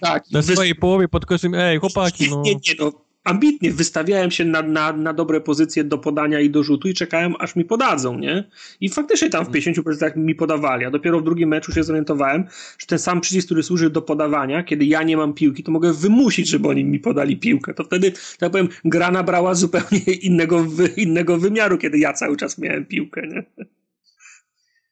Tak, 0.00 0.30
na 0.30 0.42
swojej 0.42 0.74
połowie 0.74 1.08
pod 1.08 1.26
koszem, 1.26 1.54
ej 1.54 1.78
chłopaki, 1.78 2.28
no. 2.30 2.42
Nie, 2.42 2.54
nie, 2.54 2.74
no 2.78 2.92
ambitnie 3.24 3.72
wystawiałem 3.72 4.30
się 4.30 4.44
na, 4.44 4.62
na, 4.62 4.92
na 4.92 5.12
dobre 5.12 5.40
pozycje 5.40 5.84
do 5.84 5.98
podania 5.98 6.40
i 6.40 6.50
do 6.50 6.62
rzutu 6.62 6.88
i 6.88 6.94
czekałem, 6.94 7.34
aż 7.38 7.56
mi 7.56 7.64
podadzą, 7.64 8.18
nie? 8.18 8.44
I 8.80 8.88
faktycznie 8.88 9.30
tam 9.30 9.44
w 9.44 9.50
50% 9.50 10.16
mi 10.16 10.34
podawali, 10.34 10.84
a 10.84 10.90
dopiero 10.90 11.20
w 11.20 11.24
drugim 11.24 11.48
meczu 11.48 11.72
się 11.72 11.84
zorientowałem, 11.84 12.44
że 12.78 12.86
ten 12.86 12.98
sam 12.98 13.20
przycisk, 13.20 13.46
który 13.46 13.62
służy 13.62 13.90
do 13.90 14.02
podawania, 14.02 14.62
kiedy 14.62 14.84
ja 14.84 15.02
nie 15.02 15.16
mam 15.16 15.34
piłki, 15.34 15.62
to 15.62 15.72
mogę 15.72 15.92
wymusić, 15.92 16.48
żeby 16.48 16.68
oni 16.68 16.84
mi 16.84 17.00
podali 17.00 17.36
piłkę. 17.36 17.74
To 17.74 17.84
wtedy, 17.84 18.12
tak 18.38 18.52
powiem, 18.52 18.68
gra 18.84 19.10
nabrała 19.10 19.54
zupełnie 19.54 20.12
innego, 20.22 20.66
innego 20.96 21.38
wymiaru, 21.38 21.78
kiedy 21.78 21.98
ja 21.98 22.12
cały 22.12 22.36
czas 22.36 22.58
miałem 22.58 22.86
piłkę, 22.86 23.26
nie? 23.26 23.44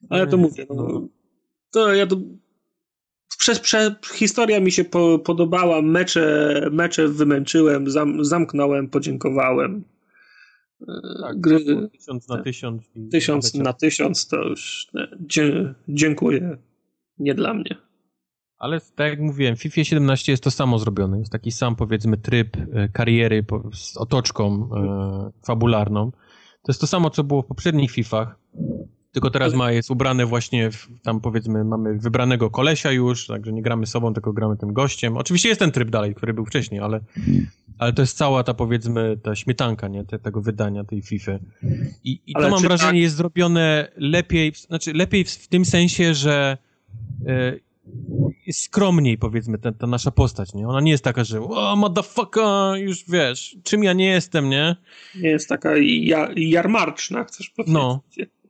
Ale 0.09 0.27
to 0.27 0.37
mówię, 0.37 0.65
no, 0.69 1.07
to 1.71 1.93
ja 1.93 2.07
to 2.07 2.17
przez, 3.37 3.59
przez, 3.59 3.91
historia 4.13 4.59
mi 4.59 4.71
się 4.71 4.83
po, 4.83 5.19
podobała, 5.19 5.81
mecze, 5.81 6.67
mecze 6.71 7.07
wymęczyłem, 7.07 7.91
zam, 7.91 8.25
zamknąłem, 8.25 8.89
podziękowałem. 8.89 9.83
Tak, 11.21 11.39
Gry, 11.41 11.89
tysiąc 11.91 12.29
na 12.29 12.43
tysiąc. 12.43 12.83
Tysiąc 13.11 13.53
na 13.53 13.73
tysiąc 13.73 14.27
to 14.27 14.43
już 14.43 14.87
dzie, 15.19 15.73
dziękuję. 15.87 16.57
Nie 17.19 17.35
dla 17.35 17.53
mnie. 17.53 17.75
Ale 18.57 18.79
tak 18.95 19.09
jak 19.09 19.19
mówiłem, 19.19 19.55
w 19.55 19.61
FIFA 19.61 19.83
17 19.83 20.31
jest 20.31 20.43
to 20.43 20.51
samo 20.51 20.79
zrobione. 20.79 21.19
Jest 21.19 21.31
taki 21.31 21.51
sam, 21.51 21.75
powiedzmy, 21.75 22.17
tryb 22.17 22.57
e, 22.57 22.89
kariery 22.89 23.45
z 23.73 23.97
otoczką 23.97 24.69
e, 24.75 25.45
fabularną. 25.45 26.11
To 26.11 26.71
jest 26.71 26.81
to 26.81 26.87
samo, 26.87 27.09
co 27.09 27.23
było 27.23 27.41
w 27.41 27.45
poprzednich 27.45 27.91
FIFach. 27.91 28.39
Tylko 29.13 29.29
teraz 29.29 29.53
ma, 29.53 29.71
jest 29.71 29.91
ubrane 29.91 30.25
właśnie, 30.25 30.71
w, 30.71 30.87
tam 31.03 31.21
powiedzmy 31.21 31.63
mamy 31.63 31.99
wybranego 31.99 32.49
kolesia 32.49 32.91
już, 32.91 33.27
także 33.27 33.53
nie 33.53 33.61
gramy 33.61 33.85
sobą, 33.85 34.13
tylko 34.13 34.33
gramy 34.33 34.57
tym 34.57 34.73
gościem. 34.73 35.17
Oczywiście 35.17 35.49
jest 35.49 35.59
ten 35.59 35.71
tryb 35.71 35.89
dalej, 35.89 36.15
który 36.15 36.33
był 36.33 36.45
wcześniej, 36.45 36.81
ale, 36.81 36.99
ale 37.77 37.93
to 37.93 38.01
jest 38.01 38.17
cała 38.17 38.43
ta 38.43 38.53
powiedzmy 38.53 39.17
ta 39.23 39.35
śmietanka, 39.35 39.87
nie, 39.87 40.05
Te, 40.05 40.19
tego 40.19 40.41
wydania 40.41 40.83
tej 40.83 41.01
FIFA. 41.01 41.31
I, 42.03 42.19
i 42.27 42.33
to 42.33 42.49
mam 42.49 42.61
wrażenie 42.61 42.91
tak... 42.91 43.01
jest 43.01 43.15
zrobione 43.15 43.91
lepiej, 43.97 44.53
znaczy 44.67 44.93
lepiej 44.93 45.23
w, 45.23 45.29
w 45.31 45.47
tym 45.47 45.65
sensie, 45.65 46.13
że 46.13 46.57
jest 48.47 48.61
skromniej, 48.61 49.17
powiedzmy, 49.17 49.57
ta, 49.57 49.71
ta, 49.71 49.87
nasza 49.87 50.11
postać, 50.11 50.53
nie? 50.53 50.67
Ona 50.67 50.81
nie 50.81 50.91
jest 50.91 51.03
taka, 51.03 51.23
że 51.23 51.41
o, 51.41 51.75
motherfucker, 51.75 52.77
już 52.77 53.03
wiesz, 53.09 53.57
czym 53.63 53.83
ja 53.83 53.93
nie 53.93 54.05
jestem, 54.05 54.49
nie? 54.49 54.75
Nie 55.15 55.29
jest 55.29 55.49
taka 55.49 55.71
ja, 55.77 56.29
jarmarczna, 56.35 57.23
chcesz 57.23 57.49
powiedzieć. 57.49 57.73
No 57.73 58.01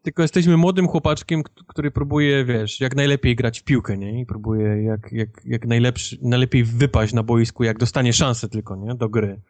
tylko 0.04 0.22
jesteśmy 0.22 0.58
młodym 0.58 0.88
chłopaczkiem, 0.88 1.44
który 1.68 1.92
próbuje, 1.92 2.46
wiesz, 2.46 2.80
jak 2.80 2.96
najlepiej 2.96 3.36
grać 3.36 3.60
w 3.60 3.64
piłkę, 3.64 3.98
nie? 3.98 4.22
I 4.22 4.26
próbuje 4.26 4.84
jak, 4.84 5.12
jak, 5.12 5.30
jak 5.46 5.66
najlepszy, 5.66 6.18
najlepiej 6.22 6.64
wypaść 6.64 7.14
na 7.14 7.24
boisku, 7.24 7.64
jak 7.64 7.80
dostanie 7.80 8.14
szansę 8.14 8.50
tylko, 8.50 8.76
nie? 8.76 8.96
Do 8.96 9.10
gry. 9.10 9.42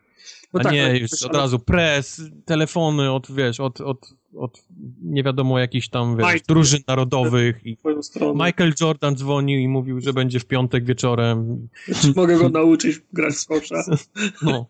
No 0.53 0.59
A 0.59 0.63
tak, 0.63 0.73
nie, 0.73 0.99
już 0.99 1.23
od 1.23 1.35
razu 1.35 1.59
pres, 1.59 2.21
telefony 2.45 3.11
od, 3.11 3.31
wiesz, 3.31 3.59
od, 3.59 3.81
od, 3.81 4.13
od 4.35 4.65
nie 5.01 5.23
wiadomo 5.23 5.59
jakichś 5.59 5.89
tam, 5.89 6.17
wiesz, 6.17 6.33
Mike, 6.33 6.45
drużyn 6.47 6.81
narodowych. 6.87 7.65
I 7.65 7.77
Michael 8.35 8.73
Jordan 8.81 9.15
dzwonił 9.15 9.59
i 9.59 9.67
mówił, 9.67 10.01
że 10.01 10.13
będzie 10.13 10.39
w 10.39 10.45
piątek 10.45 10.85
wieczorem. 10.85 11.67
Czy 12.01 12.13
mogę 12.15 12.37
go 12.37 12.49
nauczyć 12.49 13.01
grać 13.13 13.35
w 13.35 13.47
kosza? 13.47 13.83
No. 14.41 14.65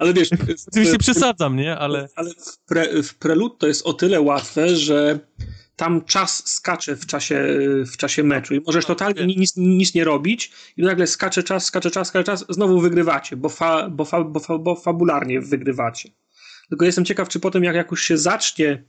Ale 0.00 0.14
wiesz... 0.14 0.30
Oczywiście 0.72 0.98
przesadzam, 0.98 1.56
nie? 1.56 1.76
Ale, 1.76 2.08
ale 2.14 2.30
w, 2.30 2.58
pre, 2.66 3.02
w 3.02 3.14
Prelude 3.14 3.56
to 3.58 3.66
jest 3.66 3.86
o 3.86 3.92
tyle 3.92 4.20
łatwe, 4.20 4.76
że 4.76 5.18
tam 5.76 6.04
czas 6.04 6.48
skacze 6.48 6.96
w 6.96 7.06
czasie, 7.06 7.46
w 7.86 7.96
czasie 7.96 8.22
meczu 8.22 8.54
i 8.54 8.60
możesz 8.66 8.86
totalnie 8.86 9.26
nic, 9.26 9.56
nic 9.56 9.94
nie 9.94 10.04
robić 10.04 10.52
i 10.76 10.82
nagle 10.82 11.06
skacze 11.06 11.42
czas, 11.42 11.64
skacze 11.64 11.90
czas, 11.90 12.08
skacze 12.08 12.24
czas, 12.24 12.44
znowu 12.48 12.80
wygrywacie, 12.80 13.36
bo, 13.36 13.48
fa, 13.48 13.88
bo, 13.90 14.04
fa, 14.04 14.24
bo, 14.24 14.40
fa, 14.40 14.58
bo 14.58 14.76
fabularnie 14.76 15.40
wygrywacie. 15.40 16.10
Tylko 16.68 16.84
jestem 16.84 17.04
ciekaw, 17.04 17.28
czy 17.28 17.40
potem 17.40 17.64
jak, 17.64 17.74
jak 17.74 17.90
już 17.90 18.02
się 18.02 18.18
zacznie 18.18 18.84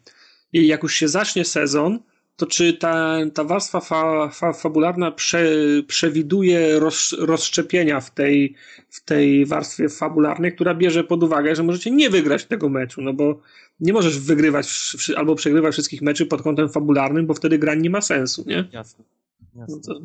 jak 0.54 0.84
już 0.84 0.94
się 0.94 1.08
zacznie 1.08 1.46
sezon, 1.46 2.00
to 2.42 2.48
czy 2.48 2.74
ta, 2.74 3.18
ta 3.34 3.44
warstwa 3.44 3.80
fa, 3.80 4.30
fa, 4.30 4.54
fabularna 4.54 5.12
prze, 5.12 5.46
przewiduje 5.88 6.80
roz, 6.80 7.16
rozszczepienia 7.20 8.02
w 8.02 8.12
tej, 8.12 8.56
w 8.90 9.04
tej 9.04 9.46
warstwie 9.46 9.90
fabularnej, 9.90 10.54
która 10.56 10.76
bierze 10.76 11.04
pod 11.04 11.24
uwagę, 11.24 11.56
że 11.56 11.64
możecie 11.64 11.92
nie 11.92 12.10
wygrać 12.10 12.46
tego 12.46 12.70
meczu, 12.70 13.02
no 13.02 13.14
bo 13.14 13.40
nie 13.80 13.94
możesz 13.94 14.20
wygrywać 14.20 14.96
albo 15.18 15.36
przegrywać 15.36 15.74
wszystkich 15.74 16.02
meczy 16.02 16.26
pod 16.26 16.42
kątem 16.42 16.70
fabularnym, 16.70 17.26
bo 17.28 17.34
wtedy 17.34 17.58
gra 17.58 17.76
nie 17.76 17.90
ma 17.90 18.02
sensu, 18.02 18.44
nie? 18.48 18.68
Jasne. 18.72 19.04
Jasne. 19.56 19.76
No 19.76 19.82
to, 19.82 20.02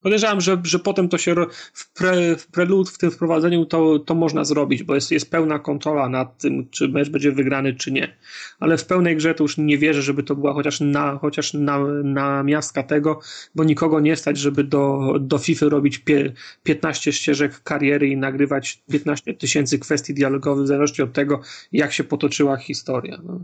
Podejrzewam, 0.00 0.40
że, 0.40 0.60
że 0.64 0.78
potem 0.78 1.08
to 1.08 1.18
się 1.18 1.34
w, 1.72 1.92
pre, 1.92 2.36
w 2.36 2.46
prelude, 2.46 2.90
w 2.90 2.98
tym 2.98 3.10
wprowadzeniu 3.10 3.64
to, 3.64 3.98
to 3.98 4.14
można 4.14 4.44
zrobić, 4.44 4.82
bo 4.82 4.94
jest, 4.94 5.10
jest 5.10 5.30
pełna 5.30 5.58
kontrola 5.58 6.08
nad 6.08 6.38
tym, 6.38 6.68
czy 6.70 6.88
mecz 6.88 7.10
będzie 7.10 7.32
wygrany, 7.32 7.74
czy 7.74 7.92
nie. 7.92 8.16
Ale 8.60 8.78
w 8.78 8.86
pełnej 8.86 9.16
grze 9.16 9.34
to 9.34 9.44
już 9.44 9.58
nie 9.58 9.78
wierzę, 9.78 10.02
żeby 10.02 10.22
to 10.22 10.36
była 10.36 10.52
chociaż 10.54 10.80
na, 10.80 11.18
chociaż 11.18 11.54
na, 11.54 11.78
na 12.04 12.42
miastka 12.42 12.82
tego, 12.82 13.20
bo 13.54 13.64
nikogo 13.64 14.00
nie 14.00 14.16
stać, 14.16 14.38
żeby 14.38 14.64
do, 14.64 15.14
do 15.20 15.38
FIFA 15.38 15.66
robić 15.66 15.98
pie, 15.98 16.32
15 16.62 17.12
ścieżek 17.12 17.62
kariery 17.62 18.08
i 18.08 18.16
nagrywać 18.16 18.82
15 18.90 19.34
tysięcy 19.34 19.78
kwestii 19.78 20.14
dialogowych 20.14 20.64
w 20.64 20.68
zależności 20.68 21.02
od 21.02 21.12
tego, 21.12 21.40
jak 21.72 21.92
się 21.92 22.04
potoczyła 22.04 22.56
historia. 22.56 23.18
No, 23.24 23.40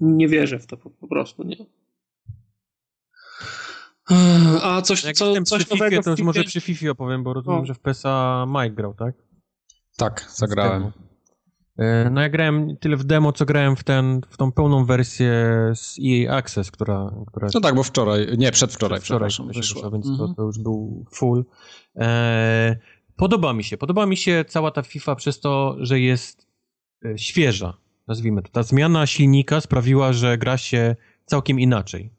nie 0.00 0.28
wierzę 0.28 0.58
w 0.58 0.66
to 0.66 0.76
po, 0.76 0.90
po 0.90 1.08
prostu, 1.08 1.44
nie. 1.44 1.56
A 4.62 4.82
coś, 4.82 5.04
Jak 5.04 5.16
co, 5.16 5.42
coś 5.42 5.64
przy 5.64 5.74
nowego 5.74 5.90
FIFA, 5.90 6.02
to 6.02 6.10
już 6.10 6.20
może 6.20 6.44
przy 6.44 6.60
FIFA 6.60 6.90
opowiem, 6.90 7.22
bo 7.22 7.34
rozumiem, 7.34 7.60
o. 7.60 7.66
że 7.66 7.74
w 7.74 7.80
PESA 7.80 8.46
Mike 8.48 8.70
grał, 8.70 8.94
tak? 8.94 9.14
Tak, 9.96 10.26
zagrałem. 10.34 10.92
E, 11.78 12.10
no 12.10 12.20
ja 12.20 12.28
grałem 12.28 12.76
tyle 12.76 12.96
w 12.96 13.04
demo, 13.04 13.32
co 13.32 13.44
grałem 13.44 13.76
w, 13.76 13.84
ten, 13.84 14.20
w 14.28 14.36
tą 14.36 14.52
pełną 14.52 14.84
wersję 14.84 15.32
z 15.74 15.98
EA 16.06 16.36
Access, 16.36 16.70
która... 16.70 17.12
która 17.26 17.48
no 17.54 17.60
tak, 17.60 17.74
bo 17.74 17.82
wczoraj, 17.82 18.26
nie, 18.38 18.52
przedwczoraj, 18.52 19.00
wczoraj, 19.00 19.30
przepraszam, 19.30 19.60
wyszła. 19.60 19.90
Więc 19.90 20.06
mhm. 20.06 20.28
to, 20.28 20.34
to, 20.34 20.42
już 20.42 20.58
był 20.58 21.04
full. 21.12 21.44
E, 21.96 22.76
podoba 23.16 23.52
mi 23.52 23.64
się, 23.64 23.76
podoba 23.76 24.06
mi 24.06 24.16
się 24.16 24.44
cała 24.48 24.70
ta 24.70 24.82
FIFA 24.82 25.14
przez 25.14 25.40
to, 25.40 25.76
że 25.80 26.00
jest 26.00 26.46
e, 27.04 27.18
świeża, 27.18 27.74
nazwijmy 28.08 28.42
to. 28.42 28.48
Ta 28.48 28.62
zmiana 28.62 29.06
silnika 29.06 29.60
sprawiła, 29.60 30.12
że 30.12 30.38
gra 30.38 30.56
się 30.56 30.96
całkiem 31.26 31.60
inaczej. 31.60 32.10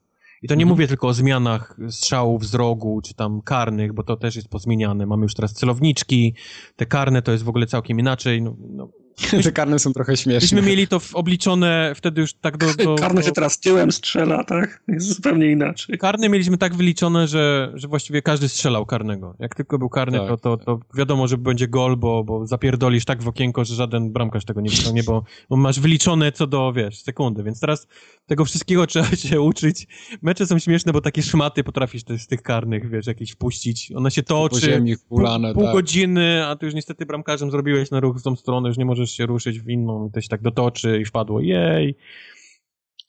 I 0.44 0.48
to 0.48 0.56
nie 0.56 0.64
mhm. 0.64 0.70
mówię 0.70 0.88
tylko 0.88 1.08
o 1.08 1.14
zmianach 1.14 1.78
strzałów 1.90 2.46
z 2.46 2.54
rogu, 2.54 3.02
czy 3.04 3.14
tam 3.14 3.42
karnych, 3.42 3.94
bo 3.94 4.04
to 4.04 4.18
też 4.18 4.36
jest 4.36 4.50
pozmieniane. 4.50 5.06
Mamy 5.06 5.24
już 5.24 5.34
teraz 5.34 5.54
celowniczki, 5.54 6.36
te 6.76 6.86
karne 6.86 7.22
to 7.22 7.32
jest 7.32 7.44
w 7.44 7.50
ogóle 7.50 7.66
całkiem 7.66 8.00
inaczej. 8.00 8.42
No, 8.42 8.56
no, 8.60 8.90
Te 9.44 9.52
karne 9.52 9.80
są 9.80 9.94
trochę 9.94 10.18
śmieszne. 10.18 10.58
Myśmy 10.58 10.70
mieli 10.70 10.88
to 10.88 11.02
obliczone 11.14 11.94
wtedy 11.96 12.22
już 12.22 12.34
tak 12.34 12.58
do... 12.58 12.74
do 12.74 12.96
Karne 12.96 13.22
do... 13.22 13.28
się 13.28 13.32
teraz 13.32 13.60
tyłem 13.60 13.92
strzela, 13.92 14.44
tak? 14.44 14.84
Jest 14.88 15.08
zupełnie 15.08 15.52
inaczej. 15.52 15.98
Karne 15.98 16.30
mieliśmy 16.30 16.58
tak 16.58 16.76
wyliczone, 16.76 17.28
że, 17.28 17.72
że 17.74 17.88
właściwie 17.88 18.22
każdy 18.22 18.50
strzelał 18.50 18.86
karnego. 18.86 19.36
Jak 19.40 19.56
tylko 19.56 19.80
był 19.80 19.90
karny, 19.90 20.18
tak, 20.18 20.28
to, 20.28 20.38
to, 20.38 20.58
to 20.58 20.80
wiadomo, 20.96 21.28
że 21.28 21.38
będzie 21.38 21.68
gol, 21.68 21.98
bo, 21.98 22.24
bo 22.24 22.48
zapierdolisz 22.48 23.06
tak 23.06 23.24
w 23.24 23.28
okienko, 23.28 23.66
że 23.66 23.76
żaden 23.76 24.12
bramkarz 24.12 24.46
tego 24.46 24.62
nie 24.62 24.70
wyciągnie, 24.70 25.04
bo, 25.04 25.24
bo 25.50 25.58
masz 25.58 25.80
wyliczone 25.80 26.32
co 26.32 26.48
do, 26.48 26.74
wiesz, 26.74 27.02
sekundy. 27.02 27.44
Więc 27.44 27.60
teraz 27.60 27.88
tego 28.26 28.46
wszystkiego 28.46 28.88
trzeba 28.94 29.08
się 29.08 29.42
uczyć. 29.42 29.88
Mecze 30.22 30.46
są 30.48 30.60
śmieszne, 30.60 30.94
bo 30.94 31.02
takie 31.02 31.24
szmaty 31.24 31.64
potrafisz 31.64 32.04
też 32.04 32.22
z 32.22 32.28
tych 32.28 32.42
karnych, 32.42 32.90
wiesz, 32.90 33.08
jakieś 33.08 33.32
wpuścić. 33.32 33.92
Ona 33.96 34.10
się 34.10 34.24
toczy, 34.24 34.62
ziemi, 34.62 34.96
hulane, 35.10 35.48
pół, 35.48 35.54
pół 35.54 35.64
tak. 35.64 35.74
godziny, 35.74 36.46
a 36.46 36.56
ty 36.56 36.66
już 36.66 36.76
niestety 36.76 37.06
bramkarzem 37.06 37.52
zrobiłeś 37.52 37.92
na 37.92 38.00
ruch 38.00 38.18
w 38.18 38.24
tą 38.24 38.36
stronę, 38.36 38.68
już 38.68 38.78
nie 38.78 38.86
możesz 38.86 39.03
się 39.12 39.26
ruszyć 39.26 39.60
w 39.60 39.70
inną, 39.70 40.10
to 40.14 40.22
się 40.22 40.30
tak 40.30 40.42
dotoczy 40.42 41.00
i 41.02 41.06
wpadło, 41.06 41.42
jej. 41.42 41.96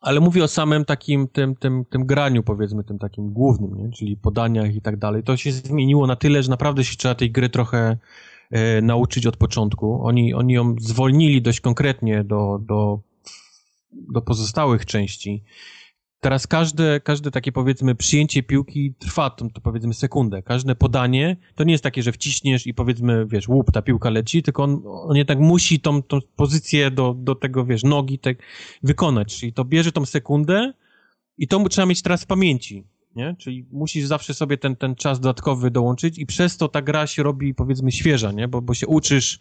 Ale 0.00 0.20
mówię 0.20 0.44
o 0.44 0.48
samym 0.48 0.84
takim, 0.84 1.28
tym, 1.28 1.56
tym, 1.56 1.84
tym 1.84 2.06
graniu, 2.06 2.42
powiedzmy, 2.42 2.84
tym 2.84 2.98
takim 2.98 3.32
głównym, 3.32 3.74
nie? 3.74 3.90
czyli 3.90 4.16
podaniach 4.16 4.74
i 4.74 4.80
tak 4.80 4.96
dalej. 4.96 5.22
To 5.22 5.36
się 5.36 5.52
zmieniło 5.52 6.06
na 6.06 6.16
tyle, 6.16 6.42
że 6.42 6.50
naprawdę 6.50 6.84
się 6.84 6.96
trzeba 6.96 7.14
tej 7.14 7.30
gry 7.30 7.48
trochę 7.48 7.96
e, 8.50 8.82
nauczyć 8.82 9.26
od 9.26 9.36
początku. 9.36 10.06
Oni, 10.06 10.34
oni 10.34 10.54
ją 10.54 10.76
zwolnili 10.78 11.42
dość 11.42 11.60
konkretnie 11.60 12.24
do, 12.24 12.60
do 12.62 13.00
do 13.94 14.22
pozostałych 14.22 14.86
części. 14.86 15.42
Teraz 16.24 16.46
każde, 16.46 17.00
każde 17.00 17.30
takie 17.30 17.52
powiedzmy 17.52 17.94
przyjęcie 17.94 18.42
piłki 18.42 18.94
trwa 18.98 19.30
to, 19.30 19.48
to 19.48 19.60
powiedzmy 19.60 19.94
sekundę. 19.94 20.42
Każde 20.42 20.74
podanie 20.74 21.36
to 21.54 21.64
nie 21.64 21.72
jest 21.72 21.84
takie, 21.84 22.02
że 22.02 22.12
wciśniesz 22.12 22.66
i 22.66 22.74
powiedzmy, 22.74 23.26
wiesz, 23.26 23.48
łup, 23.48 23.72
ta 23.72 23.82
piłka 23.82 24.10
leci, 24.10 24.42
tylko 24.42 24.62
on, 24.62 24.82
on 24.86 25.16
jednak 25.16 25.38
musi 25.38 25.80
tą, 25.80 26.02
tą 26.02 26.18
pozycję 26.36 26.90
do, 26.90 27.14
do 27.18 27.34
tego, 27.34 27.64
wiesz, 27.64 27.82
nogi 27.82 28.18
tak 28.18 28.36
wykonać. 28.82 29.38
Czyli 29.38 29.52
to 29.52 29.64
bierze 29.64 29.92
tą 29.92 30.06
sekundę 30.06 30.72
i 31.38 31.48
to 31.48 31.68
trzeba 31.68 31.86
mieć 31.86 32.02
teraz 32.02 32.22
w 32.22 32.26
pamięci, 32.26 32.84
nie? 33.16 33.36
Czyli 33.38 33.66
musisz 33.72 34.06
zawsze 34.06 34.34
sobie 34.34 34.58
ten, 34.58 34.76
ten 34.76 34.94
czas 34.94 35.20
dodatkowy 35.20 35.70
dołączyć 35.70 36.18
i 36.18 36.26
przez 36.26 36.56
to 36.56 36.68
ta 36.68 36.82
gra 36.82 37.06
się 37.06 37.22
robi 37.22 37.54
powiedzmy 37.54 37.92
świeża, 37.92 38.32
nie? 38.32 38.48
Bo, 38.48 38.62
bo 38.62 38.74
się 38.74 38.86
uczysz 38.86 39.40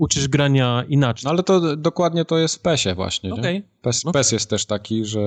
uczysz 0.00 0.28
grania 0.28 0.84
inaczej. 0.88 1.24
No 1.24 1.30
ale 1.30 1.42
to 1.42 1.76
dokładnie 1.76 2.24
to 2.24 2.38
jest 2.38 2.56
w 2.56 2.58
PESie 2.58 2.94
właśnie, 2.94 3.32
okay. 3.32 3.62
PES, 3.82 4.04
no. 4.04 4.12
PES 4.12 4.32
jest 4.32 4.50
też 4.50 4.66
taki, 4.66 5.04
że... 5.04 5.20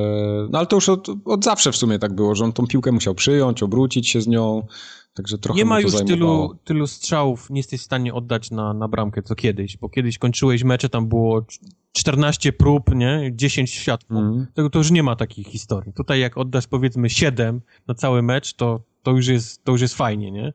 No 0.50 0.58
ale 0.58 0.68
to 0.68 0.76
już 0.76 0.90
od, 0.90 1.08
od 1.26 1.44
zawsze 1.44 1.72
w 1.72 1.76
sumie 1.76 2.00
tak 2.00 2.14
było, 2.14 2.36
że 2.36 2.46
on 2.46 2.54
tą 2.54 2.68
piłkę 2.68 2.92
musiał 2.92 3.16
przyjąć, 3.16 3.64
obrócić 3.64 4.10
się 4.10 4.22
z 4.22 4.28
nią, 4.28 4.68
także 5.14 5.38
trochę 5.38 5.58
Nie 5.58 5.66
ma 5.66 5.80
już 5.80 5.94
tylu, 5.96 6.56
tylu 6.64 6.88
strzałów, 6.88 7.50
nie 7.50 7.60
jesteś 7.60 7.82
w 7.82 7.84
stanie 7.84 8.14
oddać 8.14 8.52
na, 8.52 8.74
na 8.74 8.88
bramkę, 8.88 9.22
co 9.22 9.36
kiedyś, 9.36 9.78
bo 9.78 9.90
kiedyś 9.90 10.18
kończyłeś 10.18 10.64
mecze, 10.64 10.90
tam 10.90 11.08
było 11.08 11.46
14 11.92 12.54
prób, 12.54 12.96
nie? 12.96 13.32
10 13.34 13.72
światło. 13.72 14.20
Mm. 14.20 14.48
To, 14.54 14.70
to 14.70 14.80
już 14.80 14.92
nie 14.92 15.04
ma 15.04 15.16
takich 15.16 15.48
historii. 15.48 15.94
Tutaj 15.94 16.20
jak 16.20 16.38
oddasz 16.38 16.68
powiedzmy 16.68 17.10
7 17.10 17.62
na 17.88 17.96
cały 17.96 18.22
mecz, 18.22 18.54
to, 18.54 18.82
to, 19.04 19.12
już, 19.12 19.28
jest, 19.28 19.64
to 19.64 19.72
już 19.72 19.82
jest 19.82 19.96
fajnie, 19.96 20.32
nie? 20.32 20.54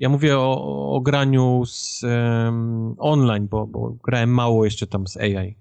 Ja 0.00 0.08
mówię 0.08 0.38
o, 0.38 0.92
o 0.94 1.00
graniu 1.00 1.62
z 1.66 2.02
um, 2.02 2.94
online, 2.98 3.48
bo, 3.48 3.66
bo 3.66 3.96
grałem 4.04 4.30
mało 4.30 4.64
jeszcze 4.64 4.86
tam 4.86 5.06
z 5.06 5.16
AI, 5.16 5.56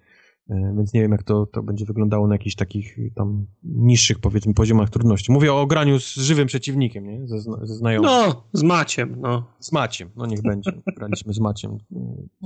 e, 0.50 0.74
więc 0.78 0.94
nie 0.94 1.02
wiem, 1.02 1.12
jak 1.12 1.24
to, 1.24 1.46
to 1.46 1.64
będzie 1.64 1.86
wyglądało 1.86 2.28
na 2.28 2.36
jakichś 2.36 2.56
takich 2.56 2.98
tam 3.16 3.46
niższych, 3.64 4.20
powiedzmy, 4.20 4.54
poziomach 4.54 4.90
trudności. 4.90 5.32
Mówię 5.32 5.54
o 5.54 5.68
graniu 5.68 6.00
z 6.00 6.16
żywym 6.16 6.48
przeciwnikiem, 6.48 7.08
nie? 7.08 7.28
Ze, 7.28 7.42
ze 7.42 7.76
znajomym. 7.76 8.12
No, 8.12 8.44
z 8.54 8.64
Maciem, 8.64 9.16
no. 9.22 9.44
Z 9.60 9.72
Maciem, 9.72 10.10
no 10.16 10.26
niech 10.26 10.42
będzie. 10.42 10.72
Graliśmy 10.98 11.34
z 11.34 11.40
Maciem. 11.40 11.78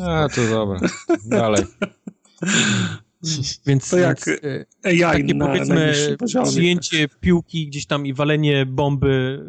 A, 0.02 0.28
to 0.36 0.42
dobra. 0.50 0.80
Dalej. 1.26 1.64
Więc, 3.66 3.90
to 3.90 3.98
jak 3.98 4.26
więc, 4.26 4.44
AI 4.84 5.22
takie, 5.22 5.34
na 5.34 5.48
powiedzmy 5.48 5.94
przyjęcie 6.44 7.08
piłki 7.20 7.68
gdzieś 7.68 7.86
tam 7.86 8.06
i 8.06 8.14
walenie 8.14 8.66
bomby 8.66 9.44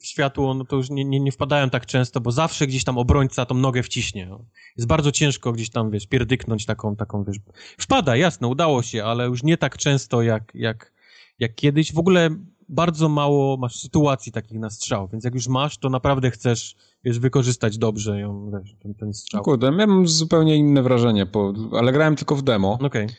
w 0.00 0.06
światło, 0.06 0.54
no 0.54 0.64
to 0.64 0.76
już 0.76 0.90
nie, 0.90 1.04
nie, 1.04 1.20
nie 1.20 1.32
wpadają 1.32 1.70
tak 1.70 1.86
często, 1.86 2.20
bo 2.20 2.32
zawsze 2.32 2.66
gdzieś 2.66 2.84
tam 2.84 2.98
obrońca 2.98 3.46
tą 3.46 3.54
nogę 3.54 3.82
wciśnie. 3.82 4.30
Jest 4.76 4.88
bardzo 4.88 5.12
ciężko 5.12 5.52
gdzieś 5.52 5.70
tam, 5.70 5.90
wiesz, 5.90 6.06
pierdyknąć 6.06 6.66
taką, 6.66 6.96
taką, 6.96 7.24
wiesz... 7.24 7.36
Wpada, 7.78 8.16
jasne, 8.16 8.48
udało 8.48 8.82
się, 8.82 9.04
ale 9.04 9.26
już 9.26 9.42
nie 9.42 9.56
tak 9.56 9.78
często 9.78 10.22
jak, 10.22 10.52
jak, 10.54 10.92
jak 11.38 11.54
kiedyś. 11.54 11.92
W 11.92 11.98
ogóle 11.98 12.30
bardzo 12.68 13.08
mało 13.08 13.56
masz 13.56 13.76
sytuacji 13.76 14.32
takich 14.32 14.58
na 14.58 14.70
strzał, 14.70 15.08
więc 15.08 15.24
jak 15.24 15.34
już 15.34 15.48
masz, 15.48 15.78
to 15.78 15.90
naprawdę 15.90 16.30
chcesz, 16.30 16.76
wiesz, 17.04 17.18
wykorzystać 17.18 17.78
dobrze 17.78 18.20
ją, 18.20 18.50
wiesz, 18.50 18.76
ten, 18.82 18.94
ten 18.94 19.14
strzał. 19.14 19.42
Kurde, 19.42 19.70
miałem 19.70 20.08
zupełnie 20.08 20.56
inne 20.56 20.82
wrażenie, 20.82 21.26
po, 21.26 21.52
ale 21.78 21.92
grałem 21.92 22.16
tylko 22.16 22.36
w 22.36 22.42
demo. 22.42 22.72
Okej. 22.72 23.04
Okay. 23.04 23.16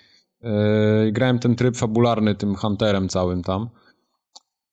Yy, 1.06 1.12
grałem 1.12 1.40
ten 1.40 1.56
tryb 1.56 1.78
fabularny 1.78 2.36
tym 2.36 2.56
Hunterem 2.56 3.10
całym 3.10 3.44
tam 3.44 3.70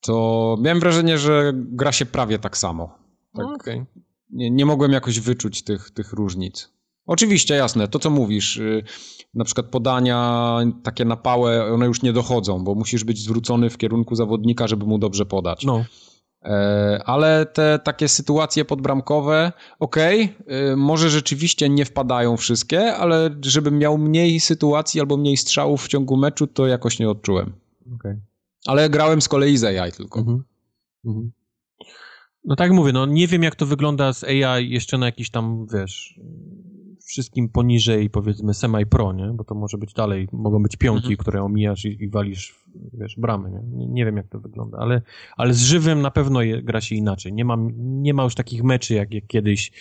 to 0.07 0.57
miałem 0.61 0.81
wrażenie, 0.81 1.19
że 1.19 1.53
gra 1.55 1.93
się 1.93 2.07
prawie 2.07 2.39
tak 2.39 2.57
samo. 2.57 2.99
Tak, 3.35 3.47
okay. 3.47 3.87
nie, 4.31 4.51
nie 4.51 4.67
mogłem 4.67 4.93
jakoś 4.93 5.21
wyczuć 5.21 5.63
tych, 5.63 5.91
tych 5.91 6.13
różnic. 6.13 6.73
Oczywiście, 7.07 7.55
jasne, 7.55 7.89
to 7.89 7.99
co 7.99 8.11
mówisz, 8.11 8.57
yy, 8.57 8.83
na 9.35 9.45
przykład 9.45 9.67
podania 9.67 10.59
takie 10.83 11.05
na 11.05 11.17
pałę, 11.17 11.73
one 11.75 11.87
już 11.87 12.03
nie 12.03 12.13
dochodzą, 12.13 12.65
bo 12.65 12.75
musisz 12.75 13.05
być 13.05 13.19
zwrócony 13.19 13.71
w 13.71 13.79
kierunku 13.79 14.15
zawodnika, 14.15 14.69
żeby 14.69 14.87
mu 14.87 14.99
dobrze 14.99 15.27
podać. 15.27 15.65
No. 15.65 15.85
E, 16.43 17.03
ale 17.07 17.47
te 17.47 17.79
takie 17.79 18.09
sytuacje 18.09 18.65
podbramkowe, 18.65 19.53
okej, 19.79 20.37
okay, 20.41 20.77
może 20.77 21.11
rzeczywiście 21.11 21.69
nie 21.69 21.85
wpadają 21.85 22.37
wszystkie, 22.37 22.95
ale 22.95 23.31
żebym 23.43 23.79
miał 23.79 23.99
mniej 23.99 24.41
sytuacji 24.41 25.01
albo 25.01 25.17
mniej 25.17 25.37
strzałów 25.37 25.85
w 25.85 25.89
ciągu 25.89 26.17
meczu, 26.17 26.47
to 26.47 26.67
jakoś 26.67 26.99
nie 26.99 27.11
odczułem. 27.11 27.53
Okay. 27.95 28.21
Ale 28.67 28.91
grałem 28.91 29.21
z 29.21 29.29
kolei 29.29 29.57
z 29.57 29.65
AI 29.65 29.93
tylko. 29.93 30.21
Mhm. 30.21 30.45
Mhm. 31.05 31.33
No 32.45 32.57
tak 32.57 32.73
mówię, 32.73 32.93
no 32.93 33.07
nie 33.07 33.27
wiem 33.27 33.43
jak 33.43 33.55
to 33.55 33.67
wygląda 33.67 34.13
z 34.13 34.25
AI 34.25 34.71
jeszcze 34.71 34.99
na 34.99 35.07
jakiś 35.07 35.31
tam, 35.31 35.67
wiesz, 35.73 36.21
wszystkim 37.07 37.49
poniżej 37.49 38.11
powiedzmy 38.11 38.55
semi-pro, 38.55 39.13
nie? 39.13 39.27
Bo 39.35 39.45
to 39.45 39.55
może 39.55 39.79
być 39.79 39.93
dalej, 39.93 40.29
mogą 40.33 40.63
być 40.63 40.77
pionki, 40.77 41.07
mhm. 41.07 41.17
które 41.17 41.43
omijasz 41.43 41.85
i, 41.85 42.03
i, 42.05 42.09
walisz, 42.09 42.65
wiesz, 42.93 43.15
bramy, 43.17 43.51
nie? 43.51 43.79
nie? 43.79 43.87
nie? 43.87 44.05
wiem 44.05 44.17
jak 44.17 44.29
to 44.29 44.41
wygląda, 44.41 44.79
ale, 44.79 45.03
ale 45.37 45.55
z 45.55 45.63
żywym 45.63 46.03
na 46.03 46.11
pewno 46.11 46.43
je, 46.43 46.63
gra 46.63 46.81
się 46.81 46.95
inaczej. 46.95 47.33
Nie 47.33 47.45
ma, 47.45 47.57
nie 47.77 48.15
ma 48.15 48.25
już 48.25 48.35
takich 48.35 48.63
meczy 48.63 48.95
jak, 48.95 49.15
jak 49.15 49.27
kiedyś, 49.27 49.73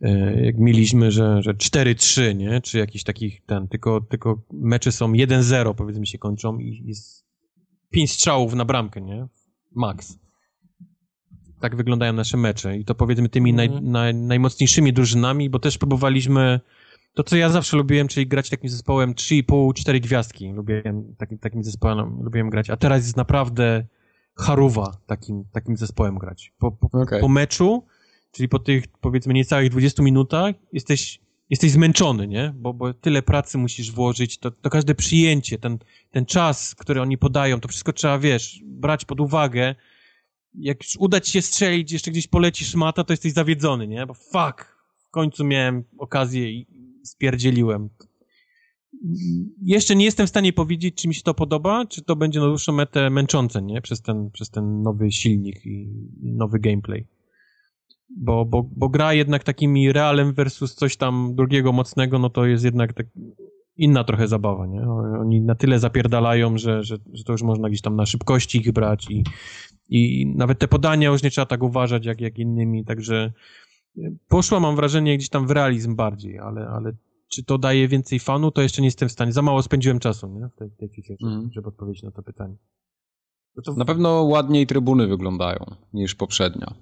e, 0.00 0.44
jak 0.44 0.58
mieliśmy, 0.58 1.10
że, 1.10 1.42
że 1.42 1.54
4-3, 1.54 2.36
nie? 2.36 2.60
Czy 2.60 2.78
jakiś 2.78 3.04
takich 3.04 3.44
ten, 3.46 3.68
tylko, 3.68 4.00
tylko 4.00 4.42
mecze 4.52 4.92
są 4.92 5.12
1-0 5.12 5.74
powiedzmy 5.74 6.06
się 6.06 6.18
kończą 6.18 6.58
i 6.58 6.82
jest 6.84 7.27
pięć 7.90 8.12
strzałów 8.12 8.54
na 8.54 8.64
bramkę, 8.64 9.00
nie? 9.00 9.26
Max. 9.74 10.18
Tak 11.60 11.76
wyglądają 11.76 12.12
nasze 12.12 12.36
mecze 12.36 12.78
i 12.78 12.84
to 12.84 12.94
powiedzmy 12.94 13.28
tymi 13.28 13.52
naj, 13.52 13.66
mhm. 13.66 13.90
naj, 13.90 14.14
najmocniejszymi 14.14 14.92
drużynami, 14.92 15.50
bo 15.50 15.58
też 15.58 15.78
próbowaliśmy 15.78 16.60
to, 17.14 17.22
co 17.22 17.36
ja 17.36 17.48
zawsze 17.48 17.76
lubiłem, 17.76 18.08
czyli 18.08 18.26
grać 18.26 18.50
takim 18.50 18.70
zespołem 18.70 19.14
3,5, 19.14 19.74
4 19.74 20.00
gwiazdki. 20.00 20.52
Lubiłem 20.52 21.14
takim, 21.18 21.38
takim 21.38 21.64
zespołem, 21.64 22.22
lubiłem 22.22 22.50
grać, 22.50 22.70
a 22.70 22.76
teraz 22.76 23.04
jest 23.04 23.16
naprawdę 23.16 23.84
haruwa 24.36 24.96
takim, 25.06 25.44
takim 25.52 25.76
zespołem 25.76 26.18
grać. 26.18 26.52
Po, 26.58 26.72
po, 26.72 27.00
okay. 27.00 27.20
po 27.20 27.28
meczu, 27.28 27.86
czyli 28.32 28.48
po 28.48 28.58
tych 28.58 28.88
powiedzmy 29.00 29.34
niecałych 29.34 29.70
20 29.70 30.02
minutach 30.02 30.54
jesteś 30.72 31.20
jesteś 31.50 31.70
zmęczony, 31.70 32.28
nie? 32.28 32.54
Bo, 32.56 32.74
bo 32.74 32.94
tyle 32.94 33.22
pracy 33.22 33.58
musisz 33.58 33.92
włożyć, 33.92 34.38
to, 34.38 34.50
to 34.50 34.70
każde 34.70 34.94
przyjęcie, 34.94 35.58
ten, 35.58 35.78
ten 36.10 36.26
czas, 36.26 36.74
który 36.74 37.02
oni 37.02 37.18
podają, 37.18 37.60
to 37.60 37.68
wszystko 37.68 37.92
trzeba, 37.92 38.18
wiesz, 38.18 38.60
brać 38.64 39.04
pod 39.04 39.20
uwagę. 39.20 39.74
Jak 40.54 40.78
uda 40.98 41.20
ci 41.20 41.32
się 41.32 41.42
strzelić, 41.42 41.92
jeszcze 41.92 42.10
gdzieś 42.10 42.26
poleci 42.26 42.64
szmata, 42.64 43.04
to 43.04 43.12
jesteś 43.12 43.32
zawiedzony, 43.32 43.88
nie? 43.88 44.06
Bo 44.06 44.14
fuck, 44.14 44.78
w 45.08 45.10
końcu 45.10 45.44
miałem 45.44 45.84
okazję 45.98 46.50
i 46.50 46.66
spierdzieliłem. 47.04 47.88
Jeszcze 49.62 49.96
nie 49.96 50.04
jestem 50.04 50.26
w 50.26 50.30
stanie 50.30 50.52
powiedzieć, 50.52 50.94
czy 50.94 51.08
mi 51.08 51.14
się 51.14 51.22
to 51.22 51.34
podoba, 51.34 51.86
czy 51.86 52.02
to 52.04 52.16
będzie 52.16 52.40
na 52.40 52.46
dłuższą 52.46 52.72
metę 52.72 53.10
męczące, 53.10 53.62
nie? 53.62 53.80
Przez 53.82 54.02
ten, 54.02 54.30
przez 54.30 54.50
ten 54.50 54.82
nowy 54.82 55.12
silnik 55.12 55.66
i 55.66 55.88
nowy 56.22 56.58
gameplay 56.58 57.06
bo, 58.16 58.44
bo, 58.44 58.70
bo 58.76 58.88
gra 58.88 59.14
jednak 59.14 59.44
takimi 59.44 59.92
realem 59.92 60.32
versus 60.32 60.74
coś 60.74 60.96
tam 60.96 61.34
drugiego 61.34 61.72
mocnego, 61.72 62.18
no 62.18 62.30
to 62.30 62.46
jest 62.46 62.64
jednak 62.64 62.92
tak 62.92 63.06
inna 63.76 64.04
trochę 64.04 64.28
zabawa, 64.28 64.66
nie? 64.66 64.80
Oni 65.20 65.40
na 65.40 65.54
tyle 65.54 65.78
zapierdalają, 65.78 66.58
że, 66.58 66.84
że, 66.84 66.96
że 67.12 67.24
to 67.24 67.32
już 67.32 67.42
można 67.42 67.68
gdzieś 67.68 67.80
tam 67.80 67.96
na 67.96 68.06
szybkości 68.06 68.58
ich 68.58 68.72
brać 68.72 69.06
i, 69.10 69.24
i 69.88 70.26
nawet 70.36 70.58
te 70.58 70.68
podania 70.68 71.08
już 71.08 71.22
nie 71.22 71.30
trzeba 71.30 71.46
tak 71.46 71.62
uważać 71.62 72.06
jak, 72.06 72.20
jak 72.20 72.38
innymi, 72.38 72.84
także 72.84 73.32
poszło 74.28 74.60
mam 74.60 74.76
wrażenie 74.76 75.16
gdzieś 75.16 75.28
tam 75.28 75.46
w 75.46 75.50
realizm 75.50 75.96
bardziej, 75.96 76.38
ale, 76.38 76.68
ale 76.68 76.92
czy 77.28 77.44
to 77.44 77.58
daje 77.58 77.88
więcej 77.88 78.18
fanu, 78.18 78.50
to 78.50 78.62
jeszcze 78.62 78.82
nie 78.82 78.88
jestem 78.88 79.08
w 79.08 79.12
stanie. 79.12 79.32
Za 79.32 79.42
mało 79.42 79.62
spędziłem 79.62 79.98
czasu 79.98 80.28
nie? 80.28 80.48
w 80.48 80.54
tej, 80.54 80.70
tej 80.70 80.88
FIFA, 80.88 81.14
mm. 81.22 81.50
żeby 81.52 81.68
odpowiedzieć 81.68 82.02
na 82.02 82.10
to 82.10 82.22
pytanie. 82.22 82.56
To... 83.64 83.74
Na 83.74 83.84
pewno 83.84 84.22
ładniej 84.22 84.66
trybuny 84.66 85.06
wyglądają 85.06 85.58
niż 85.92 86.14
poprzednia. 86.14 86.74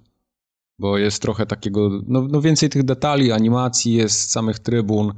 Bo 0.78 0.98
jest 0.98 1.22
trochę 1.22 1.46
takiego, 1.46 1.90
no, 2.06 2.22
no 2.30 2.40
więcej 2.40 2.68
tych 2.68 2.82
detali, 2.82 3.32
animacji 3.32 3.94
jest, 3.94 4.30
samych 4.30 4.58
trybun, 4.58 5.12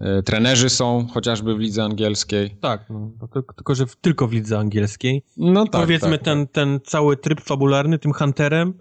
e, 0.00 0.22
trenerzy 0.22 0.68
są, 0.68 1.06
chociażby 1.12 1.54
w 1.54 1.58
lidze 1.58 1.84
angielskiej. 1.84 2.56
Tak, 2.60 2.90
no, 2.90 3.10
tylko 3.56 3.74
że 3.74 3.86
w, 3.86 3.96
tylko 3.96 4.28
w 4.28 4.32
lidze 4.32 4.58
angielskiej. 4.58 5.22
No 5.36 5.66
tak, 5.66 5.80
Powiedzmy 5.80 6.18
tak, 6.18 6.24
ten, 6.24 6.46
tak. 6.46 6.54
ten 6.54 6.80
cały 6.84 7.16
tryb 7.16 7.40
fabularny, 7.40 7.98
tym 7.98 8.12
Hunterem, 8.12 8.74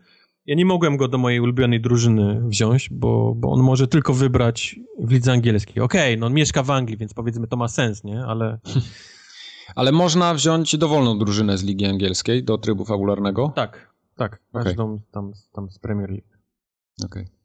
ja 0.45 0.55
nie 0.55 0.65
mogłem 0.65 0.97
go 0.97 1.07
do 1.07 1.17
mojej 1.17 1.39
ulubionej 1.39 1.81
drużyny 1.81 2.41
wziąć, 2.47 2.89
bo, 2.89 3.33
bo 3.35 3.51
on 3.51 3.59
może 3.59 3.87
tylko 3.87 4.13
wybrać 4.13 4.79
w 4.99 5.11
lidze 5.11 5.31
angielskiej. 5.31 5.83
Okej, 5.83 6.13
okay, 6.13 6.19
no 6.19 6.25
on 6.25 6.33
mieszka 6.33 6.63
w 6.63 6.71
Anglii, 6.71 6.97
więc 6.97 7.13
powiedzmy 7.13 7.47
to 7.47 7.57
ma 7.57 7.67
sens, 7.67 8.03
nie? 8.03 8.25
Ale... 8.25 8.59
Ale 9.75 9.91
można 9.91 10.33
wziąć 10.33 10.77
dowolną 10.77 11.19
drużynę 11.19 11.57
z 11.57 11.63
ligi 11.63 11.85
angielskiej 11.85 12.43
do 12.43 12.57
trybu 12.57 12.85
fabularnego? 12.85 13.51
Tak, 13.55 13.90
tak. 14.15 14.41
Każdą 14.53 14.93
okay. 14.93 15.06
tam, 15.11 15.31
tam 15.53 15.72
z 15.72 15.80
Premier 15.80 16.09
League. 16.09 16.27
Okej. 17.06 17.23
Okay. 17.23 17.41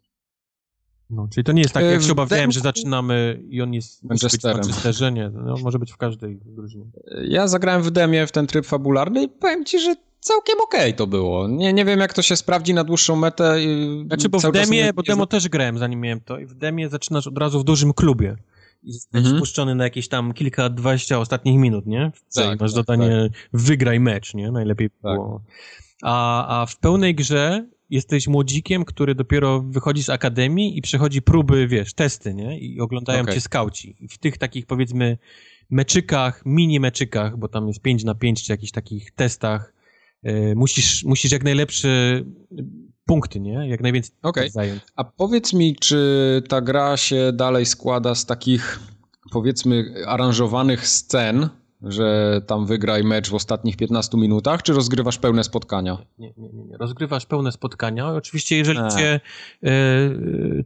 No, 1.10 1.28
czyli 1.32 1.44
to 1.44 1.52
nie 1.52 1.62
jest 1.62 1.74
tak, 1.74 1.84
jak 1.84 2.02
się 2.02 2.12
obawiałem, 2.12 2.52
że 2.52 2.60
zaczynamy 2.60 3.42
i 3.48 3.62
on 3.62 3.74
jest 3.74 4.04
Manchesterem. 4.04 4.56
Manchesterze, 4.56 5.12
nie. 5.12 5.30
No, 5.30 5.54
może 5.62 5.78
być 5.78 5.92
w 5.92 5.96
każdej 5.96 6.38
drużynie. 6.44 6.84
Ja 7.28 7.48
zagrałem 7.48 7.82
w 7.82 7.90
demie 7.90 8.26
w 8.26 8.32
ten 8.32 8.46
tryb 8.46 8.66
fabularny 8.66 9.22
i 9.22 9.28
powiem 9.28 9.64
ci, 9.64 9.80
że 9.80 9.96
całkiem 10.20 10.60
okej 10.60 10.80
okay 10.80 10.92
to 10.92 11.06
było. 11.06 11.48
Nie, 11.48 11.72
nie 11.72 11.84
wiem, 11.84 12.00
jak 12.00 12.12
to 12.12 12.22
się 12.22 12.36
sprawdzi 12.36 12.74
na 12.74 12.84
dłuższą 12.84 13.16
metę. 13.16 13.56
Znaczy, 14.06 14.28
bo 14.28 14.38
w 14.38 14.52
demie, 14.52 14.84
nie, 14.84 14.92
bo 14.92 15.02
demo 15.02 15.26
też 15.26 15.48
grałem, 15.48 15.78
zanim 15.78 16.00
miałem 16.00 16.20
to 16.20 16.38
i 16.38 16.46
w 16.46 16.54
demie 16.54 16.88
zaczynasz 16.88 17.26
od 17.26 17.38
razu 17.38 17.60
w 17.60 17.64
dużym 17.64 17.92
klubie 17.92 18.36
i 18.86 18.92
zostać 18.92 19.58
mhm. 19.58 19.78
na 19.78 19.84
jakieś 19.84 20.08
tam 20.08 20.32
kilka, 20.32 20.68
dwadzieścia 20.68 21.18
ostatnich 21.18 21.58
minut, 21.58 21.86
nie? 21.86 22.12
Tak, 22.34 22.60
masz 22.60 22.74
tak, 22.74 22.84
dodanie 22.84 23.28
tak. 23.32 23.48
wygraj 23.52 24.00
mecz, 24.00 24.34
nie? 24.34 24.50
Najlepiej 24.50 24.90
tak. 24.90 25.00
było. 25.02 25.42
A, 26.02 26.60
a 26.62 26.66
w 26.66 26.78
pełnej 26.78 27.14
grze 27.14 27.66
jesteś 27.90 28.28
młodzikiem, 28.28 28.84
który 28.84 29.14
dopiero 29.14 29.60
wychodzi 29.60 30.02
z 30.02 30.10
akademii 30.10 30.78
i 30.78 30.82
przechodzi 30.82 31.22
próby, 31.22 31.68
wiesz, 31.68 31.94
testy, 31.94 32.34
nie? 32.34 32.58
I 32.58 32.80
oglądają 32.80 33.22
okay. 33.22 33.34
cię 33.34 33.40
skauci. 33.40 33.96
I 34.00 34.08
w 34.08 34.18
tych 34.18 34.38
takich, 34.38 34.66
powiedzmy, 34.66 35.18
meczykach, 35.70 36.42
mini 36.44 36.80
meczykach, 36.80 37.36
bo 37.36 37.48
tam 37.48 37.68
jest 37.68 37.82
5 37.82 38.04
na 38.04 38.14
5 38.14 38.44
czy 38.44 38.52
jakichś 38.52 38.72
takich 38.72 39.10
testach, 39.10 39.72
yy, 40.22 40.54
musisz, 40.56 41.04
musisz 41.04 41.32
jak 41.32 41.44
najlepsze 41.44 42.22
punkty, 43.06 43.40
nie? 43.40 43.68
Jak 43.68 43.80
najwięcej 43.80 44.14
okay. 44.22 44.50
zająć. 44.50 44.82
A 44.96 45.04
powiedz 45.04 45.52
mi, 45.52 45.76
czy 45.76 46.42
ta 46.48 46.60
gra 46.60 46.96
się 46.96 47.32
dalej 47.32 47.66
składa 47.66 48.14
z 48.14 48.26
takich, 48.26 48.80
powiedzmy, 49.32 49.94
aranżowanych 50.06 50.88
scen, 50.88 51.48
że 51.82 52.40
tam 52.46 52.66
wygraj 52.66 53.04
mecz 53.04 53.30
w 53.30 53.34
ostatnich 53.34 53.76
15 53.76 54.18
minutach, 54.18 54.62
czy 54.62 54.72
rozgrywasz 54.72 55.18
pełne 55.18 55.44
spotkania? 55.44 55.98
Nie, 56.18 56.32
nie, 56.36 56.48
nie. 56.48 56.64
nie. 56.64 56.76
Rozgrywasz 56.76 57.26
pełne 57.26 57.52
spotkania. 57.52 58.08
Oczywiście, 58.08 58.56
jeżeli 58.56 58.78
A. 58.78 58.88
cię 58.88 59.20
e, 59.62 59.70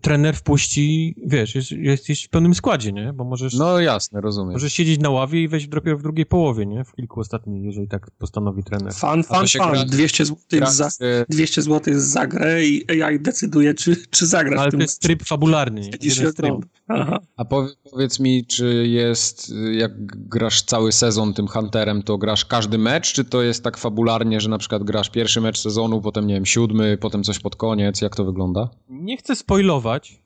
trener 0.01 0.37
wpuści, 0.37 1.15
wiesz, 1.27 1.55
jest, 1.55 1.71
jesteś 1.71 2.25
w 2.25 2.29
pełnym 2.29 2.55
składzie, 2.55 2.93
nie? 2.93 3.13
Bo 3.13 3.25
możesz... 3.25 3.55
No 3.55 3.81
jasne, 3.81 4.21
rozumiem. 4.21 4.53
Możesz 4.53 4.73
siedzieć 4.73 5.01
na 5.01 5.11
ławie 5.11 5.43
i 5.43 5.49
wejść 5.49 5.69
dopiero 5.69 5.99
w 5.99 6.03
drugiej 6.03 6.27
połowie, 6.27 6.67
nie? 6.67 6.85
W 6.85 6.93
kilku 6.93 7.21
ostatnich, 7.21 7.65
jeżeli 7.65 7.89
tak 7.89 8.11
postanowi 8.11 8.65
trener. 8.65 8.93
Fan, 8.93 9.23
fan, 9.23 9.47
fan. 9.59 9.73
Gra... 9.73 9.85
200 9.85 10.25
zł 10.25 10.61
za, 10.67 10.89
200 11.29 11.63
zł 11.63 11.95
za 11.97 12.27
grę 12.27 12.67
i 12.67 13.03
AI 13.03 13.21
decyduje, 13.21 13.75
czy, 13.75 13.97
czy 14.11 14.27
zagrasz 14.27 14.61
Ale 14.61 14.71
to 14.71 14.77
jest 14.77 15.03
tryb 15.03 15.25
fabularny. 15.25 15.81
Nie? 15.81 16.33
Tryb. 16.33 16.55
A 17.37 17.45
powiedz 17.91 18.21
mi, 18.21 18.47
czy 18.47 18.87
jest, 18.87 19.53
jak 19.73 19.93
grasz 20.29 20.63
cały 20.63 20.93
sezon 21.01 21.35
tym 21.35 21.49
Hunterem, 21.49 22.03
to 22.03 22.19
grasz 22.19 22.45
każdy 22.45 22.79
mecz, 22.79 23.13
czy 23.13 23.25
to 23.25 23.43
jest 23.43 23.65
tak 23.65 23.79
fabularnie, 23.79 24.41
że 24.41 24.49
na 24.49 24.59
przykład 24.59 24.85
grasz 24.85 25.11
pierwszy 25.11 25.41
mecz 25.41 25.59
sezonu, 25.59 26.01
potem 26.01 26.27
nie 26.27 26.35
wiem, 26.35 26.47
siódmy, 26.47 26.99
potem 26.99 27.23
coś 27.23 27.39
pod 27.39 27.57
koniec, 27.57 28.01
jak 28.01 28.17
to 28.17 28.25
wygląda? 28.25 28.71
Nie 28.89 29.17
chcę 29.17 29.37
spoilować. 29.37 30.23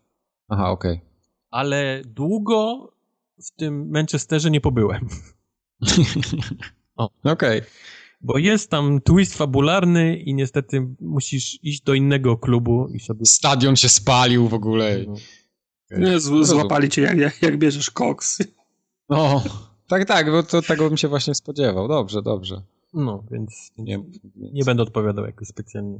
Aha, 0.49 0.71
okej. 0.71 0.93
Okay. 0.93 1.07
Ale 1.51 2.03
długo 2.07 2.89
w 3.39 3.51
tym 3.57 3.91
Manchesterze 3.91 4.51
nie 4.51 4.61
pobyłem. 4.61 5.09
Okej. 6.97 7.33
Okay. 7.33 7.63
Bo 8.21 8.39
jest 8.39 8.71
tam 8.71 9.01
twist 9.01 9.35
fabularny 9.35 10.17
i 10.17 10.35
niestety 10.35 10.89
musisz 11.01 11.59
iść 11.63 11.83
do 11.83 11.95
innego 11.95 12.37
klubu 12.37 12.89
i 12.95 13.01
sobie... 13.01 13.27
Stadion 13.27 13.77
się 13.77 13.89
spalił 13.89 14.49
w 14.49 14.55
ogóle. 14.55 15.05
No. 15.07 15.15
Nie, 15.99 16.21
z, 16.21 16.47
złapali 16.47 16.89
cię 16.89 17.03
jak, 17.03 17.19
jak, 17.19 17.43
jak 17.43 17.59
bierzesz 17.59 17.91
koks. 17.91 18.39
No, 19.09 19.43
tak, 19.99 20.09
tak, 20.09 20.31
bo 20.31 20.43
to 20.43 20.63
tego 20.63 20.89
bym 20.89 20.97
się 20.97 21.09
właśnie 21.09 21.35
spodziewał. 21.35 21.89
Dobrze, 21.89 22.23
dobrze. 22.23 22.63
No, 22.95 23.25
więc 23.31 23.73
nie, 23.79 23.99
więc... 23.99 24.19
nie 24.35 24.65
będę 24.65 24.83
odpowiadał 24.83 25.27
jakoś 25.27 25.49
specjalnie. 25.49 25.99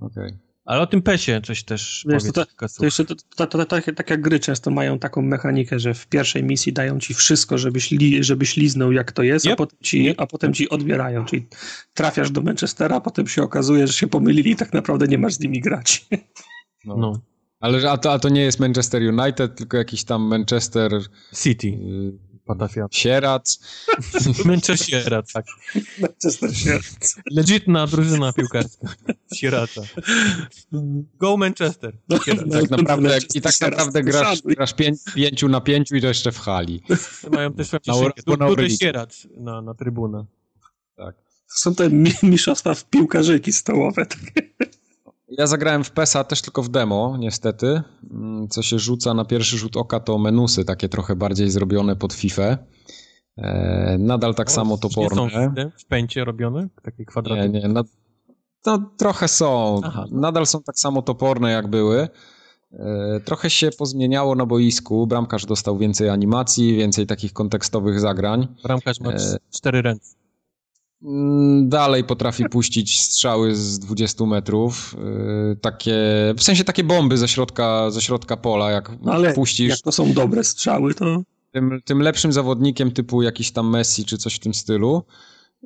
Okej. 0.00 0.26
Okay. 0.26 0.38
Ale 0.64 0.80
o 0.80 0.86
tym 0.86 1.02
PESie 1.02 1.40
coś 1.44 1.64
też 1.64 2.06
Wiesz, 2.08 2.22
to, 2.22 2.32
to, 2.32 2.68
to, 2.78 2.84
jeszcze 2.84 3.04
to, 3.04 3.14
to, 3.36 3.46
to, 3.46 3.64
to, 3.66 3.76
tak 3.96 4.10
jak 4.10 4.20
gry 4.20 4.40
często 4.40 4.70
mają 4.70 4.98
taką 4.98 5.22
mechanikę, 5.22 5.78
że 5.78 5.94
w 5.94 6.06
pierwszej 6.06 6.44
misji 6.44 6.72
dają 6.72 6.98
ci 6.98 7.14
wszystko, 7.14 7.58
żebyś, 7.58 7.90
li, 7.90 8.24
żebyś 8.24 8.56
liznął 8.56 8.92
jak 8.92 9.12
to 9.12 9.22
jest, 9.22 9.46
yep. 9.46 9.52
a, 9.52 9.56
potem 9.56 9.78
ci, 9.82 10.04
yep. 10.04 10.20
a 10.20 10.26
potem 10.26 10.54
ci 10.54 10.68
odbierają. 10.68 11.24
Czyli 11.24 11.46
trafiasz 11.94 12.30
do 12.30 12.40
Manchestera, 12.40 12.96
a 12.96 13.00
potem 13.00 13.26
się 13.26 13.42
okazuje, 13.42 13.86
że 13.86 13.92
się 13.92 14.06
pomylili 14.06 14.50
i 14.50 14.56
tak 14.56 14.72
naprawdę 14.72 15.08
nie 15.08 15.18
masz 15.18 15.34
z 15.34 15.40
nimi 15.40 15.60
grać. 15.60 16.06
No. 16.84 16.96
no. 16.96 17.20
Ale 17.60 17.90
a 17.90 17.98
to, 17.98 18.12
a 18.12 18.18
to 18.18 18.28
nie 18.28 18.42
jest 18.42 18.60
Manchester 18.60 19.02
United, 19.02 19.56
tylko 19.56 19.76
jakiś 19.76 20.04
tam 20.04 20.22
Manchester 20.22 20.92
City. 21.42 21.68
Y 21.68 22.33
Patafia. 22.46 22.86
Sierat. 22.90 23.58
Manchester 24.44 25.02
Sierat, 25.02 25.32
tak. 25.32 25.44
Manchester 25.98 26.56
Sierat. 26.56 27.14
Legitna 27.30 27.86
drużyna 27.86 28.32
piłkarska. 28.32 28.88
Sierata. 29.34 29.80
Go 31.18 31.36
Manchester. 31.36 31.96
Sierat. 32.24 32.50
Tak 32.50 32.70
naprawdę, 32.70 33.18
I 33.34 33.40
tak 33.40 33.60
naprawdę 33.60 34.02
grasz, 34.02 34.42
grasz 34.42 34.74
pięć, 34.74 34.98
pięciu 35.14 35.48
na 35.48 35.60
pięciu 35.60 35.96
i 35.96 36.00
to 36.00 36.06
jeszcze 36.06 36.32
w 36.32 36.38
hali. 36.38 36.82
Mają 37.32 37.52
też 37.52 37.70
duży 38.56 38.70
Sierat 38.70 39.16
na, 39.36 39.62
na 39.62 39.74
trybunę. 39.74 40.24
Tak. 40.96 41.14
To 41.48 41.58
są 41.60 41.74
te 41.74 41.90
mistrzostwa 42.22 42.74
w 42.74 42.84
piłkarzyki 42.84 43.52
stołowe. 43.52 44.06
Ja 45.38 45.46
zagrałem 45.46 45.84
w 45.84 45.90
PESA 45.90 46.24
też 46.24 46.42
tylko 46.42 46.62
w 46.62 46.68
demo, 46.68 47.16
niestety. 47.18 47.82
Mm, 48.10 48.48
co 48.48 48.62
się 48.62 48.78
rzuca 48.78 49.14
na 49.14 49.24
pierwszy 49.24 49.58
rzut 49.58 49.76
oka 49.76 50.00
to 50.00 50.18
menusy, 50.18 50.64
takie 50.64 50.88
trochę 50.88 51.16
bardziej 51.16 51.50
zrobione 51.50 51.96
pod 51.96 52.12
FIFA. 52.12 52.58
E, 53.36 53.96
nadal 53.98 54.34
tak 54.34 54.48
o, 54.48 54.50
samo 54.50 54.78
toporne. 54.78 55.22
Nie 55.22 55.30
są 55.30 55.50
w, 55.78 55.82
w 55.82 55.86
pęcie 55.86 56.24
robione? 56.24 56.68
Takie 56.82 57.04
kwadraty? 57.04 57.48
Nie, 57.48 57.60
nie. 57.60 57.68
No, 57.68 57.84
no 58.66 58.90
trochę 58.96 59.28
są. 59.28 59.80
Aha. 59.84 60.04
Nadal 60.10 60.46
są 60.46 60.62
tak 60.62 60.78
samo 60.78 61.02
toporne 61.02 61.50
jak 61.52 61.68
były. 61.68 62.08
E, 62.72 63.20
trochę 63.24 63.50
się 63.50 63.70
pozmieniało 63.78 64.34
na 64.34 64.46
boisku. 64.46 65.06
Bramkarz 65.06 65.46
dostał 65.46 65.78
więcej 65.78 66.08
animacji, 66.08 66.76
więcej 66.76 67.06
takich 67.06 67.32
kontekstowych 67.32 68.00
zagrań. 68.00 68.48
Bramkarz 68.62 69.00
ma 69.00 69.12
e, 69.12 69.36
cztery 69.50 69.82
ręce. 69.82 70.23
Mm, 71.04 71.68
dalej 71.68 72.04
potrafi 72.04 72.44
puścić 72.44 73.00
strzały 73.00 73.56
z 73.56 73.78
20 73.78 74.26
metrów. 74.26 74.96
Y, 75.52 75.56
takie, 75.56 75.96
w 76.36 76.42
sensie 76.42 76.64
takie 76.64 76.84
bomby 76.84 77.16
ze 77.16 77.28
środka, 77.28 77.90
ze 77.90 78.00
środka 78.00 78.36
pola, 78.36 78.70
jak 78.70 78.92
no 79.02 79.12
Ale 79.12 79.34
puścisz. 79.34 79.70
Jak 79.70 79.80
to 79.80 79.92
są 79.92 80.12
dobre 80.12 80.44
strzały, 80.44 80.94
to. 80.94 81.22
Tym, 81.52 81.80
tym 81.84 82.02
lepszym 82.02 82.32
zawodnikiem 82.32 82.90
typu 82.90 83.22
jakiś 83.22 83.50
tam 83.50 83.70
Messi 83.70 84.04
czy 84.04 84.18
coś 84.18 84.34
w 84.34 84.38
tym 84.38 84.54
stylu, 84.54 85.02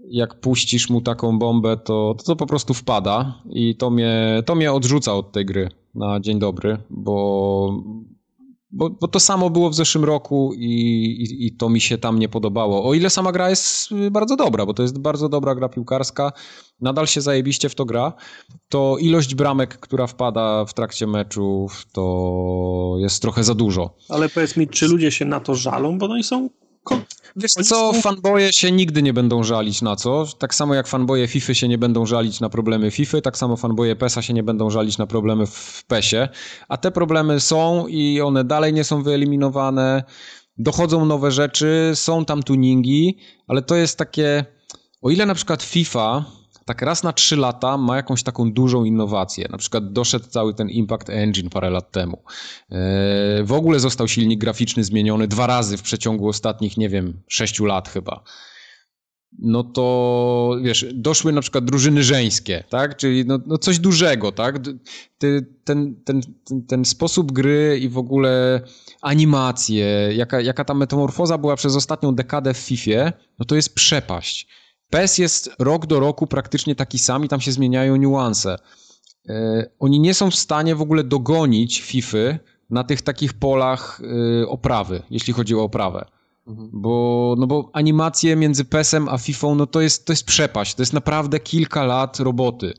jak 0.07 0.41
puścisz 0.41 0.91
mu 0.91 1.01
taką 1.01 1.39
bombę, 1.39 1.77
to, 1.77 2.15
to, 2.19 2.25
to 2.25 2.37
po 2.37 2.47
prostu 2.47 2.75
wpada 2.75 3.43
i 3.51 3.77
to 3.77 3.91
mnie, 3.91 4.43
to 4.47 4.55
mnie 4.55 4.73
odrzuca 4.73 5.15
od 5.15 5.33
tej 5.33 5.47
gry 5.47 5.69
na 5.95 6.21
dzień 6.21 6.39
dobry, 6.39 6.79
bo 6.91 7.83
bo, 8.71 8.91
bo 8.91 9.09
to 9.09 9.21
samo 9.21 9.51
było 9.51 9.71
w 9.71 9.75
zeszłym 9.75 10.05
roku 10.05 10.53
i, 10.55 10.67
i, 11.23 11.47
i, 11.47 11.57
to 11.57 11.69
mi 11.69 11.81
się 11.81 11.99
tam 11.99 12.19
nie 12.19 12.29
podobało. 12.29 12.89
O 12.89 12.95
ile 12.95 13.11
sama 13.11 13.33
gra 13.33 13.51
jest 13.51 13.93
y, 13.93 14.11
bardzo 14.11 14.37
dobra, 14.37 14.67
bo 14.67 14.75
to 14.75 14.83
jest 14.83 14.99
bardzo 14.99 15.29
dobra 15.29 15.55
gra 15.55 15.69
piłkarska, 15.69 16.33
nadal 16.81 17.07
się 17.07 17.21
zajebiście 17.21 17.69
w 17.69 17.75
to 17.75 17.85
gra, 17.85 18.13
to 18.69 18.97
ilość 19.01 19.35
bramek, 19.35 19.79
która 19.79 20.07
wpada 20.07 20.65
w 20.65 20.75
trakcie 20.75 21.07
meczów, 21.07 21.85
to 21.93 22.95
jest 22.99 23.23
trochę 23.23 23.45
za 23.45 23.55
dużo. 23.55 23.95
Ale 24.09 24.29
powiedz 24.29 24.57
mi, 24.57 24.69
czy 24.69 24.89
ludzie 24.89 25.11
się 25.11 25.25
na 25.25 25.41
to 25.41 25.55
żalą, 25.55 25.99
bo 25.99 26.07
oni 26.07 26.25
są 26.25 26.49
Wiesz 27.41 27.53
co, 27.53 27.93
fanboje 27.93 28.53
się 28.53 28.73
nigdy 28.73 29.03
nie 29.03 29.13
będą 29.13 29.43
żalić 29.43 29.83
na 29.83 29.97
co. 29.97 30.27
Tak 30.39 30.55
samo 30.55 30.75
jak 30.75 30.87
fanboje 30.87 31.29
FIFA 31.29 31.55
się 31.55 31.69
nie 31.69 31.79
będą 31.79 32.07
żalić 32.07 32.41
na 32.41 32.49
problemy 32.49 32.91
FIFA, 32.91 33.21
tak 33.21 33.37
samo 33.37 33.57
fanboje 33.57 33.97
PESa 33.97 34.23
się 34.23 34.35
nie 34.35 34.43
będą 34.43 34.71
żalić 34.71 34.99
na 34.99 35.07
problemy 35.07 35.47
w 35.47 35.85
PESie. 35.87 36.29
A 36.69 36.77
te 36.77 36.91
problemy 36.91 37.41
są 37.41 37.87
i 37.87 38.21
one 38.21 38.45
dalej 38.45 38.73
nie 38.73 38.85
są 38.85 39.03
wyeliminowane. 39.03 40.05
Dochodzą 40.57 41.05
nowe 41.05 41.31
rzeczy, 41.31 41.93
są 41.95 42.25
tam 42.25 42.43
tuningi, 42.43 43.19
ale 43.49 43.63
to 43.63 43.77
jest 43.77 43.99
takie... 43.99 44.45
O 45.03 45.11
ile 45.11 45.27
na 45.27 45.35
przykład 45.35 45.63
FIFA 45.63 46.25
tak 46.69 46.83
raz 46.83 47.03
na 47.03 47.13
trzy 47.13 47.37
lata 47.37 47.77
ma 47.77 47.97
jakąś 47.97 48.23
taką 48.23 48.53
dużą 48.53 48.85
innowację. 48.85 49.49
Na 49.51 49.59
przykład 49.59 49.93
doszedł 49.93 50.29
cały 50.29 50.55
ten 50.55 50.69
Impact 50.69 51.11
Engine 51.11 51.51
parę 51.51 51.71
lat 51.71 51.93
temu. 51.93 52.23
E, 52.71 53.45
w 53.45 53.53
ogóle 53.53 53.81
został 53.81 54.09
silnik 54.09 54.41
graficzny 54.41 54.85
zmieniony 54.85 55.29
dwa 55.29 55.47
razy 55.47 55.77
w 55.77 55.83
przeciągu 55.83 56.29
ostatnich, 56.29 56.77
nie 56.77 56.89
wiem, 56.89 57.23
sześciu 57.29 57.65
lat 57.65 57.89
chyba. 57.89 58.23
no 59.39 59.65
to 59.65 60.57
wiesz, 60.63 60.87
doszły 60.95 61.33
na 61.33 61.41
przykład 61.41 61.65
drużyny 61.65 62.03
żeńskie, 62.03 62.65
tak? 62.71 62.97
Czyli 62.97 63.25
no, 63.27 63.39
no 63.47 63.59
coś 63.59 63.79
dużego, 63.79 64.33
tak? 64.33 64.59
Ty, 65.19 65.47
ten, 65.65 65.95
ten, 66.05 66.23
ten, 66.45 66.67
ten, 66.67 66.85
sposób 66.85 67.33
gry 67.33 67.79
i 67.83 67.89
w 67.89 67.99
ogóle 67.99 68.61
animacje, 69.03 69.87
jaka, 70.17 70.41
jaka 70.41 70.65
ta 70.65 70.75
metamorfoza 70.75 71.39
była 71.39 71.57
przez 71.57 71.77
ostatnią 71.77 72.15
dekadę 72.15 72.55
w 72.55 72.59
FIFA, 72.59 73.13
no 73.39 73.45
to 73.45 73.55
jest 73.55 73.75
przepaść. 73.75 74.49
PES 74.91 75.19
jest 75.19 75.51
rok 75.59 75.87
do 75.87 76.01
roku 76.01 76.27
praktycznie 76.27 76.75
taki 76.75 76.99
sam 76.99 77.25
i 77.25 77.29
tam 77.29 77.41
się 77.41 77.53
zmieniają 77.53 77.97
niuanse. 77.97 78.57
E, 79.29 79.67
oni 79.79 80.01
nie 80.01 80.15
są 80.15 80.31
w 80.31 80.37
stanie 80.37 80.75
w 80.75 80.83
ogóle 80.83 81.05
dogonić 81.05 81.81
FIFA 81.81 82.19
na 82.71 82.85
tych 82.85 83.03
takich 83.03 83.33
polach 83.33 84.01
e, 84.43 84.49
oprawy, 84.49 85.03
jeśli 85.11 85.33
chodzi 85.33 85.55
o 85.55 85.63
oprawę. 85.63 86.05
Mhm. 86.47 86.71
Bo, 86.73 87.35
no 87.39 87.47
bo 87.47 87.71
animacje 87.73 88.37
między 88.37 88.65
PESem 88.65 89.09
a 89.09 89.19
FIFA, 89.19 89.55
no 89.55 89.67
to 89.67 89.81
jest, 89.81 90.07
to 90.07 90.13
jest 90.13 90.25
przepaść. 90.25 90.75
To 90.75 90.83
jest 90.83 90.93
naprawdę 90.93 91.41
kilka 91.41 91.85
lat 91.85 92.21
roboty. 92.21 92.75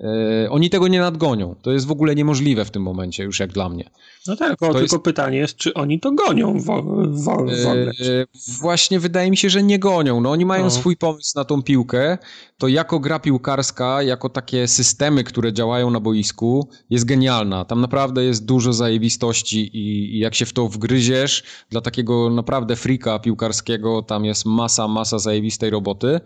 E, 0.00 0.50
oni 0.50 0.70
tego 0.70 0.88
nie 0.88 1.00
nadgonią. 1.00 1.54
To 1.62 1.72
jest 1.72 1.86
w 1.86 1.90
ogóle 1.90 2.14
niemożliwe 2.14 2.64
w 2.64 2.70
tym 2.70 2.82
momencie, 2.82 3.24
już 3.24 3.40
jak 3.40 3.52
dla 3.52 3.68
mnie. 3.68 3.90
No 4.26 4.36
tak, 4.36 4.58
tylko 4.58 4.80
jest... 4.80 4.98
pytanie 4.98 5.38
jest, 5.38 5.56
czy 5.56 5.74
oni 5.74 6.00
to 6.00 6.12
gonią 6.12 6.60
w, 6.60 6.64
w, 6.64 7.24
w 7.24 7.28
ogóle? 7.28 7.90
E, 7.90 8.26
właśnie 8.60 9.00
wydaje 9.00 9.30
mi 9.30 9.36
się, 9.36 9.50
że 9.50 9.62
nie 9.62 9.78
gonią. 9.78 10.20
No, 10.20 10.30
oni 10.30 10.46
mają 10.46 10.64
no. 10.64 10.70
swój 10.70 10.96
pomysł 10.96 11.32
na 11.36 11.44
tą 11.44 11.62
piłkę. 11.62 12.18
To 12.58 12.68
jako 12.68 13.00
gra 13.00 13.18
piłkarska, 13.18 14.02
jako 14.02 14.28
takie 14.28 14.68
systemy, 14.68 15.24
które 15.24 15.52
działają 15.52 15.90
na 15.90 16.00
boisku, 16.00 16.68
jest 16.90 17.04
genialna. 17.04 17.64
Tam 17.64 17.80
naprawdę 17.80 18.24
jest 18.24 18.44
dużo 18.44 18.72
zajebistości 18.72 19.60
i, 19.76 20.16
i 20.16 20.18
jak 20.18 20.34
się 20.34 20.46
w 20.46 20.52
to 20.52 20.68
wgryziesz, 20.68 21.42
dla 21.70 21.80
takiego 21.80 22.30
naprawdę 22.30 22.76
frika 22.76 23.18
piłkarskiego, 23.18 24.02
tam 24.02 24.24
jest 24.24 24.46
masa, 24.46 24.88
masa 24.88 25.18
zajebistej 25.18 25.70
roboty 25.70 26.20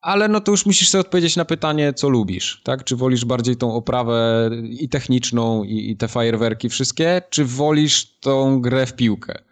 ale 0.00 0.28
no 0.28 0.40
to 0.40 0.50
już 0.50 0.66
musisz 0.66 0.88
sobie 0.88 1.00
odpowiedzieć 1.00 1.36
na 1.36 1.44
pytanie, 1.44 1.92
co 1.92 2.08
lubisz, 2.08 2.60
tak? 2.64 2.84
Czy 2.84 2.96
wolisz 2.96 3.24
bardziej 3.24 3.56
tą 3.56 3.74
oprawę 3.74 4.50
i 4.62 4.88
techniczną 4.88 5.64
i, 5.64 5.90
i 5.90 5.96
te 5.96 6.08
fajerwerki 6.08 6.68
wszystkie, 6.68 7.22
czy 7.30 7.44
wolisz 7.44 8.18
tą 8.20 8.60
grę 8.60 8.86
w 8.86 8.96
piłkę? 8.96 9.48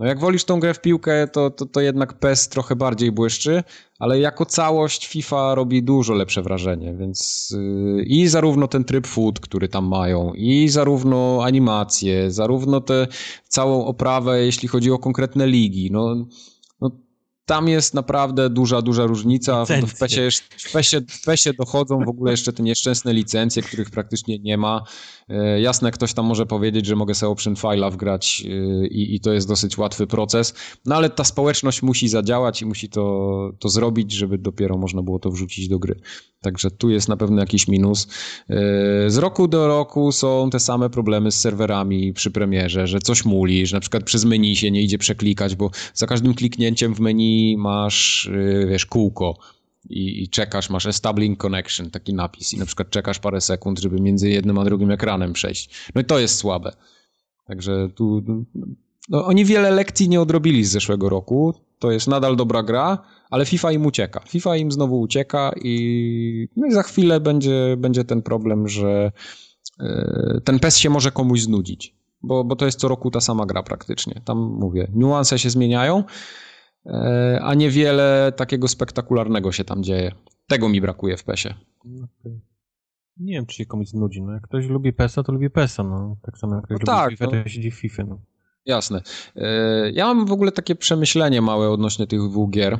No 0.00 0.06
jak 0.06 0.20
wolisz 0.20 0.44
tą 0.44 0.60
grę 0.60 0.74
w 0.74 0.80
piłkę, 0.80 1.28
to, 1.28 1.50
to, 1.50 1.66
to 1.66 1.80
jednak 1.80 2.18
PES 2.18 2.48
trochę 2.48 2.76
bardziej 2.76 3.12
błyszczy, 3.12 3.62
ale 3.98 4.20
jako 4.20 4.46
całość 4.46 5.06
FIFA 5.06 5.54
robi 5.54 5.82
dużo 5.82 6.14
lepsze 6.14 6.42
wrażenie, 6.42 6.94
więc 6.94 7.50
yy, 7.96 8.02
i 8.02 8.28
zarówno 8.28 8.68
ten 8.68 8.84
tryb 8.84 9.06
food, 9.06 9.40
który 9.40 9.68
tam 9.68 9.88
mają, 9.88 10.32
i 10.34 10.68
zarówno 10.68 11.40
animacje, 11.44 12.30
zarówno 12.30 12.80
tę 12.80 13.06
całą 13.48 13.84
oprawę, 13.84 14.44
jeśli 14.44 14.68
chodzi 14.68 14.90
o 14.90 14.98
konkretne 14.98 15.46
ligi, 15.46 15.90
no 15.92 16.26
tam 17.50 17.68
jest 17.68 17.94
naprawdę 17.94 18.50
duża, 18.50 18.82
duża 18.82 19.06
różnica. 19.06 19.64
W 19.64 19.98
PESie, 19.98 20.28
w, 20.58 20.72
PESie, 20.72 21.00
w 21.08 21.24
PESie 21.24 21.52
dochodzą 21.52 22.04
w 22.04 22.08
ogóle 22.08 22.30
jeszcze 22.30 22.52
te 22.52 22.62
nieszczęsne 22.62 23.12
licencje, 23.12 23.62
których 23.62 23.90
praktycznie 23.90 24.38
nie 24.38 24.56
ma. 24.56 24.82
E, 25.28 25.60
jasne, 25.60 25.90
ktoś 25.90 26.14
tam 26.14 26.26
może 26.26 26.46
powiedzieć, 26.46 26.86
że 26.86 26.96
mogę 26.96 27.14
sobie 27.14 27.30
option 27.30 27.54
file'a 27.54 27.92
wgrać 27.92 28.44
e, 28.46 28.86
i, 28.86 29.14
i, 29.14 29.20
to 29.20 29.32
jest 29.32 29.48
dosyć 29.48 29.78
łatwy 29.78 30.06
proces, 30.06 30.54
no 30.84 30.96
ale 30.96 31.10
ta 31.10 31.24
społeczność 31.24 31.82
musi 31.82 32.08
zadziałać 32.08 32.62
i 32.62 32.66
musi 32.66 32.88
to, 32.88 33.52
to 33.58 33.68
zrobić, 33.68 34.12
żeby 34.12 34.38
dopiero 34.38 34.78
można 34.78 35.02
było 35.02 35.18
to 35.18 35.30
wrzucić 35.30 35.68
do 35.68 35.78
gry. 35.78 36.00
Także 36.40 36.70
tu 36.70 36.90
jest 36.90 37.08
na 37.08 37.16
pewno 37.16 37.40
jakiś 37.40 37.68
minus. 37.68 38.08
E, 38.50 39.10
z 39.10 39.16
roku 39.16 39.48
do 39.48 39.68
roku 39.68 40.12
są 40.12 40.50
te 40.50 40.60
same 40.60 40.90
problemy 40.90 41.32
z 41.32 41.40
serwerami 41.40 42.12
przy 42.12 42.30
premierze, 42.30 42.86
że 42.86 43.00
coś 43.00 43.24
muli, 43.24 43.66
że 43.66 43.76
na 43.76 43.80
przykład 43.80 44.04
przez 44.04 44.24
menu 44.24 44.56
się 44.56 44.70
nie 44.70 44.82
idzie 44.82 44.98
przeklikać, 44.98 45.54
bo 45.54 45.70
za 45.94 46.06
każdym 46.06 46.34
kliknięciem 46.34 46.94
w 46.94 47.00
menu 47.00 47.39
masz, 47.58 48.30
wiesz, 48.68 48.86
kółko 48.86 49.38
i, 49.88 50.22
i, 50.22 50.28
czekasz, 50.28 50.70
masz 50.70 50.86
establishing 50.86 51.38
connection, 51.38 51.90
taki 51.90 52.14
napis 52.14 52.52
i 52.52 52.58
na 52.58 52.66
przykład 52.66 52.90
czekasz 52.90 53.18
parę 53.18 53.40
sekund, 53.40 53.78
żeby 53.78 54.00
między 54.00 54.30
jednym 54.30 54.58
a 54.58 54.64
drugim 54.64 54.90
ekranem 54.90 55.32
przejść. 55.32 55.90
No 55.94 56.00
i 56.00 56.04
to 56.04 56.18
jest 56.18 56.36
słabe. 56.36 56.72
Także 57.46 57.88
tu 57.94 58.22
no, 59.08 59.26
oni 59.26 59.44
wiele 59.44 59.70
lekcji 59.70 60.08
nie 60.08 60.20
odrobili 60.20 60.64
z 60.64 60.70
zeszłego 60.70 61.08
roku. 61.08 61.54
To 61.78 61.90
jest 61.90 62.08
nadal 62.08 62.36
dobra 62.36 62.62
gra, 62.62 62.98
ale 63.30 63.46
FIFA 63.46 63.72
im 63.72 63.86
ucieka. 63.86 64.20
FIFA 64.28 64.56
im 64.56 64.72
znowu 64.72 65.00
ucieka 65.00 65.52
i, 65.62 66.48
no 66.56 66.66
i 66.66 66.72
za 66.72 66.82
chwilę 66.82 67.20
będzie, 67.20 67.76
będzie 67.78 68.04
ten 68.04 68.22
problem, 68.22 68.68
że 68.68 69.12
yy, 69.80 70.40
ten 70.44 70.58
PES 70.58 70.76
się 70.76 70.90
może 70.90 71.10
komuś 71.10 71.40
znudzić. 71.40 71.94
Bo, 72.22 72.44
bo 72.44 72.56
to 72.56 72.66
jest 72.66 72.78
co 72.78 72.88
roku 72.88 73.10
ta 73.10 73.20
sama 73.20 73.46
gra 73.46 73.62
praktycznie. 73.62 74.20
Tam 74.24 74.38
mówię, 74.38 74.90
niuanse 74.94 75.38
się 75.38 75.50
zmieniają, 75.50 76.04
a 77.42 77.54
niewiele 77.54 78.32
takiego 78.36 78.68
spektakularnego 78.68 79.52
się 79.52 79.64
tam 79.64 79.82
dzieje. 79.82 80.12
Tego 80.48 80.68
mi 80.68 80.80
brakuje 80.80 81.16
w 81.16 81.24
PESie. 81.24 81.54
Okay. 81.80 82.40
Nie 83.16 83.34
wiem, 83.34 83.46
czy 83.46 83.56
się 83.56 83.66
komuś 83.66 83.92
nudzi. 83.92 84.22
No, 84.22 84.32
jak 84.32 84.42
ktoś 84.42 84.66
lubi 84.66 84.92
PESa, 84.92 85.22
to 85.22 85.32
lubi 85.32 85.50
PESa. 85.50 85.82
No. 85.82 86.16
Tak 86.22 86.38
samo 86.38 86.54
jak 86.54 86.64
ktoś 86.64 86.70
no 86.70 86.78
lubi 86.78 86.86
tak, 86.86 87.10
FIFA, 87.10 87.24
no. 87.24 87.30
to 87.30 87.48
siedzi 87.48 87.70
w 87.70 87.74
FIFA. 87.74 88.04
No. 88.04 88.20
Jasne. 88.66 89.02
E, 89.36 89.90
ja 89.90 90.06
mam 90.14 90.26
w 90.26 90.32
ogóle 90.32 90.52
takie 90.52 90.74
przemyślenie 90.74 91.42
małe 91.42 91.70
odnośnie 91.70 92.06
tych 92.06 92.20
dwóch 92.28 92.50
gier, 92.50 92.78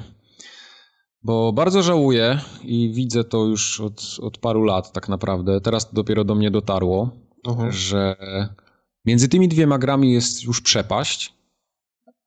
bo 1.22 1.52
bardzo 1.52 1.82
żałuję 1.82 2.38
i 2.62 2.92
widzę 2.94 3.24
to 3.24 3.44
już 3.44 3.80
od, 3.80 4.02
od 4.20 4.38
paru 4.38 4.62
lat 4.62 4.92
tak 4.92 5.08
naprawdę. 5.08 5.60
Teraz 5.60 5.92
dopiero 5.92 6.24
do 6.24 6.34
mnie 6.34 6.50
dotarło, 6.50 7.10
że 7.68 8.16
między 9.04 9.28
tymi 9.28 9.48
dwiema 9.48 9.78
grami 9.78 10.12
jest 10.12 10.44
już 10.44 10.60
przepaść, 10.60 11.34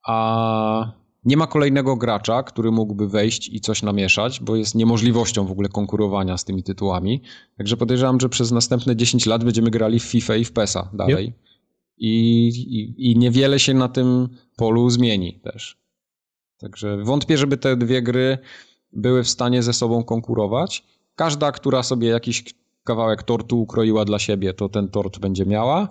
a 0.08 1.02
nie 1.26 1.38
ma 1.38 1.48
kolejnego 1.48 1.95
gracza, 1.95 2.43
który 2.43 2.72
mógłby 2.72 3.08
wejść 3.08 3.50
i 3.50 3.60
coś 3.60 3.84
namieszać, 3.84 4.40
bo 4.40 4.56
jest 4.56 4.76
niemożliwością 4.76 5.45
w 5.45 5.52
ogóle 5.52 5.69
konkurowania 5.69 6.38
z 6.38 6.45
tymi 6.45 6.64
tytułami. 6.64 7.22
Także 7.58 7.77
podejrzewam, 7.77 8.19
że 8.19 8.30
przez 8.30 8.52
następne 8.52 8.95
10 8.95 9.26
lat 9.26 9.43
będziemy 9.43 9.69
grali 9.69 10.00
w 10.00 10.03
FIFA 10.03 10.35
i 10.35 10.45
w 10.45 10.52
PESA 10.52 10.90
dalej. 10.93 11.26
Yep. 11.26 11.35
I, 11.98 12.48
i, 12.48 13.11
I 13.11 13.18
niewiele 13.18 13.60
się 13.60 13.74
na 13.74 13.90
tym 13.90 14.30
polu 14.56 14.90
zmieni 14.90 15.40
też. 15.43 15.77
Także 16.58 17.03
wątpię, 17.03 17.38
żeby 17.38 17.58
te 17.58 17.77
dwie 17.77 18.02
gry 18.02 18.38
były 18.93 19.24
w 19.24 19.30
stanie 19.30 19.64
ze 19.64 19.74
sobą 19.74 20.03
konkurować. 20.03 20.84
Każda, 21.16 21.52
która 21.52 21.84
sobie 21.84 22.08
jakiś 22.08 22.43
kawałek 22.84 23.24
tortu 23.24 23.61
ukroiła 23.61 24.06
dla 24.06 24.19
siebie, 24.19 24.53
to 24.53 24.69
ten 24.69 24.88
tort 24.90 25.19
będzie 25.19 25.45
miała. 25.45 25.90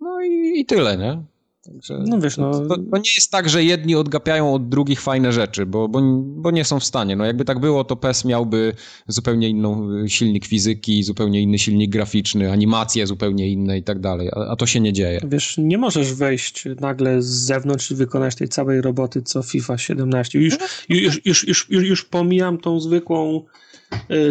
No 0.00 0.22
i, 0.22 0.60
i 0.60 0.66
tyle, 0.66 0.98
nie? 0.98 1.22
Także 1.64 2.04
no 2.06 2.20
wiesz, 2.20 2.36
no... 2.36 2.50
To, 2.50 2.76
to, 2.76 2.96
nie 2.96 3.10
jest 3.16 3.30
tak, 3.30 3.48
że 3.48 3.64
jedni 3.64 3.94
odgapiają 3.94 4.54
od 4.54 4.68
drugich 4.68 5.00
fajne 5.00 5.32
rzeczy, 5.32 5.66
bo, 5.66 5.88
bo, 5.88 6.00
bo 6.22 6.50
nie 6.50 6.64
są 6.64 6.80
w 6.80 6.84
stanie. 6.84 7.16
No 7.16 7.24
jakby 7.24 7.44
tak 7.44 7.60
było, 7.60 7.84
to 7.84 7.96
PES 7.96 8.24
miałby 8.24 8.74
zupełnie 9.08 9.48
inną 9.48 9.90
y, 9.90 10.08
silnik 10.08 10.46
fizyki, 10.46 11.02
zupełnie 11.02 11.42
inny 11.42 11.58
silnik 11.58 11.90
graficzny, 11.90 12.52
animacje 12.52 13.06
zupełnie 13.06 13.48
inne 13.48 13.78
i 13.78 13.82
tak 13.82 14.00
dalej, 14.00 14.28
a, 14.32 14.50
a 14.50 14.56
to 14.56 14.66
się 14.66 14.80
nie 14.80 14.92
dzieje. 14.92 15.20
Wiesz, 15.24 15.54
nie 15.58 15.78
możesz 15.78 16.14
wejść 16.14 16.64
nagle 16.80 17.22
z 17.22 17.26
zewnątrz 17.26 17.90
i 17.90 17.94
wykonać 17.94 18.34
tej 18.34 18.48
całej 18.48 18.80
roboty, 18.80 19.22
co 19.22 19.42
FIFA 19.42 19.78
17. 19.78 20.38
Już, 20.38 20.54
już, 20.88 21.20
już, 21.24 21.46
już, 21.46 21.70
już, 21.70 21.84
już 21.84 22.04
pomijam 22.04 22.58
tą 22.58 22.80
zwykłą 22.80 23.44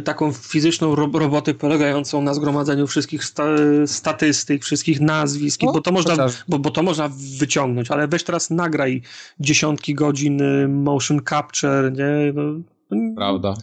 taką 0.06 0.32
fizyczną 0.34 0.96
ro 0.96 1.10
robotę 1.14 1.54
polegającą 1.54 2.22
na 2.22 2.34
zgromadzeniu 2.34 2.88
wszystkich 2.88 3.24
sta 3.26 3.46
statystyk, 3.86 4.64
wszystkich 4.64 5.02
nazwisk, 5.02 5.62
bo, 5.62 5.82
to 5.82 5.92
można, 5.92 6.28
bo, 6.48 6.60
bo, 6.60 6.72
to 6.72 6.84
można 6.84 7.10
wyciągnąć, 7.40 7.92
ale 7.92 8.08
weź 8.08 8.24
teraz 8.24 8.50
nagraj 8.50 9.02
dziesiątki 9.40 9.96
godzin 9.96 10.42
y, 10.42 10.68
motion 10.68 11.22
capture, 11.30 11.92
nie? 11.92 12.34
No, 12.34 12.42
Prawda. 13.16 13.54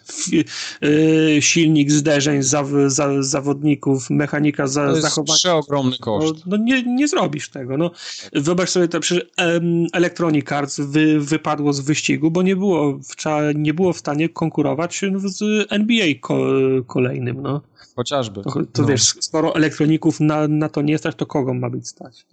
Y, 0.84 1.38
silnik 1.40 1.90
zderzeń 1.90 2.42
za, 2.42 2.64
za, 2.86 3.22
zawodników, 3.22 4.10
mechanika 4.10 4.66
za, 4.66 4.84
to 4.84 4.90
jest 4.90 5.02
zachowania. 5.02 5.36
przeogromny 5.36 5.98
koszt. 5.98 6.46
No, 6.46 6.56
no, 6.56 6.64
nie, 6.64 6.82
nie 6.82 7.08
zrobisz 7.08 7.50
tego. 7.50 7.76
No. 7.76 7.90
Wyobraź 8.32 8.70
sobie, 8.70 8.88
to 8.88 9.00
przecież 9.00 9.26
um, 9.38 9.86
Electronic 9.92 10.52
Arts 10.52 10.80
wy, 10.80 11.20
wypadło 11.20 11.72
z 11.72 11.80
wyścigu, 11.80 12.30
bo 12.30 12.42
nie 12.42 12.56
było, 12.56 12.98
w, 12.98 13.14
nie 13.54 13.74
było 13.74 13.92
w 13.92 13.98
stanie 13.98 14.28
konkurować 14.28 15.00
z 15.24 15.42
NBA 15.70 16.06
ko, 16.20 16.38
kolejnym. 16.86 17.42
No. 17.42 17.60
Chociażby. 17.96 18.42
To, 18.42 18.50
to 18.72 18.82
no. 18.82 18.88
wiesz, 18.88 19.02
skoro 19.02 19.54
elektroników 19.54 20.20
na, 20.20 20.48
na 20.48 20.68
to 20.68 20.82
nie 20.82 20.98
stać, 20.98 21.16
to 21.16 21.26
kogo 21.26 21.54
ma 21.54 21.70
być 21.70 21.88
stać? 21.88 22.26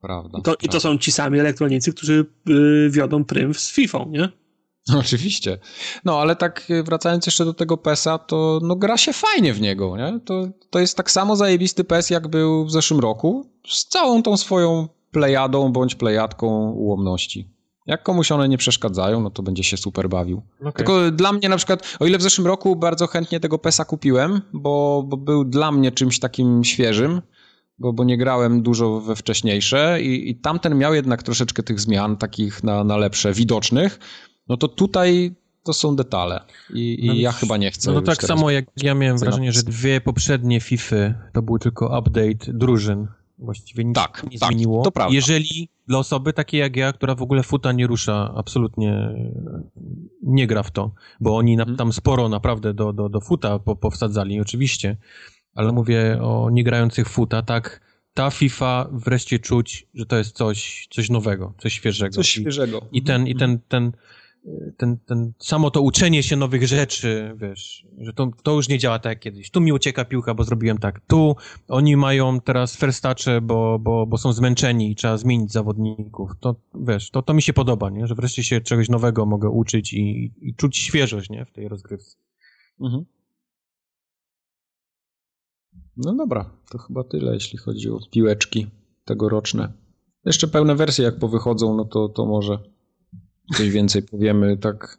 Prawda. 0.00 0.40
To, 0.40 0.54
I 0.62 0.68
to 0.68 0.80
są 0.80 0.98
ci 0.98 1.12
sami 1.12 1.40
elektronicy, 1.40 1.92
którzy 1.92 2.26
y, 2.50 2.90
wiodą 2.90 3.24
prym 3.24 3.54
z 3.54 3.72
FIFA, 3.72 4.04
nie? 4.08 4.28
No, 4.92 4.98
oczywiście. 4.98 5.58
No, 6.04 6.20
ale 6.20 6.36
tak 6.36 6.70
y, 6.70 6.82
wracając 6.82 7.26
jeszcze 7.26 7.44
do 7.44 7.54
tego 7.54 7.76
PESa, 7.76 8.18
to 8.18 8.60
no, 8.62 8.76
gra 8.76 8.96
się 8.96 9.12
fajnie 9.12 9.54
w 9.54 9.60
niego, 9.60 9.96
nie? 9.96 10.20
To, 10.24 10.48
to 10.70 10.78
jest 10.78 10.96
tak 10.96 11.10
samo 11.10 11.36
zajebisty 11.36 11.84
PES, 11.84 12.10
jak 12.10 12.28
był 12.28 12.64
w 12.64 12.70
zeszłym 12.70 13.00
roku, 13.00 13.50
z 13.68 13.84
całą 13.84 14.22
tą 14.22 14.36
swoją 14.36 14.88
plejadą 15.10 15.72
bądź 15.72 15.94
plejadką 15.94 16.70
ułomności. 16.70 17.56
Jak 17.86 18.02
komuś 18.02 18.32
one 18.32 18.48
nie 18.48 18.58
przeszkadzają, 18.58 19.20
no 19.20 19.30
to 19.30 19.42
będzie 19.42 19.64
się 19.64 19.76
super 19.76 20.08
bawił. 20.08 20.42
Okay. 20.60 20.72
Tylko 20.72 21.10
dla 21.10 21.32
mnie 21.32 21.48
na 21.48 21.56
przykład, 21.56 21.96
o 22.00 22.06
ile 22.06 22.18
w 22.18 22.22
zeszłym 22.22 22.46
roku 22.46 22.76
bardzo 22.76 23.06
chętnie 23.06 23.40
tego 23.40 23.58
PESa 23.58 23.84
kupiłem, 23.84 24.40
bo, 24.52 25.04
bo 25.06 25.16
był 25.16 25.44
dla 25.44 25.72
mnie 25.72 25.92
czymś 25.92 26.18
takim 26.18 26.64
świeżym, 26.64 27.22
bo, 27.78 27.92
bo 27.92 28.04
nie 28.04 28.18
grałem 28.18 28.62
dużo 28.62 29.00
we 29.00 29.16
wcześniejsze 29.16 30.02
i, 30.02 30.30
i 30.30 30.34
tamten 30.34 30.78
miał 30.78 30.94
jednak 30.94 31.22
troszeczkę 31.22 31.62
tych 31.62 31.80
zmian 31.80 32.16
takich 32.16 32.64
na, 32.64 32.84
na 32.84 32.96
lepsze, 32.96 33.32
widocznych, 33.32 33.98
No 34.48 34.56
to 34.56 34.68
tutaj 34.68 35.34
to 35.62 35.72
są 35.72 35.96
detale 35.96 36.40
i, 36.74 37.04
i 37.04 37.06
No 37.06 37.14
ja 37.14 37.32
chyba 37.32 37.56
nie 37.56 37.70
chcę. 37.70 37.92
No 37.92 38.00
to 38.00 38.06
tak 38.06 38.22
samo 38.22 38.50
jak 38.50 38.64
ja 38.82 38.94
miałem 38.94 39.18
wrażenie, 39.18 39.52
że 39.52 39.62
dwie 39.62 40.00
poprzednie 40.00 40.60
FIFA 40.60 40.96
to 41.32 41.42
był 41.42 41.58
tylko 41.58 41.98
update 41.98 42.52
drużyn. 42.52 43.06
Właściwie 43.38 43.84
nic 43.84 43.94
Tak, 43.94 44.26
nie 44.30 44.38
tak, 44.38 44.48
zmieniło. 44.52 44.82
to 44.84 44.90
prawda. 44.92 45.14
Jeżeli 45.14 45.68
dla 45.88 45.98
osoby 45.98 46.32
takiej 46.32 46.60
jak 46.60 46.76
ja, 46.76 46.92
która 46.92 47.14
w 47.14 47.22
ogóle 47.22 47.42
futa 47.42 47.72
nie 47.72 47.86
rusza, 47.86 48.32
absolutnie 48.36 49.08
nie 50.22 50.46
gra 50.46 50.62
w 50.62 50.70
to, 50.70 50.90
bo 51.20 51.36
oni 51.36 51.52
Mhm. 51.54 51.76
tam 51.76 51.92
sporo 51.92 52.28
naprawdę 52.28 52.74
do, 52.74 52.92
do, 52.92 53.08
do 53.08 53.20
futa 53.20 53.58
po, 53.58 53.76
powsadzali, 53.76 54.40
oczywiście, 54.40 54.96
ale 55.54 55.72
mówię 55.72 56.18
o 56.22 56.50
niegrających 56.50 57.08
futa, 57.08 57.42
tak, 57.42 57.80
ta 58.14 58.30
FIFA 58.30 58.88
wreszcie 58.92 59.38
czuć, 59.38 59.86
że 59.94 60.06
to 60.06 60.16
jest 60.16 60.36
coś, 60.36 60.88
coś 60.90 61.10
nowego, 61.10 61.52
coś 61.58 61.72
świeżego. 61.72 62.12
Coś 62.14 62.36
I- 62.36 62.40
świeżego. 62.40 62.80
i 62.92 63.02
ten, 63.02 63.26
i 63.26 63.34
ten, 63.34 63.58
ten, 63.68 63.92
ten, 64.76 64.98
ten, 64.98 65.32
samo 65.38 65.70
to 65.70 65.82
uczenie 65.82 66.22
się 66.22 66.36
nowych 66.36 66.66
rzeczy, 66.66 67.34
wiesz, 67.36 67.86
że 67.98 68.12
to, 68.12 68.30
to 68.42 68.52
już 68.52 68.68
nie 68.68 68.78
działa 68.78 68.98
tak 68.98 69.10
jak 69.10 69.20
kiedyś. 69.20 69.50
Tu 69.50 69.60
mi 69.60 69.72
ucieka 69.72 70.04
piłka, 70.04 70.34
bo 70.34 70.44
zrobiłem 70.44 70.78
tak. 70.78 71.00
Tu 71.00 71.36
oni 71.68 71.96
mają 71.96 72.40
teraz 72.40 72.76
ferstacze, 72.76 73.40
bo, 73.40 73.78
bo, 73.78 74.06
bo 74.06 74.18
są 74.18 74.32
zmęczeni 74.32 74.90
i 74.90 74.96
trzeba 74.96 75.16
zmienić 75.16 75.52
zawodników. 75.52 76.30
To, 76.40 76.56
wiesz, 76.74 77.10
to, 77.10 77.22
to 77.22 77.34
mi 77.34 77.42
się 77.42 77.52
podoba, 77.52 77.90
nie? 77.90 78.06
Że 78.06 78.14
wreszcie 78.14 78.44
się 78.44 78.60
czegoś 78.60 78.88
nowego 78.88 79.26
mogę 79.26 79.50
uczyć 79.50 79.92
i, 79.92 80.32
i 80.40 80.54
czuć 80.54 80.76
świeżość, 80.76 81.30
nie? 81.30 81.44
W 81.44 81.52
tej 81.52 81.68
rozgrywce. 81.68 82.16
Mhm. 82.80 83.04
No 85.96 86.14
dobra, 86.14 86.50
to 86.70 86.78
chyba 86.78 87.04
tyle, 87.04 87.34
jeśli 87.34 87.58
chodzi 87.58 87.90
o 87.90 87.98
piłeczki 88.10 88.66
tegoroczne. 89.04 89.72
Jeszcze 90.24 90.48
pełne 90.48 90.74
wersje, 90.74 91.04
jak 91.04 91.18
powychodzą, 91.18 91.76
no 91.76 91.84
to, 91.84 92.08
to 92.08 92.26
może 92.26 92.75
coś 93.54 93.70
więcej 93.70 94.02
powiemy. 94.02 94.56
Tak. 94.56 94.98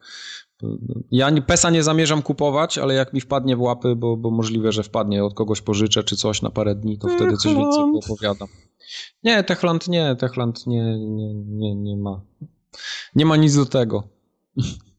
Ja 1.12 1.32
PESA 1.48 1.70
nie 1.70 1.84
zamierzam 1.84 2.22
kupować, 2.22 2.78
ale 2.78 2.94
jak 2.94 3.14
mi 3.14 3.22
wpadnie 3.22 3.56
w 3.56 3.62
łapy, 3.62 3.96
bo, 3.96 4.18
bo 4.18 4.32
możliwe, 4.32 4.72
że 4.72 4.84
wpadnie, 4.84 5.24
od 5.24 5.34
kogoś 5.34 5.62
pożyczę 5.62 6.04
czy 6.04 6.16
coś 6.16 6.42
na 6.42 6.50
parę 6.50 6.76
dni, 6.76 6.98
to 6.98 7.08
wtedy 7.08 7.38
coś 7.38 7.54
więcej 7.54 7.84
Techland. 7.84 8.06
opowiadam. 8.06 8.48
Nie, 9.24 9.44
Techland 9.44 9.88
nie, 9.88 10.16
Techland 10.16 10.68
nie, 10.68 10.98
nie, 11.00 11.34
nie, 11.34 11.76
nie 11.76 11.98
ma. 11.98 12.22
Nie 13.16 13.26
ma 13.26 13.36
nic 13.36 13.56
do 13.56 13.66
tego. 13.66 14.04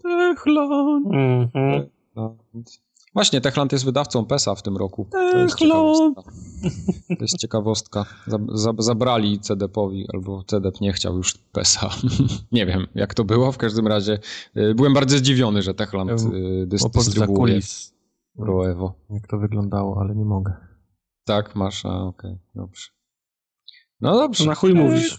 Techland, 0.02 1.07
Mhm. 1.07 1.89
No. 2.17 2.36
Właśnie, 3.15 3.41
Techland 3.41 3.73
jest 3.73 3.85
wydawcą 3.85 4.25
PESA 4.25 4.55
w 4.55 4.62
tym 4.62 4.77
roku. 4.77 5.07
To 5.11 5.39
jest 5.39 5.57
ciekawostka. 5.59 6.23
To 7.09 7.25
jest 7.25 7.39
ciekawostka. 7.39 8.07
Zab, 8.27 8.43
zab, 8.55 8.83
zabrali 8.83 9.41
CDP-owi, 9.41 10.07
albo 10.12 10.45
CDP 10.45 10.78
nie 10.81 10.93
chciał 10.93 11.17
już 11.17 11.35
PESA. 11.53 11.91
nie 12.53 12.67
wiem, 12.67 12.87
jak 12.95 13.15
to 13.15 13.25
było. 13.25 13.53
W 13.53 13.59
każdym 13.59 13.87
razie 13.87 14.19
y, 14.57 14.75
byłem 14.75 14.95
bardzo 14.95 15.19
zdziwiony, 15.19 15.62
że 15.62 15.75
Techland 15.75 16.11
y, 16.11 16.67
dystrybuuje 16.67 17.27
kulis, 17.39 17.95
Pro 18.37 18.70
Evo. 18.70 18.95
jak 19.11 19.27
to 19.27 19.39
wyglądało, 19.39 20.01
ale 20.01 20.15
nie 20.15 20.25
mogę. 20.25 20.53
Tak, 21.25 21.57
masz, 21.57 21.87
a 21.87 22.03
okej, 22.03 22.39
dobrze. 22.55 22.98
No 24.01 24.12
To 24.12 24.18
dobrze. 24.18 24.47
na 24.47 24.55
chuj 24.55 24.75
mówisz, 24.75 25.10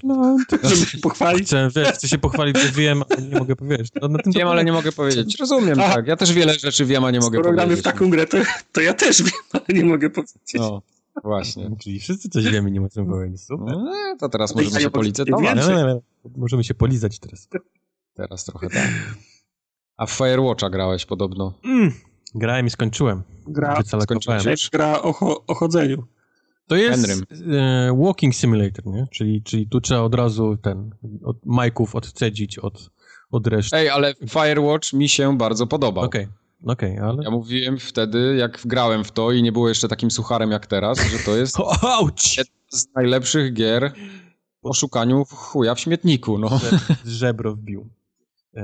Techland. 0.47 0.75
żeby 0.75 0.85
się 0.85 0.97
pochwalić. 1.07 1.47
Chcę, 1.47 1.69
wiesz, 1.75 1.87
chcę 1.89 2.07
się 2.07 2.17
pochwalić, 2.17 2.57
że 2.57 2.71
wiem, 2.71 3.03
ale 3.09 3.21
nie 3.21 3.39
mogę 3.39 3.55
powiedzieć. 3.55 3.91
No, 4.01 4.07
na 4.07 4.19
tym 4.19 4.33
to 4.33 4.39
Wiem, 4.39 4.47
ale 4.47 4.65
nie 4.65 4.71
mogę 4.71 4.91
powiedzieć. 4.91 5.39
Rozumiem, 5.39 5.79
Aha. 5.79 5.95
tak. 5.95 6.07
Ja 6.07 6.15
też 6.15 6.33
wiele 6.33 6.53
rzeczy 6.53 6.85
wiem, 6.85 7.03
a 7.05 7.11
nie 7.11 7.19
mogę 7.19 7.37
Skoro 7.37 7.53
gramy 7.53 7.67
powiedzieć. 7.67 7.79
w 7.79 7.83
taką 7.83 8.09
grę, 8.09 8.27
to, 8.27 8.37
to 8.71 8.81
ja 8.81 8.93
też 8.93 9.23
wiem, 9.23 9.31
ale 9.53 9.63
nie 9.79 9.85
mogę 9.85 10.09
powiedzieć. 10.09 10.53
No, 10.53 10.81
właśnie. 11.23 11.69
Czyli 11.83 11.99
wszyscy 11.99 12.29
coś 12.29 12.43
wiemy, 12.51 12.71
nie 12.71 12.81
możemy 12.81 13.07
powiedzieć. 13.07 13.41
Super. 13.41 13.77
No, 13.77 14.15
to 14.19 14.29
teraz 14.29 14.55
możemy 14.55 14.81
się 14.81 14.89
policytować. 14.89 15.67
Nie, 15.67 15.75
nie, 15.75 15.83
nie. 15.83 15.99
Możemy 16.37 16.63
się 16.63 16.73
polizać 16.73 17.19
teraz. 17.19 17.47
Teraz 18.13 18.45
trochę 18.45 18.69
tak. 18.69 18.89
A 19.97 20.05
w 20.05 20.11
Firewatcha 20.11 20.69
grałeś 20.69 21.05
podobno. 21.05 21.53
Mm. 21.63 21.91
Grałem 22.35 22.65
i 22.65 22.69
skończyłem. 22.69 23.23
Gra, 23.47 23.81
skończyłeś? 24.01 24.69
gra 24.69 25.01
o, 25.01 25.43
o 25.47 25.55
chodzeniu. 25.55 26.03
To 26.69 26.75
jest 26.75 27.23
e, 27.51 27.97
walking 27.97 28.35
simulator, 28.35 28.85
nie? 28.85 29.07
Czyli, 29.11 29.43
czyli 29.43 29.67
tu 29.67 29.81
trzeba 29.81 30.01
od 30.01 30.15
razu 30.15 30.57
ten, 30.57 30.89
od 31.23 31.45
majków 31.45 31.95
odcedzić 31.95 32.59
od, 32.59 32.89
od 33.31 33.47
reszty. 33.47 33.77
Ej, 33.77 33.89
ale 33.89 34.13
Firewatch 34.29 34.93
mi 34.93 35.09
się 35.09 35.37
bardzo 35.37 35.67
podobał. 35.67 36.03
Okej, 36.03 36.27
okej, 36.65 36.99
ale... 36.99 37.23
Ja 37.23 37.31
mówiłem 37.31 37.77
wtedy, 37.77 38.35
jak 38.37 38.61
grałem 38.65 39.03
w 39.03 39.11
to 39.11 39.31
i 39.31 39.43
nie 39.43 39.51
było 39.51 39.69
jeszcze 39.69 39.87
takim 39.87 40.11
sucharem 40.11 40.51
jak 40.51 40.67
teraz, 40.67 40.99
że 41.11 41.19
to 41.19 41.35
jest 41.35 41.57
z 42.69 42.87
najlepszych 42.95 43.53
gier 43.53 43.93
o 44.61 44.73
szukaniu 44.73 45.25
chuja 45.25 45.75
w 45.75 45.79
śmietniku, 45.79 46.37
no. 46.37 46.59
Żebro 47.05 47.55
wbił. 47.55 47.89
E, 48.55 48.63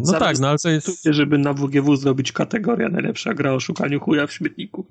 no 0.00 0.04
Zaraz 0.04 0.28
tak, 0.28 0.38
no 0.38 0.48
ale 0.48 0.58
to 0.58 0.68
jest... 0.68 1.02
Czuję, 1.02 1.14
żeby 1.14 1.38
na 1.38 1.52
WGW 1.52 1.96
zrobić 1.96 2.32
kategoria 2.32 2.88
najlepsza 2.88 3.34
gra 3.34 3.52
o 3.52 3.60
szukaniu 3.60 4.00
chuja 4.00 4.26
w 4.26 4.32
śmietniku. 4.32 4.86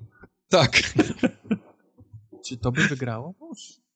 Tak. 0.48 0.82
Czy 2.44 2.56
to 2.56 2.72
by 2.72 2.88
wygrało? 2.88 3.34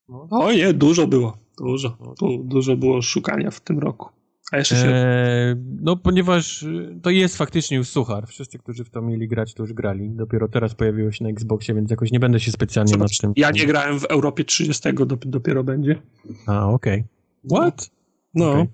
No. 0.09 0.29
O 0.31 0.53
nie, 0.53 0.73
dużo 0.73 1.07
było. 1.07 1.39
Dużo. 1.59 1.99
Tu, 2.19 2.45
dużo 2.45 2.77
było 2.77 3.03
szukania 3.03 3.51
w 3.51 3.61
tym 3.61 3.79
roku. 3.79 4.09
A 4.53 4.59
jeszcze 4.59 4.77
się... 4.77 4.87
E, 4.87 5.57
no, 5.81 5.97
ponieważ 5.97 6.63
y, 6.63 6.99
to 7.03 7.11
jest 7.11 7.37
faktycznie 7.37 7.77
już 7.77 7.89
suchar. 7.89 8.27
Wszyscy, 8.27 8.59
którzy 8.59 8.85
w 8.85 8.91
to 8.91 9.03
mieli 9.03 9.29
grać, 9.29 9.55
to 9.55 9.63
już 9.63 9.73
grali. 9.73 10.11
Dopiero 10.11 10.49
teraz 10.49 10.75
pojawiło 10.75 11.13
się 11.13 11.25
na 11.25 11.31
Xboxie, 11.31 11.75
więc 11.75 11.91
jakoś 11.91 12.13
nie 12.13 12.21
będę 12.21 12.41
się 12.41 12.53
specjalnie 12.53 12.93
nad 12.93 12.99
Zobacz, 12.99 13.19
tym... 13.19 13.33
ja 13.37 13.51
nie 13.51 13.67
grałem 13.67 14.01
w 14.01 14.05
Europie 14.05 14.45
30, 14.45 14.89
dop- 14.89 15.27
dopiero 15.27 15.65
będzie. 15.65 16.03
A, 16.47 16.69
okej. 16.69 17.05
What? 17.51 17.91
No. 18.35 18.53
Okej. 18.53 18.69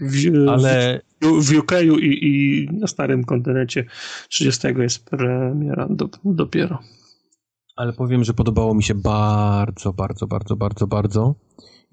W, 0.00 0.48
Ale 0.48 1.00
w, 1.22 1.26
w 1.26 1.58
UK 1.58 1.72
i, 2.00 2.26
i 2.26 2.68
na 2.72 2.86
starym 2.86 3.24
kontynencie 3.24 3.84
30 4.28 4.68
jest 4.78 5.04
premiera 5.04 5.88
do, 5.90 6.08
dopiero. 6.24 6.78
Ale 7.76 7.92
powiem, 7.92 8.24
że 8.24 8.34
podobało 8.34 8.74
mi 8.74 8.82
się 8.82 8.94
bardzo, 8.94 9.92
bardzo, 9.92 10.26
bardzo, 10.26 10.56
bardzo, 10.56 10.86
bardzo. 10.86 11.34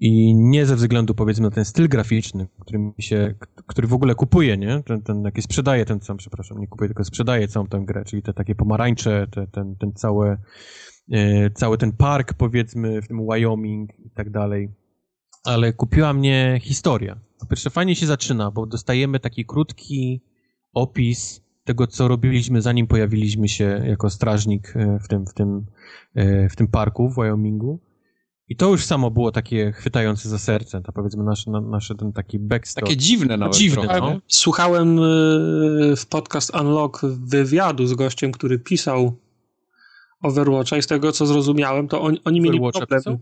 I 0.00 0.34
nie 0.34 0.66
ze 0.66 0.76
względu, 0.76 1.14
powiedzmy, 1.14 1.44
na 1.44 1.50
ten 1.50 1.64
styl 1.64 1.88
graficzny, 1.88 2.48
który 2.60 2.78
mi 2.78 2.92
się, 2.98 3.34
który 3.66 3.88
w 3.88 3.92
ogóle 3.92 4.14
kupuje, 4.14 4.56
nie? 4.56 4.82
Ten, 4.82 5.02
ten 5.02 5.22
jaki 5.24 5.42
sprzedaje 5.42 5.84
ten 5.84 6.00
sam, 6.00 6.16
przepraszam, 6.16 6.58
nie 6.58 6.68
kupuje, 6.68 6.88
tylko 6.88 7.04
sprzedaje 7.04 7.48
całą 7.48 7.66
tę 7.66 7.82
grę, 7.86 8.04
czyli 8.04 8.22
te 8.22 8.32
takie 8.32 8.54
pomarańcze, 8.54 9.26
te, 9.30 9.46
ten, 9.46 9.76
ten 9.76 9.92
cały, 9.92 10.36
e, 11.12 11.50
cały 11.50 11.78
ten 11.78 11.92
park, 11.92 12.34
powiedzmy, 12.34 13.02
w 13.02 13.08
tym 13.08 13.26
Wyoming 13.26 13.90
i 13.98 14.10
tak 14.10 14.30
dalej. 14.30 14.68
Ale 15.44 15.72
kupiła 15.72 16.12
mnie 16.12 16.60
historia. 16.62 17.20
Po 17.40 17.46
pierwsze, 17.46 17.70
fajnie 17.70 17.96
się 17.96 18.06
zaczyna, 18.06 18.50
bo 18.50 18.66
dostajemy 18.66 19.20
taki 19.20 19.44
krótki 19.44 20.20
opis 20.74 21.43
tego, 21.64 21.86
co 21.86 22.08
robiliśmy, 22.08 22.62
zanim 22.62 22.86
pojawiliśmy 22.86 23.48
się 23.48 23.82
jako 23.86 24.10
strażnik 24.10 24.72
e, 24.76 24.98
w 24.98 25.08
tym, 25.08 25.26
w 25.26 25.34
tym, 25.34 25.66
e, 26.14 26.48
w 26.48 26.56
tym 26.56 26.68
parku 26.68 27.08
w 27.08 27.14
Wyomingu. 27.14 27.80
I 28.48 28.56
to 28.56 28.70
już 28.70 28.84
samo 28.84 29.10
było 29.10 29.32
takie 29.32 29.72
chwytające 29.72 30.28
za 30.28 30.38
serce, 30.38 30.80
to 30.80 30.92
powiedzmy 30.92 31.24
nasz, 31.24 31.46
na, 31.46 31.60
nasze 31.60 31.94
ten 31.94 32.12
taki 32.12 32.38
backstory. 32.38 32.86
Takie 32.86 32.96
dziwne 32.96 33.36
nawet 33.36 33.56
Dziwne, 33.56 33.82
trochę. 33.82 34.00
no. 34.00 34.20
Słuchałem 34.28 34.98
y, 34.98 35.94
w 35.96 36.06
podcast 36.06 36.56
Unlock 36.60 37.00
wywiadu 37.04 37.86
z 37.86 37.94
gościem, 37.94 38.32
który 38.32 38.58
pisał 38.58 39.16
Overwatcha 40.22 40.76
i 40.76 40.82
z 40.82 40.86
tego 40.86 41.12
co 41.12 41.26
zrozumiałem, 41.26 41.88
to 41.88 42.00
on, 42.02 42.16
oni 42.24 42.40
mieli 42.40 42.60
problem. 42.60 42.86
pisał? 43.00 43.18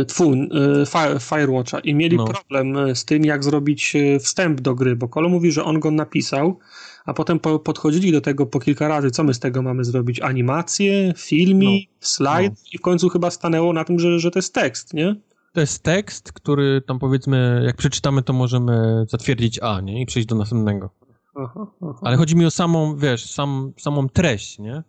y, 0.00 0.04
Twun, 0.04 0.42
y, 0.42 0.86
Fire, 0.86 1.20
Firewatcha 1.20 1.78
i 1.78 1.94
mieli 1.94 2.16
No. 2.16 2.24
problem 2.24 2.94
z 2.96 3.04
tym, 3.04 3.24
jak 3.24 3.44
zrobić 3.44 3.92
wstęp 4.20 4.60
do 4.60 4.74
gry, 4.74 4.96
bo 4.96 5.08
Kolo 5.08 5.28
mówi, 5.28 5.52
że 5.52 5.64
on 5.64 5.80
go 5.80 5.90
napisał, 5.90 6.58
a 7.04 7.14
potem 7.14 7.40
po, 7.40 7.58
podchodzili 7.58 8.12
do 8.12 8.20
tego 8.20 8.46
po 8.46 8.60
kilka 8.60 8.88
razy, 8.88 9.10
co 9.10 9.24
my 9.24 9.34
z 9.34 9.38
tego 9.38 9.62
mamy 9.62 9.84
zrobić? 9.84 10.20
Animacje, 10.20 11.14
filmik, 11.16 11.90
slajd 12.00 12.52
no. 12.52 12.58
i 12.72 12.78
w 12.78 12.80
końcu 12.80 13.08
chyba 13.08 13.30
stanęło 13.30 13.72
na 13.72 13.84
tym, 13.84 13.98
że, 13.98 14.18
że 14.18 14.30
to 14.30 14.38
jest 14.38 14.54
tekst, 14.54 14.94
nie? 14.94 15.16
To 15.52 15.60
jest 15.60 15.82
tekst, 15.82 16.32
który 16.32 16.82
tam 16.86 16.98
powiedzmy, 16.98 17.62
jak 17.66 17.76
przeczytamy, 17.76 18.22
to 18.22 18.32
możemy 18.32 19.04
zatwierdzić 19.08 19.58
A, 19.62 19.80
nie? 19.80 20.02
I 20.02 20.06
przejść 20.06 20.28
do 20.28 20.34
następnego. 20.34 20.90
Aha, 21.36 21.66
aha. 21.82 21.98
Ale 22.02 22.16
chodzi 22.16 22.36
mi 22.36 22.46
o 22.46 22.50
samą, 22.50 22.96
wiesz, 22.96 23.30
sam, 23.30 23.72
samą 23.78 24.08
treść, 24.08 24.58
nie? 24.58 24.82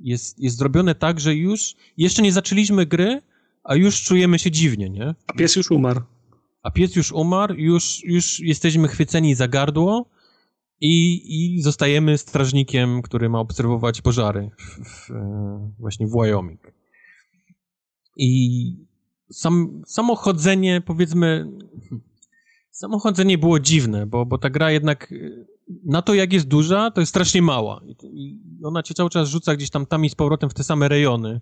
Jest, 0.00 0.38
jest 0.38 0.56
zrobione 0.56 0.94
tak, 0.94 1.20
że 1.20 1.34
już, 1.34 1.74
jeszcze 1.96 2.22
nie 2.22 2.32
zaczęliśmy 2.32 2.86
gry, 2.86 3.22
a 3.64 3.74
już 3.74 4.02
czujemy 4.02 4.38
się 4.38 4.50
dziwnie, 4.50 4.90
nie? 4.90 5.14
A 5.26 5.32
pies 5.32 5.56
już 5.56 5.70
umarł. 5.70 6.00
A 6.62 6.70
pies 6.70 6.96
już 6.96 7.12
umarł, 7.12 7.54
już, 7.54 8.04
już 8.04 8.40
jesteśmy 8.40 8.88
chwyceni 8.88 9.34
za 9.34 9.48
gardło 9.48 10.06
i, 10.80 11.22
i 11.56 11.62
zostajemy 11.62 12.18
strażnikiem, 12.18 13.02
który 13.02 13.28
ma 13.28 13.40
obserwować 13.40 14.00
pożary 14.00 14.50
w, 14.58 14.84
w, 14.84 15.10
e, 15.10 15.70
właśnie 15.78 16.06
w 16.06 16.10
Wyoming. 16.10 16.72
I 18.16 18.72
sam, 19.32 19.82
samo 19.86 20.16
chodzenie, 20.16 20.82
powiedzmy, 20.86 21.52
samo 22.70 22.98
chodzenie 22.98 23.38
było 23.38 23.60
dziwne, 23.60 24.06
bo, 24.06 24.26
bo 24.26 24.38
ta 24.38 24.50
gra 24.50 24.70
jednak 24.70 25.12
e, 25.12 25.16
na 25.84 26.02
to, 26.02 26.14
jak 26.14 26.32
jest 26.32 26.48
duża, 26.48 26.90
to 26.90 27.00
jest 27.00 27.10
strasznie 27.10 27.42
mała. 27.42 27.80
I, 27.86 27.96
I 28.02 28.40
ona 28.64 28.82
cię 28.82 28.94
cały 28.94 29.10
czas 29.10 29.28
rzuca 29.28 29.56
gdzieś 29.56 29.70
tam 29.70 29.86
tam 29.86 30.04
i 30.04 30.10
z 30.10 30.14
powrotem 30.14 30.50
w 30.50 30.54
te 30.54 30.64
same 30.64 30.88
rejony. 30.88 31.40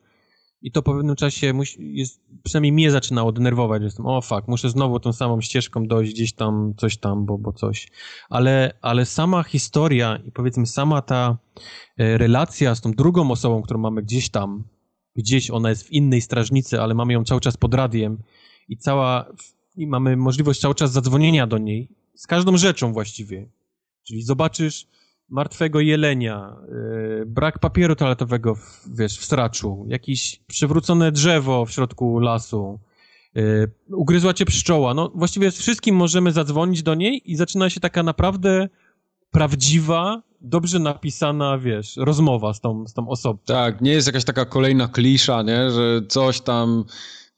I 0.63 0.73
to 0.73 0.83
po 0.83 0.95
pewnym 0.95 1.17
czasie 1.17 1.53
musi, 1.53 1.97
jest, 1.97 2.21
przynajmniej 2.43 2.73
mnie 2.73 2.91
zaczynało 2.91 3.33
denerwować, 3.33 3.83
jestem, 3.83 4.07
o 4.07 4.21
fuck, 4.21 4.49
muszę 4.49 4.71
znowu 4.71 5.01
tą 5.01 5.13
samą 5.13 5.41
ścieżką 5.41 5.87
dojść 5.87 6.13
gdzieś 6.13 6.33
tam, 6.33 6.75
coś 6.77 6.97
tam, 6.97 7.27
bo, 7.27 7.39
bo 7.39 7.53
coś. 7.53 7.89
Ale, 8.29 8.79
ale 8.83 9.07
sama 9.07 9.43
historia 9.43 10.19
i 10.27 10.33
powiedzmy 10.33 10.67
sama 10.67 11.03
ta 11.03 11.39
e, 11.99 12.19
relacja 12.19 12.75
z 12.75 12.81
tą 12.81 12.93
drugą 12.93 13.31
osobą, 13.31 13.63
którą 13.63 13.81
mamy 13.81 14.03
gdzieś 14.03 14.31
tam, 14.31 14.65
gdzieś 15.17 15.51
ona 15.51 15.71
jest 15.71 15.87
w 15.87 15.93
innej 15.93 16.21
strażnicy, 16.21 16.81
ale 16.81 16.95
mamy 16.95 17.13
ją 17.13 17.25
cały 17.25 17.41
czas 17.41 17.57
pod 17.57 17.75
radiem 17.75 18.19
i 18.69 18.77
cała, 18.77 19.33
i 19.77 19.87
mamy 19.87 20.17
możliwość 20.17 20.61
cały 20.61 20.75
czas 20.75 20.93
zadzwonienia 20.93 21.47
do 21.47 21.59
niej, 21.59 21.89
z 22.15 22.27
każdą 22.27 22.57
rzeczą 22.57 22.93
właściwie. 22.93 23.49
Czyli 24.03 24.23
zobaczysz 24.23 24.87
martwego 25.29 25.81
jelenia, 25.81 26.57
yy, 26.69 27.27
brak 27.27 27.59
papieru 27.59 27.97
toaletowego 27.97 28.55
w, 28.55 28.89
wiesz, 28.97 29.19
w 29.19 29.25
straczu, 29.25 29.87
jakieś 29.89 30.41
przewrócone 30.47 31.13
drzewo 31.13 31.67
w 31.67 31.71
środku 31.71 32.19
lasu, 32.19 32.81
yy, 33.35 33.71
ugryzła 33.89 34.35
cię 34.35 34.45
pszczoła. 34.45 34.95
No 34.95 35.13
właściwie 35.15 35.51
z 35.51 35.59
wszystkim 35.59 35.97
możemy 35.97 36.33
zadzwonić 36.33 36.83
do 36.83 36.95
niej 36.95 37.31
i 37.31 37.37
zaczyna 37.37 37.71
się 37.71 37.81
taka 37.81 38.03
naprawdę 38.03 38.69
prawdziwa, 39.31 40.23
dobrze 40.41 40.79
napisana, 40.79 41.59
wiesz, 41.59 41.97
rozmowa 41.97 42.55
z 42.55 42.61
tą, 42.61 42.87
z 42.87 42.95
tą 42.95 43.09
osobą. 43.09 43.39
Tak, 43.45 43.81
nie 43.81 43.93
jest 43.93 44.07
jakaś 44.07 44.25
taka 44.25 44.45
kolejna 44.45 44.89
klisza, 44.89 45.43
nie, 45.43 45.71
że 45.71 46.03
coś 46.09 46.41
tam 46.41 46.85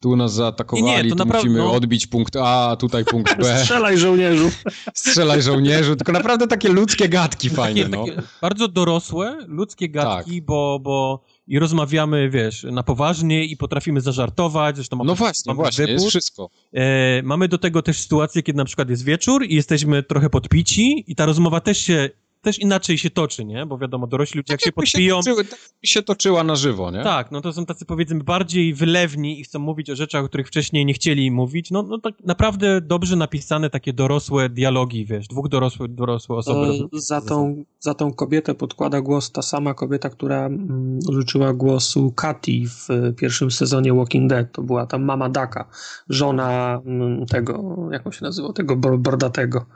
tu 0.01 0.17
nas 0.17 0.35
zaatakowali, 0.35 0.86
nie, 0.86 1.02
nie, 1.02 1.09
to 1.10 1.17
tu 1.17 1.18
naprawdę, 1.18 1.49
musimy 1.49 1.59
no... 1.59 1.73
odbić 1.73 2.07
punkt 2.07 2.36
A, 2.36 2.77
tutaj 2.81 3.05
punkt 3.05 3.36
B. 3.36 3.59
Strzelaj 3.59 3.99
żołnierzu. 3.99 4.51
Strzelaj 4.94 5.43
żołnierzu, 5.43 5.97
tylko 5.97 6.12
naprawdę 6.12 6.47
takie 6.47 6.68
ludzkie 6.68 7.09
gadki 7.09 7.51
fajne, 7.51 7.85
takie, 7.85 7.97
no. 7.97 8.07
Takie 8.07 8.23
bardzo 8.43 8.68
dorosłe, 8.68 9.36
ludzkie 9.47 9.89
gadki, 9.89 10.35
tak. 10.35 10.44
bo, 10.44 10.78
bo 10.83 11.25
i 11.47 11.59
rozmawiamy, 11.59 12.31
wiesz, 12.31 12.67
na 12.70 12.83
poważnie 12.83 13.44
i 13.44 13.57
potrafimy 13.57 14.01
zażartować, 14.01 14.77
zresztą 14.77 14.97
mamy, 14.97 15.09
No 15.09 15.15
właśnie, 15.15 15.52
mamy 15.52 15.57
właśnie, 15.57 15.85
jest 15.85 16.07
wszystko. 16.07 16.51
E, 16.73 17.23
mamy 17.23 17.49
do 17.49 17.59
tego 17.59 17.83
też 17.83 18.01
sytuację, 18.01 18.43
kiedy 18.43 18.57
na 18.57 18.65
przykład 18.65 18.91
jest 18.91 19.05
wieczór 19.05 19.44
i 19.44 19.55
jesteśmy 19.55 20.02
trochę 20.02 20.31
podpici 20.31 21.05
i 21.07 21.15
ta 21.15 21.27
rozmowa 21.27 21.60
też 21.60 21.78
się 21.78 22.10
też 22.42 22.58
inaczej 22.58 22.99
się 22.99 23.10
toczy, 23.10 23.44
nie? 23.44 23.67
Bo 23.67 23.78
wiadomo, 23.78 24.07
dorośli 24.07 24.39
ludzie 24.39 24.52
jak, 24.52 24.60
tak 24.60 24.67
się 24.67 24.73
podpiją... 24.73 25.17
Się, 25.17 25.23
toczyły, 25.23 25.44
tak 25.44 25.58
się 25.83 26.02
toczyła 26.02 26.44
na 26.44 26.57
żywo, 26.57 26.91
nie? 26.91 27.02
Tak, 27.02 27.31
no 27.31 27.41
to 27.41 27.52
są 27.52 27.67
tacy 27.67 27.84
powiedzmy 27.84 28.25
bardziej 28.25 28.75
wylewni 28.75 29.41
i 29.41 29.44
chcą 29.44 29.58
mówić 29.58 29.91
o 29.91 29.97
rzeczach, 29.97 30.25
o 30.25 30.28
których 30.28 30.47
wcześniej 30.47 30.86
nie 30.86 30.94
chcieli 30.94 31.31
mówić. 31.31 31.70
No, 31.70 31.83
no 31.83 31.99
tak 31.99 32.15
naprawdę 32.25 32.81
dobrze 32.81 33.17
napisane 33.17 33.70
takie 33.70 33.92
dorosłe 33.92 34.49
dialogi, 34.49 35.07
wiesz, 35.07 35.28
dwóch 35.28 35.49
dorosłych, 35.49 35.94
dorosłe 35.94 36.36
osoby. 36.36 36.67
E, 36.94 37.00
za, 37.00 37.20
tą, 37.20 37.65
za 37.81 37.94
tą 37.94 38.12
kobietę 38.12 38.55
podkłada 38.55 39.00
głos 39.00 39.33
ta 39.33 39.42
sama 39.42 39.75
kobieta, 39.75 40.10
która 40.10 40.47
mm, 40.47 40.99
użyczyła 41.08 41.52
głosu 41.52 42.12
Katy 42.12 42.52
w 42.67 43.15
pierwszym 43.17 43.50
sezonie 43.50 43.94
Walking 43.94 44.31
Dead. 44.31 44.52
To 44.52 44.62
była 44.62 44.86
tam 44.86 45.05
mama 45.05 45.28
Daka, 45.28 45.68
żona 46.08 46.81
mm, 46.86 47.26
tego, 47.26 47.76
jak 47.92 48.07
on 48.07 48.12
się 48.12 48.25
nazywał, 48.25 48.52
tego 48.52 48.76
bordatego. 48.76 49.67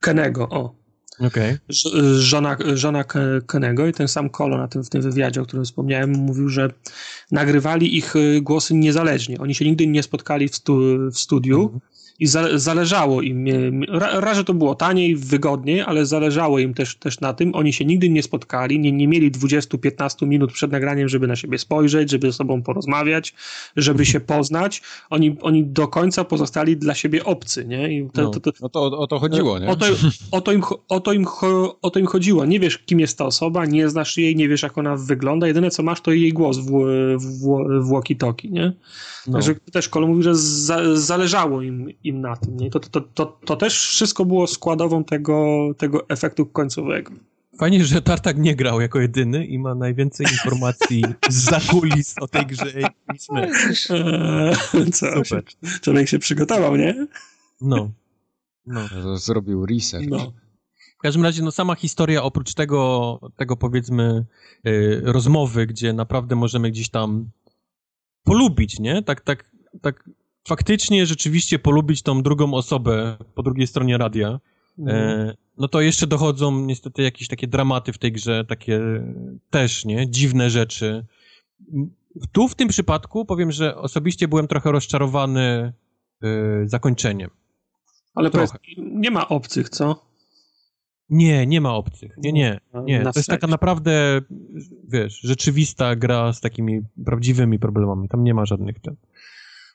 Kenego, 0.00 0.48
o. 0.48 0.87
Okay. 1.20 1.58
Żona, 2.18 2.56
żona 2.74 3.04
Kenego 3.46 3.86
i 3.86 3.92
ten 3.92 4.08
sam 4.08 4.30
Kolo 4.30 4.58
na 4.58 4.68
tym, 4.68 4.84
w 4.84 4.88
tym 4.88 5.02
wywiadzie, 5.02 5.40
o 5.42 5.44
którym 5.44 5.64
wspomniałem, 5.64 6.10
mówił, 6.10 6.48
że 6.48 6.70
nagrywali 7.30 7.96
ich 7.96 8.16
y, 8.16 8.40
głosy 8.42 8.74
niezależnie. 8.74 9.38
Oni 9.38 9.54
się 9.54 9.64
nigdy 9.64 9.86
nie 9.86 10.02
spotkali 10.02 10.48
w, 10.48 10.56
stu, 10.56 10.78
w 11.10 11.18
studiu. 11.18 11.60
Mm 11.60 11.68
-hmm 11.68 11.97
i 12.18 12.26
za, 12.26 12.58
zależało 12.58 13.22
im, 13.22 13.46
raz, 13.92 14.36
że 14.36 14.44
to 14.44 14.54
było 14.54 14.74
taniej, 14.74 15.16
wygodniej, 15.16 15.80
ale 15.80 16.06
zależało 16.06 16.58
im 16.58 16.74
też, 16.74 16.96
też 16.96 17.20
na 17.20 17.32
tym. 17.34 17.54
Oni 17.54 17.72
się 17.72 17.84
nigdy 17.84 18.10
nie 18.10 18.22
spotkali, 18.22 18.80
nie, 18.80 18.92
nie 18.92 19.08
mieli 19.08 19.32
20-15 19.32 20.26
minut 20.26 20.52
przed 20.52 20.72
nagraniem, 20.72 21.08
żeby 21.08 21.26
na 21.26 21.36
siebie 21.36 21.58
spojrzeć, 21.58 22.10
żeby 22.10 22.26
ze 22.26 22.32
sobą 22.32 22.62
porozmawiać, 22.62 23.34
żeby 23.76 24.06
się 24.06 24.20
poznać. 24.20 24.82
Oni, 25.10 25.36
oni 25.40 25.64
do 25.64 25.88
końca 25.88 26.24
pozostali 26.24 26.76
dla 26.76 26.94
siebie 26.94 27.24
obcy, 27.24 27.64
nie? 27.64 27.98
I 27.98 28.10
to, 28.10 28.22
no, 28.22 28.30
to, 28.30 28.40
to, 28.40 28.52
no 28.62 28.68
to 28.68 28.84
o, 28.84 29.06
to 29.06 29.18
chodziło, 29.18 29.58
nie? 29.58 29.68
O 29.68 29.76
to, 29.76 29.86
o, 30.30 30.40
to 30.40 30.52
im, 30.52 30.62
o, 30.88 31.00
to 31.00 31.12
im, 31.12 31.26
o 31.82 31.90
to 31.90 31.98
im 31.98 32.06
chodziło. 32.06 32.44
Nie 32.44 32.60
wiesz, 32.60 32.78
kim 32.78 33.00
jest 33.00 33.18
ta 33.18 33.24
osoba, 33.24 33.66
nie 33.66 33.88
znasz 33.88 34.16
jej, 34.16 34.36
nie 34.36 34.48
wiesz, 34.48 34.62
jak 34.62 34.78
ona 34.78 34.96
wygląda. 34.96 35.46
Jedyne, 35.46 35.70
co 35.70 35.82
masz, 35.82 36.00
to 36.00 36.12
jej 36.12 36.32
głos 36.32 36.58
w, 36.58 36.70
w, 37.18 37.46
w 37.80 37.90
walkie-talkie, 37.90 38.50
nie? 38.50 38.72
No. 39.28 39.32
Także 39.32 39.54
też 39.54 39.88
Kolo 39.88 40.06
mówi, 40.06 40.22
że 40.22 40.34
za, 40.34 40.96
zależało 40.96 41.62
im, 41.62 41.88
im 42.04 42.20
na 42.20 42.36
tym. 42.36 42.56
Nie? 42.56 42.70
To, 42.70 42.80
to, 42.80 43.00
to, 43.00 43.26
to 43.26 43.56
też 43.56 43.88
wszystko 43.88 44.24
było 44.24 44.46
składową 44.46 45.04
tego, 45.04 45.68
tego 45.78 46.08
efektu 46.08 46.46
końcowego. 46.46 47.12
Fajnie, 47.58 47.84
że 47.84 48.02
Tartak 48.02 48.38
nie 48.38 48.56
grał 48.56 48.80
jako 48.80 49.00
jedyny 49.00 49.46
i 49.46 49.58
ma 49.58 49.74
najwięcej 49.74 50.26
informacji 50.32 51.04
z 51.28 51.66
kulis 51.66 52.14
o 52.20 52.28
tej 52.28 52.46
grze 52.46 52.72
niż 53.12 53.28
my. 53.32 53.50
Eee, 53.90 54.92
co, 54.92 55.24
Super. 55.24 55.44
Człowiek 55.82 56.08
się 56.08 56.18
przygotował, 56.18 56.76
nie? 56.76 57.06
No. 57.60 57.90
no. 58.66 58.88
Zrobił 59.18 59.66
research. 59.66 60.08
No. 60.08 60.32
W 60.98 61.00
każdym 61.00 61.24
razie, 61.24 61.42
no 61.42 61.50
sama 61.50 61.74
historia, 61.74 62.22
oprócz 62.22 62.54
tego, 62.54 63.20
tego 63.36 63.56
powiedzmy, 63.56 64.26
yy, 64.64 65.02
rozmowy, 65.04 65.66
gdzie 65.66 65.92
naprawdę 65.92 66.36
możemy 66.36 66.70
gdzieś 66.70 66.90
tam 66.90 67.30
polubić, 68.28 68.80
nie? 68.80 69.02
Tak, 69.02 69.20
tak, 69.20 69.50
tak 69.80 70.10
faktycznie 70.48 71.06
rzeczywiście 71.06 71.58
polubić 71.58 72.02
tą 72.02 72.22
drugą 72.22 72.54
osobę 72.54 73.16
po 73.34 73.42
drugiej 73.42 73.66
stronie 73.66 73.98
radia, 73.98 74.40
mm. 74.78 74.96
e, 74.96 75.34
no 75.58 75.68
to 75.68 75.80
jeszcze 75.80 76.06
dochodzą 76.06 76.60
niestety 76.60 77.02
jakieś 77.02 77.28
takie 77.28 77.46
dramaty 77.46 77.92
w 77.92 77.98
tej 77.98 78.12
grze, 78.12 78.44
takie 78.44 78.80
też, 79.50 79.84
nie? 79.84 80.10
Dziwne 80.10 80.50
rzeczy. 80.50 81.06
Tu 82.32 82.48
w 82.48 82.54
tym 82.54 82.68
przypadku 82.68 83.24
powiem, 83.24 83.52
że 83.52 83.76
osobiście 83.76 84.28
byłem 84.28 84.48
trochę 84.48 84.72
rozczarowany 84.72 85.72
e, 86.22 86.28
zakończeniem. 86.64 87.30
Ale 88.14 88.30
powiedz, 88.30 88.52
nie 88.78 89.10
ma 89.10 89.28
obcych, 89.28 89.68
co? 89.68 90.07
Nie, 91.10 91.46
nie 91.46 91.60
ma 91.60 91.74
obcych. 91.74 92.14
Nie, 92.18 92.32
nie, 92.32 92.60
nie. 92.84 93.02
To 93.02 93.12
jest 93.16 93.28
taka 93.28 93.46
naprawdę, 93.46 94.20
wiesz, 94.88 95.20
rzeczywista 95.20 95.96
gra 95.96 96.32
z 96.32 96.40
takimi 96.40 96.80
prawdziwymi 97.04 97.58
problemami. 97.58 98.08
Tam 98.08 98.24
nie 98.24 98.34
ma 98.34 98.46
żadnych 98.46 98.80
ten, 98.80 98.96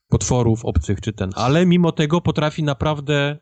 potworów 0.10 0.66
obcych 0.66 1.02
czy 1.02 1.14
ten. 1.14 1.30
Ale 1.36 1.66
mimo 1.66 1.92
tego 1.92 2.22
potrafi 2.22 2.64
naprawdę 2.64 3.38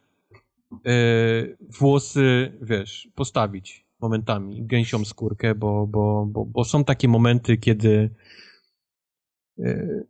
yy, 0.85 1.57
włosy, 1.79 2.57
wiesz, 2.61 3.09
postawić 3.15 3.85
momentami. 4.01 4.65
Gęsią 4.65 5.05
skórkę, 5.05 5.55
bo, 5.55 5.87
bo, 5.87 6.25
bo, 6.25 6.45
bo 6.45 6.63
są 6.63 6.83
takie 6.83 7.07
momenty, 7.07 7.57
kiedy 7.57 8.09
yy, 9.57 10.07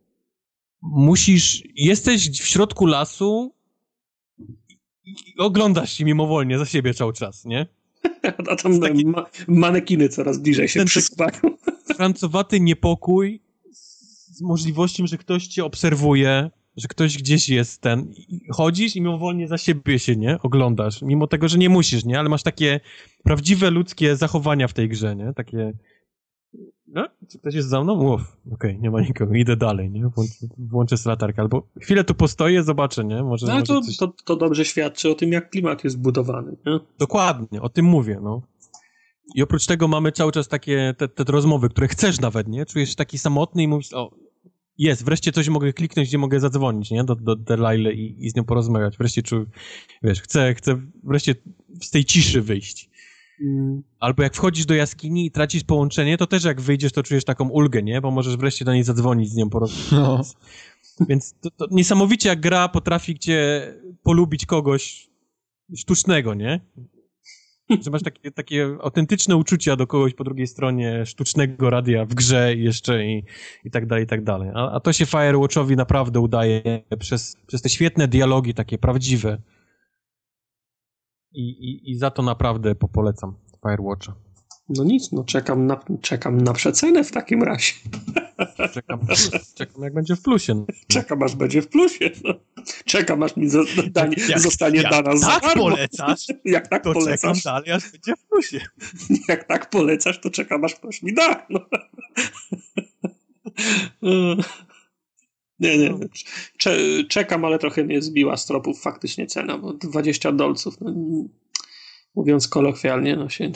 musisz, 0.82 1.64
jesteś 1.76 2.30
w 2.42 2.48
środku 2.48 2.86
lasu 2.86 3.54
i 5.06 5.16
oglądasz 5.38 5.94
się 5.94 6.06
mimowolnie 6.06 6.60
za 6.60 6.66
siebie 6.66 6.94
cały 6.94 7.14
czas, 7.14 7.46
nie? 7.46 7.68
A 8.52 8.56
tam 8.56 8.80
taki... 8.80 9.06
ma 9.06 9.26
manekiny 9.48 10.10
coraz 10.10 10.40
bliżej 10.40 10.68
się 10.68 10.86
przysuwają. 10.86 11.40
Francowaty 11.98 12.60
niepokój 12.60 13.42
z 14.32 14.42
możliwością, 14.42 15.08
że 15.08 15.18
ktoś 15.18 15.48
cię 15.48 15.66
obserwuje, 15.66 16.50
że 16.78 16.88
ktoś 16.88 17.18
gdzieś 17.18 17.50
jest 17.50 17.82
ten. 17.82 18.14
Chodzisz 18.52 18.96
i 18.96 19.02
mimowolnie 19.02 19.48
za 19.48 19.58
siebie 19.58 20.00
się, 20.00 20.16
nie? 20.16 20.38
Oglądasz. 20.44 21.02
Mimo 21.02 21.28
tego, 21.28 21.48
że 21.48 21.58
nie 21.58 21.70
musisz, 21.70 22.06
nie? 22.06 22.20
Ale 22.20 22.30
masz 22.30 22.44
takie 22.44 22.80
prawdziwe 23.24 23.72
ludzkie 23.72 24.16
zachowania 24.16 24.68
w 24.68 24.74
tej 24.74 24.90
grze, 24.90 25.16
nie? 25.16 25.34
Takie 25.34 25.74
no, 26.94 27.08
czy 27.30 27.40
ktoś 27.40 27.56
jest 27.56 27.70
za 27.70 27.84
mną? 27.84 27.96
Mów. 27.96 28.22
Okej, 28.46 28.54
okay, 28.54 28.78
nie 28.78 28.92
ma 28.92 29.02
nikogo, 29.02 29.36
idę 29.36 29.56
dalej, 29.56 29.92
nie? 29.92 30.08
Włączę, 30.08 30.34
włączę 30.58 30.96
latarkę, 31.06 31.42
albo 31.42 31.68
chwilę 31.82 32.04
tu 32.04 32.16
postoję, 32.16 32.64
zobaczę, 32.64 33.04
nie? 33.04 33.24
Może, 33.24 33.48
no, 33.48 33.54
może 33.54 33.66
to, 33.66 33.82
coś... 33.82 33.98
to, 33.98 34.14
to 34.26 34.36
dobrze 34.36 34.66
świadczy 34.66 35.12
o 35.12 35.16
tym, 35.16 35.32
jak 35.32 35.50
klimat 35.50 35.84
jest 35.84 36.02
budowany, 36.02 36.58
nie? 36.66 36.80
Dokładnie, 37.00 37.62
o 37.62 37.70
tym 37.70 37.86
mówię, 37.86 38.20
no. 38.24 38.42
I 39.36 39.44
oprócz 39.44 39.66
tego 39.66 39.88
mamy 39.88 40.12
cały 40.12 40.32
czas 40.32 40.48
takie 40.48 40.94
te, 40.98 41.08
te 41.08 41.24
rozmowy, 41.24 41.70
które 41.70 41.88
chcesz 41.88 42.20
nawet, 42.20 42.48
nie? 42.48 42.66
Czujesz 42.66 42.90
się 42.90 42.96
taki 42.96 43.18
samotny 43.18 43.64
i 43.64 43.68
mówisz, 43.68 43.94
o, 43.94 44.12
jest, 44.78 45.06
wreszcie 45.06 45.32
coś 45.32 45.50
mogę 45.50 45.74
kliknąć, 45.74 46.08
gdzie 46.08 46.18
mogę 46.18 46.40
zadzwonić, 46.40 46.92
nie? 46.92 47.04
Do, 47.04 47.16
do 47.16 47.36
Delaile 47.36 47.94
i, 47.94 48.26
i 48.26 48.30
z 48.30 48.36
nią 48.36 48.44
porozmawiać. 48.44 48.98
Wreszcie 48.98 49.24
czuję, 49.24 49.46
wiesz, 50.04 50.22
chcę, 50.22 50.54
chcę 50.54 50.82
wreszcie 51.04 51.36
z 51.82 51.90
tej 51.90 52.06
ciszy 52.06 52.42
wyjść. 52.42 52.91
Albo 54.00 54.24
jak 54.24 54.36
wchodzisz 54.36 54.66
do 54.66 54.74
jaskini 54.74 55.26
i 55.26 55.32
tracisz 55.32 55.64
połączenie, 55.64 56.18
to 56.18 56.28
też 56.28 56.44
jak 56.44 56.62
wyjdziesz, 56.62 56.92
to 56.92 57.04
czujesz 57.04 57.26
taką 57.26 57.50
ulgę, 57.50 57.84
nie? 57.84 58.02
Bo 58.02 58.12
możesz 58.12 58.38
wreszcie 58.38 58.66
do 58.66 58.74
niej 58.74 58.84
zadzwonić, 58.84 59.30
z 59.30 59.36
nią 59.36 59.50
porozmawiać. 59.50 59.92
No. 59.92 60.22
Więc 61.10 61.36
to, 61.42 61.52
to 61.52 61.68
niesamowicie 61.72 62.30
jak 62.30 62.40
gra 62.40 62.70
potrafi 62.70 63.20
cię 63.20 63.68
polubić 64.04 64.46
kogoś 64.46 65.10
sztucznego, 65.76 66.34
nie? 66.34 66.60
Że 67.84 67.92
masz 67.92 68.04
takie, 68.04 68.32
takie 68.32 68.78
autentyczne 68.82 69.36
uczucia 69.36 69.76
do 69.76 69.88
kogoś 69.88 70.14
po 70.14 70.24
drugiej 70.24 70.48
stronie 70.48 71.06
sztucznego 71.06 71.70
radia 71.70 72.06
w 72.06 72.14
grze 72.14 72.56
jeszcze 72.56 73.06
i, 73.06 73.24
i 73.66 73.72
tak 73.72 73.86
dalej, 73.86 74.04
i 74.04 74.08
tak 74.08 74.24
dalej. 74.24 74.50
A, 74.54 74.72
a 74.72 74.80
to 74.80 74.94
się 74.94 75.06
Firewatchowi 75.06 75.76
naprawdę 75.76 76.20
udaje 76.20 76.82
przez, 77.00 77.38
przez 77.48 77.62
te 77.62 77.70
świetne 77.70 78.08
dialogi, 78.08 78.54
takie 78.54 78.78
prawdziwe. 78.78 79.38
I, 81.34 81.42
i, 81.50 81.92
i 81.92 81.96
za 81.98 82.12
to 82.12 82.22
naprawdę 82.22 82.76
popolecam 82.76 83.36
Firewatcha. 83.70 84.14
No 84.70 84.84
nic, 84.84 85.12
no 85.12 85.24
czekam 85.24 85.68
na, 85.68 85.80
czekam 86.02 86.38
na 86.42 86.54
przecenę 86.54 87.04
w 87.04 87.12
takim 87.12 87.44
razie. 87.44 87.74
Czekam, 88.74 89.00
czekam 89.56 89.84
jak 89.84 89.94
będzie 89.94 90.16
w 90.16 90.22
plusie. 90.22 90.54
No. 90.56 90.66
Czekam 90.88 91.24
aż 91.24 91.36
będzie 91.36 91.62
w 91.62 91.68
plusie. 91.68 92.10
No. 92.24 92.34
Czekam 92.86 93.24
aż 93.24 93.36
mi 93.38 93.50
zostanie, 93.50 94.16
Jak- 94.30 94.40
zostanie 94.40 94.82
jak 94.82 94.92
dana 94.92 95.18
za 95.18 95.28
tak 95.28 95.42
darmo. 95.44 95.64
polecasz, 95.64 96.26
Jak 96.46 96.68
tak 96.68 96.84
To 96.84 96.90
czekam 96.94 97.04
polecasz, 97.04 97.44
dalej, 97.44 97.72
aż 97.72 97.92
będzie 97.92 98.14
w 98.16 98.24
plusie. 98.30 98.60
jak 99.30 99.44
tak 99.48 99.70
polecasz, 99.70 100.22
to 100.22 100.30
czekam 100.30 100.66
aż 100.66 100.76
ktoś 100.76 101.04
mi 101.04 101.14
da. 101.14 101.48
No. 101.50 101.60
Nie, 105.62 105.78
nie. 105.78 105.98
Cze 106.58 106.78
czekam, 107.10 107.46
ale 107.46 107.60
trochę 107.60 107.84
mnie 107.84 108.02
zbiła 108.02 108.38
z 108.38 108.46
tropów 108.46 108.82
faktycznie 108.82 109.28
cena, 109.28 109.58
bo 109.58 109.74
20 109.74 110.32
dolców, 110.32 110.82
no, 110.82 110.94
mówiąc 112.16 112.48
kolokwialnie, 112.48 113.16
no 113.16 113.30
się 113.30 113.52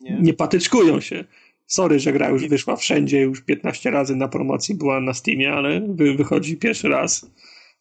Nie? 0.00 0.18
nie 0.20 0.34
patyczkują 0.34 1.00
się. 1.00 1.24
Sorry, 1.66 2.00
że 2.00 2.12
gra 2.12 2.28
już 2.28 2.48
wyszła 2.48 2.76
wszędzie, 2.76 3.20
już 3.20 3.40
15 3.40 3.90
razy 3.90 4.16
na 4.16 4.28
promocji 4.28 4.74
była 4.74 5.00
na 5.00 5.14
Steamie, 5.14 5.52
ale 5.52 5.80
wy, 5.80 6.14
wychodzi 6.14 6.56
pierwszy 6.56 6.88
raz. 6.88 7.30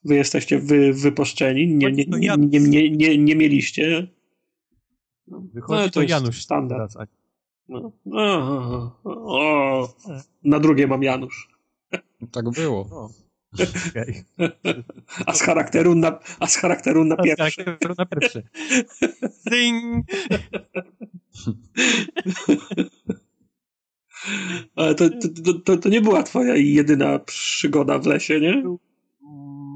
Wy 0.06 0.16
jesteście 0.16 0.60
wy, 0.60 0.94
wyposzczeni, 0.94 1.68
nie, 1.68 1.92
nie, 1.92 2.06
To 2.06 2.18
nie, 2.18 2.36
nie, 2.38 2.60
nie, 2.60 2.90
nie, 2.90 3.18
nie 3.18 3.36
mieliście. 3.36 4.08
No, 5.28 5.44
Wychodzi 5.54 5.82
ale 5.82 5.90
to 5.90 6.02
jest 6.02 6.12
Janusz 6.12 6.42
Standard. 6.42 6.94
teraz, 6.94 6.98
a 6.98 7.24
No. 7.70 7.92
O, 8.12 8.92
o, 9.04 9.14
o. 9.14 9.94
Na 10.44 10.60
drugie 10.60 10.88
mam 10.88 11.04
Janusz. 11.04 11.53
Tak 12.32 12.50
było. 12.50 12.80
O, 12.92 13.10
okej. 13.90 14.24
A 15.26 15.34
z 15.34 15.42
charakteru 15.42 15.96
na, 15.96 16.20
a 16.40 16.48
z 16.48 16.56
charakteru 16.56 17.06
na 17.06 17.18
pierwszy. 17.18 17.64
Tak, 17.64 17.98
na 17.98 18.06
pierwszy. 18.06 18.44
Zing! 19.52 20.06
Ale 24.76 24.96
to, 24.96 25.10
to, 25.10 25.54
to, 25.66 25.78
to, 25.78 25.90
nie 25.90 26.02
była 26.02 26.24
twoja 26.24 26.56
jedyna 26.56 27.20
przygoda 27.20 28.00
w 28.00 28.06
lesie, 28.06 28.40
nie? 28.40 28.64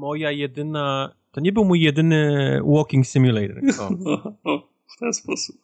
Moja 0.00 0.30
jedyna... 0.30 1.14
To 1.32 1.40
nie 1.40 1.52
był 1.52 1.64
mój 1.64 1.80
jedyny 1.80 2.60
walking 2.64 3.06
simulator. 3.06 3.60
O. 3.80 3.88
O, 4.12 4.32
o, 4.44 4.68
w 4.96 4.98
ten 5.00 5.12
sposób. 5.12 5.56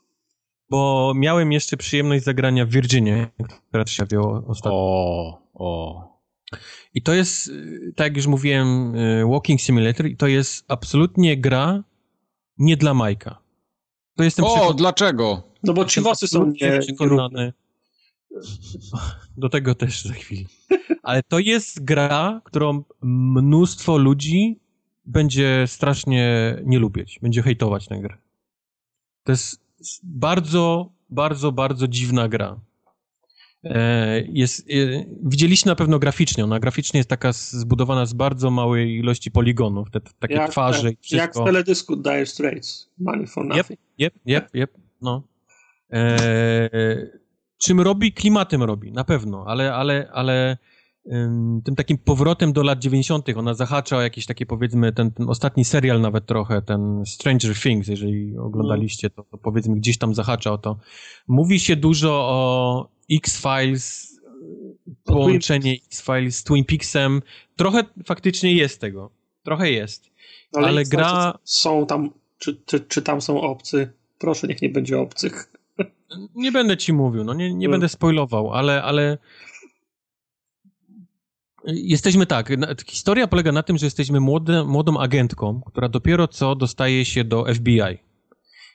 Bo 0.71 1.13
miałem 1.17 1.53
jeszcze 1.53 1.77
przyjemność 1.77 2.25
zagrania 2.25 2.67
w 2.67 2.71
Virginie, 2.71 3.27
która 3.69 3.87
się 3.87 4.05
wzięła 4.05 4.43
ostatnio. 4.47 4.79
O, 4.79 5.43
o. 5.55 6.14
I 6.95 7.03
to 7.03 7.15
jest, 7.15 7.51
tak 7.97 8.07
jak 8.07 8.17
już 8.17 8.27
mówiłem, 8.27 8.95
y, 8.95 9.25
Walking 9.27 9.61
Simulator 9.61 10.07
i 10.07 10.17
to 10.17 10.27
jest 10.27 10.65
absolutnie 10.69 11.37
gra 11.37 11.85
nie 12.59 12.77
dla 12.77 12.95
Majka. 12.95 13.39
To 14.17 14.25
jestem 14.25 14.45
O, 14.45 14.75
dlaczego? 14.75 15.43
No 15.63 15.73
bo 15.73 15.83
jestem 15.83 16.05
ciwosy 16.05 16.29
są 16.29 16.47
nie, 16.47 16.79
przekonany. 16.79 17.53
Do 19.37 19.49
tego 19.49 19.75
też 19.75 20.03
za 20.03 20.13
chwilę. 20.13 20.45
Ale 21.03 21.23
to 21.23 21.39
jest 21.39 21.85
gra, 21.85 22.41
którą 22.45 22.83
mnóstwo 23.03 23.99
ludzi 23.99 24.61
będzie 25.07 25.65
strasznie 25.67 26.57
nie 26.65 26.79
lubić, 26.79 27.19
będzie 27.23 27.43
hejtować 27.43 27.89
tę 27.89 27.99
grę. 27.99 28.17
To 29.25 29.33
jest 29.33 29.61
bardzo, 30.03 30.93
bardzo, 31.11 31.53
bardzo 31.53 31.89
dziwna 31.89 32.29
gra. 32.29 32.61
E, 33.65 34.25
Jest, 34.29 34.61
e, 34.61 35.05
widzieliście 35.23 35.69
na 35.69 35.75
pewno 35.75 35.99
graficznie. 35.99 36.45
Ona 36.45 36.61
graficznie 36.61 36.99
jest 36.99 37.11
taka 37.11 37.33
zbudowana 37.33 38.07
z 38.07 38.13
bardzo 38.13 38.51
małej 38.51 38.97
ilości 38.97 39.31
poligonów, 39.31 39.91
te, 39.91 40.01
takie 40.19 40.35
jak, 40.35 40.51
twarze 40.51 40.91
i 40.91 40.97
wszystko. 41.01 41.17
jak 41.17 41.35
z 41.35 41.45
teledysku 41.45 41.97
Dire 41.97 42.27
Straits. 42.27 42.91
Money 42.99 43.27
for 43.27 43.47
nothing. 43.47 43.81
Jep, 43.99 44.15
jep, 44.27 44.55
jep, 44.55 44.71
no. 45.03 45.23
Eee, 45.91 46.11
czym 47.59 47.81
robi? 47.81 48.13
Klimatem 48.13 48.63
robi, 48.63 48.93
na 48.93 49.05
pewno, 49.05 49.45
ale, 49.47 49.75
ale, 49.75 50.09
ale 50.13 50.59
ym, 51.13 51.63
tym 51.65 51.77
takim 51.77 51.99
powrotem 51.99 52.53
do 52.53 52.63
lat 52.63 52.79
90. 52.79 53.29
ona 53.37 53.55
zahacza 53.55 53.97
o 53.97 54.01
jakieś 54.01 54.27
takie 54.27 54.47
powiedzmy, 54.47 54.93
ten, 54.93 55.11
ten 55.11 55.29
ostatni 55.29 55.65
serial 55.65 56.01
nawet 56.01 56.27
trochę, 56.27 56.63
ten 56.63 57.03
Stranger 57.07 57.55
Things, 57.57 57.89
jeżeli 57.89 58.39
oglądaliście, 58.39 59.11
to, 59.11 59.23
to 59.23 59.39
powiedzmy 59.39 59.77
gdzieś 59.77 59.99
tam 59.99 60.15
zahacza 60.15 60.53
o 60.53 60.59
to. 60.59 60.79
Mówi 61.29 61.61
się 61.61 61.77
dużo 61.77 62.13
o 62.13 62.94
X-Files, 63.13 64.15
połączenie 65.05 65.73
X-Files 65.87 66.37
z 66.37 66.45
Twin 66.45 66.65
Peaksem. 66.65 67.23
Trochę 67.57 67.85
faktycznie 68.07 68.53
jest 68.55 68.81
tego. 68.81 69.11
Trochę 69.43 69.71
jest. 69.71 70.11
Ale 70.53 70.75
jak 70.75 70.89
gra- 70.89 71.39
Są 71.45 71.87
tam, 71.87 72.11
czy, 72.39 72.63
czy, 72.67 72.81
czy 72.81 73.03
tam 73.03 73.21
są 73.21 73.41
obcy? 73.41 73.93
Proszę, 74.19 74.47
niech 74.47 74.63
nie 74.63 74.69
będzie 74.69 74.99
obcych. 74.99 75.53
Nie 76.35 76.53
będę 76.53 76.77
ci 76.77 76.93
mówił, 76.93 77.25
no 77.25 77.35
nie, 77.35 77.55
nie 77.55 77.67
Mm. 77.67 77.71
będę 77.71 77.89
spoilował, 77.89 78.53
ale, 78.53 78.83
ale 78.83 79.19
jesteśmy 81.65 82.27
tak, 82.27 82.49
historia 82.87 83.27
polega 83.27 83.53
na 83.53 83.63
tym, 83.63 83.79
że 83.79 83.87
jesteśmy 83.87 84.21
młode, 84.21 84.65
młodą 84.65 84.99
agentką, 84.99 85.61
która 85.67 85.89
dopiero 85.89 86.29
co 86.29 86.55
dostaje 86.55 87.05
się 87.05 87.25
do 87.25 87.45
FBI 87.55 87.81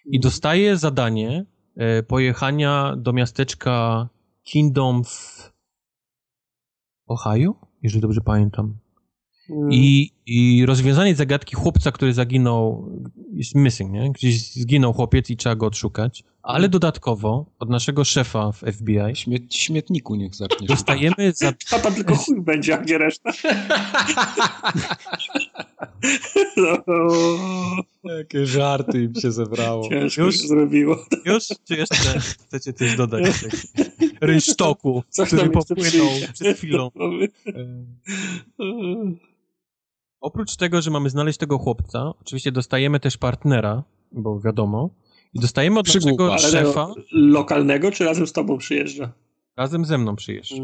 i 0.05 0.19
dostaje 0.19 0.77
zadanie 0.77 1.45
e, 1.77 2.03
pojechania 2.03 2.95
do 2.97 3.13
miasteczka 3.13 4.07
Kingdom 4.43 5.03
w 5.03 5.51
Ohio, 7.07 7.55
jeżeli 7.83 8.01
dobrze 8.01 8.21
pamiętam. 8.21 8.77
Mm. 9.49 9.69
I, 9.71 10.11
I 10.25 10.65
rozwiązanie 10.65 11.15
zagadki 11.15 11.55
chłopca, 11.55 11.91
który 11.91 12.13
zaginął, 12.13 12.91
jest 13.33 13.55
missing, 13.55 13.91
nie? 13.91 14.11
Gdzieś 14.11 14.53
zginął 14.53 14.93
chłopiec 14.93 15.29
i 15.29 15.37
trzeba 15.37 15.55
go 15.55 15.65
odszukać. 15.65 16.23
Ale 16.43 16.69
dodatkowo 16.69 17.45
od 17.59 17.69
naszego 17.69 18.03
szefa 18.03 18.51
w 18.51 18.57
FBI 18.57 18.99
Śmie 19.13 19.37
śmietniku 19.49 20.15
niech 20.15 20.35
zaczniesz. 20.35 20.69
dostajemy 20.69 21.31
za... 21.33 21.53
A 21.75 21.79
tam 21.79 21.93
tylko 21.93 22.15
chuj 22.25 22.41
będzie, 22.41 22.73
a 22.73 22.77
gdzie 22.77 22.97
reszta? 22.97 23.31
Jakie 28.03 28.45
żarty 28.45 29.03
im 29.03 29.15
się 29.15 29.31
zebrało. 29.31 29.89
ciężko 29.89 30.21
Już? 30.21 30.37
się 30.37 30.47
zrobiło. 30.47 30.97
Już? 31.25 31.47
Czy 31.67 31.75
jeszcze 31.75 32.19
chcecie 32.19 32.73
coś 32.73 32.95
dodać? 32.95 33.23
Coś 35.09 35.27
który 35.27 35.49
popłynął 35.49 36.07
przed 36.33 36.57
chwilą. 36.57 36.91
Oprócz 40.21 40.55
tego, 40.55 40.81
że 40.81 40.91
mamy 40.91 41.09
znaleźć 41.09 41.39
tego 41.39 41.57
chłopca, 41.57 42.13
oczywiście 42.21 42.51
dostajemy 42.51 42.99
też 42.99 43.17
partnera, 43.17 43.83
bo 44.11 44.39
wiadomo, 44.39 44.89
i 45.33 45.39
dostajemy 45.39 45.79
od 45.79 45.85
Przygłupa. 45.85 46.27
naszego 46.27 46.37
szefa, 46.51 46.93
lokalnego, 47.11 47.91
czy 47.91 48.05
razem 48.05 48.27
z 48.27 48.33
tobą 48.33 48.57
przyjeżdża? 48.57 49.11
razem 49.57 49.85
ze 49.85 49.97
mną 49.97 50.15
przyjeżdża. 50.15 50.63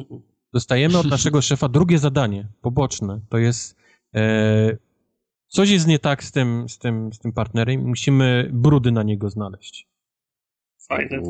dostajemy 0.53 0.97
od 0.97 1.05
naszego 1.07 1.41
szefa 1.41 1.69
drugie 1.69 1.99
zadanie, 1.99 2.47
poboczne. 2.61 3.19
To 3.29 3.37
jest 3.37 3.75
e, 4.15 4.77
coś 5.47 5.69
jest 5.69 5.87
nie 5.87 5.99
tak 5.99 6.23
z 6.23 6.31
tym, 6.31 6.69
z 6.69 6.77
tym, 6.77 7.13
z 7.13 7.19
tym 7.19 7.31
partnerem 7.33 7.87
musimy 7.87 8.49
brudy 8.53 8.91
na 8.91 9.03
niego 9.03 9.29
znaleźć. 9.29 9.87
Fajne. 10.87 11.21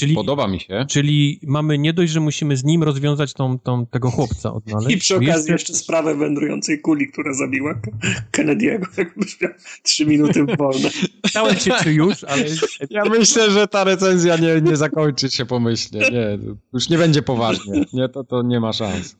Czyli- 0.00 0.14
Podoba 0.14 0.48
mi 0.48 0.60
się. 0.60 0.86
Czyli 0.88 1.40
mamy 1.42 1.78
nie 1.78 1.92
dość, 1.92 2.12
że 2.12 2.20
musimy 2.20 2.56
z 2.56 2.64
nim 2.64 2.82
rozwiązać 2.82 3.34
tą, 3.34 3.58
tą, 3.58 3.86
tego 3.86 4.10
chłopca 4.10 4.52
odnaleźć. 4.52 4.96
I 4.96 4.98
przy 4.98 5.16
okazji 5.16 5.52
jeszcze 5.52 5.74
sprawę 5.74 6.14
wędrującej 6.16 6.80
kuli, 6.80 7.08
która 7.08 7.32
zabiła 7.34 7.74
Kennedy'ego, 8.32 8.86
jakbyś 8.98 9.40
miał 9.40 9.50
trzy 9.82 10.06
minuty 10.06 10.44
wolne. 10.58 10.90
Pytałem 11.22 11.56
się, 11.56 11.70
czy 11.82 11.92
już, 11.92 12.24
ale 12.24 12.44
Ja 12.90 13.04
myślę, 13.04 13.50
że 13.50 13.68
ta 13.68 13.84
recenzja 13.84 14.36
nie, 14.36 14.60
nie 14.60 14.76
zakończy 14.76 15.30
się 15.30 15.46
pomyślnie. 15.46 16.00
Nie, 16.00 16.38
już 16.72 16.88
nie 16.88 16.98
będzie 16.98 17.22
poważnie. 17.22 17.84
Nie, 17.92 18.08
to, 18.08 18.24
to 18.24 18.42
nie 18.42 18.60
ma 18.60 18.72
szans. 18.72 19.16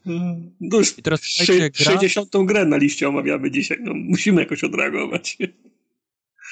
No 0.61 0.79
już 0.79 0.99
I 0.99 1.03
teraz 1.03 1.21
szy- 1.23 1.45
słuchajcie, 1.47 1.71
gra- 1.71 1.85
60. 1.85 2.29
grę 2.45 2.67
na 2.67 2.77
liście 2.77 3.09
omawiamy 3.09 3.51
dzisiaj. 3.51 3.79
No, 3.81 3.93
musimy 3.95 4.41
jakoś 4.43 4.65
odreagować. 4.65 5.39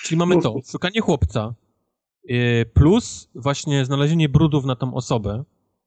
Czyli 0.04 0.18
mamy 0.18 0.42
to, 0.42 0.60
szukanie 0.72 1.00
chłopca, 1.00 1.54
plus 2.74 3.30
właśnie 3.34 3.84
znalezienie 3.84 4.28
brudów 4.28 4.64
na 4.64 4.76
tą 4.76 4.94
osobę, 4.94 5.44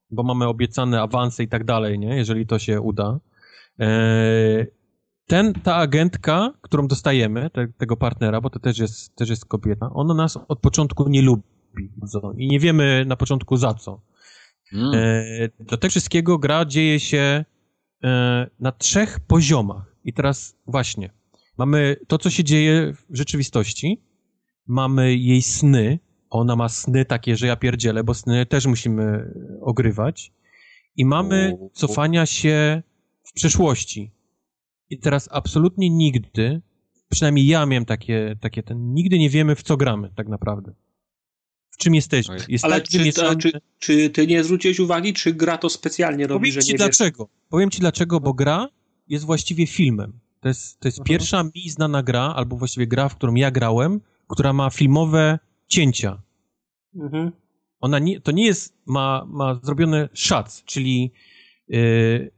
bo 0.09 0.23
mamy 0.23 0.47
obiecane 0.47 1.01
awanse 1.01 1.43
i 1.43 1.47
tak 1.47 1.63
dalej, 1.63 1.99
nie? 1.99 2.15
Jeżeli 2.15 2.47
to 2.47 2.59
się 2.59 2.81
uda. 2.81 3.19
Yy, 3.79 4.71
Ten, 5.27 5.53
ta 5.53 5.75
agentka, 5.75 6.53
którą 6.61 6.87
dostajemy, 6.87 7.49
te, 7.49 7.67
tego 7.77 7.97
partnera, 7.97 8.41
bo 8.41 8.49
to 8.49 8.59
też 8.59 8.79
jest, 8.79 9.15
też 9.15 9.29
jest 9.29 9.45
kobieta, 9.45 9.89
ona 9.93 10.13
nas 10.13 10.37
od 10.47 10.59
początku 10.59 11.09
nie 11.09 11.21
lubi 11.21 11.43
i 12.37 12.47
nie 12.47 12.59
wiemy 12.59 13.05
na 13.07 13.15
początku 13.15 13.57
za 13.57 13.73
co. 13.73 14.01
Mm. 14.73 14.91
E, 14.93 15.49
do 15.59 15.77
tego 15.77 15.89
wszystkiego 15.89 16.37
gra 16.37 16.65
dzieje 16.65 16.99
się 16.99 17.45
e, 18.03 18.49
na 18.59 18.71
trzech 18.71 19.19
poziomach. 19.19 19.95
I 20.03 20.13
teraz 20.13 20.55
właśnie, 20.67 21.11
mamy 21.57 21.95
to, 22.07 22.17
co 22.17 22.29
się 22.29 22.43
dzieje 22.43 22.93
w 22.93 23.17
rzeczywistości, 23.17 24.01
mamy 24.67 25.15
jej 25.15 25.41
sny, 25.41 25.99
ona 26.31 26.55
ma 26.55 26.69
sny 26.69 27.05
takie, 27.05 27.35
że 27.37 27.47
ja 27.47 27.55
pierdzielę, 27.55 28.03
bo 28.03 28.13
sny 28.13 28.45
też 28.45 28.65
musimy 28.65 29.33
ogrywać 29.61 30.31
i 30.97 31.05
mamy 31.05 31.57
cofania 31.73 32.25
się 32.25 32.83
w 33.23 33.33
przeszłości. 33.33 34.11
I 34.89 34.99
teraz 34.99 35.29
absolutnie 35.31 35.89
nigdy, 35.89 36.61
przynajmniej 37.09 37.47
ja 37.47 37.65
miałem 37.65 37.85
takie, 37.85 38.35
takie 38.41 38.63
ten, 38.63 38.93
nigdy 38.93 39.19
nie 39.19 39.29
wiemy 39.29 39.55
w 39.55 39.63
co 39.63 39.77
gramy 39.77 40.09
tak 40.15 40.27
naprawdę. 40.27 40.73
w 41.71 41.77
czym 41.77 41.95
jesteśmy. 41.95 42.37
Jest 42.47 42.65
Ale 42.65 42.81
tak 42.81 42.89
czy, 42.89 42.97
wymieszany... 42.97 43.29
a, 43.29 43.35
czy, 43.35 43.51
czy 43.79 44.09
ty 44.09 44.27
nie 44.27 44.43
zwróciłeś 44.43 44.79
uwagi, 44.79 45.13
czy 45.13 45.33
gra 45.33 45.57
to 45.57 45.69
specjalnie 45.69 46.27
robi, 46.27 46.39
Powiem 46.41 46.53
że 46.53 46.61
ci 46.61 46.67
nie 46.67 46.73
wiesz? 46.73 46.97
dlaczego. 46.97 47.29
Powiem 47.49 47.69
ci 47.71 47.79
dlaczego, 47.79 48.19
bo 48.19 48.33
gra 48.33 48.69
jest 49.07 49.25
właściwie 49.25 49.67
filmem. 49.67 50.19
To 50.39 50.47
jest, 50.47 50.79
to 50.79 50.87
jest 50.87 50.99
Aha. 50.99 51.05
pierwsza 51.07 51.43
mi 51.43 51.69
znana 51.69 52.03
gra, 52.03 52.33
albo 52.35 52.55
właściwie 52.55 52.87
gra, 52.87 53.09
w 53.09 53.15
którą 53.15 53.35
ja 53.35 53.51
grałem, 53.51 54.01
która 54.27 54.53
ma 54.53 54.69
filmowe 54.69 55.39
cięcia. 55.71 56.21
Mhm. 56.95 57.31
Ona 57.79 57.99
nie, 57.99 58.21
to 58.21 58.31
nie 58.31 58.45
jest, 58.45 58.73
ma, 58.85 59.25
ma 59.27 59.59
zrobione 59.63 60.09
shots, 60.13 60.63
czyli 60.63 61.11
yy, 61.67 62.31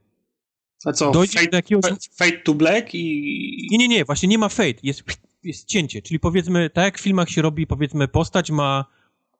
A 0.84 0.92
co, 0.92 1.10
dojdzie 1.10 1.38
fade, 1.38 1.50
do 1.50 1.56
jakiegoś... 1.56 1.84
fade- 1.84 2.16
fade 2.16 2.38
to 2.38 2.54
black 2.54 2.94
i... 2.94 3.68
Nie, 3.70 3.78
nie, 3.78 3.88
nie, 3.88 4.04
właśnie 4.04 4.28
nie 4.28 4.38
ma 4.38 4.48
fade, 4.48 4.74
jest, 4.82 5.02
jest 5.42 5.68
cięcie, 5.68 6.02
czyli 6.02 6.20
powiedzmy, 6.20 6.70
tak 6.70 6.84
jak 6.84 6.98
w 6.98 7.02
filmach 7.02 7.30
się 7.30 7.42
robi, 7.42 7.66
powiedzmy, 7.66 8.08
postać 8.08 8.50
ma 8.50 8.84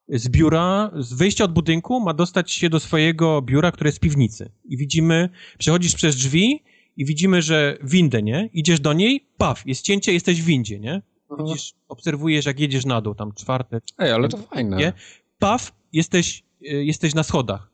z 0.08 0.28
biura, 0.28 0.90
z 0.98 1.12
wyjścia 1.12 1.44
od 1.44 1.52
budynku, 1.52 2.00
ma 2.00 2.14
dostać 2.14 2.52
się 2.52 2.70
do 2.70 2.80
swojego 2.80 3.42
biura, 3.42 3.72
które 3.72 3.88
jest 3.88 3.98
w 3.98 4.00
piwnicy. 4.00 4.50
I 4.64 4.76
widzimy, 4.76 5.28
przechodzisz 5.58 5.94
przez 5.94 6.16
drzwi 6.16 6.62
i 6.96 7.04
widzimy, 7.04 7.42
że 7.42 7.78
windę, 7.82 8.22
nie? 8.22 8.50
Idziesz 8.52 8.80
do 8.80 8.92
niej, 8.92 9.26
paf, 9.36 9.66
jest 9.66 9.82
cięcie, 9.82 10.12
jesteś 10.12 10.42
w 10.42 10.44
windzie, 10.44 10.80
nie? 10.80 11.02
Aha. 11.34 11.44
Widzisz, 11.44 11.74
obserwujesz, 11.88 12.46
jak 12.46 12.60
jedziesz 12.60 12.84
na 12.86 13.00
dół, 13.00 13.14
tam 13.14 13.32
czwarte, 13.32 13.80
Ej, 13.98 14.12
ale 14.12 14.28
to 14.28 14.36
fajne. 14.36 14.76
Nie? 14.76 14.92
paf, 15.38 15.72
jesteś, 15.92 16.42
y, 16.62 16.84
jesteś 16.84 17.14
na 17.14 17.22
schodach. 17.22 17.70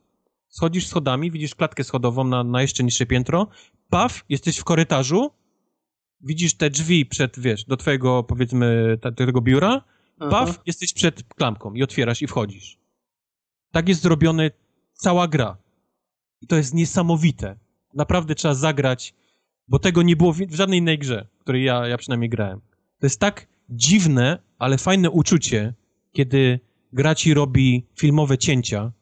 Schodzisz 0.49 0.87
schodami, 0.87 1.31
widzisz 1.31 1.55
klatkę 1.55 1.85
schodową 1.85 2.25
na, 2.25 2.45
na 2.45 2.63
jeszcze 2.63 2.85
niższe 2.85 3.07
piętro, 3.07 3.47
paf, 3.91 4.25
jesteś 4.29 4.59
w 4.59 4.65
korytarzu, 4.65 5.31
widzisz 6.21 6.55
te 6.55 6.71
drzwi 6.71 7.07
przed, 7.07 7.39
wiesz, 7.39 7.65
do 7.65 7.77
twojego, 7.77 8.23
powiedzmy, 8.23 8.99
tego 9.17 9.41
biura, 9.41 9.83
paf, 10.31 10.61
jesteś 10.67 10.93
przed 10.93 11.23
klamką 11.23 11.75
i 11.75 11.83
otwierasz 11.83 12.23
i 12.23 12.27
wchodzisz. 12.27 12.79
Tak 13.73 13.89
jest 13.89 14.03
zrobiony 14.03 14.51
cała 14.93 15.29
gra. 15.29 15.57
I 16.41 16.47
to 16.47 16.57
jest 16.57 16.75
niesamowite. 16.75 17.57
Naprawdę 17.95 18.35
trzeba 18.35 18.55
zagrać, 18.55 19.15
bo 19.69 19.79
tego 19.79 20.03
nie 20.03 20.17
było 20.17 20.33
w 20.33 20.39
w 20.39 20.55
żadnej 20.55 20.79
innej 20.79 20.99
grze, 20.99 21.27
w 21.39 21.41
której 21.41 21.65
ja, 21.65 21.87
ja 21.87 21.99
przynajmniej 21.99 22.31
grałem. 22.31 22.61
To 22.99 23.07
jest 23.07 23.21
tak 23.21 23.47
dziwne, 23.71 24.39
ale 24.59 24.79
fajne 24.79 25.11
uczucie, 25.11 25.75
kiedy 26.13 26.61
gra 26.93 27.15
ci 27.15 27.35
robi 27.35 27.87
filmowe 27.95 28.39
cięcia. 28.39 28.93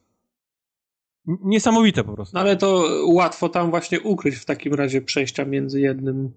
Niesamowite 1.27 2.05
po 2.05 2.13
prostu. 2.13 2.35
No 2.35 2.41
ale 2.41 2.57
to 2.57 2.85
łatwo 3.07 3.49
tam 3.49 3.71
właśnie 3.71 4.01
ukryć 4.01 4.35
w 4.35 4.45
takim 4.45 4.75
razie 4.75 5.03
przejścia 5.03 5.45
między 5.45 5.81
jednym, 5.81 6.33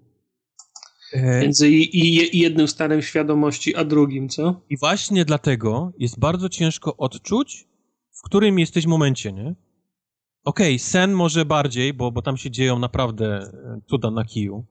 E, 1.12 1.40
między 1.40 1.70
i, 1.70 1.98
i, 1.98 2.36
i 2.36 2.40
jednym 2.40 2.68
stanem 2.68 3.02
świadomości, 3.02 3.76
a 3.76 3.84
drugim, 3.84 4.28
co? 4.28 4.60
I 4.70 4.76
właśnie 4.76 5.24
dlatego 5.24 5.92
jest 5.98 6.18
bardzo 6.18 6.48
ciężko 6.48 6.96
odczuć, 6.96 7.68
w 8.12 8.22
którym 8.22 8.58
jesteś 8.58 8.86
momencie, 8.86 9.32
nie? 9.32 9.54
Okej, 10.44 10.78
sen 10.78 11.12
może 11.12 11.44
bardziej, 11.44 11.94
bo, 11.94 12.12
bo 12.12 12.22
tam 12.22 12.36
się 12.36 12.50
dzieją 12.50 12.78
naprawdę 12.78 13.26
e, 13.26 13.80
cuda 13.90 14.10
na 14.10 14.24
kiju, 14.24 14.64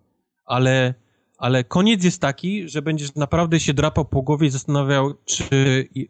ale, 0.46 0.94
ale 1.42 1.64
koniec 1.64 2.04
jest 2.04 2.22
taki, 2.22 2.70
że 2.70 2.82
będziesz 2.82 3.16
naprawdę 3.16 3.60
się 3.60 3.74
drapał 3.74 4.06
po 4.06 4.22
głowie 4.22 4.48
i 4.48 4.50
zastanawiał, 4.50 5.14
czy 5.26 5.44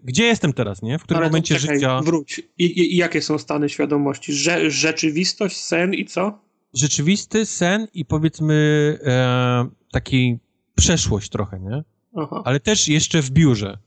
gdzie 0.03 0.23
jestem 0.23 0.53
teraz, 0.53 0.81
nie? 0.81 0.99
W 0.99 1.03
którym 1.03 1.17
ale 1.17 1.29
momencie 1.29 1.59
czekaj, 1.59 1.75
życia 1.75 2.01
Wróć. 2.01 2.41
I, 2.57 2.65
i, 2.65 2.93
I 2.93 2.97
jakie 2.97 3.21
są 3.21 3.37
stany 3.37 3.69
świadomości? 3.69 4.33
Rze, 4.33 4.71
rzeczywistość, 4.71 5.57
sen 5.57 5.93
i 5.93 6.05
co? 6.05 6.39
rzeczywisty 6.73 7.45
sen 7.45 7.87
i 7.93 8.05
powiedzmy 8.05 8.55
e, 9.03 9.69
taki 9.91 10.39
przeszłość 10.75 11.29
trochę, 11.29 11.59
nie? 11.59 11.83
Aha. 12.15 12.41
Ale 12.45 12.59
też 12.59 12.87
jeszcze 12.87 13.21
w 13.21 13.31
biurze. 13.31 13.77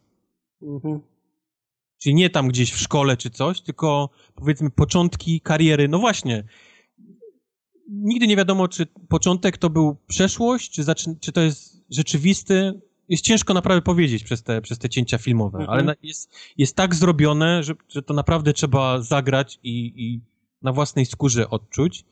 Mhm. 0.62 1.00
Czyli 1.98 2.14
nie 2.14 2.30
tam 2.30 2.48
gdzieś 2.48 2.72
w 2.72 2.78
szkole 2.78 3.16
czy 3.16 3.30
coś, 3.30 3.60
tylko 3.60 4.10
powiedzmy 4.34 4.70
początki 4.70 5.40
kariery. 5.40 5.88
No 5.88 5.98
właśnie. 5.98 6.44
Nigdy 7.88 8.26
nie 8.26 8.36
wiadomo, 8.36 8.68
czy 8.68 8.86
początek 9.08 9.58
to 9.58 9.70
był 9.70 9.96
przeszłość, 10.06 10.70
czy, 10.70 10.84
czy 11.20 11.32
to 11.32 11.40
jest 11.40 11.84
rzeczywisty. 11.90 12.80
Jest 13.08 13.24
ciężko 13.24 13.54
naprawdę 13.54 13.82
powiedzieć 13.82 14.24
przez 14.24 14.42
te, 14.42 14.60
przez 14.62 14.78
te 14.78 14.88
cięcia 14.88 15.18
filmowe, 15.18 15.58
Mhm. 15.58 15.78
ale 15.78 15.96
jest, 16.02 16.32
jest 16.56 16.76
tak 16.76 16.94
zrobione, 16.94 17.62
że, 17.62 17.74
że 17.88 18.02
to 18.02 18.14
naprawdę 18.14 18.52
trzeba 18.52 19.00
zagrać 19.02 19.58
i, 19.62 19.92
i 19.96 20.20
na 20.62 20.72
własnej 20.72 21.06
skórze 21.06 21.50
odczuć. 21.50 22.04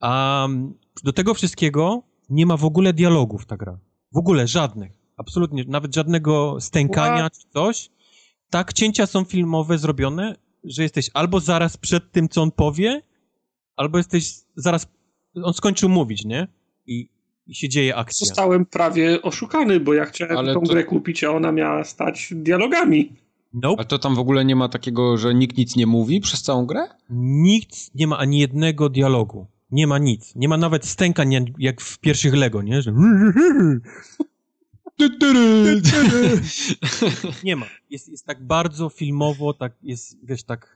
A 0.00 0.44
mm, 0.44 0.74
do 1.04 1.12
tego 1.12 1.34
wszystkiego 1.34 2.02
nie 2.30 2.46
ma 2.46 2.56
w 2.56 2.64
ogóle 2.64 2.92
dialogów 2.92 3.46
ta 3.46 3.56
gra. 3.56 3.78
W 4.12 4.16
ogóle 4.16 4.46
żadnych. 4.48 4.92
Absolutnie. 5.16 5.64
Nawet 5.68 5.94
żadnego 5.94 6.56
stękania 6.60 7.18
What? 7.18 7.38
czy 7.38 7.48
coś. 7.48 7.90
Tak 8.50 8.72
cięcia 8.72 9.06
są 9.06 9.24
filmowe 9.24 9.78
zrobione, 9.78 10.34
że 10.64 10.82
jesteś 10.82 11.10
albo 11.14 11.40
zaraz 11.40 11.76
przed 11.76 12.12
tym, 12.12 12.28
co 12.28 12.42
on 12.42 12.50
powie, 12.50 13.02
albo 13.76 13.98
jesteś 13.98 14.34
zaraz... 14.56 14.86
On 15.42 15.54
skończył 15.54 15.88
mówić, 15.88 16.24
nie? 16.24 16.48
I, 16.86 17.08
i 17.46 17.54
się 17.54 17.68
dzieje 17.68 17.96
akcja. 17.96 18.26
Zostałem 18.26 18.66
prawie 18.66 19.22
oszukany, 19.22 19.80
bo 19.80 19.94
ja 19.94 20.04
chciałem 20.04 20.36
Ale 20.36 20.54
tą 20.54 20.60
to- 20.60 20.72
grę 20.72 20.84
kupić, 20.84 21.24
a 21.24 21.30
ona 21.30 21.52
miała 21.52 21.84
stać 21.84 22.28
dialogami. 22.36 23.12
Nope. 23.54 23.80
A 23.82 23.84
to 23.84 23.98
tam 23.98 24.14
w 24.14 24.18
ogóle 24.18 24.44
nie 24.44 24.56
ma 24.56 24.68
takiego, 24.68 25.18
że 25.18 25.34
nikt 25.34 25.56
nic 25.56 25.76
nie 25.76 25.86
mówi 25.86 26.20
przez 26.20 26.42
całą 26.42 26.66
grę? 26.66 26.86
Nikt, 27.10 27.94
nie 27.94 28.06
ma 28.06 28.18
ani 28.18 28.38
jednego 28.38 28.88
dialogu. 28.88 29.46
Nie 29.70 29.86
ma 29.86 29.98
nic. 29.98 30.34
Nie 30.36 30.48
ma 30.48 30.56
nawet 30.56 30.86
stękań 30.86 31.32
jak- 31.58 31.80
w 31.80 31.98
pierwszych 31.98 32.34
Lego, 32.34 32.62
nie? 32.62 32.82
Że... 32.82 32.92
Nie 37.44 37.56
ma. 37.56 37.66
Jest, 37.90 38.08
jest 38.08 38.26
tak 38.26 38.46
bardzo 38.46 38.88
filmowo, 38.88 39.54
tak 39.54 39.72
jest, 39.82 40.16
wiesz, 40.22 40.42
tak... 40.42 40.75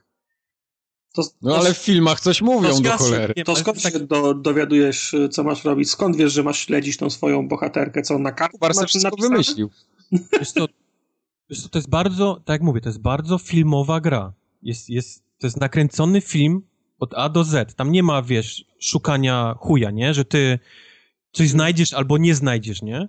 To, 1.13 1.23
No 1.41 1.51
to, 1.51 1.57
ale 1.57 1.73
w 1.73 1.77
filmach 1.77 2.19
coś 2.19 2.41
mówią 2.41 2.69
to 2.69 2.81
do 2.81 2.91
cholery. 2.91 3.33
Nie, 3.37 3.43
to 3.43 3.55
skąd 3.55 3.81
tak- 3.83 3.93
się 3.93 3.99
do, 3.99 4.33
dowiadujesz, 4.33 5.15
co 5.31 5.43
masz 5.43 5.63
robić? 5.65 5.89
Skąd 5.89 6.15
wiesz, 6.15 6.33
że 6.33 6.43
masz 6.43 6.59
śledzić 6.59 6.97
tą 6.97 7.09
swoją 7.09 7.47
bohaterkę? 7.47 8.01
Co 8.01 8.19
na 8.19 8.31
kartce 8.31 8.57
masz 8.61 8.77
wszystko 8.89 9.09
napisane? 9.09 9.29
wymyślił. 9.29 9.69
Wiesz 10.39 10.51
co, 10.51 10.65
wiesz 11.49 11.61
co, 11.61 11.69
to 11.69 11.77
jest 11.77 11.89
bardzo, 11.89 12.41
tak 12.45 12.53
jak 12.53 12.61
mówię, 12.61 12.81
to 12.81 12.89
jest 12.89 13.01
bardzo 13.01 13.37
filmowa 13.37 14.01
gra. 14.01 14.33
Jest, 14.63 14.89
jest, 14.89 15.23
to 15.39 15.47
jest 15.47 15.59
nakręcony 15.59 16.21
film 16.21 16.61
od 16.99 17.13
A 17.13 17.29
do 17.29 17.43
Z. 17.43 17.75
Tam 17.75 17.91
nie 17.91 18.03
ma, 18.03 18.21
wiesz, 18.21 18.65
szukania 18.79 19.55
chuja, 19.59 19.91
nie? 19.91 20.13
Że 20.13 20.25
ty 20.25 20.59
coś 21.31 21.49
znajdziesz 21.49 21.93
albo 21.93 22.17
nie 22.17 22.35
znajdziesz, 22.35 22.81
nie? 22.81 23.07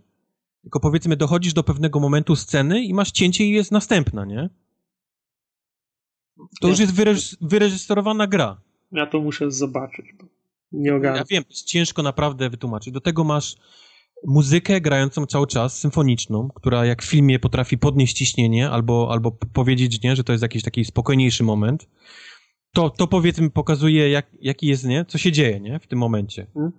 Tylko 0.63 0.81
powiedzmy, 0.81 1.17
dochodzisz 1.17 1.53
do 1.53 1.63
pewnego 1.63 2.01
momentu 2.01 2.37
sceny 2.37 2.83
i 2.83 2.95
masz 2.95 3.11
cięcie 3.11 3.45
i 3.45 3.51
jest 3.51 3.73
następna, 3.73 4.25
nie? 4.25 4.51
To 6.61 6.69
już 6.69 6.79
jest 6.79 6.95
wyreż 6.95 7.37
wyreżyserowana 7.41 8.27
gra. 8.27 8.61
Ja 8.93 9.07
to 9.07 9.21
muszę 9.21 9.51
zobaczyć. 9.51 10.07
Bo 10.21 10.27
nie 10.73 10.89
Ja 10.89 10.97
ogarnę. 10.97 11.25
wiem, 11.31 11.45
jest 11.51 11.65
ciężko 11.65 12.03
naprawdę 12.03 12.51
wytłumaczyć. 12.51 12.93
Do 12.95 13.01
tego 13.01 13.25
masz 13.25 13.57
muzykę 14.27 14.81
grającą 14.81 15.27
cały 15.27 15.47
czas, 15.47 15.79
symfoniczną, 15.79 16.49
która 16.55 16.87
jak 16.87 17.03
w 17.03 17.07
filmie 17.07 17.39
potrafi 17.39 17.79
podnieść 17.79 18.17
ciśnienie 18.17 18.71
albo, 18.71 19.09
albo 19.13 19.33
powiedzieć, 19.53 20.03
nie, 20.03 20.17
że 20.17 20.25
to 20.25 20.33
jest 20.33 20.43
jakiś 20.43 20.63
taki 20.63 20.85
spokojniejszy 20.85 21.45
moment. 21.45 21.89
To, 22.75 22.91
to 22.91 23.07
powiedzmy 23.07 23.51
pokazuje, 23.51 24.11
jak, 24.11 24.27
jaki 24.41 24.67
jest, 24.67 24.85
nie, 24.85 25.05
co 25.05 25.19
się 25.19 25.33
dzieje, 25.33 25.61
nie, 25.61 25.81
w 25.81 25.87
tym 25.87 25.99
momencie. 25.99 26.47
Mhm. 26.57 26.73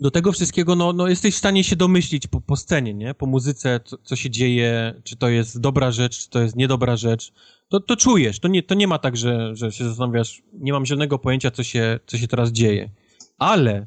Do 0.00 0.10
tego 0.10 0.32
wszystkiego, 0.32 0.76
no, 0.76 0.92
no 0.92 1.08
jesteś 1.08 1.34
w 1.34 1.38
stanie 1.38 1.64
się 1.64 1.76
domyślić 1.76 2.26
po, 2.26 2.40
po 2.40 2.56
scenie, 2.56 2.94
nie, 2.94 3.14
po 3.14 3.26
muzyce, 3.26 3.80
co, 3.84 3.98
co 3.98 4.16
się 4.16 4.30
dzieje, 4.30 4.94
czy 5.04 5.16
to 5.16 5.28
jest 5.28 5.60
dobra 5.60 5.90
rzecz, 5.90 6.18
czy 6.18 6.30
to 6.30 6.40
jest 6.42 6.56
niedobra 6.56 6.96
rzecz. 6.96 7.32
To, 7.68 7.80
to 7.80 7.96
czujesz, 7.96 8.40
to 8.40 8.48
nie, 8.48 8.62
to 8.62 8.74
nie 8.74 8.86
ma 8.86 8.98
tak, 8.98 9.16
że, 9.16 9.56
że 9.56 9.72
się 9.72 9.84
zastanawiasz, 9.84 10.42
nie 10.52 10.72
mam 10.72 10.86
zielonego 10.86 11.18
pojęcia, 11.18 11.50
co 11.50 11.62
się, 11.62 12.00
co 12.06 12.18
się 12.18 12.28
teraz 12.28 12.52
dzieje. 12.52 12.90
Ale, 13.38 13.86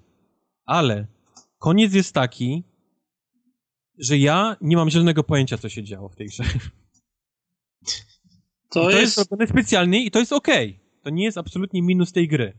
ale, 0.66 1.08
koniec 1.60 1.94
jest 1.94 2.14
taki, 2.14 2.64
że 3.98 4.18
ja 4.18 4.56
nie 4.62 4.76
mam 4.76 4.90
zielonego 4.90 5.24
pojęcia, 5.24 5.58
co 5.58 5.70
się 5.70 5.84
działo 5.84 6.10
w 6.10 6.16
tej 6.16 6.28
grze. 6.28 6.44
To, 8.70 8.84
To 8.84 8.92
jest 8.92 9.18
robione 9.18 9.48
specjalnie 9.48 10.06
i 10.06 10.12
to 10.12 10.20
jest 10.20 10.34
okej. 10.34 10.80
To 11.04 11.10
nie 11.10 11.24
jest 11.24 11.38
absolutnie 11.38 11.82
minus 11.82 12.12
tej 12.12 12.28
gry. 12.28 12.54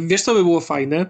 Wiesz, 0.00 0.22
co 0.22 0.34
by 0.34 0.42
było 0.42 0.60
fajne? 0.60 1.06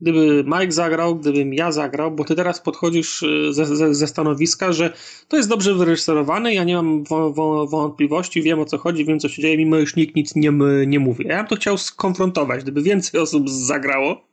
Gdyby 0.00 0.44
Mike 0.46 0.72
zagrał, 0.72 1.16
gdybym 1.16 1.54
ja 1.54 1.72
zagrał, 1.72 2.10
bo 2.10 2.24
ty 2.24 2.34
teraz 2.34 2.60
podchodzisz 2.60 3.22
y, 3.22 3.52
ze, 3.52 3.66
ze, 3.76 3.94
ze 3.94 4.06
stanowiska, 4.06 4.72
że 4.72 4.92
to 5.28 5.36
jest 5.36 5.48
dobrze 5.48 5.74
wyreżyserowane, 5.74 6.54
ja 6.54 6.64
nie 6.64 6.74
mam 6.76 7.04
wo, 7.04 7.32
wo, 7.32 7.66
wątpliwości, 7.66 8.42
wiem 8.42 8.58
o 8.60 8.64
co 8.64 8.78
chodzi, 8.78 9.04
wiem 9.04 9.20
co 9.20 9.28
się 9.28 9.42
dzieje, 9.42 9.56
mimo 9.56 9.78
iż 9.78 9.96
nikt 9.96 10.16
nic 10.16 10.34
nie, 10.36 10.52
nie 10.86 10.98
mówi. 10.98 11.24
Ja 11.28 11.36
bym 11.36 11.46
to 11.46 11.56
chciał 11.56 11.78
skonfrontować, 11.78 12.62
gdyby 12.62 12.82
więcej 12.82 13.20
osób 13.20 13.50
zagrało 13.50 14.28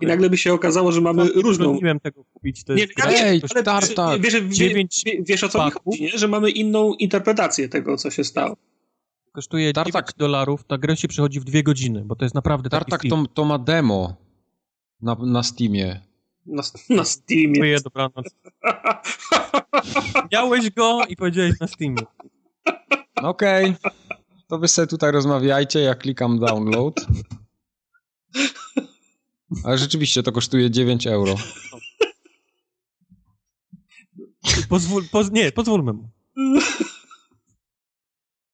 i 0.00 0.06
nagle 0.06 0.30
by 0.30 0.36
się 0.36 0.52
okazało, 0.52 0.92
że 0.92 1.00
mamy 1.00 1.28
różną... 1.34 1.80
Nie 1.82 2.00
tego 2.00 2.24
kupić. 2.24 2.64
To 2.64 2.74
Nie, 2.74 2.80
jest 2.82 2.92
ja 2.98 3.06
wiem, 3.10 3.20
Ej, 3.26 3.42
ale 3.54 3.62
tartak. 3.62 4.20
wiesz, 4.20 4.40
wiesz, 4.40 4.56
Dziewięć 4.56 5.02
wiesz, 5.06 5.16
wiesz 5.28 5.44
o 5.44 5.48
co 5.48 5.58
mi 5.64 5.70
paków. 5.70 5.84
chodzi, 5.84 6.02
nie? 6.02 6.18
że 6.18 6.28
mamy 6.28 6.50
inną 6.50 6.94
interpretację 6.94 7.68
tego, 7.68 7.96
co 7.96 8.10
się 8.10 8.24
stało. 8.24 8.56
kosztuje 9.32 9.72
Tartak. 9.72 9.92
9 9.94 10.18
dolarów, 10.18 10.64
ta 10.64 10.78
gra 10.78 10.96
się 10.96 11.08
przechodzi 11.08 11.40
w 11.40 11.44
dwie 11.44 11.62
godziny, 11.62 12.02
bo 12.04 12.16
to 12.16 12.24
jest 12.24 12.34
naprawdę 12.34 12.70
Tartak 12.70 13.02
to, 13.10 13.24
to 13.34 13.44
ma 13.44 13.58
demo 13.58 14.27
na, 15.02 15.14
na 15.14 15.42
Steamie. 15.42 16.00
Na, 16.46 16.62
na 16.90 17.04
Steamie. 17.04 17.54
Dziękuję, 17.54 17.80
dobranoc. 17.80 18.26
Miałeś 20.32 20.70
go 20.70 21.06
i 21.08 21.16
powiedziałeś 21.16 21.60
na 21.60 21.66
Steamie. 21.66 22.02
Okej. 23.16 23.64
Okay. 23.64 23.92
To 24.48 24.58
wy 24.58 24.68
sobie 24.68 24.86
tutaj 24.86 25.12
rozmawiajcie, 25.12 25.80
ja 25.80 25.94
klikam 25.94 26.38
download. 26.38 27.06
Ale 29.64 29.78
rzeczywiście 29.78 30.22
to 30.22 30.32
kosztuje 30.32 30.70
9 30.70 31.06
euro. 31.06 31.34
Pozwól, 34.68 35.04
poz, 35.12 35.30
nie, 35.30 35.52
pozwólmy 35.52 35.92
mu. 35.92 36.08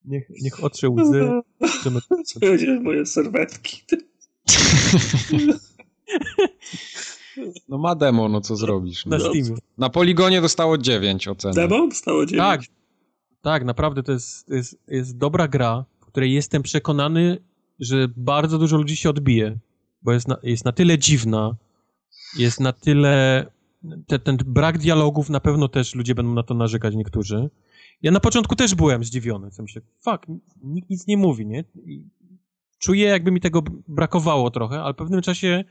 Niech, 0.05 0.31
niech 0.43 0.65
otrze 0.65 0.89
łzy. 0.89 1.31
Moje 2.83 3.07
serwetki? 3.07 3.83
No 7.69 7.79
ma 7.79 7.95
demo, 7.95 8.29
no 8.29 8.41
co 8.41 8.57
zrobisz? 8.57 9.07
No. 9.07 9.19
Na 9.19 9.25
Steamie. 9.25 9.57
Na 9.79 9.91
Poligonie 9.91 10.41
dostało 10.41 10.79
9 10.79 11.29
ocen. 11.29 11.53
Demo? 11.53 11.87
Dostało 11.89 12.27
9? 12.27 12.39
Tak, 12.39 12.61
tak, 13.43 13.65
naprawdę 13.65 14.03
to 14.03 14.13
jest, 14.13 14.49
jest, 14.49 14.79
jest 14.89 15.19
dobra 15.19 15.49
gra, 15.49 15.85
w 16.01 16.07
której 16.07 16.33
jestem 16.33 16.63
przekonany, 16.63 17.39
że 17.81 18.09
bardzo 18.17 18.59
dużo 18.59 18.77
ludzi 18.77 18.97
się 18.97 19.11
odbije, 19.11 19.59
bo 20.03 20.13
jest 20.13 20.29
na, 20.29 20.37
jest 20.43 20.65
na 20.65 20.73
tyle 20.73 20.99
dziwna, 20.99 21.57
jest 22.39 22.61
na 22.61 22.73
tyle... 22.73 23.47
Te, 24.07 24.19
ten 24.19 24.37
brak 24.47 24.79
dialogów 24.79 25.31
na 25.31 25.41
pewno 25.41 25.69
też 25.69 25.95
ludzie 25.95 26.15
będą 26.15 26.35
na 26.35 26.43
to 26.43 26.55
narzekać 26.55 26.95
niektórzy. 26.95 27.51
Ja 28.03 28.11
na 28.11 28.21
początku 28.21 28.57
też 28.57 28.75
byłem 28.75 29.05
zdziwiony, 29.05 29.51
co 29.51 29.63
myślę, 29.63 29.83
fuck, 30.01 30.27
nikt 30.63 30.91
nic 30.91 31.07
nie 31.07 31.17
mówi, 31.17 31.47
nie? 31.47 31.65
I 31.87 32.05
czuję, 32.79 33.09
jakby 33.09 33.31
mi 33.31 33.41
tego 33.41 33.63
brakowało 33.89 34.51
trochę, 34.51 34.83
ale 34.83 34.95
w 34.95 34.97
pewnym 34.97 35.23
czasie 35.23 35.65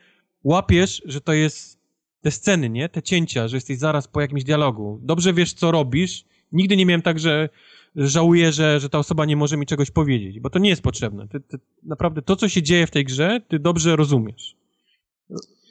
łapiesz, 0.44 1.02
że 1.06 1.22
to 1.22 1.34
jest 1.34 1.80
te 2.22 2.32
sceny, 2.32 2.70
nie? 2.70 2.90
Te 2.90 3.02
cięcia, 3.02 3.48
że 3.48 3.58
jesteś 3.58 3.78
zaraz 3.78 4.08
po 4.08 4.22
jakimś 4.22 4.44
dialogu. 4.44 5.00
Dobrze 5.02 5.34
wiesz, 5.34 5.54
co 5.54 5.72
robisz. 5.72 6.26
Nigdy 6.52 6.78
nie 6.78 6.86
miałem 6.86 7.02
tak, 7.02 7.20
że 7.20 7.50
żałuję, 7.96 8.52
że, 8.52 8.80
że 8.80 8.90
ta 8.90 9.00
osoba 9.00 9.26
nie 9.26 9.36
może 9.36 9.58
mi 9.58 9.66
czegoś 9.66 9.92
powiedzieć, 9.92 10.40
bo 10.40 10.50
to 10.50 10.60
nie 10.60 10.70
jest 10.70 10.82
potrzebne. 10.82 11.28
Ty, 11.28 11.40
ty, 11.40 11.60
naprawdę 11.84 12.22
to, 12.22 12.36
co 12.36 12.50
się 12.50 12.64
dzieje 12.64 12.88
w 12.88 12.92
tej 12.92 13.06
grze, 13.06 13.42
ty 13.48 13.60
dobrze 13.60 13.96
rozumiesz. 13.96 14.56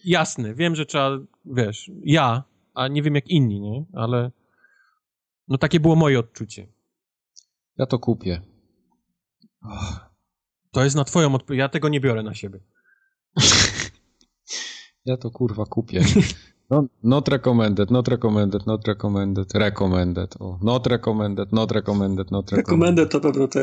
Jasne, 0.04 0.54
wiem, 0.54 0.76
że 0.76 0.86
trzeba, 0.86 1.18
wiesz, 1.44 1.90
ja, 2.04 2.42
a 2.74 2.88
nie 2.88 3.02
wiem 3.02 3.14
jak 3.14 3.28
inni, 3.28 3.60
nie? 3.60 3.84
Ale 3.92 4.30
no 5.48 5.58
takie 5.58 5.80
było 5.80 5.96
moje 5.96 6.18
odczucie. 6.18 6.66
Ja 7.78 7.86
to 7.86 7.98
kupię. 7.98 8.40
To 10.70 10.84
jest 10.84 10.96
na 10.96 11.04
twoją 11.04 11.34
odpowiedź. 11.34 11.58
Ja 11.58 11.68
tego 11.68 11.88
nie 11.88 12.00
biorę 12.00 12.22
na 12.22 12.34
siebie. 12.34 12.60
ja 15.04 15.16
to 15.16 15.30
kurwa 15.30 15.64
kupię. 15.66 16.00
No, 16.70 16.86
not 17.02 17.28
recommended, 17.28 17.90
not 17.90 18.08
recommended, 18.08 18.66
not 18.66 18.88
recommended, 18.88 19.54
recommended. 19.54 20.34
O, 20.40 20.58
not 20.62 20.86
recommended, 20.86 21.52
not 21.52 21.72
recommended, 21.72 22.30
not 22.30 22.50
recommended. 22.52 22.68
Recommended 22.68 23.10
to 23.10 23.20
pewno 23.20 23.48
te 23.48 23.60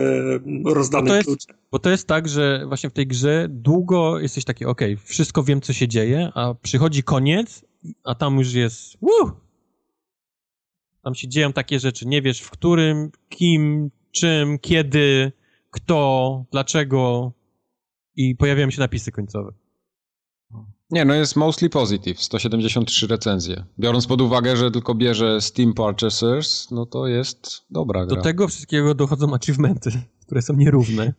rozdane 0.66 1.03
bo 1.03 1.09
to 1.09 1.16
jest, 1.16 1.27
klucze. 1.27 1.53
Bo 1.72 1.80
to 1.80 1.90
jest 1.90 2.08
tak, 2.08 2.27
że 2.27 2.66
właśnie 2.68 2.90
w 2.90 2.93
tej 2.93 3.08
grze 3.08 3.48
długo 3.50 4.19
jesteś 4.19 4.45
taki, 4.45 4.66
ok, 4.66 4.82
wszystko 5.03 5.43
wiem, 5.43 5.61
co 5.61 5.74
się 5.74 5.88
dzieje, 5.88 6.32
a 6.35 6.53
przychodzi 6.53 7.03
koniec, 7.03 7.66
a 8.03 8.16
tam 8.16 8.38
już 8.38 8.53
jest, 8.53 8.98
woo! 9.01 9.32
Tam 11.03 11.16
się 11.16 11.27
dzieją 11.27 11.53
takie 11.53 11.80
rzeczy, 11.80 12.08
nie 12.08 12.22
wiesz 12.22 12.42
w 12.42 12.50
którym, 12.50 13.11
kim, 13.30 13.92
czym, 14.11 14.59
kiedy, 14.59 15.32
kto, 15.72 16.45
dlaczego 16.51 17.32
i 18.16 18.35
pojawiają 18.35 18.69
się 18.69 18.80
napisy 18.80 19.11
końcowe. 19.11 19.51
Nie, 20.92 21.06
no 21.06 21.14
jest 21.14 21.35
mostly 21.35 21.69
positive, 21.69 22.22
173 22.22 23.08
recenzje. 23.08 23.64
Biorąc 23.80 24.08
pod 24.08 24.22
uwagę, 24.22 24.58
że 24.58 24.72
tylko 24.72 24.95
bierze 24.95 25.42
Steam 25.42 25.74
Purchasers, 25.74 26.72
no 26.72 26.85
to 26.85 27.08
jest 27.08 27.66
dobra 27.69 28.06
gra. 28.06 28.16
Do 28.16 28.22
tego 28.22 28.48
wszystkiego 28.48 28.95
dochodzą 28.95 29.34
achievementy, 29.34 29.92
które 30.22 30.42
są 30.42 30.53
nierówne. 30.53 31.14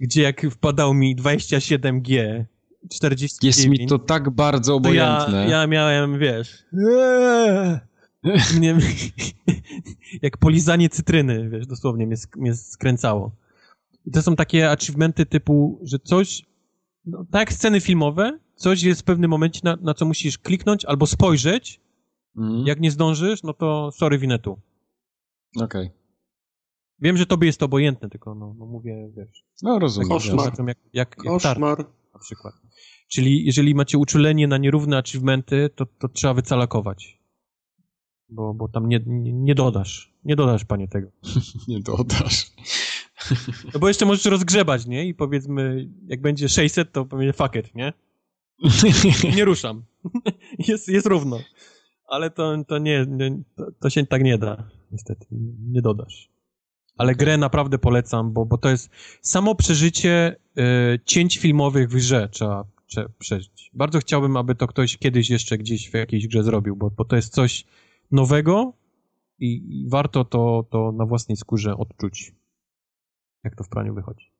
Gdzie 0.00 0.22
jak 0.22 0.46
wpadał 0.50 0.94
mi 0.94 1.16
27G, 1.16 2.44
49... 2.90 3.42
Jest 3.42 3.68
mi 3.68 3.86
to 3.86 3.98
tak 3.98 4.30
bardzo 4.30 4.74
obojętne. 4.74 5.48
Ja, 5.48 5.60
ja 5.60 5.66
miałem, 5.66 6.18
wiesz... 6.18 6.64
mnie, 8.56 8.78
jak 10.22 10.36
polizanie 10.36 10.88
cytryny, 10.88 11.50
wiesz, 11.50 11.66
dosłownie 11.66 12.06
mnie, 12.06 12.16
mnie 12.36 12.54
skręcało. 12.54 13.32
I 14.06 14.10
to 14.10 14.22
są 14.22 14.36
takie 14.36 14.70
achievementy 14.70 15.26
typu, 15.26 15.80
że 15.82 15.98
coś, 15.98 16.42
no, 17.06 17.24
tak 17.30 17.40
jak 17.40 17.52
sceny 17.52 17.80
filmowe, 17.80 18.38
coś 18.56 18.82
jest 18.82 19.00
w 19.00 19.04
pewnym 19.04 19.30
momencie, 19.30 19.60
na, 19.64 19.76
na 19.80 19.94
co 19.94 20.06
musisz 20.06 20.38
kliknąć 20.38 20.84
albo 20.84 21.06
spojrzeć. 21.06 21.80
Mm. 22.36 22.66
Jak 22.66 22.80
nie 22.80 22.90
zdążysz, 22.90 23.42
no 23.42 23.52
to 23.52 23.90
sorry, 23.92 24.18
winetu. 24.18 24.58
Okej. 25.56 25.86
Okay. 25.86 25.90
Wiem, 27.00 27.16
że 27.16 27.26
tobie 27.26 27.46
jest 27.46 27.58
to 27.58 27.66
obojętne, 27.66 28.10
tylko 28.10 28.34
no, 28.34 28.54
no 28.58 28.66
mówię, 28.66 29.12
wiesz. 29.16 29.44
No 29.62 29.78
rozumiem. 29.78 30.08
Koszmar. 30.08 30.46
Jak, 30.58 30.58
jak, 30.68 30.78
jak 30.92 31.16
Koszmar. 31.16 31.78
Na 32.14 32.20
przykład. 32.20 32.54
Czyli 33.08 33.44
jeżeli 33.44 33.74
macie 33.74 33.98
uczulenie 33.98 34.48
na 34.48 34.58
nierówne 34.58 34.98
achievementy, 34.98 35.70
to, 35.74 35.86
to 35.86 36.08
trzeba 36.08 36.34
wycalakować. 36.34 37.18
Bo, 38.28 38.54
bo 38.54 38.68
tam 38.68 38.88
nie, 38.88 39.00
nie, 39.06 39.32
nie 39.32 39.54
dodasz. 39.54 40.14
Nie 40.24 40.36
dodasz, 40.36 40.64
panie, 40.64 40.88
tego. 40.88 41.08
nie 41.68 41.80
dodasz. 41.80 42.50
No 43.74 43.80
bo 43.80 43.88
jeszcze 43.88 44.06
możesz 44.06 44.24
rozgrzebać, 44.24 44.86
nie? 44.86 45.08
I 45.08 45.14
powiedzmy, 45.14 45.88
jak 46.06 46.20
będzie 46.20 46.48
600, 46.48 46.92
to 46.92 47.04
powiedzmy 47.04 47.32
fuck 47.32 47.54
it, 47.54 47.74
nie? 47.74 47.92
Nie 49.36 49.44
ruszam. 49.44 49.84
jest, 50.68 50.88
jest 50.88 51.06
równo. 51.06 51.38
Ale 52.06 52.30
to, 52.30 52.64
to 52.64 52.78
nie, 52.78 53.06
nie 53.08 53.42
to, 53.56 53.66
to, 53.80 53.90
się 53.90 54.06
tak 54.06 54.22
nie 54.22 54.38
da, 54.38 54.70
niestety. 54.92 55.26
Nie 55.68 55.82
dodasz. 55.82 56.28
Ale 56.96 57.14
grę 57.14 57.36
naprawdę 57.38 57.78
polecam, 57.78 58.32
bo, 58.32 58.46
bo 58.46 58.58
to 58.58 58.68
jest 58.68 58.90
samo 59.20 59.54
przeżycie 59.54 60.36
y, 60.58 61.00
cięć 61.04 61.38
filmowych 61.38 61.88
w 61.88 61.94
grze 61.94 62.28
trzeba 62.32 62.64
prze, 62.86 63.08
przeżyć. 63.18 63.70
Bardzo 63.74 63.98
chciałbym, 63.98 64.36
aby 64.36 64.54
to 64.54 64.66
ktoś 64.66 64.96
kiedyś 64.96 65.30
jeszcze 65.30 65.58
gdzieś 65.58 65.90
w 65.90 65.94
jakiejś 65.94 66.28
grze 66.28 66.42
zrobił, 66.42 66.76
bo, 66.76 66.90
bo 66.90 67.04
to 67.04 67.16
jest 67.16 67.34
coś 67.34 67.64
nowego 68.10 68.72
i, 69.38 69.80
i 69.80 69.88
warto 69.88 70.24
to, 70.24 70.66
to 70.70 70.92
na 70.92 71.06
własnej 71.06 71.36
skórze 71.36 71.76
odczuć, 71.76 72.32
jak 73.44 73.56
to 73.56 73.64
w 73.64 73.68
praniu 73.68 73.94
wychodzi. 73.94 74.35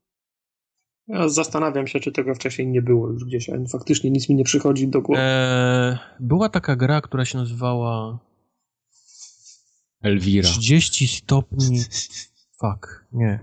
Ja 1.07 1.29
zastanawiam 1.29 1.87
się, 1.87 1.99
czy 1.99 2.11
tego 2.11 2.35
wcześniej 2.35 2.67
nie 2.67 2.81
było 2.81 3.09
już 3.09 3.25
gdzieś, 3.25 3.49
ale 3.49 3.67
faktycznie 3.67 4.11
nic 4.11 4.29
mi 4.29 4.35
nie 4.35 4.43
przychodzi 4.43 4.87
do 4.87 5.01
głowy. 5.01 5.21
Eee, 5.21 5.97
była 6.19 6.49
taka 6.49 6.75
gra, 6.75 7.01
która 7.01 7.25
się 7.25 7.37
nazywała 7.37 8.19
Elvira. 10.01 10.49
30 10.49 11.07
stopni. 11.07 11.79
Fuck, 12.61 13.05
nie. 13.11 13.39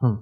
Hmm. 0.00 0.18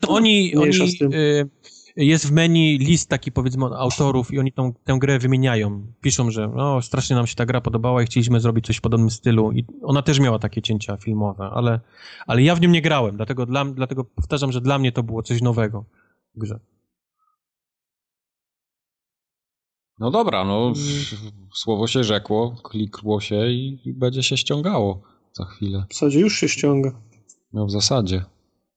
To 0.00 0.08
oni, 0.08 0.56
oni 0.56 0.98
y, 1.02 1.48
jest 1.96 2.26
w 2.26 2.32
menu 2.32 2.78
list 2.78 3.08
taki 3.08 3.32
powiedzmy 3.32 3.66
autorów 3.66 4.32
i 4.32 4.38
oni 4.38 4.52
tą, 4.52 4.72
tę 4.72 4.98
grę 4.98 5.18
wymieniają. 5.18 5.86
Piszą, 6.00 6.30
że 6.30 6.48
no, 6.48 6.82
strasznie 6.82 7.16
nam 7.16 7.26
się 7.26 7.34
ta 7.34 7.46
gra 7.46 7.60
podobała 7.60 8.02
i 8.02 8.06
chcieliśmy 8.06 8.40
zrobić 8.40 8.66
coś 8.66 8.76
w 8.76 8.80
podobnym 8.80 9.10
stylu. 9.10 9.52
I 9.52 9.64
ona 9.82 10.02
też 10.02 10.20
miała 10.20 10.38
takie 10.38 10.62
cięcia 10.62 10.96
filmowe, 10.96 11.50
ale, 11.52 11.80
ale 12.26 12.42
ja 12.42 12.54
w 12.54 12.60
nim 12.60 12.72
nie 12.72 12.82
grałem, 12.82 13.16
dlatego, 13.16 13.46
dla, 13.46 13.64
dlatego 13.64 14.04
powtarzam, 14.04 14.52
że 14.52 14.60
dla 14.60 14.78
mnie 14.78 14.92
to 14.92 15.02
było 15.02 15.22
coś 15.22 15.42
nowego 15.42 15.84
w 16.34 16.38
grze. 16.38 16.60
No 19.98 20.10
dobra, 20.10 20.44
no 20.44 20.72
słowo 21.54 21.86
się 21.86 22.04
rzekło, 22.04 22.56
klikło 22.64 23.20
się 23.20 23.46
i 23.46 23.92
będzie 23.96 24.22
się 24.22 24.36
ściągało 24.36 25.02
za 25.32 25.44
chwilę. 25.44 25.84
W 25.88 25.94
zasadzie 25.94 26.20
już 26.20 26.38
się 26.38 26.48
ściąga. 26.48 26.92
No 27.52 27.66
w 27.66 27.70
zasadzie. 27.70 28.24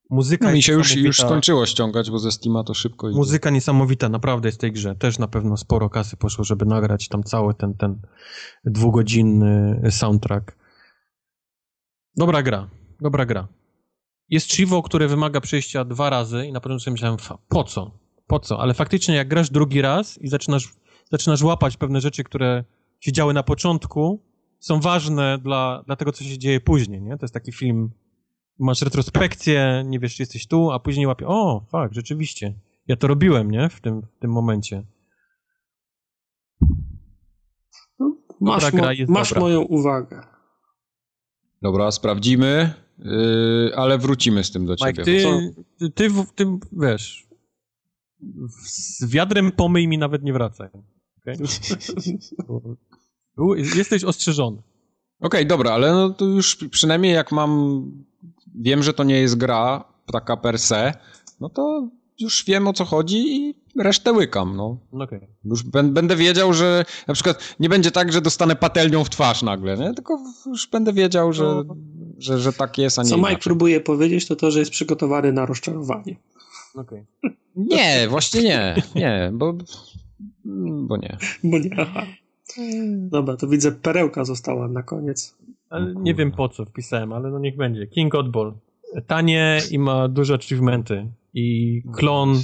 Muzyka 0.09 0.47
no, 0.47 0.53
mi 0.53 0.63
się 0.63 0.73
już, 0.73 0.95
już 0.95 1.17
skończyło 1.17 1.65
ściągać, 1.65 2.11
bo 2.11 2.19
ze 2.19 2.31
Steama 2.31 2.63
to 2.63 2.73
szybko 2.73 3.09
idzie. 3.09 3.17
Muzyka 3.17 3.49
niesamowita, 3.49 4.09
naprawdę 4.09 4.47
jest 4.47 4.57
w 4.57 4.61
tej 4.61 4.71
grze. 4.71 4.95
Też 4.95 5.19
na 5.19 5.27
pewno 5.27 5.57
sporo 5.57 5.89
kasy 5.89 6.17
poszło, 6.17 6.43
żeby 6.43 6.65
nagrać 6.65 7.07
tam 7.07 7.23
cały 7.23 7.53
ten, 7.53 7.73
ten 7.73 8.01
dwugodzinny 8.65 9.81
soundtrack. 9.91 10.57
Dobra 12.15 12.43
gra, 12.43 12.69
dobra 13.01 13.25
gra. 13.25 13.47
Jest 14.29 14.51
Chivo, 14.51 14.81
które 14.81 15.07
wymaga 15.07 15.41
przejścia 15.41 15.85
dwa 15.85 16.09
razy 16.09 16.45
i 16.45 16.51
na 16.51 16.61
początku 16.61 16.83
sobie 16.83 16.91
myślałem, 16.91 17.17
po 17.47 17.63
co? 17.63 17.91
Po 18.27 18.39
co? 18.39 18.59
Ale 18.59 18.73
faktycznie 18.73 19.15
jak 19.15 19.27
grasz 19.27 19.49
drugi 19.49 19.81
raz 19.81 20.17
i 20.17 20.27
zaczynasz, 20.27 20.73
zaczynasz 21.11 21.41
łapać 21.41 21.77
pewne 21.77 22.01
rzeczy, 22.01 22.23
które 22.23 22.63
się 22.99 23.11
działy 23.11 23.33
na 23.33 23.43
początku, 23.43 24.23
są 24.59 24.79
ważne 24.79 25.37
dla, 25.37 25.83
dla 25.85 25.95
tego, 25.95 26.11
co 26.11 26.23
się 26.23 26.37
dzieje 26.37 26.61
później, 26.61 27.01
nie? 27.01 27.17
To 27.17 27.23
jest 27.23 27.33
taki 27.33 27.51
film 27.51 27.91
masz 28.59 28.81
retrospekcję, 28.81 29.83
nie 29.85 29.99
wiesz, 29.99 30.15
czy 30.15 30.21
jesteś 30.21 30.47
tu, 30.47 30.71
a 30.71 30.79
później 30.79 31.07
łapie, 31.07 31.27
o, 31.27 31.65
fakt, 31.71 31.95
rzeczywiście, 31.95 32.53
ja 32.87 32.95
to 32.95 33.07
robiłem, 33.07 33.51
nie, 33.51 33.69
w 33.69 33.81
tym, 33.81 34.01
w 34.01 34.19
tym 34.19 34.31
momencie. 34.31 34.83
No, 37.99 38.17
masz, 38.41 38.73
mo 38.73 38.81
masz 39.07 39.35
moją 39.35 39.61
uwagę. 39.61 40.21
Dobra, 41.61 41.91
sprawdzimy, 41.91 42.73
yy, 42.99 43.71
ale 43.75 43.97
wrócimy 43.97 44.43
z 44.43 44.51
tym 44.51 44.65
do 44.65 44.73
Mike, 44.73 44.93
ciebie. 44.93 45.23
Ty, 45.79 45.89
ty, 45.91 46.09
ty, 46.09 46.25
ty, 46.35 46.57
wiesz, 46.71 47.27
z 48.65 49.05
wiadrem 49.05 49.51
pomyj 49.51 49.87
mi 49.87 49.97
nawet 49.97 50.23
nie 50.23 50.33
wracaj. 50.33 50.69
Okay? 51.21 51.35
jesteś 53.75 54.03
ostrzeżony. 54.03 54.61
okay, 55.19 55.45
dobra, 55.45 55.71
ale 55.71 55.91
no 55.91 56.09
to 56.09 56.25
już 56.25 56.55
przynajmniej 56.55 57.13
jak 57.13 57.31
mam, 57.31 57.81
wiem, 58.59 58.83
że 58.83 58.93
to 58.93 59.03
nie 59.03 59.19
jest 59.19 59.35
gra 59.35 59.83
taka 60.11 60.37
per 60.37 60.59
se, 60.59 60.93
no 61.39 61.49
to 61.49 61.89
już 62.19 62.43
wiem 62.45 62.67
o 62.67 62.73
co 62.73 62.85
chodzi 62.85 63.35
i 63.35 63.55
resztę 63.75 64.13
łykam, 64.13 64.55
no. 64.55 64.77
Okay. 64.91 65.27
Już 65.45 65.63
będę 65.63 66.15
wiedział, 66.15 66.53
że 66.53 66.85
na 67.07 67.13
przykład 67.13 67.55
nie 67.59 67.69
będzie 67.69 67.91
tak, 67.91 68.13
że 68.13 68.21
dostanę 68.21 68.55
patelnią 68.55 69.03
w 69.03 69.09
twarz 69.09 69.43
nagle, 69.43 69.77
nie? 69.77 69.93
tylko 69.93 70.19
już 70.45 70.67
będę 70.67 70.93
wiedział, 70.93 71.33
że, 71.33 71.43
no. 71.43 71.75
że, 72.17 72.39
że 72.39 72.53
tak 72.53 72.77
jest, 72.77 72.99
a 72.99 73.03
nie 73.03 73.09
Co 73.09 73.17
Mike 73.17 73.29
inaczej. 73.29 73.43
próbuje 73.43 73.81
powiedzieć, 73.81 74.27
to 74.27 74.35
to, 74.35 74.51
że 74.51 74.59
jest 74.59 74.71
przygotowany 74.71 75.33
na 75.33 75.45
rozczarowanie. 75.45 76.15
Okay. 76.75 77.05
Nie, 77.55 78.07
właśnie 78.09 78.43
nie, 78.43 78.75
nie, 78.95 79.31
bo, 79.33 79.53
bo 80.87 80.97
nie. 80.97 81.17
Bo 81.43 81.59
nie, 81.59 81.69
aha. 81.77 82.05
Dobra, 82.87 83.37
to 83.37 83.47
widzę, 83.47 83.71
perełka 83.71 84.25
została 84.25 84.67
na 84.67 84.83
koniec. 84.83 85.35
Ale 85.69 85.95
nie 85.95 86.13
wiem 86.13 86.31
po 86.31 86.49
co 86.49 86.65
wpisałem, 86.65 87.13
ale 87.13 87.29
no 87.29 87.39
niech 87.39 87.55
będzie. 87.55 87.87
King 87.87 88.15
Oddball. 88.15 88.53
Tanie 89.07 89.59
i 89.71 89.79
ma 89.79 90.07
duże 90.07 90.33
achievementy. 90.33 91.11
I 91.33 91.81
klon 91.93 92.35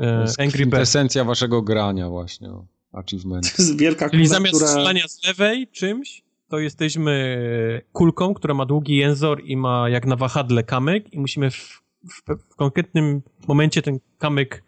e, 0.00 0.24
Angry 0.38 0.66
Birds. 0.66 0.82
esencja 0.82 1.24
waszego 1.24 1.62
grania 1.62 2.08
właśnie. 2.08 2.50
O, 2.50 2.66
achievement. 2.92 3.56
To 3.56 3.62
jest 3.62 3.78
wielka 3.78 4.10
Czyli 4.10 4.22
kula, 4.22 4.34
zamiast 4.34 4.54
która... 4.54 4.68
strzelania 4.68 5.08
z 5.08 5.26
lewej 5.26 5.68
czymś, 5.68 6.22
to 6.48 6.58
jesteśmy 6.58 7.82
kulką, 7.92 8.34
która 8.34 8.54
ma 8.54 8.66
długi 8.66 8.96
jęzor 8.96 9.42
i 9.44 9.56
ma 9.56 9.88
jak 9.88 10.06
na 10.06 10.16
wahadle 10.16 10.62
kamyk 10.62 11.12
i 11.12 11.18
musimy 11.18 11.50
w, 11.50 11.82
w, 12.04 12.22
w 12.50 12.56
konkretnym 12.56 13.22
momencie 13.48 13.82
ten 13.82 13.98
kamyk 14.18 14.62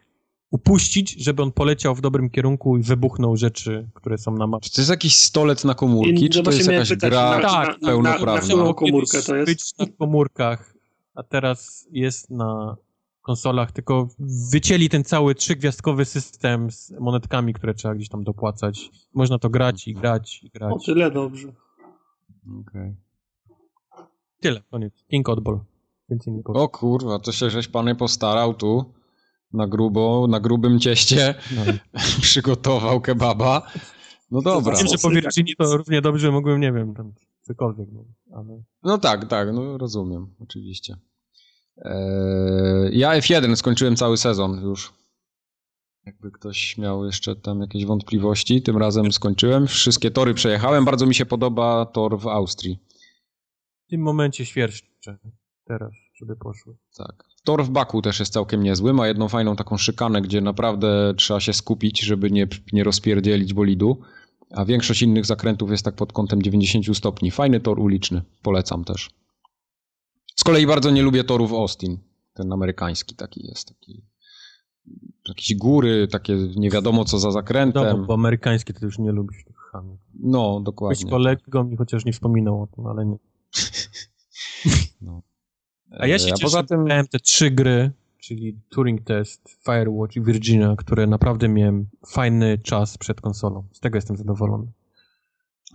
upuścić, 0.50 1.24
żeby 1.24 1.42
on 1.42 1.52
poleciał 1.52 1.94
w 1.94 2.00
dobrym 2.00 2.30
kierunku 2.30 2.76
i 2.76 2.82
wybuchnął 2.82 3.36
rzeczy, 3.36 3.88
które 3.94 4.18
są 4.18 4.36
na 4.36 4.46
mapie. 4.46 4.64
Czy 4.64 4.74
to 4.74 4.80
jest 4.80 4.90
jakiś 4.90 5.16
stolec 5.16 5.64
na 5.64 5.74
komórki, 5.74 6.24
I, 6.24 6.30
czy 6.30 6.42
to 6.42 6.50
jest 6.50 6.70
jakaś 6.70 6.88
pytać, 6.88 7.10
gra 7.10 7.38
na, 7.38 7.48
tak, 7.48 7.82
na, 7.82 7.96
na, 7.96 8.18
na, 8.18 8.24
na 8.24 8.40
którą 8.40 8.74
komórkę 8.74 9.22
to 9.22 9.36
jest? 9.36 9.50
Być 9.50 9.78
na 9.78 9.86
komórkach, 9.98 10.74
a 11.14 11.22
teraz 11.22 11.88
jest 11.90 12.30
na 12.30 12.76
konsolach, 13.22 13.72
tylko 13.72 14.08
wycięli 14.50 14.88
ten 14.88 15.04
cały 15.04 15.34
trzygwiazdkowy 15.34 16.04
system 16.04 16.70
z 16.70 16.90
monetkami, 17.00 17.54
które 17.54 17.74
trzeba 17.74 17.94
gdzieś 17.94 18.08
tam 18.08 18.24
dopłacać. 18.24 18.90
Można 19.14 19.38
to 19.38 19.50
grać 19.50 19.88
i 19.88 19.94
grać 19.94 20.42
i 20.42 20.50
grać. 20.50 20.74
O 20.74 20.78
tyle 20.78 21.10
dobrze. 21.10 21.48
Okay. 22.60 22.96
Tyle, 24.40 24.62
koniec. 24.70 24.92
King 25.10 25.28
Oddball. 25.28 25.60
Więcej 26.08 26.32
nie 26.32 26.42
powiem. 26.42 26.62
O 26.62 26.68
kurwa, 26.68 27.18
to 27.18 27.32
się 27.32 27.50
żeś 27.50 27.68
panie 27.68 27.94
postarał 27.94 28.54
tu 28.54 28.84
na 29.56 29.66
grubo, 29.66 30.26
na 30.30 30.40
grubym 30.40 30.80
cieście. 30.80 31.34
No. 31.56 31.62
Przygotował 32.22 33.00
kebaba. 33.00 33.62
No 34.30 34.42
dobra. 34.42 34.76
Wiem, 34.76 34.86
że 34.86 34.98
po 35.02 35.10
Virginii 35.10 35.56
to 35.56 35.76
równie 35.76 36.00
dobrze 36.00 36.30
mogłem, 36.30 36.60
nie 36.60 36.72
wiem, 36.72 36.94
tam 36.94 37.12
cokolwiek. 37.42 37.88
No, 37.92 38.04
ale... 38.32 38.62
no 38.82 38.98
tak, 38.98 39.28
tak, 39.28 39.48
no 39.52 39.78
rozumiem, 39.78 40.34
oczywiście. 40.40 40.96
Eee, 41.76 42.98
ja 42.98 43.20
F1 43.20 43.56
skończyłem 43.56 43.96
cały 43.96 44.16
sezon 44.16 44.62
już. 44.62 44.92
Jakby 46.06 46.30
ktoś 46.30 46.78
miał 46.78 47.04
jeszcze 47.04 47.36
tam 47.36 47.60
jakieś 47.60 47.84
wątpliwości, 47.84 48.62
tym 48.62 48.76
razem 48.76 49.12
skończyłem. 49.12 49.66
Wszystkie 49.66 50.10
tory 50.10 50.34
przejechałem. 50.34 50.84
Bardzo 50.84 51.06
mi 51.06 51.14
się 51.14 51.26
podoba 51.26 51.86
tor 51.86 52.18
w 52.18 52.26
Austrii. 52.26 52.78
W 53.86 53.90
tym 53.90 54.00
momencie 54.00 54.46
świerszczę 54.46 55.18
teraz, 55.64 55.92
żeby 56.14 56.36
poszły. 56.36 56.76
Tak. 56.96 57.35
Tor 57.46 57.64
w 57.64 57.70
Baku 57.70 58.02
też 58.02 58.20
jest 58.20 58.32
całkiem 58.32 58.62
niezły. 58.62 58.92
Ma 58.92 59.06
jedną 59.06 59.28
fajną 59.28 59.56
taką 59.56 59.76
szykanę, 59.76 60.22
gdzie 60.22 60.40
naprawdę 60.40 61.14
trzeba 61.16 61.40
się 61.40 61.52
skupić, 61.52 62.00
żeby 62.00 62.30
nie, 62.30 62.48
nie 62.72 62.84
rozpierdzielić 62.84 63.54
bolidu. 63.54 64.00
A 64.50 64.64
większość 64.64 65.02
innych 65.02 65.26
zakrętów 65.26 65.70
jest 65.70 65.84
tak 65.84 65.94
pod 65.94 66.12
kątem 66.12 66.42
90 66.42 66.96
stopni. 66.96 67.30
Fajny 67.30 67.60
tor 67.60 67.80
uliczny. 67.80 68.22
Polecam 68.42 68.84
też. 68.84 69.10
Z 70.34 70.44
kolei 70.44 70.66
bardzo 70.66 70.90
nie 70.90 71.02
lubię 71.02 71.24
torów 71.24 71.52
Austin. 71.52 71.98
Ten 72.34 72.52
amerykański 72.52 73.14
taki 73.14 73.46
jest. 73.46 73.68
Taki, 73.68 74.02
jakieś 75.28 75.56
góry, 75.56 76.08
takie 76.08 76.36
nie 76.56 76.70
wiadomo 76.70 77.04
co 77.04 77.18
za 77.18 77.30
zakrętem. 77.30 78.00
No, 78.00 78.06
bo, 78.06 78.14
amerykański 78.14 78.74
to 78.74 78.84
już 78.84 78.98
nie 78.98 79.12
lubisz 79.12 79.44
tych 79.44 79.56
hamów. 79.56 79.98
No, 80.14 80.60
dokładnie. 80.60 81.04
Być 81.04 81.10
kolegą 81.10 81.64
mi 81.64 81.76
chociaż 81.76 82.04
nie 82.04 82.12
wspominał 82.12 82.62
o 82.62 82.66
tym, 82.66 82.86
ale 82.86 83.06
nie. 83.06 83.16
no. 85.00 85.22
A 85.90 86.06
ja 86.06 86.18
się 86.18 86.34
A 86.34 86.38
poza 86.42 86.62
tym 86.62 86.84
miałem 86.84 87.06
te 87.06 87.18
trzy 87.18 87.50
gry, 87.50 87.90
czyli 88.18 88.58
Turing 88.68 89.04
Test, 89.04 89.58
Firewatch 89.64 90.16
i 90.16 90.20
Virginia, 90.20 90.74
które 90.78 91.06
naprawdę 91.06 91.48
miałem 91.48 91.86
fajny 92.06 92.58
czas 92.58 92.98
przed 92.98 93.20
konsolą. 93.20 93.64
Z 93.72 93.80
tego 93.80 93.96
jestem 93.96 94.16
zadowolony. 94.16 94.66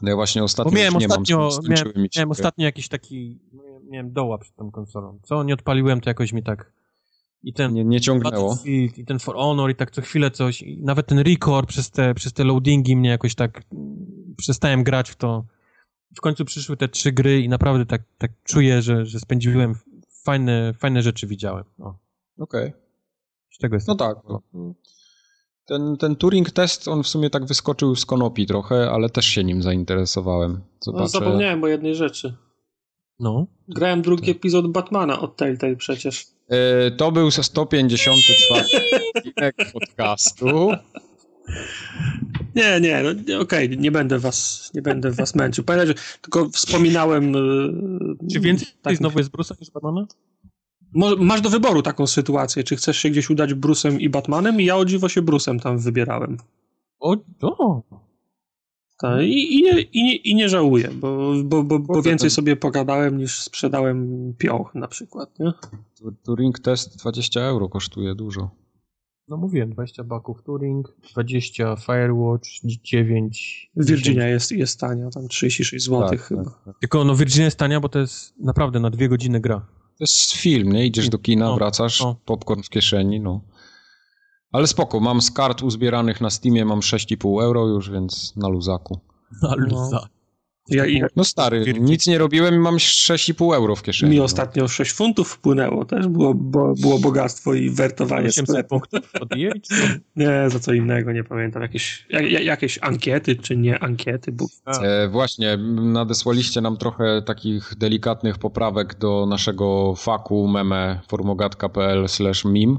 No 0.01 0.09
ja 0.09 0.15
właśnie 0.15 0.43
ostatnio 0.43 0.71
Bo 0.71 0.77
miałem 0.77 0.93
nie 0.93 1.07
ostatnio, 1.07 1.37
mam, 1.37 1.69
miałem, 1.69 2.07
miałem 2.15 2.31
ostatnio 2.31 2.65
jakiś 2.65 2.87
taki, 2.87 3.39
miałem 3.89 4.13
doła 4.13 4.37
przed 4.37 4.55
tą 4.55 4.71
konsolą. 4.71 5.19
Co 5.23 5.43
nie 5.43 5.53
odpaliłem, 5.53 6.01
to 6.01 6.09
jakoś 6.09 6.33
mi 6.33 6.43
tak 6.43 6.71
i 7.43 7.53
ten 7.53 7.73
nie, 7.73 7.85
nie 7.85 8.01
ciągnęło. 8.01 8.57
I 8.65 9.05
ten 9.05 9.19
For 9.19 9.35
Honor 9.35 9.71
i 9.71 9.75
tak 9.75 9.91
co 9.91 10.01
chwilę 10.01 10.31
coś. 10.31 10.61
I 10.61 10.81
nawet 10.81 11.07
ten 11.07 11.19
record 11.19 11.69
przez 11.69 11.91
te, 11.91 12.13
przez 12.13 12.33
te 12.33 12.43
loadingi 12.43 12.95
mnie 12.95 13.09
jakoś 13.09 13.35
tak 13.35 13.63
przestałem 14.37 14.83
grać 14.83 15.09
w 15.09 15.15
to. 15.15 15.45
W 16.17 16.21
końcu 16.21 16.45
przyszły 16.45 16.77
te 16.77 16.87
trzy 16.87 17.11
gry 17.11 17.41
i 17.41 17.49
naprawdę 17.49 17.85
tak, 17.85 18.01
tak 18.17 18.31
czuję, 18.43 18.81
że, 18.81 19.05
że 19.05 19.19
spędziłem 19.19 19.75
fajne, 20.23 20.73
fajne 20.73 21.01
rzeczy 21.01 21.27
widziałem. 21.27 21.63
Okej. 21.79 21.95
Okay. 22.67 22.73
Z 23.51 23.57
tego 23.57 23.75
jest. 23.75 23.87
No 23.87 23.95
tak. 23.95 24.17
No. 24.29 24.41
Ten, 25.65 25.97
ten 25.97 26.15
Turing 26.15 26.51
test, 26.51 26.87
on 26.87 27.03
w 27.03 27.07
sumie 27.07 27.29
tak 27.29 27.45
wyskoczył 27.45 27.95
z 27.95 28.05
konopi 28.05 28.45
trochę, 28.45 28.91
ale 28.91 29.09
też 29.09 29.25
się 29.25 29.43
nim 29.43 29.61
zainteresowałem. 29.61 30.61
Zobaczę. 30.79 31.01
No, 31.01 31.07
zapomniałem 31.07 31.63
o 31.63 31.67
jednej 31.67 31.95
rzeczy. 31.95 32.33
No. 33.19 33.47
Grałem 33.67 34.01
drugi 34.01 34.31
epizod 34.31 34.67
Batmana 34.67 35.19
od 35.19 35.35
Telltale 35.35 35.75
przecież. 35.75 36.27
Yy, 36.49 36.91
to 36.91 37.11
był 37.11 37.31
154 37.31 38.65
odcinek 39.15 39.55
podcastu. 39.73 40.71
Nie, 42.55 42.79
nie, 42.81 43.03
no, 43.03 43.09
okej, 43.39 43.65
okay, 43.65 43.77
nie 43.77 43.91
będę 43.91 44.19
was, 44.19 44.71
nie 44.73 44.81
będę 44.81 45.11
was 45.11 45.35
męczył. 45.35 45.63
Pamiętaj, 45.63 45.87
że 45.87 45.93
tylko 46.21 46.49
wspominałem... 46.49 47.33
Yy, 47.33 48.29
Czy 48.33 48.39
więcej 48.39 48.67
tak, 48.81 48.97
znowu 48.97 49.19
jest 49.19 49.31
Bruce'a 49.31 49.59
niż 49.59 49.71
Batmana? 49.71 50.07
Masz 51.17 51.41
do 51.41 51.49
wyboru 51.49 51.81
taką 51.81 52.07
sytuację, 52.07 52.63
czy 52.63 52.75
chcesz 52.75 52.97
się 52.97 53.09
gdzieś 53.09 53.29
udać 53.29 53.53
Bruce'em 53.53 53.99
i 53.99 54.09
Batmanem 54.09 54.61
i 54.61 54.65
ja 54.65 54.77
o 54.77 54.85
dziwo 54.85 55.09
się 55.09 55.21
Bruce'em 55.21 55.59
tam 55.59 55.79
wybierałem. 55.79 56.37
O, 56.99 57.17
o. 57.41 57.81
Tak, 59.01 59.21
i, 59.21 59.59
i, 59.59 59.63
nie, 59.63 59.81
i, 59.81 60.03
nie, 60.03 60.15
i 60.15 60.35
nie 60.35 60.49
żałuję, 60.49 60.89
bo, 60.93 61.33
bo, 61.43 61.63
bo, 61.63 61.79
bo 61.79 62.01
więcej 62.01 62.29
sobie 62.29 62.55
pogadałem 62.55 63.17
niż 63.17 63.39
sprzedałem 63.39 64.33
pioch 64.37 64.75
na 64.75 64.87
przykład, 64.87 65.39
nie? 65.39 65.51
Turing 66.25 66.59
test 66.59 66.97
20 66.97 67.41
euro 67.41 67.69
kosztuje 67.69 68.15
dużo. 68.15 68.49
No 69.27 69.37
mówiłem, 69.37 69.69
20 69.69 70.03
baków 70.03 70.43
Turing, 70.43 70.95
20 71.11 71.75
Firewatch, 71.75 72.47
9... 72.63 73.71
Virginia 73.75 74.27
jest, 74.27 74.51
jest 74.51 74.79
tania, 74.79 75.09
tam 75.09 75.27
36 75.27 75.85
zł 75.85 76.09
tak, 76.09 76.21
chyba. 76.21 76.43
Tak, 76.43 76.63
tak. 76.65 76.79
Tylko 76.79 77.05
no 77.05 77.15
Virginia 77.15 77.45
jest 77.45 77.57
tania, 77.57 77.79
bo 77.79 77.89
to 77.89 77.99
jest 77.99 78.39
naprawdę 78.39 78.79
na 78.79 78.89
dwie 78.89 79.09
godziny 79.09 79.39
gra. 79.39 79.59
To 79.97 80.03
jest 80.03 80.33
film, 80.33 80.71
nie? 80.71 80.85
Idziesz 80.85 81.09
do 81.09 81.17
kina, 81.17 81.45
no, 81.45 81.55
wracasz, 81.55 82.01
no. 82.01 82.15
popcorn 82.25 82.61
w 82.61 82.69
kieszeni, 82.69 83.19
no. 83.19 83.41
Ale 84.51 84.67
spoko, 84.67 84.99
mam 84.99 85.21
z 85.21 85.31
kart 85.31 85.63
uzbieranych 85.63 86.21
na 86.21 86.29
Steamie, 86.29 86.65
mam 86.65 86.79
6,5 86.79 87.43
euro 87.43 87.67
już, 87.67 87.89
więc 87.89 88.33
na 88.35 88.49
luzaku. 88.49 88.99
Na 89.41 89.55
luzaku. 89.55 90.20
No. 90.69 90.75
Ja, 90.77 90.85
ja, 90.85 91.07
no 91.15 91.23
stary, 91.23 91.73
nic 91.79 92.07
nie 92.07 92.17
robiłem 92.17 92.55
i 92.55 92.57
mam 92.57 92.75
6,5 92.75 93.55
euro 93.55 93.75
w 93.75 93.83
kieszeni. 93.83 94.11
Mi 94.11 94.19
ostatnio 94.19 94.67
6 94.67 94.93
funtów 94.93 95.29
wpłynęło, 95.29 95.85
też 95.85 96.07
było, 96.07 96.33
bo, 96.33 96.73
było 96.73 96.99
bogactwo 96.99 97.53
i 97.53 97.69
wertowanie 97.69 98.31
sklepu. 98.31 98.81
nie, 100.15 100.49
za 100.49 100.59
co 100.59 100.73
innego, 100.73 101.11
nie 101.11 101.23
pamiętam. 101.23 101.61
Jakieś, 101.61 102.05
jak, 102.09 102.31
jakieś 102.31 102.79
ankiety, 102.81 103.35
czy 103.35 103.57
nie 103.57 103.79
ankiety. 103.79 104.31
Bo... 104.31 104.45
E, 104.83 105.07
właśnie, 105.07 105.57
nadesłaliście 105.75 106.61
nam 106.61 106.77
trochę 106.77 107.21
takich 107.21 107.73
delikatnych 107.77 108.37
poprawek 108.37 108.95
do 108.99 109.25
naszego 109.25 109.95
faku 109.95 110.47
meme 110.47 110.99
formogatka.pl 111.07 112.09
slash 112.09 112.45
meme. 112.45 112.75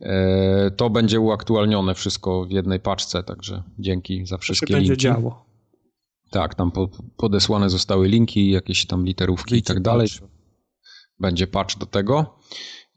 E, 0.00 0.70
to 0.70 0.90
będzie 0.90 1.20
uaktualnione 1.20 1.94
wszystko 1.94 2.44
w 2.44 2.50
jednej 2.50 2.80
paczce, 2.80 3.22
także 3.22 3.62
dzięki 3.78 4.26
za 4.26 4.38
wszystkie 4.38 4.66
to 4.66 4.72
się 4.72 4.78
linki. 4.78 4.90
będzie 4.90 5.02
działo. 5.02 5.45
Tak, 6.30 6.54
tam 6.54 6.70
po, 6.70 6.88
podesłane 7.16 7.70
zostały 7.70 8.08
linki, 8.08 8.50
jakieś 8.50 8.86
tam 8.86 9.04
literówki 9.04 9.56
i 9.56 9.62
tak 9.62 9.80
dalej. 9.80 10.08
Patch. 10.08 10.32
Będzie 11.20 11.46
patch 11.46 11.78
do 11.78 11.86
tego. 11.86 12.38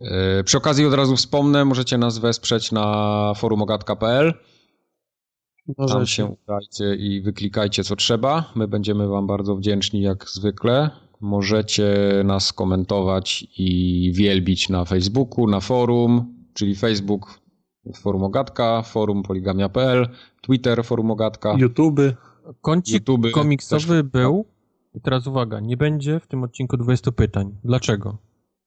E, 0.01 0.43
przy 0.43 0.57
okazji 0.57 0.85
od 0.85 0.93
razu 0.93 1.15
wspomnę, 1.15 1.65
możecie 1.65 1.97
nas 1.97 2.17
wesprzeć 2.17 2.71
na 2.71 3.33
forumogatka.pl. 3.35 4.33
Tam 5.87 6.05
się 6.05 6.25
udajcie 6.25 6.95
i 6.95 7.21
wyklikajcie 7.21 7.83
co 7.83 7.95
trzeba. 7.95 8.51
My 8.55 8.67
będziemy 8.67 9.07
wam 9.07 9.27
bardzo 9.27 9.55
wdzięczni 9.55 10.01
jak 10.01 10.29
zwykle. 10.29 10.89
Możecie 11.21 11.95
nas 12.25 12.53
komentować 12.53 13.47
i 13.57 14.11
wielbić 14.15 14.69
na 14.69 14.85
Facebooku, 14.85 15.47
na 15.47 15.59
forum, 15.59 16.35
czyli 16.53 16.75
Facebook 16.75 17.39
Forum 17.95 18.23
Ogatka, 18.23 18.81
forum 18.81 19.23
poligamia.pl, 19.23 20.09
Twitter 20.41 20.85
Forum 20.85 21.11
Ogatka. 21.11 21.55
YouTube. 21.57 21.99
Kącik 22.61 22.93
YouTube 22.93 23.31
komiksowy 23.31 24.03
też... 24.03 24.11
był 24.11 24.45
I 24.93 25.01
teraz 25.01 25.27
uwaga, 25.27 25.59
nie 25.59 25.77
będzie 25.77 26.19
w 26.19 26.27
tym 26.27 26.43
odcinku 26.43 26.77
20 26.77 27.11
pytań. 27.11 27.57
Dlaczego? 27.63 28.17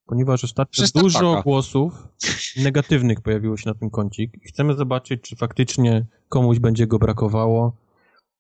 Ponieważ 0.07 0.45
ostatnio 0.45 0.85
dużo 0.95 1.31
taka. 1.31 1.43
głosów 1.43 2.09
negatywnych 2.57 3.21
pojawiło 3.21 3.57
się 3.57 3.71
na 3.71 3.75
ten 3.75 3.91
kącik. 3.91 4.33
Chcemy 4.49 4.75
zobaczyć, 4.75 5.23
czy 5.23 5.37
faktycznie 5.37 6.07
komuś 6.29 6.59
będzie 6.59 6.87
go 6.87 6.99
brakowało. 6.99 7.77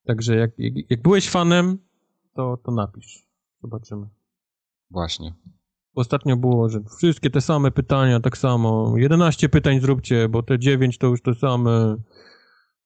Także 0.06 0.36
jak, 0.36 0.50
jak, 0.58 0.90
jak 0.90 1.02
byłeś 1.02 1.30
fanem, 1.30 1.78
to, 2.34 2.56
to 2.56 2.72
napisz. 2.72 3.26
Zobaczymy. 3.62 4.06
Właśnie. 4.90 5.34
Ostatnio 5.94 6.36
było, 6.36 6.68
że 6.68 6.80
wszystkie 6.98 7.30
te 7.30 7.40
same 7.40 7.70
pytania, 7.70 8.20
tak 8.20 8.38
samo. 8.38 8.94
11 8.96 9.48
pytań 9.48 9.80
zróbcie, 9.80 10.28
bo 10.28 10.42
te 10.42 10.58
9 10.58 10.98
to 10.98 11.06
już 11.06 11.22
te 11.22 11.34
same. 11.34 11.96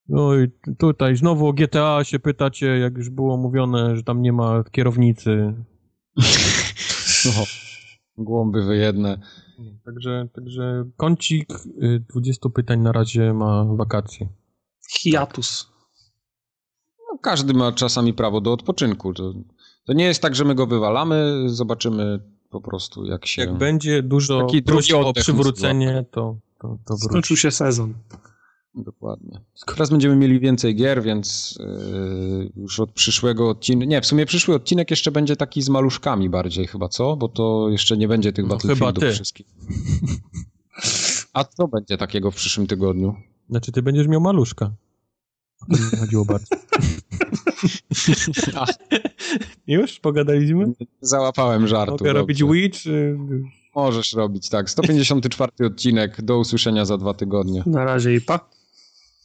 No 0.09 0.35
i 0.35 0.51
tutaj 0.78 1.17
znowu 1.17 1.49
o 1.49 1.52
GTA 1.52 2.05
się 2.05 2.18
pytacie, 2.18 2.67
jak 2.67 2.97
już 2.97 3.10
było 3.10 3.36
mówione, 3.36 3.97
że 3.97 4.02
tam 4.02 4.23
nie 4.23 4.33
ma 4.33 4.65
kierownicy. 4.70 5.55
No, 7.25 7.44
głąby 8.18 8.65
wyjedne. 8.65 9.18
Także, 9.85 10.28
także 10.35 10.85
kącik 10.97 11.49
y, 11.83 12.05
20 12.10 12.49
pytań 12.49 12.81
na 12.81 12.93
razie 12.93 13.35
ma 13.35 13.65
wakacje. 13.65 14.28
Hiatus. 14.91 15.73
No, 16.99 17.18
każdy 17.18 17.55
ma 17.55 17.73
czasami 17.73 18.15
prawo 18.15 18.41
do 18.41 18.52
odpoczynku. 18.52 19.15
To, 19.15 19.35
to 19.86 19.93
nie 19.93 20.05
jest 20.05 20.23
tak, 20.23 20.35
że 20.35 20.44
my 20.44 20.55
go 20.55 20.67
wywalamy, 20.67 21.43
zobaczymy 21.47 22.20
po 22.51 22.60
prostu 22.60 23.05
jak 23.05 23.26
się... 23.26 23.43
Jak 23.43 23.59
będzie 23.59 24.02
dużo 24.02 24.47
drugi 24.65 24.94
o 24.94 25.12
przywrócenie, 25.12 26.05
to, 26.10 26.36
to, 26.60 26.78
to 26.86 26.94
wróci. 26.94 27.09
Skończył 27.09 27.36
się 27.36 27.51
sezon. 27.51 27.94
Dokładnie. 28.77 29.41
Teraz 29.67 29.91
będziemy 29.91 30.17
mieli 30.17 30.41
więcej 30.41 30.75
gier, 30.77 31.03
więc 31.03 31.59
yy, 31.61 32.53
już 32.57 32.81
od 32.81 32.93
przyszłego 32.93 33.49
odcinka... 33.49 33.87
Nie, 33.87 34.01
w 34.01 34.07
sumie 34.07 34.27
przyszły 34.27 34.55
odcinek 34.55 34.91
jeszcze 34.91 35.11
będzie 35.13 35.37
taki 35.37 35.63
z 35.63 35.69
maluszkami 35.69 36.31
bardziej 36.31 36.67
chyba, 36.67 36.89
co? 36.89 37.17
Bo 37.17 37.29
to 37.29 37.69
jeszcze 37.71 37.97
nie 37.97 38.09
będzie 38.09 38.33
tych 38.33 38.45
No, 38.45 38.49
Battlefieldów 38.49 38.95
chyba 39.03 39.07
ty. 39.09 39.15
wszystkich. 39.15 39.47
A 41.33 41.45
co 41.45 41.69
będzie 41.69 41.97
takiego 41.99 42.31
w 42.31 42.35
przyszłym 42.35 42.67
tygodniu? 42.67 43.15
Znaczy, 43.51 43.73
ty 43.73 43.83
będziesz 43.83 44.09
miał 44.09 44.21
maluszka. 44.21 44.71
O 45.63 45.77
to 45.77 45.83
mi 45.83 46.01
chodziło 46.01 46.25
bardzo. 46.25 46.57
Już? 49.67 50.01
Pogadaliśmy? 50.01 50.73
Załapałem 51.01 51.67
żartu. 51.67 51.93
Mogę 51.93 52.13
robić. 52.13 52.45
Wii, 52.45 52.71
czy... 52.71 53.19
Możesz 53.75 54.13
robić, 54.13 54.49
tak. 54.49 54.71
154 54.71 55.53
odcinek, 55.67 56.23
do 56.23 56.39
usłyszenia 56.39 56.85
za 56.85 56.99
dwa 56.99 57.15
tygodnie. 57.15 57.63
Na 57.67 57.85
razie 57.85 58.15
i 58.15 58.21
pa. 58.21 58.56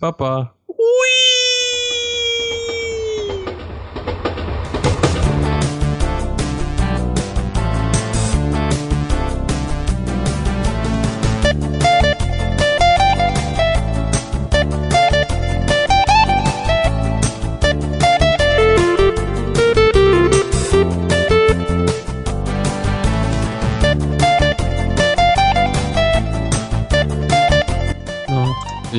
Papa. 0.02 0.56
No, 0.68 1.31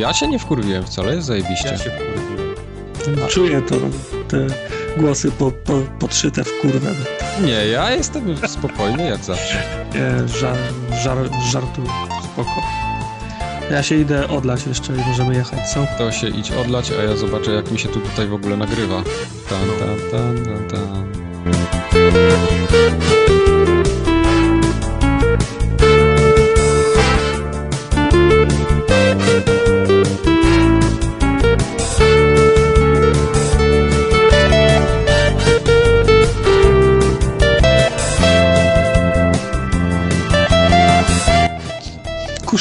Ja 0.02 0.12
się 0.12 0.28
nie 0.28 0.38
wkurwiłem 0.38 0.84
wcale, 0.84 1.14
jest 1.14 1.26
zajebiście. 1.26 1.68
Ja 1.68 1.78
się 1.78 1.90
wkurwiłem. 1.90 3.28
czuję 3.28 3.62
to, 3.62 3.74
te 4.28 4.46
głosy 4.96 5.30
po, 5.30 5.50
po, 5.50 5.72
podszyte 5.98 6.44
w 6.44 6.60
kurwę. 6.60 6.90
Nie, 7.40 7.66
ja 7.66 7.90
jestem 7.90 8.36
spokojny 8.48 9.10
jak 9.10 9.24
zawsze. 9.24 9.62
Nie, 9.94 10.28
żar, 10.28 10.56
żar, 11.02 11.18
żartu, 11.50 11.82
spoko. 12.24 12.62
Ja 13.70 13.82
się 13.82 13.96
idę 13.96 14.28
odlać 14.28 14.66
jeszcze 14.66 14.92
i 14.92 15.08
możemy 15.08 15.34
jechać, 15.34 15.70
co? 15.70 15.86
To 15.98 16.12
się 16.12 16.28
idź 16.28 16.50
odlać, 16.50 16.92
a 17.00 17.02
ja 17.02 17.16
zobaczę 17.16 17.52
jak 17.52 17.70
mi 17.70 17.78
się 17.78 17.88
tu 17.88 18.00
tutaj 18.00 18.26
w 18.26 18.34
ogóle 18.34 18.56
nagrywa. 18.56 19.02
Tan, 19.48 19.68
tan, 19.78 20.10
tan, 20.10 20.44
tan, 20.44 20.68
tan. 20.68 21.12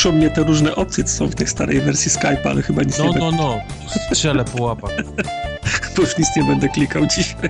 Kuszą 0.01 0.11
mnie 0.11 0.29
te 0.29 0.43
różne 0.43 0.75
opcje, 0.75 1.03
co 1.03 1.17
są 1.17 1.27
w 1.27 1.35
tej 1.35 1.47
starej 1.47 1.81
wersji 1.81 2.11
Skype'a, 2.11 2.49
ale 2.49 2.61
chyba 2.61 2.83
nic 2.83 2.97
No, 2.97 3.05
nie 3.05 3.19
no, 3.19 3.31
no. 3.31 3.59
Strzelę 4.11 4.45
po 4.45 4.63
łapach. 4.63 4.91
bo 5.95 6.01
już 6.01 6.17
nic 6.17 6.27
nie 6.37 6.43
będę 6.43 6.69
klikał 6.69 7.05
dzisiaj. 7.05 7.49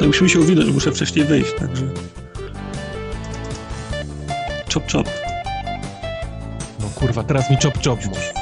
No 0.00 0.06
musimy 0.06 0.28
się 0.28 0.40
uwinąć, 0.40 0.70
muszę 0.70 0.92
wcześniej 0.92 1.24
wyjść, 1.24 1.52
także... 1.58 1.82
Chop 4.74 4.92
chop. 4.92 5.08
No 6.80 6.88
kurwa, 6.94 7.22
teraz 7.22 7.50
mi 7.50 7.56
chop 7.56 7.84
chop 7.84 7.98
mów. 8.06 8.32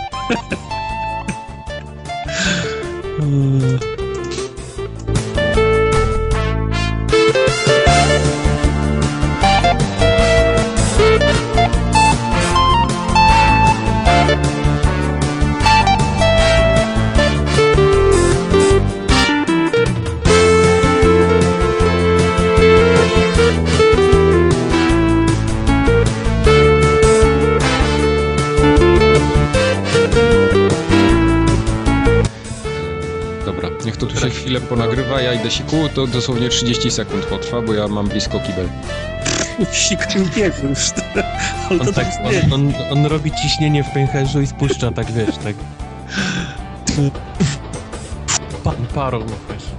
Ponagrywa, 34.64 35.20
ja 35.20 35.32
idę 35.32 35.50
siku, 35.50 35.76
to 35.94 36.06
dosłownie 36.06 36.48
30 36.48 36.90
sekund 36.90 37.24
potrwa, 37.26 37.62
bo 37.62 37.74
ja 37.74 37.88
mam 37.88 38.08
blisko 38.08 38.40
kibel. 38.40 38.68
Sikł 39.72 40.02
biegł 40.36 40.66
już. 40.68 40.90
To 40.90 41.02
On, 41.70 41.78
tak, 41.78 41.94
tak 41.94 42.06
on, 42.44 42.52
on, 42.52 42.72
on 42.92 43.06
robi 43.06 43.32
ciśnienie 43.32 43.84
w 43.84 43.90
pęcherzu 43.90 44.40
i 44.40 44.46
spuszcza, 44.46 44.90
tak 44.90 45.12
wiesz, 45.12 45.36
tak. 45.36 45.56
Pan 48.64 48.86
parą, 48.94 49.18
no 49.18 49.36
wiesz. 49.50 49.73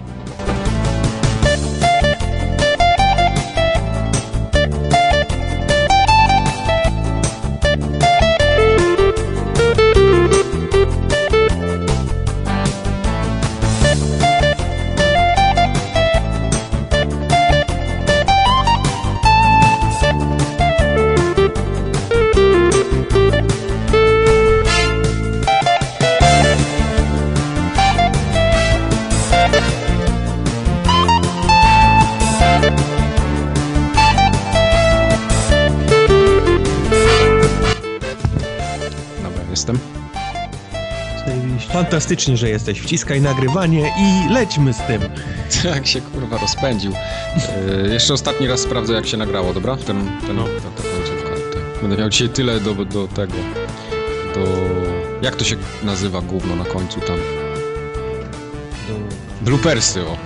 Fantastycznie, 41.95 42.37
że 42.37 42.49
jesteś. 42.49 42.79
Wciskaj 42.79 43.21
nagrywanie 43.21 43.91
i 43.99 44.33
lećmy 44.33 44.73
z 44.73 44.77
tym. 44.77 45.01
Jak 45.75 45.87
się 45.87 46.01
kurwa 46.01 46.37
rozpędził. 46.37 46.93
E, 47.85 47.93
jeszcze 47.93 48.13
ostatni 48.13 48.47
raz 48.47 48.59
sprawdzę 48.59 48.93
jak 48.93 49.07
się 49.07 49.17
nagrało, 49.17 49.53
dobra? 49.53 49.77
Ten, 49.77 50.11
ten, 50.27 50.35
No. 50.35 50.43
ta, 50.43 50.83
ta 50.83 50.89
końcówka. 50.89 51.29
Tak. 51.53 51.81
Będę 51.81 51.97
miał 51.97 52.09
dzisiaj 52.09 52.29
tyle 52.29 52.59
do, 52.59 52.73
do 52.85 53.07
tego, 53.07 53.33
do... 54.35 54.41
Jak 55.21 55.35
to 55.35 55.43
się 55.45 55.55
nazywa 55.83 56.21
gówno 56.21 56.55
na 56.55 56.65
końcu 56.65 56.99
tam? 57.01 57.17
Bloopersy, 59.41 60.01
o. 60.01 60.17